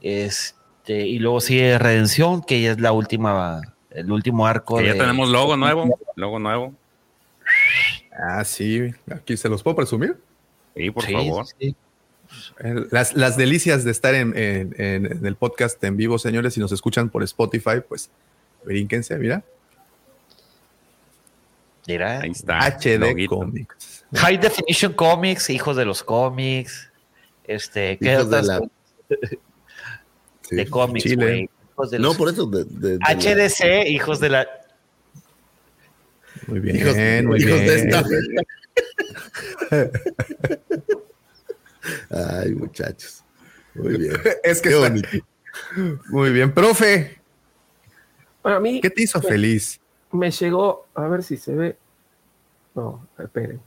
Este, 0.00 1.06
y 1.06 1.18
luego 1.18 1.40
sigue 1.40 1.78
Redención, 1.78 2.42
que 2.42 2.60
ya 2.60 2.72
es 2.72 2.80
la 2.80 2.92
última, 2.92 3.60
el 3.90 4.10
último 4.10 4.46
arco. 4.46 4.78
Que 4.78 4.86
ya 4.86 4.92
de- 4.94 4.98
tenemos 5.00 5.28
logo 5.30 5.56
nuevo, 5.56 5.98
logo 6.16 6.38
nuevo. 6.38 6.74
Ah, 8.16 8.44
sí. 8.44 8.92
Aquí 9.10 9.36
se 9.36 9.48
los 9.48 9.62
puedo 9.62 9.76
presumir. 9.76 10.16
Sí, 10.76 10.90
por 10.90 11.04
Sí, 11.04 11.12
favor. 11.12 11.46
sí. 11.58 11.74
Las, 12.90 13.14
las 13.14 13.36
delicias 13.36 13.84
de 13.84 13.90
estar 13.90 14.14
en, 14.14 14.36
en- 14.36 14.74
en- 14.78 15.06
en 15.06 15.26
el 15.26 15.36
podcast 15.36 15.82
en 15.84 15.96
vivo, 15.96 16.18
señores, 16.18 16.54
si 16.54 16.60
nos 16.60 16.72
escuchan 16.72 17.08
por 17.10 17.22
Spotify, 17.22 17.80
pues 17.86 18.10
brínquense, 18.64 19.16
mira. 19.18 19.42
Mira. 21.86 22.20
Ahí 22.20 22.30
está. 22.30 22.58
HD 22.66 22.98
loguito. 22.98 23.36
Comics. 23.36 24.04
High 24.14 24.38
Definition 24.38 24.92
Comics, 24.94 25.50
hijos 25.50 25.76
de 25.76 25.84
los 25.84 26.02
cómics. 26.02 26.90
Este, 27.46 27.98
¿qué 27.98 28.12
Hijos 28.14 28.30
de 28.30 28.36
otras 28.38 28.46
la- 28.46 28.60
Sí. 30.48 30.56
de 30.56 30.66
cómics, 30.68 31.14
güey? 31.16 31.50
Hijos 31.72 31.90
de 31.90 31.98
No, 31.98 32.08
los- 32.08 32.16
por 32.16 32.28
eso. 32.30 32.46
De, 32.46 32.64
de- 32.64 32.88
de 32.92 32.98
la- 32.98 33.06
HDC, 33.10 33.88
hijos 33.88 34.18
de 34.20 34.28
la. 34.30 34.46
Muy 36.46 36.60
bien, 36.60 36.76
hijos, 36.76 36.94
muy 37.26 37.40
hijos 37.42 37.60
bien. 37.60 37.66
de 37.66 37.76
esta. 37.76 38.04
Ay, 42.42 42.54
muchachos. 42.54 43.22
Muy 43.74 43.96
bien. 43.98 44.12
Es 44.42 44.60
que 44.60 44.68
Qué 44.70 44.74
está- 44.74 44.88
bonito. 44.88 45.08
Muy 46.10 46.30
bien. 46.32 46.52
Profe, 46.52 47.20
Bueno, 48.42 48.58
a 48.58 48.60
mí 48.60 48.80
¿qué 48.80 48.90
te 48.90 49.02
hizo 49.02 49.20
feliz? 49.22 49.80
me 50.12 50.30
llegó, 50.30 50.86
a 50.94 51.08
ver 51.08 51.22
si 51.22 51.36
se 51.36 51.54
ve. 51.54 51.76
No, 52.74 53.06
esperen. 53.18 53.60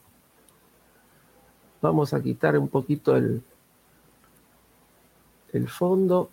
Vamos 1.81 2.13
a 2.13 2.21
quitar 2.21 2.57
un 2.57 2.67
poquito 2.69 3.15
el, 3.15 3.41
el 5.53 5.67
fondo. 5.69 6.29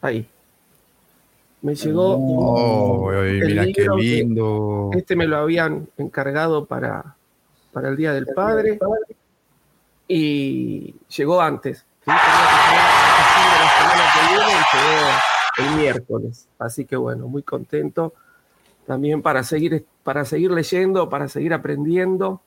Ahí. 0.00 0.28
Me 1.62 1.74
llegó. 1.74 2.16
Oh, 2.16 3.12
el 3.12 3.44
mira 3.44 3.66
qué 3.74 3.86
lindo. 3.96 4.90
Este 4.92 5.14
me 5.14 5.26
lo 5.26 5.36
habían 5.36 5.88
encargado 5.98 6.64
para, 6.64 7.16
para 7.72 7.88
el 7.90 7.96
Día 7.96 8.12
del 8.12 8.26
Padre 8.34 8.78
y 10.08 10.94
llegó 11.16 11.40
antes. 11.40 11.84
el 15.58 15.76
miércoles. 15.76 16.48
Así 16.58 16.84
que 16.84 16.96
bueno, 16.96 17.28
muy 17.28 17.42
contento 17.42 18.14
también 18.86 19.22
para 19.22 19.44
seguir, 19.44 19.84
para 20.02 20.24
seguir 20.24 20.50
leyendo, 20.50 21.08
para 21.08 21.28
seguir 21.28 21.54
aprendiendo. 21.54 22.40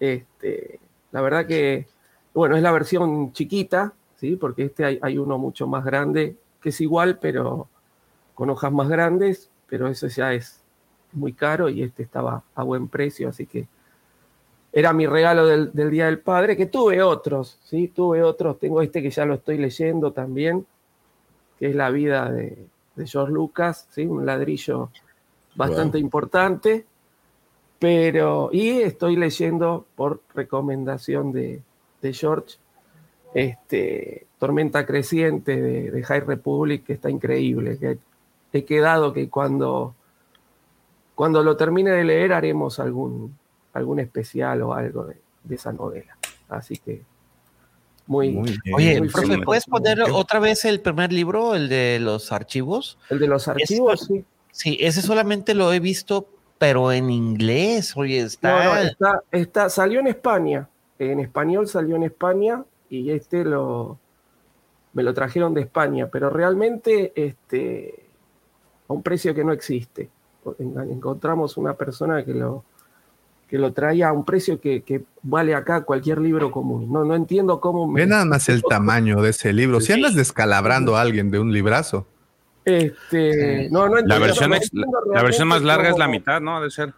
Este, 0.00 0.80
la 1.12 1.20
verdad 1.22 1.46
que, 1.46 1.86
bueno, 2.34 2.56
es 2.56 2.62
la 2.62 2.72
versión 2.72 3.32
chiquita, 3.32 3.94
¿sí? 4.16 4.36
porque 4.36 4.64
este 4.64 4.84
hay, 4.84 4.98
hay 5.00 5.16
uno 5.16 5.38
mucho 5.38 5.66
más 5.66 5.84
grande 5.84 6.36
que 6.60 6.70
es 6.70 6.80
igual, 6.80 7.18
pero 7.18 7.68
con 8.38 8.50
hojas 8.50 8.70
más 8.70 8.88
grandes, 8.88 9.50
pero 9.66 9.88
eso 9.88 10.06
ya 10.06 10.32
es 10.32 10.60
muy 11.10 11.32
caro 11.32 11.68
y 11.68 11.82
este 11.82 12.04
estaba 12.04 12.44
a 12.54 12.62
buen 12.62 12.86
precio, 12.86 13.28
así 13.28 13.46
que 13.46 13.66
era 14.72 14.92
mi 14.92 15.08
regalo 15.08 15.44
del, 15.44 15.72
del 15.72 15.90
Día 15.90 16.06
del 16.06 16.20
Padre, 16.20 16.56
que 16.56 16.66
tuve 16.66 17.02
otros, 17.02 17.58
¿sí? 17.64 17.88
Tuve 17.88 18.22
otros, 18.22 18.60
tengo 18.60 18.80
este 18.80 19.02
que 19.02 19.10
ya 19.10 19.24
lo 19.24 19.34
estoy 19.34 19.58
leyendo 19.58 20.12
también, 20.12 20.64
que 21.58 21.70
es 21.70 21.74
la 21.74 21.90
vida 21.90 22.30
de, 22.30 22.64
de 22.94 23.06
George 23.08 23.32
Lucas, 23.32 23.88
¿sí? 23.90 24.06
Un 24.06 24.24
ladrillo 24.24 24.90
bastante 25.56 25.98
importante, 25.98 26.86
pero, 27.80 28.50
y 28.52 28.82
estoy 28.82 29.16
leyendo 29.16 29.84
por 29.96 30.20
recomendación 30.32 31.32
de, 31.32 31.60
de 32.00 32.12
George, 32.12 32.54
este, 33.34 34.28
Tormenta 34.38 34.86
Creciente 34.86 35.60
de, 35.60 35.90
de 35.90 36.02
High 36.04 36.20
Republic, 36.20 36.84
que 36.84 36.92
está 36.92 37.10
increíble, 37.10 37.78
que 37.78 37.98
he 38.52 38.64
quedado 38.64 39.12
que 39.12 39.28
cuando, 39.28 39.94
cuando 41.14 41.42
lo 41.42 41.56
termine 41.56 41.90
de 41.90 42.04
leer 42.04 42.32
haremos 42.32 42.78
algún, 42.80 43.36
algún 43.72 44.00
especial 44.00 44.62
o 44.62 44.74
algo 44.74 45.04
de, 45.04 45.16
de 45.44 45.54
esa 45.54 45.72
novela. 45.72 46.16
Así 46.48 46.76
que 46.78 47.02
muy, 48.06 48.30
Muy 48.32 48.50
bien. 48.64 48.74
Oye, 48.74 48.98
Muy 49.00 49.08
profe, 49.10 49.28
bien. 49.28 49.44
¿puedes 49.44 49.66
poner 49.66 50.00
otra 50.02 50.40
vez 50.40 50.64
el 50.64 50.80
primer 50.80 51.12
libro, 51.12 51.54
el 51.54 51.68
de 51.68 51.98
los 52.00 52.32
archivos? 52.32 52.98
el 53.10 53.18
de 53.18 53.26
los 53.28 53.48
archivos, 53.48 54.00
sí. 54.06 54.24
Sí, 54.50 54.78
ese 54.80 55.02
solamente 55.02 55.54
lo 55.54 55.72
he 55.72 55.78
visto, 55.78 56.26
pero 56.56 56.90
en 56.90 57.10
inglés. 57.10 57.94
Oye, 57.96 58.20
No, 58.20 58.26
está. 58.26 58.64
no, 58.64 58.76
está, 58.80 59.22
está- 59.30 59.68
salió 59.68 60.00
en 60.00 60.06
España. 60.06 60.68
En 60.98 61.20
español 61.20 61.68
salió 61.68 61.96
en 61.96 62.04
España 62.04 62.64
y 62.88 63.10
este 63.10 63.44
lo 63.44 63.98
me 64.94 65.02
lo 65.02 65.12
trajeron 65.14 65.52
de 65.54 65.60
España, 65.60 66.08
pero 66.10 66.30
realmente 66.30 67.12
este 67.14 68.07
a 68.88 68.92
un 68.92 69.02
precio 69.02 69.34
que 69.34 69.44
no 69.44 69.52
existe. 69.52 70.08
En- 70.58 70.78
Encontramos 70.90 71.56
una 71.56 71.74
persona 71.74 72.24
que 72.24 72.32
lo 72.34 72.64
que 73.48 73.56
lo 73.58 73.72
traía 73.72 74.08
a 74.08 74.12
un 74.12 74.26
precio 74.26 74.60
que, 74.60 74.82
que 74.82 75.04
vale 75.22 75.54
acá 75.54 75.80
cualquier 75.82 76.18
libro 76.20 76.50
común. 76.50 76.92
No, 76.92 77.02
no 77.04 77.14
entiendo 77.14 77.60
cómo 77.62 77.86
me, 77.86 78.02
Ve 78.02 78.06
nada 78.06 78.26
más 78.26 78.46
el 78.50 78.62
tamaño 78.62 79.22
de 79.22 79.30
ese 79.30 79.54
libro. 79.54 79.80
Si 79.80 79.90
andas 79.90 80.14
descalabrando 80.14 80.96
a 80.96 81.00
alguien 81.00 81.30
de 81.30 81.38
un 81.38 81.50
librazo. 81.50 82.06
este, 82.66 83.68
no, 83.70 83.88
no 83.88 83.94
La 83.94 84.00
entiendo, 84.00 84.20
versión, 84.26 84.50
la, 84.50 84.56
entiendo 84.58 84.88
la 85.14 85.22
versión 85.22 85.48
más 85.48 85.62
larga 85.62 85.88
es 85.88 85.96
la 85.96 86.08
mitad, 86.08 86.42
¿no? 86.42 86.60
De 86.60 86.70
ser. 86.70 86.92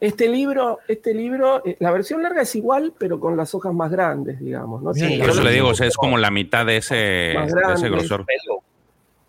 Este 0.00 0.28
libro, 0.28 0.78
este 0.88 1.14
libro, 1.14 1.62
eh, 1.64 1.76
la 1.78 1.92
versión 1.92 2.20
larga 2.20 2.42
es 2.42 2.52
igual, 2.56 2.92
pero 2.98 3.20
con 3.20 3.36
las 3.36 3.54
hojas 3.54 3.72
más 3.72 3.92
grandes, 3.92 4.40
digamos. 4.40 4.82
¿no? 4.82 4.92
Sí, 4.92 5.02
Por 5.02 5.10
eso 5.12 5.18
le 5.20 5.24
versión- 5.50 5.52
digo, 5.52 5.68
o 5.68 5.74
sea, 5.74 5.86
es 5.86 5.96
como 5.96 6.18
la 6.18 6.32
mitad 6.32 6.66
de 6.66 6.78
ese, 6.78 7.34
Más 7.36 7.52
de 7.54 7.74
ese 7.74 7.88
grosor. 7.90 8.24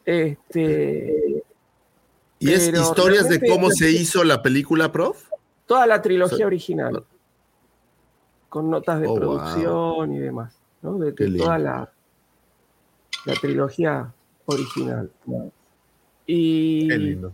Este, 0.05 1.43
¿Y 2.41 2.51
es 2.53 2.69
Pero 2.71 2.81
historias 2.81 3.29
de 3.29 3.39
cómo 3.47 3.69
se 3.69 3.91
hizo 3.91 4.23
la 4.23 4.41
película, 4.41 4.91
prof? 4.91 5.29
toda 5.67 5.85
la 5.87 6.01
trilogía 6.01 6.45
original, 6.47 7.05
con 8.49 8.69
notas 8.69 8.99
de 8.99 9.07
Oh, 9.07 9.11
wow. 9.11 9.19
producción 9.19 10.13
y 10.15 10.19
demás, 10.19 10.53
¿no? 10.81 10.97
De, 10.97 11.13
toda 11.13 11.57
la, 11.59 11.89
la 13.25 13.33
trilogía 13.35 14.11
original. 14.47 15.09
Y 16.25 16.89
Qué 16.89 16.97
lindo. 16.97 17.31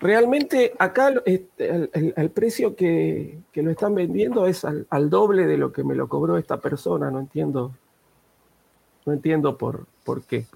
realmente 0.00 0.74
acá 0.78 1.12
este, 1.24 1.68
el, 1.74 1.90
el- 1.92 2.14
el 2.16 2.30
precio 2.30 2.76
que, 2.76 3.38
que 3.52 3.62
lo 3.62 3.70
están 3.70 3.94
vendiendo 3.94 4.46
es 4.46 4.64
al, 4.64 4.86
al 4.90 5.10
doble 5.10 5.46
de 5.46 5.56
lo 5.58 5.72
que 5.72 5.82
me 5.82 5.94
lo 5.94 6.08
cobró 6.08 6.36
esta 6.38 6.58
persona, 6.58 7.10
no 7.10 7.18
entiendo, 7.20 7.72
no 9.06 9.12
entiendo 9.12 9.56
por, 9.58 9.86
por 10.04 10.22
qué. 10.22 10.46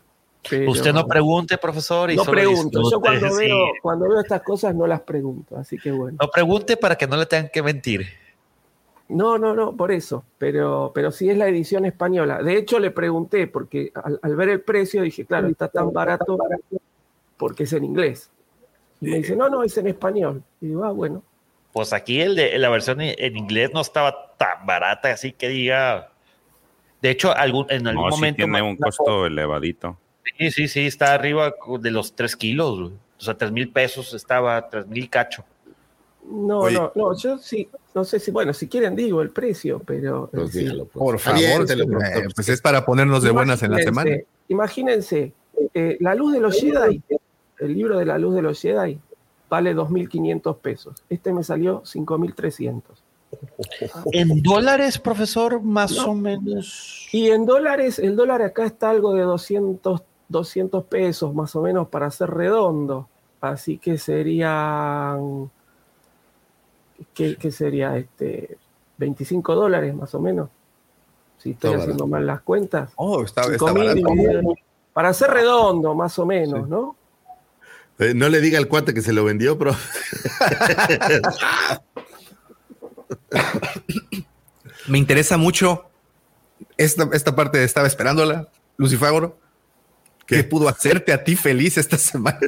Pero- 0.48 0.70
Usted 0.70 0.92
no 0.92 1.06
pregunte, 1.06 1.56
profesor. 1.58 2.10
Y 2.10 2.16
no 2.16 2.24
solo 2.24 2.36
pregunto, 2.36 2.82
yo 2.90 3.00
cuando 3.00 3.28
sí. 3.30 3.46
veo, 3.46 3.58
cuando 3.82 4.08
veo 4.08 4.20
estas 4.20 4.42
cosas 4.42 4.74
no 4.74 4.86
las 4.86 5.00
pregunto, 5.00 5.56
así 5.56 5.78
que 5.78 5.90
bueno. 5.90 6.18
No 6.20 6.28
pregunte 6.30 6.76
para 6.76 6.96
que 6.96 7.06
no 7.06 7.16
le 7.16 7.26
tengan 7.26 7.50
que 7.52 7.62
mentir. 7.62 8.06
No, 9.08 9.36
no, 9.36 9.54
no, 9.54 9.76
por 9.76 9.92
eso, 9.92 10.24
pero, 10.38 10.90
pero 10.94 11.10
sí 11.10 11.28
es 11.28 11.36
la 11.36 11.46
edición 11.46 11.84
española. 11.84 12.42
De 12.42 12.56
hecho, 12.56 12.78
le 12.78 12.90
pregunté, 12.90 13.46
porque 13.46 13.92
al, 13.94 14.18
al 14.22 14.34
ver 14.36 14.48
el 14.48 14.60
precio 14.62 15.02
dije, 15.02 15.26
claro, 15.26 15.46
está 15.48 15.68
tan 15.68 15.92
barato 15.92 16.38
porque 17.36 17.64
es 17.64 17.72
en 17.74 17.84
inglés. 17.84 18.30
Y 19.00 19.06
me 19.10 19.16
dice, 19.18 19.36
no, 19.36 19.50
no, 19.50 19.62
es 19.62 19.76
en 19.76 19.88
español. 19.88 20.42
Y 20.60 20.68
digo, 20.68 20.84
ah, 20.84 20.90
bueno. 20.92 21.22
Pues 21.74 21.92
aquí 21.92 22.20
el 22.20 22.34
de, 22.34 22.56
la 22.58 22.70
versión 22.70 23.00
en 23.02 23.36
inglés 23.36 23.70
no 23.74 23.82
estaba 23.82 24.32
tan 24.38 24.64
barata, 24.64 25.10
así 25.10 25.32
que 25.32 25.48
diga. 25.48 26.10
De 27.02 27.10
hecho, 27.10 27.36
algún, 27.36 27.66
en 27.68 27.86
algún 27.86 28.04
No, 28.06 28.10
sí 28.12 28.16
momento. 28.16 28.36
tiene 28.36 28.52
me- 28.52 28.62
un 28.62 28.76
costo 28.76 29.26
elevadito. 29.26 29.98
Sí, 30.38 30.50
sí, 30.50 30.68
sí, 30.68 30.86
está 30.86 31.14
arriba 31.14 31.54
de 31.80 31.90
los 31.90 32.14
3 32.14 32.36
kilos. 32.36 32.80
güey. 32.80 32.92
O 33.18 33.22
sea, 33.22 33.34
3 33.36 33.52
mil 33.52 33.68
pesos 33.70 34.12
estaba, 34.14 34.68
3 34.68 34.86
mil 34.88 35.08
cacho. 35.08 35.44
No, 36.30 36.60
Oye. 36.60 36.74
no, 36.76 36.90
no, 36.94 37.16
yo 37.16 37.36
sí, 37.38 37.68
no 37.94 38.02
sé 38.04 38.18
si, 38.18 38.30
bueno, 38.30 38.54
si 38.54 38.66
quieren 38.66 38.96
digo 38.96 39.20
el 39.20 39.28
precio, 39.30 39.82
pero... 39.84 40.30
Pues 40.32 40.52
sí. 40.52 40.60
dígalo, 40.60 40.86
pues. 40.86 40.92
Por 41.04 41.18
favor, 41.18 41.40
eh, 41.42 41.86
profesor. 41.86 42.32
pues 42.34 42.48
es 42.48 42.60
para 42.62 42.84
ponernos 42.86 43.22
de 43.22 43.30
buenas 43.30 43.62
en 43.62 43.72
la 43.72 43.78
semana. 43.82 44.10
Imagínense, 44.48 45.32
imagínense, 45.58 45.68
eh, 45.74 45.96
La 46.00 46.14
Luz 46.14 46.32
de 46.32 46.40
los 46.40 46.58
Jedi, 46.58 47.02
el 47.58 47.74
libro 47.74 47.98
de 47.98 48.06
La 48.06 48.16
Luz 48.18 48.34
de 48.34 48.42
los 48.42 48.60
Jedi, 48.60 48.98
vale 49.50 49.74
2.500 49.76 50.56
pesos. 50.58 51.02
Este 51.10 51.32
me 51.32 51.44
salió 51.44 51.82
5.300. 51.82 52.82
En 54.12 54.42
dólares, 54.42 54.98
profesor, 54.98 55.60
más 55.62 55.92
No. 55.96 56.06
o 56.12 56.14
menos. 56.14 57.08
Y 57.12 57.28
en 57.30 57.44
dólares, 57.44 57.98
el 57.98 58.16
dólar 58.16 58.42
acá 58.42 58.64
está 58.64 58.90
algo 58.90 59.12
de 59.14 59.22
200, 59.22 60.02
200 60.28 60.84
pesos 60.84 61.34
más 61.34 61.54
o 61.56 61.62
menos 61.62 61.88
para 61.88 62.10
ser 62.10 62.30
redondo. 62.30 63.08
Así 63.40 63.78
que 63.78 63.98
serían, 63.98 65.50
¿qué, 67.12 67.36
qué 67.36 67.50
sería? 67.52 67.96
Este, 67.96 68.56
25 68.98 69.54
dólares 69.54 69.94
más 69.94 70.14
o 70.14 70.20
menos. 70.20 70.48
Si 71.38 71.50
estoy 71.50 71.72
Está 71.72 71.82
haciendo 71.82 72.04
barato. 72.04 72.06
mal 72.06 72.26
las 72.26 72.40
cuentas. 72.42 72.92
Oh, 72.96 73.22
está, 73.22 73.42
está 73.42 73.56
5.000 73.66 73.74
barato. 73.74 73.94
dividido- 73.96 74.54
para 74.94 75.12
ser 75.12 75.30
redondo 75.30 75.94
más 75.94 76.18
o 76.18 76.24
menos, 76.26 76.68
¿no? 76.68 76.96
Eh, 77.98 78.14
no 78.14 78.28
le 78.28 78.40
diga 78.40 78.58
al 78.58 78.68
cuate 78.68 78.94
que 78.94 79.02
se 79.02 79.12
lo 79.12 79.24
vendió, 79.24 79.58
pero 79.58 79.72
Me 84.88 84.98
interesa 84.98 85.36
mucho 85.36 85.84
esta, 86.76 87.08
esta 87.12 87.34
parte, 87.34 87.62
estaba 87.64 87.86
esperándola, 87.86 88.48
Lucifagoro. 88.76 89.38
¿Qué 90.26 90.44
pudo 90.44 90.68
hacerte 90.68 91.12
a 91.12 91.22
ti 91.24 91.36
feliz 91.36 91.76
esta 91.78 91.98
semana? 91.98 92.38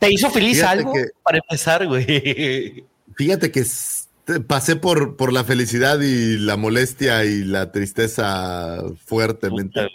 ¿Te 0.00 0.12
hizo 0.12 0.30
feliz 0.30 0.58
Fíjate 0.58 0.78
algo? 0.78 0.92
que- 0.92 1.06
Para 1.22 1.38
empezar, 1.38 1.86
güey. 1.86 2.84
fíjate 3.16 3.50
que 3.50 3.64
pasé 4.46 4.76
por, 4.76 5.16
por 5.16 5.32
la 5.32 5.44
felicidad 5.44 6.00
y 6.00 6.36
la 6.38 6.56
molestia 6.56 7.24
y 7.24 7.44
la 7.44 7.72
tristeza 7.72 8.82
fuertemente. 9.04 9.88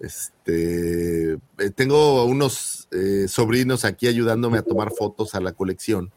Este, 0.00 1.32
eh, 1.34 1.70
tengo 1.74 2.24
unos 2.24 2.88
eh, 2.90 3.26
sobrinos 3.28 3.84
aquí 3.84 4.06
ayudándome 4.08 4.58
a 4.58 4.62
tomar 4.62 4.90
fotos 4.90 5.34
a 5.34 5.40
la 5.40 5.52
colección. 5.52 6.10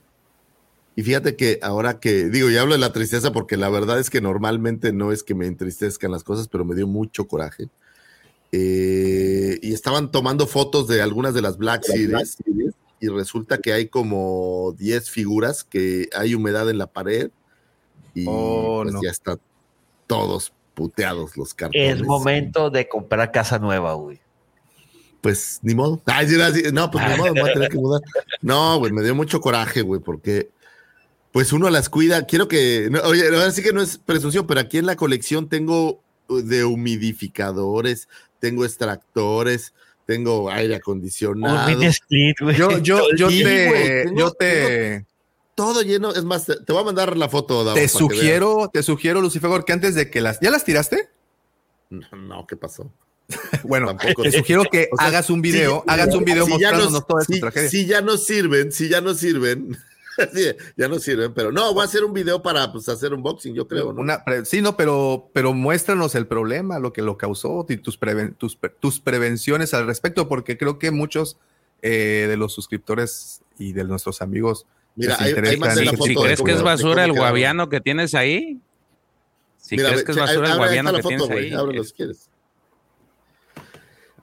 Y 0.96 1.04
fíjate 1.04 1.36
que 1.36 1.60
ahora 1.62 2.00
que 2.00 2.26
digo, 2.30 2.50
y 2.50 2.58
hablo 2.58 2.74
de 2.74 2.80
la 2.80 2.92
tristeza 2.92 3.32
porque 3.32 3.56
la 3.56 3.70
verdad 3.70 4.00
es 4.00 4.10
que 4.10 4.20
normalmente 4.20 4.92
no 4.92 5.12
es 5.12 5.22
que 5.22 5.36
me 5.36 5.46
entristezcan 5.46 6.12
las 6.12 6.24
cosas, 6.24 6.48
pero 6.48 6.66
me 6.66 6.76
dio 6.76 6.88
mucho 6.88 7.28
coraje. 7.28 7.70
Eh, 8.52 9.60
y 9.62 9.74
estaban 9.74 10.12
tomando 10.12 10.48
fotos 10.48 10.88
de 10.88 11.02
algunas 11.02 11.34
de 11.34 11.42
las 11.42 11.58
Black 11.58 11.84
Series 11.84 12.38
y 13.00 13.08
resulta 13.10 13.60
que 13.60 13.74
hay 13.74 13.88
como 13.88 14.74
10 14.78 15.10
figuras 15.10 15.64
que 15.64 16.10
hay 16.16 16.34
humedad 16.34 16.70
en 16.70 16.78
la 16.78 16.88
pared 16.88 17.30
y 18.14 18.26
Oh, 18.28 18.82
pues 18.84 18.94
no. 18.94 19.02
ya 19.04 19.12
están 19.12 19.40
todos 20.08 20.54
puteados 20.74 21.38
los 21.38 21.54
cartones. 21.54 21.96
Es 21.96 22.04
momento 22.04 22.70
de 22.70 22.88
comprar 22.88 23.32
casa 23.32 23.60
nueva, 23.60 23.94
güey. 23.94 24.20
Pues 25.22 25.60
ni 25.62 25.76
modo. 25.76 26.02
Ay. 26.06 26.28
No, 26.72 26.90
pues 26.90 27.06
ni 27.10 27.18
modo, 27.18 27.34
me 27.34 27.42
voy 27.42 27.50
a 27.50 27.54
tener 27.54 27.70
que 27.70 27.78
mudar. 27.78 28.02
No, 28.42 28.80
güey, 28.80 28.92
me 28.92 29.04
dio 29.04 29.14
mucho 29.14 29.42
coraje, 29.42 29.82
güey, 29.82 30.00
porque 30.00 30.50
pues 31.32 31.52
uno 31.54 31.70
las 31.70 31.90
cuida. 31.90 32.26
Quiero 32.26 32.48
que, 32.48 32.90
no, 32.92 33.02
oye, 33.02 33.28
ahora 33.28 33.52
sí 33.52 33.62
que 33.62 33.74
no 33.74 33.82
es 33.82 33.98
presunción, 33.98 34.48
pero 34.48 34.60
aquí 34.60 34.78
en 34.78 34.86
la 34.86 34.96
colección 34.96 35.50
tengo 35.50 36.02
uh, 36.30 36.38
de 36.42 36.64
humidificadores, 36.64 38.08
tengo 38.40 38.66
extractores, 38.66 39.74
tengo 40.06 40.50
aire 40.50 40.76
acondicionado. 40.76 41.68
Mini 41.70 41.88
split, 41.88 42.40
güey. 42.42 42.56
Yo, 42.56 42.78
yo, 42.80 43.02
yo 43.16 43.30
Sí, 43.30 43.44
te, 43.44 44.04
tengo- 44.06 44.20
yo 44.20 44.32
te, 44.32 45.06
Todo 45.56 45.82
lleno. 45.82 46.14
Es 46.14 46.24
más, 46.24 46.46
te, 46.46 46.56
te 46.58 46.72
voy 46.74 46.82
a 46.82 46.86
mandar 46.86 47.18
la 47.18 47.28
foto, 47.30 47.64
Davo, 47.64 47.76
te 47.76 47.88
sugiero, 47.88 48.70
te 48.72 48.84
sugiero, 48.84 49.22
Lucifagor, 49.22 49.66
que 49.66 49.74
antes 49.74 49.96
de 49.96 50.10
que 50.10 50.22
las, 50.22 50.40
¿ya 50.40 50.52
las 50.52 50.64
tiraste? 50.64 51.10
No, 51.90 52.08
no, 52.18 52.48
¿qué 52.48 52.56
pasó? 52.56 52.92
Bueno, 53.64 53.88
Tampoco. 53.88 54.24
te 54.24 54.32
sugiero 54.32 54.64
que 54.72 54.88
O 54.92 54.98
sea, 54.98 55.08
hagas 55.08 55.30
un 55.30 55.42
video, 55.42 55.84
si- 55.86 55.92
hagas 55.92 56.14
un 56.16 56.24
video 56.24 56.46
si 56.46 56.52
mostrándonos 56.52 56.92
nos- 56.94 57.08
toda 57.08 57.22
esta 57.22 57.34
si- 57.34 57.40
tragedia. 57.42 57.70
Si 57.70 57.86
ya 57.86 58.02
no 58.02 58.18
sirven, 58.18 58.72
si 58.72 58.88
ya 58.90 59.02
no 59.02 59.14
sirven, 59.14 59.78
sí, 60.34 60.46
ya 60.76 60.88
no 60.88 61.00
sirven, 61.00 61.34
pero 61.34 61.52
no, 61.52 61.74
voy 61.74 61.84
a 61.84 61.86
hacer 61.86 62.04
un 62.04 62.14
video 62.14 62.42
para 62.42 62.72
pues, 62.72 62.90
hacer 62.90 63.14
unboxing, 63.14 63.54
yo 63.54 63.68
creo, 63.68 63.94
¿no? 63.94 64.02
Una 64.02 64.24
sí, 64.46 64.62
no, 64.62 64.76
pero, 64.76 65.30
pero 65.34 65.54
muéstranos 65.54 66.16
el 66.16 66.28
problema, 66.28 66.80
lo 66.80 66.94
que 66.94 67.02
lo 67.02 67.18
causó 67.18 67.66
y 67.70 67.78
tus, 67.78 68.00
preven- 68.00 68.36
tus, 68.38 68.58
tus 68.80 69.00
prevenciones 69.00 69.74
al 69.74 69.86
respecto, 69.86 70.28
porque 70.28 70.58
creo 70.58 70.80
que 70.80 70.92
muchos 70.92 71.38
eh, 71.82 72.26
de 72.28 72.38
los 72.38 72.54
suscriptores 72.54 73.42
y 73.60 73.74
de 73.74 73.84
nuestros 73.84 74.22
amigos 74.22 74.66
Mira, 74.96 75.16
ahí 75.20 75.30
interesan- 75.30 75.60
mandé 75.60 75.86
la 75.86 75.92
Si, 75.92 75.98
foto 75.98 76.08
si 76.08 76.16
de 76.16 76.22
crees 76.22 76.42
que 76.42 76.52
es 76.52 76.58
de 76.58 76.64
basura 76.64 77.06
el 77.06 77.14
guaviano 77.14 77.70
que 77.70 77.82
tienes 77.82 78.16
ahí, 78.16 78.60
si 79.60 79.76
Mira, 79.76 79.90
crees 79.90 80.04
que 80.04 80.12
es 80.12 80.18
basura 80.18 80.52
el 80.52 80.58
guaviano 80.58 80.94
que 80.94 81.04
tienes 81.04 81.30
ahí, 81.30 81.54
ábrelo 81.54 81.84
si 81.84 81.94
quieres. 81.94 82.30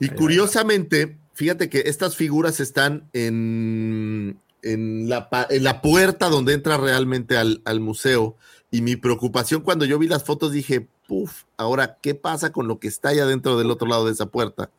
Y 0.01 0.09
curiosamente, 0.09 1.19
fíjate 1.35 1.69
que 1.69 1.85
estas 1.87 2.17
figuras 2.17 2.59
están 2.59 3.09
en, 3.13 4.41
en, 4.65 5.09
la, 5.09 5.29
en 5.51 5.63
la 5.63 5.81
puerta 5.81 6.29
donde 6.29 6.55
entra 6.55 6.77
realmente 6.77 7.37
al, 7.37 7.63
al 7.65 7.81
museo. 7.81 8.37
Y 8.71 8.83
mi 8.83 8.97
preocupación 8.97 9.63
cuando 9.63 9.85
yo 9.85 9.99
vi 9.99 10.09
las 10.09 10.25
fotos 10.25 10.51
dije, 10.51 10.89
puf, 11.07 11.45
ahora, 11.57 11.99
¿qué 12.03 12.15
pasa 12.15 12.51
con 12.51 12.67
lo 12.67 12.81
que 12.81 12.89
está 12.89 13.11
allá 13.11 13.27
dentro 13.27 13.57
del 13.57 13.71
otro 13.71 13.87
lado 13.87 14.07
de 14.07 14.13
esa 14.13 14.27
puerta? 14.27 14.71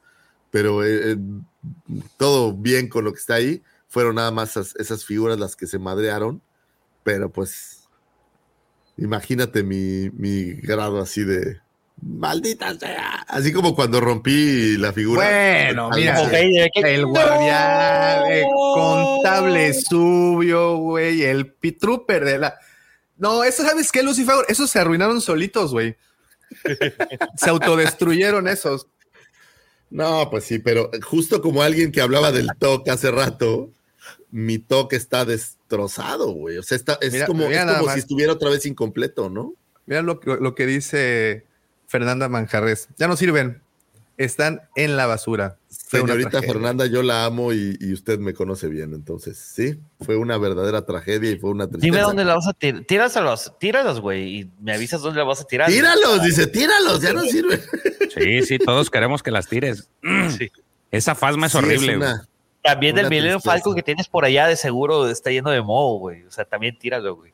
Pero 0.52 0.84
eh, 0.84 1.12
eh, 1.12 1.18
todo 2.18 2.54
bien 2.54 2.90
con 2.90 3.06
lo 3.06 3.14
que 3.14 3.20
está 3.20 3.36
ahí. 3.36 3.64
Fueron 3.88 4.16
nada 4.16 4.32
más 4.32 4.52
esas, 4.52 4.76
esas 4.78 5.06
figuras 5.06 5.40
las 5.40 5.56
que 5.56 5.68
se 5.68 5.80
madrearon. 5.80 6.42
Pero 7.04 7.32
pues, 7.32 7.88
imagínate 8.98 9.64
mi, 9.64 10.10
mi 10.12 10.54
grado 10.54 11.00
así 11.00 11.24
de, 11.24 11.62
Maldita 12.02 12.78
sea. 12.78 13.26
Así 13.28 13.52
como 13.54 13.74
cuando 13.76 14.00
rompí 14.02 14.78
la 14.78 14.94
figura. 14.94 15.22
Bueno, 15.26 15.90
mira, 15.96 16.18
al- 16.18 16.36
el 16.36 17.06
guardián, 17.06 18.32
el 18.32 18.44
contable 18.76 19.74
suyo, 19.74 20.78
güey, 20.78 21.24
el 21.24 21.52
pitrooper 21.54 22.26
de 22.26 22.38
la. 22.38 22.60
No, 23.18 23.44
eso, 23.44 23.64
¿sabes 23.64 23.92
qué, 23.92 24.04
Lucifer? 24.04 24.36
Esos 24.50 24.70
se 24.70 24.80
arruinaron 24.80 25.22
solitos, 25.22 25.72
güey. 25.72 25.96
Se 27.38 27.50
autodestruyeron 27.50 28.48
esos. 28.48 28.88
No, 29.90 30.30
pues 30.30 30.44
sí, 30.44 30.60
pero 30.60 30.92
justo 31.04 31.42
como 31.42 31.64
alguien 31.64 31.92
que 31.92 32.02
hablaba 32.02 32.32
del 32.32 32.50
toque 32.60 32.92
hace 32.92 33.10
rato, 33.12 33.72
mi 34.32 34.60
toque 34.60 34.96
está 34.96 35.26
destrozado, 35.26 36.32
güey. 36.34 36.58
O 36.58 36.64
sea, 36.64 36.76
está, 36.76 36.98
es 37.02 37.14
Mira, 37.14 37.26
como, 37.26 37.48
mira 37.48 37.62
es 37.62 37.66
nada 37.66 37.78
como 37.80 37.88
más. 37.88 37.94
si 37.96 38.00
estuviera 38.02 38.34
otra 38.34 38.50
vez 38.50 38.66
incompleto, 38.66 39.30
¿no? 39.30 39.54
Mira 39.86 40.02
lo 40.02 40.20
que 40.20 40.66
dice 40.66 41.46
Fernanda 42.00 42.30
Manjarres. 42.30 42.90
Ya 42.98 43.08
no 43.08 43.16
sirven. 43.16 43.62
Están 44.18 44.62
en 44.76 44.96
la 44.96 45.08
basura. 45.08 45.58
Fue 45.88 46.00
Señorita. 46.00 46.42
Fernanda, 46.42 46.86
yo 46.86 47.04
la 47.04 47.26
amo 47.26 47.52
y, 47.54 47.78
y 47.82 47.94
usted 47.94 48.18
me 48.18 48.34
conoce 48.34 48.68
bien, 48.70 48.94
entonces 48.94 49.38
sí, 49.38 49.78
fue 50.02 50.16
una 50.16 50.38
verdadera 50.38 50.84
tragedia 50.86 51.30
y 51.32 51.38
fue 51.38 51.52
una 51.52 51.68
tristeza. 51.68 51.86
Dime 51.86 52.00
dónde 52.02 52.24
la 52.26 52.36
vas 52.36 52.48
a 52.48 52.54
tirar. 52.54 52.84
Tíralos, 52.86 53.54
tíralos, 53.60 54.00
güey. 54.02 54.40
Y 54.40 54.52
me 54.62 54.74
avisas 54.74 55.02
dónde 55.02 55.20
la 55.20 55.26
vas 55.26 55.42
a 55.42 55.44
tirar. 55.46 55.70
Tíralos, 55.70 56.24
dice, 56.24 56.48
tíralos, 56.48 57.02
ya 57.02 57.14
no 57.14 57.22
sirve. 57.24 57.62
Sí, 58.16 58.42
sí, 58.44 58.58
todos 58.58 58.90
queremos 58.90 59.22
que 59.22 59.32
las 59.32 59.48
tires. 59.48 59.90
Esa 60.92 61.14
fasma 61.14 61.48
es 61.48 61.52
Sí, 61.52 61.58
es 61.60 61.64
horrible. 61.64 61.98
una- 61.98 62.16
güey. 62.16 62.28
También 62.64 62.96
del 62.96 63.10
Millennium. 63.10 63.42
Falcon 63.42 63.76
que 63.76 63.84
tienes 63.84 64.08
por 64.08 64.26
allá, 64.26 64.48
de 64.48 64.56
seguro 64.56 65.08
está 65.08 65.30
lleno 65.30 65.52
de 65.52 65.62
moho, 65.62 66.00
güey. 66.00 66.24
O 66.24 66.32
sea, 66.32 66.46
también 66.46 66.80
tíralo, 66.80 67.16
güey. 67.16 67.32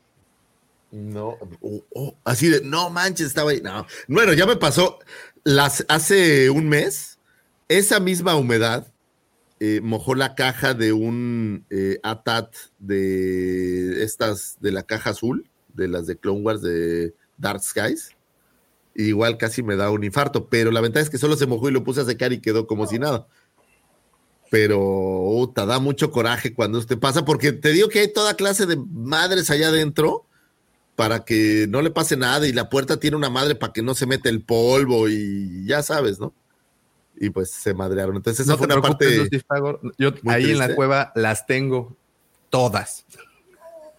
No, 0.91 1.37
oh, 1.61 1.85
oh, 1.95 2.17
así 2.25 2.49
de, 2.49 2.61
no 2.61 2.89
manches, 2.89 3.27
estaba 3.27 3.51
ahí. 3.51 3.61
No. 3.61 3.85
Bueno, 4.07 4.33
ya 4.33 4.45
me 4.45 4.57
pasó 4.57 4.99
las, 5.43 5.85
hace 5.87 6.49
un 6.49 6.67
mes, 6.67 7.17
esa 7.69 7.99
misma 7.99 8.35
humedad 8.35 8.91
eh, 9.61 9.79
mojó 9.81 10.15
la 10.15 10.35
caja 10.35 10.73
de 10.73 10.91
un 10.91 11.65
eh, 11.69 11.99
ATAT 12.03 12.53
de 12.79 14.03
estas, 14.03 14.57
de 14.59 14.71
la 14.71 14.83
caja 14.83 15.11
azul, 15.11 15.49
de 15.73 15.87
las 15.87 16.07
de 16.07 16.17
Clone 16.17 16.41
Wars 16.41 16.61
de 16.61 17.13
Dark 17.37 17.63
Skies. 17.63 18.09
Igual 18.93 19.37
casi 19.37 19.63
me 19.63 19.77
da 19.77 19.89
un 19.91 20.03
infarto, 20.03 20.49
pero 20.49 20.71
la 20.71 20.81
ventaja 20.81 21.03
es 21.03 21.09
que 21.09 21.17
solo 21.17 21.37
se 21.37 21.47
mojó 21.47 21.69
y 21.69 21.71
lo 21.71 21.85
puse 21.85 22.01
a 22.01 22.05
secar 22.05 22.33
y 22.33 22.41
quedó 22.41 22.67
como 22.67 22.85
si 22.85 22.99
nada. 22.99 23.27
Pero 24.49 25.49
te 25.55 25.65
da 25.65 25.79
mucho 25.79 26.11
coraje 26.11 26.53
cuando 26.53 26.77
usted 26.77 26.99
pasa, 26.99 27.23
porque 27.23 27.53
te 27.53 27.71
digo 27.71 27.87
que 27.87 27.99
hay 27.99 28.11
toda 28.11 28.33
clase 28.33 28.65
de 28.65 28.75
madres 28.75 29.49
allá 29.49 29.69
adentro 29.69 30.25
para 30.95 31.25
que 31.25 31.65
no 31.69 31.81
le 31.81 31.91
pase 31.91 32.17
nada 32.17 32.47
y 32.47 32.53
la 32.53 32.69
puerta 32.69 32.99
tiene 32.99 33.17
una 33.17 33.29
madre 33.29 33.55
para 33.55 33.73
que 33.73 33.81
no 33.81 33.95
se 33.95 34.05
mete 34.05 34.29
el 34.29 34.41
polvo 34.41 35.09
y 35.09 35.65
ya 35.65 35.81
sabes, 35.81 36.19
¿no? 36.19 36.33
Y 37.17 37.29
pues 37.29 37.51
se 37.51 37.73
madrearon. 37.73 38.15
Entonces 38.15 38.41
esa 38.41 38.53
No 38.53 38.57
fue 38.57 38.67
te 38.67 38.73
una 38.73 38.81
parte... 38.81 39.29
Yo 39.97 40.13
ahí 40.27 40.51
en 40.51 40.57
la 40.57 40.75
cueva 40.75 41.11
las 41.15 41.45
tengo 41.45 41.95
todas. 42.49 43.05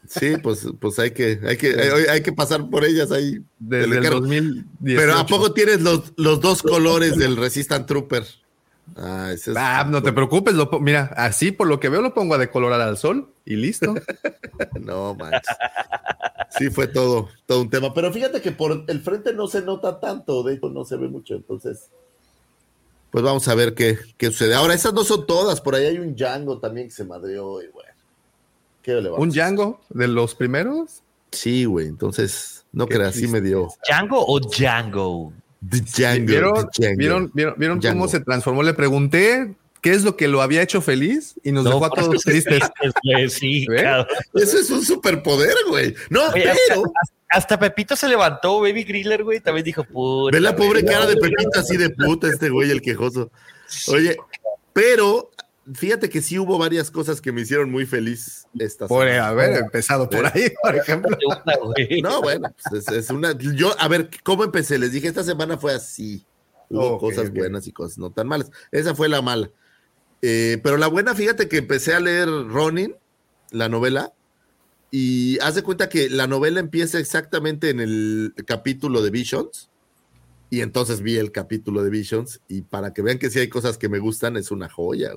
Sí, 0.08 0.36
pues, 0.42 0.66
pues 0.80 0.98
hay 0.98 1.12
que, 1.12 1.40
hay 1.46 1.56
que, 1.56 1.80
hay, 1.80 2.04
hay 2.06 2.22
que 2.22 2.32
pasar 2.32 2.68
por 2.68 2.84
ellas 2.84 3.12
ahí. 3.12 3.40
Desde 3.58 3.96
el 3.96 4.02
carro. 4.02 4.20
2018. 4.20 4.66
Pero 4.82 5.14
¿a 5.14 5.26
poco 5.26 5.52
tienes 5.52 5.80
los, 5.80 6.12
los 6.16 6.40
dos 6.40 6.62
colores 6.62 7.16
del 7.16 7.36
Resistant 7.36 7.86
Trooper? 7.86 8.26
Ah, 8.96 9.30
ese 9.32 9.52
es- 9.52 9.56
Ah, 9.58 9.84
no 9.88 10.02
te 10.02 10.12
preocupes, 10.12 10.54
lo 10.54 10.68
mira, 10.80 11.12
así 11.16 11.50
por 11.52 11.66
lo 11.66 11.80
que 11.80 11.88
veo 11.88 12.02
lo 12.02 12.12
pongo 12.14 12.34
a 12.34 12.38
decolorar 12.38 12.80
al 12.80 12.96
sol 12.98 13.32
y 13.44 13.56
listo. 13.56 13.94
No, 14.80 15.14
manches. 15.14 15.56
Sí, 16.50 16.68
fue 16.70 16.86
todo, 16.86 17.28
todo 17.46 17.62
un 17.62 17.70
tema. 17.70 17.94
Pero 17.94 18.12
fíjate 18.12 18.40
que 18.42 18.52
por 18.52 18.84
el 18.86 19.00
frente 19.00 19.32
no 19.32 19.46
se 19.46 19.62
nota 19.62 19.98
tanto, 20.00 20.42
de 20.42 20.54
hecho 20.54 20.68
no 20.68 20.84
se 20.84 20.96
ve 20.96 21.08
mucho. 21.08 21.34
Entonces, 21.34 21.88
pues 23.10 23.24
vamos 23.24 23.46
a 23.48 23.54
ver 23.54 23.74
qué, 23.74 23.98
qué 24.18 24.26
sucede. 24.26 24.54
Ahora, 24.54 24.74
esas 24.74 24.92
no 24.92 25.04
son 25.04 25.26
todas, 25.26 25.60
por 25.60 25.74
ahí 25.74 25.86
hay 25.86 25.98
un 25.98 26.14
Django 26.14 26.58
también 26.58 26.88
que 26.88 26.94
se 26.94 27.04
madreó 27.04 27.62
y 27.62 27.68
bueno. 27.68 27.90
¿Qué 28.82 28.94
le 29.00 29.10
¿Un? 29.10 29.30
Django 29.30 29.80
de 29.90 30.08
los 30.08 30.34
primeros? 30.34 31.02
Sí, 31.30 31.64
güey, 31.64 31.86
entonces 31.86 32.66
no 32.72 32.86
creas, 32.86 33.14
sí 33.14 33.28
me 33.28 33.40
dio. 33.40 33.68
¿Django 33.88 34.22
o 34.26 34.38
Django? 34.40 35.32
Django, 35.62 36.26
¿Vieron, 36.26 36.52
Django. 36.76 36.96
¿vieron, 36.96 37.30
vieron, 37.32 37.54
vieron 37.56 37.80
Django. 37.80 38.00
cómo 38.00 38.08
se 38.08 38.20
transformó? 38.20 38.62
Le 38.62 38.74
pregunté 38.74 39.54
qué 39.80 39.90
es 39.90 40.04
lo 40.04 40.16
que 40.16 40.28
lo 40.28 40.42
había 40.42 40.62
hecho 40.62 40.80
feliz 40.80 41.34
y 41.42 41.52
nos 41.52 41.64
dejó 41.64 41.84
a 41.84 41.90
todos 41.90 42.22
tristes. 42.22 42.62
Sí, 43.28 43.66
cabrón. 43.76 44.06
Eso 44.34 44.58
es 44.58 44.70
un 44.70 44.84
superpoder, 44.84 45.54
güey. 45.68 45.94
No, 46.08 46.28
Oye, 46.30 46.48
hasta, 46.50 46.62
pero 46.68 46.82
hasta 47.28 47.58
Pepito 47.58 47.96
se 47.96 48.08
levantó, 48.08 48.60
Baby 48.60 48.84
Griller, 48.84 49.24
güey. 49.24 49.40
También 49.40 49.64
dijo, 49.64 49.84
puta. 49.84 50.36
ve 50.36 50.40
la 50.40 50.54
pobre 50.54 50.84
cara 50.84 51.06
de. 51.06 51.16
Pepito 51.20 51.58
así 51.58 51.76
de 51.76 51.90
puta, 51.90 52.28
este 52.28 52.48
güey, 52.48 52.70
el 52.70 52.80
quejoso. 52.80 53.30
Oye, 53.88 54.16
pero 54.72 55.30
fíjate 55.74 56.08
que 56.08 56.22
sí 56.22 56.38
hubo 56.38 56.58
varias 56.58 56.90
cosas 56.90 57.20
que 57.20 57.32
me 57.32 57.42
hicieron 57.42 57.70
muy 57.70 57.86
feliz 57.86 58.46
esta 58.58 58.86
Por 58.88 59.06
semana. 59.06 59.28
haber 59.28 59.56
empezado 59.58 60.08
por 60.08 60.26
ahí, 60.26 60.52
por 60.62 60.76
ejemplo. 60.76 61.16
No, 62.02 62.22
bueno, 62.22 62.54
pues 62.70 62.88
es, 62.88 62.94
es 62.94 63.10
una. 63.10 63.36
Yo, 63.36 63.74
a 63.78 63.88
ver, 63.88 64.10
¿cómo 64.24 64.44
empecé? 64.44 64.78
Les 64.78 64.92
dije, 64.92 65.08
esta 65.08 65.22
semana 65.22 65.56
fue 65.56 65.74
así. 65.74 66.24
Hubo 66.68 66.98
cosas 66.98 67.32
buenas 67.32 67.66
y 67.66 67.72
cosas 67.72 67.98
no 67.98 68.10
tan 68.10 68.26
malas. 68.26 68.50
Esa 68.70 68.94
fue 68.94 69.08
la 69.08 69.20
mala. 69.20 69.50
Eh, 70.22 70.58
pero 70.62 70.76
la 70.76 70.86
buena, 70.86 71.14
fíjate 71.14 71.48
que 71.48 71.58
empecé 71.58 71.94
a 71.94 72.00
leer 72.00 72.28
Ronin, 72.28 72.94
la 73.50 73.68
novela, 73.68 74.12
y 74.90 75.38
haz 75.40 75.54
de 75.54 75.62
cuenta 75.62 75.88
que 75.88 76.08
la 76.08 76.26
novela 76.26 76.60
empieza 76.60 76.98
exactamente 76.98 77.70
en 77.70 77.80
el 77.80 78.34
capítulo 78.46 79.02
de 79.02 79.10
Visions. 79.10 79.68
Y 80.48 80.60
entonces 80.60 81.00
vi 81.00 81.16
el 81.16 81.32
capítulo 81.32 81.82
de 81.82 81.90
Visions, 81.90 82.40
y 82.46 82.62
para 82.62 82.92
que 82.92 83.02
vean 83.02 83.18
que 83.18 83.30
sí 83.30 83.38
hay 83.38 83.48
cosas 83.48 83.78
que 83.78 83.88
me 83.88 83.98
gustan, 83.98 84.36
es 84.36 84.50
una 84.50 84.68
joya. 84.68 85.12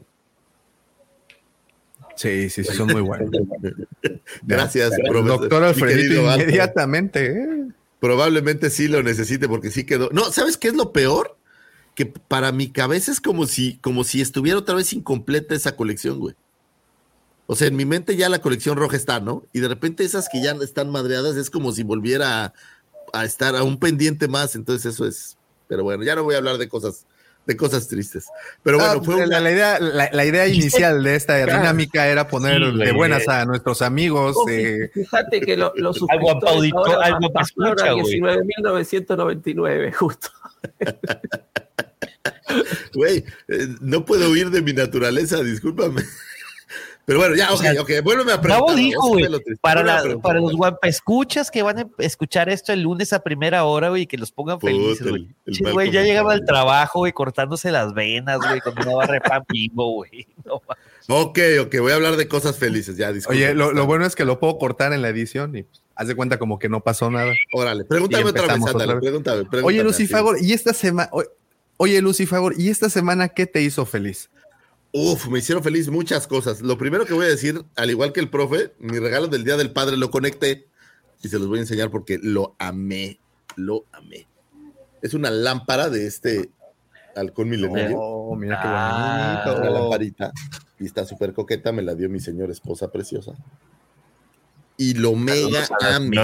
Sí, 2.16 2.50
sí, 2.50 2.64
sí, 2.64 2.74
son 2.74 2.88
muy 2.88 3.02
buenos. 3.02 3.30
Gracias, 4.44 4.94
profesor. 5.08 5.40
doctor 5.40 5.64
Alfredito 5.64 6.22
inmediatamente. 6.34 7.26
¿eh? 7.28 7.68
Probablemente 8.00 8.70
sí 8.70 8.88
lo 8.88 9.04
necesite 9.04 9.48
porque 9.48 9.72
sí 9.72 9.86
quedó. 9.86 10.10
No, 10.12 10.32
¿sabes 10.32 10.58
qué 10.58 10.70
es 10.70 10.76
lo 10.76 10.94
peor? 10.94 11.38
Que 11.94 12.06
para 12.06 12.52
mi 12.52 12.70
cabeza 12.70 13.12
es 13.12 13.20
como 13.20 13.48
si, 13.48 13.78
como 13.78 14.04
si 14.04 14.22
estuviera 14.22 14.60
otra 14.60 14.76
vez 14.76 14.94
incompleta 14.94 15.56
esa 15.56 15.76
colección, 15.76 16.20
güey. 16.20 16.36
O 17.48 17.56
sea, 17.56 17.68
en 17.68 17.76
mi 17.76 17.86
mente 17.86 18.16
ya 18.16 18.30
la 18.30 18.42
colección 18.42 18.78
roja 18.78 18.96
está, 18.96 19.20
¿no? 19.20 19.44
Y 19.54 19.60
de 19.60 19.68
repente 19.68 20.04
esas 20.04 20.30
que 20.30 20.42
ya 20.42 20.52
están 20.62 20.90
madreadas 20.90 21.36
es 21.36 21.50
como 21.50 21.72
si 21.72 21.84
volviera 21.84 22.46
a, 22.46 22.54
a 23.14 23.26
estar 23.26 23.56
a 23.56 23.64
un 23.64 23.78
pendiente 23.80 24.28
más. 24.28 24.56
Entonces 24.56 24.94
eso 24.94 25.06
es. 25.06 25.38
Pero 25.68 25.84
bueno, 25.84 26.04
ya 26.04 26.16
no 26.16 26.24
voy 26.24 26.36
a 26.36 26.40
hablar 26.40 26.58
de 26.58 26.70
cosas, 26.70 27.06
de 27.46 27.56
cosas 27.58 27.88
tristes. 27.88 28.26
Pero 28.64 28.78
bueno, 28.80 28.94
Ah, 29.00 29.02
fue 29.04 29.18
la, 29.20 29.26
una- 29.26 29.40
la 29.40 29.52
idea, 29.52 29.80
la, 29.80 30.10
la 30.12 30.26
idea 30.26 30.48
inicial 30.48 31.04
de 31.04 31.16
esta 31.16 31.38
dinámica 31.38 32.08
era 32.08 32.28
poner 32.28 32.62
Sí, 32.72 32.78
de 32.78 32.92
buenas 32.92 33.28
a 33.28 33.46
nuestros 33.46 33.82
amigos. 33.82 34.36
Oh, 34.38 34.50
eh, 34.50 34.90
Fíjate 34.94 35.42
que 35.42 35.56
lo- 35.58 35.74
los 35.76 35.98
Algo 36.10 36.32
ahora 36.32 37.06
algo 37.06 37.32
escucha, 37.42 37.90
a 37.90 37.92
güey. 37.94 38.20
19.999, 38.20 39.94
justo. 39.94 40.30
Güey, 42.94 43.26
eh, 43.50 43.68
no 43.82 44.06
puedo 44.06 44.30
huir 44.30 44.50
de 44.50 44.62
mi 44.62 44.72
naturaleza, 44.74 45.44
discúlpame. 45.44 46.02
Pero 47.06 47.20
bueno, 47.20 47.36
ya, 47.36 47.54
ok, 47.54 47.60
sea, 47.62 47.82
ok, 47.82 47.92
vuélveme 48.04 48.32
a 48.32 48.42
preguntar. 48.42 48.42
Bravo 48.42 48.74
dijo, 48.76 49.08
güey, 49.10 49.26
para, 49.62 49.84
la- 49.84 50.18
para 50.24 50.40
los 50.40 50.54
guampa 50.56 50.88
escuchas 50.88 51.52
que 51.52 51.62
van 51.62 51.78
a 51.80 51.88
escuchar 52.00 52.50
esto 52.50 52.74
el 52.74 52.82
lunes 52.82 53.14
a 53.14 53.20
primera 53.22 53.64
hora, 53.66 53.90
güey, 53.90 54.04
y 54.04 54.08
que 54.08 54.18
los 54.18 54.32
pongan 54.32 54.58
Puta, 54.58 54.72
felices, 54.74 55.02
el- 55.06 55.10
güey. 55.60 55.74
güey, 55.74 55.92
ya 55.92 56.02
llegaba 56.02 56.34
al 56.34 56.44
trabajo, 56.46 57.00
güey, 57.00 57.12
cortándose 57.14 57.72
las 57.72 57.94
venas, 57.94 58.40
güey, 58.40 58.60
con 58.62 58.74
una 58.80 58.96
barra 58.96 59.14
de 59.14 59.22
pan 59.22 59.44
bimbo, 59.50 59.92
güey. 59.94 60.28
No, 60.46 60.62
Ok, 61.08 61.38
ok, 61.62 61.76
voy 61.82 61.92
a 61.92 61.96
hablar 61.96 62.16
de 62.16 62.28
cosas 62.28 62.58
felices, 62.58 62.98
ya, 62.98 63.14
disculpa. 63.14 63.38
oye, 63.38 63.54
lo, 63.54 63.72
lo 63.72 63.86
bueno 63.86 64.08
es 64.08 64.16
que 64.16 64.26
lo 64.26 64.40
puedo 64.40 64.58
cortar 64.58 64.92
en 64.92 65.04
la 65.04 65.10
edición 65.10 65.56
y 65.56 65.62
pues, 65.62 65.84
haz 65.96 66.08
de 66.08 66.16
cuenta 66.16 66.40
como 66.40 66.58
que 66.58 66.68
no 66.70 66.82
pasó 66.82 67.12
nada. 67.12 67.32
Órale, 67.54 67.86
pregúntame 67.86 68.24
otra 68.26 68.42
vez, 68.48 68.52
ándale, 68.54 68.72
otra 68.74 68.86
vez. 68.96 69.02
pregúntame, 69.04 69.38
pregúntame. 69.46 69.64
Oye, 69.64 69.78
así. 69.82 69.86
Lucifagor, 69.86 70.38
¿y 70.42 70.54
esta 70.54 70.74
semana? 70.74 71.12
Oye, 71.78 72.02
Lucifagor, 72.02 72.56
¿y 72.58 72.70
esta 72.70 72.90
semana 72.90 73.30
qué 73.30 73.46
te 73.46 73.62
hizo 73.62 73.86
feliz? 73.86 74.32
Uf, 74.98 75.28
me 75.28 75.40
hicieron 75.40 75.62
feliz 75.62 75.90
muchas 75.90 76.26
cosas. 76.26 76.62
Lo 76.62 76.78
primero 76.78 77.06
que 77.06 77.14
voy 77.14 77.26
a 77.26 77.30
decir, 77.30 77.66
al 77.76 77.90
igual 77.90 78.14
que 78.14 78.22
el 78.22 78.30
profe, 78.30 78.74
mi 78.80 78.98
regalo 78.98 79.28
del 79.28 79.44
Día 79.44 79.58
del 79.58 79.74
Padre 79.74 79.98
lo 79.98 80.10
conecté 80.10 80.70
y 81.22 81.28
se 81.28 81.38
los 81.38 81.50
voy 81.50 81.58
a 81.58 81.62
enseñar 81.64 81.92
porque 81.92 82.18
lo 82.22 82.56
amé, 82.60 83.20
lo 83.58 83.84
amé. 83.92 84.26
Es 85.02 85.14
una 85.14 85.30
lámpara 85.32 85.90
de 85.90 86.08
este 86.08 86.50
halcón 87.14 87.50
milenario. 87.50 87.98
Oh, 88.00 88.36
mira 88.38 88.56
qué 88.62 88.68
Ah. 88.70 89.44
una 89.48 89.56
bonito. 89.60 89.74
lamparita 89.82 90.32
y 90.80 90.86
está 90.86 91.04
súper 91.06 91.34
coqueta, 91.34 91.74
me 91.74 91.82
la 91.82 91.94
dio 91.94 92.10
mi 92.10 92.22
señora 92.22 92.54
esposa 92.54 92.90
preciosa. 92.90 93.34
Y 94.78 94.94
lo 94.94 95.14
mega 95.16 95.66
a 95.82 95.90
la 95.90 95.96
amé. 95.98 96.18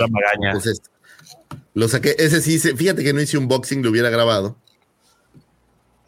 Entonces, 0.43 0.81
lo 1.73 1.89
saqué, 1.89 2.15
ese 2.19 2.39
sí, 2.41 2.57
fíjate 2.57 3.03
que 3.03 3.11
no 3.11 3.19
hice 3.19 3.37
unboxing, 3.37 3.83
lo 3.83 3.89
hubiera 3.89 4.09
grabado, 4.09 4.55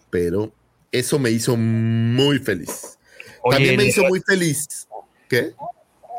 pero 0.09 0.53
eso 0.93 1.19
me 1.19 1.29
hizo 1.31 1.57
muy 1.57 2.39
feliz. 2.39 2.97
Oye, 3.41 3.57
También 3.57 3.75
me 3.77 3.83
¿le- 3.83 3.89
hizo 3.89 4.03
muy 4.05 4.21
feliz. 4.21 4.87
¿Qué? 5.27 5.53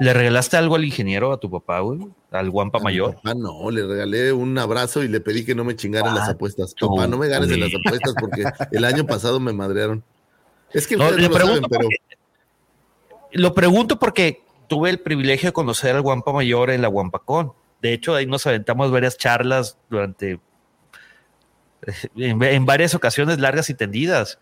¿Le 0.00 0.12
regalaste 0.12 0.56
algo 0.56 0.74
al 0.74 0.84
ingeniero, 0.84 1.32
a 1.32 1.38
tu 1.38 1.48
papá, 1.50 1.78
güey? 1.80 2.00
Al 2.32 2.50
guampa 2.50 2.78
A 2.78 2.82
mayor. 2.82 3.14
papá 3.14 3.32
no, 3.34 3.70
le 3.70 3.86
regalé 3.86 4.32
un 4.32 4.58
abrazo 4.58 5.04
y 5.04 5.08
le 5.08 5.20
pedí 5.20 5.44
que 5.44 5.54
no 5.54 5.64
me 5.64 5.76
chingaran 5.76 6.14
las 6.16 6.28
Ah, 6.28 6.32
apuestas. 6.32 6.74
tú, 6.74 6.88
Papá, 6.88 7.06
no 7.06 7.16
me 7.16 7.28
ganes 7.28 7.48
en 7.50 7.60
las 7.60 7.70
apuestas 7.72 8.12
porque 8.20 8.44
el 8.72 8.84
año 8.84 9.06
pasado 9.06 9.38
me 9.38 9.52
madrearon. 9.52 10.02
Es 10.72 10.88
que 10.88 10.96
No, 10.96 11.04
ustedes 11.04 11.22
le 11.22 11.28
no 11.28 11.34
lo 11.34 11.38
saben, 11.46 11.62
pregunto 11.62 11.68
pero 11.78 11.88
Lo 13.30 13.54
pregunto 13.54 13.98
porque 14.00 14.42
tuve 14.68 14.90
el 14.90 14.98
privilegio 14.98 15.50
de 15.50 15.52
conocer 15.52 15.94
al 15.94 16.02
Guampa 16.02 16.32
Mayor 16.32 16.70
en 16.70 16.82
la 16.82 16.88
Guampacón. 16.88 17.52
De 17.80 17.92
hecho, 17.92 18.16
ahí 18.16 18.26
nos 18.26 18.46
aventamos 18.48 18.90
varias 18.90 19.16
charlas 19.16 19.78
durante. 19.90 20.40
En, 22.16 22.42
en 22.42 22.66
varias 22.66 22.94
ocasiones 22.94 23.38
largas 23.38 23.68
y 23.70 23.74
tendidas. 23.74 24.38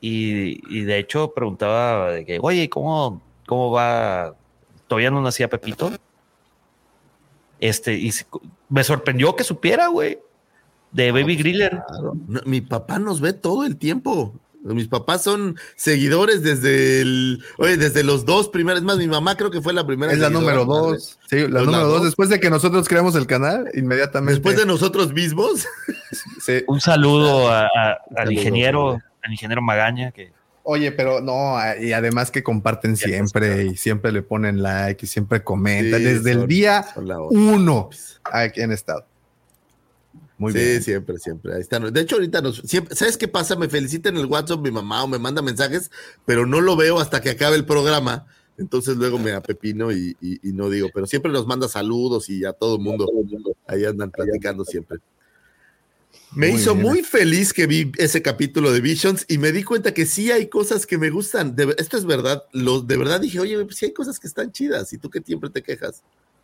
Y, 0.00 0.60
y 0.74 0.82
de 0.84 0.98
hecho, 0.98 1.32
preguntaba 1.34 2.10
de 2.12 2.24
que, 2.24 2.38
oye, 2.40 2.68
¿cómo, 2.70 3.20
¿cómo 3.46 3.70
va? 3.72 4.34
Todavía 4.86 5.10
no 5.10 5.20
nacía 5.20 5.48
Pepito. 5.48 5.90
Este, 7.60 7.94
y 7.94 8.12
me 8.68 8.84
sorprendió 8.84 9.34
que 9.34 9.44
supiera, 9.44 9.88
güey, 9.88 10.18
de 10.92 11.10
Baby 11.12 11.36
Griller. 11.36 11.82
Claro. 11.88 12.16
No, 12.28 12.40
mi 12.44 12.60
papá 12.60 12.98
nos 12.98 13.20
ve 13.20 13.32
todo 13.32 13.64
el 13.66 13.76
tiempo. 13.76 14.32
Mis 14.62 14.88
papás 14.88 15.22
son 15.22 15.56
seguidores 15.76 16.42
desde 16.42 17.00
el, 17.00 17.42
oye, 17.58 17.76
desde 17.76 18.02
los 18.02 18.24
dos 18.24 18.48
primeros. 18.48 18.80
Es 18.80 18.84
más, 18.84 18.98
mi 18.98 19.06
mamá 19.06 19.36
creo 19.36 19.50
que 19.50 19.60
fue 19.62 19.72
la 19.72 19.86
primera. 19.86 20.12
Es 20.12 20.18
la 20.18 20.30
número 20.30 20.66
madre. 20.66 20.90
dos. 20.92 21.18
Sí, 21.28 21.36
la 21.36 21.42
Pues 21.42 21.52
la 21.52 21.60
número 21.62 21.84
dos. 21.86 21.92
dos. 21.98 22.04
Después 22.04 22.28
de 22.28 22.40
que 22.40 22.50
nosotros 22.50 22.88
creamos 22.88 23.14
el 23.14 23.26
canal, 23.26 23.68
inmediatamente. 23.74 24.34
Después 24.34 24.56
de 24.56 24.66
nosotros 24.66 25.12
mismos. 25.12 25.66
Sí. 26.40 26.62
Un 26.66 26.80
saludo 26.80 27.48
a- 27.52 27.64
a- 27.66 27.66
al 27.92 27.98
saludo, 28.16 28.32
ingeniero. 28.32 28.98
Al 29.22 29.32
ingeniero 29.32 29.62
Magaña, 29.62 30.10
que 30.12 30.32
Oye, 30.70 30.92
pero 30.92 31.22
no, 31.22 31.56
y 31.80 31.92
además 31.94 32.30
que 32.30 32.42
comparten 32.42 32.96
siempre 32.98 33.64
y 33.64 33.76
siempre 33.78 34.12
le 34.12 34.20
ponen 34.20 34.62
like 34.62 35.06
y 35.06 35.08
siempre 35.08 35.42
comentan. 35.42 35.98
Sí, 36.00 36.04
Desde 36.04 36.32
el 36.32 36.46
día 36.46 36.84
uno 37.30 37.88
aquí 38.24 38.60
han 38.60 38.72
estado. 38.72 39.06
Muy 40.36 40.52
sí, 40.52 40.58
bien. 40.58 40.82
siempre, 40.82 41.18
siempre. 41.18 41.54
Ahí 41.54 41.60
están. 41.62 41.90
De 41.92 42.00
hecho, 42.00 42.16
ahorita 42.16 42.42
nos. 42.42 42.58
Siempre, 42.58 42.94
¿Sabes 42.94 43.16
qué 43.16 43.26
pasa? 43.28 43.56
Me 43.56 43.68
felicita 43.68 44.08
en 44.10 44.18
el 44.18 44.26
WhatsApp 44.26 44.60
mi 44.60 44.70
mamá 44.70 45.02
o 45.02 45.08
me 45.08 45.18
manda 45.18 45.40
mensajes, 45.42 45.90
pero 46.26 46.44
no 46.46 46.60
lo 46.60 46.76
veo 46.76 47.00
hasta 47.00 47.20
que 47.20 47.30
acabe 47.30 47.56
el 47.56 47.64
programa. 47.64 48.26
Entonces 48.58 48.96
luego 48.96 49.18
me 49.18 49.32
apepino 49.32 49.90
y, 49.90 50.16
y- 50.20 50.48
y 50.48 50.52
no 50.52 50.68
digo, 50.68 50.88
pero 50.92 51.06
siempre 51.06 51.32
nos 51.32 51.46
manda 51.46 51.66
saludos 51.68 52.28
y 52.28 52.44
a 52.44 52.52
todo 52.52 52.76
el 52.76 52.82
mundo. 52.82 53.08
Ahí 53.66 53.84
andan 53.84 54.10
platicando 54.10 54.64
siempre. 54.64 54.98
Me 56.32 56.48
Muy 56.50 56.60
hizo 56.60 56.74
bien. 56.74 56.86
muy 56.86 57.02
feliz 57.02 57.52
que 57.52 57.66
vi 57.66 57.90
ese 57.96 58.20
capítulo 58.20 58.70
de 58.70 58.80
Visions 58.80 59.24
y 59.28 59.38
me 59.38 59.50
di 59.50 59.64
cuenta 59.64 59.94
que 59.94 60.04
sí 60.06 60.30
hay 60.30 60.48
cosas 60.48 60.86
que 60.86 60.98
me 60.98 61.08
gustan. 61.10 61.56
De- 61.56 61.74
esto 61.78 61.96
es 61.96 62.04
verdad. 62.04 62.44
Lo, 62.52 62.80
de 62.82 62.96
verdad 62.98 63.20
dije, 63.20 63.40
oye, 63.40 63.64
pues 63.64 63.76
sí 63.76 63.86
hay 63.86 63.92
cosas 63.92 64.18
que 64.20 64.26
están 64.26 64.52
chidas 64.52 64.92
y 64.92 64.98
tú 64.98 65.08
que 65.08 65.20
siempre 65.22 65.48
te 65.50 65.62
quejas. 65.62 66.02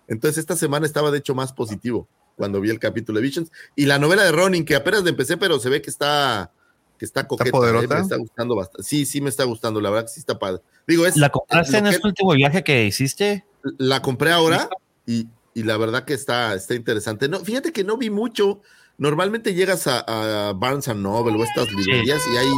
Entonces 0.08 0.38
esta 0.38 0.56
semana 0.56 0.86
estaba 0.86 1.10
de 1.10 1.18
hecho 1.18 1.34
más 1.34 1.52
positivo 1.52 2.08
cuando 2.36 2.60
vi 2.60 2.70
el 2.70 2.78
capítulo 2.78 3.18
de 3.18 3.22
Visions 3.26 3.52
y 3.76 3.84
la 3.86 3.98
novela 3.98 4.24
de 4.24 4.32
Ronin 4.32 4.64
que 4.64 4.74
apenas 4.74 5.06
empecé, 5.06 5.36
pero 5.36 5.58
se 5.60 5.68
ve 5.68 5.80
que 5.82 5.90
está 5.90 6.50
que 6.98 7.04
está 7.04 7.26
coqueta, 7.26 7.48
¿eh? 7.48 7.52
poderota? 7.52 7.94
me 7.96 8.00
está 8.02 8.16
gustando 8.16 8.54
bastante. 8.56 8.86
Sí, 8.88 9.04
sí 9.04 9.20
me 9.20 9.28
está 9.28 9.44
gustando, 9.44 9.80
la 9.80 9.90
verdad 9.90 10.06
que 10.06 10.12
sí 10.12 10.20
está 10.20 10.38
padre. 10.38 10.62
Digo, 10.86 11.04
es 11.06 11.16
¿La 11.16 11.28
compraste 11.30 11.76
en 11.76 11.84
que- 11.84 11.90
este 11.90 12.06
último 12.06 12.32
viaje 12.32 12.62
que 12.64 12.86
hiciste? 12.86 13.44
La 13.78 14.00
compré 14.00 14.30
ahora 14.30 14.68
y, 15.06 15.26
y 15.54 15.62
la 15.64 15.76
verdad 15.76 16.04
que 16.04 16.14
está, 16.14 16.54
está 16.54 16.74
interesante. 16.74 17.28
No, 17.28 17.40
fíjate 17.40 17.72
que 17.72 17.84
no 17.84 17.96
vi 17.96 18.10
mucho. 18.10 18.62
Normalmente 18.96 19.54
llegas 19.54 19.86
a, 19.86 20.48
a 20.48 20.52
Barnes 20.52 20.88
and 20.88 21.00
Noble 21.02 21.36
o 21.36 21.42
estas 21.44 21.70
librerías 21.72 22.22
y 22.32 22.36
hay 22.36 22.48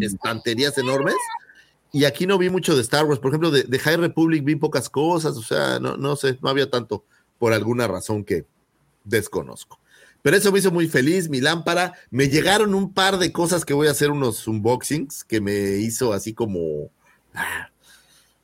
estanterías 0.00 0.76
enormes. 0.78 1.14
Y 1.92 2.04
aquí 2.04 2.26
no 2.26 2.38
vi 2.38 2.50
mucho 2.50 2.76
de 2.76 2.82
Star 2.82 3.04
Wars. 3.06 3.18
Por 3.18 3.30
ejemplo, 3.30 3.50
de, 3.50 3.62
de 3.64 3.78
High 3.78 3.96
Republic 3.96 4.44
vi 4.44 4.56
pocas 4.56 4.88
cosas. 4.90 5.36
O 5.36 5.42
sea, 5.42 5.80
no, 5.80 5.96
no 5.96 6.16
sé, 6.16 6.38
no 6.42 6.48
había 6.50 6.70
tanto 6.70 7.04
por 7.38 7.52
alguna 7.52 7.88
razón 7.88 8.24
que 8.24 8.44
desconozco. 9.04 9.80
Pero 10.22 10.36
eso 10.36 10.52
me 10.52 10.58
hizo 10.58 10.70
muy 10.70 10.86
feliz, 10.86 11.30
mi 11.30 11.40
lámpara. 11.40 11.94
Me 12.10 12.28
llegaron 12.28 12.74
un 12.74 12.92
par 12.92 13.18
de 13.18 13.32
cosas 13.32 13.64
que 13.64 13.72
voy 13.72 13.88
a 13.88 13.92
hacer 13.92 14.10
unos 14.10 14.46
unboxings 14.46 15.24
que 15.24 15.40
me 15.40 15.52
hizo 15.78 16.12
así 16.12 16.34
como. 16.34 16.90
ah, 17.34 17.70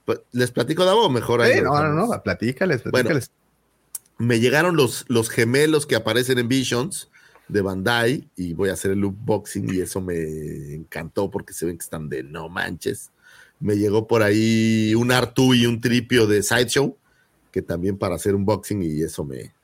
pues, 0.06 0.20
¿Les 0.32 0.50
platico 0.50 0.84
de 0.84 0.90
algo? 0.90 1.10
Mejor 1.10 1.42
ahí 1.42 1.52
Eh, 1.58 1.62
no, 1.62 1.70
no, 1.70 1.76
dejamos. 1.76 2.08
no, 2.08 2.22
platícales, 2.22 2.82
Bueno, 2.84 2.92
platícales. 3.10 3.30
me 4.18 4.40
llegaron 4.40 4.74
los, 4.76 5.04
los 5.08 5.28
gemelos 5.28 5.84
que 5.86 5.96
aparecen 5.96 6.38
en 6.38 6.48
Visions 6.48 7.10
de 7.48 7.60
Bandai 7.60 8.28
y 8.36 8.52
voy 8.52 8.70
a 8.70 8.72
hacer 8.72 8.90
el 8.92 9.04
unboxing 9.04 9.72
y 9.72 9.80
eso 9.80 10.00
me 10.00 10.74
encantó 10.74 11.30
porque 11.30 11.52
se 11.52 11.66
ven 11.66 11.78
que 11.78 11.84
están 11.84 12.08
de 12.08 12.22
no 12.22 12.48
manches. 12.48 13.10
Me 13.60 13.76
llegó 13.76 14.06
por 14.06 14.22
ahí 14.22 14.94
un 14.94 15.12
Artu 15.12 15.54
y 15.54 15.66
un 15.66 15.80
tripio 15.80 16.26
de 16.26 16.42
Sideshow 16.42 16.96
que 17.50 17.62
también 17.62 17.96
para 17.96 18.16
hacer 18.16 18.34
unboxing 18.34 18.82
y 18.82 19.02
eso 19.02 19.24
me 19.24 19.54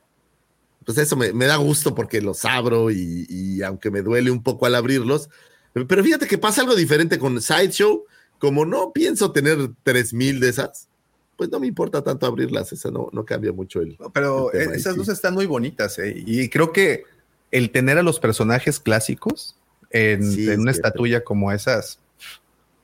pues 0.84 0.98
eso 0.98 1.16
me, 1.16 1.32
me 1.32 1.46
da 1.46 1.56
gusto 1.56 1.94
porque 1.94 2.20
los 2.20 2.44
abro 2.44 2.90
y, 2.90 3.26
y 3.28 3.62
aunque 3.62 3.90
me 3.90 4.02
duele 4.02 4.30
un 4.30 4.42
poco 4.42 4.66
al 4.66 4.74
abrirlos, 4.74 5.28
pero 5.72 6.02
fíjate 6.02 6.26
que 6.26 6.38
pasa 6.38 6.62
algo 6.62 6.74
diferente 6.74 7.18
con 7.18 7.40
Sideshow, 7.40 8.04
como 8.38 8.64
no 8.64 8.92
pienso 8.92 9.32
tener 9.32 9.70
3000 9.84 10.40
de 10.40 10.48
esas, 10.48 10.88
pues 11.36 11.50
no 11.50 11.60
me 11.60 11.66
importa 11.66 12.02
tanto 12.02 12.26
abrirlas, 12.26 12.72
esa 12.72 12.90
no, 12.90 13.08
no 13.12 13.24
cambia 13.24 13.52
mucho 13.52 13.80
el, 13.80 13.96
Pero 14.12 14.52
el 14.52 14.58
tema 14.60 14.74
esas 14.74 14.92
sí. 14.94 14.98
luces 14.98 15.14
están 15.14 15.34
muy 15.34 15.46
bonitas, 15.46 15.98
¿eh? 15.98 16.22
Y 16.26 16.48
creo 16.48 16.72
que 16.72 17.04
el 17.52 17.70
tener 17.70 17.98
a 17.98 18.02
los 18.02 18.18
personajes 18.18 18.80
clásicos 18.80 19.56
en, 19.90 20.24
Sí, 20.28 20.50
en 20.50 20.60
una 20.60 20.70
es 20.72 20.76
cierto. 20.76 20.88
estatuilla 20.88 21.22
como 21.22 21.52
esas. 21.52 22.00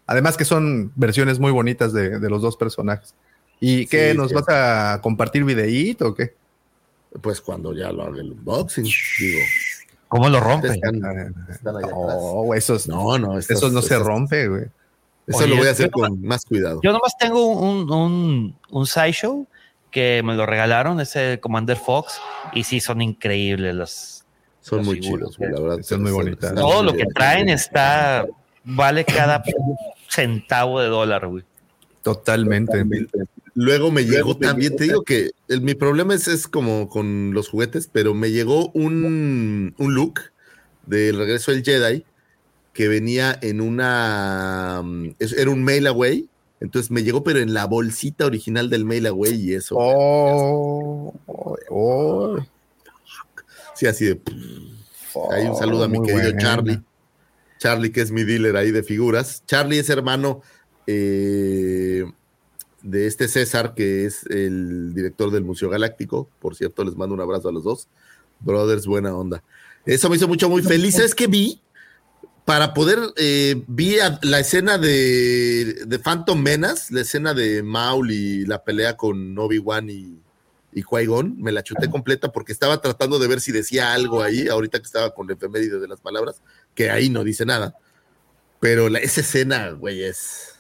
Además 0.06 0.36
que 0.36 0.44
son 0.44 0.92
versiones 0.94 1.38
muy 1.40 1.50
bonitas 1.50 1.92
de, 1.92 2.18
de 2.20 2.30
los 2.30 2.40
dos 2.40 2.56
personajes. 2.56 3.14
¿Y 3.60 3.86
qué? 3.86 4.12
Sí, 4.12 4.16
¿Nos 4.16 4.32
vas 4.32 4.48
a 4.48 5.00
compartir 5.02 5.42
videíto 5.44 6.08
o 6.08 6.14
qué? 6.14 6.34
Pues 7.20 7.40
cuando 7.40 7.74
ya 7.74 7.90
lo 7.90 8.05
haga 8.05 8.20
el 8.20 8.30
unboxing, 8.32 8.84
digo. 8.84 9.40
¿Cómo 10.08 10.28
lo 10.28 10.40
rompe? 10.40 10.68
Están, 10.68 10.94
están 11.50 11.76
allá 11.76 11.86
atrás. 11.86 12.16
No, 12.20 12.55
esos 12.55 12.88
No, 12.88 13.18
no, 13.18 13.38
esos 13.38 13.72
no 13.72 13.82
se 13.82 13.98
rompe, 13.98 14.48
güey. 14.48 14.64
Eso 15.26 15.38
Oye, 15.40 15.48
lo 15.48 15.56
voy 15.56 15.66
a 15.66 15.72
hacer 15.72 15.90
con 15.90 16.22
más 16.22 16.44
cuidado. 16.47 16.80
Yo 16.82 16.92
nomás 16.92 17.12
tengo 17.18 17.44
un, 17.47 17.90
un, 17.92 18.56
un 18.70 18.86
sideshow 18.86 19.47
que 19.90 20.22
me 20.24 20.34
lo 20.34 20.47
regalaron, 20.47 21.00
ese 21.00 21.38
Commander 21.40 21.76
Fox, 21.76 22.18
y 22.55 22.64
sí, 22.64 22.80
son 22.80 23.02
increíbles 23.02 23.74
los. 23.74 24.17
Son 24.68 24.84
muy 24.84 25.00
chidos, 25.00 25.38
güey, 25.38 25.50
la 25.52 25.60
verdad. 25.60 25.78
Son 25.82 26.02
muy 26.02 26.12
bonitas. 26.12 26.55
Todo 26.55 26.82
lo 26.82 26.92
que 26.92 27.06
traen 27.06 27.48
está. 27.48 28.26
Vale 28.64 29.05
cada 29.05 29.42
centavo 30.08 30.80
de 30.80 30.88
dólar, 30.88 31.26
güey. 31.26 31.44
Totalmente. 32.02 32.84
Luego 33.55 33.90
me 33.90 34.05
llegó 34.05 34.36
también, 34.36 34.76
te 34.76 34.84
digo 34.84 35.02
que 35.02 35.30
el- 35.48 35.62
mi 35.62 35.74
problema 35.74 36.14
es, 36.14 36.28
es 36.28 36.47
como 36.47 36.88
con 36.88 37.32
los 37.34 37.48
juguetes, 37.48 37.88
pero 37.90 38.14
me 38.14 38.30
llegó 38.30 38.70
un, 38.70 39.74
un 39.76 39.94
look 39.94 40.20
del 40.86 41.16
regreso 41.18 41.50
del 41.50 41.64
Jedi 41.64 42.05
que 42.72 42.88
venía 42.88 43.36
en 43.42 43.60
una. 43.60 44.80
mm, 44.84 45.14
Era 45.18 45.50
un 45.50 45.64
mail 45.64 45.86
away. 45.88 46.28
Entonces 46.60 46.90
me 46.90 47.02
llegó, 47.05 47.22
pero 47.24 47.38
en 47.40 47.55
la 47.55 47.66
bolsita 47.66 48.26
original 48.26 48.68
del 48.70 48.84
mail 48.84 49.06
away 49.06 49.34
y 49.34 49.55
eso. 49.55 49.76
Oh, 49.78 51.14
oh, 51.70 52.38
Sí, 53.78 53.86
así 53.86 54.07
de. 54.07 54.20
Ahí 55.31 55.47
un 55.47 55.57
saludo 55.57 55.84
a 55.84 55.89
mi 55.89 55.98
muy 55.98 56.08
querido 56.08 56.32
buena. 56.32 56.42
Charlie. 56.42 56.82
Charlie, 57.58 57.92
que 57.92 58.00
es 58.00 58.10
mi 58.10 58.24
dealer 58.24 58.57
ahí 58.57 58.73
de 58.73 58.82
figuras. 58.82 59.44
Charlie 59.47 59.78
es 59.78 59.89
hermano 59.89 60.42
eh, 60.89 62.05
de 62.82 63.07
este 63.07 63.28
César, 63.28 63.74
que 63.74 64.05
es 64.05 64.26
el 64.26 64.94
director 64.94 65.31
del 65.31 65.44
Museo 65.44 65.70
Galáctico. 65.70 66.28
Por 66.40 66.57
cierto, 66.57 66.82
les 66.82 66.97
mando 66.97 67.15
un 67.15 67.20
abrazo 67.20 67.50
a 67.50 67.52
los 67.52 67.62
dos. 67.62 67.86
Brothers, 68.40 68.86
buena 68.86 69.15
onda. 69.15 69.44
Eso 69.86 70.10
me 70.10 70.16
hizo 70.16 70.26
mucho 70.26 70.48
muy 70.48 70.62
feliz. 70.62 70.97
¿Sabes 70.97 71.15
qué 71.15 71.28
vi? 71.28 71.62
Para 72.44 72.74
poder, 72.74 72.98
eh, 73.16 73.62
vi 73.68 73.97
la 74.23 74.40
escena 74.40 74.76
de, 74.76 75.84
de 75.86 75.98
Phantom 76.00 76.40
Menace, 76.40 76.92
la 76.92 77.02
escena 77.02 77.32
de 77.32 77.62
Maul 77.62 78.10
y 78.10 78.44
la 78.44 78.65
pelea 78.65 78.97
con 78.97 79.39
Obi-Wan 79.39 79.89
y, 79.89 80.18
y 80.78 80.82
Qui-Gon, 80.82 81.36
me 81.39 81.52
la 81.52 81.62
chuté 81.62 81.90
completa 81.90 82.31
porque 82.32 82.52
estaba 82.52 82.81
tratando 82.81 83.18
de 83.18 83.28
ver 83.28 83.40
si 83.40 83.52
decía 83.52 83.92
algo 83.92 84.23
ahí, 84.23 84.48
ahorita 84.48 84.78
que 84.78 84.84
estaba 84.86 85.15
con 85.15 85.26
la 85.26 85.34
efeméride 85.34 85.78
de 85.81 85.89
las 85.89 86.00
palabras, 86.00 86.40
que 86.74 86.90
ahí 86.90 87.10
no 87.10 87.24
dice 87.24 87.44
nada. 87.44 87.74
Pero 88.60 88.89
la- 88.89 88.98
esa 88.98 89.20
escena, 89.20 89.70
güey, 89.70 90.02
es, 90.05 90.55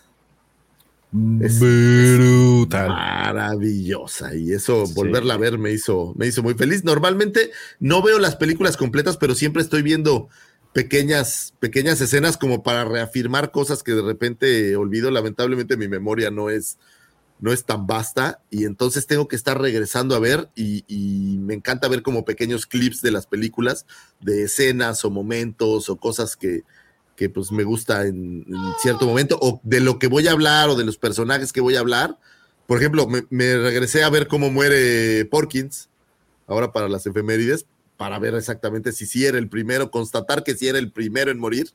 es- 1.40 1.58
Brutal. 1.58 2.88
maravillosa. 2.88 4.34
Y 4.34 4.52
eso, 4.52 4.84
volverla 4.94 5.34
a 5.34 5.38
ver, 5.38 5.58
me 5.58 5.72
hizo, 5.72 6.14
me 6.16 6.26
hizo 6.26 6.42
muy 6.42 6.54
feliz. 6.54 6.84
Normalmente 6.84 7.50
no 7.80 8.02
veo 8.02 8.18
las 8.18 8.36
películas 8.36 8.76
completas, 8.76 9.16
pero 9.16 9.34
siempre 9.34 9.62
estoy 9.62 9.82
viendo 9.82 10.28
pequeñas, 10.74 11.54
pequeñas 11.60 12.00
escenas 12.00 12.36
como 12.36 12.62
para 12.62 12.84
reafirmar 12.84 13.50
cosas 13.50 13.82
que 13.82 13.92
de 13.92 14.02
repente 14.02 14.76
olvido. 14.76 15.10
Lamentablemente 15.10 15.76
mi 15.76 15.88
memoria 15.88 16.30
no 16.30 16.50
es, 16.50 16.78
no 17.40 17.52
es 17.52 17.64
tan 17.64 17.86
vasta 17.86 18.40
y 18.50 18.64
entonces 18.64 19.06
tengo 19.06 19.28
que 19.28 19.36
estar 19.36 19.60
regresando 19.60 20.14
a 20.14 20.18
ver 20.18 20.48
y, 20.54 20.84
me 21.38 21.54
encanta 21.54 21.88
ver 21.88 22.02
como 22.02 22.26
pequeños 22.26 22.66
clips 22.66 23.00
de 23.00 23.10
las 23.10 23.26
películas, 23.26 23.86
de 24.20 24.42
escenas 24.42 25.02
o 25.06 25.10
momentos 25.10 25.88
o 25.88 25.96
cosas 25.96 26.36
que, 26.36 26.62
que 27.16 27.30
pues 27.30 27.50
me 27.50 27.64
gusta 27.64 28.06
en, 28.06 28.44
cierto 28.82 29.06
momento 29.06 29.38
o 29.40 29.60
de 29.62 29.80
lo 29.80 29.98
que 29.98 30.08
voy 30.08 30.28
a 30.28 30.32
hablar 30.32 30.68
o 30.68 30.76
de 30.76 30.84
los 30.84 30.98
personajes 30.98 31.52
que 31.52 31.62
voy 31.62 31.76
a 31.76 31.80
hablar. 31.80 32.18
Por 32.66 32.78
ejemplo, 32.78 33.06
me, 33.06 33.24
me 33.30 33.56
regresé 33.56 34.02
a 34.02 34.10
ver 34.10 34.28
cómo 34.28 34.50
muere 34.50 35.24
Porkins 35.24 35.88
ahora 36.46 36.70
para 36.72 36.88
las 36.88 37.06
efemérides 37.06 37.64
para 37.98 38.18
ver 38.20 38.34
exactamente 38.36 38.92
si 38.92 39.04
sí 39.04 39.26
era 39.26 39.38
el 39.38 39.48
primero, 39.48 39.90
constatar 39.90 40.44
que 40.44 40.54
sí 40.54 40.68
era 40.68 40.78
el 40.78 40.92
primero 40.92 41.32
en 41.32 41.38
morir, 41.38 41.72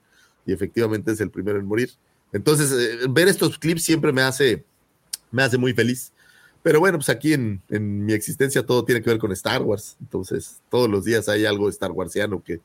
y 0.47 0.53
efectivamente 0.53 1.11
es 1.11 1.19
el 1.19 1.29
primero 1.29 1.59
en 1.59 1.65
morir. 1.65 1.91
Entonces, 2.31 2.71
eh, 2.71 3.07
ver 3.09 3.27
estos 3.27 3.59
clips 3.59 3.83
siempre 3.83 4.13
me 4.13 4.21
hace, 4.21 4.65
me 5.33 5.43
hace 5.43 5.57
muy 5.57 5.73
feliz. 5.73 6.13
Pero 6.61 6.79
bueno, 6.79 6.97
pues 6.97 7.09
aquí 7.09 7.33
en, 7.33 7.61
en 7.69 8.05
mi 8.05 8.13
existencia 8.13 8.65
todo 8.65 8.85
tiene 8.85 9.01
que 9.01 9.09
ver 9.09 9.19
con 9.19 9.33
Star 9.33 9.61
Wars. 9.61 9.97
Entonces, 9.99 10.61
todos 10.69 10.89
los 10.89 11.03
días 11.03 11.27
hay 11.27 11.45
algo 11.45 11.67
Star 11.67 11.91
Warsiano 11.91 12.41
que, 12.41 12.61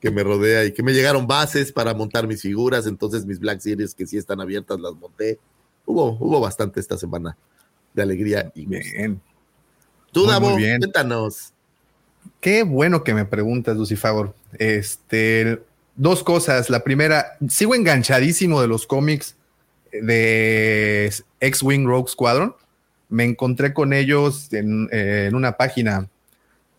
que 0.00 0.10
me 0.10 0.24
rodea 0.24 0.64
y 0.64 0.72
que 0.72 0.82
me 0.82 0.92
llegaron 0.92 1.28
bases 1.28 1.70
para 1.70 1.94
montar 1.94 2.26
mis 2.26 2.42
figuras. 2.42 2.86
Entonces, 2.86 3.24
mis 3.24 3.38
Black 3.38 3.60
Series 3.60 3.94
que 3.94 4.06
sí 4.06 4.16
están 4.16 4.40
abiertas 4.40 4.80
las 4.80 4.94
monté. 4.94 5.38
Hubo, 5.84 6.16
hubo 6.18 6.40
bastante 6.40 6.80
esta 6.80 6.98
semana 6.98 7.36
de 7.94 8.02
alegría 8.02 8.50
y. 8.54 8.66
Bien. 8.66 9.20
Tú, 10.10 10.24
Muy, 10.24 10.30
Davo, 10.30 10.50
cuéntanos. 10.56 11.52
Qué 12.40 12.64
bueno 12.64 13.04
que 13.04 13.14
me 13.14 13.26
preguntas, 13.26 13.76
Lucifagor. 13.76 14.34
Este, 14.58 15.62
dos 15.94 16.24
cosas. 16.24 16.68
La 16.68 16.82
primera, 16.82 17.36
sigo 17.48 17.76
enganchadísimo 17.76 18.60
de 18.60 18.66
los 18.66 18.86
cómics 18.88 19.35
de 20.02 21.12
X-Wing 21.40 21.86
Rogue 21.86 22.08
Squadron. 22.08 22.54
Me 23.08 23.24
encontré 23.24 23.72
con 23.72 23.92
ellos 23.92 24.52
en, 24.52 24.88
en 24.92 25.34
una 25.34 25.56
página 25.56 26.08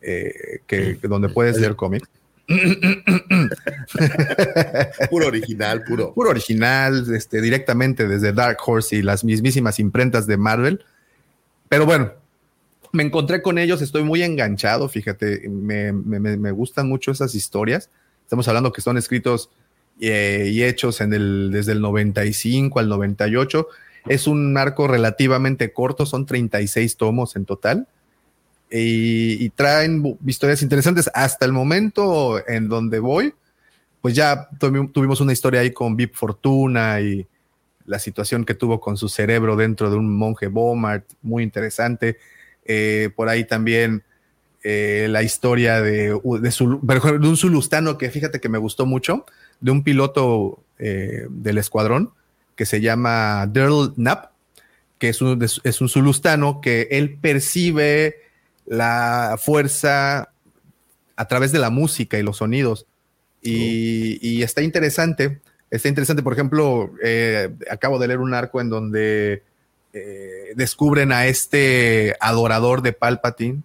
eh, 0.02 0.60
que, 0.68 0.96
donde 1.04 1.30
puedes 1.30 1.58
leer 1.58 1.76
cómics. 1.76 2.08
Puro 5.10 5.28
original, 5.28 5.84
puro. 5.84 6.14
Puro 6.14 6.30
original, 6.30 7.06
este, 7.16 7.42
directamente 7.42 8.08
desde 8.08 8.34
Dark 8.34 8.58
Horse 8.66 8.98
y 8.98 9.02
las 9.02 9.24
mismísimas 9.24 9.80
imprentas 9.80 10.28
de 10.28 10.38
Marvel. 10.38 10.84
Pero 11.70 11.86
bueno, 11.86 12.12
me 12.94 13.04
encontré 13.04 13.42
con 13.42 13.58
ellos, 13.58 13.82
estoy 13.82 14.04
muy 14.04 14.24
enganchado, 14.24 14.88
fíjate, 14.90 15.48
me, 15.50 15.92
me- 15.92 16.20
me- 16.20 16.38
me 16.38 16.52
gustan 16.52 16.88
mucho 16.88 17.12
esas 17.12 17.36
historias. 17.36 17.90
Estamos 18.24 18.48
hablando 18.48 18.72
que 18.74 18.82
son 18.82 18.98
escritos 18.98 19.50
eh, 20.00 20.50
y 20.52 20.64
hechos 20.64 21.02
en 21.02 21.14
el, 21.14 21.50
desde 21.52 21.72
el 21.74 21.82
95 21.82 22.80
al 22.80 22.90
98. 22.90 23.68
Es 24.08 24.28
un 24.28 24.58
arco 24.58 24.88
relativamente 24.88 25.74
corto, 25.74 26.06
son 26.06 26.26
36 26.26 26.98
tomos 26.98 27.36
en 27.36 27.46
total. 27.46 27.88
Y, 28.70 29.50
traen 29.52 30.18
historias 30.26 30.62
interesantes. 30.62 31.10
Hasta 31.14 31.46
el 31.46 31.54
momento 31.54 32.42
en 32.48 32.68
donde 32.68 33.00
voy, 33.00 33.34
pues 34.02 34.14
ya 34.14 34.50
tuvi- 34.60 34.92
tuvimos 34.92 35.22
una 35.22 35.34
historia 35.34 35.62
ahí 35.62 35.72
con 35.72 35.96
Vip 35.96 36.14
Fortuna 36.16 37.00
y 37.02 37.26
la 37.86 38.00
situación 38.00 38.44
que 38.44 38.54
tuvo 38.54 38.82
con 38.82 38.98
su 38.98 39.08
cerebro 39.08 39.56
dentro 39.56 39.90
de 39.90 39.96
un 39.96 40.16
monje 40.16 40.48
Bomart, 40.48 41.06
muy 41.22 41.44
interesante. 41.44 42.18
Eh, 42.66 43.10
por 43.16 43.30
ahí 43.30 43.46
también 43.46 44.04
eh, 44.64 45.08
la 45.10 45.24
historia 45.24 45.82
de, 45.82 46.08
de 46.10 47.28
un 47.28 47.38
zulustano 47.38 47.98
que 47.98 48.10
fíjate 48.10 48.42
que 48.42 48.50
me 48.50 48.58
gustó 48.58 48.86
mucho, 48.86 49.26
de 49.60 49.72
un 49.72 49.84
piloto 49.84 50.64
eh, 50.80 51.28
del 51.30 51.58
escuadrón 51.58 52.12
que 52.56 52.66
se 52.66 52.82
llama 52.82 53.48
Daryl 53.48 53.94
Knapp, 53.96 54.32
que 54.98 55.10
es 55.10 55.22
un, 55.22 55.42
es 55.42 55.82
un 55.82 55.90
zulustano, 55.90 56.60
que 56.60 56.88
él 56.92 57.18
percibe 57.22 58.16
la 58.66 59.38
fuerza 59.40 60.32
a 61.16 61.28
través 61.28 61.52
de 61.52 61.60
la 61.60 61.70
música 61.70 62.18
y 62.18 62.24
los 62.24 62.38
sonidos. 62.38 62.86
Y, 63.42 64.18
y 64.28 64.42
está 64.42 64.62
interesante, 64.62 65.40
está 65.70 65.88
interesante, 65.88 66.24
por 66.24 66.34
ejemplo, 66.34 66.92
eh, 67.04 67.50
acabo 67.70 68.00
de 68.00 68.08
leer 68.08 68.20
un 68.20 68.34
arco 68.34 68.60
en 68.60 68.70
donde 68.70 69.44
eh, 69.94 70.54
descubren 70.56 71.12
a 71.12 71.28
este 71.28 72.16
adorador 72.20 72.82
de 72.82 72.94
Palpatine. 72.94 73.62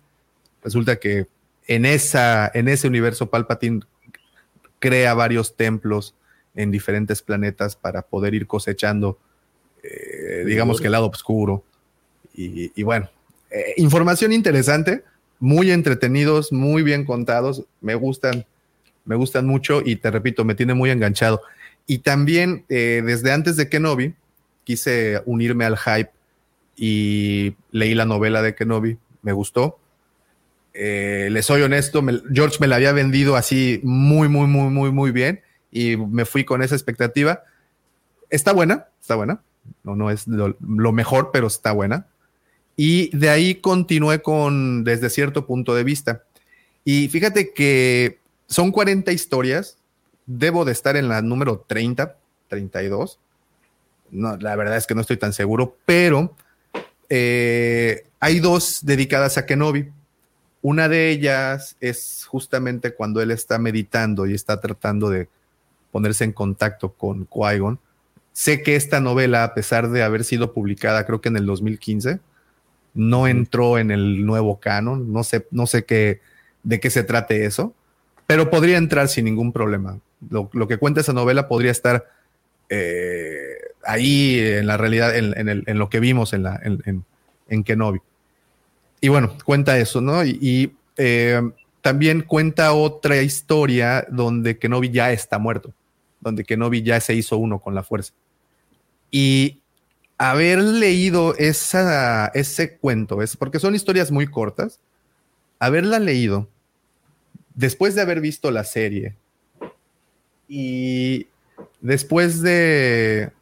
Resulta 0.62 0.96
que 0.96 1.26
en, 1.66 1.84
esa, 1.84 2.50
en 2.54 2.68
ese 2.68 2.86
universo 2.88 3.30
Palpatine 3.30 3.80
crea 4.82 5.14
varios 5.14 5.54
templos 5.54 6.12
en 6.56 6.72
diferentes 6.72 7.22
planetas 7.22 7.76
para 7.76 8.02
poder 8.02 8.34
ir 8.34 8.48
cosechando, 8.48 9.16
eh, 9.80 10.42
digamos 10.44 10.80
que 10.80 10.86
el 10.86 10.92
lado 10.92 11.06
oscuro. 11.06 11.62
Y, 12.34 12.82
bueno, 12.82 13.08
eh, 13.52 13.74
información 13.76 14.32
interesante, 14.32 15.04
muy 15.38 15.70
entretenidos, 15.70 16.52
muy 16.52 16.82
bien 16.82 17.04
contados, 17.04 17.64
me 17.80 17.94
gustan, 17.94 18.44
me 19.04 19.14
gustan 19.14 19.46
mucho 19.46 19.82
y 19.84 19.96
te 19.96 20.10
repito, 20.10 20.44
me 20.44 20.56
tiene 20.56 20.74
muy 20.74 20.90
enganchado. 20.90 21.42
Y 21.86 21.98
también 21.98 22.64
eh, 22.68 23.02
desde 23.06 23.30
antes 23.30 23.56
de 23.56 23.68
Kenobi, 23.68 24.16
quise 24.64 25.22
unirme 25.26 25.64
al 25.64 25.78
hype 25.78 26.10
y 26.76 27.54
leí 27.70 27.94
la 27.94 28.04
novela 28.04 28.42
de 28.42 28.56
Kenobi, 28.56 28.98
me 29.22 29.32
gustó. 29.32 29.78
Eh, 30.74 31.28
le 31.30 31.42
soy 31.42 31.62
honesto, 31.62 32.02
George 32.32 32.56
me 32.60 32.66
la 32.66 32.76
había 32.76 32.92
vendido 32.92 33.36
así 33.36 33.80
muy, 33.82 34.28
muy, 34.28 34.46
muy, 34.46 34.70
muy, 34.70 34.90
muy 34.90 35.10
bien 35.10 35.42
y 35.70 35.96
me 35.96 36.24
fui 36.24 36.44
con 36.44 36.62
esa 36.62 36.74
expectativa. 36.74 37.42
Está 38.30 38.52
buena, 38.52 38.88
está 39.00 39.14
buena. 39.14 39.42
No, 39.84 39.96
no 39.96 40.10
es 40.10 40.26
lo, 40.26 40.56
lo 40.60 40.92
mejor, 40.92 41.30
pero 41.32 41.46
está 41.46 41.72
buena. 41.72 42.06
Y 42.76 43.14
de 43.16 43.28
ahí 43.28 43.56
continué 43.56 44.22
con 44.22 44.84
desde 44.84 45.10
cierto 45.10 45.46
punto 45.46 45.74
de 45.74 45.84
vista. 45.84 46.24
Y 46.84 47.08
fíjate 47.08 47.52
que 47.52 48.18
son 48.46 48.72
40 48.72 49.12
historias. 49.12 49.78
Debo 50.26 50.64
de 50.64 50.72
estar 50.72 50.96
en 50.96 51.08
la 51.08 51.20
número 51.20 51.64
30, 51.66 52.16
32. 52.48 53.18
No, 54.10 54.36
la 54.36 54.56
verdad 54.56 54.76
es 54.76 54.86
que 54.86 54.94
no 54.94 55.00
estoy 55.00 55.16
tan 55.16 55.32
seguro, 55.32 55.76
pero 55.86 56.34
eh, 57.08 58.04
hay 58.20 58.40
dos 58.40 58.80
dedicadas 58.82 59.38
a 59.38 59.46
Kenobi. 59.46 59.90
Una 60.62 60.88
de 60.88 61.10
ellas 61.10 61.76
es 61.80 62.24
justamente 62.28 62.94
cuando 62.94 63.20
él 63.20 63.30
está 63.30 63.58
meditando 63.58 64.26
y 64.26 64.34
está 64.34 64.60
tratando 64.60 65.10
de 65.10 65.28
ponerse 65.90 66.24
en 66.24 66.32
contacto 66.32 66.92
con 66.92 67.26
Qui-Gon. 67.26 67.78
Sé 68.32 68.62
que 68.62 68.76
esta 68.76 69.00
novela, 69.00 69.44
a 69.44 69.54
pesar 69.54 69.90
de 69.90 70.02
haber 70.02 70.24
sido 70.24 70.54
publicada, 70.54 71.04
creo 71.04 71.20
que 71.20 71.28
en 71.28 71.36
el 71.36 71.46
2015, 71.46 72.20
no 72.94 73.26
entró 73.26 73.78
en 73.78 73.90
el 73.90 74.24
nuevo 74.24 74.60
canon. 74.60 75.12
No 75.12 75.24
sé, 75.24 75.46
no 75.50 75.66
sé 75.66 75.84
qué, 75.84 76.20
de 76.62 76.80
qué 76.80 76.90
se 76.90 77.04
trate 77.04 77.44
eso, 77.44 77.74
pero 78.26 78.50
podría 78.50 78.78
entrar 78.78 79.08
sin 79.08 79.24
ningún 79.24 79.52
problema. 79.52 79.98
Lo, 80.30 80.48
lo 80.52 80.68
que 80.68 80.78
cuenta 80.78 81.00
esa 81.00 81.12
novela 81.12 81.48
podría 81.48 81.72
estar 81.72 82.06
eh, 82.68 83.58
ahí 83.84 84.38
en 84.38 84.66
la 84.66 84.76
realidad, 84.76 85.14
en, 85.16 85.36
en, 85.36 85.48
el, 85.48 85.64
en, 85.66 85.78
lo 85.78 85.90
que 85.90 86.00
vimos 86.00 86.32
en, 86.32 86.44
la, 86.44 86.60
en, 86.62 87.04
en, 87.48 87.64
Kenobi. 87.64 88.00
Y 89.02 89.08
bueno, 89.08 89.36
cuenta 89.44 89.76
eso, 89.78 90.00
¿no? 90.00 90.24
Y, 90.24 90.74
eh, 90.96 91.42
también 91.80 92.22
cuenta 92.22 92.72
otra 92.72 93.20
historia 93.20 94.06
donde 94.08 94.56
Kenobi 94.56 94.90
ya 94.90 95.10
está 95.10 95.40
muerto, 95.40 95.74
donde 96.20 96.44
Kenobi 96.44 96.82
ya 96.82 97.00
se 97.00 97.12
hizo 97.12 97.36
uno 97.36 97.58
con 97.58 97.74
la 97.74 97.82
fuerza. 97.82 98.12
Y 99.10 99.58
haber 100.18 100.60
leído 100.60 101.34
esa, 101.36 102.28
ese 102.28 102.76
cuento, 102.76 103.22
es 103.22 103.36
porque 103.36 103.58
son 103.58 103.74
historias 103.74 104.12
muy 104.12 104.28
cortas, 104.28 104.78
haberla 105.58 105.98
leído 105.98 106.48
después 107.54 107.96
de 107.96 108.02
haber 108.02 108.20
visto 108.20 108.52
la 108.52 108.62
serie 108.62 109.16
y 110.46 111.26
después 111.80 112.40
de 112.40 113.32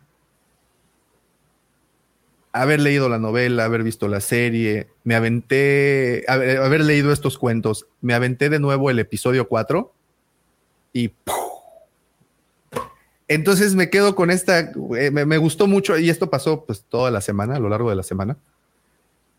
haber 2.52 2.80
leído 2.80 3.08
la 3.08 3.18
novela, 3.18 3.64
haber 3.64 3.82
visto 3.82 4.08
la 4.08 4.20
serie, 4.20 4.88
me 5.04 5.14
aventé, 5.14 6.24
haber, 6.28 6.80
leído 6.82 7.12
estos 7.12 7.38
cuentos, 7.38 7.86
me 8.00 8.14
aventé 8.14 8.48
de 8.48 8.58
nuevo 8.58 8.90
el 8.90 8.98
episodio 8.98 9.48
4 9.48 9.92
y 10.92 11.08
¡pum! 11.08 11.34
Entonces 13.28 13.76
me 13.76 13.90
quedo 13.90 14.16
con 14.16 14.30
esta, 14.32 14.72
eh, 14.98 15.12
me, 15.12 15.24
me, 15.24 15.38
gustó 15.38 15.68
mucho 15.68 15.96
y 15.96 16.10
esto 16.10 16.30
pasó 16.30 16.64
pues 16.64 16.84
toda 16.88 17.12
la 17.12 17.20
semana, 17.20 17.56
a 17.56 17.60
lo 17.60 17.68
largo 17.68 17.88
de 17.88 17.94
la 17.94 18.02
semana. 18.02 18.36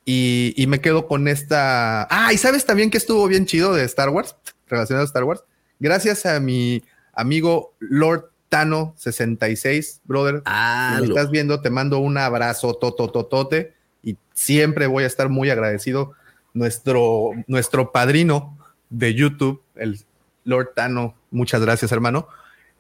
Y, 0.05 0.53
y, 0.55 0.65
me 0.65 0.79
quedo 0.79 1.07
con 1.07 1.27
esta... 1.27 2.07
Ah, 2.09 2.31
y 2.33 2.37
sabes 2.37 2.65
también 2.65 2.89
que 2.89 2.97
estuvo 2.97 3.27
bien 3.27 3.45
chido 3.45 3.73
de 3.73 3.83
Star 3.83 4.09
Wars, 4.09 4.35
relacionado 4.67 5.03
a 5.03 5.07
Star 5.07 5.25
Wars. 5.25 5.43
Gracias 5.79 6.25
a 6.25 6.39
mi 6.39 6.81
amigo 7.13 7.75
Lord 7.79 8.31
Tano 8.51 8.93
66, 8.97 10.01
brother. 10.03 10.41
Ah, 10.43 10.95
si 10.95 11.01
me 11.01 11.07
estás 11.07 11.31
viendo, 11.31 11.61
te 11.61 11.69
mando 11.69 11.99
un 11.99 12.17
abrazo 12.17 12.73
totototote 12.73 13.73
y 14.03 14.17
siempre 14.33 14.87
voy 14.87 15.05
a 15.05 15.07
estar 15.07 15.29
muy 15.29 15.49
agradecido. 15.49 16.11
Nuestro, 16.53 17.31
nuestro 17.47 17.93
padrino 17.93 18.57
de 18.89 19.13
YouTube, 19.13 19.61
el 19.75 20.01
Lord 20.43 20.71
Tano, 20.75 21.15
muchas 21.31 21.61
gracias, 21.61 21.93
hermano 21.93 22.27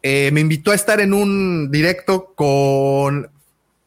eh, 0.03 0.31
me 0.33 0.41
invitó 0.41 0.71
a 0.71 0.75
estar 0.75 0.99
en 0.99 1.13
un 1.13 1.69
directo 1.69 2.33
con 2.33 3.29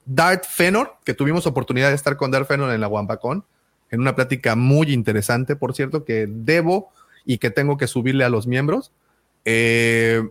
Dart 0.07 0.45
Fenor, 0.49 0.97
que 1.05 1.15
tuvimos 1.15 1.47
oportunidad 1.47 1.89
de 1.89 1.97
estar 1.97 2.17
con 2.17 2.31
Dart 2.31 2.47
Fenor 2.47 2.73
en 2.73 2.81
la 2.81 2.89
Wampacón, 2.89 3.45
en 3.91 4.01
una 4.01 4.15
plática 4.15 4.55
muy 4.55 4.93
interesante, 4.93 5.57
por 5.57 5.75
cierto, 5.75 6.05
que 6.05 6.27
debo 6.29 6.93
y 7.25 7.39
que 7.39 7.51
tengo 7.51 7.77
que 7.77 7.87
subirle 7.87 8.25
a 8.25 8.29
los 8.29 8.47
miembros. 8.47 8.93
Eh, 9.45 10.23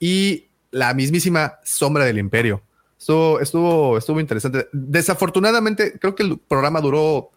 y 0.00 0.46
la 0.72 0.92
mismísima 0.94 1.58
Sombra 1.62 2.04
del 2.04 2.18
Imperio. 2.18 2.62
Estuvo, 2.98 3.40
estuvo, 3.40 3.98
estuvo 3.98 4.20
interesante. 4.20 4.68
Desafortunadamente, 4.72 5.98
creo 5.98 6.14
que 6.14 6.24
el 6.24 6.38
programa 6.38 6.80
duró 6.80 7.30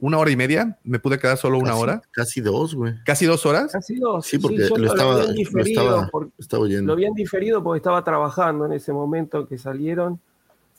una 0.00 0.18
hora 0.18 0.30
y 0.30 0.36
media, 0.36 0.78
me 0.84 0.98
pude 0.98 1.18
quedar 1.18 1.36
solo 1.36 1.58
una 1.58 1.70
casi, 1.70 1.82
hora. 1.82 2.02
Casi 2.10 2.40
dos, 2.40 2.74
güey. 2.74 2.94
¿Casi 3.04 3.26
dos 3.26 3.46
horas? 3.46 3.72
Casi 3.72 3.96
dos. 3.96 4.26
Sí, 4.26 4.38
porque 4.38 4.64
sí, 4.64 4.72
lo, 4.76 4.86
estaba, 4.86 5.24
lo, 5.24 5.62
estaba, 5.62 6.08
por, 6.08 6.30
estaba 6.38 6.62
oyendo. 6.64 6.88
Lo 6.88 6.92
habían 6.94 7.14
diferido 7.14 7.62
porque 7.62 7.78
estaba 7.78 8.02
trabajando 8.04 8.66
en 8.66 8.72
ese 8.72 8.92
momento 8.92 9.46
que 9.46 9.56
salieron 9.56 10.20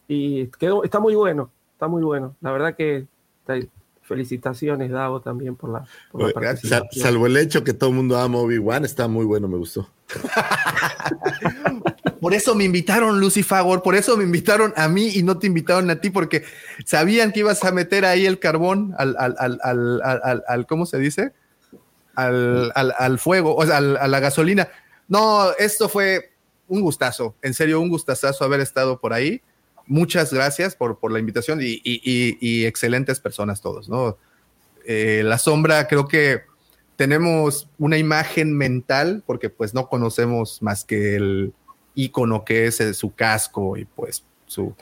y 0.08 0.48
quedó, 0.48 0.84
está 0.84 1.00
muy 1.00 1.16
bueno, 1.16 1.50
está 1.74 1.88
muy 1.88 2.04
bueno. 2.04 2.36
La 2.42 2.52
verdad 2.52 2.76
que 2.76 3.08
está, 3.40 3.56
felicitaciones, 4.06 4.92
Davo, 4.92 5.20
también 5.20 5.56
por 5.56 5.72
la, 5.72 5.86
por 6.12 6.28
la 6.28 6.34
participación. 6.34 7.04
Salvo 7.04 7.26
el 7.26 7.38
hecho 7.38 7.64
que 7.64 7.74
todo 7.74 7.90
el 7.90 7.96
mundo 7.96 8.18
ama 8.18 8.38
Obi-Wan, 8.38 8.86
está 8.86 9.08
muy 9.08 9.26
bueno, 9.26 9.48
me 9.48 9.58
gustó. 9.58 9.90
por 12.26 12.34
eso 12.34 12.56
me 12.56 12.64
invitaron, 12.64 13.20
Lucy 13.20 13.44
Fagor, 13.44 13.84
por 13.84 13.94
eso 13.94 14.18
me 14.18 14.24
invitaron 14.24 14.74
a 14.78 14.88
mí 14.88 15.10
y 15.14 15.22
no 15.22 15.38
te 15.38 15.46
invitaron 15.46 15.92
a 15.92 16.02
ti, 16.02 16.10
porque 16.10 16.42
sabían 16.84 17.32
que 17.32 17.42
ibas 17.42 17.64
a 17.64 17.72
meter 17.72 18.04
ahí 18.04 18.26
el 18.26 18.40
carbón 18.40 18.96
al, 18.98 19.16
al, 19.20 19.60
al, 19.62 20.44
al, 20.48 20.66
¿cómo 20.66 20.88
se 20.88 20.98
dice? 20.98 21.34
Al, 22.16 23.20
fuego, 23.20 23.56
o 23.56 23.64
sea, 23.64 23.78
a 23.78 24.08
la 24.08 24.20
gasolina. 24.20 24.70
No, 25.08 25.52
esto 25.60 25.88
fue 25.88 26.32
un 26.68 26.82
gustazo, 26.82 27.36
en 27.44 27.54
serio, 27.54 27.80
un 27.80 27.90
gustazazo 27.90 28.44
haber 28.44 28.60
estado 28.60 29.00
por 29.00 29.14
ahí. 29.14 29.44
Muchas 29.86 30.34
gracias 30.34 30.76
por, 30.76 30.98
por 30.98 31.12
la 31.12 31.20
invitación 31.20 31.60
y, 31.62 31.80
y, 31.84 32.66
excelentes 32.66 33.20
personas 33.20 33.62
todos, 33.62 33.88
¿no? 33.88 34.18
Eh, 34.84 35.22
la 35.24 35.38
sombra, 35.38 35.88
creo 35.88 36.08
que 36.08 36.42
tenemos 36.96 37.70
una 37.78 38.00
imagen 38.00 38.58
mental, 38.58 39.22
porque 39.28 39.52
pues 39.52 39.76
no 39.76 39.90
conocemos 39.90 40.64
más 40.64 40.86
que 40.86 41.18
el, 41.18 41.54
icono 41.96 42.46
que 42.46 42.68
es 42.68 42.78
su 42.94 43.16
casco 43.16 43.78
y 43.78 43.86
pues 43.86 44.24
su, 44.46 44.76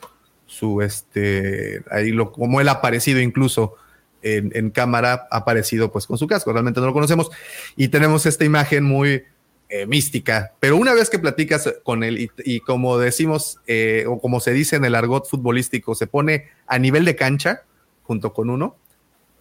su 0.45 0.81
este, 0.81 1.83
ahí 1.89 2.11
lo, 2.11 2.31
como 2.31 2.59
él 2.59 2.67
ha 2.67 2.73
aparecido 2.73 3.19
incluso 3.19 3.75
en, 4.23 4.69
cámara, 4.69 5.27
ha 5.29 5.37
aparecido 5.37 5.91
pues 5.91 6.07
con 6.07 6.17
su 6.17 6.27
casco, 6.27 6.51
realmente 6.51 6.79
no 6.79 6.87
lo 6.87 6.93
conocemos. 6.93 7.29
Y 7.75 7.89
tenemos 7.89 8.25
esta 8.25 8.45
imagen 8.45 8.83
muy 8.83 9.23
eh, 9.69 9.85
mística, 9.85 10.53
pero 10.59 10.77
una 10.77 10.93
vez 10.93 11.09
que 11.09 11.19
platicas 11.19 11.73
con 11.83 12.03
él 12.03 12.29
y, 12.37 12.59
como 12.61 12.97
decimos, 12.97 13.59
eh, 13.67 14.05
o 14.07 14.19
como 14.19 14.39
se 14.39 14.53
dice 14.53 14.75
en 14.75 14.85
el 14.85 14.95
argot 14.95 15.27
futbolístico, 15.27 15.95
se 15.95 16.07
pone 16.07 16.47
a 16.67 16.79
nivel 16.79 17.05
de 17.05 17.15
cancha 17.15 17.63
junto 18.03 18.33
con 18.33 18.49
uno, 18.49 18.77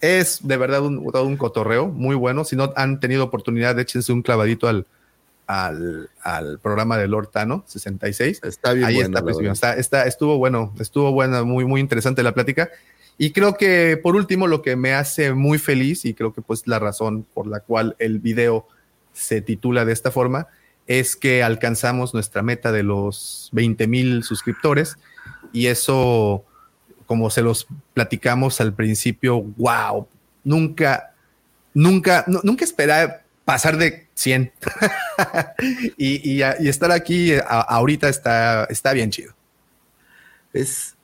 es 0.01 0.41
de 0.47 0.57
verdad 0.57 0.83
un, 0.83 0.99
un 0.99 1.36
cotorreo 1.36 1.86
muy 1.86 2.17
bueno, 2.17 2.44
si 2.44 2.57
no 2.57 2.73
han 2.76 2.99
tenido 2.99 3.25
oportunidad, 3.25 3.78
échense 3.78 4.12
un 4.12 4.23
clavadito 4.23 4.68
al, 4.68 4.86
al, 5.47 6.11
al, 6.23 6.59
programa 6.59 6.97
de 6.99 7.09
Lord 7.09 7.29
Tano 7.29 7.65
66. 7.67 8.41
Está 8.43 8.73
bien 8.73 8.87
Ahí 8.87 8.95
buena, 8.97 9.19
está, 9.19 9.23
pues, 9.23 9.37
está, 9.41 9.77
está, 9.77 10.07
estuvo 10.07 10.39
bueno, 10.39 10.75
estuvo 10.79 11.12
buena, 11.12 11.43
muy, 11.43 11.65
muy 11.65 11.81
interesante 11.81 12.23
la 12.23 12.33
plática. 12.35 12.71
Y 13.19 13.33
creo 13.33 13.57
que 13.57 13.99
por 14.03 14.17
último 14.17 14.47
lo 14.47 14.62
que 14.62 14.77
me 14.77 14.95
hace 14.95 15.33
muy 15.35 15.59
feliz 15.59 16.05
y 16.05 16.15
creo 16.15 16.33
que 16.33 16.43
pues 16.43 16.67
la 16.67 16.79
razón 16.79 17.27
por 17.35 17.47
la 17.47 17.61
cual 17.61 17.95
el 17.99 18.19
video 18.19 18.67
se 19.12 19.43
titula 19.43 19.85
de 19.85 19.93
esta 19.93 20.11
forma 20.11 20.49
es 20.87 21.15
que 21.15 21.43
alcanzamos 21.43 22.15
nuestra 22.15 22.43
meta 22.43 22.73
de 22.73 22.83
los 22.83 23.51
20 23.53 23.87
mil 23.87 24.25
suscriptores 24.25 24.97
y 25.53 25.67
eso 25.67 26.45
como 27.07 27.29
se 27.31 27.43
los 27.43 27.67
platicamos 27.93 28.61
al 28.61 28.73
principio, 28.73 29.43
wow, 29.43 30.09
nunca, 30.45 31.15
nunca, 31.75 32.25
nu- 32.27 32.41
nunca 32.43 32.65
esperaba 32.65 33.21
pasar 33.45 33.77
de 33.77 34.01
100. 34.15 34.52
y, 35.97 36.39
y- 36.41 36.42
estar 36.68 36.92
aquí 36.92 37.32
a- 37.34 37.41
ahorita 37.60 38.08
está, 38.08 38.65
está 38.65 38.92
bien 38.92 39.10
chido. 39.10 39.34
Es, 40.52 40.94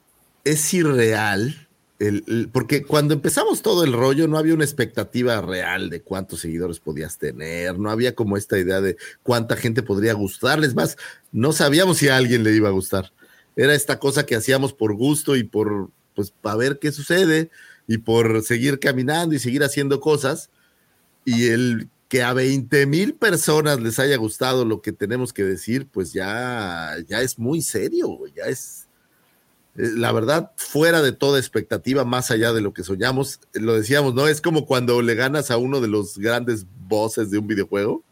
es 0.45 0.73
irreal. 0.75 1.67
el- 1.99 2.49
porque 2.53 2.85
cuando 2.85 3.15
empezamos 3.15 3.63
todo 3.63 3.83
el 3.85 3.93
rollo 3.93 4.29
no 4.29 4.39
había 4.39 4.55
una 4.55 4.65
expectativa 4.65 5.41
real 5.41 5.91
de 5.91 6.01
cuántos 6.03 6.41
seguidores 6.41 6.79
podías 6.81 7.19
tener, 7.19 7.79
no 7.79 7.91
había 7.91 8.15
como 8.15 8.37
esta 8.37 8.59
idea 8.59 8.81
de 8.81 8.97
cuánta 9.23 9.57
gente 9.57 9.83
podría 9.83 10.13
gustarles 10.15 10.75
más, 10.75 10.97
no 11.33 11.53
sabíamos 11.53 11.99
si 11.99 12.09
a 12.09 12.17
alguien 12.17 12.45
le 12.45 12.53
iba 12.55 12.69
a 12.69 12.73
gustar. 12.73 13.13
Era 13.57 13.75
esta 13.75 13.99
cosa 13.99 14.25
que 14.27 14.37
hacíamos 14.37 14.73
por 14.73 14.95
gusto 14.95 15.35
y 15.35 15.43
por, 15.43 15.91
pues, 16.15 16.31
para 16.31 16.55
ver 16.57 16.79
qué 16.79 16.93
sucede 16.93 17.51
y 17.89 17.99
por 17.99 18.43
seguir 18.45 18.79
caminando 18.79 19.35
y 19.35 19.41
seguir 19.41 19.65
haciendo 19.65 19.99
cosas. 19.99 20.51
Y 21.25 21.49
el 21.49 21.89
que 22.09 22.23
a 22.23 22.33
20 22.33 22.87
mil 22.87 23.15
personas 23.15 23.81
les 23.81 23.99
haya 23.99 24.17
gustado 24.17 24.65
lo 24.65 24.81
que 24.81 24.93
tenemos 24.93 25.33
que 25.33 25.45
decir, 25.45 25.87
pues 25.87 26.13
ya, 26.13 26.97
ya 27.07 27.21
es 27.21 27.39
muy 27.39 27.61
serio, 27.61 28.19
ya 28.35 28.45
es, 28.45 28.89
eh, 29.77 29.91
la 29.95 30.11
verdad, 30.13 30.53
fuera 30.57 31.03
de 31.03 31.13
toda 31.13 31.39
expectativa, 31.39 32.05
más 32.05 32.31
allá 32.31 32.55
de 32.55 32.63
lo 32.63 32.73
que 32.73 32.83
soñamos, 32.83 33.41
eh, 33.53 33.61
lo 33.61 33.75
decíamos, 33.75 34.15
¿no? 34.15 34.27
Es 34.27 34.41
como 34.41 34.65
cuando 34.65 35.03
le 35.03 35.15
ganas 35.15 35.51
a 35.51 35.59
uno 35.59 35.81
de 35.83 35.89
los 35.89 36.17
grandes 36.17 36.67
bosses 36.89 37.31
de 37.31 37.39
un 37.39 37.47
videojuego. 37.47 38.03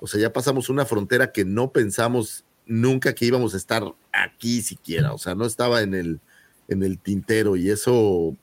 O 0.00 0.06
sea, 0.06 0.20
ya 0.20 0.32
pasamos 0.32 0.70
una 0.70 0.86
frontera 0.86 1.30
que 1.30 1.44
no 1.44 1.70
pensamos 1.70 2.44
nunca 2.66 3.14
que 3.14 3.26
íbamos 3.26 3.52
a 3.52 3.58
estar 3.58 3.82
aquí 4.12 4.62
siquiera. 4.62 5.12
O 5.12 5.18
sea, 5.18 5.34
no 5.34 5.44
estaba 5.44 5.82
en 5.82 5.94
el, 5.94 6.20
en 6.68 6.82
el 6.82 6.98
tintero 6.98 7.56
y 7.56 7.70
eso 7.70 8.36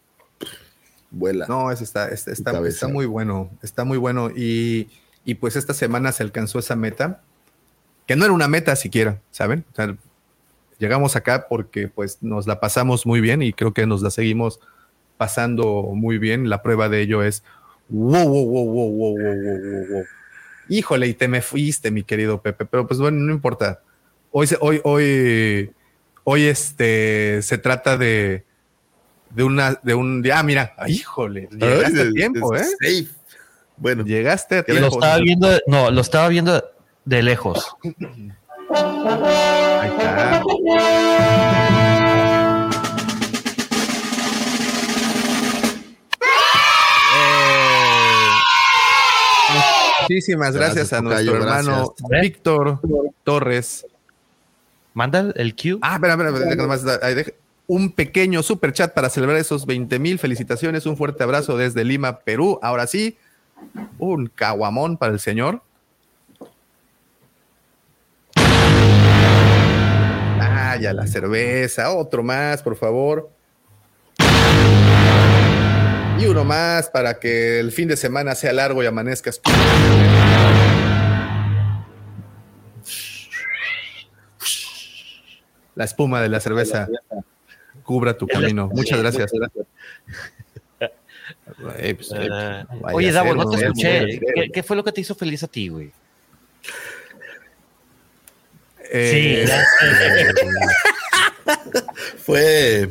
vuela. 1.11 1.45
No, 1.47 1.71
eso 1.71 1.83
está, 1.83 2.09
está, 2.09 2.31
está- 2.31 2.67
está 2.67 2.87
muy 2.87 3.05
bueno, 3.05 3.49
está 3.61 3.83
muy 3.83 3.97
bueno. 3.97 4.29
Y, 4.35 4.89
y 5.23 5.35
pues 5.35 5.55
esta 5.55 5.73
semana 5.73 6.11
se 6.11 6.23
alcanzó 6.23 6.59
esa 6.59 6.75
meta, 6.75 7.21
que 8.07 8.15
no 8.15 8.25
era 8.25 8.33
una 8.33 8.47
meta 8.47 8.75
siquiera, 8.75 9.19
¿saben? 9.31 9.65
O 9.71 9.75
sea, 9.75 9.95
llegamos 10.77 11.15
acá 11.15 11.47
porque 11.47 11.87
pues 11.87 12.19
nos 12.21 12.47
la 12.47 12.59
pasamos 12.59 13.05
muy 13.05 13.21
bien 13.21 13.41
y 13.41 13.53
creo 13.53 13.73
que 13.73 13.85
nos 13.85 14.01
la 14.01 14.09
seguimos 14.11 14.59
pasando 15.17 15.83
muy 15.93 16.17
bien. 16.17 16.49
La 16.49 16.61
prueba 16.61 16.89
de 16.89 17.01
ello 17.01 17.23
es, 17.23 17.43
wow, 17.89 18.27
wow, 18.27 18.45
wow, 18.45 18.65
wow, 18.65 18.89
wow, 18.91 18.91
wow, 18.91 19.17
wow, 19.17 19.59
wow, 19.59 19.87
wow. 19.89 20.03
Híjole, 20.67 21.07
y 21.07 21.13
te 21.13 21.27
me 21.27 21.41
fuiste, 21.41 21.91
mi 21.91 22.03
querido 22.03 22.41
Pepe, 22.41 22.65
pero 22.65 22.87
pues 22.87 22.99
bueno, 22.99 23.19
no 23.19 23.31
importa. 23.31 23.81
Hoy, 24.31 24.47
hoy, 24.59 24.81
hoy, 24.83 25.71
hoy 26.23 26.43
este, 26.43 27.41
se 27.41 27.57
trata 27.57 27.97
de, 27.97 28.43
de 29.29 29.43
una, 29.43 29.79
de 29.83 29.93
un, 29.93 30.21
de- 30.21 30.31
ah, 30.33 30.43
mira, 30.43 30.73
ay, 30.77 30.93
híjole, 30.93 31.47
llegaste 31.51 31.85
Ay, 31.85 31.99
a 31.99 32.03
de- 32.05 32.11
tiempo, 32.11 32.51
de 32.51 32.61
¿eh? 32.61 32.65
safe. 32.79 33.07
Bueno, 33.77 34.03
Llegaste 34.05 34.55
a 34.55 34.59
Lo 34.59 34.63
tiempo. 34.65 34.87
estaba 34.87 35.17
viendo, 35.17 35.49
no, 35.67 35.91
lo 35.91 36.01
estaba 36.01 36.27
viendo 36.29 36.63
de 37.03 37.23
lejos. 37.23 37.75
Ahí 38.71 39.89
está. 39.89 40.41
Muchísimas 50.01 50.53
gracias, 50.53 50.75
Gracias, 50.89 50.93
a 50.93 51.01
nuestro 51.01 51.35
hermano 51.35 51.93
gracias. 51.97 52.21
Víctor 52.21 52.79
Torres. 53.23 53.85
Manda 54.93 55.31
el 55.35 55.55
cue. 55.55 55.77
Ah, 55.81 55.95
espera, 55.95 56.13
espera, 56.13 56.29
espera, 56.49 56.67
más, 56.67 56.85
ahí 57.03 57.15
deja- 57.15 57.31
un 57.67 57.91
pequeño 57.91 58.43
super 58.43 58.73
chat 58.73 58.93
para 58.93 59.09
celebrar 59.09 59.37
esos 59.37 59.65
20 59.65 59.99
mil 59.99 60.19
felicitaciones. 60.19 60.85
Un 60.85 60.97
fuerte 60.97 61.23
abrazo 61.23 61.57
desde 61.57 61.83
Lima, 61.83 62.19
Perú. 62.19 62.59
Ahora 62.61 62.87
sí, 62.87 63.17
un 63.97 64.27
caguamón 64.27 64.97
para 64.97 65.13
el 65.13 65.19
señor. 65.19 65.61
Ah, 70.39 70.77
ya 70.79 70.93
la 70.93 71.07
cerveza. 71.07 71.91
Otro 71.91 72.23
más, 72.23 72.61
por 72.61 72.75
favor. 72.75 73.29
Y 76.19 76.25
uno 76.27 76.45
más 76.45 76.89
para 76.89 77.19
que 77.19 77.59
el 77.59 77.71
fin 77.71 77.87
de 77.87 77.97
semana 77.97 78.35
sea 78.35 78.53
largo 78.53 78.83
y 78.83 78.85
amanezcas. 78.85 79.41
La 85.75 85.83
espuma 85.83 86.21
de 86.21 86.29
la 86.29 86.39
cerveza 86.39 86.87
cubra 87.85 88.17
tu 88.17 88.27
camino. 88.27 88.67
Muchas 88.73 88.99
gracias. 88.99 89.31
Eh, 91.77 91.95
pues, 91.95 92.11
eh, 92.13 92.27
Ah, 92.29 92.65
oye, 92.93 93.11
Davo, 93.11 93.33
no 93.33 93.49
te 93.49 93.65
escuché. 93.65 94.19
¿Qué, 94.19 94.49
qué 94.53 94.63
fue 94.63 94.75
lo 94.75 94.83
que 94.83 94.91
te 94.91 95.01
hizo 95.01 95.15
feliz 95.15 95.41
a 95.43 95.47
ti, 95.47 95.69
güey? 95.69 95.91
Eh, 98.91 99.47
fue 102.17 102.89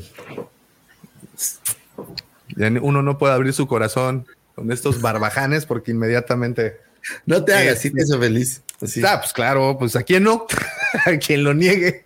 ya 2.57 2.69
uno 2.83 3.03
no 3.03 3.19
puede 3.19 3.35
abrir 3.35 3.53
su 3.53 3.67
corazón 3.67 4.27
con 4.55 4.71
estos 4.71 5.01
barbajanes 5.01 5.67
porque 5.67 5.91
inmediatamente. 5.91 6.79
No 7.27 7.45
te 7.45 7.55
hagas, 7.55 7.77
Eh, 7.77 7.81
sí 7.81 7.91
te 7.91 8.03
hizo 8.03 8.19
feliz. 8.19 8.63
Así. 8.81 9.03
Ah, 9.05 9.21
pues 9.21 9.33
claro, 9.33 9.77
pues 9.79 9.95
a 9.97 10.03
quién 10.03 10.23
no, 10.25 10.47
a 11.07 11.17
quien 11.19 11.45
lo 11.45 11.55
niegue. 11.55 12.05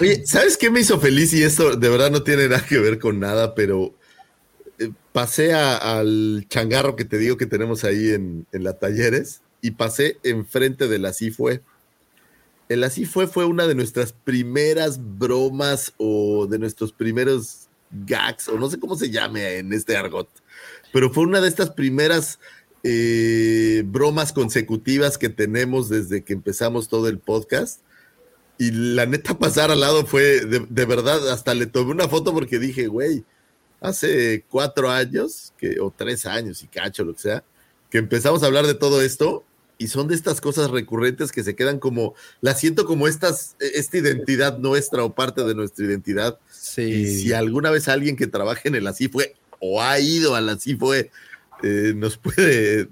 Oye, 0.00 0.26
¿sabes 0.26 0.56
qué 0.56 0.70
me 0.70 0.80
hizo 0.80 1.00
feliz? 1.00 1.32
Y 1.32 1.42
esto 1.42 1.76
de 1.76 1.88
verdad 1.88 2.10
no 2.10 2.22
tiene 2.22 2.48
nada 2.48 2.64
que 2.64 2.78
ver 2.78 2.98
con 2.98 3.20
nada, 3.20 3.54
pero 3.54 3.94
eh, 4.78 4.90
pasé 5.12 5.52
al 5.54 6.46
changarro 6.48 6.96
que 6.96 7.04
te 7.04 7.18
digo 7.18 7.36
que 7.36 7.46
tenemos 7.46 7.84
ahí 7.84 8.10
en, 8.10 8.46
en 8.52 8.64
la 8.64 8.78
Talleres 8.78 9.42
y 9.60 9.72
pasé 9.72 10.18
enfrente 10.22 10.88
del 10.88 11.06
Así 11.06 11.30
Fue. 11.30 11.62
El 12.68 12.84
Así 12.84 13.04
Fue 13.04 13.26
fue 13.26 13.44
una 13.44 13.66
de 13.66 13.74
nuestras 13.74 14.12
primeras 14.12 14.98
bromas 15.18 15.92
o 15.96 16.46
de 16.46 16.58
nuestros 16.58 16.92
primeros 16.92 17.68
gags, 18.06 18.48
o 18.48 18.58
no 18.58 18.68
sé 18.68 18.78
cómo 18.78 18.96
se 18.96 19.10
llame 19.10 19.58
en 19.58 19.72
este 19.72 19.96
argot, 19.96 20.28
pero 20.92 21.10
fue 21.10 21.24
una 21.24 21.40
de 21.40 21.48
estas 21.48 21.70
primeras 21.70 22.38
eh, 22.82 23.82
bromas 23.86 24.32
consecutivas 24.32 25.16
que 25.16 25.28
tenemos 25.28 25.88
desde 25.88 26.22
que 26.22 26.32
empezamos 26.32 26.88
todo 26.88 27.08
el 27.08 27.18
podcast. 27.18 27.80
Y 28.58 28.70
la 28.70 29.06
neta 29.06 29.38
pasar 29.38 29.70
al 29.70 29.80
lado 29.80 30.06
fue, 30.06 30.44
de, 30.44 30.66
de 30.68 30.84
verdad, 30.84 31.30
hasta 31.30 31.54
le 31.54 31.66
tomé 31.66 31.92
una 31.92 32.08
foto 32.08 32.32
porque 32.32 32.58
dije, 32.58 32.86
güey, 32.86 33.24
hace 33.80 34.44
cuatro 34.48 34.90
años, 34.90 35.52
que, 35.58 35.78
o 35.80 35.92
tres 35.94 36.26
años 36.26 36.62
y 36.62 36.66
cacho, 36.66 37.04
lo 37.04 37.14
que 37.14 37.20
sea, 37.20 37.44
que 37.90 37.98
empezamos 37.98 38.42
a 38.42 38.46
hablar 38.46 38.66
de 38.66 38.74
todo 38.74 39.02
esto 39.02 39.44
y 39.76 39.88
son 39.88 40.08
de 40.08 40.14
estas 40.14 40.40
cosas 40.40 40.70
recurrentes 40.70 41.32
que 41.32 41.42
se 41.42 41.54
quedan 41.54 41.78
como, 41.78 42.14
la 42.40 42.54
siento 42.54 42.86
como 42.86 43.08
estas, 43.08 43.56
esta 43.58 43.98
identidad 43.98 44.58
nuestra 44.58 45.04
o 45.04 45.14
parte 45.14 45.44
de 45.44 45.54
nuestra 45.54 45.84
identidad. 45.84 46.38
Sí. 46.50 46.82
Y 46.82 47.06
si 47.06 47.32
alguna 47.32 47.70
vez 47.70 47.88
alguien 47.88 48.16
que 48.16 48.26
trabaje 48.26 48.68
en 48.68 48.76
el 48.76 48.86
así 48.86 49.08
fue 49.08 49.34
o 49.60 49.82
ha 49.82 49.98
ido 49.98 50.34
al 50.34 50.48
así 50.48 50.76
fue, 50.76 51.10
eh, 51.62 51.92
nos 51.96 52.16
puede 52.16 52.88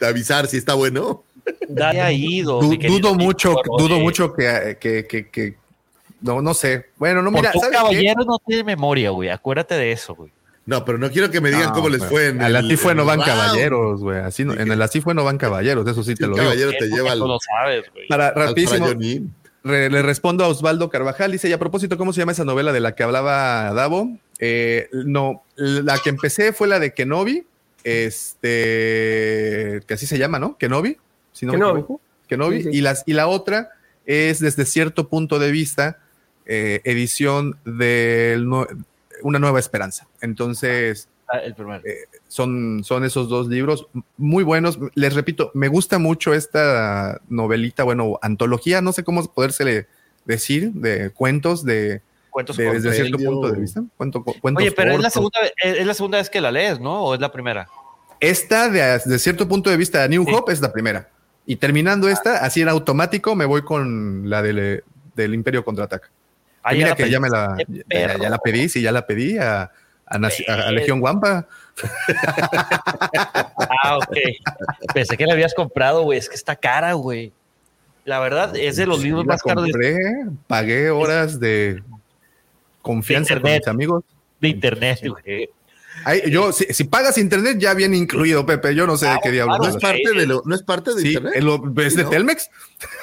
avisar 0.00 0.46
si 0.46 0.56
está 0.56 0.74
bueno. 0.74 1.24
Dale 1.68 2.00
ha 2.00 2.12
ido. 2.12 2.60
Du- 2.60 2.70
mi 2.70 2.78
querido 2.78 2.98
dudo 3.10 3.14
mucho, 3.14 3.54
dudo 3.78 3.98
mucho 4.00 4.32
que, 4.32 4.76
que, 4.80 5.06
que, 5.06 5.28
que- 5.28 5.56
no, 6.20 6.42
no 6.42 6.52
sé. 6.54 6.86
Bueno, 6.96 7.22
no, 7.22 7.30
mira, 7.30 7.52
¿sabes 7.52 7.68
qué? 7.68 7.74
caballero 7.76 8.24
no 8.24 8.38
tiene 8.44 8.64
memoria, 8.64 9.10
güey. 9.10 9.28
Acuérdate 9.28 9.74
de 9.76 9.92
eso, 9.92 10.14
güey. 10.14 10.30
No, 10.66 10.84
pero 10.84 10.98
no 10.98 11.10
quiero 11.10 11.30
que 11.30 11.40
me 11.40 11.48
digan 11.50 11.68
No, 11.68 11.72
cómo 11.74 11.88
les 11.88 12.00
pero 12.00 12.10
fue 12.10 12.26
en 12.28 12.42
el- 12.42 12.56
así 12.56 12.76
fue 12.76 12.90
en 12.92 12.96
no 12.98 13.02
el 13.04 13.06
van 13.08 13.20
caballeros, 13.22 14.00
güey. 14.02 14.18
Así 14.18 14.44
no- 14.44 14.52
en 14.54 14.70
el 14.70 14.82
así 14.82 15.00
fue 15.00 15.14
no 15.14 15.24
van 15.24 15.38
caballeros, 15.38 15.86
eso 15.88 16.02
sí 16.02 16.14
te 16.14 16.24
lo 16.26 16.34
digo. 16.34 16.44
caballero 16.44 16.72
te 16.78 16.88
lleva 16.88 17.12
al, 17.12 17.20
lo 17.20 17.38
sabes, 17.40 17.84
güey. 17.94 18.06
Para 18.08 18.32
rapidísimo, 18.32 18.86
re- 19.64 19.88
le 19.90 20.02
respondo 20.02 20.44
a 20.44 20.48
Osvaldo 20.48 20.90
Carvajal. 20.90 21.32
Dice, 21.32 21.48
y 21.48 21.52
a 21.52 21.58
propósito, 21.58 21.96
¿cómo 21.96 22.12
se 22.12 22.20
llama 22.20 22.32
esa 22.32 22.44
novela 22.44 22.72
de 22.72 22.80
la 22.80 22.94
que 22.94 23.02
hablaba 23.02 23.72
Davo? 23.72 24.10
Eh, 24.40 24.88
no, 24.92 25.42
la 25.56 25.98
que 25.98 26.10
empecé 26.10 26.52
fue 26.52 26.68
la 26.68 26.78
de 26.78 26.92
Kenobi, 26.92 27.46
este, 27.84 29.80
que 29.86 29.94
así 29.94 30.06
se 30.06 30.18
llama, 30.18 30.38
¿no? 30.38 30.56
Kenobi, 30.58 30.96
si 31.38 31.46
no 31.46 31.52
me 31.52 31.58
Kenobi. 31.58 31.80
equivoco. 31.80 32.00
Kenobi. 32.28 32.62
Sí, 32.62 32.70
sí. 32.72 32.78
Y, 32.78 32.80
las, 32.82 33.02
y 33.06 33.12
la 33.14 33.26
otra 33.28 33.70
es 34.06 34.40
desde 34.40 34.64
cierto 34.64 35.08
punto 35.08 35.38
de 35.38 35.50
vista 35.50 35.98
eh, 36.46 36.80
edición 36.84 37.58
de 37.64 38.42
Una 39.22 39.38
Nueva 39.38 39.58
Esperanza. 39.60 40.06
Entonces, 40.20 41.08
Ah, 41.30 41.38
el 41.38 41.54
primero. 41.54 41.82
eh, 41.84 42.06
son, 42.26 42.82
son 42.84 43.04
esos 43.04 43.28
dos 43.28 43.48
libros 43.48 43.86
muy 44.16 44.44
buenos. 44.44 44.78
Les 44.94 45.14
repito, 45.14 45.50
me 45.52 45.68
gusta 45.68 45.98
mucho 45.98 46.32
esta 46.32 47.20
novelita, 47.28 47.84
bueno, 47.84 48.18
antología, 48.22 48.80
no 48.80 48.92
sé 48.94 49.04
cómo 49.04 49.22
podérsele 49.34 49.86
decir, 50.24 50.72
de 50.72 51.10
cuentos, 51.10 51.64
de, 51.66 52.00
Cuentos 52.30 52.56
de- 52.56 52.70
desde 52.72 52.92
cierto 52.94 53.12
compendio. 53.18 53.32
punto 53.40 53.52
de 53.54 53.60
vista. 53.60 53.82
Cuento- 53.98 54.22
cuentos 54.22 54.62
Oye, 54.62 54.72
pero 54.72 54.92
es 54.92 55.00
la, 55.00 55.10
segunda, 55.10 55.38
vez- 55.40 55.52
es 55.62 55.86
la 55.86 55.92
segunda 55.94 56.16
vez 56.18 56.30
que 56.30 56.40
la 56.40 56.50
lees, 56.50 56.80
¿no? 56.80 57.02
¿O 57.02 57.14
es 57.14 57.20
la 57.20 57.30
primera? 57.30 57.68
Esta, 58.20 58.70
de, 58.70 58.80
de 59.04 59.18
cierto 59.18 59.46
punto 59.46 59.68
de 59.68 59.76
vista, 59.76 60.06
New 60.08 60.24
Sí. 60.24 60.32
Hope 60.34 60.52
es 60.54 60.60
la 60.62 60.72
primera. 60.72 61.10
Y 61.50 61.56
terminando 61.56 62.08
esta, 62.10 62.44
así 62.44 62.60
en 62.60 62.68
automático, 62.68 63.34
me 63.34 63.46
voy 63.46 63.62
con 63.62 64.28
la 64.28 64.42
del, 64.42 64.84
del 65.14 65.32
Imperio 65.34 65.64
Contraataca. 65.64 66.10
Ah, 66.62 66.72
mira 66.74 66.90
ya 66.90 66.94
que 66.94 67.08
ya 67.10 67.18
me 67.20 67.30
la, 67.30 67.56
ya, 67.88 68.28
la 68.28 68.36
pedí, 68.38 68.68
sí, 68.68 68.82
ya 68.82 68.92
la 68.92 69.06
pedí 69.06 69.38
a, 69.38 69.70
a, 70.04 70.18
Naci- 70.18 70.46
a- 70.46 70.68
a 70.68 70.72
Legión 70.72 71.00
Guampa. 71.00 71.46
Ah, 73.82 73.96
ok. 73.98 74.16
Pensé 74.92 75.16
que 75.16 75.24
la 75.26 75.32
habías 75.32 75.54
comprado, 75.54 76.02
güey. 76.02 76.18
Es 76.18 76.28
que 76.28 76.34
está 76.34 76.56
cara, 76.56 76.92
güey. 76.92 77.32
La 78.04 78.20
verdad, 78.20 78.54
es 78.56 78.76
de 78.76 78.86
los 78.86 78.98
Sí, 78.98 79.04
libros 79.04 79.24
más 79.26 79.42
caros 79.42 79.64
de, 79.64 79.70
compré, 79.72 79.96
pagué 80.46 80.90
horas 80.90 81.38
de 81.40 81.82
confianza 82.82 83.34
con 83.34 83.38
internet. 83.38 83.62
mis 83.62 83.68
amigos. 83.68 84.04
de 84.40 84.48
internet, 84.48 85.00
güey. 85.06 85.50
Ay, 86.04 86.22
yo, 86.30 86.52
si, 86.52 86.64
si 86.66 86.84
pagas 86.84 87.18
internet, 87.18 87.58
ya 87.58 87.74
viene 87.74 87.96
incluido, 87.96 88.44
Pepe. 88.46 88.74
Yo 88.74 88.86
no 88.86 88.96
sé 88.96 89.06
de 89.06 89.18
qué 89.22 89.30
diablos. 89.30 89.58
No 89.58 89.66
es 89.68 89.76
parte 89.76 90.10
de 90.14 90.26
lo, 90.26 90.42
no 90.44 90.54
es 90.54 90.62
parte 90.62 90.94
de 90.94 91.00
Sí, 91.02 91.08
internet. 91.08 91.32
es, 91.36 91.44
lo- 91.44 91.62
es 91.82 91.96
de 91.96 92.04
¿no? 92.04 92.10
Telmex. 92.10 92.50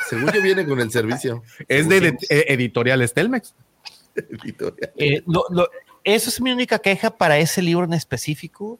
Según 0.09 0.31
yo 0.31 0.41
viene 0.41 0.65
con 0.65 0.79
el 0.79 0.91
servicio. 0.91 1.43
Es 1.67 1.87
de, 1.89 1.99
de- 2.01 2.17
eh, 2.29 2.45
editoriales 2.49 3.13
Telmex. 3.13 3.53
Editorial. 4.15 4.91
Eh, 4.97 5.21
lo- 5.27 5.45
lo- 5.49 5.69
eso 6.03 6.29
es 6.29 6.39
mi 6.41 6.51
única 6.51 6.79
queja 6.79 7.09
para 7.17 7.37
ese 7.37 7.61
libro 7.61 7.85
en 7.85 7.93
específico. 7.93 8.79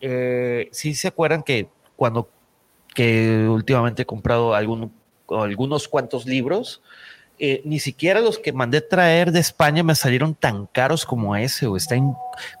Eh, 0.00 0.68
sí 0.72 0.94
se 0.94 1.08
acuerdan 1.08 1.42
que 1.42 1.68
cuando 1.96 2.28
que 2.94 3.46
últimamente 3.48 4.02
he 4.02 4.06
comprado 4.06 4.54
algún- 4.54 4.92
algunos 5.28 5.86
cuantos 5.88 6.26
libros, 6.26 6.82
eh, 7.40 7.62
ni 7.64 7.78
siquiera 7.80 8.20
los 8.20 8.38
que 8.38 8.52
mandé 8.52 8.80
traer 8.80 9.30
de 9.32 9.40
España 9.40 9.82
me 9.82 9.94
salieron 9.94 10.34
tan 10.34 10.66
caros 10.66 11.04
como 11.06 11.36
ese, 11.36 11.66
güey. 11.66 11.78
Está 11.78 11.94
en 11.94 12.12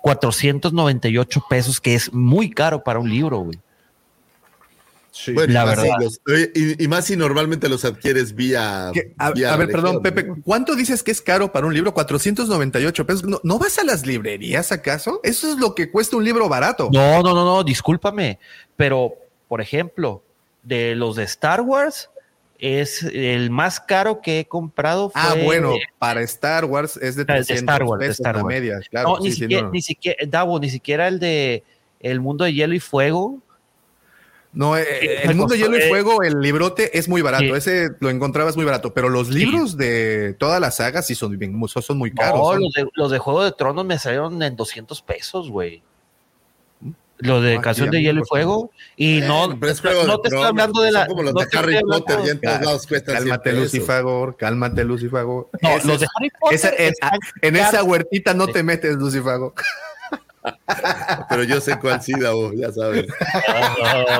498 0.02 1.44
pesos, 1.48 1.80
que 1.80 1.94
es 1.94 2.12
muy 2.12 2.50
caro 2.50 2.82
para 2.84 2.98
un 2.98 3.08
libro, 3.10 3.38
güey. 3.40 3.58
Bueno, 5.34 5.52
La 5.52 5.64
verdad. 5.64 5.84
los- 6.00 6.20
y, 6.54 6.84
y 6.84 6.86
más 6.86 7.06
si 7.06 7.16
normalmente 7.16 7.68
los 7.68 7.84
adquieres 7.84 8.34
vía. 8.36 8.90
Que- 8.94 9.14
a, 9.18 9.32
vía 9.32 9.52
a 9.52 9.56
ver, 9.56 9.66
región, 9.66 9.82
perdón, 9.82 9.94
¿no? 9.96 10.02
Pepe, 10.02 10.42
¿cuánto 10.44 10.76
dices 10.76 11.02
que 11.02 11.10
es 11.10 11.20
caro 11.20 11.50
para 11.50 11.66
un 11.66 11.74
libro? 11.74 11.92
498 11.92 13.04
pesos. 13.04 13.24
¿No, 13.24 13.40
¿no 13.42 13.58
vas 13.58 13.78
a 13.78 13.84
las 13.84 14.06
librerías 14.06 14.70
acaso? 14.70 15.20
Eso 15.24 15.50
es 15.52 15.58
lo 15.58 15.74
que 15.74 15.90
cuesta 15.90 16.16
un 16.16 16.24
libro 16.24 16.48
barato. 16.48 16.88
No, 16.92 17.20
no, 17.22 17.34
no, 17.34 17.44
no, 17.44 17.64
discúlpame. 17.64 18.38
Pero, 18.76 19.14
por 19.48 19.60
ejemplo, 19.60 20.22
de 20.62 20.94
los 20.94 21.16
de 21.16 21.24
Star 21.24 21.62
Wars, 21.62 22.10
es 22.58 23.02
el 23.04 23.50
más 23.50 23.80
caro 23.80 24.20
que 24.20 24.40
he 24.40 24.44
comprado. 24.46 25.12
Ah, 25.14 25.36
bueno, 25.44 25.74
para 25.98 26.22
Star 26.22 26.64
Wars 26.64 26.96
es 26.96 27.14
de 27.16 27.22
Ah, 27.28 27.34
de 27.34 27.44
300 27.44 27.56
Star 27.62 27.82
Wars, 27.84 28.00
de 28.00 28.06
pesos 28.06 28.20
Star 28.20 28.36
la 28.36 28.42
Wars. 28.42 28.54
media. 28.54 28.80
Claro, 28.90 29.08
no, 29.10 29.18
ni, 29.20 29.26
sí, 29.26 29.32
sí, 29.32 29.40
siquiera, 29.42 29.62
no. 29.62 29.70
ni 29.70 29.82
siquiera, 29.82 30.18
Davo, 30.26 30.58
ni 30.60 30.70
siquiera 30.70 31.08
el 31.08 31.20
de 31.20 31.62
El 32.00 32.20
Mundo 32.20 32.44
de 32.44 32.52
Hielo 32.54 32.74
y 32.74 32.80
Fuego. 32.80 33.38
No, 34.52 34.76
eh, 34.76 34.82
Eh, 34.88 35.20
el 35.24 35.36
mundo 35.36 35.54
de 35.54 35.60
costó, 35.60 35.72
hielo 35.72 35.76
y 35.76 35.86
eh, 35.86 35.88
fuego, 35.88 36.22
el 36.22 36.40
librote 36.40 36.98
es 36.98 37.08
muy 37.08 37.20
barato. 37.22 37.44
Sí. 37.44 37.50
Ese 37.52 37.90
lo 38.00 38.08
encontrabas 38.10 38.56
muy 38.56 38.64
barato, 38.64 38.94
pero 38.94 39.08
los 39.10 39.28
libros 39.28 39.76
de 39.76 40.34
todas 40.38 40.58
las 40.60 40.76
sagas 40.76 41.06
sí 41.06 41.14
son, 41.14 41.38
bien, 41.38 41.60
son 41.68 41.98
muy 41.98 42.12
caros. 42.12 42.40
No, 42.40 42.56
los 42.56 42.72
de, 42.72 42.88
los 42.94 43.10
de 43.10 43.18
Juego 43.18 43.44
de 43.44 43.52
Tronos 43.52 43.84
me 43.84 43.98
salieron 43.98 44.42
en 44.42 44.56
200 44.56 45.02
pesos, 45.02 45.50
güey. 45.50 45.82
Los 47.18 47.42
de 47.42 47.56
Ah, 47.56 47.60
Canción 47.60 47.90
de 47.90 48.00
Hielo 48.00 48.22
y 48.22 48.28
Fuego. 48.28 48.70
Y 48.96 49.20
no, 49.22 49.56
Pero 49.58 49.72
es 49.72 49.80
Juego 49.80 50.04
no 50.04 50.20
te 50.20 50.28
estoy 50.28 50.44
hablando 50.44 50.80
de 50.82 50.92
son 50.92 51.00
la. 51.00 51.06
como 51.08 51.22
los 51.24 51.34
no 51.34 51.40
de 51.40 51.46
te 51.46 51.58
Harry 51.58 51.74
estoy 51.76 51.90
Potter, 51.90 52.16
hablando- 52.16 52.26
ya 52.26 52.32
en 52.32 52.40
todos 52.40 52.60
lados 52.66 52.86
cuestan 52.86 53.14
100 53.16 53.28
Cálmate. 53.28 53.52
Lucifagor, 53.52 54.36
cálmate, 54.36 54.84
Lucifagor. 54.84 55.48
No, 55.60 55.68
Ese 55.70 55.88
los 55.88 56.00
de 56.00 56.06
Harry 56.16 56.30
Potter. 56.38 56.74
esa- 56.76 57.10
en, 57.42 57.56
esa 57.56 57.82
huertita 57.82 58.34
no 58.34 58.46
te 58.46 58.62
metes, 58.62 58.94
Lucifago. 58.96 59.54
Pero 61.28 61.42
yo 61.42 61.60
sé 61.60 61.78
cuál 61.78 62.00
sí, 62.00 62.12
Davo, 62.18 62.52
ya 62.54 62.72
sabes. 62.72 63.06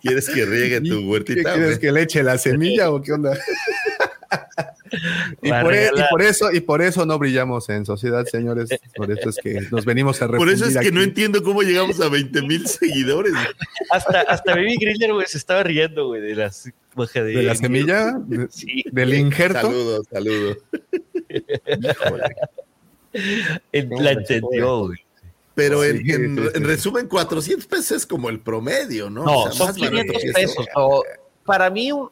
¿Quieres 0.00 0.28
que 0.28 0.44
riegue 0.44 0.80
tu 0.80 0.98
¿Qué 0.98 1.06
huertita? 1.06 1.54
quieres 1.54 1.78
que 1.78 1.92
le 1.92 2.02
eche 2.02 2.22
la 2.22 2.38
semilla 2.38 2.90
o 2.90 3.00
qué 3.00 3.12
onda? 3.12 3.36
y, 5.42 5.50
por, 5.50 5.74
e- 5.74 5.90
y 5.94 6.00
por 6.10 6.22
eso 6.22 6.52
y 6.52 6.60
por 6.60 6.82
eso 6.82 7.06
no 7.06 7.18
brillamos 7.18 7.68
en 7.68 7.84
sociedad, 7.86 8.24
señores. 8.26 8.68
Por 8.94 9.10
eso 9.10 9.28
es 9.30 9.36
que 9.36 9.60
nos 9.70 9.84
venimos 9.84 10.20
a 10.22 10.28
Por 10.28 10.48
eso 10.50 10.66
es 10.66 10.76
que 10.78 10.90
no 10.92 11.02
entiendo 11.02 11.42
cómo 11.42 11.62
llegamos 11.62 12.00
a 12.00 12.08
20 12.08 12.42
mil 12.42 12.66
seguidores. 12.66 13.32
güey. 13.32 13.46
Hasta, 13.90 14.20
hasta 14.22 14.54
Baby 14.54 14.76
Griller, 14.80 15.12
güey, 15.12 15.26
se 15.26 15.38
estaba 15.38 15.62
riendo, 15.62 16.08
güey, 16.08 16.20
de 16.20 16.34
las 16.34 16.64
de 17.14 17.42
la 17.42 17.54
semilla, 17.54 18.12
de- 18.26 18.48
Sí. 18.50 18.84
del 18.92 19.14
injerto. 19.14 19.62
Saludos, 19.62 20.06
saludos. 20.12 20.58
En- 23.72 23.90
La 24.02 24.12
entendió, 24.12 24.86
güey. 24.86 24.98
Pero 25.54 25.84
en, 25.84 25.98
Sí, 26.02 26.10
en- 26.12 26.36
sí, 26.36 26.42
sí. 26.44 26.48
en 26.54 26.64
resumen, 26.64 27.08
400 27.08 27.66
pesos 27.66 27.90
es 27.98 28.06
como 28.06 28.30
el 28.30 28.40
promedio, 28.40 29.10
¿no? 29.10 29.24
No, 29.24 29.38
O 29.40 29.42
sea, 29.44 29.52
son 29.52 29.66
más 29.68 29.78
barato 29.78 29.96
500 30.12 30.22
que 30.22 30.28
eso. 30.42 30.54
pesos. 30.64 30.66
para 31.44 31.68
mí, 31.70 31.92
un- 31.92 32.08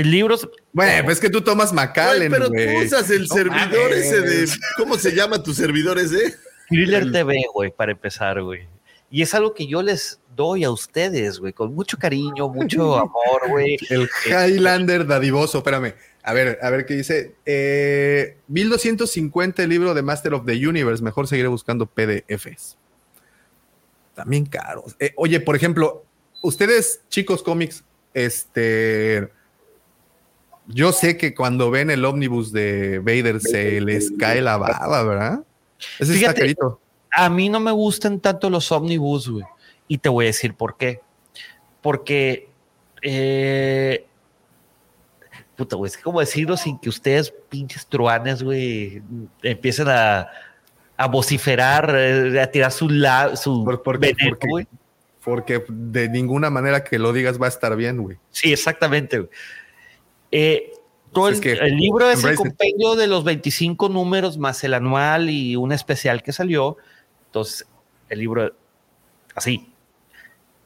el 0.00 0.10
libro. 0.10 0.36
Bueno, 0.72 1.04
pues 1.04 1.16
es 1.18 1.20
que 1.20 1.30
tú 1.30 1.40
tomas 1.42 1.72
Güey, 1.72 1.86
Macallen, 1.86 2.30
pero 2.30 2.46
tú 2.48 2.52
güey. 2.54 2.84
usas 2.86 3.10
el 3.10 3.22
No 3.22 3.34
servidor 3.34 3.90
mames. 3.90 3.96
ese 4.12 4.20
de. 4.20 4.48
¿Cómo 4.76 4.96
se 4.98 5.14
llama 5.14 5.42
tu 5.42 5.52
servidor 5.54 5.98
ese? 5.98 6.34
Griller 6.70 7.10
TV, 7.12 7.44
güey, 7.54 7.70
para 7.70 7.92
empezar, 7.92 8.42
güey. 8.42 8.66
Y 9.10 9.22
es 9.22 9.34
algo 9.34 9.54
que 9.54 9.66
yo 9.66 9.82
les 9.82 10.20
doy 10.34 10.64
a 10.64 10.70
ustedes, 10.70 11.38
güey, 11.38 11.52
con 11.52 11.74
mucho 11.74 11.96
cariño, 11.96 12.48
mucho 12.48 12.96
amor, 12.98 13.48
güey. 13.48 13.76
El 13.88 14.08
Highlander 14.26 15.06
dadivoso, 15.06 15.58
espérame. 15.58 15.94
A 16.24 16.32
ver, 16.32 16.58
a 16.60 16.70
ver 16.70 16.86
qué 16.86 16.94
dice. 16.94 17.36
Eh, 17.46 18.36
1250 18.48 19.62
el 19.62 19.68
libro 19.70 19.94
de 19.94 20.02
Master 20.02 20.34
of 20.34 20.44
the 20.44 20.66
Universe. 20.66 21.02
Mejor 21.02 21.28
seguiré 21.28 21.46
buscando 21.48 21.86
PDFs. 21.86 22.76
También 24.14 24.46
caros. 24.46 24.96
Eh, 24.98 25.12
oye, 25.16 25.38
por 25.40 25.54
ejemplo, 25.54 26.04
ustedes, 26.42 27.00
chicos 27.08 27.42
cómics, 27.44 27.84
este. 28.12 29.28
Yo 30.68 30.92
sé 30.92 31.16
que 31.16 31.34
cuando 31.34 31.70
ven 31.70 31.90
el 31.90 32.04
ómnibus 32.04 32.52
de 32.52 32.98
Vader 32.98 33.40
se 33.40 33.80
les 33.80 34.10
cae 34.18 34.40
la 34.40 34.56
baba, 34.56 35.02
¿verdad? 35.04 35.40
Ese 35.98 36.12
está 36.12 36.14
Fíjate, 36.14 36.40
carito. 36.40 36.80
A 37.12 37.30
mí 37.30 37.48
no 37.48 37.60
me 37.60 37.70
gustan 37.70 38.20
tanto 38.20 38.50
los 38.50 38.70
omnibus, 38.72 39.28
güey. 39.28 39.44
Y 39.88 39.98
te 39.98 40.08
voy 40.08 40.24
a 40.24 40.28
decir 40.28 40.54
por 40.54 40.76
qué. 40.76 41.00
Porque. 41.80 42.48
Eh, 43.02 44.04
puta, 45.56 45.76
güey, 45.76 45.88
es 45.90 45.96
que 45.96 46.02
como 46.02 46.20
decirlo 46.20 46.56
sin 46.56 46.78
que 46.78 46.88
ustedes, 46.88 47.32
pinches 47.48 47.86
truanes, 47.86 48.42
güey, 48.42 49.02
empiecen 49.42 49.88
a, 49.88 50.28
a 50.96 51.06
vociferar, 51.06 51.94
eh, 51.96 52.40
a 52.40 52.50
tirar 52.50 52.72
su, 52.72 52.88
la, 52.88 53.36
su 53.36 53.64
Por- 53.64 53.82
por 53.82 54.00
qué? 54.00 54.14
veneno, 54.18 54.36
Porque-. 54.38 54.66
Porque 55.24 55.64
de 55.68 56.08
ninguna 56.08 56.50
manera 56.50 56.84
que 56.84 57.00
lo 57.00 57.12
digas 57.12 57.40
va 57.40 57.46
a 57.46 57.48
estar 57.48 57.74
bien, 57.74 58.00
güey. 58.00 58.16
Sí, 58.30 58.52
exactamente. 58.52 59.18
güey. 59.18 59.30
Eh, 60.32 60.72
todo 61.12 61.28
Es 61.28 61.36
el, 61.36 61.42
que 61.42 61.52
el 61.52 61.76
libro 61.76 62.10
es 62.10 62.22
el 62.24 62.32
it. 62.32 62.36
compendio 62.36 62.94
de 62.94 63.06
los 63.06 63.24
25 63.24 63.88
números 63.88 64.36
más 64.38 64.62
el 64.64 64.74
anual 64.74 65.30
y 65.30 65.56
un 65.56 65.72
especial 65.72 66.22
que 66.22 66.32
salió. 66.32 66.76
Entonces, 67.26 67.66
el 68.08 68.18
libro, 68.18 68.54
así. 69.34 69.72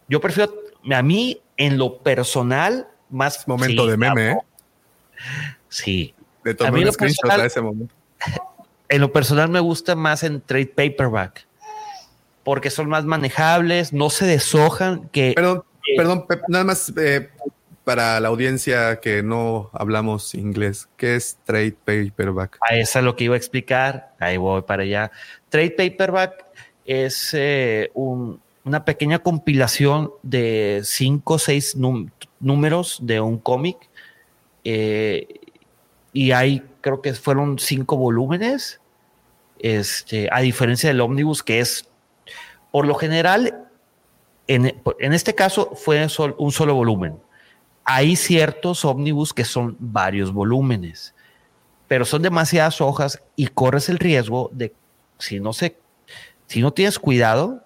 Yo 0.09 0.21
prefiero, 0.21 0.53
a 0.93 1.03
mí, 1.03 1.41
en 1.57 1.79
lo 1.79 1.99
personal, 1.99 2.89
más. 3.11 3.47
Momento 3.47 3.85
sí, 3.85 3.91
de 3.91 3.97
meme, 3.97 4.31
¿eh? 4.33 4.37
Sí. 5.69 6.15
De 6.43 6.53
A 6.53 6.57
tomar 6.57 6.73
mí 6.73 6.85
un 6.85 6.93
screenshot 6.93 7.21
personal- 7.23 7.41
a 7.43 7.47
ese 7.47 7.61
momento. 7.61 7.95
En 8.93 9.01
lo 9.01 9.13
personal 9.13 9.49
me 9.49 9.61
gusta 9.61 9.95
más 9.95 10.25
en 10.25 10.41
trade 10.41 10.67
paperback. 10.67 11.47
Porque 12.43 12.71
son 12.71 12.89
más 12.89 13.05
manejables, 13.05 13.93
no 13.93 14.11
se 14.11 14.27
deshojan. 14.27 15.09
Que, 15.11 15.33
Perdón, 15.37 15.63
eh, 15.87 15.97
perdón, 15.97 16.27
nada 16.49 16.65
más 16.65 16.93
eh, 16.97 17.31
para 17.91 18.21
la 18.21 18.29
audiencia 18.29 19.01
que 19.01 19.21
no 19.21 19.69
hablamos 19.73 20.37
inglés. 20.37 20.89
¿Qué 20.97 21.17
es 21.17 21.39
trade 21.45 21.73
paperback? 21.73 22.57
A 22.61 22.77
eso 22.77 23.01
es 23.01 23.05
lo 23.05 23.17
que 23.17 23.25
iba 23.25 23.35
a 23.35 23.37
explicar. 23.37 24.15
Ahí 24.21 24.37
voy 24.37 24.63
para 24.63 24.85
allá. 24.85 25.11
Trade 25.49 25.73
Paperback 25.73 26.45
es 26.85 27.31
eh, 27.35 27.91
un- 27.95 28.41
una 28.65 28.85
pequeña 28.85 29.19
compilación 29.19 30.13
de 30.23 30.83
cinco 30.85 31.35
o 31.35 31.39
seis 31.41 31.77
números 32.39 33.01
de 33.03 33.21
un 33.21 33.39
cómic. 33.39 33.77
eh, 34.63 35.27
y 36.13 36.31
hay, 36.31 36.63
creo 36.81 37.03
que 37.03 37.13
fueron 37.15 37.59
cinco 37.59 37.97
volúmenes. 37.97 38.81
Este, 39.59 40.29
a 40.31 40.39
diferencia 40.43 40.91
del 40.91 41.01
Omnibus, 41.01 41.43
que 41.43 41.59
es, 41.59 41.89
por 42.71 42.87
lo 42.87 42.95
general, 42.95 43.65
en, 44.47 44.81
este 45.13 45.35
caso 45.35 45.75
fue 45.75 46.07
un 46.39 46.53
solo 46.53 46.75
volumen. 46.77 47.19
Hay 47.85 48.17
ciertos 48.17 48.85
ómnibus 48.85 49.33
que 49.33 49.45
son 49.45 49.77
varios 49.79 50.33
volúmenes 50.33 51.15
pero 51.91 52.05
son 52.05 52.23
demasiadas 52.23 52.81
hojas 52.81 53.21
y 53.35 53.49
corres 53.49 53.89
el 53.89 53.99
riesgo 53.99 54.49
de, 54.53 54.73
si 55.19 55.41
no, 55.41 55.53
se, 55.53 55.77
si 56.47 56.63
no 56.63 56.73
tienes 56.73 57.01
cuidado, 57.01 57.65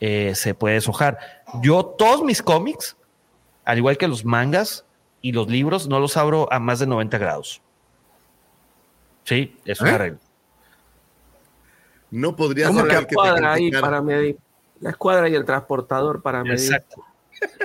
eh, 0.00 0.34
se 0.34 0.54
puede 0.54 0.74
deshojar. 0.74 1.44
Yo 1.62 1.84
todos 1.84 2.24
mis 2.24 2.42
cómics, 2.42 2.96
al 3.64 3.78
igual 3.78 3.96
que 3.96 4.08
los 4.08 4.24
mangas 4.24 4.84
y 5.22 5.30
los 5.30 5.48
libros, 5.48 5.86
no 5.86 6.00
los 6.00 6.16
abro 6.16 6.52
a 6.52 6.58
más 6.58 6.80
de 6.80 6.88
90 6.88 7.16
grados. 7.16 7.62
Sí, 9.22 9.56
es 9.64 9.80
una 9.80 9.94
¿Eh? 9.94 9.98
regla. 9.98 10.18
No 12.10 12.30
hablar 12.30 12.74
la 12.74 12.98
que 12.98 13.06
te 13.06 13.14
escuadra 13.14 13.52
ahí 13.52 13.70
criticara. 13.70 13.86
para 13.86 14.02
medir. 14.02 14.36
La 14.80 14.90
escuadra 14.90 15.28
y 15.28 15.36
el 15.36 15.44
transportador 15.44 16.22
para 16.22 16.42
medir. 16.42 16.58
Exacto. 16.58 17.04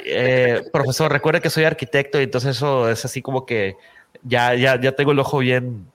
Eh, 0.06 0.64
profesor, 0.74 1.12
recuerde 1.12 1.42
que 1.42 1.50
soy 1.50 1.64
arquitecto 1.64 2.20
y 2.20 2.24
entonces 2.24 2.58
eso 2.58 2.90
es 2.90 3.06
así 3.06 3.22
como 3.22 3.46
que 3.46 3.76
ya, 4.24 4.56
ya, 4.56 4.80
ya 4.80 4.94
tengo 4.94 5.12
el 5.12 5.20
ojo 5.20 5.40
bien. 5.40 5.88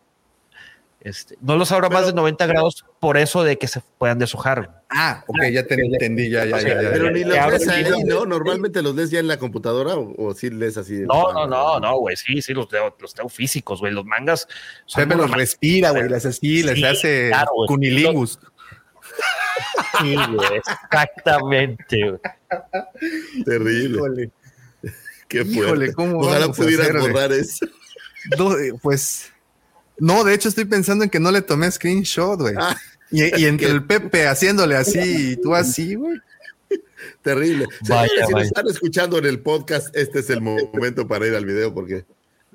Este, 1.00 1.36
no 1.42 1.56
los 1.56 1.70
abro 1.70 1.90
más 1.90 2.06
de 2.06 2.14
90 2.14 2.46
grados 2.46 2.86
por 2.98 3.18
eso 3.18 3.44
de 3.44 3.58
que 3.58 3.66
se 3.66 3.82
puedan 3.98 4.18
deshojar. 4.18 4.82
Ah, 4.88 5.22
ok, 5.26 5.36
ya 5.52 5.66
te 5.66 5.74
entendí, 5.74 6.30
ya, 6.30 6.46
ya, 6.46 6.58
ya. 6.62 6.80
ya, 6.80 6.90
Pero 6.92 7.10
ni 7.10 7.24
los 7.24 7.36
ahí, 7.68 7.84
libro. 7.84 8.20
¿no? 8.20 8.24
Normalmente 8.24 8.80
los 8.80 8.94
lees 8.94 9.10
ya 9.10 9.18
en 9.18 9.28
la 9.28 9.36
computadora 9.36 9.96
o, 9.96 10.14
o 10.16 10.32
sí 10.32 10.48
lees 10.48 10.78
así. 10.78 11.00
No, 11.00 11.30
no, 11.34 11.46
no, 11.46 11.78
no, 11.78 11.98
güey. 11.98 12.16
Sí, 12.16 12.40
sí, 12.40 12.54
los 12.54 12.68
tengo, 12.68 12.96
los 12.98 13.12
tengo 13.12 13.28
físicos, 13.28 13.80
güey. 13.80 13.92
Los 13.92 14.06
mangas. 14.06 14.48
Pepe 14.96 15.14
los 15.14 15.30
respira, 15.30 15.90
güey, 15.90 16.08
les 16.08 16.24
así, 16.24 16.62
les 16.62 16.82
hace 16.82 17.30
cunilingus. 17.66 18.38
Sí, 20.00 20.14
güey, 20.14 20.58
exactamente. 20.58 21.96
güey. 22.10 22.20
Terrible. 23.44 23.96
Híjole, 23.96 24.30
Qué 25.28 25.44
fuerte. 25.44 25.60
híjole, 25.60 25.92
¿cómo 25.94 26.18
Ojalá 26.20 26.48
pudieras 26.52 26.92
borrar 27.00 27.32
eso. 27.32 27.66
No, 28.38 28.56
eh, 28.58 28.72
pues, 28.82 29.32
no, 29.98 30.24
de 30.24 30.34
hecho 30.34 30.48
estoy 30.48 30.64
pensando 30.64 31.04
en 31.04 31.10
que 31.10 31.20
no 31.20 31.30
le 31.30 31.42
tomé 31.42 31.70
screenshot, 31.70 32.38
güey. 32.40 32.54
Ah. 32.58 32.76
Y, 33.10 33.40
y 33.42 33.46
entre 33.46 33.68
el 33.68 33.84
Pepe 33.84 34.26
haciéndole 34.26 34.76
así 34.76 35.32
y 35.32 35.36
tú 35.36 35.54
así, 35.54 35.94
güey. 35.94 36.18
Terrible. 37.22 37.66
Vaya, 37.88 38.08
Señores, 38.08 38.26
si 38.26 38.32
nos 38.34 38.42
están 38.44 38.66
escuchando 38.68 39.18
en 39.18 39.26
el 39.26 39.40
podcast, 39.40 39.94
este 39.96 40.20
es 40.20 40.30
el 40.30 40.40
momento 40.40 41.06
para 41.06 41.26
ir 41.26 41.34
al 41.34 41.44
video 41.44 41.72
porque 41.72 42.04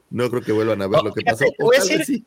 no 0.09 0.29
creo 0.29 0.41
que 0.41 0.51
vuelvan 0.51 0.81
a 0.81 0.87
ver 0.87 1.01
lo 1.03 1.13
que 1.13 1.21
pasó. 1.21 1.45
te 1.45 1.63
voy 1.63 1.75
a 1.77 1.79
decir- 1.81 2.05
sí. 2.05 2.25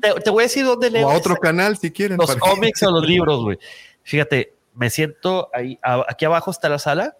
Te, 0.00 0.12
te 0.20 0.30
voy 0.30 0.42
a 0.42 0.46
decir 0.46 0.64
dónde 0.64 0.90
leo 0.90 1.06
O 1.06 1.10
a 1.10 1.14
otro 1.16 1.36
canal 1.36 1.78
si 1.78 1.90
quieren. 1.90 2.18
los 2.18 2.34
cómics 2.36 2.82
o 2.82 2.90
los 2.90 3.06
libros, 3.06 3.42
güey. 3.44 3.58
Fíjate, 4.04 4.54
me 4.74 4.90
siento 4.90 5.50
ahí. 5.52 5.78
aquí 5.82 6.24
abajo 6.24 6.50
está 6.50 6.68
la 6.68 6.78
sala, 6.78 7.16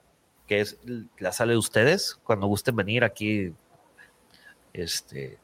que 0.46 0.60
es 0.60 0.78
la 1.18 1.32
sala 1.32 1.52
de 1.52 1.58
ustedes. 1.58 2.18
Cuando 2.22 2.46
gusten 2.46 2.76
venir 2.76 3.02
aquí, 3.02 3.52
este, 4.72 5.38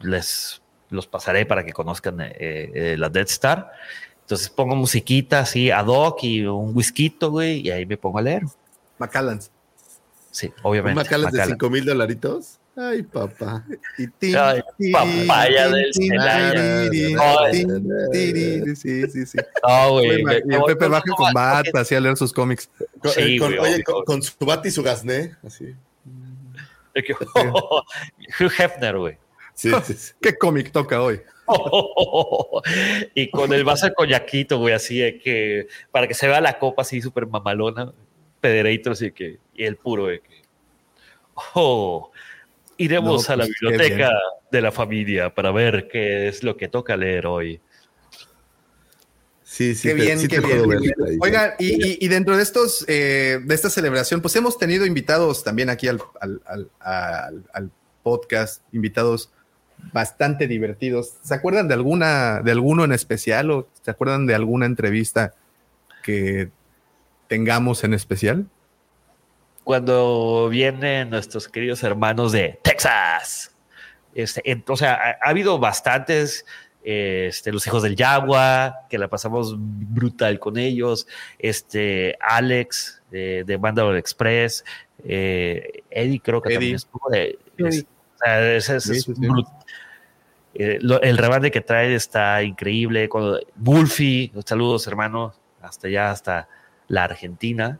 les 0.00 0.62
los 0.90 1.06
pasaré 1.06 1.46
para 1.46 1.64
que 1.64 1.72
conozcan 1.72 2.20
eh, 2.20 2.32
eh, 2.38 2.96
la 2.98 3.08
Dead 3.08 3.26
Star. 3.26 3.72
Entonces 4.20 4.50
pongo 4.50 4.76
musiquita 4.76 5.40
así 5.40 5.70
ad 5.70 5.86
hoc 5.86 6.22
y 6.22 6.46
un 6.46 6.76
whisky, 6.76 7.16
güey, 7.20 7.66
y 7.66 7.70
ahí 7.70 7.86
me 7.86 7.96
pongo 7.96 8.18
a 8.18 8.22
leer. 8.22 8.42
Macallans. 8.98 9.50
Sí, 10.30 10.48
¿Un 10.48 10.54
obviamente. 10.62 11.02
Macallan 11.02 11.30
de 11.32 11.38
Macallan. 11.38 11.58
5 11.58 11.70
mil 11.70 11.84
dolaritos? 11.84 12.58
Ay, 12.74 13.02
papá. 13.02 13.66
Y 13.98 14.06
tin, 14.06 14.34
Ay, 14.36 14.62
papaya 14.92 15.66
tin, 15.66 15.74
del 15.74 15.92
Celaya. 15.92 16.90
Sí, 18.74 19.06
sí, 19.08 19.26
sí. 19.26 19.38
No, 19.66 19.90
güey. 19.90 20.22
El 20.22 20.62
Pepe 20.66 20.86
baja 20.88 21.04
con 21.16 21.32
bata, 21.34 21.80
así 21.80 21.94
a 21.94 22.00
leer 22.00 22.16
sus 22.16 22.32
cómics. 22.32 22.70
Con, 22.98 23.10
Sí, 23.12 23.36
eh, 23.36 23.38
con- 23.38 23.54
güey, 23.54 23.74
oye, 23.74 23.82
con, 23.84 24.04
con 24.04 24.22
su 24.22 24.32
bat 24.44 24.64
y 24.64 24.70
su 24.70 24.82
gasné. 24.82 25.36
Así. 25.44 25.74
Hugh 28.40 28.52
Hefner, 28.58 28.98
güey. 28.98 29.18
Sí, 29.54 29.70
sí, 29.84 29.94
sí. 29.94 30.12
¿Qué 30.20 30.36
cómic 30.36 30.72
toca 30.72 31.02
hoy? 31.02 31.20
y 33.14 33.30
con 33.30 33.52
el 33.52 33.64
vaso 33.64 33.86
de 33.86 33.94
coñaquito, 33.94 34.58
güey, 34.58 34.74
así 34.74 34.98
de 34.98 35.18
que 35.18 35.66
para 35.90 36.08
que 36.08 36.14
se 36.14 36.26
vea 36.26 36.40
la 36.40 36.58
copa 36.58 36.82
así 36.82 37.02
súper 37.02 37.26
mamalona, 37.26 37.92
Pederator, 38.40 38.92
así 38.92 39.12
que, 39.12 39.38
y 39.54 39.64
el 39.64 39.76
puro 39.76 40.06
de 40.06 40.20
que, 40.20 40.42
oh, 41.54 42.10
iremos 42.84 43.28
No, 43.28 43.34
a 43.34 43.36
la 43.36 43.44
pues, 43.44 43.56
biblioteca 43.60 44.10
de 44.50 44.60
la 44.60 44.72
familia 44.72 45.34
para 45.34 45.50
ver 45.52 45.88
qué 45.90 46.28
es 46.28 46.42
lo 46.42 46.56
que 46.56 46.68
toca 46.68 46.96
leer 46.96 47.26
hoy. 47.26 47.60
Sí, 49.44 49.74
sí, 49.74 49.88
Qué 49.88 49.94
te- 49.94 50.00
bien, 50.02 50.18
sí 50.18 50.28
qué 50.28 50.40
bien. 50.40 50.66
bien. 50.68 50.94
Oigan, 51.20 51.52
y, 51.58 51.72
y- 51.86 51.98
y 52.00 52.08
dentro 52.08 52.36
de 52.36 52.42
estos, 52.42 52.84
eh, 52.88 53.38
de 53.44 53.54
esta 53.54 53.68
celebración, 53.68 54.22
pues 54.22 54.34
hemos 54.36 54.56
tenido 54.56 54.86
invitados 54.86 55.44
también 55.44 55.68
aquí 55.68 55.88
al, 55.88 56.00
al- 56.20 56.40
al- 56.46 56.70
al- 56.80 57.44
al 57.52 57.70
podcast, 58.02 58.62
invitados 58.72 59.30
bastante 59.92 60.46
divertidos. 60.46 61.14
¿Se 61.22 61.34
acuerdan 61.34 61.68
de 61.68 61.74
alguna, 61.74 62.40
de 62.40 62.50
alguno 62.52 62.84
en 62.84 62.92
especial 62.92 63.50
o 63.50 63.68
se 63.82 63.90
acuerdan 63.90 64.26
de 64.26 64.34
alguna 64.34 64.64
entrevista 64.64 65.34
que 66.02 66.50
tengamos 67.28 67.84
en 67.84 67.92
especial? 67.94 68.46
Cuando 69.64 70.48
vienen 70.50 71.10
nuestros 71.10 71.48
queridos 71.48 71.82
hermanos 71.84 72.32
de 72.32 72.58
Texas, 72.62 73.54
este, 74.14 74.42
en- 74.50 74.64
o 74.68 74.76
sea, 74.76 74.94
ha, 74.94 75.10
ha 75.26 75.30
habido 75.30 75.58
bastantes, 75.58 76.44
este, 76.84 77.52
los 77.52 77.64
hijos 77.66 77.82
del 77.84 77.94
Yagua, 77.94 78.86
que 78.90 78.98
la 78.98 79.08
pasamos 79.08 79.54
brutal 79.56 80.38
con 80.40 80.58
ellos, 80.58 81.06
este, 81.38 82.16
Alex 82.20 83.02
de 83.10 83.58
Mandalore 83.60 83.98
Express, 83.98 84.64
eh, 85.04 85.82
Eddie 85.90 86.20
creo 86.20 86.40
que 86.42 86.48
Eddie. 86.48 86.56
también 86.56 86.74
estuvo 86.76 87.10
de... 87.10 87.38
Eddie. 87.58 87.80
o 87.80 88.18
sea, 88.18 88.54
es- 88.56 88.64
Sí, 88.64 88.72
es 88.74 89.02
sí, 89.04 89.14
sí. 89.14 89.20
brut- 89.20 89.48
eh, 90.54 90.78
lo- 90.80 91.00
el 91.02 91.16
rebande 91.18 91.50
que 91.50 91.60
trae 91.60 91.94
está 91.94 92.42
increíble. 92.42 93.08
Cuando, 93.08 93.40
Wolfie, 93.56 94.32
saludos 94.44 94.86
hermano, 94.86 95.34
hasta 95.62 95.88
allá, 95.88 96.10
hasta 96.10 96.48
la 96.88 97.04
Argentina. 97.04 97.78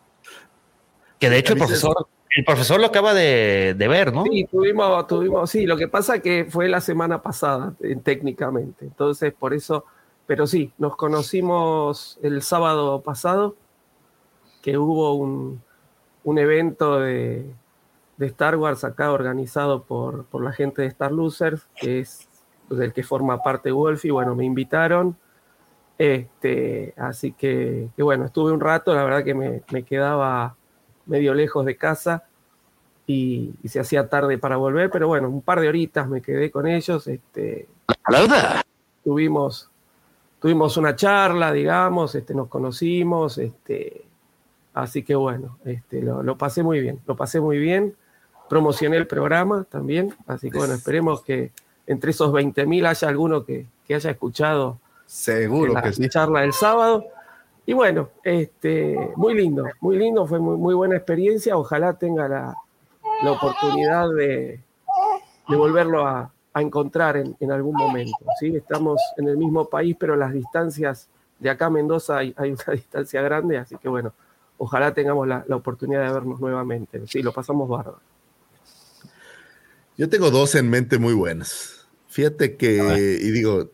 Que 1.23 1.31
de 1.31 1.39
hecho 1.39 1.53
el 1.53 1.61
profesor, 1.61 2.09
el 2.37 2.45
profesor 2.45 2.81
lo 2.81 2.87
acaba 2.87 3.15
de, 3.15 3.77
de 3.79 3.87
ver, 3.87 4.13
¿no? 4.13 4.25
Sí, 4.25 4.45
tuvimos, 4.51 5.07
tuvimos, 5.07 5.49
sí, 5.49 5.67
lo 5.67 5.77
que 5.77 5.87
pasa 5.87 6.19
que 6.19 6.47
fue 6.51 6.69
la 6.69 6.81
semana 6.81 7.23
pasada, 7.23 7.75
eh, 7.79 7.95
técnicamente. 8.03 8.87
Entonces, 8.87 9.33
por 9.33 9.55
eso, 9.55 9.85
pero 10.27 10.49
sí, 10.49 10.73
nos 10.79 10.97
conocimos 10.97 12.19
el 12.25 12.43
sábado 12.43 13.03
pasado, 13.03 13.55
que 14.63 14.77
hubo 14.77 15.15
un, 15.15 15.63
un 16.25 16.39
evento 16.39 16.99
de, 16.99 17.49
de 18.17 18.27
Star 18.27 18.57
Wars 18.57 18.83
acá 18.83 19.13
organizado 19.13 19.85
por, 19.85 20.25
por 20.25 20.43
la 20.43 20.51
gente 20.51 20.83
de 20.83 20.89
Star 20.89 21.13
Losers, 21.13 21.69
que 21.77 22.01
es 22.01 22.29
del 22.69 22.93
que 22.93 23.05
forma 23.05 23.45
parte 23.45 23.71
Wolfie. 23.71 24.11
Bueno, 24.11 24.35
me 24.35 24.45
invitaron. 24.45 25.17
Este, 25.99 26.95
así 26.97 27.31
que, 27.31 27.91
que 27.95 28.03
bueno, 28.03 28.25
estuve 28.25 28.51
un 28.51 28.59
rato, 28.59 28.93
la 28.93 29.05
verdad 29.05 29.23
que 29.23 29.35
me, 29.35 29.63
me 29.71 29.85
quedaba 29.85 30.57
medio 31.07 31.35
lejos 31.35 31.65
de 31.65 31.77
casa 31.77 32.25
y, 33.07 33.55
y 33.63 33.69
se 33.69 33.81
hacía 33.81 34.09
tarde 34.09 34.39
para 34.39 34.57
volver, 34.57 34.91
pero 34.91 35.09
bueno, 35.09 35.29
un 35.29 35.43
par 35.43 35.61
de 35.61 35.69
horitas 35.69 36.09
me 36.09 36.21
quedé 36.21 36.51
con 36.51 36.67
ellos. 36.67 37.07
Este, 37.07 37.67
tuvimos, 39.03 39.71
tuvimos 40.41 40.77
una 40.77 40.95
charla, 40.97 41.53
digamos, 41.53 42.15
este, 42.15 42.35
nos 42.35 42.49
conocimos, 42.49 43.39
este, 43.39 44.05
así 44.75 45.03
que 45.03 45.15
bueno, 45.15 45.59
este, 45.65 46.03
lo, 46.03 46.23
lo 46.23 46.37
pasé 46.37 46.63
muy 46.63 46.81
bien, 46.81 47.01
lo 47.07 47.17
pasé 47.17 47.41
muy 47.41 47.59
bien. 47.59 47.95
Promocioné 48.49 48.99
el 48.99 49.07
programa 49.07 49.65
también, 49.65 50.15
así 50.27 50.51
que 50.51 50.59
bueno, 50.59 50.75
esperemos 50.75 51.23
que 51.23 51.53
entre 51.87 52.11
esos 52.11 52.33
20.000 52.33 52.87
haya 52.87 53.09
alguno 53.09 53.45
que, 53.45 53.67
que 53.87 53.95
haya 53.95 54.11
escuchado 54.11 54.79
Seguro 55.13 55.75
la 55.75 55.83
que 55.83 55.93
sí. 55.93 56.09
charla 56.09 56.41
del 56.41 56.55
sábado. 56.55 57.05
Y 57.65 57.73
bueno, 57.75 58.11
este, 58.25 59.13
muy 59.17 59.35
lindo, 59.35 59.65
muy 59.81 59.97
lindo, 59.97 60.27
fue 60.27 60.41
muy, 60.41 60.57
muy 60.57 60.75
buena 60.75 60.97
experiencia. 60.97 61.57
Ojalá 61.57 61.95
tenga 61.95 62.29
la, 62.29 62.57
la 63.23 63.33
oportunidad 63.33 64.11
de, 64.11 64.61
de 65.49 65.57
volverlo 65.57 66.07
a, 66.07 66.33
a 66.53 66.63
encontrar 66.63 67.17
en, 67.17 67.37
en 67.41 67.53
algún 67.53 67.77
momento. 67.77 68.19
¿sí? 68.41 68.57
Estamos 68.57 69.01
en 69.17 69.29
el 69.29 69.37
mismo 69.37 69.67
país, 69.67 69.97
pero 69.99 70.17
las 70.17 70.33
distancias 70.33 71.09
de 71.39 71.51
acá 71.51 71.67
a 71.67 71.71
Mendoza 71.71 72.19
hay, 72.19 72.35
hay 72.37 72.53
una 72.53 72.65
distancia 72.75 73.23
grande, 73.23 73.59
así 73.59 73.77
que 73.77 73.89
bueno, 73.89 74.13
ojalá 74.59 74.93
tengamos 74.93 75.27
la, 75.27 75.45
la 75.47 75.57
oportunidad 75.57 76.07
de 76.07 76.13
vernos 76.13 76.41
nuevamente. 76.41 77.01
Sí, 77.07 77.23
lo 77.23 77.33
pasamos 77.33 77.69
bárbaro. 77.69 78.01
Yo 79.97 80.09
tengo 80.09 80.31
dos 80.31 80.55
en 80.55 80.71
mente 80.71 80.99
muy 80.99 81.15
buenas. 81.15 81.82
Fíjate 82.13 82.57
que, 82.59 83.19
y 83.23 83.31
digo, 83.31 83.73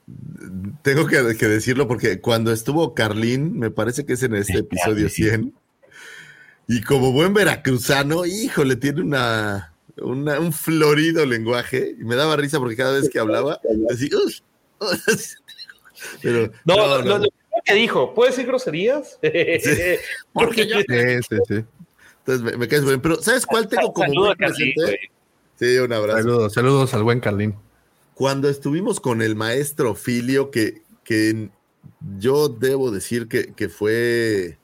tengo 0.82 1.08
que, 1.08 1.36
que 1.36 1.48
decirlo 1.48 1.88
porque 1.88 2.20
cuando 2.20 2.52
estuvo 2.52 2.94
Carlín, 2.94 3.58
me 3.58 3.72
parece 3.72 4.06
que 4.06 4.12
es 4.12 4.22
en 4.22 4.36
este 4.36 4.58
episodio 4.58 5.08
100, 5.08 5.52
y 6.68 6.82
como 6.82 7.10
buen 7.10 7.34
veracruzano, 7.34 8.24
híjole, 8.26 8.76
tiene 8.76 9.00
una, 9.00 9.74
una- 9.96 10.38
un 10.38 10.52
florido 10.52 11.26
lenguaje, 11.26 11.96
y 11.98 12.04
me 12.04 12.14
daba 12.14 12.36
risa 12.36 12.60
porque 12.60 12.76
cada 12.76 12.92
vez 12.92 13.08
que 13.10 13.18
hablaba, 13.18 13.60
decía, 13.88 14.08
"Uy, 14.24 14.34
uy", 14.80 14.88
pero 16.22 16.52
No, 16.64 16.76
no, 16.76 16.86
lo, 16.86 17.02
no, 17.02 17.18
lo- 17.18 17.28
que 17.64 17.74
dijo, 17.74 18.14
¿puede 18.14 18.30
decir 18.30 18.46
groserías? 18.46 19.18
porque 20.32 20.68
yo... 20.68 20.78
Sí, 20.78 20.86
sí, 21.28 21.36
sí. 21.48 21.64
Entonces 22.18 22.42
me, 22.44 22.56
me 22.56 22.68
caes 22.68 22.84
bien, 22.84 23.00
pero 23.00 23.20
¿sabes 23.20 23.44
cuál 23.46 23.66
tengo 23.66 23.92
como 23.92 24.06
Saludo 24.06 24.24
muy 24.26 24.32
a 24.32 24.36
Carlín, 24.36 24.72
presente? 24.76 25.00
Sí, 25.56 25.76
un 25.78 25.92
abrazo. 25.92 26.18
Saludos, 26.18 26.52
saludos 26.52 26.94
al 26.94 27.02
buen 27.02 27.18
Carlín. 27.18 27.56
Cuando 28.18 28.48
estuvimos 28.48 28.98
con 28.98 29.22
el 29.22 29.36
maestro 29.36 29.94
Filio, 29.94 30.50
que, 30.50 30.82
que 31.04 31.50
yo 32.18 32.48
debo 32.48 32.90
decir 32.90 33.28
que, 33.28 33.52
que 33.54 33.68
fue, 33.68 34.58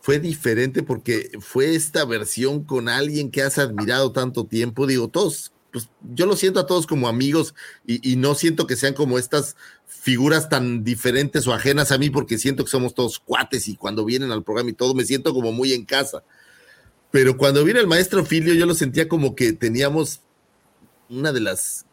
fue 0.00 0.18
diferente 0.20 0.82
porque 0.82 1.32
fue 1.38 1.74
esta 1.74 2.06
versión 2.06 2.64
con 2.64 2.88
alguien 2.88 3.30
que 3.30 3.42
has 3.42 3.58
admirado 3.58 4.10
tanto 4.12 4.46
tiempo. 4.46 4.86
Digo, 4.86 5.08
todos, 5.08 5.52
pues 5.70 5.90
yo 6.14 6.24
lo 6.24 6.34
siento 6.34 6.58
a 6.58 6.66
todos 6.66 6.86
como 6.86 7.08
amigos 7.08 7.54
y, 7.86 8.10
y 8.10 8.16
no 8.16 8.34
siento 8.34 8.66
que 8.66 8.76
sean 8.76 8.94
como 8.94 9.18
estas 9.18 9.54
figuras 9.84 10.48
tan 10.48 10.82
diferentes 10.82 11.46
o 11.46 11.52
ajenas 11.52 11.92
a 11.92 11.98
mí 11.98 12.08
porque 12.08 12.38
siento 12.38 12.64
que 12.64 12.70
somos 12.70 12.94
todos 12.94 13.18
cuates 13.18 13.68
y 13.68 13.76
cuando 13.76 14.02
vienen 14.02 14.32
al 14.32 14.44
programa 14.44 14.70
y 14.70 14.72
todo 14.72 14.94
me 14.94 15.04
siento 15.04 15.34
como 15.34 15.52
muy 15.52 15.74
en 15.74 15.84
casa. 15.84 16.24
Pero 17.10 17.36
cuando 17.36 17.62
vino 17.64 17.80
el 17.80 17.86
maestro 17.86 18.24
Filio 18.24 18.54
yo 18.54 18.64
lo 18.64 18.74
sentía 18.74 19.08
como 19.08 19.34
que 19.34 19.52
teníamos 19.52 20.22
una 21.10 21.34
de 21.34 21.40
las 21.40 21.84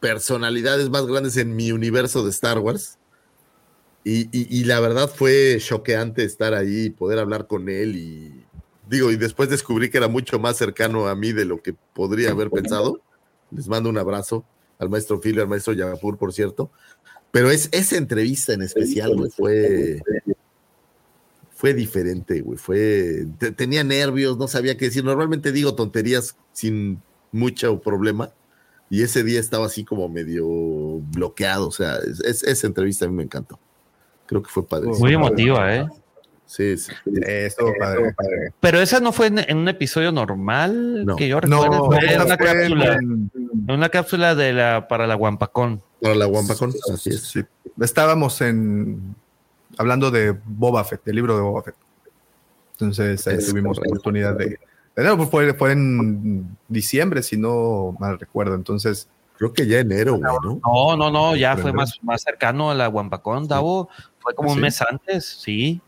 personalidades 0.00 0.90
más 0.90 1.06
grandes 1.06 1.36
en 1.36 1.54
mi 1.54 1.72
universo 1.72 2.24
de 2.24 2.30
Star 2.30 2.58
Wars. 2.58 2.98
Y, 4.02 4.22
y- 4.36 4.46
y 4.48 4.64
la 4.64 4.80
verdad 4.80 5.10
fue 5.14 5.58
choqueante 5.60 6.24
estar 6.24 6.54
ahí 6.54 6.86
y 6.86 6.90
poder 6.90 7.18
hablar 7.18 7.46
con 7.46 7.68
él. 7.68 7.96
Y 7.96 8.44
digo, 8.88 9.10
y 9.10 9.16
después 9.16 9.50
descubrí 9.50 9.90
que 9.90 9.98
era 9.98 10.08
mucho 10.08 10.38
más 10.38 10.56
cercano 10.56 11.06
a 11.06 11.14
mí 11.14 11.32
de 11.32 11.44
lo 11.44 11.60
que 11.62 11.74
podría 11.94 12.30
haber 12.30 12.50
pensado. 12.50 13.00
Les 13.50 13.68
mando 13.68 13.90
un 13.90 13.98
abrazo 13.98 14.44
al 14.78 14.88
maestro 14.88 15.20
Phil 15.20 15.36
y 15.36 15.40
al 15.40 15.48
maestro 15.48 15.74
Yapur, 15.74 16.16
por 16.16 16.32
cierto. 16.32 16.70
Pero 17.30 17.50
es, 17.50 17.68
esa 17.72 17.96
entrevista 17.96 18.54
en 18.54 18.62
especial, 18.62 19.14
güey, 19.14 19.30
fue, 19.30 20.00
fue 21.54 21.74
diferente, 21.74 22.40
güey. 22.40 22.56
Fue, 22.58 23.26
te- 23.38 23.52
tenía 23.52 23.84
nervios, 23.84 24.38
no 24.38 24.48
sabía 24.48 24.76
qué 24.78 24.86
decir. 24.86 25.04
Normalmente 25.04 25.52
digo 25.52 25.74
tonterías 25.74 26.36
sin 26.52 27.02
mucho 27.32 27.78
problema. 27.80 28.32
Y 28.90 29.02
ese 29.02 29.22
día 29.22 29.38
estaba 29.40 29.66
así 29.66 29.84
como 29.84 30.08
medio 30.08 30.44
bloqueado. 31.12 31.68
O 31.68 31.72
sea, 31.72 31.96
es- 31.98 32.20
es- 32.20 32.42
esa 32.42 32.66
entrevista 32.66 33.04
a 33.04 33.08
mí 33.08 33.14
me 33.14 33.22
encantó. 33.22 33.58
Creo 34.26 34.42
que 34.42 34.50
fue 34.50 34.66
padre. 34.66 34.88
Muy 34.98 35.14
emotiva, 35.14 35.74
¿eh? 35.74 35.86
Sí, 36.46 36.76
sí. 36.76 36.90
estuvo 37.24 37.72
padre, 37.78 38.12
padre. 38.16 38.52
Pero 38.58 38.80
esa 38.80 38.98
no 38.98 39.12
fue 39.12 39.28
en, 39.28 39.38
en 39.38 39.56
un 39.58 39.68
episodio 39.68 40.10
normal 40.10 41.04
No. 41.06 41.14
que 41.14 41.28
yo 41.28 41.40
No, 41.42 41.62
recuerdo. 41.62 41.86
fue 41.86 41.98
en 42.12 42.20
una 42.20 42.36
fue 42.36 42.46
cápsula. 42.46 42.94
en- 42.94 43.30
una 43.68 43.88
cápsula 43.88 44.34
de 44.34 44.52
la 44.52 44.88
para 44.88 45.06
la 45.06 45.14
Guampacón. 45.14 45.80
Para 46.02 46.16
la 46.16 46.24
Guampacón, 46.26 46.72
así 46.92 47.10
es. 47.10 47.20
Sí. 47.22 47.44
Estábamos 47.80 48.40
en 48.40 49.14
hablando 49.78 50.10
de 50.10 50.36
Boba 50.44 50.82
Fett, 50.82 51.04
del 51.04 51.14
libro 51.16 51.36
de 51.36 51.42
Boba 51.42 51.62
Fett. 51.62 51.76
Entonces 52.72 53.24
ahí 53.28 53.36
Es 53.36 53.48
tuvimos 53.48 53.76
correcto. 53.78 53.92
oportunidad 53.94 54.34
de. 54.36 54.58
De 54.96 55.02
nuevo, 55.02 55.18
pues, 55.18 55.30
fue, 55.30 55.54
fue 55.54 55.72
en 55.72 56.56
diciembre, 56.68 57.22
si 57.22 57.36
no 57.36 57.96
mal 57.98 58.18
recuerdo. 58.18 58.54
Entonces, 58.54 59.08
Creo 59.40 59.54
que 59.54 59.66
ya 59.66 59.78
enero, 59.78 60.18
güey, 60.18 60.34
¿no? 60.44 60.60
No, 60.62 60.96
no, 60.98 61.10
no, 61.10 61.34
ya 61.34 61.56
fue 61.56 61.72
más, 61.72 61.98
más 62.02 62.20
cercano 62.20 62.70
a 62.70 62.74
la 62.74 62.88
Guampacón, 62.88 63.48
Davo. 63.48 63.88
Fue 64.18 64.34
como 64.34 64.52
un 64.52 64.60
mes 64.60 64.82
antes, 64.82 65.24
sí. 65.24 65.80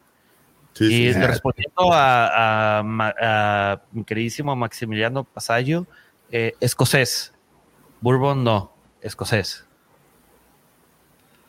Y 0.81 0.89
sí. 0.89 1.13
respondiendo 1.13 1.93
a, 1.93 2.79
a 2.79 2.83
Ma- 2.83 3.15
a 3.21 3.83
mi 3.93 4.05
queridísimo 4.05 4.57
Maximiliano 4.57 5.25
Pasallo, 5.25 5.87
eh, 6.31 6.55
escocés. 6.61 7.35
Bourbon 8.01 8.43
no, 8.43 8.73
escocés. 9.03 9.67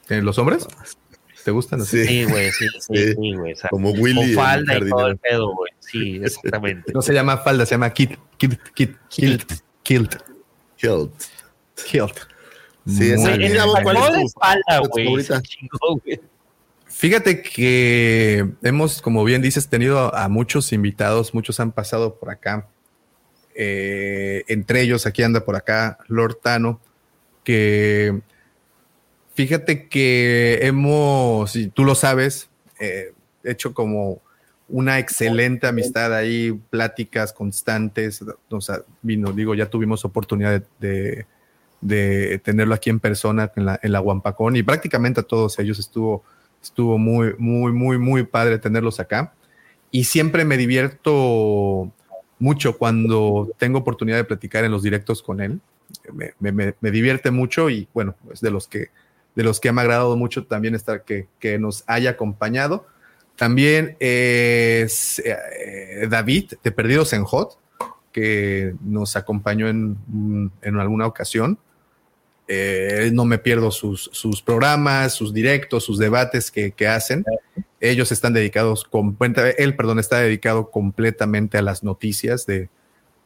¿eh, 0.09 0.21
¿los 0.21 0.37
hombres? 0.37 0.67
¿Te 1.43 1.51
gustan 1.51 1.81
así? 1.81 2.05
Sí, 2.05 2.23
güey, 2.25 2.51
sí, 2.51 2.65
sí, 2.79 3.13
Sí. 3.13 3.33
güey. 3.35 3.53
o 3.53 3.55
sea, 3.55 3.69
Como 3.69 3.91
Willy. 3.91 4.33
Con 4.35 4.43
falda 4.43 4.77
y 4.77 4.89
todo 4.89 5.07
el 5.07 5.17
pedo, 5.17 5.53
güey. 5.55 5.71
Sí, 5.79 6.19
exactamente. 6.23 6.91
No 6.93 7.01
se 7.01 7.13
llama 7.13 7.37
falda, 7.37 7.65
se 7.65 7.71
llama 7.75 7.89
kit, 7.91 8.11
kit, 8.37 8.53
kit, 8.73 8.95
kilt, 9.09 9.51
kilt, 9.83 10.15
Hilt. 10.81 11.11
kilt. 11.87 12.17
Sí, 12.87 13.11
esa-. 13.11 13.37
Mira, 13.37 13.65
vos, 13.65 13.79
¿cuál 13.83 13.97
es 13.97 14.07
tu- 14.07 14.13
de 14.13 14.23
espalda, 14.23 14.79
güey. 14.89 16.19
Fíjate 16.87 17.41
que 17.41 18.49
hemos, 18.61 19.01
como 19.01 19.23
bien 19.23 19.41
dices, 19.41 19.67
tenido 19.67 20.13
a 20.15 20.27
muchos 20.29 20.71
invitados, 20.73 21.33
muchos 21.33 21.59
han 21.59 21.71
pasado 21.71 22.15
por 22.19 22.29
acá. 22.29 22.67
Eh, 23.55 24.43
entre 24.47 24.81
ellos, 24.81 25.05
aquí 25.05 25.21
anda 25.23 25.43
por 25.45 25.55
acá 25.55 25.97
Lord 26.07 26.37
Tano, 26.41 26.79
que 27.43 28.21
fíjate 29.33 29.87
que 29.87 30.59
hemos, 30.61 31.55
y 31.55 31.67
tú 31.67 31.83
lo 31.83 31.95
sabes, 31.95 32.49
eh, 32.79 33.13
hecho 33.43 33.73
como 33.73 34.21
una 34.69 34.97
excelente 34.99 35.67
amistad 35.67 36.13
ahí, 36.15 36.51
pláticas 36.69 37.33
constantes. 37.33 38.23
O 38.49 38.61
sea, 38.61 38.79
vino, 39.01 39.31
digo, 39.31 39.53
ya 39.55 39.67
tuvimos 39.69 40.05
oportunidad 40.05 40.63
de, 40.79 41.25
de- 41.81 42.39
tenerlo 42.39 42.73
aquí 42.73 42.89
en 42.89 42.99
persona 42.99 43.51
en 43.55 43.65
la, 43.65 43.79
en 43.83 43.91
la 43.91 43.99
Guampacón 43.99 44.55
y 44.55 44.63
prácticamente 44.63 45.19
a 45.19 45.23
todos 45.23 45.59
ellos 45.59 45.79
estuvo, 45.79 46.23
estuvo 46.61 46.97
muy, 46.97 47.35
muy, 47.37 47.71
muy, 47.73 47.97
muy 47.97 48.23
padre 48.23 48.57
tenerlos 48.57 48.99
acá. 48.99 49.33
Y 49.91 50.05
siempre 50.05 50.43
me 50.45 50.57
divierto 50.57 51.91
mucho 52.39 52.77
cuando 52.77 53.51
tengo 53.59 53.79
oportunidad 53.79 54.17
de 54.17 54.23
platicar 54.23 54.63
en 54.63 54.71
los 54.71 54.81
directos 54.81 55.21
con 55.21 55.39
él. 55.41 55.59
Me- 56.11 56.33
me- 56.51 56.73
me 56.79 56.91
divierte 56.91 57.29
mucho 57.31 57.69
y 57.69 57.87
bueno, 57.93 58.15
es 58.31 58.41
de 58.41 58.49
los 58.49 58.67
que, 58.67 58.87
de 59.35 59.43
los 59.43 59.59
que 59.59 59.71
me 59.71 59.81
ha 59.81 59.83
agradado 59.83 60.15
mucho 60.15 60.45
también 60.45 60.75
estar 60.75 61.03
que, 61.03 61.27
que 61.39 61.57
nos 61.57 61.83
haya 61.87 62.11
acompañado. 62.11 62.85
También 63.35 63.97
es 63.99 65.19
eh, 65.25 66.07
David 66.09 66.53
de 66.63 66.71
Perdidos 66.71 67.13
en 67.13 67.23
Hot, 67.23 67.57
que 68.11 68.75
nos 68.81 69.15
acompañó 69.15 69.67
en, 69.67 69.97
en 70.61 70.77
alguna 70.77 71.07
ocasión. 71.07 71.57
Eh, 72.47 73.09
no 73.13 73.25
me 73.25 73.39
pierdo 73.39 73.71
sus, 73.71 74.09
sus 74.11 74.41
programas, 74.41 75.13
sus 75.13 75.33
directos, 75.33 75.83
sus 75.83 75.97
debates 75.97 76.51
que, 76.51 76.71
que 76.71 76.87
hacen. 76.87 77.25
Ellos 77.79 78.11
están 78.11 78.33
dedicados, 78.33 78.87
él, 79.57 79.75
perdón, 79.75 79.99
está 79.99 80.19
dedicado 80.19 80.69
completamente 80.69 81.57
a 81.57 81.61
las 81.61 81.83
noticias 81.83 82.45
de, 82.45 82.69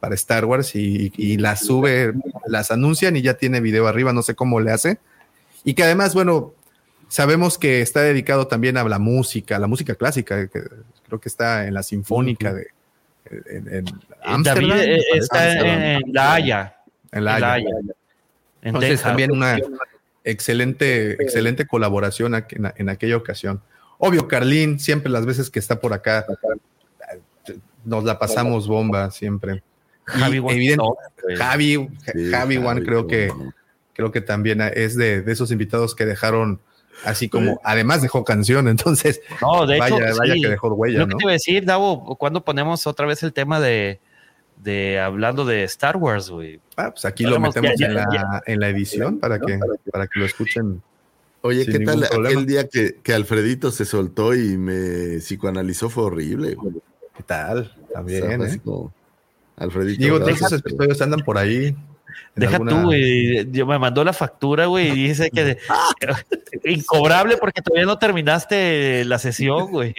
para 0.00 0.14
Star 0.14 0.46
Wars 0.46 0.74
y, 0.74 1.12
y 1.16 1.36
las 1.36 1.66
sube, 1.66 2.14
las 2.46 2.70
anuncian 2.70 3.16
y 3.16 3.22
ya 3.22 3.34
tiene 3.34 3.60
video 3.60 3.86
arriba, 3.88 4.12
no 4.12 4.22
sé 4.22 4.34
cómo 4.34 4.60
le 4.60 4.70
hace. 4.70 4.98
Y 5.64 5.74
que 5.74 5.82
además, 5.82 6.14
bueno, 6.14 6.54
sabemos 7.08 7.58
que 7.58 7.80
está 7.80 8.02
dedicado 8.02 8.46
también 8.46 8.76
a 8.76 8.84
la 8.84 8.98
música, 8.98 9.56
a 9.56 9.58
la 9.58 9.66
música 9.66 9.94
clásica, 9.94 10.48
que 10.48 10.62
creo 11.06 11.20
que 11.20 11.28
está 11.28 11.66
en 11.66 11.74
la 11.74 11.82
Sinfónica 11.82 12.52
de 12.52 12.68
en, 13.30 13.74
en 13.74 13.84
Ámsterdam, 14.22 14.68
David 14.68 14.82
eh, 14.82 14.86
me 14.86 14.96
parece, 14.96 15.18
está 15.18 15.52
en, 15.52 16.02
La 16.12 16.34
Haya. 16.34 16.76
En 17.12 17.24
La 17.24 17.34
en 17.34 17.40
La 17.40 17.52
Haya. 17.54 17.68
En 17.68 17.94
Entonces 18.62 18.90
Texas. 18.90 19.06
también 19.06 19.32
una 19.32 19.58
excelente, 20.24 21.12
excelente 21.22 21.66
colaboración 21.66 22.34
en, 22.34 22.72
en 22.76 22.88
aquella 22.88 23.16
ocasión. 23.16 23.62
Obvio, 23.98 24.28
Carlín, 24.28 24.78
siempre 24.78 25.10
las 25.10 25.26
veces 25.26 25.50
que 25.50 25.58
está 25.58 25.80
por 25.80 25.92
acá, 25.92 26.26
nos 27.84 28.04
la 28.04 28.18
pasamos 28.18 28.66
bomba 28.66 29.10
siempre. 29.10 29.62
Javi 30.04 30.38
güey. 30.38 30.76
Javi, 31.36 31.88
Sí, 32.12 32.30
Javi 32.30 32.56
Juan 32.56 32.76
Javi, 32.76 32.86
creo 32.86 32.98
cómo 33.00 33.08
que. 33.08 33.32
Creo 33.98 34.12
que 34.12 34.20
también 34.20 34.60
es 34.60 34.94
de, 34.96 35.22
de 35.22 35.32
esos 35.32 35.50
invitados 35.50 35.96
que 35.96 36.06
dejaron 36.06 36.60
así 37.04 37.28
como, 37.28 37.60
además 37.64 38.00
dejó 38.00 38.22
canción, 38.24 38.68
entonces 38.68 39.20
No, 39.42 39.66
de 39.66 39.74
hecho, 39.76 39.94
vaya, 39.98 40.14
vaya 40.16 40.34
sí. 40.34 40.40
que 40.42 40.48
dejó 40.48 40.68
huella, 40.72 41.00
Lo 41.00 41.06
que 41.08 41.12
¿no? 41.14 41.16
te 41.18 41.24
iba 41.24 41.30
a 41.30 41.32
decir, 41.32 41.64
Davo, 41.64 42.14
¿cuándo 42.16 42.44
ponemos 42.44 42.86
otra 42.86 43.06
vez 43.06 43.24
el 43.24 43.32
tema 43.32 43.58
de, 43.58 43.98
de 44.62 45.00
hablando 45.00 45.44
de 45.44 45.64
Star 45.64 45.96
Wars, 45.96 46.30
güey? 46.30 46.60
Ah, 46.76 46.92
pues 46.92 47.04
aquí 47.06 47.24
lo 47.24 47.40
metemos 47.40 47.72
ya, 47.76 47.86
en, 47.86 47.94
la, 47.94 48.06
ya. 48.12 48.42
en 48.46 48.60
la 48.60 48.68
edición 48.68 49.18
para 49.18 49.40
que, 49.40 49.58
para 49.90 50.06
que 50.06 50.20
lo 50.20 50.26
escuchen. 50.26 50.80
Oye, 51.40 51.66
¿qué 51.66 51.80
tal 51.80 52.06
problema. 52.08 52.28
aquel 52.28 52.46
día 52.46 52.68
que, 52.68 53.00
que 53.02 53.14
Alfredito 53.14 53.72
se 53.72 53.84
soltó 53.84 54.32
y 54.32 54.56
me 54.56 55.18
psicoanalizó? 55.18 55.90
Fue 55.90 56.04
horrible. 56.04 56.54
güey. 56.54 56.74
¿Qué 57.16 57.24
tal? 57.24 57.58
O 57.58 57.86
sea, 57.86 57.94
También, 57.94 58.42
¿eh? 58.42 58.60
Alfredito. 59.56 60.02
Digo, 60.04 60.18
todos 60.20 60.40
esos 60.40 60.52
episodios 60.52 61.02
andan 61.02 61.20
por 61.24 61.36
ahí. 61.36 61.76
Deja 62.34 62.56
alguna- 62.56 62.70
tú, 62.72 62.82
güey. 62.86 63.50
Yo 63.50 63.66
me 63.66 63.78
mandó 63.78 64.04
la 64.04 64.12
factura, 64.12 64.66
güey, 64.66 64.88
y 64.88 65.08
dice 65.08 65.30
que 65.30 65.58
incobrable 66.64 67.36
porque 67.36 67.62
todavía 67.62 67.86
no 67.86 67.98
terminaste 67.98 69.04
la 69.04 69.18
sesión, 69.18 69.70
güey. 69.70 69.94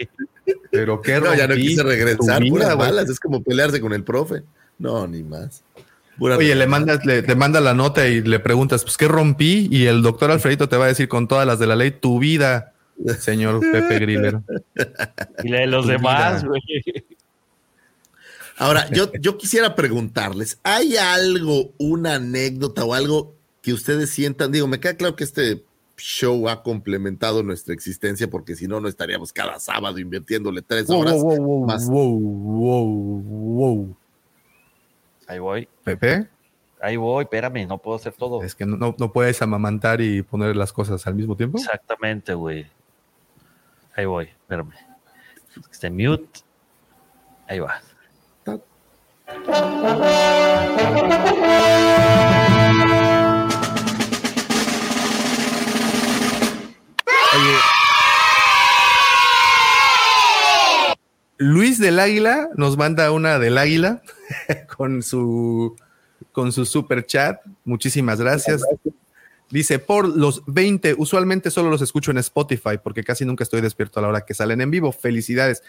Pero 0.70 1.00
qué 1.00 1.20
No, 1.20 1.34
ya 1.34 1.46
no 1.46 1.54
quise 1.54 1.82
regresar, 1.82 2.42
vida, 2.42 2.50
puras 2.52 2.76
balas. 2.76 3.08
Es 3.10 3.20
como 3.20 3.42
pelearse 3.42 3.80
con 3.80 3.92
el 3.92 4.04
profe. 4.04 4.42
No, 4.78 5.06
ni 5.06 5.22
más. 5.22 5.62
Pura 6.18 6.36
Oye, 6.36 6.54
le 6.54 6.66
mandas, 6.66 7.04
le, 7.06 7.22
te 7.22 7.34
manda 7.34 7.60
la 7.60 7.72
nota 7.74 8.06
y 8.06 8.20
le 8.20 8.40
preguntas, 8.40 8.82
pues, 8.84 8.96
¿qué 8.96 9.08
rompí? 9.08 9.68
Y 9.70 9.86
el 9.86 10.02
doctor 10.02 10.30
Alfredito 10.30 10.68
te 10.68 10.76
va 10.76 10.84
a 10.84 10.88
decir 10.88 11.08
con 11.08 11.28
todas 11.28 11.46
las 11.46 11.58
de 11.58 11.66
la 11.66 11.76
ley, 11.76 11.92
tu 11.92 12.18
vida, 12.18 12.72
señor 13.18 13.60
Pepe 13.60 13.98
Griller. 13.98 14.38
Y 15.44 15.48
la 15.48 15.60
de 15.60 15.66
los 15.66 15.86
Tu 15.86 15.92
demás, 15.92 16.44
güey. 16.44 16.60
Ahora, 18.60 18.88
yo, 18.90 19.10
yo 19.14 19.38
quisiera 19.38 19.74
preguntarles, 19.74 20.60
¿hay 20.62 20.96
algo, 20.98 21.72
una 21.78 22.16
anécdota 22.16 22.84
o 22.84 22.92
algo 22.92 23.34
que 23.62 23.72
ustedes 23.72 24.10
sientan? 24.10 24.52
Digo, 24.52 24.66
me 24.66 24.78
queda 24.80 24.96
claro 24.96 25.16
que 25.16 25.24
este 25.24 25.64
show 25.96 26.46
ha 26.48 26.62
complementado 26.62 27.42
nuestra 27.42 27.72
existencia 27.72 28.28
porque 28.28 28.54
si 28.56 28.68
no, 28.68 28.78
no 28.80 28.88
estaríamos 28.88 29.32
cada 29.32 29.58
sábado 29.58 29.98
invirtiéndole 29.98 30.60
tres 30.60 30.86
Wow, 30.88 31.00
horas. 31.00 31.14
wow, 31.22 31.36
wow, 31.42 31.66
más. 31.66 31.86
wow, 31.88 32.18
wow, 32.20 33.22
wow. 33.22 33.96
Ahí 35.26 35.38
voy, 35.38 35.68
Pepe, 35.82 36.28
ahí 36.82 36.96
voy, 36.96 37.24
espérame, 37.24 37.66
no 37.66 37.78
puedo 37.78 37.96
hacer 37.96 38.12
todo. 38.12 38.42
es 38.42 38.54
que 38.54 38.66
no, 38.66 38.76
no, 38.76 38.94
no 38.98 39.12
puedes 39.12 39.40
amamantar 39.40 40.00
y 40.02 40.22
poner 40.22 40.54
las 40.56 40.72
cosas 40.72 41.06
al 41.06 41.14
mismo 41.14 41.34
tiempo. 41.36 41.56
Exactamente, 41.58 42.34
güey. 42.34 42.66
Ahí 43.96 44.04
voy, 44.04 44.24
espérame. 44.26 44.72
Este 45.70 45.88
mute. 45.90 46.40
Ahí 47.48 47.58
va. 47.58 47.80
Luis 61.38 61.78
del 61.78 61.98
Águila 61.98 62.50
nos 62.56 62.76
manda 62.76 63.10
una 63.12 63.38
del 63.38 63.56
Águila 63.56 64.02
con 64.76 65.02
su 65.02 65.76
con 66.32 66.52
su 66.52 66.66
super 66.66 67.06
chat 67.06 67.40
muchísimas 67.64 68.20
gracias. 68.20 68.62
Dice, 69.50 69.80
por 69.80 70.08
los 70.08 70.42
20, 70.46 70.94
usualmente 70.96 71.50
solo 71.50 71.70
los 71.70 71.82
escucho 71.82 72.12
en 72.12 72.18
Spotify 72.18 72.78
porque 72.82 73.02
casi 73.02 73.24
nunca 73.24 73.42
estoy 73.42 73.60
despierto 73.60 73.98
a 73.98 74.02
la 74.02 74.08
hora 74.08 74.20
que 74.24 74.32
salen 74.32 74.60
en 74.60 74.70
vivo. 74.70 74.92
Felicidades. 74.92 75.62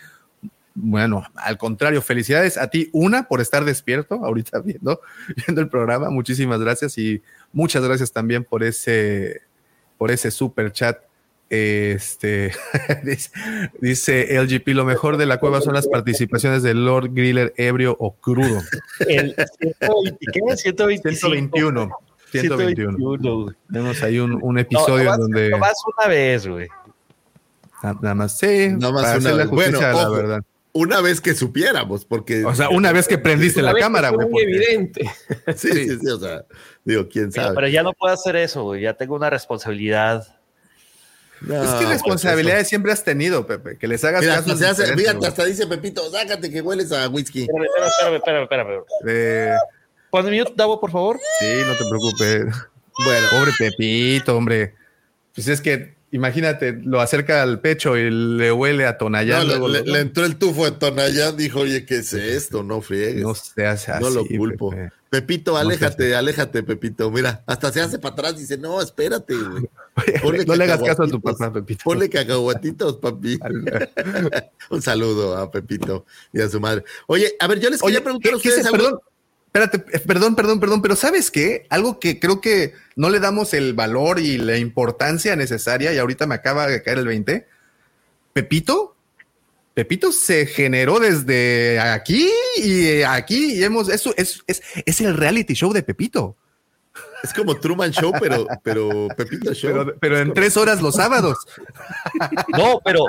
Bueno, 0.73 1.23
al 1.35 1.57
contrario, 1.57 2.01
felicidades 2.01 2.57
a 2.57 2.69
ti, 2.69 2.89
una, 2.93 3.27
por 3.27 3.41
estar 3.41 3.65
despierto 3.65 4.15
ahorita 4.23 4.59
viendo, 4.65 5.01
viendo 5.35 5.61
el 5.61 5.69
programa. 5.69 6.09
Muchísimas 6.09 6.59
gracias 6.59 6.97
y 6.97 7.21
muchas 7.51 7.83
gracias 7.83 8.11
también 8.11 8.43
por 8.43 8.63
ese, 8.63 9.41
por 9.97 10.11
ese 10.11 10.31
super 10.31 10.71
chat. 10.71 10.99
Este 11.49 12.53
dice, 13.81 14.41
LGP: 14.41 14.69
Lo 14.69 14.85
mejor 14.85 15.17
de 15.17 15.25
la 15.25 15.37
cueva 15.37 15.59
son 15.59 15.73
las 15.73 15.85
participaciones 15.85 16.63
de 16.63 16.73
Lord 16.73 17.09
Griller 17.13 17.53
ebrio 17.57 17.97
o 17.99 18.15
crudo. 18.15 18.61
El 19.05 19.35
120, 19.59 20.17
¿qué? 20.31 20.39
125. 20.55 21.19
121. 21.19 21.91
121. 22.31 23.55
Tenemos 23.69 24.01
ahí 24.01 24.19
un, 24.19 24.39
un 24.41 24.59
episodio 24.59 25.11
no, 25.11 25.17
donde. 25.17 25.49
No 25.49 25.57
más 25.57 25.75
una 25.97 26.07
vez, 26.07 26.47
güey. 26.47 26.69
Nada 27.83 28.15
más, 28.15 28.37
sí. 28.37 28.69
Nada 28.69 28.93
más 28.93 29.03
para 29.03 29.17
una 29.17 29.33
vez. 29.33 29.47
Bueno, 29.49 29.77
justicia 29.77 29.91
la 29.91 30.09
verdad. 30.09 30.43
Una 30.73 31.01
vez 31.01 31.19
que 31.19 31.33
supiéramos, 31.35 32.05
porque. 32.05 32.45
O 32.45 32.55
sea, 32.55 32.69
una 32.69 32.91
vez 32.93 33.07
que 33.07 33.17
prendiste 33.17 33.59
Una 33.59 33.69
la 33.69 33.73
vez 33.73 33.83
cámara, 33.83 34.09
güey. 34.09 34.27
muy 34.29 34.43
porque- 34.43 34.55
evidente. 34.55 35.01
Sí, 35.57 35.69
sí, 35.73 35.97
sí, 35.99 36.07
o 36.07 36.17
sea, 36.19 36.45
digo, 36.85 37.07
quién 37.09 37.31
sabe. 37.31 37.53
pero 37.55 37.67
ya 37.67 37.83
no 37.83 37.91
puedo 37.93 38.13
hacer 38.13 38.35
eso, 38.37 38.63
güey. 38.63 38.81
Ya 38.83 38.93
tengo 38.93 39.15
una 39.15 39.29
responsabilidad. 39.29 40.25
No, 41.41 41.55
Es 41.63 41.69
que 41.71 41.75
pues 41.77 41.89
responsabilidades 41.89 42.67
siempre 42.69 42.91
has 42.91 43.03
tenido, 43.03 43.47
Pepe. 43.47 43.77
Que 43.77 43.87
les 43.87 44.03
hagas 44.03 44.21
Mira, 44.21 44.35
caso. 44.35 44.55
se 44.55 44.67
hace- 44.67 44.95
fíjate, 44.95 45.25
hasta 45.25 45.43
dice 45.43 45.65
Pepito, 45.67 46.09
sácate 46.11 46.51
que 46.51 46.61
hueles 46.61 46.91
a 46.91 47.07
whisky. 47.09 47.41
Espérame, 47.41 47.65
espérame, 47.87 48.15
espérame, 48.15 48.43
espérame. 48.43 48.83
espérame. 48.99 49.55
Eh, 49.55 49.55
Pon 50.11 50.25
mute, 50.25 50.53
Davo, 50.55 50.79
por 50.79 50.91
favor. 50.91 51.19
sí, 51.39 51.45
no 51.65 51.73
te 51.73 51.83
preocupes. 51.89 52.55
Bueno, 53.03 53.27
Pobre 53.31 53.51
Pepito, 53.57 54.37
hombre. 54.37 54.75
Pues 55.33 55.47
es 55.47 55.59
que, 55.61 55.95
imagínate, 56.11 56.73
lo 56.83 57.01
acerca 57.01 57.41
al 57.41 57.59
pecho 57.61 57.97
y 57.97 58.09
le 58.09 58.51
huele 58.51 58.85
a 58.85 58.91
no, 58.91 58.97
Tonayán. 58.97 59.47
le, 59.85 59.99
entró 59.99 60.25
el 60.25 60.35
tufo 60.37 60.65
de 60.65 60.71
Tonayán, 60.71 61.35
dijo, 61.37 61.61
oye, 61.61 61.85
¿qué 61.85 61.97
es 61.97 62.13
esto? 62.13 62.63
No 62.63 62.81
friegues. 62.81 63.21
No 63.23 63.29
No, 63.29 63.35
se 63.35 63.65
hace 63.65 63.91
así. 63.91 64.13
lo 64.13 64.25
culpo. 64.25 64.69
Pepe. 64.71 64.91
Pepito, 65.09 65.51
No 65.51 65.57
se 65.57 65.61
aléjate, 65.65 66.15
aléjate, 66.15 66.63
Pepito. 66.63 67.11
Mira, 67.11 67.43
hasta 67.45 67.69
se 67.73 67.81
hace 67.81 67.99
para 67.99 68.13
atrás, 68.13 68.37
dice, 68.37 68.57
no, 68.57 68.81
espérate, 68.81 69.35
güey. 69.35 69.69
Ponle 70.23 70.45
No 70.45 70.55
le 70.55 70.63
hagas 70.63 70.81
caso 70.81 71.03
a 71.03 71.07
tu 71.07 71.19
papá, 71.21 71.51
Pepito. 71.51 71.81
Ponle 71.83 72.09
cacahuatitos, 72.09 72.95
papi. 72.97 73.37
Un 74.69 74.81
saludo 74.81 75.35
a 75.37 75.51
Pepito 75.51 76.05
y 76.31 76.39
a 76.39 76.47
su 76.47 76.59
madre. 76.61 76.85
Oye, 77.07 77.33
a 77.39 77.47
ver, 77.47 77.59
yo 77.59 77.69
les 77.69 77.81
quería 77.81 77.97
Oye, 77.97 78.01
preguntar 78.03 78.29
¿qué- 78.29 78.33
a 78.33 78.37
ustedes. 78.37 78.71
Perdón, 78.71 78.99
espérate, 79.53 79.83
eh, 79.91 79.99
perdón, 79.99 80.35
perdón, 80.35 80.59
perdón, 80.61 80.81
pero 80.81 80.95
¿sabes 80.95 81.29
qué? 81.29 81.65
Algo 81.69 81.99
que 81.99 82.19
creo 82.19 82.39
que 82.39 82.73
no 82.95 83.09
le 83.09 83.19
damos 83.19 83.53
el 83.53 83.73
valor 83.73 84.19
y 84.19 84.37
la 84.37 84.57
importancia 84.57 85.35
necesaria 85.35 85.93
y 85.93 85.97
ahorita 85.97 86.25
me 86.25 86.35
acaba 86.35 86.67
de 86.67 86.81
caer 86.81 86.99
el 86.99 87.07
20. 87.07 87.47
Pepito, 88.31 88.95
Pepito 89.73 90.13
se 90.13 90.45
generó 90.45 90.99
desde 90.99 91.79
aquí 91.79 92.29
y 92.57 93.01
aquí 93.01 93.55
y 93.55 93.63
hemos, 93.63 93.89
eso 93.89 94.13
es, 94.15 94.41
es, 94.47 94.61
es 94.85 95.01
el 95.01 95.17
reality 95.17 95.53
show 95.53 95.73
de 95.73 95.83
Pepito, 95.83 96.37
Es 97.21 97.33
como 97.33 97.59
Truman 97.59 97.91
Show, 97.91 98.13
pero, 98.21 98.47
pero 98.63 99.07
Pepito 99.17 99.53
Show. 99.53 99.71
pero, 99.71 99.95
pero 99.99 100.19
en 100.19 100.33
tres 100.33 100.55
horas 100.55 100.81
los 100.81 100.95
sábados. 100.95 101.37
No, 102.57 102.79
pero 102.83 103.03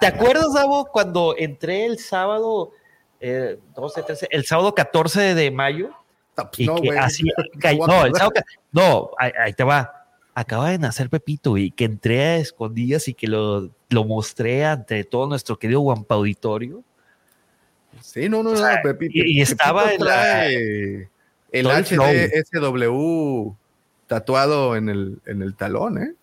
¿te 0.00 0.06
acuerdas, 0.06 0.52
Davo, 0.54 0.86
cuando 0.86 1.34
entré 1.38 1.86
el 1.86 1.98
sábado, 1.98 2.72
eh, 3.20 3.58
12, 3.74 4.02
13, 4.02 4.28
el 4.30 4.44
sábado 4.44 4.74
14 4.74 5.34
de 5.34 5.50
mayo? 5.50 5.90
Ah, 6.36 6.48
pues 6.50 6.60
Y 6.60 6.66
no, 6.66 6.76
que 6.80 6.90
así, 6.98 7.24
no, 7.86 8.04
el 8.04 8.14
sábado 8.14 8.32
no, 8.72 9.10
ahí, 9.18 9.32
ahí 9.38 9.52
te 9.52 9.64
va. 9.64 9.94
Acaba 10.34 10.70
de 10.70 10.78
nacer 10.78 11.10
Pepito 11.10 11.56
y 11.58 11.72
que 11.72 11.84
entré 11.84 12.22
a 12.22 12.36
escondidas 12.36 13.08
y 13.08 13.14
que 13.14 13.26
lo, 13.26 13.70
lo 13.88 14.04
mostré 14.04 14.64
ante 14.64 15.02
todo 15.02 15.26
nuestro 15.26 15.58
querido 15.58 15.80
Guampa 15.80 16.14
Auditorio. 16.14 16.84
Sí, 18.00 18.28
no, 18.28 18.44
no, 18.44 18.50
no, 18.52 18.56
sea, 18.56 18.80
Pepito. 18.82 19.12
y- 19.16 19.38
y 19.38 19.40
estaba 19.40 19.84
Pepito 19.86 20.04
trae 20.04 21.10
el 21.50 21.66
el. 21.66 21.84
HDSW 21.84 23.50
tatuado 24.06 24.76
en 24.76 24.88
el, 24.88 25.18
en 25.26 25.42
el 25.42 25.54
talón, 25.56 25.98
¿eh? 25.98 26.14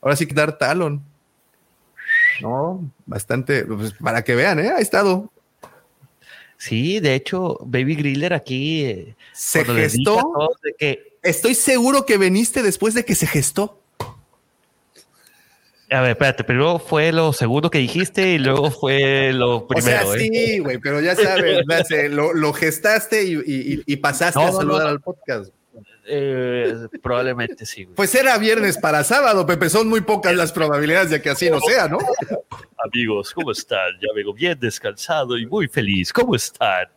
Ahora 0.00 0.16
sí 0.16 0.26
que 0.26 0.32
dar 0.34 0.56
talón. 0.56 1.02
No, 2.40 2.90
bastante, 3.04 3.64
pues, 3.64 3.92
para 3.92 4.22
que 4.24 4.34
vean, 4.34 4.58
¿eh? 4.58 4.70
Ha 4.70 4.78
estado. 4.78 5.30
Sí, 6.60 7.00
de 7.00 7.14
hecho, 7.14 7.56
Baby 7.62 7.94
Griller 7.94 8.34
aquí 8.34 8.84
eh, 8.84 9.14
Se 9.32 9.64
gestó. 9.64 10.20
de 10.62 10.74
que, 10.78 11.16
Estoy 11.22 11.54
seguro 11.54 12.04
que 12.04 12.18
veniste 12.18 12.62
después 12.62 12.92
de 12.94 13.04
que 13.06 13.14
se 13.14 13.26
gestó. 13.26 13.78
a 15.90 16.00
ver, 16.02 16.10
espérate, 16.10 16.44
primero 16.44 16.78
fue 16.78 17.12
lo 17.12 17.32
segundo 17.32 17.70
que 17.70 17.78
dijiste 17.78 18.34
y 18.34 18.38
luego 18.38 18.70
fue 18.70 19.32
lo 19.32 19.66
primero. 19.66 20.06
o 20.08 20.12
sea, 20.12 20.20
¿eh? 20.22 20.28
sí, 20.32 20.58
güey, 20.60 20.78
pero 20.78 21.00
ya 21.00 21.16
sabes, 21.16 21.64
lo, 22.10 22.32
lo 22.34 22.52
gestaste 22.52 23.24
y, 23.24 23.34
y- 23.34 23.82
y 23.86 23.96
pasaste 23.96 24.38
No, 24.38 24.46
a 24.46 24.50
no, 24.50 24.56
saludar 24.58 24.82
no. 24.84 24.88
al 24.90 25.00
podcast. 25.00 25.50
Eh, 26.12 26.88
probablemente 27.00 27.64
sí. 27.64 27.84
güey. 27.84 27.94
Pues 27.94 28.12
era 28.16 28.36
viernes 28.36 28.76
para 28.76 29.04
sábado, 29.04 29.46
Pepe, 29.46 29.70
son 29.70 29.88
muy 29.88 30.00
pocas 30.00 30.34
las 30.34 30.50
probabilidades 30.50 31.10
de 31.10 31.22
que 31.22 31.30
así 31.30 31.48
no 31.48 31.60
sea, 31.60 31.86
¿no? 31.86 31.98
Amigos, 32.84 33.32
¿cómo 33.32 33.52
están? 33.52 33.92
Ya 34.00 34.08
vengo 34.12 34.34
bien 34.34 34.58
descansado 34.58 35.38
y 35.38 35.46
muy 35.46 35.68
feliz. 35.68 36.12
¿Cómo 36.12 36.34
están? 36.34 36.88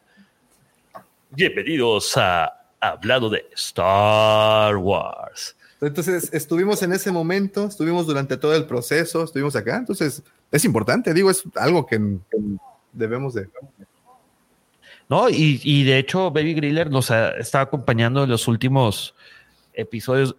Bienvenidos 1.29 2.17
a 2.17 2.51
Hablando 2.79 3.29
de 3.29 3.45
Star 3.53 4.77
Wars. 4.77 5.55
Entonces 5.79 6.33
estuvimos 6.33 6.81
en 6.81 6.93
ese 6.93 7.11
momento, 7.11 7.67
estuvimos 7.67 8.07
durante 8.07 8.35
todo 8.37 8.55
el 8.55 8.65
proceso, 8.65 9.25
estuvimos 9.25 9.55
acá, 9.55 9.77
entonces 9.77 10.23
es 10.51 10.65
importante, 10.65 11.13
digo, 11.13 11.29
es 11.29 11.43
algo 11.55 11.85
que, 11.85 11.97
que 11.97 12.37
debemos 12.91 13.35
de... 13.35 13.47
No, 15.09 15.29
y, 15.29 15.59
y 15.63 15.83
de 15.83 15.97
hecho, 15.97 16.31
Baby 16.31 16.53
Griller 16.55 16.89
nos 16.89 17.11
ha, 17.11 17.31
está 17.31 17.61
acompañando 17.61 18.23
en 18.23 18.29
los 18.29 18.47
últimos 18.47 19.13
episodios. 19.73 20.35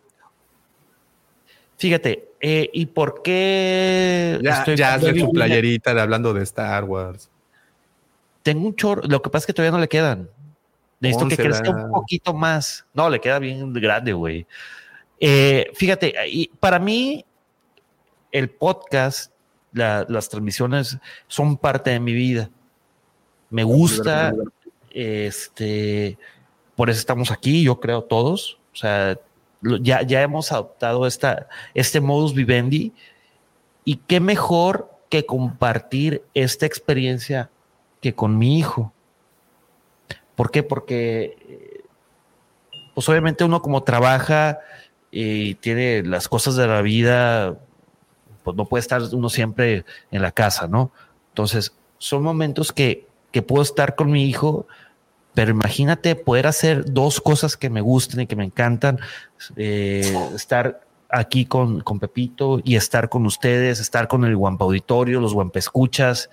Fíjate, 1.76 2.30
eh, 2.40 2.70
¿y 2.72 2.86
por 2.86 3.22
qué 3.22 4.38
Ya, 4.42 4.58
estoy 4.58 4.76
ya 4.76 4.96
Baby 4.98 5.20
su 5.20 5.30
playerita 5.32 5.92
de 5.94 6.00
hablando 6.00 6.32
de 6.32 6.42
Star 6.42 6.84
Wars. 6.84 7.30
Tengo 8.42 8.66
un 8.66 8.76
chorro, 8.76 9.02
lo 9.08 9.20
que 9.22 9.30
pasa 9.30 9.42
es 9.42 9.46
que 9.46 9.52
todavía 9.54 9.72
no 9.72 9.80
le 9.80 9.88
quedan. 9.88 10.28
Necesito 11.00 11.28
que 11.28 11.36
crezca 11.36 11.70
un 11.70 11.90
poquito 11.90 12.32
más. 12.32 12.86
No, 12.94 13.10
le 13.10 13.20
queda 13.20 13.38
bien 13.38 13.72
grande, 13.72 14.12
güey. 14.12 14.46
Eh, 15.20 15.70
fíjate, 15.74 16.14
y 16.28 16.48
para 16.60 16.78
mí, 16.78 17.24
el 18.32 18.50
podcast, 18.50 19.32
la- 19.72 20.06
las 20.08 20.28
transmisiones 20.28 20.98
son 21.26 21.56
parte 21.56 21.90
de 21.90 22.00
mi 22.00 22.12
vida. 22.12 22.50
Me 23.54 23.62
gusta, 23.62 24.34
este, 24.90 26.18
por 26.74 26.90
eso 26.90 26.98
estamos 26.98 27.30
aquí, 27.30 27.62
yo 27.62 27.78
creo 27.78 28.02
todos. 28.02 28.58
O 28.72 28.76
sea, 28.76 29.16
ya, 29.80 30.02
ya 30.02 30.22
hemos 30.22 30.50
adoptado 30.50 31.06
esta, 31.06 31.48
este 31.72 32.00
modus 32.00 32.34
vivendi. 32.34 32.92
Y 33.84 33.98
qué 34.08 34.18
mejor 34.18 34.90
que 35.08 35.24
compartir 35.24 36.24
esta 36.34 36.66
experiencia 36.66 37.48
que 38.00 38.12
con 38.12 38.38
mi 38.38 38.58
hijo. 38.58 38.92
¿Por 40.34 40.50
qué? 40.50 40.64
Porque, 40.64 41.36
eh, 41.48 41.84
pues 42.92 43.08
obviamente 43.08 43.44
uno 43.44 43.62
como 43.62 43.84
trabaja 43.84 44.58
y 45.12 45.54
tiene 45.54 46.02
las 46.02 46.28
cosas 46.28 46.56
de 46.56 46.66
la 46.66 46.82
vida, 46.82 47.56
pues 48.42 48.56
no 48.56 48.64
puede 48.64 48.80
estar 48.80 49.00
uno 49.12 49.28
siempre 49.28 49.84
en 50.10 50.22
la 50.22 50.32
casa, 50.32 50.66
¿no? 50.66 50.90
Entonces, 51.28 51.72
son 51.98 52.24
momentos 52.24 52.72
que, 52.72 53.06
que 53.34 53.42
puedo 53.42 53.64
estar 53.64 53.96
con 53.96 54.12
mi 54.12 54.26
hijo, 54.26 54.68
pero 55.34 55.50
imagínate 55.50 56.14
poder 56.14 56.46
hacer 56.46 56.84
dos 56.84 57.20
cosas 57.20 57.56
que 57.56 57.68
me 57.68 57.80
gusten 57.80 58.20
y 58.20 58.26
que 58.28 58.36
me 58.36 58.44
encantan, 58.44 59.00
eh, 59.56 60.16
estar 60.36 60.86
aquí 61.10 61.44
con, 61.44 61.80
con 61.80 61.98
Pepito 61.98 62.60
y 62.62 62.76
estar 62.76 63.08
con 63.08 63.26
ustedes, 63.26 63.80
estar 63.80 64.06
con 64.06 64.24
el 64.24 64.36
Guampa 64.36 64.66
Auditorio, 64.66 65.20
los 65.20 65.34
Guampa 65.34 65.58
Escuchas. 65.58 66.30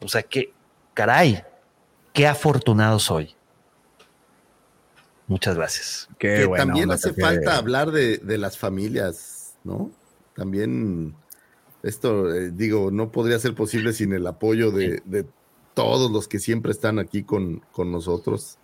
O 0.00 0.08
sea 0.08 0.24
que, 0.24 0.52
caray, 0.94 1.44
qué 2.12 2.26
afortunado 2.26 2.98
soy. 2.98 3.36
Muchas 5.28 5.54
gracias. 5.54 6.08
Qué 6.18 6.38
que 6.38 6.46
buena 6.46 6.64
también 6.64 6.90
hace 6.90 7.12
falta 7.12 7.56
hablar 7.56 7.92
de, 7.92 8.18
de 8.18 8.36
las 8.36 8.58
familias, 8.58 9.54
¿no? 9.62 9.92
También 10.34 11.14
esto, 11.84 12.34
eh, 12.34 12.50
digo, 12.50 12.90
no 12.90 13.12
podría 13.12 13.38
ser 13.38 13.54
posible 13.54 13.92
sin 13.92 14.12
el 14.12 14.26
apoyo 14.26 14.72
de, 14.72 15.02
de 15.04 15.24
todos 15.76 16.10
los 16.10 16.26
que 16.26 16.38
siempre 16.38 16.72
están 16.72 16.98
aquí 16.98 17.22
con, 17.22 17.60
con 17.70 17.92
nosotros. 17.92 18.58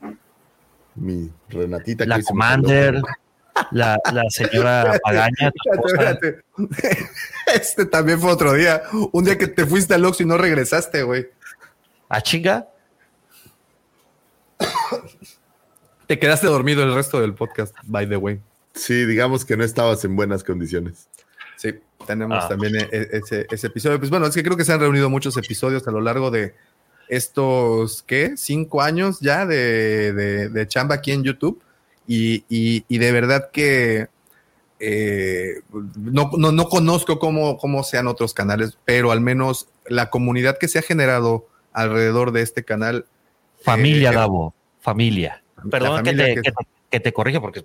Mi 0.95 1.31
Renatita. 1.51 2.05
que 2.05 2.09
La 2.09 2.23
Commander, 2.23 3.03
la, 3.71 3.99
la 4.15 4.23
señora 4.31 4.99
Pagaña. 5.05 5.53
Espérate, 5.85 6.43
espérate. 6.57 7.07
Este 7.55 7.85
también 7.85 8.19
fue 8.19 8.33
otro 8.33 8.55
día. 8.55 8.83
Un 9.13 9.25
día 9.25 9.37
que 9.37 9.47
te 9.47 9.67
fuiste 9.67 9.93
al 9.93 10.05
Oxxo 10.07 10.23
y 10.23 10.27
no 10.27 10.39
regresaste, 10.39 11.03
güey. 11.03 11.29
¿A 12.09 12.23
chinga? 12.23 12.67
Te 16.07 16.19
quedaste 16.19 16.47
dormido 16.47 16.83
el 16.83 16.95
resto 16.95 17.21
del 17.21 17.35
podcast, 17.35 17.75
by 17.85 18.09
the 18.09 18.17
way. 18.17 18.41
Sí, 18.75 19.05
digamos 19.05 19.45
que 19.45 19.57
no 19.59 19.65
estabas 19.65 20.03
en 20.05 20.17
buenas 20.17 20.45
condiciones. 20.45 21.09
Sí, 21.57 21.75
tenemos 22.07 22.45
Ah. 22.45 22.49
también 22.49 22.75
e- 22.77 22.89
e- 22.91 23.09
ese, 23.13 23.47
ese 23.51 23.67
episodio. 23.67 23.99
Pues 23.99 24.11
bueno, 24.11 24.27
es 24.27 24.35
que 24.35 24.43
creo 24.43 24.57
que 24.57 24.65
se 24.65 24.73
han 24.73 24.81
reunido 24.81 25.11
muchos 25.11 25.37
episodios 25.37 25.87
a 25.87 25.91
lo 25.91 26.01
largo 26.01 26.31
de 26.31 26.55
estos, 27.09 28.03
¿qué? 28.03 28.37
Cinco 28.37 28.83
años 28.83 29.21
ya 29.21 29.47
de, 29.47 30.13
de- 30.13 30.49
de 30.49 30.69
chamba 30.69 30.97
aquí 30.97 31.13
en 31.13 31.23
YouTube. 31.25 31.61
Y, 32.07 32.45
y- 32.49 32.85
y 32.89 32.99
de 32.99 33.13
verdad 33.13 33.51
que 33.53 34.09
eh, 34.81 35.61
no, 35.97 36.31
no, 36.37 36.51
no 36.53 36.69
conozco 36.69 37.19
cómo, 37.19 37.57
cómo 37.59 37.85
sean 37.85 38.09
otros 38.09 38.35
canales, 38.35 38.77
pero 38.85 39.13
al 39.13 39.21
menos 39.21 39.69
la 39.87 40.11
comunidad 40.11 40.59
que 40.59 40.67
se 40.69 40.79
ha 40.81 40.83
generado 40.83 41.47
alrededor 41.73 42.33
de 42.33 42.43
este 42.43 42.65
canal. 42.65 43.07
Familia, 43.63 44.11
eh, 44.11 44.15
Davo. 44.15 44.55
Familia. 44.81 45.43
Perdón 45.71 46.03
que, 46.03 46.13
te, 46.15 46.35
que- 46.35 46.41
que 46.43 46.51
te- 46.53 46.67
que 46.91 47.01
te 47.01 47.13
corrige 47.13 47.41
porque 47.41 47.65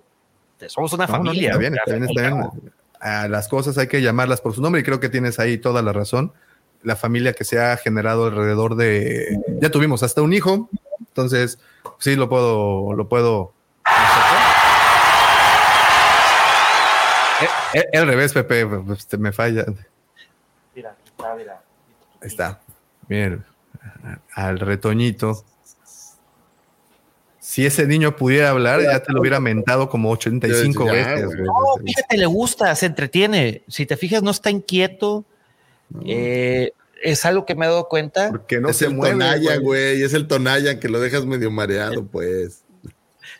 somos 0.68 0.92
una 0.92 1.06
No, 1.06 1.12
no, 1.18 1.24
familia. 1.24 1.48
está 1.48 1.58
bien, 1.58 1.72
¿no? 1.72 1.78
está 1.78 1.92
bien, 1.96 2.04
está 2.04 2.22
bien. 2.22 2.72
A 3.00 3.28
las 3.28 3.48
cosas 3.48 3.76
hay 3.78 3.86
que 3.88 4.00
llamarlas 4.02 4.40
por 4.40 4.54
su 4.54 4.62
nombre 4.62 4.80
y 4.80 4.84
creo 4.84 5.00
que 5.00 5.08
tienes 5.08 5.38
ahí 5.38 5.58
toda 5.58 5.82
la 5.82 5.92
razón. 5.92 6.32
La 6.82 6.96
familia 6.96 7.32
que 7.32 7.44
se 7.44 7.60
ha 7.60 7.76
generado 7.76 8.26
alrededor 8.26 8.76
de. 8.76 9.38
Ya 9.60 9.70
tuvimos 9.70 10.02
hasta 10.02 10.22
un 10.22 10.32
hijo, 10.32 10.68
entonces 11.00 11.58
sí 11.98 12.14
lo 12.16 12.28
puedo, 12.28 12.92
lo 12.92 13.08
puedo. 13.08 13.52
Eh, 17.74 17.84
eh, 17.92 17.98
al 17.98 18.06
revés, 18.06 18.32
Pepe, 18.32 18.66
pues, 18.66 19.06
te 19.06 19.16
me 19.16 19.32
falla. 19.32 19.64
Mira, 20.74 20.96
está, 21.04 21.34
mira. 21.34 21.62
Ahí 22.20 22.28
está. 22.28 22.60
Bien. 23.08 23.44
Al 24.34 24.58
retoñito. 24.58 25.44
Si 27.38 27.64
ese 27.64 27.86
niño 27.86 28.14
pudiera 28.14 28.50
hablar, 28.50 28.82
ya 28.82 29.02
te 29.02 29.12
lo 29.12 29.20
hubiera 29.20 29.40
mentado 29.40 29.88
como 29.88 30.10
85 30.10 30.86
Ya, 30.86 30.92
veces. 30.92 31.30
No, 31.38 31.54
fíjate, 31.84 32.18
le 32.18 32.26
gusta, 32.26 32.74
se 32.74 32.86
entretiene. 32.86 33.62
Si 33.68 33.86
te 33.86 33.96
fijas, 33.96 34.22
no 34.22 34.30
está 34.30 34.50
inquieto. 34.50 35.24
Eh, 36.04 36.72
es 37.02 37.24
algo 37.24 37.46
que 37.46 37.54
me 37.54 37.66
he 37.66 37.68
dado 37.68 37.88
cuenta. 37.88 38.30
Porque 38.30 38.60
no 38.60 38.70
es 38.70 38.76
se 38.76 38.86
el 38.86 38.94
mueve. 38.94 39.12
Tonaya, 39.14 39.56
güey. 39.58 40.02
Es 40.02 40.14
el 40.14 40.26
Tonaya 40.26 40.78
que 40.80 40.88
lo 40.88 41.00
dejas 41.00 41.24
medio 41.24 41.50
mareado, 41.50 42.04
pues. 42.04 42.64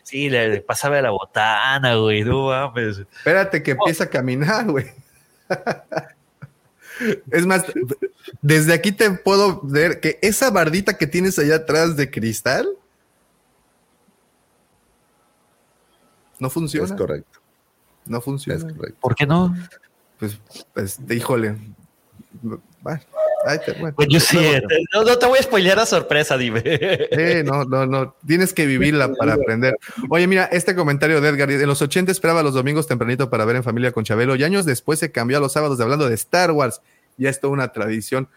Sí, 0.03 0.29
le, 0.29 0.49
le 0.49 0.61
pasaba 0.61 1.01
la 1.01 1.11
botana, 1.11 1.95
güey. 1.95 2.23
No 2.23 2.47
mames. 2.47 2.99
Espérate 2.99 3.61
que 3.61 3.71
empieza 3.71 4.05
a 4.05 4.09
caminar, 4.09 4.65
güey. 4.65 4.87
Es 7.31 7.45
más, 7.45 7.63
desde 8.41 8.73
aquí 8.73 8.91
te 8.91 9.09
puedo 9.11 9.61
ver 9.63 10.01
que 10.01 10.19
esa 10.21 10.51
bardita 10.51 10.97
que 10.97 11.07
tienes 11.07 11.39
allá 11.39 11.55
atrás 11.55 11.95
de 11.95 12.11
cristal 12.11 12.67
no 16.39 16.49
funciona. 16.49 16.87
Es 16.87 16.93
correcto. 16.93 17.39
No 18.05 18.17
Es 18.17 18.23
funciona. 18.23 18.73
correcto. 18.75 18.97
¿Por 18.99 19.15
qué 19.15 19.25
no? 19.25 19.55
Pues, 20.19 20.39
pues, 20.73 20.99
híjole. 21.09 21.55
Bueno, 22.41 23.01
ahí 23.45 23.59
te- 23.65 23.73
bueno. 23.73 23.95
Pues 23.95 24.07
yo 24.09 24.19
sí. 24.19 24.37
Luego- 24.37 24.67
No, 24.93 25.03
no 25.03 25.17
te 25.17 25.25
voy 25.25 25.39
a 25.39 25.43
spoilear 25.43 25.77
la 25.77 25.85
sorpresa, 25.85 26.37
dime. 26.37 26.61
Sí, 26.63 27.43
no, 27.43 27.63
no, 27.65 27.85
no. 27.85 28.15
Tienes 28.25 28.53
que 28.53 28.65
vivirla 28.65 29.13
para 29.13 29.33
aprender. 29.33 29.75
Oye, 30.09 30.27
mira, 30.27 30.45
este 30.45 30.75
comentario 30.75 31.19
de 31.21 31.29
Edgar. 31.29 31.51
En 31.51 31.67
los 31.67 31.81
80 31.81 32.11
esperaba 32.11 32.41
los 32.43 32.53
domingos 32.53 32.87
tempranito 32.87 33.29
para 33.29 33.45
ver 33.45 33.55
en 33.57 33.63
familia 33.63 33.91
con 33.91 34.03
Chabelo 34.03 34.35
y 34.35 34.43
años 34.43 34.65
después 34.65 34.99
se 34.99 35.11
cambió 35.11 35.37
a 35.37 35.41
los 35.41 35.53
sábados 35.53 35.77
de 35.77 35.83
hablando 35.83 36.07
de 36.07 36.15
Star 36.15 36.51
Wars. 36.51 36.81
Ya 37.17 37.29
es 37.29 37.39
toda 37.39 37.53
una 37.53 37.71
tradición. 37.71 38.29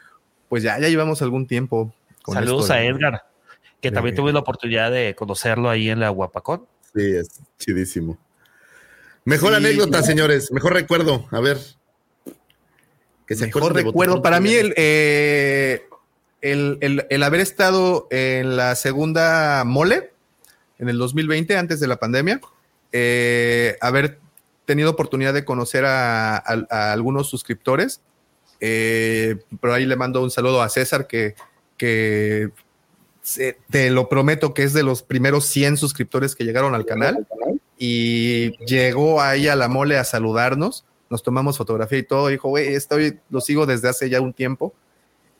Pues 0.48 0.62
ya, 0.62 0.78
ya 0.78 0.88
llevamos 0.88 1.22
algún 1.22 1.46
tiempo. 1.46 1.94
con 2.22 2.34
Saludos 2.34 2.62
esto 2.64 2.74
a 2.74 2.82
Edgar, 2.84 3.22
que 3.80 3.90
de- 3.90 3.94
también 3.94 4.14
tuve 4.14 4.32
la 4.32 4.38
oportunidad 4.40 4.90
de 4.92 5.14
conocerlo 5.16 5.68
ahí 5.70 5.88
en 5.90 5.98
la 6.00 6.08
Guapacón. 6.10 6.66
Sí, 6.94 7.16
es 7.16 7.40
chidísimo. 7.58 8.18
Mejor 9.24 9.50
Sí. 9.50 9.56
anécdota, 9.56 10.02
señores. 10.02 10.52
Mejor 10.52 10.74
recuerdo. 10.74 11.26
A 11.30 11.40
ver. 11.40 11.58
Que 13.32 13.36
se 13.38 13.46
Mejor 13.46 13.74
recuerdo. 13.74 14.22
Para 14.22 14.40
mí, 14.40 14.52
el, 14.54 14.74
eh, 14.76 15.86
el, 16.40 16.78
el- 16.80 17.06
el 17.08 17.22
haber 17.22 17.40
estado 17.40 18.08
en 18.10 18.56
la 18.56 18.74
segunda 18.74 19.62
mole 19.64 20.10
en 20.78 20.88
el 20.88 20.98
2020, 20.98 21.56
antes 21.56 21.80
de 21.80 21.86
la 21.86 21.96
pandemia, 21.98 22.40
eh, 22.92 23.76
haber 23.80 24.18
tenido 24.64 24.90
oportunidad 24.90 25.32
de 25.34 25.44
conocer 25.44 25.84
a, 25.84 26.36
a- 26.36 26.66
a 26.70 26.92
algunos 26.92 27.28
suscriptores. 27.28 28.00
eh, 28.60 29.36
pero 29.60 29.74
ahí 29.74 29.86
le 29.86 29.96
mando 29.96 30.22
un 30.22 30.30
saludo 30.30 30.62
a 30.62 30.68
César, 30.68 31.06
que, 31.08 31.34
que 31.76 32.50
se- 33.22 33.56
te 33.70 33.90
lo 33.90 34.08
prometo 34.08 34.54
que 34.54 34.62
es 34.62 34.72
de 34.72 34.82
los 34.84 35.02
primeros 35.02 35.46
100 35.46 35.76
suscriptores 35.78 36.36
que 36.36 36.44
llegaron 36.44 36.74
al 36.74 36.84
canal 36.86 37.26
y 37.78 38.56
llegó 38.66 39.20
ahí 39.20 39.48
a 39.48 39.56
la 39.56 39.66
mole 39.68 39.96
a 39.98 40.04
saludarnos. 40.04 40.84
Nos 41.12 41.22
tomamos 41.22 41.58
fotografía 41.58 41.98
y 41.98 42.04
todo. 42.04 42.28
Dijo, 42.28 42.48
güey, 42.48 42.68
estoy, 42.68 43.20
lo 43.28 43.42
sigo 43.42 43.66
desde 43.66 43.90
hace 43.90 44.08
ya 44.08 44.22
un 44.22 44.32
tiempo. 44.32 44.72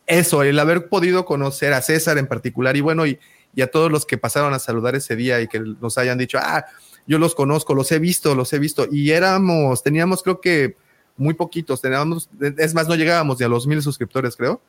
Eso, 0.07 0.43
el 0.43 0.59
haber 0.59 0.91
podido 0.91 1.25
conocer 1.25 1.73
a 1.73 1.81
César 1.81 2.19
en 2.19 2.27
particular 2.27 2.77
y 2.77 2.83
bueno, 2.83 3.07
y, 3.07 3.19
y 3.55 3.63
a 3.63 3.71
todos 3.71 3.91
los 3.91 4.05
que 4.05 4.19
pasaron 4.19 4.53
a 4.53 4.59
saludar 4.59 4.95
ese 4.97 5.17
día 5.17 5.41
y 5.41 5.49
que 5.49 5.61
nos 5.61 5.97
hayan 5.97 6.19
dicho, 6.19 6.39
ah, 6.39 6.67
yo 7.07 7.19
los 7.19 7.35
conozco, 7.35 7.75
los 7.75 7.91
he 7.91 7.99
visto, 7.99 8.35
los 8.35 8.53
he 8.53 8.59
visto. 8.59 8.87
Y 8.93 9.13
éramos, 9.13 9.83
teníamos 9.83 10.23
creo 10.23 10.43
que 10.43 10.77
muy 11.17 11.33
poquitos, 11.33 11.81
teníamos, 11.81 12.29
es 12.59 12.75
más, 12.75 12.87
no 12.87 12.95
llegábamos 12.95 13.39
ni 13.39 13.47
a 13.47 13.49
los 13.49 13.67
mil 13.67 13.81
suscriptores, 13.81 14.37
creo. 14.37 14.61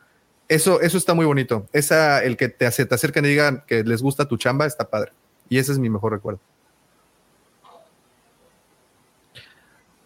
Eso, 0.47 0.79
eso 0.79 0.97
está 0.97 1.13
muy 1.13 1.25
bonito. 1.25 1.67
Esa, 1.73 2.23
el 2.23 2.37
que 2.37 2.47
te, 2.47 2.69
te 2.69 2.95
acercan 2.95 3.25
y 3.25 3.27
digan 3.27 3.65
que 3.67 3.83
les 3.83 4.01
gusta 4.01 4.25
tu 4.25 4.37
chamba, 4.37 4.65
está 4.65 4.89
padre. 4.89 5.11
Y 5.49 5.57
ese 5.57 5.73
es 5.73 5.79
mi 5.79 5.89
mejor 5.89 6.13
recuerdo. 6.13 6.39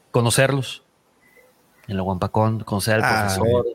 Conocerlos 0.10 0.87
en 1.88 1.98
la 1.98 2.04
Guampacón, 2.04 2.60
conocer 2.62 2.96
al 2.96 3.02
Ah, 3.04 3.20
profesor, 3.36 3.66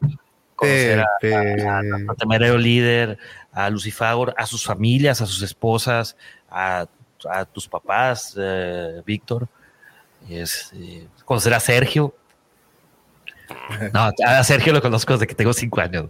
conocer 0.57 1.01
a, 1.01 1.05
a- 1.05 1.81
a 2.13 2.15
Temerario 2.17 2.59
Líder, 2.59 3.19
a 3.53 3.71
Lucifagor, 3.71 4.35
a 4.37 4.47
sus 4.47 4.65
familias, 4.65 5.21
a 5.21 5.27
sus 5.27 5.43
esposas, 5.43 6.17
a, 6.51 6.87
a 7.31 7.45
tus 7.47 7.69
papás, 7.69 8.35
eh, 8.39 9.03
Víctor, 9.07 9.49
es, 10.29 10.73
eh, 10.75 11.07
conocer 11.25 11.55
a 11.55 11.61
Sergio. 11.61 12.15
No, 13.93 14.11
a 14.27 14.45
Sergio 14.45 14.73
lo 14.73 14.81
conozco 14.81 15.13
desde 15.13 15.27
que 15.27 15.35
tengo 15.35 15.53
cinco 15.53 15.81
años. 15.81 16.07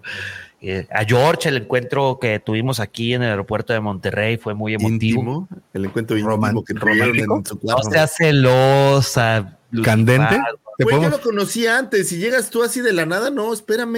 Eh, 0.60 0.86
a 0.92 1.02
George, 1.04 1.48
el 1.48 1.56
encuentro 1.56 2.18
que 2.20 2.38
tuvimos 2.38 2.78
aquí 2.78 3.14
en 3.14 3.22
el 3.24 3.30
aeropuerto 3.30 3.72
de 3.72 3.80
Monterrey 3.80 4.36
fue 4.36 4.54
muy 4.54 4.74
emotivo. 4.74 5.20
íntimo. 5.20 5.48
El 5.74 5.86
encuentro 5.86 6.16
íntimo 6.16 6.36
Roman- 6.36 6.62
que 6.64 6.74
romántico. 6.74 7.36
en 7.38 7.44
su 7.46 7.58
No 7.64 8.06
celosa. 8.06 9.58
¿Candente? 9.82 10.36
Lucifagor. 10.36 10.60
¿Te 10.82 10.84
Güey, 10.84 10.96
yo 10.96 11.00
podemos- 11.02 11.18
lo 11.18 11.30
conocí 11.30 11.66
antes. 11.66 12.08
Si 12.08 12.16
llegas 12.18 12.50
tú 12.50 12.62
así 12.62 12.80
de 12.80 12.92
la 12.92 13.06
nada, 13.06 13.30
no, 13.30 13.52
espérame. 13.52 13.96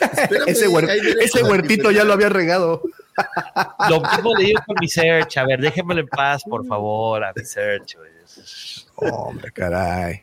espérame 0.00 0.48
ese, 0.48 0.68
huer- 0.68 0.88
a 1.44 1.48
huertito 1.48 1.90
ya 1.90 2.04
lo 2.04 2.12
había 2.12 2.28
regado. 2.28 2.82
Lo 3.90 4.00
mismo 4.00 4.34
le 4.36 4.44
digo 4.46 4.60
con 4.66 4.76
mi 4.80 4.88
search. 4.88 5.36
A 5.38 5.44
ver, 5.44 5.60
déjenmelo 5.60 6.00
en 6.00 6.08
paz, 6.08 6.42
por 6.44 6.66
favor, 6.66 7.24
a 7.24 7.32
mi 7.34 7.44
search. 7.44 7.96
Hombre, 8.96 9.50
caray. 9.52 10.22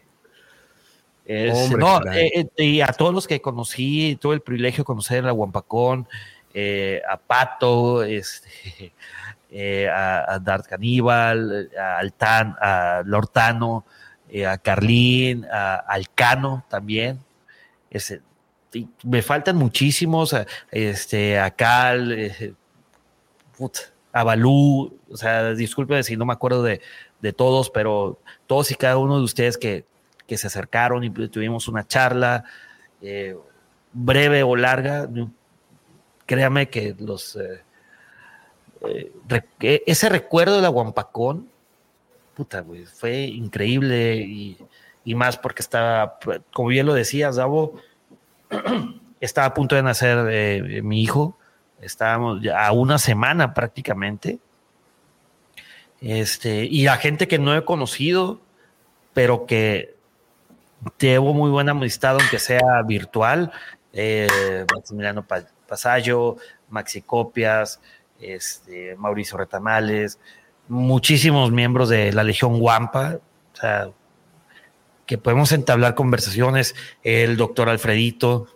Es- 1.26 1.54
Hombre, 1.54 1.78
no, 1.80 2.00
caray. 2.00 2.28
eh, 2.28 2.48
eh, 2.58 2.64
y 2.66 2.82
a 2.82 2.88
todos 2.88 3.14
los 3.14 3.28
que 3.28 3.42
conocí, 3.42 4.18
tuve 4.20 4.36
el 4.36 4.42
privilegio 4.42 4.82
de 4.84 4.86
conocer 4.86 5.20
en 5.20 5.26
la 5.26 5.32
Guampacón, 5.32 6.08
eh, 6.54 7.02
a 7.08 7.18
Pato, 7.18 8.04
este, 8.04 8.94
eh, 9.52 9.88
a, 9.88 10.34
a 10.34 10.40
Dart 10.40 10.66
Caníbal, 10.66 11.70
a 11.80 11.98
Altan, 12.00 12.56
a 12.60 13.04
Lortano, 13.06 13.86
eh, 14.30 14.46
a 14.46 14.58
Carlín, 14.58 15.46
a 15.52 15.76
Alcano 15.76 16.66
también. 16.70 17.20
Me 19.04 19.22
faltan 19.22 19.56
muchísimos, 19.56 20.34
a, 20.34 20.46
este, 20.72 21.40
a 21.40 21.52
Cal, 21.52 22.12
eh, 22.12 22.54
a 24.14 24.24
Balú, 24.24 24.98
o 25.10 25.18
sea, 25.18 25.54
disculpen 25.54 26.04
si 26.04 26.16
no 26.18 26.26
me 26.26 26.34
acuerdo 26.34 26.64
de, 26.64 26.82
de 27.22 27.34
todos, 27.34 27.70
pero 27.70 28.20
todos 28.48 28.72
y 28.72 28.76
cada 28.76 28.98
uno 28.98 29.18
de 29.18 29.24
ustedes 29.24 29.58
que, 29.58 29.86
que 30.28 30.38
se 30.38 30.48
acercaron 30.48 31.04
y 31.04 31.10
tuvimos 31.10 31.68
una 31.68 31.86
charla 31.86 32.46
eh, 33.02 33.36
breve 33.92 34.44
o 34.44 34.56
larga, 34.56 35.10
créame 36.26 36.70
que 36.70 36.96
los 37.00 37.36
eh, 37.36 37.64
eh, 38.88 39.12
que 39.58 39.84
ese 39.88 40.10
recuerdo 40.10 40.58
de 40.58 40.62
la 40.62 40.70
Guampacón, 40.70 41.50
fue 42.94 43.22
increíble 43.22 44.16
y, 44.18 44.58
más 45.16 45.38
porque 45.38 45.64
estaba, 45.64 46.20
como 46.54 46.70
bien 46.70 46.86
lo 46.86 46.94
decías, 46.94 47.36
Davo, 47.38 47.82
estaba 49.20 49.48
a 49.48 49.54
punto 49.54 49.76
de 49.76 49.82
nacer 49.84 50.28
eh, 50.30 50.82
mi 50.84 51.02
hijo, 51.02 51.38
estábamos 51.82 52.42
ya 52.42 52.68
a 52.68 52.72
una 52.72 53.00
semana 53.00 53.54
prácticamente. 53.54 54.40
Este, 56.02 56.66
y 56.66 56.88
a 56.88 56.96
gente 56.98 57.28
que 57.28 57.40
no 57.40 57.56
he 57.56 57.66
conocido, 57.66 58.40
pero 59.14 59.46
que 59.46 59.96
llevo 61.00 61.34
muy 61.34 61.50
buena 61.50 61.72
amistad, 61.72 62.18
aunque 62.20 62.40
sea 62.40 62.82
virtual. 62.86 63.52
Eh, 63.94 64.66
Maximiliano 64.74 65.26
Pa- 65.26 65.48
Pasallo, 65.68 66.38
Maxi 66.70 67.02
Copias, 67.02 67.82
este, 68.20 68.96
Mauricio 68.96 69.38
Retamales, 69.38 70.20
muchísimos 70.70 71.52
miembros 71.52 71.90
de 71.90 72.14
la 72.14 72.24
Legión 72.24 72.60
Guampa, 72.60 73.20
o 73.54 73.56
sea, 73.58 73.90
que 75.06 75.18
podemos 75.18 75.52
entablar 75.52 75.96
conversaciones, 75.96 76.76
el 77.04 77.36
doctor 77.36 77.68
Alfredito. 77.68 78.48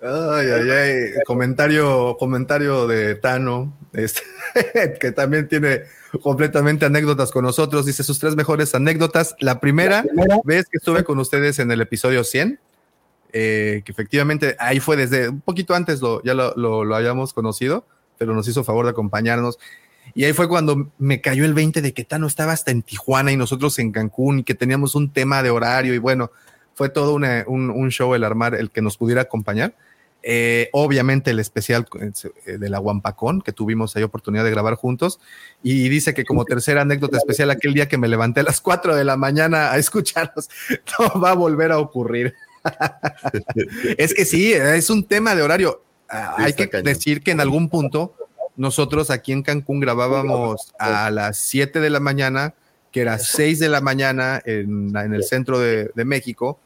Ay, 0.00 0.46
ay, 0.46 0.70
ay. 0.70 1.22
Comentario, 1.26 2.16
comentario 2.16 2.86
de 2.86 3.16
Tano, 3.16 3.76
este, 3.92 4.22
que 5.00 5.10
también 5.10 5.48
tiene 5.48 5.82
completamente 6.22 6.86
anécdotas 6.86 7.32
con 7.32 7.44
nosotros. 7.44 7.84
Dice 7.84 8.04
sus 8.04 8.20
tres 8.20 8.36
mejores 8.36 8.72
anécdotas. 8.76 9.34
La 9.40 9.58
primera, 9.58 10.04
vez 10.44 10.66
que 10.70 10.76
estuve 10.76 11.02
con 11.02 11.18
ustedes 11.18 11.58
en 11.58 11.72
el 11.72 11.80
episodio 11.80 12.22
100, 12.22 12.60
eh, 13.32 13.82
que 13.84 13.90
efectivamente 13.90 14.54
ahí 14.60 14.78
fue 14.78 14.96
desde 14.96 15.28
un 15.28 15.40
poquito 15.40 15.74
antes, 15.74 16.00
lo, 16.00 16.22
ya 16.22 16.34
lo, 16.34 16.54
lo, 16.54 16.84
lo 16.84 16.94
habíamos 16.94 17.32
conocido, 17.34 17.84
pero 18.20 18.34
nos 18.34 18.46
hizo 18.46 18.62
favor 18.64 18.84
de 18.84 18.90
acompañarnos. 18.90 19.58
Y 20.14 20.24
ahí 20.24 20.34
fue 20.34 20.46
cuando 20.46 20.92
me 20.98 21.22
cayó 21.22 21.46
el 21.46 21.54
20 21.54 21.80
de 21.80 21.94
que 21.94 22.04
Tano 22.04 22.26
estaba 22.26 22.52
hasta 22.52 22.70
en 22.70 22.82
Tijuana 22.82 23.32
y 23.32 23.36
nosotros 23.38 23.78
en 23.78 23.92
Cancún 23.92 24.40
y 24.40 24.44
que 24.44 24.54
teníamos 24.54 24.94
un 24.94 25.10
tema 25.10 25.42
de 25.42 25.48
horario 25.48 25.94
y 25.94 25.98
bueno, 25.98 26.30
fue 26.74 26.90
todo 26.90 27.14
un, 27.14 27.24
un, 27.70 27.90
show 27.90 28.14
el 28.14 28.22
armar 28.22 28.54
el 28.54 28.70
que 28.70 28.82
nos 28.82 28.98
pudiera 28.98 29.22
acompañar. 29.22 29.74
Eh, 30.22 30.68
obviamente 30.72 31.30
el 31.30 31.38
especial 31.38 31.86
eh, 32.44 32.58
de 32.58 32.68
la 32.68 32.76
Guampacón 32.76 33.40
que 33.40 33.52
tuvimos 33.52 33.96
ahí 33.96 34.02
oportunidad 34.02 34.44
de 34.44 34.50
grabar 34.50 34.74
juntos 34.74 35.18
y 35.62 35.88
dice 35.88 36.12
que 36.12 36.26
como 36.26 36.44
tercera 36.44 36.82
anécdota 36.82 37.16
especial 37.16 37.50
aquel 37.50 37.72
día 37.72 37.88
que 37.88 37.96
me 37.96 38.06
levanté 38.06 38.40
a 38.40 38.42
las 38.42 38.60
4 38.60 38.96
de 38.96 39.04
la 39.04 39.16
mañana 39.16 39.72
a 39.72 39.78
escucharlos 39.78 40.50
no 40.98 41.18
va 41.18 41.30
a 41.30 41.34
volver 41.34 41.72
a 41.72 41.78
ocurrir 41.78 42.34
es 43.96 44.12
que 44.12 44.26
sí 44.26 44.52
es 44.52 44.90
un 44.90 45.04
tema 45.04 45.34
de 45.34 45.40
horario 45.40 45.82
hay 46.10 46.52
que 46.54 46.68
cañón. 46.68 46.84
decir 46.84 47.22
que 47.22 47.30
en 47.30 47.40
algún 47.40 47.68
punto 47.68 48.14
nosotros 48.56 49.10
aquí 49.10 49.32
en 49.32 49.42
Cancún 49.42 49.80
grabábamos 49.80 50.72
a 50.78 51.10
las 51.10 51.38
7 51.38 51.80
de 51.80 51.90
la 51.90 52.00
mañana 52.00 52.54
que 52.92 53.00
era 53.02 53.18
6 53.18 53.58
de 53.58 53.68
la 53.68 53.80
mañana 53.80 54.42
en, 54.44 54.96
en 54.96 55.14
el 55.14 55.22
centro 55.24 55.58
de, 55.58 55.90
de 55.94 56.04
México 56.04 56.58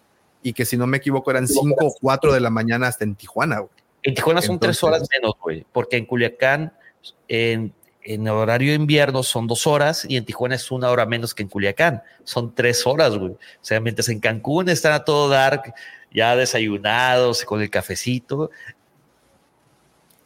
y 0.42 0.52
que 0.52 0.64
si 0.64 0.76
no 0.76 0.86
me 0.86 0.98
equivoco 0.98 1.30
eran 1.30 1.46
5 1.48 1.74
o 1.80 1.94
4 2.00 2.32
de 2.32 2.40
la 2.40 2.50
mañana 2.50 2.88
hasta 2.88 3.04
en 3.04 3.14
Tijuana. 3.14 3.60
Güey. 3.60 3.70
En 4.02 4.14
Tijuana 4.14 4.42
son 4.42 4.54
Entonces, 4.54 4.80
3 4.80 4.84
horas 4.84 5.08
menos, 5.10 5.34
güey, 5.42 5.64
porque 5.72 5.96
en 5.96 6.06
Culiacán, 6.06 6.72
en, 7.28 7.72
en 8.02 8.28
horario 8.28 8.70
de 8.70 8.76
invierno 8.76 9.22
son 9.22 9.46
2 9.46 9.66
horas 9.66 10.06
y 10.08 10.16
en 10.16 10.24
Tijuana 10.24 10.54
es 10.54 10.70
una 10.70 10.90
hora 10.90 11.06
menos 11.06 11.34
que 11.34 11.42
en 11.42 11.48
Culiacán. 11.48 12.02
Son 12.24 12.54
3 12.54 12.86
horas, 12.86 13.16
güey. 13.16 13.32
O 13.32 13.38
sea, 13.62 13.80
mientras 13.80 14.08
en 14.10 14.20
Cancún 14.20 14.68
están 14.68 14.92
a 14.92 15.04
todo 15.04 15.28
dark, 15.28 15.74
ya 16.12 16.36
desayunados, 16.36 17.44
con 17.44 17.62
el 17.62 17.70
cafecito. 17.70 18.50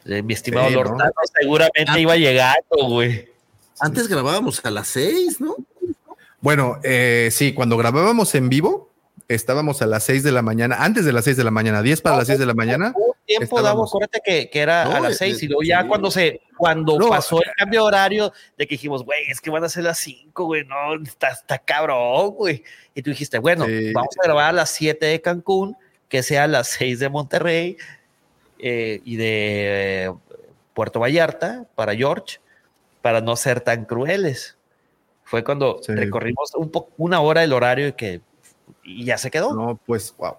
Eh, 0.09 0.23
mi 0.23 0.33
estimado 0.33 0.67
sí, 0.69 0.73
Lord 0.73 0.97
¿no? 0.97 1.05
seguramente 1.39 1.91
ah, 1.91 1.99
iba 1.99 2.15
llegando, 2.15 2.87
güey. 2.87 3.29
Antes 3.79 4.07
grabábamos 4.07 4.63
a 4.65 4.71
las 4.71 4.87
6, 4.89 5.39
¿no? 5.39 5.55
Bueno, 6.41 6.79
eh, 6.83 7.29
sí, 7.31 7.53
cuando 7.53 7.77
grabábamos 7.77 8.33
en 8.33 8.49
vivo, 8.49 8.89
estábamos 9.27 9.81
a 9.81 9.85
las 9.85 10.03
6 10.05 10.23
de 10.23 10.31
la 10.31 10.41
mañana, 10.41 10.77
antes 10.79 11.05
de 11.05 11.13
las 11.13 11.25
6 11.25 11.37
de 11.37 11.43
la 11.43 11.51
mañana, 11.51 11.81
10 11.83 12.01
para 12.01 12.15
no, 12.15 12.21
las 12.21 12.27
6 12.27 12.39
de 12.39 12.45
la 12.47 12.53
mañana. 12.55 12.93
tiempo, 13.25 13.61
Davo, 13.61 13.85
acuérdate 13.85 14.21
que, 14.25 14.49
que 14.49 14.59
era 14.59 14.85
no, 14.85 14.95
a 14.95 14.99
las 14.99 15.17
6 15.17 15.43
y 15.43 15.47
luego 15.47 15.61
ya 15.63 15.83
sí. 15.83 15.87
cuando 15.87 16.09
se, 16.09 16.41
cuando 16.57 16.97
no, 16.97 17.09
pasó 17.09 17.39
el 17.41 17.51
cambio 17.55 17.81
de 17.81 17.87
horario, 17.87 18.33
de 18.57 18.67
que 18.67 18.73
dijimos, 18.75 19.05
güey, 19.05 19.29
es 19.29 19.39
que 19.39 19.51
van 19.51 19.63
a 19.63 19.69
ser 19.69 19.83
las 19.83 19.99
5, 19.99 20.43
güey, 20.43 20.65
no, 20.65 20.95
está, 21.03 21.29
está 21.29 21.59
cabrón, 21.59 22.31
güey. 22.31 22.63
Y 22.95 23.03
tú 23.03 23.11
dijiste, 23.11 23.37
bueno, 23.37 23.65
sí. 23.65 23.93
vamos 23.93 24.15
a 24.19 24.25
grabar 24.25 24.49
a 24.49 24.53
las 24.53 24.71
7 24.71 25.05
de 25.05 25.21
Cancún, 25.21 25.77
que 26.07 26.23
sea 26.23 26.45
a 26.45 26.47
las 26.47 26.67
6 26.69 26.99
de 26.99 27.09
Monterrey 27.09 27.77
eh, 28.59 29.01
y 29.03 29.15
de 29.15 30.05
eh, 30.05 30.13
Puerto 30.73 30.99
Vallarta 30.99 31.65
para 31.75 31.95
George, 31.95 32.39
para 33.01 33.21
no 33.21 33.35
ser 33.35 33.61
tan 33.61 33.85
crueles. 33.85 34.57
Fue 35.23 35.43
cuando 35.43 35.79
sí. 35.81 35.93
recorrimos 35.93 36.53
un 36.55 36.71
una 36.97 37.21
hora 37.21 37.43
el 37.43 37.53
horario 37.53 37.87
y 37.87 37.93
que 37.93 38.21
y 38.83 39.05
ya 39.05 39.17
se 39.17 39.31
quedó. 39.31 39.53
No, 39.53 39.79
pues, 39.85 40.13
wow. 40.17 40.35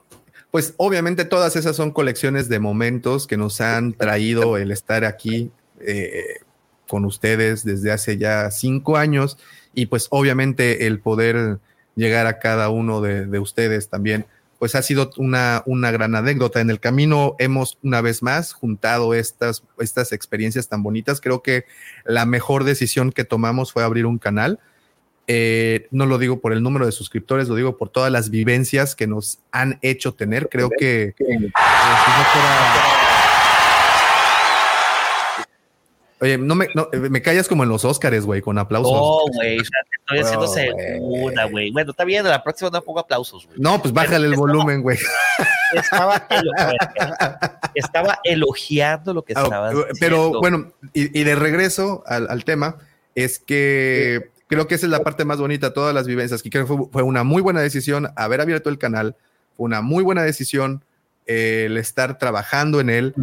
Pues 0.51 0.75
obviamente 0.79 1.25
todas 1.25 1.55
esas 1.57 1.77
son 1.77 1.93
colecciones 1.93 2.49
de 2.49 2.59
momentos 2.59 3.27
que 3.27 3.37
nos 3.37 3.61
han 3.61 3.93
traído 3.93 4.57
el 4.57 4.73
estar 4.73 5.05
aquí 5.05 5.51
eh, 5.81 6.41
con 6.89 7.05
ustedes 7.05 7.65
desde 7.65 7.93
hace 7.93 8.19
ya 8.19 8.51
cinco 8.51 8.97
años 8.97 9.39
y 9.75 9.87
pues 9.87 10.09
obviamente 10.11 10.89
el 10.89 10.99
poder 10.99 11.61
llegar 11.95 12.27
a 12.27 12.41
cada 12.41 12.69
uno 12.69 13.01
de, 13.01 13.27
de 13.27 13.39
ustedes 13.39 13.89
también, 13.89 14.27
pues 14.61 14.77
ha 14.77 14.83
sido 14.83 15.11
una, 15.17 15.65
una, 15.67 15.91
gran 15.91 16.15
anécdota. 16.15 16.61
En 16.61 16.71
el 16.71 16.79
camino 16.79 17.35
hemos 17.41 17.79
una 17.83 18.01
vez 18.03 18.23
más 18.23 18.53
juntado 18.53 19.15
estas, 19.15 19.65
estas 19.81 20.13
experiencias 20.13 20.69
tan 20.69 20.85
bonitas. 20.85 21.21
Creo 21.21 21.43
que 21.43 21.65
la 22.05 22.27
mejor 22.27 22.63
decisión 22.63 23.11
que 23.11 23.25
tomamos 23.25 23.73
fue 23.73 23.83
abrir 23.83 24.07
un 24.07 24.19
canal 24.19 24.61
eh, 25.33 25.87
no 25.93 26.07
lo 26.07 26.19
digo 26.19 26.41
por 26.41 26.53
el 26.53 26.61
número 26.61 26.87
de 26.87 26.91
suscriptores, 26.91 27.49
lo 27.49 27.55
digo 27.55 27.77
por 27.77 27.89
todas 27.89 28.11
las 28.11 28.31
vivencias 28.31 28.97
que 28.97 29.07
nos 29.07 29.39
han 29.53 29.79
hecho 29.81 30.13
tener. 30.13 30.49
Creo 30.49 30.71
que 30.77 31.03
eh, 31.03 31.15
si 31.17 31.35
no 31.37 31.51
fuera... 32.33 33.00
Oye, 36.21 36.37
no 36.37 36.55
me, 36.55 36.69
no, 36.75 36.89
me 36.93 37.23
callas 37.23 37.49
como 37.49 37.63
en 37.63 37.69
los 37.69 37.85
Óscares, 37.85 38.27
güey, 38.27 38.43
con 38.43 38.59
aplausos. 38.59 38.93
Oh, 38.95 39.27
güey, 39.35 39.57
estoy 39.57 40.19
haciendo 40.19 40.47
segunda, 40.47 41.45
güey. 41.47 41.71
Bueno, 41.71 41.93
está 41.93 42.05
bien, 42.05 42.25
la 42.25 42.43
próxima 42.43 42.71
no 42.71 42.83
pongo 42.83 43.01
aplausos, 43.01 43.47
güey. 43.47 43.59
No, 43.59 43.81
pues 43.81 43.95
bájale 43.95 44.27
el 44.27 44.35
volumen, 44.35 44.83
güey. 44.83 44.99
Estaba, 45.73 46.27
estaba, 47.75 48.19
elogiando 48.25 49.15
lo 49.15 49.23
que 49.23 49.35
ah, 49.37 49.43
estaba 49.43 49.71
Pero 49.71 49.87
diciendo. 49.93 50.41
bueno, 50.41 50.73
y, 50.93 51.21
y, 51.21 51.25
de 51.25 51.35
regreso 51.37 52.03
al, 52.07 52.29
al 52.29 52.45
tema, 52.45 52.77
es 53.15 53.39
que 53.39 54.21
sí 54.23 54.41
creo 54.51 54.67
que 54.67 54.75
esa 54.75 54.87
es 54.87 54.91
la 54.91 55.05
parte 55.05 55.25
más 55.25 55.39
bonita, 55.39 55.73
todas 55.73 55.95
las 55.95 56.09
vivencias, 56.09 56.43
que 56.43 56.51
creo 56.51 56.65
que 56.65 56.75
fue, 56.75 56.87
fue 56.91 57.03
una 57.05 57.23
muy 57.23 57.41
buena 57.41 57.61
decisión 57.61 58.09
haber 58.17 58.41
abierto 58.41 58.69
el 58.69 58.79
canal, 58.79 59.15
fue 59.57 59.65
una 59.65 59.81
muy 59.81 60.03
buena 60.03 60.25
decisión 60.25 60.85
eh, 61.27 61.67
el 61.67 61.77
estar 61.77 62.19
trabajando 62.19 62.81
en 62.81 62.91
él, 62.91 63.15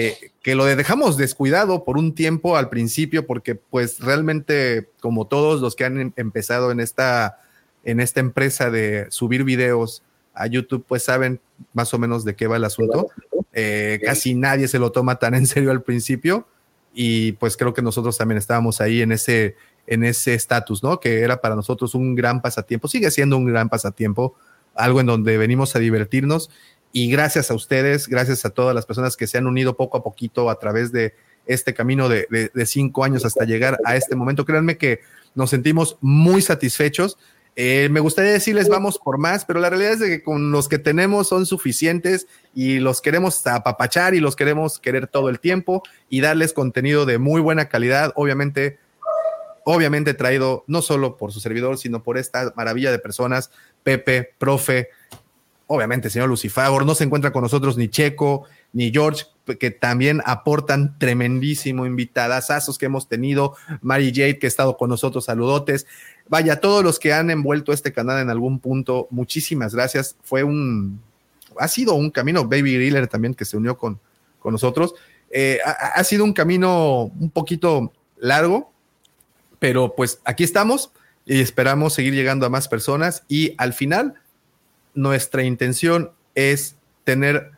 eh, 0.00 0.30
que 0.42 0.54
lo 0.54 0.64
dejamos 0.64 1.16
descuidado 1.16 1.82
por 1.82 1.98
un 1.98 2.14
tiempo 2.14 2.56
al 2.56 2.68
principio, 2.68 3.26
porque 3.26 3.56
pues 3.56 3.98
realmente, 3.98 4.90
como 5.00 5.26
todos 5.26 5.60
los 5.60 5.74
que 5.74 5.84
han 5.84 6.00
em, 6.00 6.12
empezado 6.14 6.70
en 6.70 6.78
esta, 6.78 7.40
en 7.82 7.98
esta 7.98 8.20
empresa 8.20 8.70
de 8.70 9.08
subir 9.10 9.42
videos 9.42 10.04
a 10.34 10.46
YouTube, 10.46 10.84
pues 10.86 11.02
saben 11.02 11.40
más 11.72 11.92
o 11.94 11.98
menos 11.98 12.24
de 12.24 12.36
qué 12.36 12.46
va 12.46 12.58
el 12.58 12.64
asunto. 12.64 13.08
Eh, 13.52 13.98
casi 14.04 14.36
nadie 14.36 14.68
se 14.68 14.78
lo 14.78 14.92
toma 14.92 15.18
tan 15.18 15.34
en 15.34 15.48
serio 15.48 15.72
al 15.72 15.82
principio 15.82 16.46
y 16.94 17.32
pues 17.32 17.56
creo 17.56 17.74
que 17.74 17.82
nosotros 17.82 18.16
también 18.16 18.38
estábamos 18.38 18.80
ahí 18.80 19.02
en 19.02 19.10
ese 19.10 19.56
en 19.88 20.04
ese 20.04 20.34
estatus, 20.34 20.80
¿no? 20.84 21.00
Que 21.00 21.22
era 21.22 21.40
para 21.40 21.56
nosotros 21.56 21.96
un 21.96 22.14
gran 22.14 22.40
pasatiempo, 22.40 22.86
sigue 22.86 23.10
siendo 23.10 23.36
un 23.36 23.46
gran 23.46 23.68
pasatiempo, 23.68 24.36
algo 24.76 25.00
en 25.00 25.06
donde 25.06 25.38
venimos 25.38 25.74
a 25.74 25.80
divertirnos 25.80 26.50
y 26.92 27.10
gracias 27.10 27.50
a 27.50 27.54
ustedes, 27.54 28.08
gracias 28.08 28.44
a 28.44 28.50
todas 28.50 28.74
las 28.74 28.86
personas 28.86 29.16
que 29.16 29.26
se 29.26 29.38
han 29.38 29.46
unido 29.46 29.76
poco 29.76 29.98
a 29.98 30.02
poquito 30.02 30.50
a 30.50 30.58
través 30.58 30.92
de 30.92 31.14
este 31.46 31.74
camino 31.74 32.08
de, 32.08 32.50
cinco 32.66 33.04
años 33.04 33.24
hasta 33.24 33.44
llegar 33.44 33.78
a 33.84 33.96
este 33.96 34.14
momento, 34.14 34.44
créanme 34.44 34.76
que 34.76 35.00
nos 35.34 35.50
sentimos 35.50 35.96
muy 36.00 36.42
satisfechos. 36.42 37.18
Eh, 37.56 37.88
me 37.90 37.98
gustaría 38.00 38.30
decirles 38.30 38.68
vamos 38.68 38.98
por 38.98 39.18
más, 39.18 39.44
pero 39.44 39.58
la 39.58 39.68
realidad 39.68 39.94
es 39.94 39.98
de 39.98 40.08
que 40.08 40.22
con 40.22 40.52
los 40.52 40.68
que 40.68 40.78
tenemos 40.78 41.28
son 41.28 41.44
suficientes 41.44 42.28
y 42.54 42.78
los 42.78 43.00
queremos 43.00 43.44
apapachar 43.46 44.14
y 44.14 44.20
los 44.20 44.36
queremos 44.36 44.78
querer 44.78 45.08
todo 45.08 45.28
el 45.28 45.40
tiempo 45.40 45.82
y 46.08 46.20
darles 46.20 46.52
contenido 46.52 47.04
de 47.04 47.18
muy 47.18 47.40
buena 47.40 47.68
calidad. 47.68 48.12
Obviamente, 48.14 48.78
obviamente 49.64 50.14
traído 50.14 50.64
no 50.68 50.82
solo 50.82 51.16
por 51.16 51.32
su 51.32 51.40
servidor, 51.40 51.78
sino 51.78 52.02
por 52.02 52.16
esta 52.16 52.52
maravilla 52.56 52.92
de 52.92 52.98
personas, 52.98 53.50
Pepe, 53.82 54.34
profe, 54.38 54.90
obviamente 55.68 56.10
señor 56.10 56.28
Lucifagor, 56.28 56.84
no 56.84 56.94
se 56.94 57.04
encuentra 57.04 57.30
con 57.30 57.42
nosotros 57.42 57.76
ni 57.76 57.88
Checo, 57.88 58.44
ni 58.72 58.90
George, 58.90 59.26
que 59.60 59.70
también 59.70 60.20
aportan 60.24 60.98
tremendísimo 60.98 61.86
invitadasazos 61.86 62.76
que 62.76 62.86
hemos 62.86 63.08
tenido, 63.08 63.54
Mary 63.80 64.10
Jade, 64.14 64.38
que 64.38 64.46
ha 64.46 64.48
estado 64.48 64.76
con 64.76 64.90
nosotros, 64.90 65.26
saludotes. 65.26 65.86
Vaya, 66.28 66.60
todos 66.60 66.82
los 66.82 66.98
que 66.98 67.12
han 67.12 67.30
envuelto 67.30 67.72
este 67.72 67.92
canal 67.92 68.20
en 68.20 68.30
algún 68.30 68.58
punto, 68.60 69.06
muchísimas 69.10 69.74
gracias. 69.74 70.16
Fue 70.22 70.42
un, 70.42 71.00
ha 71.58 71.68
sido 71.68 71.94
un 71.94 72.10
camino, 72.10 72.44
Baby 72.44 72.74
Griller 72.74 73.06
también, 73.06 73.34
que 73.34 73.44
se 73.44 73.56
unió 73.56 73.76
con, 73.76 74.00
con 74.38 74.52
nosotros. 74.52 74.94
Eh, 75.30 75.60
ha, 75.64 75.70
ha 75.70 76.04
sido 76.04 76.24
un 76.24 76.32
camino 76.32 77.04
un 77.18 77.30
poquito 77.30 77.92
largo, 78.18 78.72
pero 79.58 79.94
pues 79.94 80.20
aquí 80.24 80.44
estamos 80.44 80.92
y 81.24 81.40
esperamos 81.40 81.92
seguir 81.92 82.14
llegando 82.14 82.46
a 82.46 82.50
más 82.50 82.68
personas 82.68 83.24
y 83.28 83.54
al 83.58 83.74
final 83.74 84.14
nuestra 84.98 85.44
intención 85.44 86.10
es 86.34 86.74
tener 87.04 87.52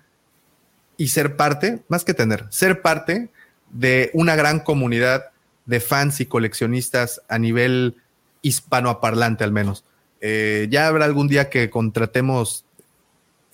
y 0.98 1.08
ser 1.08 1.36
parte, 1.36 1.82
más 1.88 2.04
que 2.04 2.12
tener, 2.12 2.44
ser 2.50 2.82
parte 2.82 3.30
de 3.70 4.10
una 4.12 4.36
gran 4.36 4.60
comunidad 4.60 5.30
de 5.64 5.80
fans 5.80 6.20
y 6.20 6.26
coleccionistas 6.26 7.22
a 7.28 7.38
nivel 7.38 7.96
hispanoparlante 8.42 9.42
al 9.42 9.52
menos. 9.52 9.86
Eh, 10.20 10.68
ya 10.70 10.86
habrá 10.86 11.06
algún 11.06 11.28
día 11.28 11.48
que 11.48 11.70
contratemos 11.70 12.66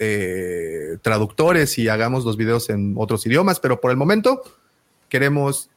eh, 0.00 0.98
traductores 1.02 1.78
y 1.78 1.89
hagamos 1.89 2.24
los 2.24 2.36
videos 2.36 2.68
en 2.70 2.97
otros 2.98 3.24
idiomas, 3.24 3.60
pero 3.60 3.81
por 3.81 3.92
el 3.92 3.97
momento 3.97 4.42
queremos 5.08 5.70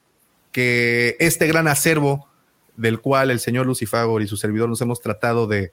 que 0.52 1.16
este 1.20 1.46
gran 1.46 1.68
acervo 1.68 2.28
del 2.76 3.02
cual 3.02 3.30
el 3.30 3.40
señor 3.40 3.68
Lucifagor 3.68 4.24
y 4.24 4.28
su 4.28 4.36
servidor 4.36 4.68
nos 4.68 4.82
hemos 4.82 5.00
tratado 5.00 5.46
de 5.46 5.72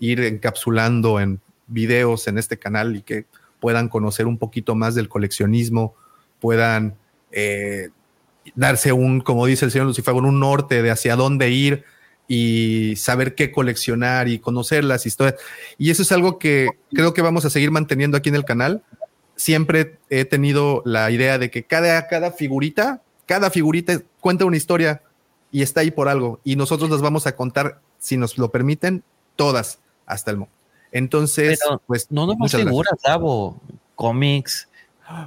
ir 0.00 0.20
encapsulando 0.20 1.20
en 1.20 1.40
videos 1.66 2.28
en 2.28 2.38
este 2.38 2.58
canal 2.58 2.96
y 2.96 3.02
que 3.02 3.26
puedan 3.60 3.88
conocer 3.88 4.26
un 4.26 4.38
poquito 4.38 4.74
más 4.74 4.94
del 4.94 5.08
coleccionismo, 5.08 5.94
puedan 6.40 6.96
eh, 7.32 7.90
darse 8.54 8.92
un, 8.92 9.20
como 9.20 9.46
dice 9.46 9.64
el 9.64 9.70
señor 9.70 9.86
Lucifagor, 9.86 10.24
un 10.24 10.40
norte 10.40 10.82
de 10.82 10.90
hacia 10.90 11.16
dónde 11.16 11.50
ir 11.50 11.84
y 12.28 12.94
saber 12.96 13.34
qué 13.34 13.52
coleccionar 13.52 14.28
y 14.28 14.38
conocer 14.38 14.84
las 14.84 15.06
historias. 15.06 15.36
Y 15.78 15.90
eso 15.90 16.02
es 16.02 16.12
algo 16.12 16.38
que 16.38 16.68
creo 16.92 17.14
que 17.14 17.22
vamos 17.22 17.44
a 17.44 17.50
seguir 17.50 17.70
manteniendo 17.70 18.16
aquí 18.16 18.28
en 18.28 18.34
el 18.34 18.44
canal. 18.44 18.82
Siempre 19.36 19.98
he 20.10 20.24
tenido 20.24 20.82
la 20.84 21.10
idea 21.10 21.38
de 21.38 21.50
que 21.50 21.64
cada, 21.64 22.06
cada 22.08 22.32
figurita, 22.32 23.02
cada 23.26 23.50
figurita 23.50 24.00
cuenta 24.20 24.44
una 24.44 24.56
historia 24.56 25.02
y 25.50 25.62
está 25.62 25.80
ahí 25.80 25.90
por 25.90 26.08
algo. 26.08 26.40
Y 26.42 26.56
nosotros 26.56 26.90
las 26.90 27.00
vamos 27.00 27.26
a 27.26 27.36
contar, 27.36 27.80
si 27.98 28.16
nos 28.16 28.38
lo 28.38 28.50
permiten, 28.50 29.04
todas 29.36 29.80
hasta 30.06 30.30
el 30.30 30.38
momento. 30.38 30.55
Entonces, 30.96 31.58
Pero 31.62 31.82
pues. 31.86 32.10
No 32.10 32.26
nos 32.26 32.36
muchas 32.36 32.60
gracias. 32.60 32.68
figuras, 32.68 32.94
Davo. 33.04 33.60
Cómics. 33.94 34.68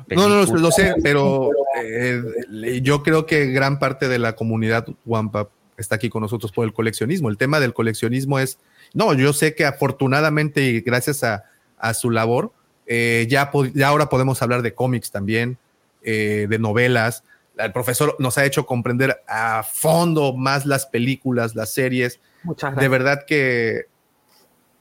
No, 0.09 0.27
no, 0.27 0.43
lo, 0.45 0.71
sé, 0.71 0.93
pero 1.01 1.51
eh, 1.81 2.81
yo 2.83 3.01
creo 3.01 3.25
que 3.25 3.45
gran 3.47 3.79
parte 3.79 4.09
de 4.09 4.19
la 4.19 4.35
comunidad 4.35 4.85
Wampa 5.05 5.47
está 5.77 5.95
aquí 5.95 6.09
con 6.09 6.21
nosotros 6.21 6.51
por 6.51 6.65
el 6.65 6.73
coleccionismo. 6.73 7.29
El 7.29 7.37
tema 7.37 7.61
del 7.61 7.73
coleccionismo 7.73 8.39
es, 8.39 8.59
no, 8.93 9.13
yo 9.13 9.31
sé 9.31 9.55
que 9.55 9.65
afortunadamente 9.65 10.63
y 10.63 10.81
gracias 10.81 11.23
a, 11.23 11.45
a 11.77 11.93
su 11.93 12.11
labor, 12.11 12.51
eh, 12.87 13.25
ya, 13.29 13.51
ya 13.73 13.87
ahora 13.87 14.09
podemos 14.09 14.41
hablar 14.41 14.63
de 14.63 14.73
cómics 14.73 15.11
también, 15.11 15.57
eh, 16.03 16.47
de 16.49 16.59
novelas. 16.59 17.23
El 17.57 17.71
profesor 17.71 18.15
nos 18.19 18.37
ha 18.37 18.45
hecho 18.45 18.65
comprender 18.65 19.21
a 19.29 19.63
fondo 19.63 20.33
más 20.33 20.65
las 20.65 20.87
películas, 20.87 21.55
las 21.55 21.69
series. 21.71 22.19
Muchas 22.43 22.71
De 22.71 22.75
gracias. 22.75 22.91
verdad 22.91 23.25
que 23.25 23.85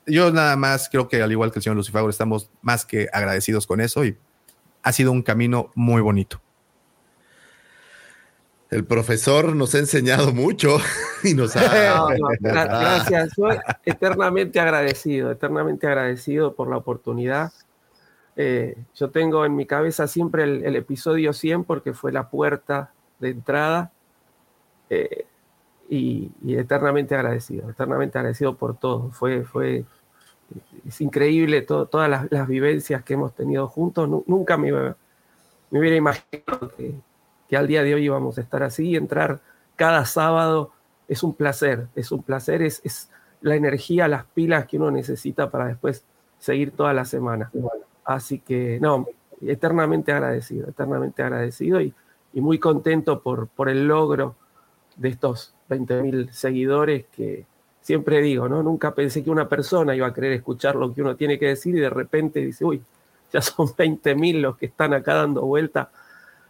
yo 0.08 0.30
nada 0.32 0.56
más 0.56 0.88
creo 0.88 1.08
que 1.08 1.22
al 1.22 1.30
igual 1.32 1.52
que 1.52 1.58
el 1.58 1.62
señor 1.62 1.76
Lucifago 1.76 2.08
estamos 2.10 2.50
más 2.62 2.84
que 2.84 3.08
agradecidos 3.12 3.66
con 3.66 3.80
eso 3.80 4.04
y 4.04 4.16
ha 4.82 4.92
sido 4.92 5.12
un 5.12 5.22
camino 5.22 5.70
muy 5.74 6.00
bonito. 6.02 6.40
El 8.70 8.84
profesor 8.84 9.56
nos 9.56 9.74
ha 9.74 9.78
enseñado 9.78 10.32
mucho 10.34 10.76
y 11.24 11.34
nos 11.34 11.56
ha. 11.56 11.60
No, 11.96 12.08
no, 12.10 12.28
gra- 12.40 12.66
gracias. 12.66 13.30
Yo 13.36 13.48
eternamente 13.84 14.60
agradecido, 14.60 15.30
eternamente 15.30 15.86
agradecido 15.86 16.54
por 16.54 16.68
la 16.68 16.76
oportunidad. 16.76 17.52
Eh, 18.36 18.76
yo 18.94 19.10
tengo 19.10 19.44
en 19.44 19.56
mi 19.56 19.66
cabeza 19.66 20.06
siempre 20.06 20.44
el, 20.44 20.64
el 20.64 20.76
episodio 20.76 21.32
100 21.32 21.64
porque 21.64 21.92
fue 21.92 22.12
la 22.12 22.28
puerta 22.28 22.92
de 23.18 23.30
entrada 23.30 23.90
eh, 24.90 25.24
y, 25.88 26.30
y 26.44 26.56
eternamente 26.56 27.14
agradecido, 27.16 27.70
eternamente 27.70 28.18
agradecido 28.18 28.54
por 28.56 28.76
todo. 28.76 29.10
Fue, 29.10 29.44
fue, 29.44 29.84
es 30.88 31.00
increíble 31.00 31.62
todo- 31.62 31.86
todas 31.86 32.08
las, 32.10 32.26
las 32.32 32.48
vivencias 32.48 33.02
que 33.04 33.14
hemos 33.14 33.34
tenido 33.34 33.68
juntos. 33.68 34.08
Nu- 34.08 34.24
nunca 34.26 34.56
me, 34.56 34.72
hubiera 35.70 35.96
imaginado 35.96 36.72
que, 36.76 36.94
que 37.48 37.56
al 37.56 37.66
día 37.66 37.82
de 37.82 37.94
hoy 37.94 38.04
íbamos 38.04 38.38
a 38.38 38.40
estar 38.40 38.62
así 38.62 38.88
y 38.90 38.96
entrar 38.96 39.40
cada 39.76 40.04
sábado 40.06 40.72
es 41.06 41.22
un 41.22 41.34
placer, 41.34 41.88
es 41.94 42.10
un 42.12 42.22
placer, 42.22 42.62
es, 42.62 42.80
es 42.84 43.10
la 43.40 43.54
energía, 43.54 44.08
las 44.08 44.24
pilas 44.24 44.66
que 44.66 44.76
uno 44.78 44.90
necesita 44.90 45.50
para 45.50 45.66
después 45.66 46.04
seguir 46.38 46.72
toda 46.72 46.92
la 46.92 47.04
semana. 47.04 47.50
Así 48.04 48.40
que, 48.40 48.78
no, 48.80 49.06
eternamente 49.40 50.12
agradecido, 50.12 50.68
eternamente 50.68 51.22
agradecido 51.22 51.80
y, 51.80 51.94
y 52.32 52.40
muy 52.40 52.58
contento 52.58 53.20
por, 53.22 53.48
por 53.48 53.68
el 53.68 53.86
logro 53.86 54.34
de 54.96 55.08
estos 55.10 55.54
20.000 55.68 56.30
seguidores 56.32 57.06
que 57.12 57.46
siempre 57.88 58.20
digo, 58.20 58.50
¿no? 58.50 58.62
Nunca 58.62 58.94
pensé 58.94 59.24
que 59.24 59.30
una 59.30 59.48
persona 59.48 59.96
iba 59.96 60.06
a 60.06 60.12
querer 60.12 60.32
escuchar 60.32 60.76
lo 60.76 60.92
que 60.92 61.00
uno 61.00 61.16
tiene 61.16 61.38
que 61.38 61.46
decir 61.46 61.74
y 61.74 61.80
de 61.80 61.88
repente 61.88 62.38
dice, 62.40 62.62
uy, 62.62 62.82
ya 63.32 63.40
son 63.40 63.66
20.000 63.78 64.42
los 64.42 64.58
que 64.58 64.66
están 64.66 64.92
acá 64.92 65.14
dando 65.14 65.40
vuelta 65.46 65.88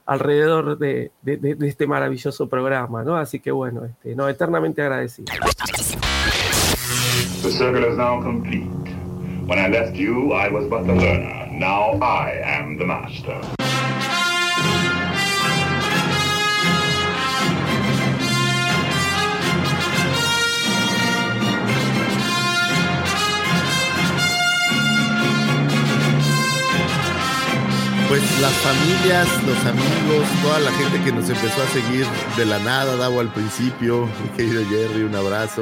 alrededor 0.04 0.78
de, 0.78 1.12
este 1.24 1.86
maravilloso 1.86 2.48
programa, 2.48 3.04
¿no? 3.04 3.16
Así 3.16 3.38
que 3.38 3.52
bueno, 3.52 3.84
este, 3.84 4.16
no, 4.16 4.28
eternamente 4.28 4.82
agradecido. 4.82 5.32
The 7.42 7.50
circle 7.52 7.88
is 7.88 7.96
now 7.96 8.20
complete. 8.20 8.66
When 9.46 9.60
I 9.60 9.68
left 9.68 9.94
you, 9.94 10.32
I 10.32 10.48
was 10.48 10.68
but 10.68 10.86
the 10.86 10.94
learner. 10.94 11.52
Now 11.52 12.00
I 12.02 12.32
am 12.42 12.78
the 12.78 12.84
master. 12.84 13.57
Pues 28.08 28.22
las 28.40 28.54
familias, 28.54 29.28
los 29.44 29.58
amigos, 29.66 30.26
toda 30.42 30.60
la 30.60 30.72
gente 30.72 30.98
que 31.04 31.12
nos 31.12 31.28
empezó 31.28 31.62
a 31.62 31.66
seguir 31.66 32.06
de 32.38 32.46
la 32.46 32.58
nada, 32.58 32.96
Davo 32.96 33.20
al 33.20 33.30
principio, 33.30 34.08
mi 34.22 34.30
querido 34.30 34.64
Jerry, 34.66 35.02
un 35.02 35.14
abrazo. 35.14 35.60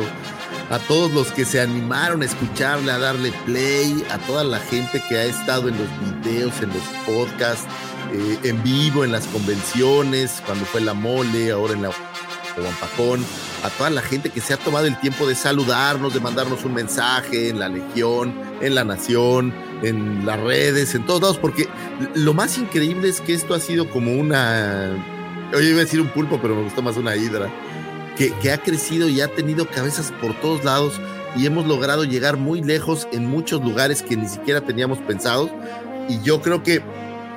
A 0.70 0.78
todos 0.78 1.10
los 1.12 1.33
que 1.33 1.44
se 1.44 1.60
animaron 1.60 2.23
a 2.23 2.25
escucharle, 2.25 2.92
a 2.92 2.99
darle 2.99 3.33
play, 3.47 4.05
a 4.10 4.18
toda 4.18 4.44
la 4.44 4.60
gente 4.60 5.02
que 5.08 5.16
ha 5.16 5.25
estado 5.25 5.68
en 5.68 5.76
los 5.76 6.23
videos, 6.23 6.55
en 6.62 6.68
los 6.68 6.83
podcasts, 7.05 7.66
eh, 8.12 8.39
en 8.44 8.62
vivo, 8.62 9.05
en 9.05 9.10
las 9.10 9.26
convenciones, 9.26 10.41
cuando 10.47 10.66
fue 10.66 10.81
la 10.81 10.94
mole, 10.94 11.50
ahora 11.50 11.75
en 11.75 11.83
la 11.83 11.91
Guampacón, 12.57 13.25
a 13.65 13.70
toda 13.70 13.91
la 13.91 14.02
gente 14.02 14.31
que 14.31 14.41
se 14.41 14.55
ha 14.55 14.57
tomado 14.57 14.86
el 14.86 14.99
tiempo 15.00 15.26
de 15.26 15.34
saludarnos, 15.34 16.15
de 16.15 16.20
mandarnos 16.20 16.65
un 16.65 16.75
mensaje 16.75 17.49
en 17.49 17.58
la 17.58 17.68
Legión, 17.68 18.34
en 18.60 18.76
la 18.76 18.84
Nación, 18.84 19.52
en 19.83 20.25
las 20.25 20.41
redes, 20.41 20.95
en 20.95 21.05
todos 21.05 21.21
lados, 21.21 21.39
porque 21.39 21.69
lo 22.15 22.35
más 22.35 22.59
increíble 22.59 23.09
es 23.09 23.21
que 23.21 23.35
esto 23.35 23.55
ha 23.55 23.61
sido 23.61 23.89
como 23.91 24.13
una. 24.13 24.97
Oye, 25.55 25.71
iba 25.71 25.79
a 25.79 25.85
decir 25.85 26.01
un 26.01 26.09
pulpo, 26.09 26.39
pero 26.41 26.55
me 26.55 26.63
gustó 26.63 26.83
más 26.83 26.97
una 26.97 27.17
hidra. 27.17 27.51
Que, 28.17 28.51
ha 28.51 28.59
crecido 28.59 29.09
y 29.09 29.21
ha 29.21 29.29
tenido 29.29 29.69
cabezas 29.69 30.11
por 30.23 30.33
todos 30.41 30.65
lados 30.65 30.99
y 31.37 31.45
hemos 31.45 31.67
logrado 31.67 32.05
llegar 32.05 32.39
muy 32.39 32.63
lejos 32.63 33.07
en 33.13 33.27
muchos 33.27 33.63
lugares 33.63 34.03
que 34.03 34.17
ni 34.17 34.27
siquiera 34.27 34.63
teníamos 34.63 34.99
pensados. 35.01 35.51
Y 36.09 36.23
yo 36.23 36.41
creo 36.41 36.63
que, 36.63 36.83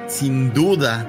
sin 0.07 0.53
duda, 0.53 1.05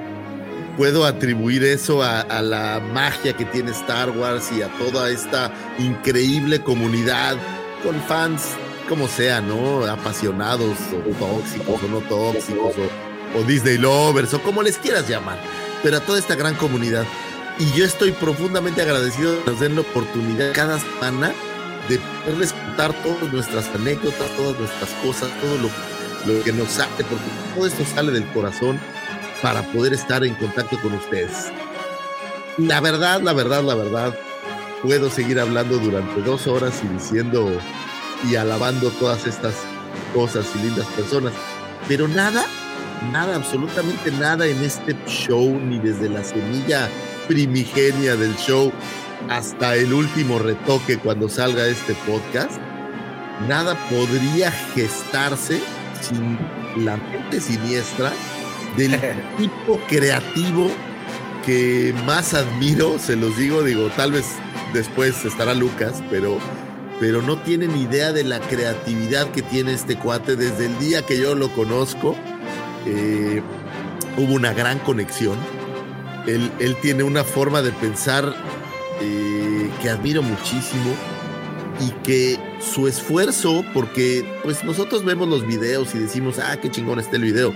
puedo 0.75 1.05
atribuir 1.05 1.63
eso 1.63 2.03
a 2.03 2.41
la 2.41 2.81
magia 2.93 3.31
que 3.33 3.45
tiene 3.45 3.71
Star 3.71 4.09
Wars 4.09 4.51
y 4.51 4.61
a 4.61 4.67
toda 4.77 5.09
esta 5.09 5.53
increíble 5.79 6.59
comunidad 6.59 7.37
con 7.83 7.95
fans 8.01 8.57
como 8.91 9.07
sea, 9.07 9.39
¿no? 9.39 9.85
Apasionados 9.85 10.77
o 10.91 11.15
tóxicos 11.17 11.81
o 11.81 11.87
no 11.87 12.01
tóxicos 12.01 12.75
o, 13.33 13.43
Disney 13.43 13.77
lovers 13.77 14.33
o 14.33 14.43
como 14.43 14.61
les 14.61 14.77
quieras 14.77 15.07
llamar, 15.07 15.39
pero 15.81 15.95
a 15.95 15.99
toda 16.01 16.19
esta 16.19 16.35
gran 16.35 16.55
comunidad. 16.55 17.05
Y 17.57 17.71
yo 17.71 17.85
estoy 17.85 18.11
profundamente 18.11 18.81
agradecido 18.81 19.31
de 19.31 19.43
que 19.43 19.51
nos 19.51 19.61
den 19.61 19.75
la 19.75 19.81
oportunidad 19.81 20.51
cada 20.51 20.77
semana 20.77 21.31
de 21.87 21.99
poderles 21.99 22.51
contar 22.51 22.91
todas 23.01 23.31
nuestras 23.31 23.73
anécdotas, 23.73 24.29
todas 24.35 24.59
nuestras 24.59 24.89
cosas, 25.01 25.29
todo 25.39 25.57
lo, 25.57 26.33
lo 26.33 26.43
que 26.43 26.51
nos 26.51 26.67
sale, 26.67 26.91
porque 26.97 27.25
todo 27.55 27.67
esto 27.67 27.85
sale 27.85 28.11
del 28.11 28.27
corazón 28.33 28.77
para 29.41 29.61
poder 29.71 29.93
estar 29.93 30.25
en 30.25 30.35
contacto 30.35 30.77
con 30.81 30.95
ustedes. 30.95 31.49
La 32.57 32.81
verdad, 32.81 33.21
la 33.21 33.31
verdad, 33.31 33.63
la 33.63 33.75
verdad, 33.75 34.13
puedo 34.83 35.09
seguir 35.09 35.39
hablando 35.39 35.77
durante 35.77 36.21
dos 36.23 36.45
horas 36.45 36.81
y 36.83 36.89
diciendo 36.89 37.57
y 38.29 38.35
alabando 38.35 38.89
todas 38.91 39.25
estas 39.25 39.53
cosas 40.13 40.45
y 40.55 40.59
lindas 40.59 40.85
personas, 40.87 41.33
pero 41.87 42.07
nada, 42.07 42.45
nada, 43.11 43.35
absolutamente 43.35 44.11
nada 44.11 44.45
en 44.47 44.61
este 44.63 44.95
show, 45.07 45.59
ni 45.59 45.79
desde 45.79 46.09
la 46.09 46.23
semilla 46.23 46.89
primigenia 47.27 48.15
del 48.15 48.35
show 48.35 48.71
hasta 49.29 49.75
el 49.75 49.93
último 49.93 50.39
retoque 50.39 50.97
cuando 50.97 51.29
salga 51.29 51.65
este 51.67 51.93
podcast, 52.07 52.59
nada 53.47 53.75
podría 53.89 54.51
gestarse 54.51 55.61
sin 56.01 56.37
la 56.83 56.97
mente 56.97 57.39
siniestra 57.39 58.11
del 58.77 58.91
tipo 59.37 59.79
creativo 59.87 60.69
que 61.45 61.93
más 62.05 62.33
admiro, 62.33 62.99
se 62.99 63.15
los 63.15 63.35
digo, 63.37 63.63
digo, 63.63 63.89
tal 63.95 64.11
vez 64.11 64.25
después 64.73 65.25
estará 65.25 65.53
Lucas, 65.53 66.01
pero, 66.09 66.37
pero 67.01 67.23
no 67.23 67.39
tienen 67.39 67.75
idea 67.75 68.13
de 68.13 68.23
la 68.23 68.39
creatividad 68.39 69.31
que 69.31 69.41
tiene 69.41 69.73
este 69.73 69.97
cuate 69.97 70.35
desde 70.35 70.67
el 70.67 70.77
día 70.77 71.03
que 71.03 71.19
yo 71.19 71.33
lo 71.33 71.51
conozco. 71.51 72.15
eh, 72.85 73.41
hubo 74.17 74.35
una 74.35 74.53
gran 74.53 74.77
conexión. 74.77 75.35
Él, 76.27 76.51
él 76.59 76.77
tiene 76.79 77.01
una 77.01 77.23
forma 77.23 77.63
de 77.63 77.71
pensar 77.71 78.35
eh, 79.01 79.69
que 79.81 79.89
admiro 79.89 80.21
muchísimo 80.21 80.93
y 81.79 81.89
que 82.03 82.39
su 82.59 82.87
esfuerzo, 82.87 83.65
porque 83.73 84.23
pues 84.43 84.63
nosotros 84.63 85.03
vemos 85.03 85.27
los 85.27 85.47
videos 85.47 85.95
y 85.95 85.97
decimos, 85.97 86.37
ah, 86.37 86.55
qué 86.61 86.69
chingón 86.69 86.99
está 86.99 87.15
el 87.15 87.23
video, 87.23 87.51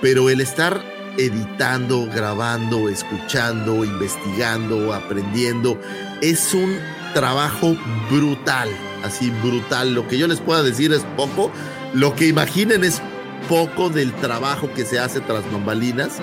pero 0.00 0.30
el 0.30 0.40
estar 0.40 0.82
editando, 1.18 2.06
grabando, 2.06 2.88
escuchando, 2.88 3.84
investigando, 3.84 4.94
aprendiendo. 4.94 5.78
Es 6.22 6.54
un 6.54 6.78
trabajo 7.12 7.76
brutal, 8.10 8.68
así 9.04 9.30
brutal. 9.42 9.94
Lo 9.94 10.06
que 10.08 10.18
yo 10.18 10.26
les 10.26 10.40
pueda 10.40 10.62
decir 10.62 10.92
es 10.92 11.02
poco. 11.16 11.50
Lo 11.94 12.14
que 12.14 12.26
imaginen 12.26 12.84
es 12.84 13.00
poco 13.48 13.88
del 13.88 14.12
trabajo 14.14 14.72
que 14.74 14.84
se 14.84 14.98
hace 14.98 15.20
tras 15.20 15.50
bambalinas 15.50 16.18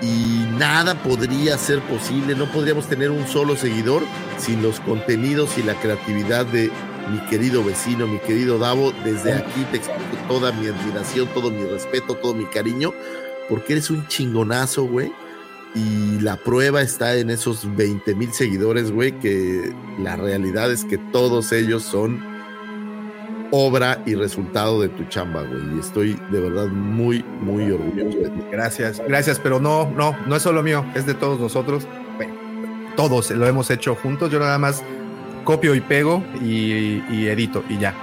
y 0.00 0.46
nada 0.58 0.94
podría 1.02 1.58
ser 1.58 1.80
posible, 1.82 2.34
no 2.34 2.50
podríamos 2.50 2.86
tener 2.86 3.10
un 3.10 3.26
solo 3.26 3.56
seguidor 3.56 4.02
sin 4.38 4.62
los 4.62 4.80
contenidos 4.80 5.58
y 5.58 5.62
la 5.62 5.74
creatividad 5.74 6.46
de 6.46 6.70
mi 7.10 7.18
querido 7.30 7.64
vecino, 7.64 8.06
mi 8.06 8.18
querido 8.18 8.58
Davo. 8.58 8.92
Desde 9.04 9.32
aquí 9.32 9.64
te 9.70 9.78
explico 9.78 10.16
toda 10.28 10.52
mi 10.52 10.68
admiración, 10.68 11.28
todo 11.28 11.50
mi 11.50 11.64
respeto, 11.64 12.14
todo 12.14 12.34
mi 12.34 12.44
cariño, 12.46 12.92
porque 13.48 13.74
eres 13.74 13.90
un 13.90 14.06
chingonazo, 14.06 14.84
güey. 14.84 15.12
Y 15.78 16.20
la 16.20 16.36
prueba 16.36 16.82
está 16.82 17.14
en 17.14 17.30
esos 17.30 17.76
20 17.76 18.14
mil 18.16 18.32
seguidores, 18.32 18.90
güey, 18.90 19.12
que 19.20 19.72
la 20.00 20.16
realidad 20.16 20.72
es 20.72 20.84
que 20.84 20.98
todos 20.98 21.52
ellos 21.52 21.84
son 21.84 22.20
obra 23.50 24.02
y 24.04 24.14
resultado 24.14 24.80
de 24.80 24.88
tu 24.88 25.04
chamba, 25.04 25.42
güey. 25.42 25.76
Y 25.76 25.78
estoy 25.78 26.20
de 26.32 26.40
verdad 26.40 26.66
muy, 26.66 27.22
muy 27.40 27.70
orgulloso 27.70 28.18
de 28.18 28.30
ti. 28.30 28.40
Gracias, 28.50 29.00
gracias, 29.06 29.38
pero 29.38 29.60
no, 29.60 29.90
no, 29.90 30.16
no 30.26 30.36
es 30.36 30.42
solo 30.42 30.62
mío, 30.62 30.84
es 30.94 31.06
de 31.06 31.14
todos 31.14 31.38
nosotros. 31.38 31.86
Todos 32.96 33.30
lo 33.30 33.46
hemos 33.46 33.70
hecho 33.70 33.94
juntos. 33.94 34.32
Yo 34.32 34.40
nada 34.40 34.58
más 34.58 34.82
copio 35.44 35.76
y 35.76 35.80
pego 35.80 36.24
y, 36.42 37.02
y 37.08 37.28
edito 37.28 37.62
y 37.68 37.78
ya. 37.78 37.94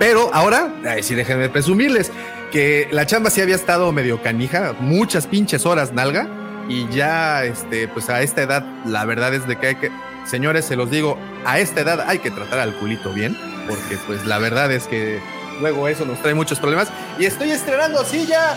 Pero 0.00 0.34
ahora, 0.34 0.74
ay, 0.84 1.04
sí, 1.04 1.14
déjenme 1.14 1.48
presumirles 1.48 2.10
que 2.50 2.88
la 2.90 3.06
chamba 3.06 3.30
sí 3.30 3.40
había 3.40 3.54
estado 3.54 3.92
medio 3.92 4.20
canija, 4.20 4.74
muchas 4.80 5.28
pinches 5.28 5.64
horas 5.64 5.92
nalga. 5.92 6.41
Y 6.72 6.88
ya, 6.88 7.44
este, 7.44 7.86
pues 7.86 8.08
a 8.08 8.22
esta 8.22 8.40
edad, 8.42 8.64
la 8.86 9.04
verdad 9.04 9.34
es 9.34 9.46
de 9.46 9.58
que 9.58 9.66
hay 9.66 9.74
que, 9.74 9.90
señores, 10.24 10.64
se 10.64 10.74
los 10.74 10.90
digo, 10.90 11.18
a 11.44 11.58
esta 11.58 11.82
edad 11.82 12.00
hay 12.08 12.18
que 12.18 12.30
tratar 12.30 12.60
al 12.60 12.72
culito 12.76 13.12
bien, 13.12 13.36
porque 13.68 13.98
pues 14.06 14.24
la 14.24 14.38
verdad 14.38 14.72
es 14.72 14.84
que 14.86 15.20
luego 15.60 15.86
eso 15.88 16.06
nos 16.06 16.20
trae 16.22 16.32
muchos 16.32 16.58
problemas. 16.58 16.88
Y 17.18 17.26
estoy 17.26 17.50
estrenando 17.50 18.00
así 18.00 18.24
ya. 18.26 18.56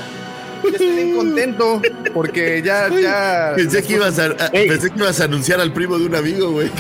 Ya 0.64 0.69
estoy 0.72 0.90
bien 0.92 1.16
contento 1.18 1.82
porque 2.14 2.61
ya, 2.64 2.88
ya. 2.90 3.52
Pensé 3.56 3.84
que, 3.84 3.94
ibas 3.94 4.18
a, 4.18 4.27
a- 4.27 4.50
pensé 4.50 4.90
que 4.90 4.98
ibas 4.98 5.19
a 5.19 5.26
anunciar 5.26 5.60
al 5.60 5.74
primo 5.74 6.00
de 6.00 6.06
un 6.06 6.16
amigo, 6.16 6.52
güey. 6.52 6.72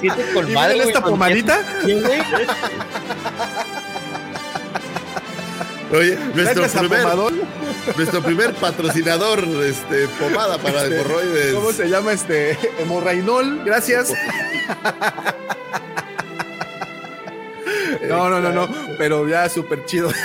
¿Y 0.00 0.08
miren 0.46 0.80
esta 0.82 1.02
pomadita? 1.02 1.58
Oye, 5.92 6.18
nuestro 6.34 6.66
primer, 6.80 7.02
Pomadón. 7.02 7.40
nuestro 7.96 8.22
primer 8.22 8.54
patrocinador, 8.54 9.40
este, 9.64 10.08
pomada 10.08 10.56
para 10.58 10.84
Este, 10.84 10.96
hemorroides. 11.00 11.54
¿Cómo 11.54 11.72
se 11.72 11.88
llama 11.88 12.12
este? 12.12 12.58
Hemorrainol, 12.78 13.62
gracias. 13.64 14.12
No, 18.08 18.28
no, 18.28 18.40
no, 18.40 18.52
no, 18.52 18.68
pero 18.98 19.28
ya 19.28 19.48
súper 19.48 19.84
chido. 19.84 20.10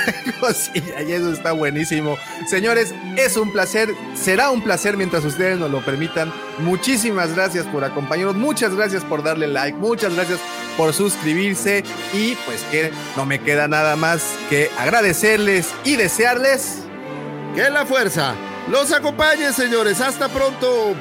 Y 0.75 1.11
eso 1.11 1.31
está 1.33 1.51
buenísimo. 1.51 2.17
Señores, 2.47 2.93
es 3.17 3.37
un 3.37 3.51
placer, 3.51 3.93
será 4.15 4.49
un 4.49 4.61
placer 4.61 4.97
mientras 4.97 5.25
ustedes 5.25 5.57
nos 5.57 5.71
lo 5.71 5.83
permitan. 5.83 6.31
Muchísimas 6.59 7.35
gracias 7.35 7.65
por 7.65 7.83
acompañarnos, 7.83 8.35
muchas 8.35 8.75
gracias 8.75 9.03
por 9.03 9.23
darle 9.23 9.47
like, 9.47 9.77
muchas 9.77 10.13
gracias 10.15 10.39
por 10.77 10.93
suscribirse 10.93 11.83
y 12.13 12.35
pues 12.45 12.61
que 12.71 12.91
no 13.15 13.25
me 13.25 13.39
queda 13.39 13.67
nada 13.67 13.95
más 13.95 14.23
que 14.49 14.69
agradecerles 14.77 15.73
y 15.83 15.95
desearles 15.95 16.83
Que 17.55 17.69
la 17.69 17.85
fuerza 17.85 18.35
los 18.69 18.91
acompañe, 18.91 19.53
señores. 19.53 20.01
Hasta 20.01 20.27
pronto. 20.27 20.95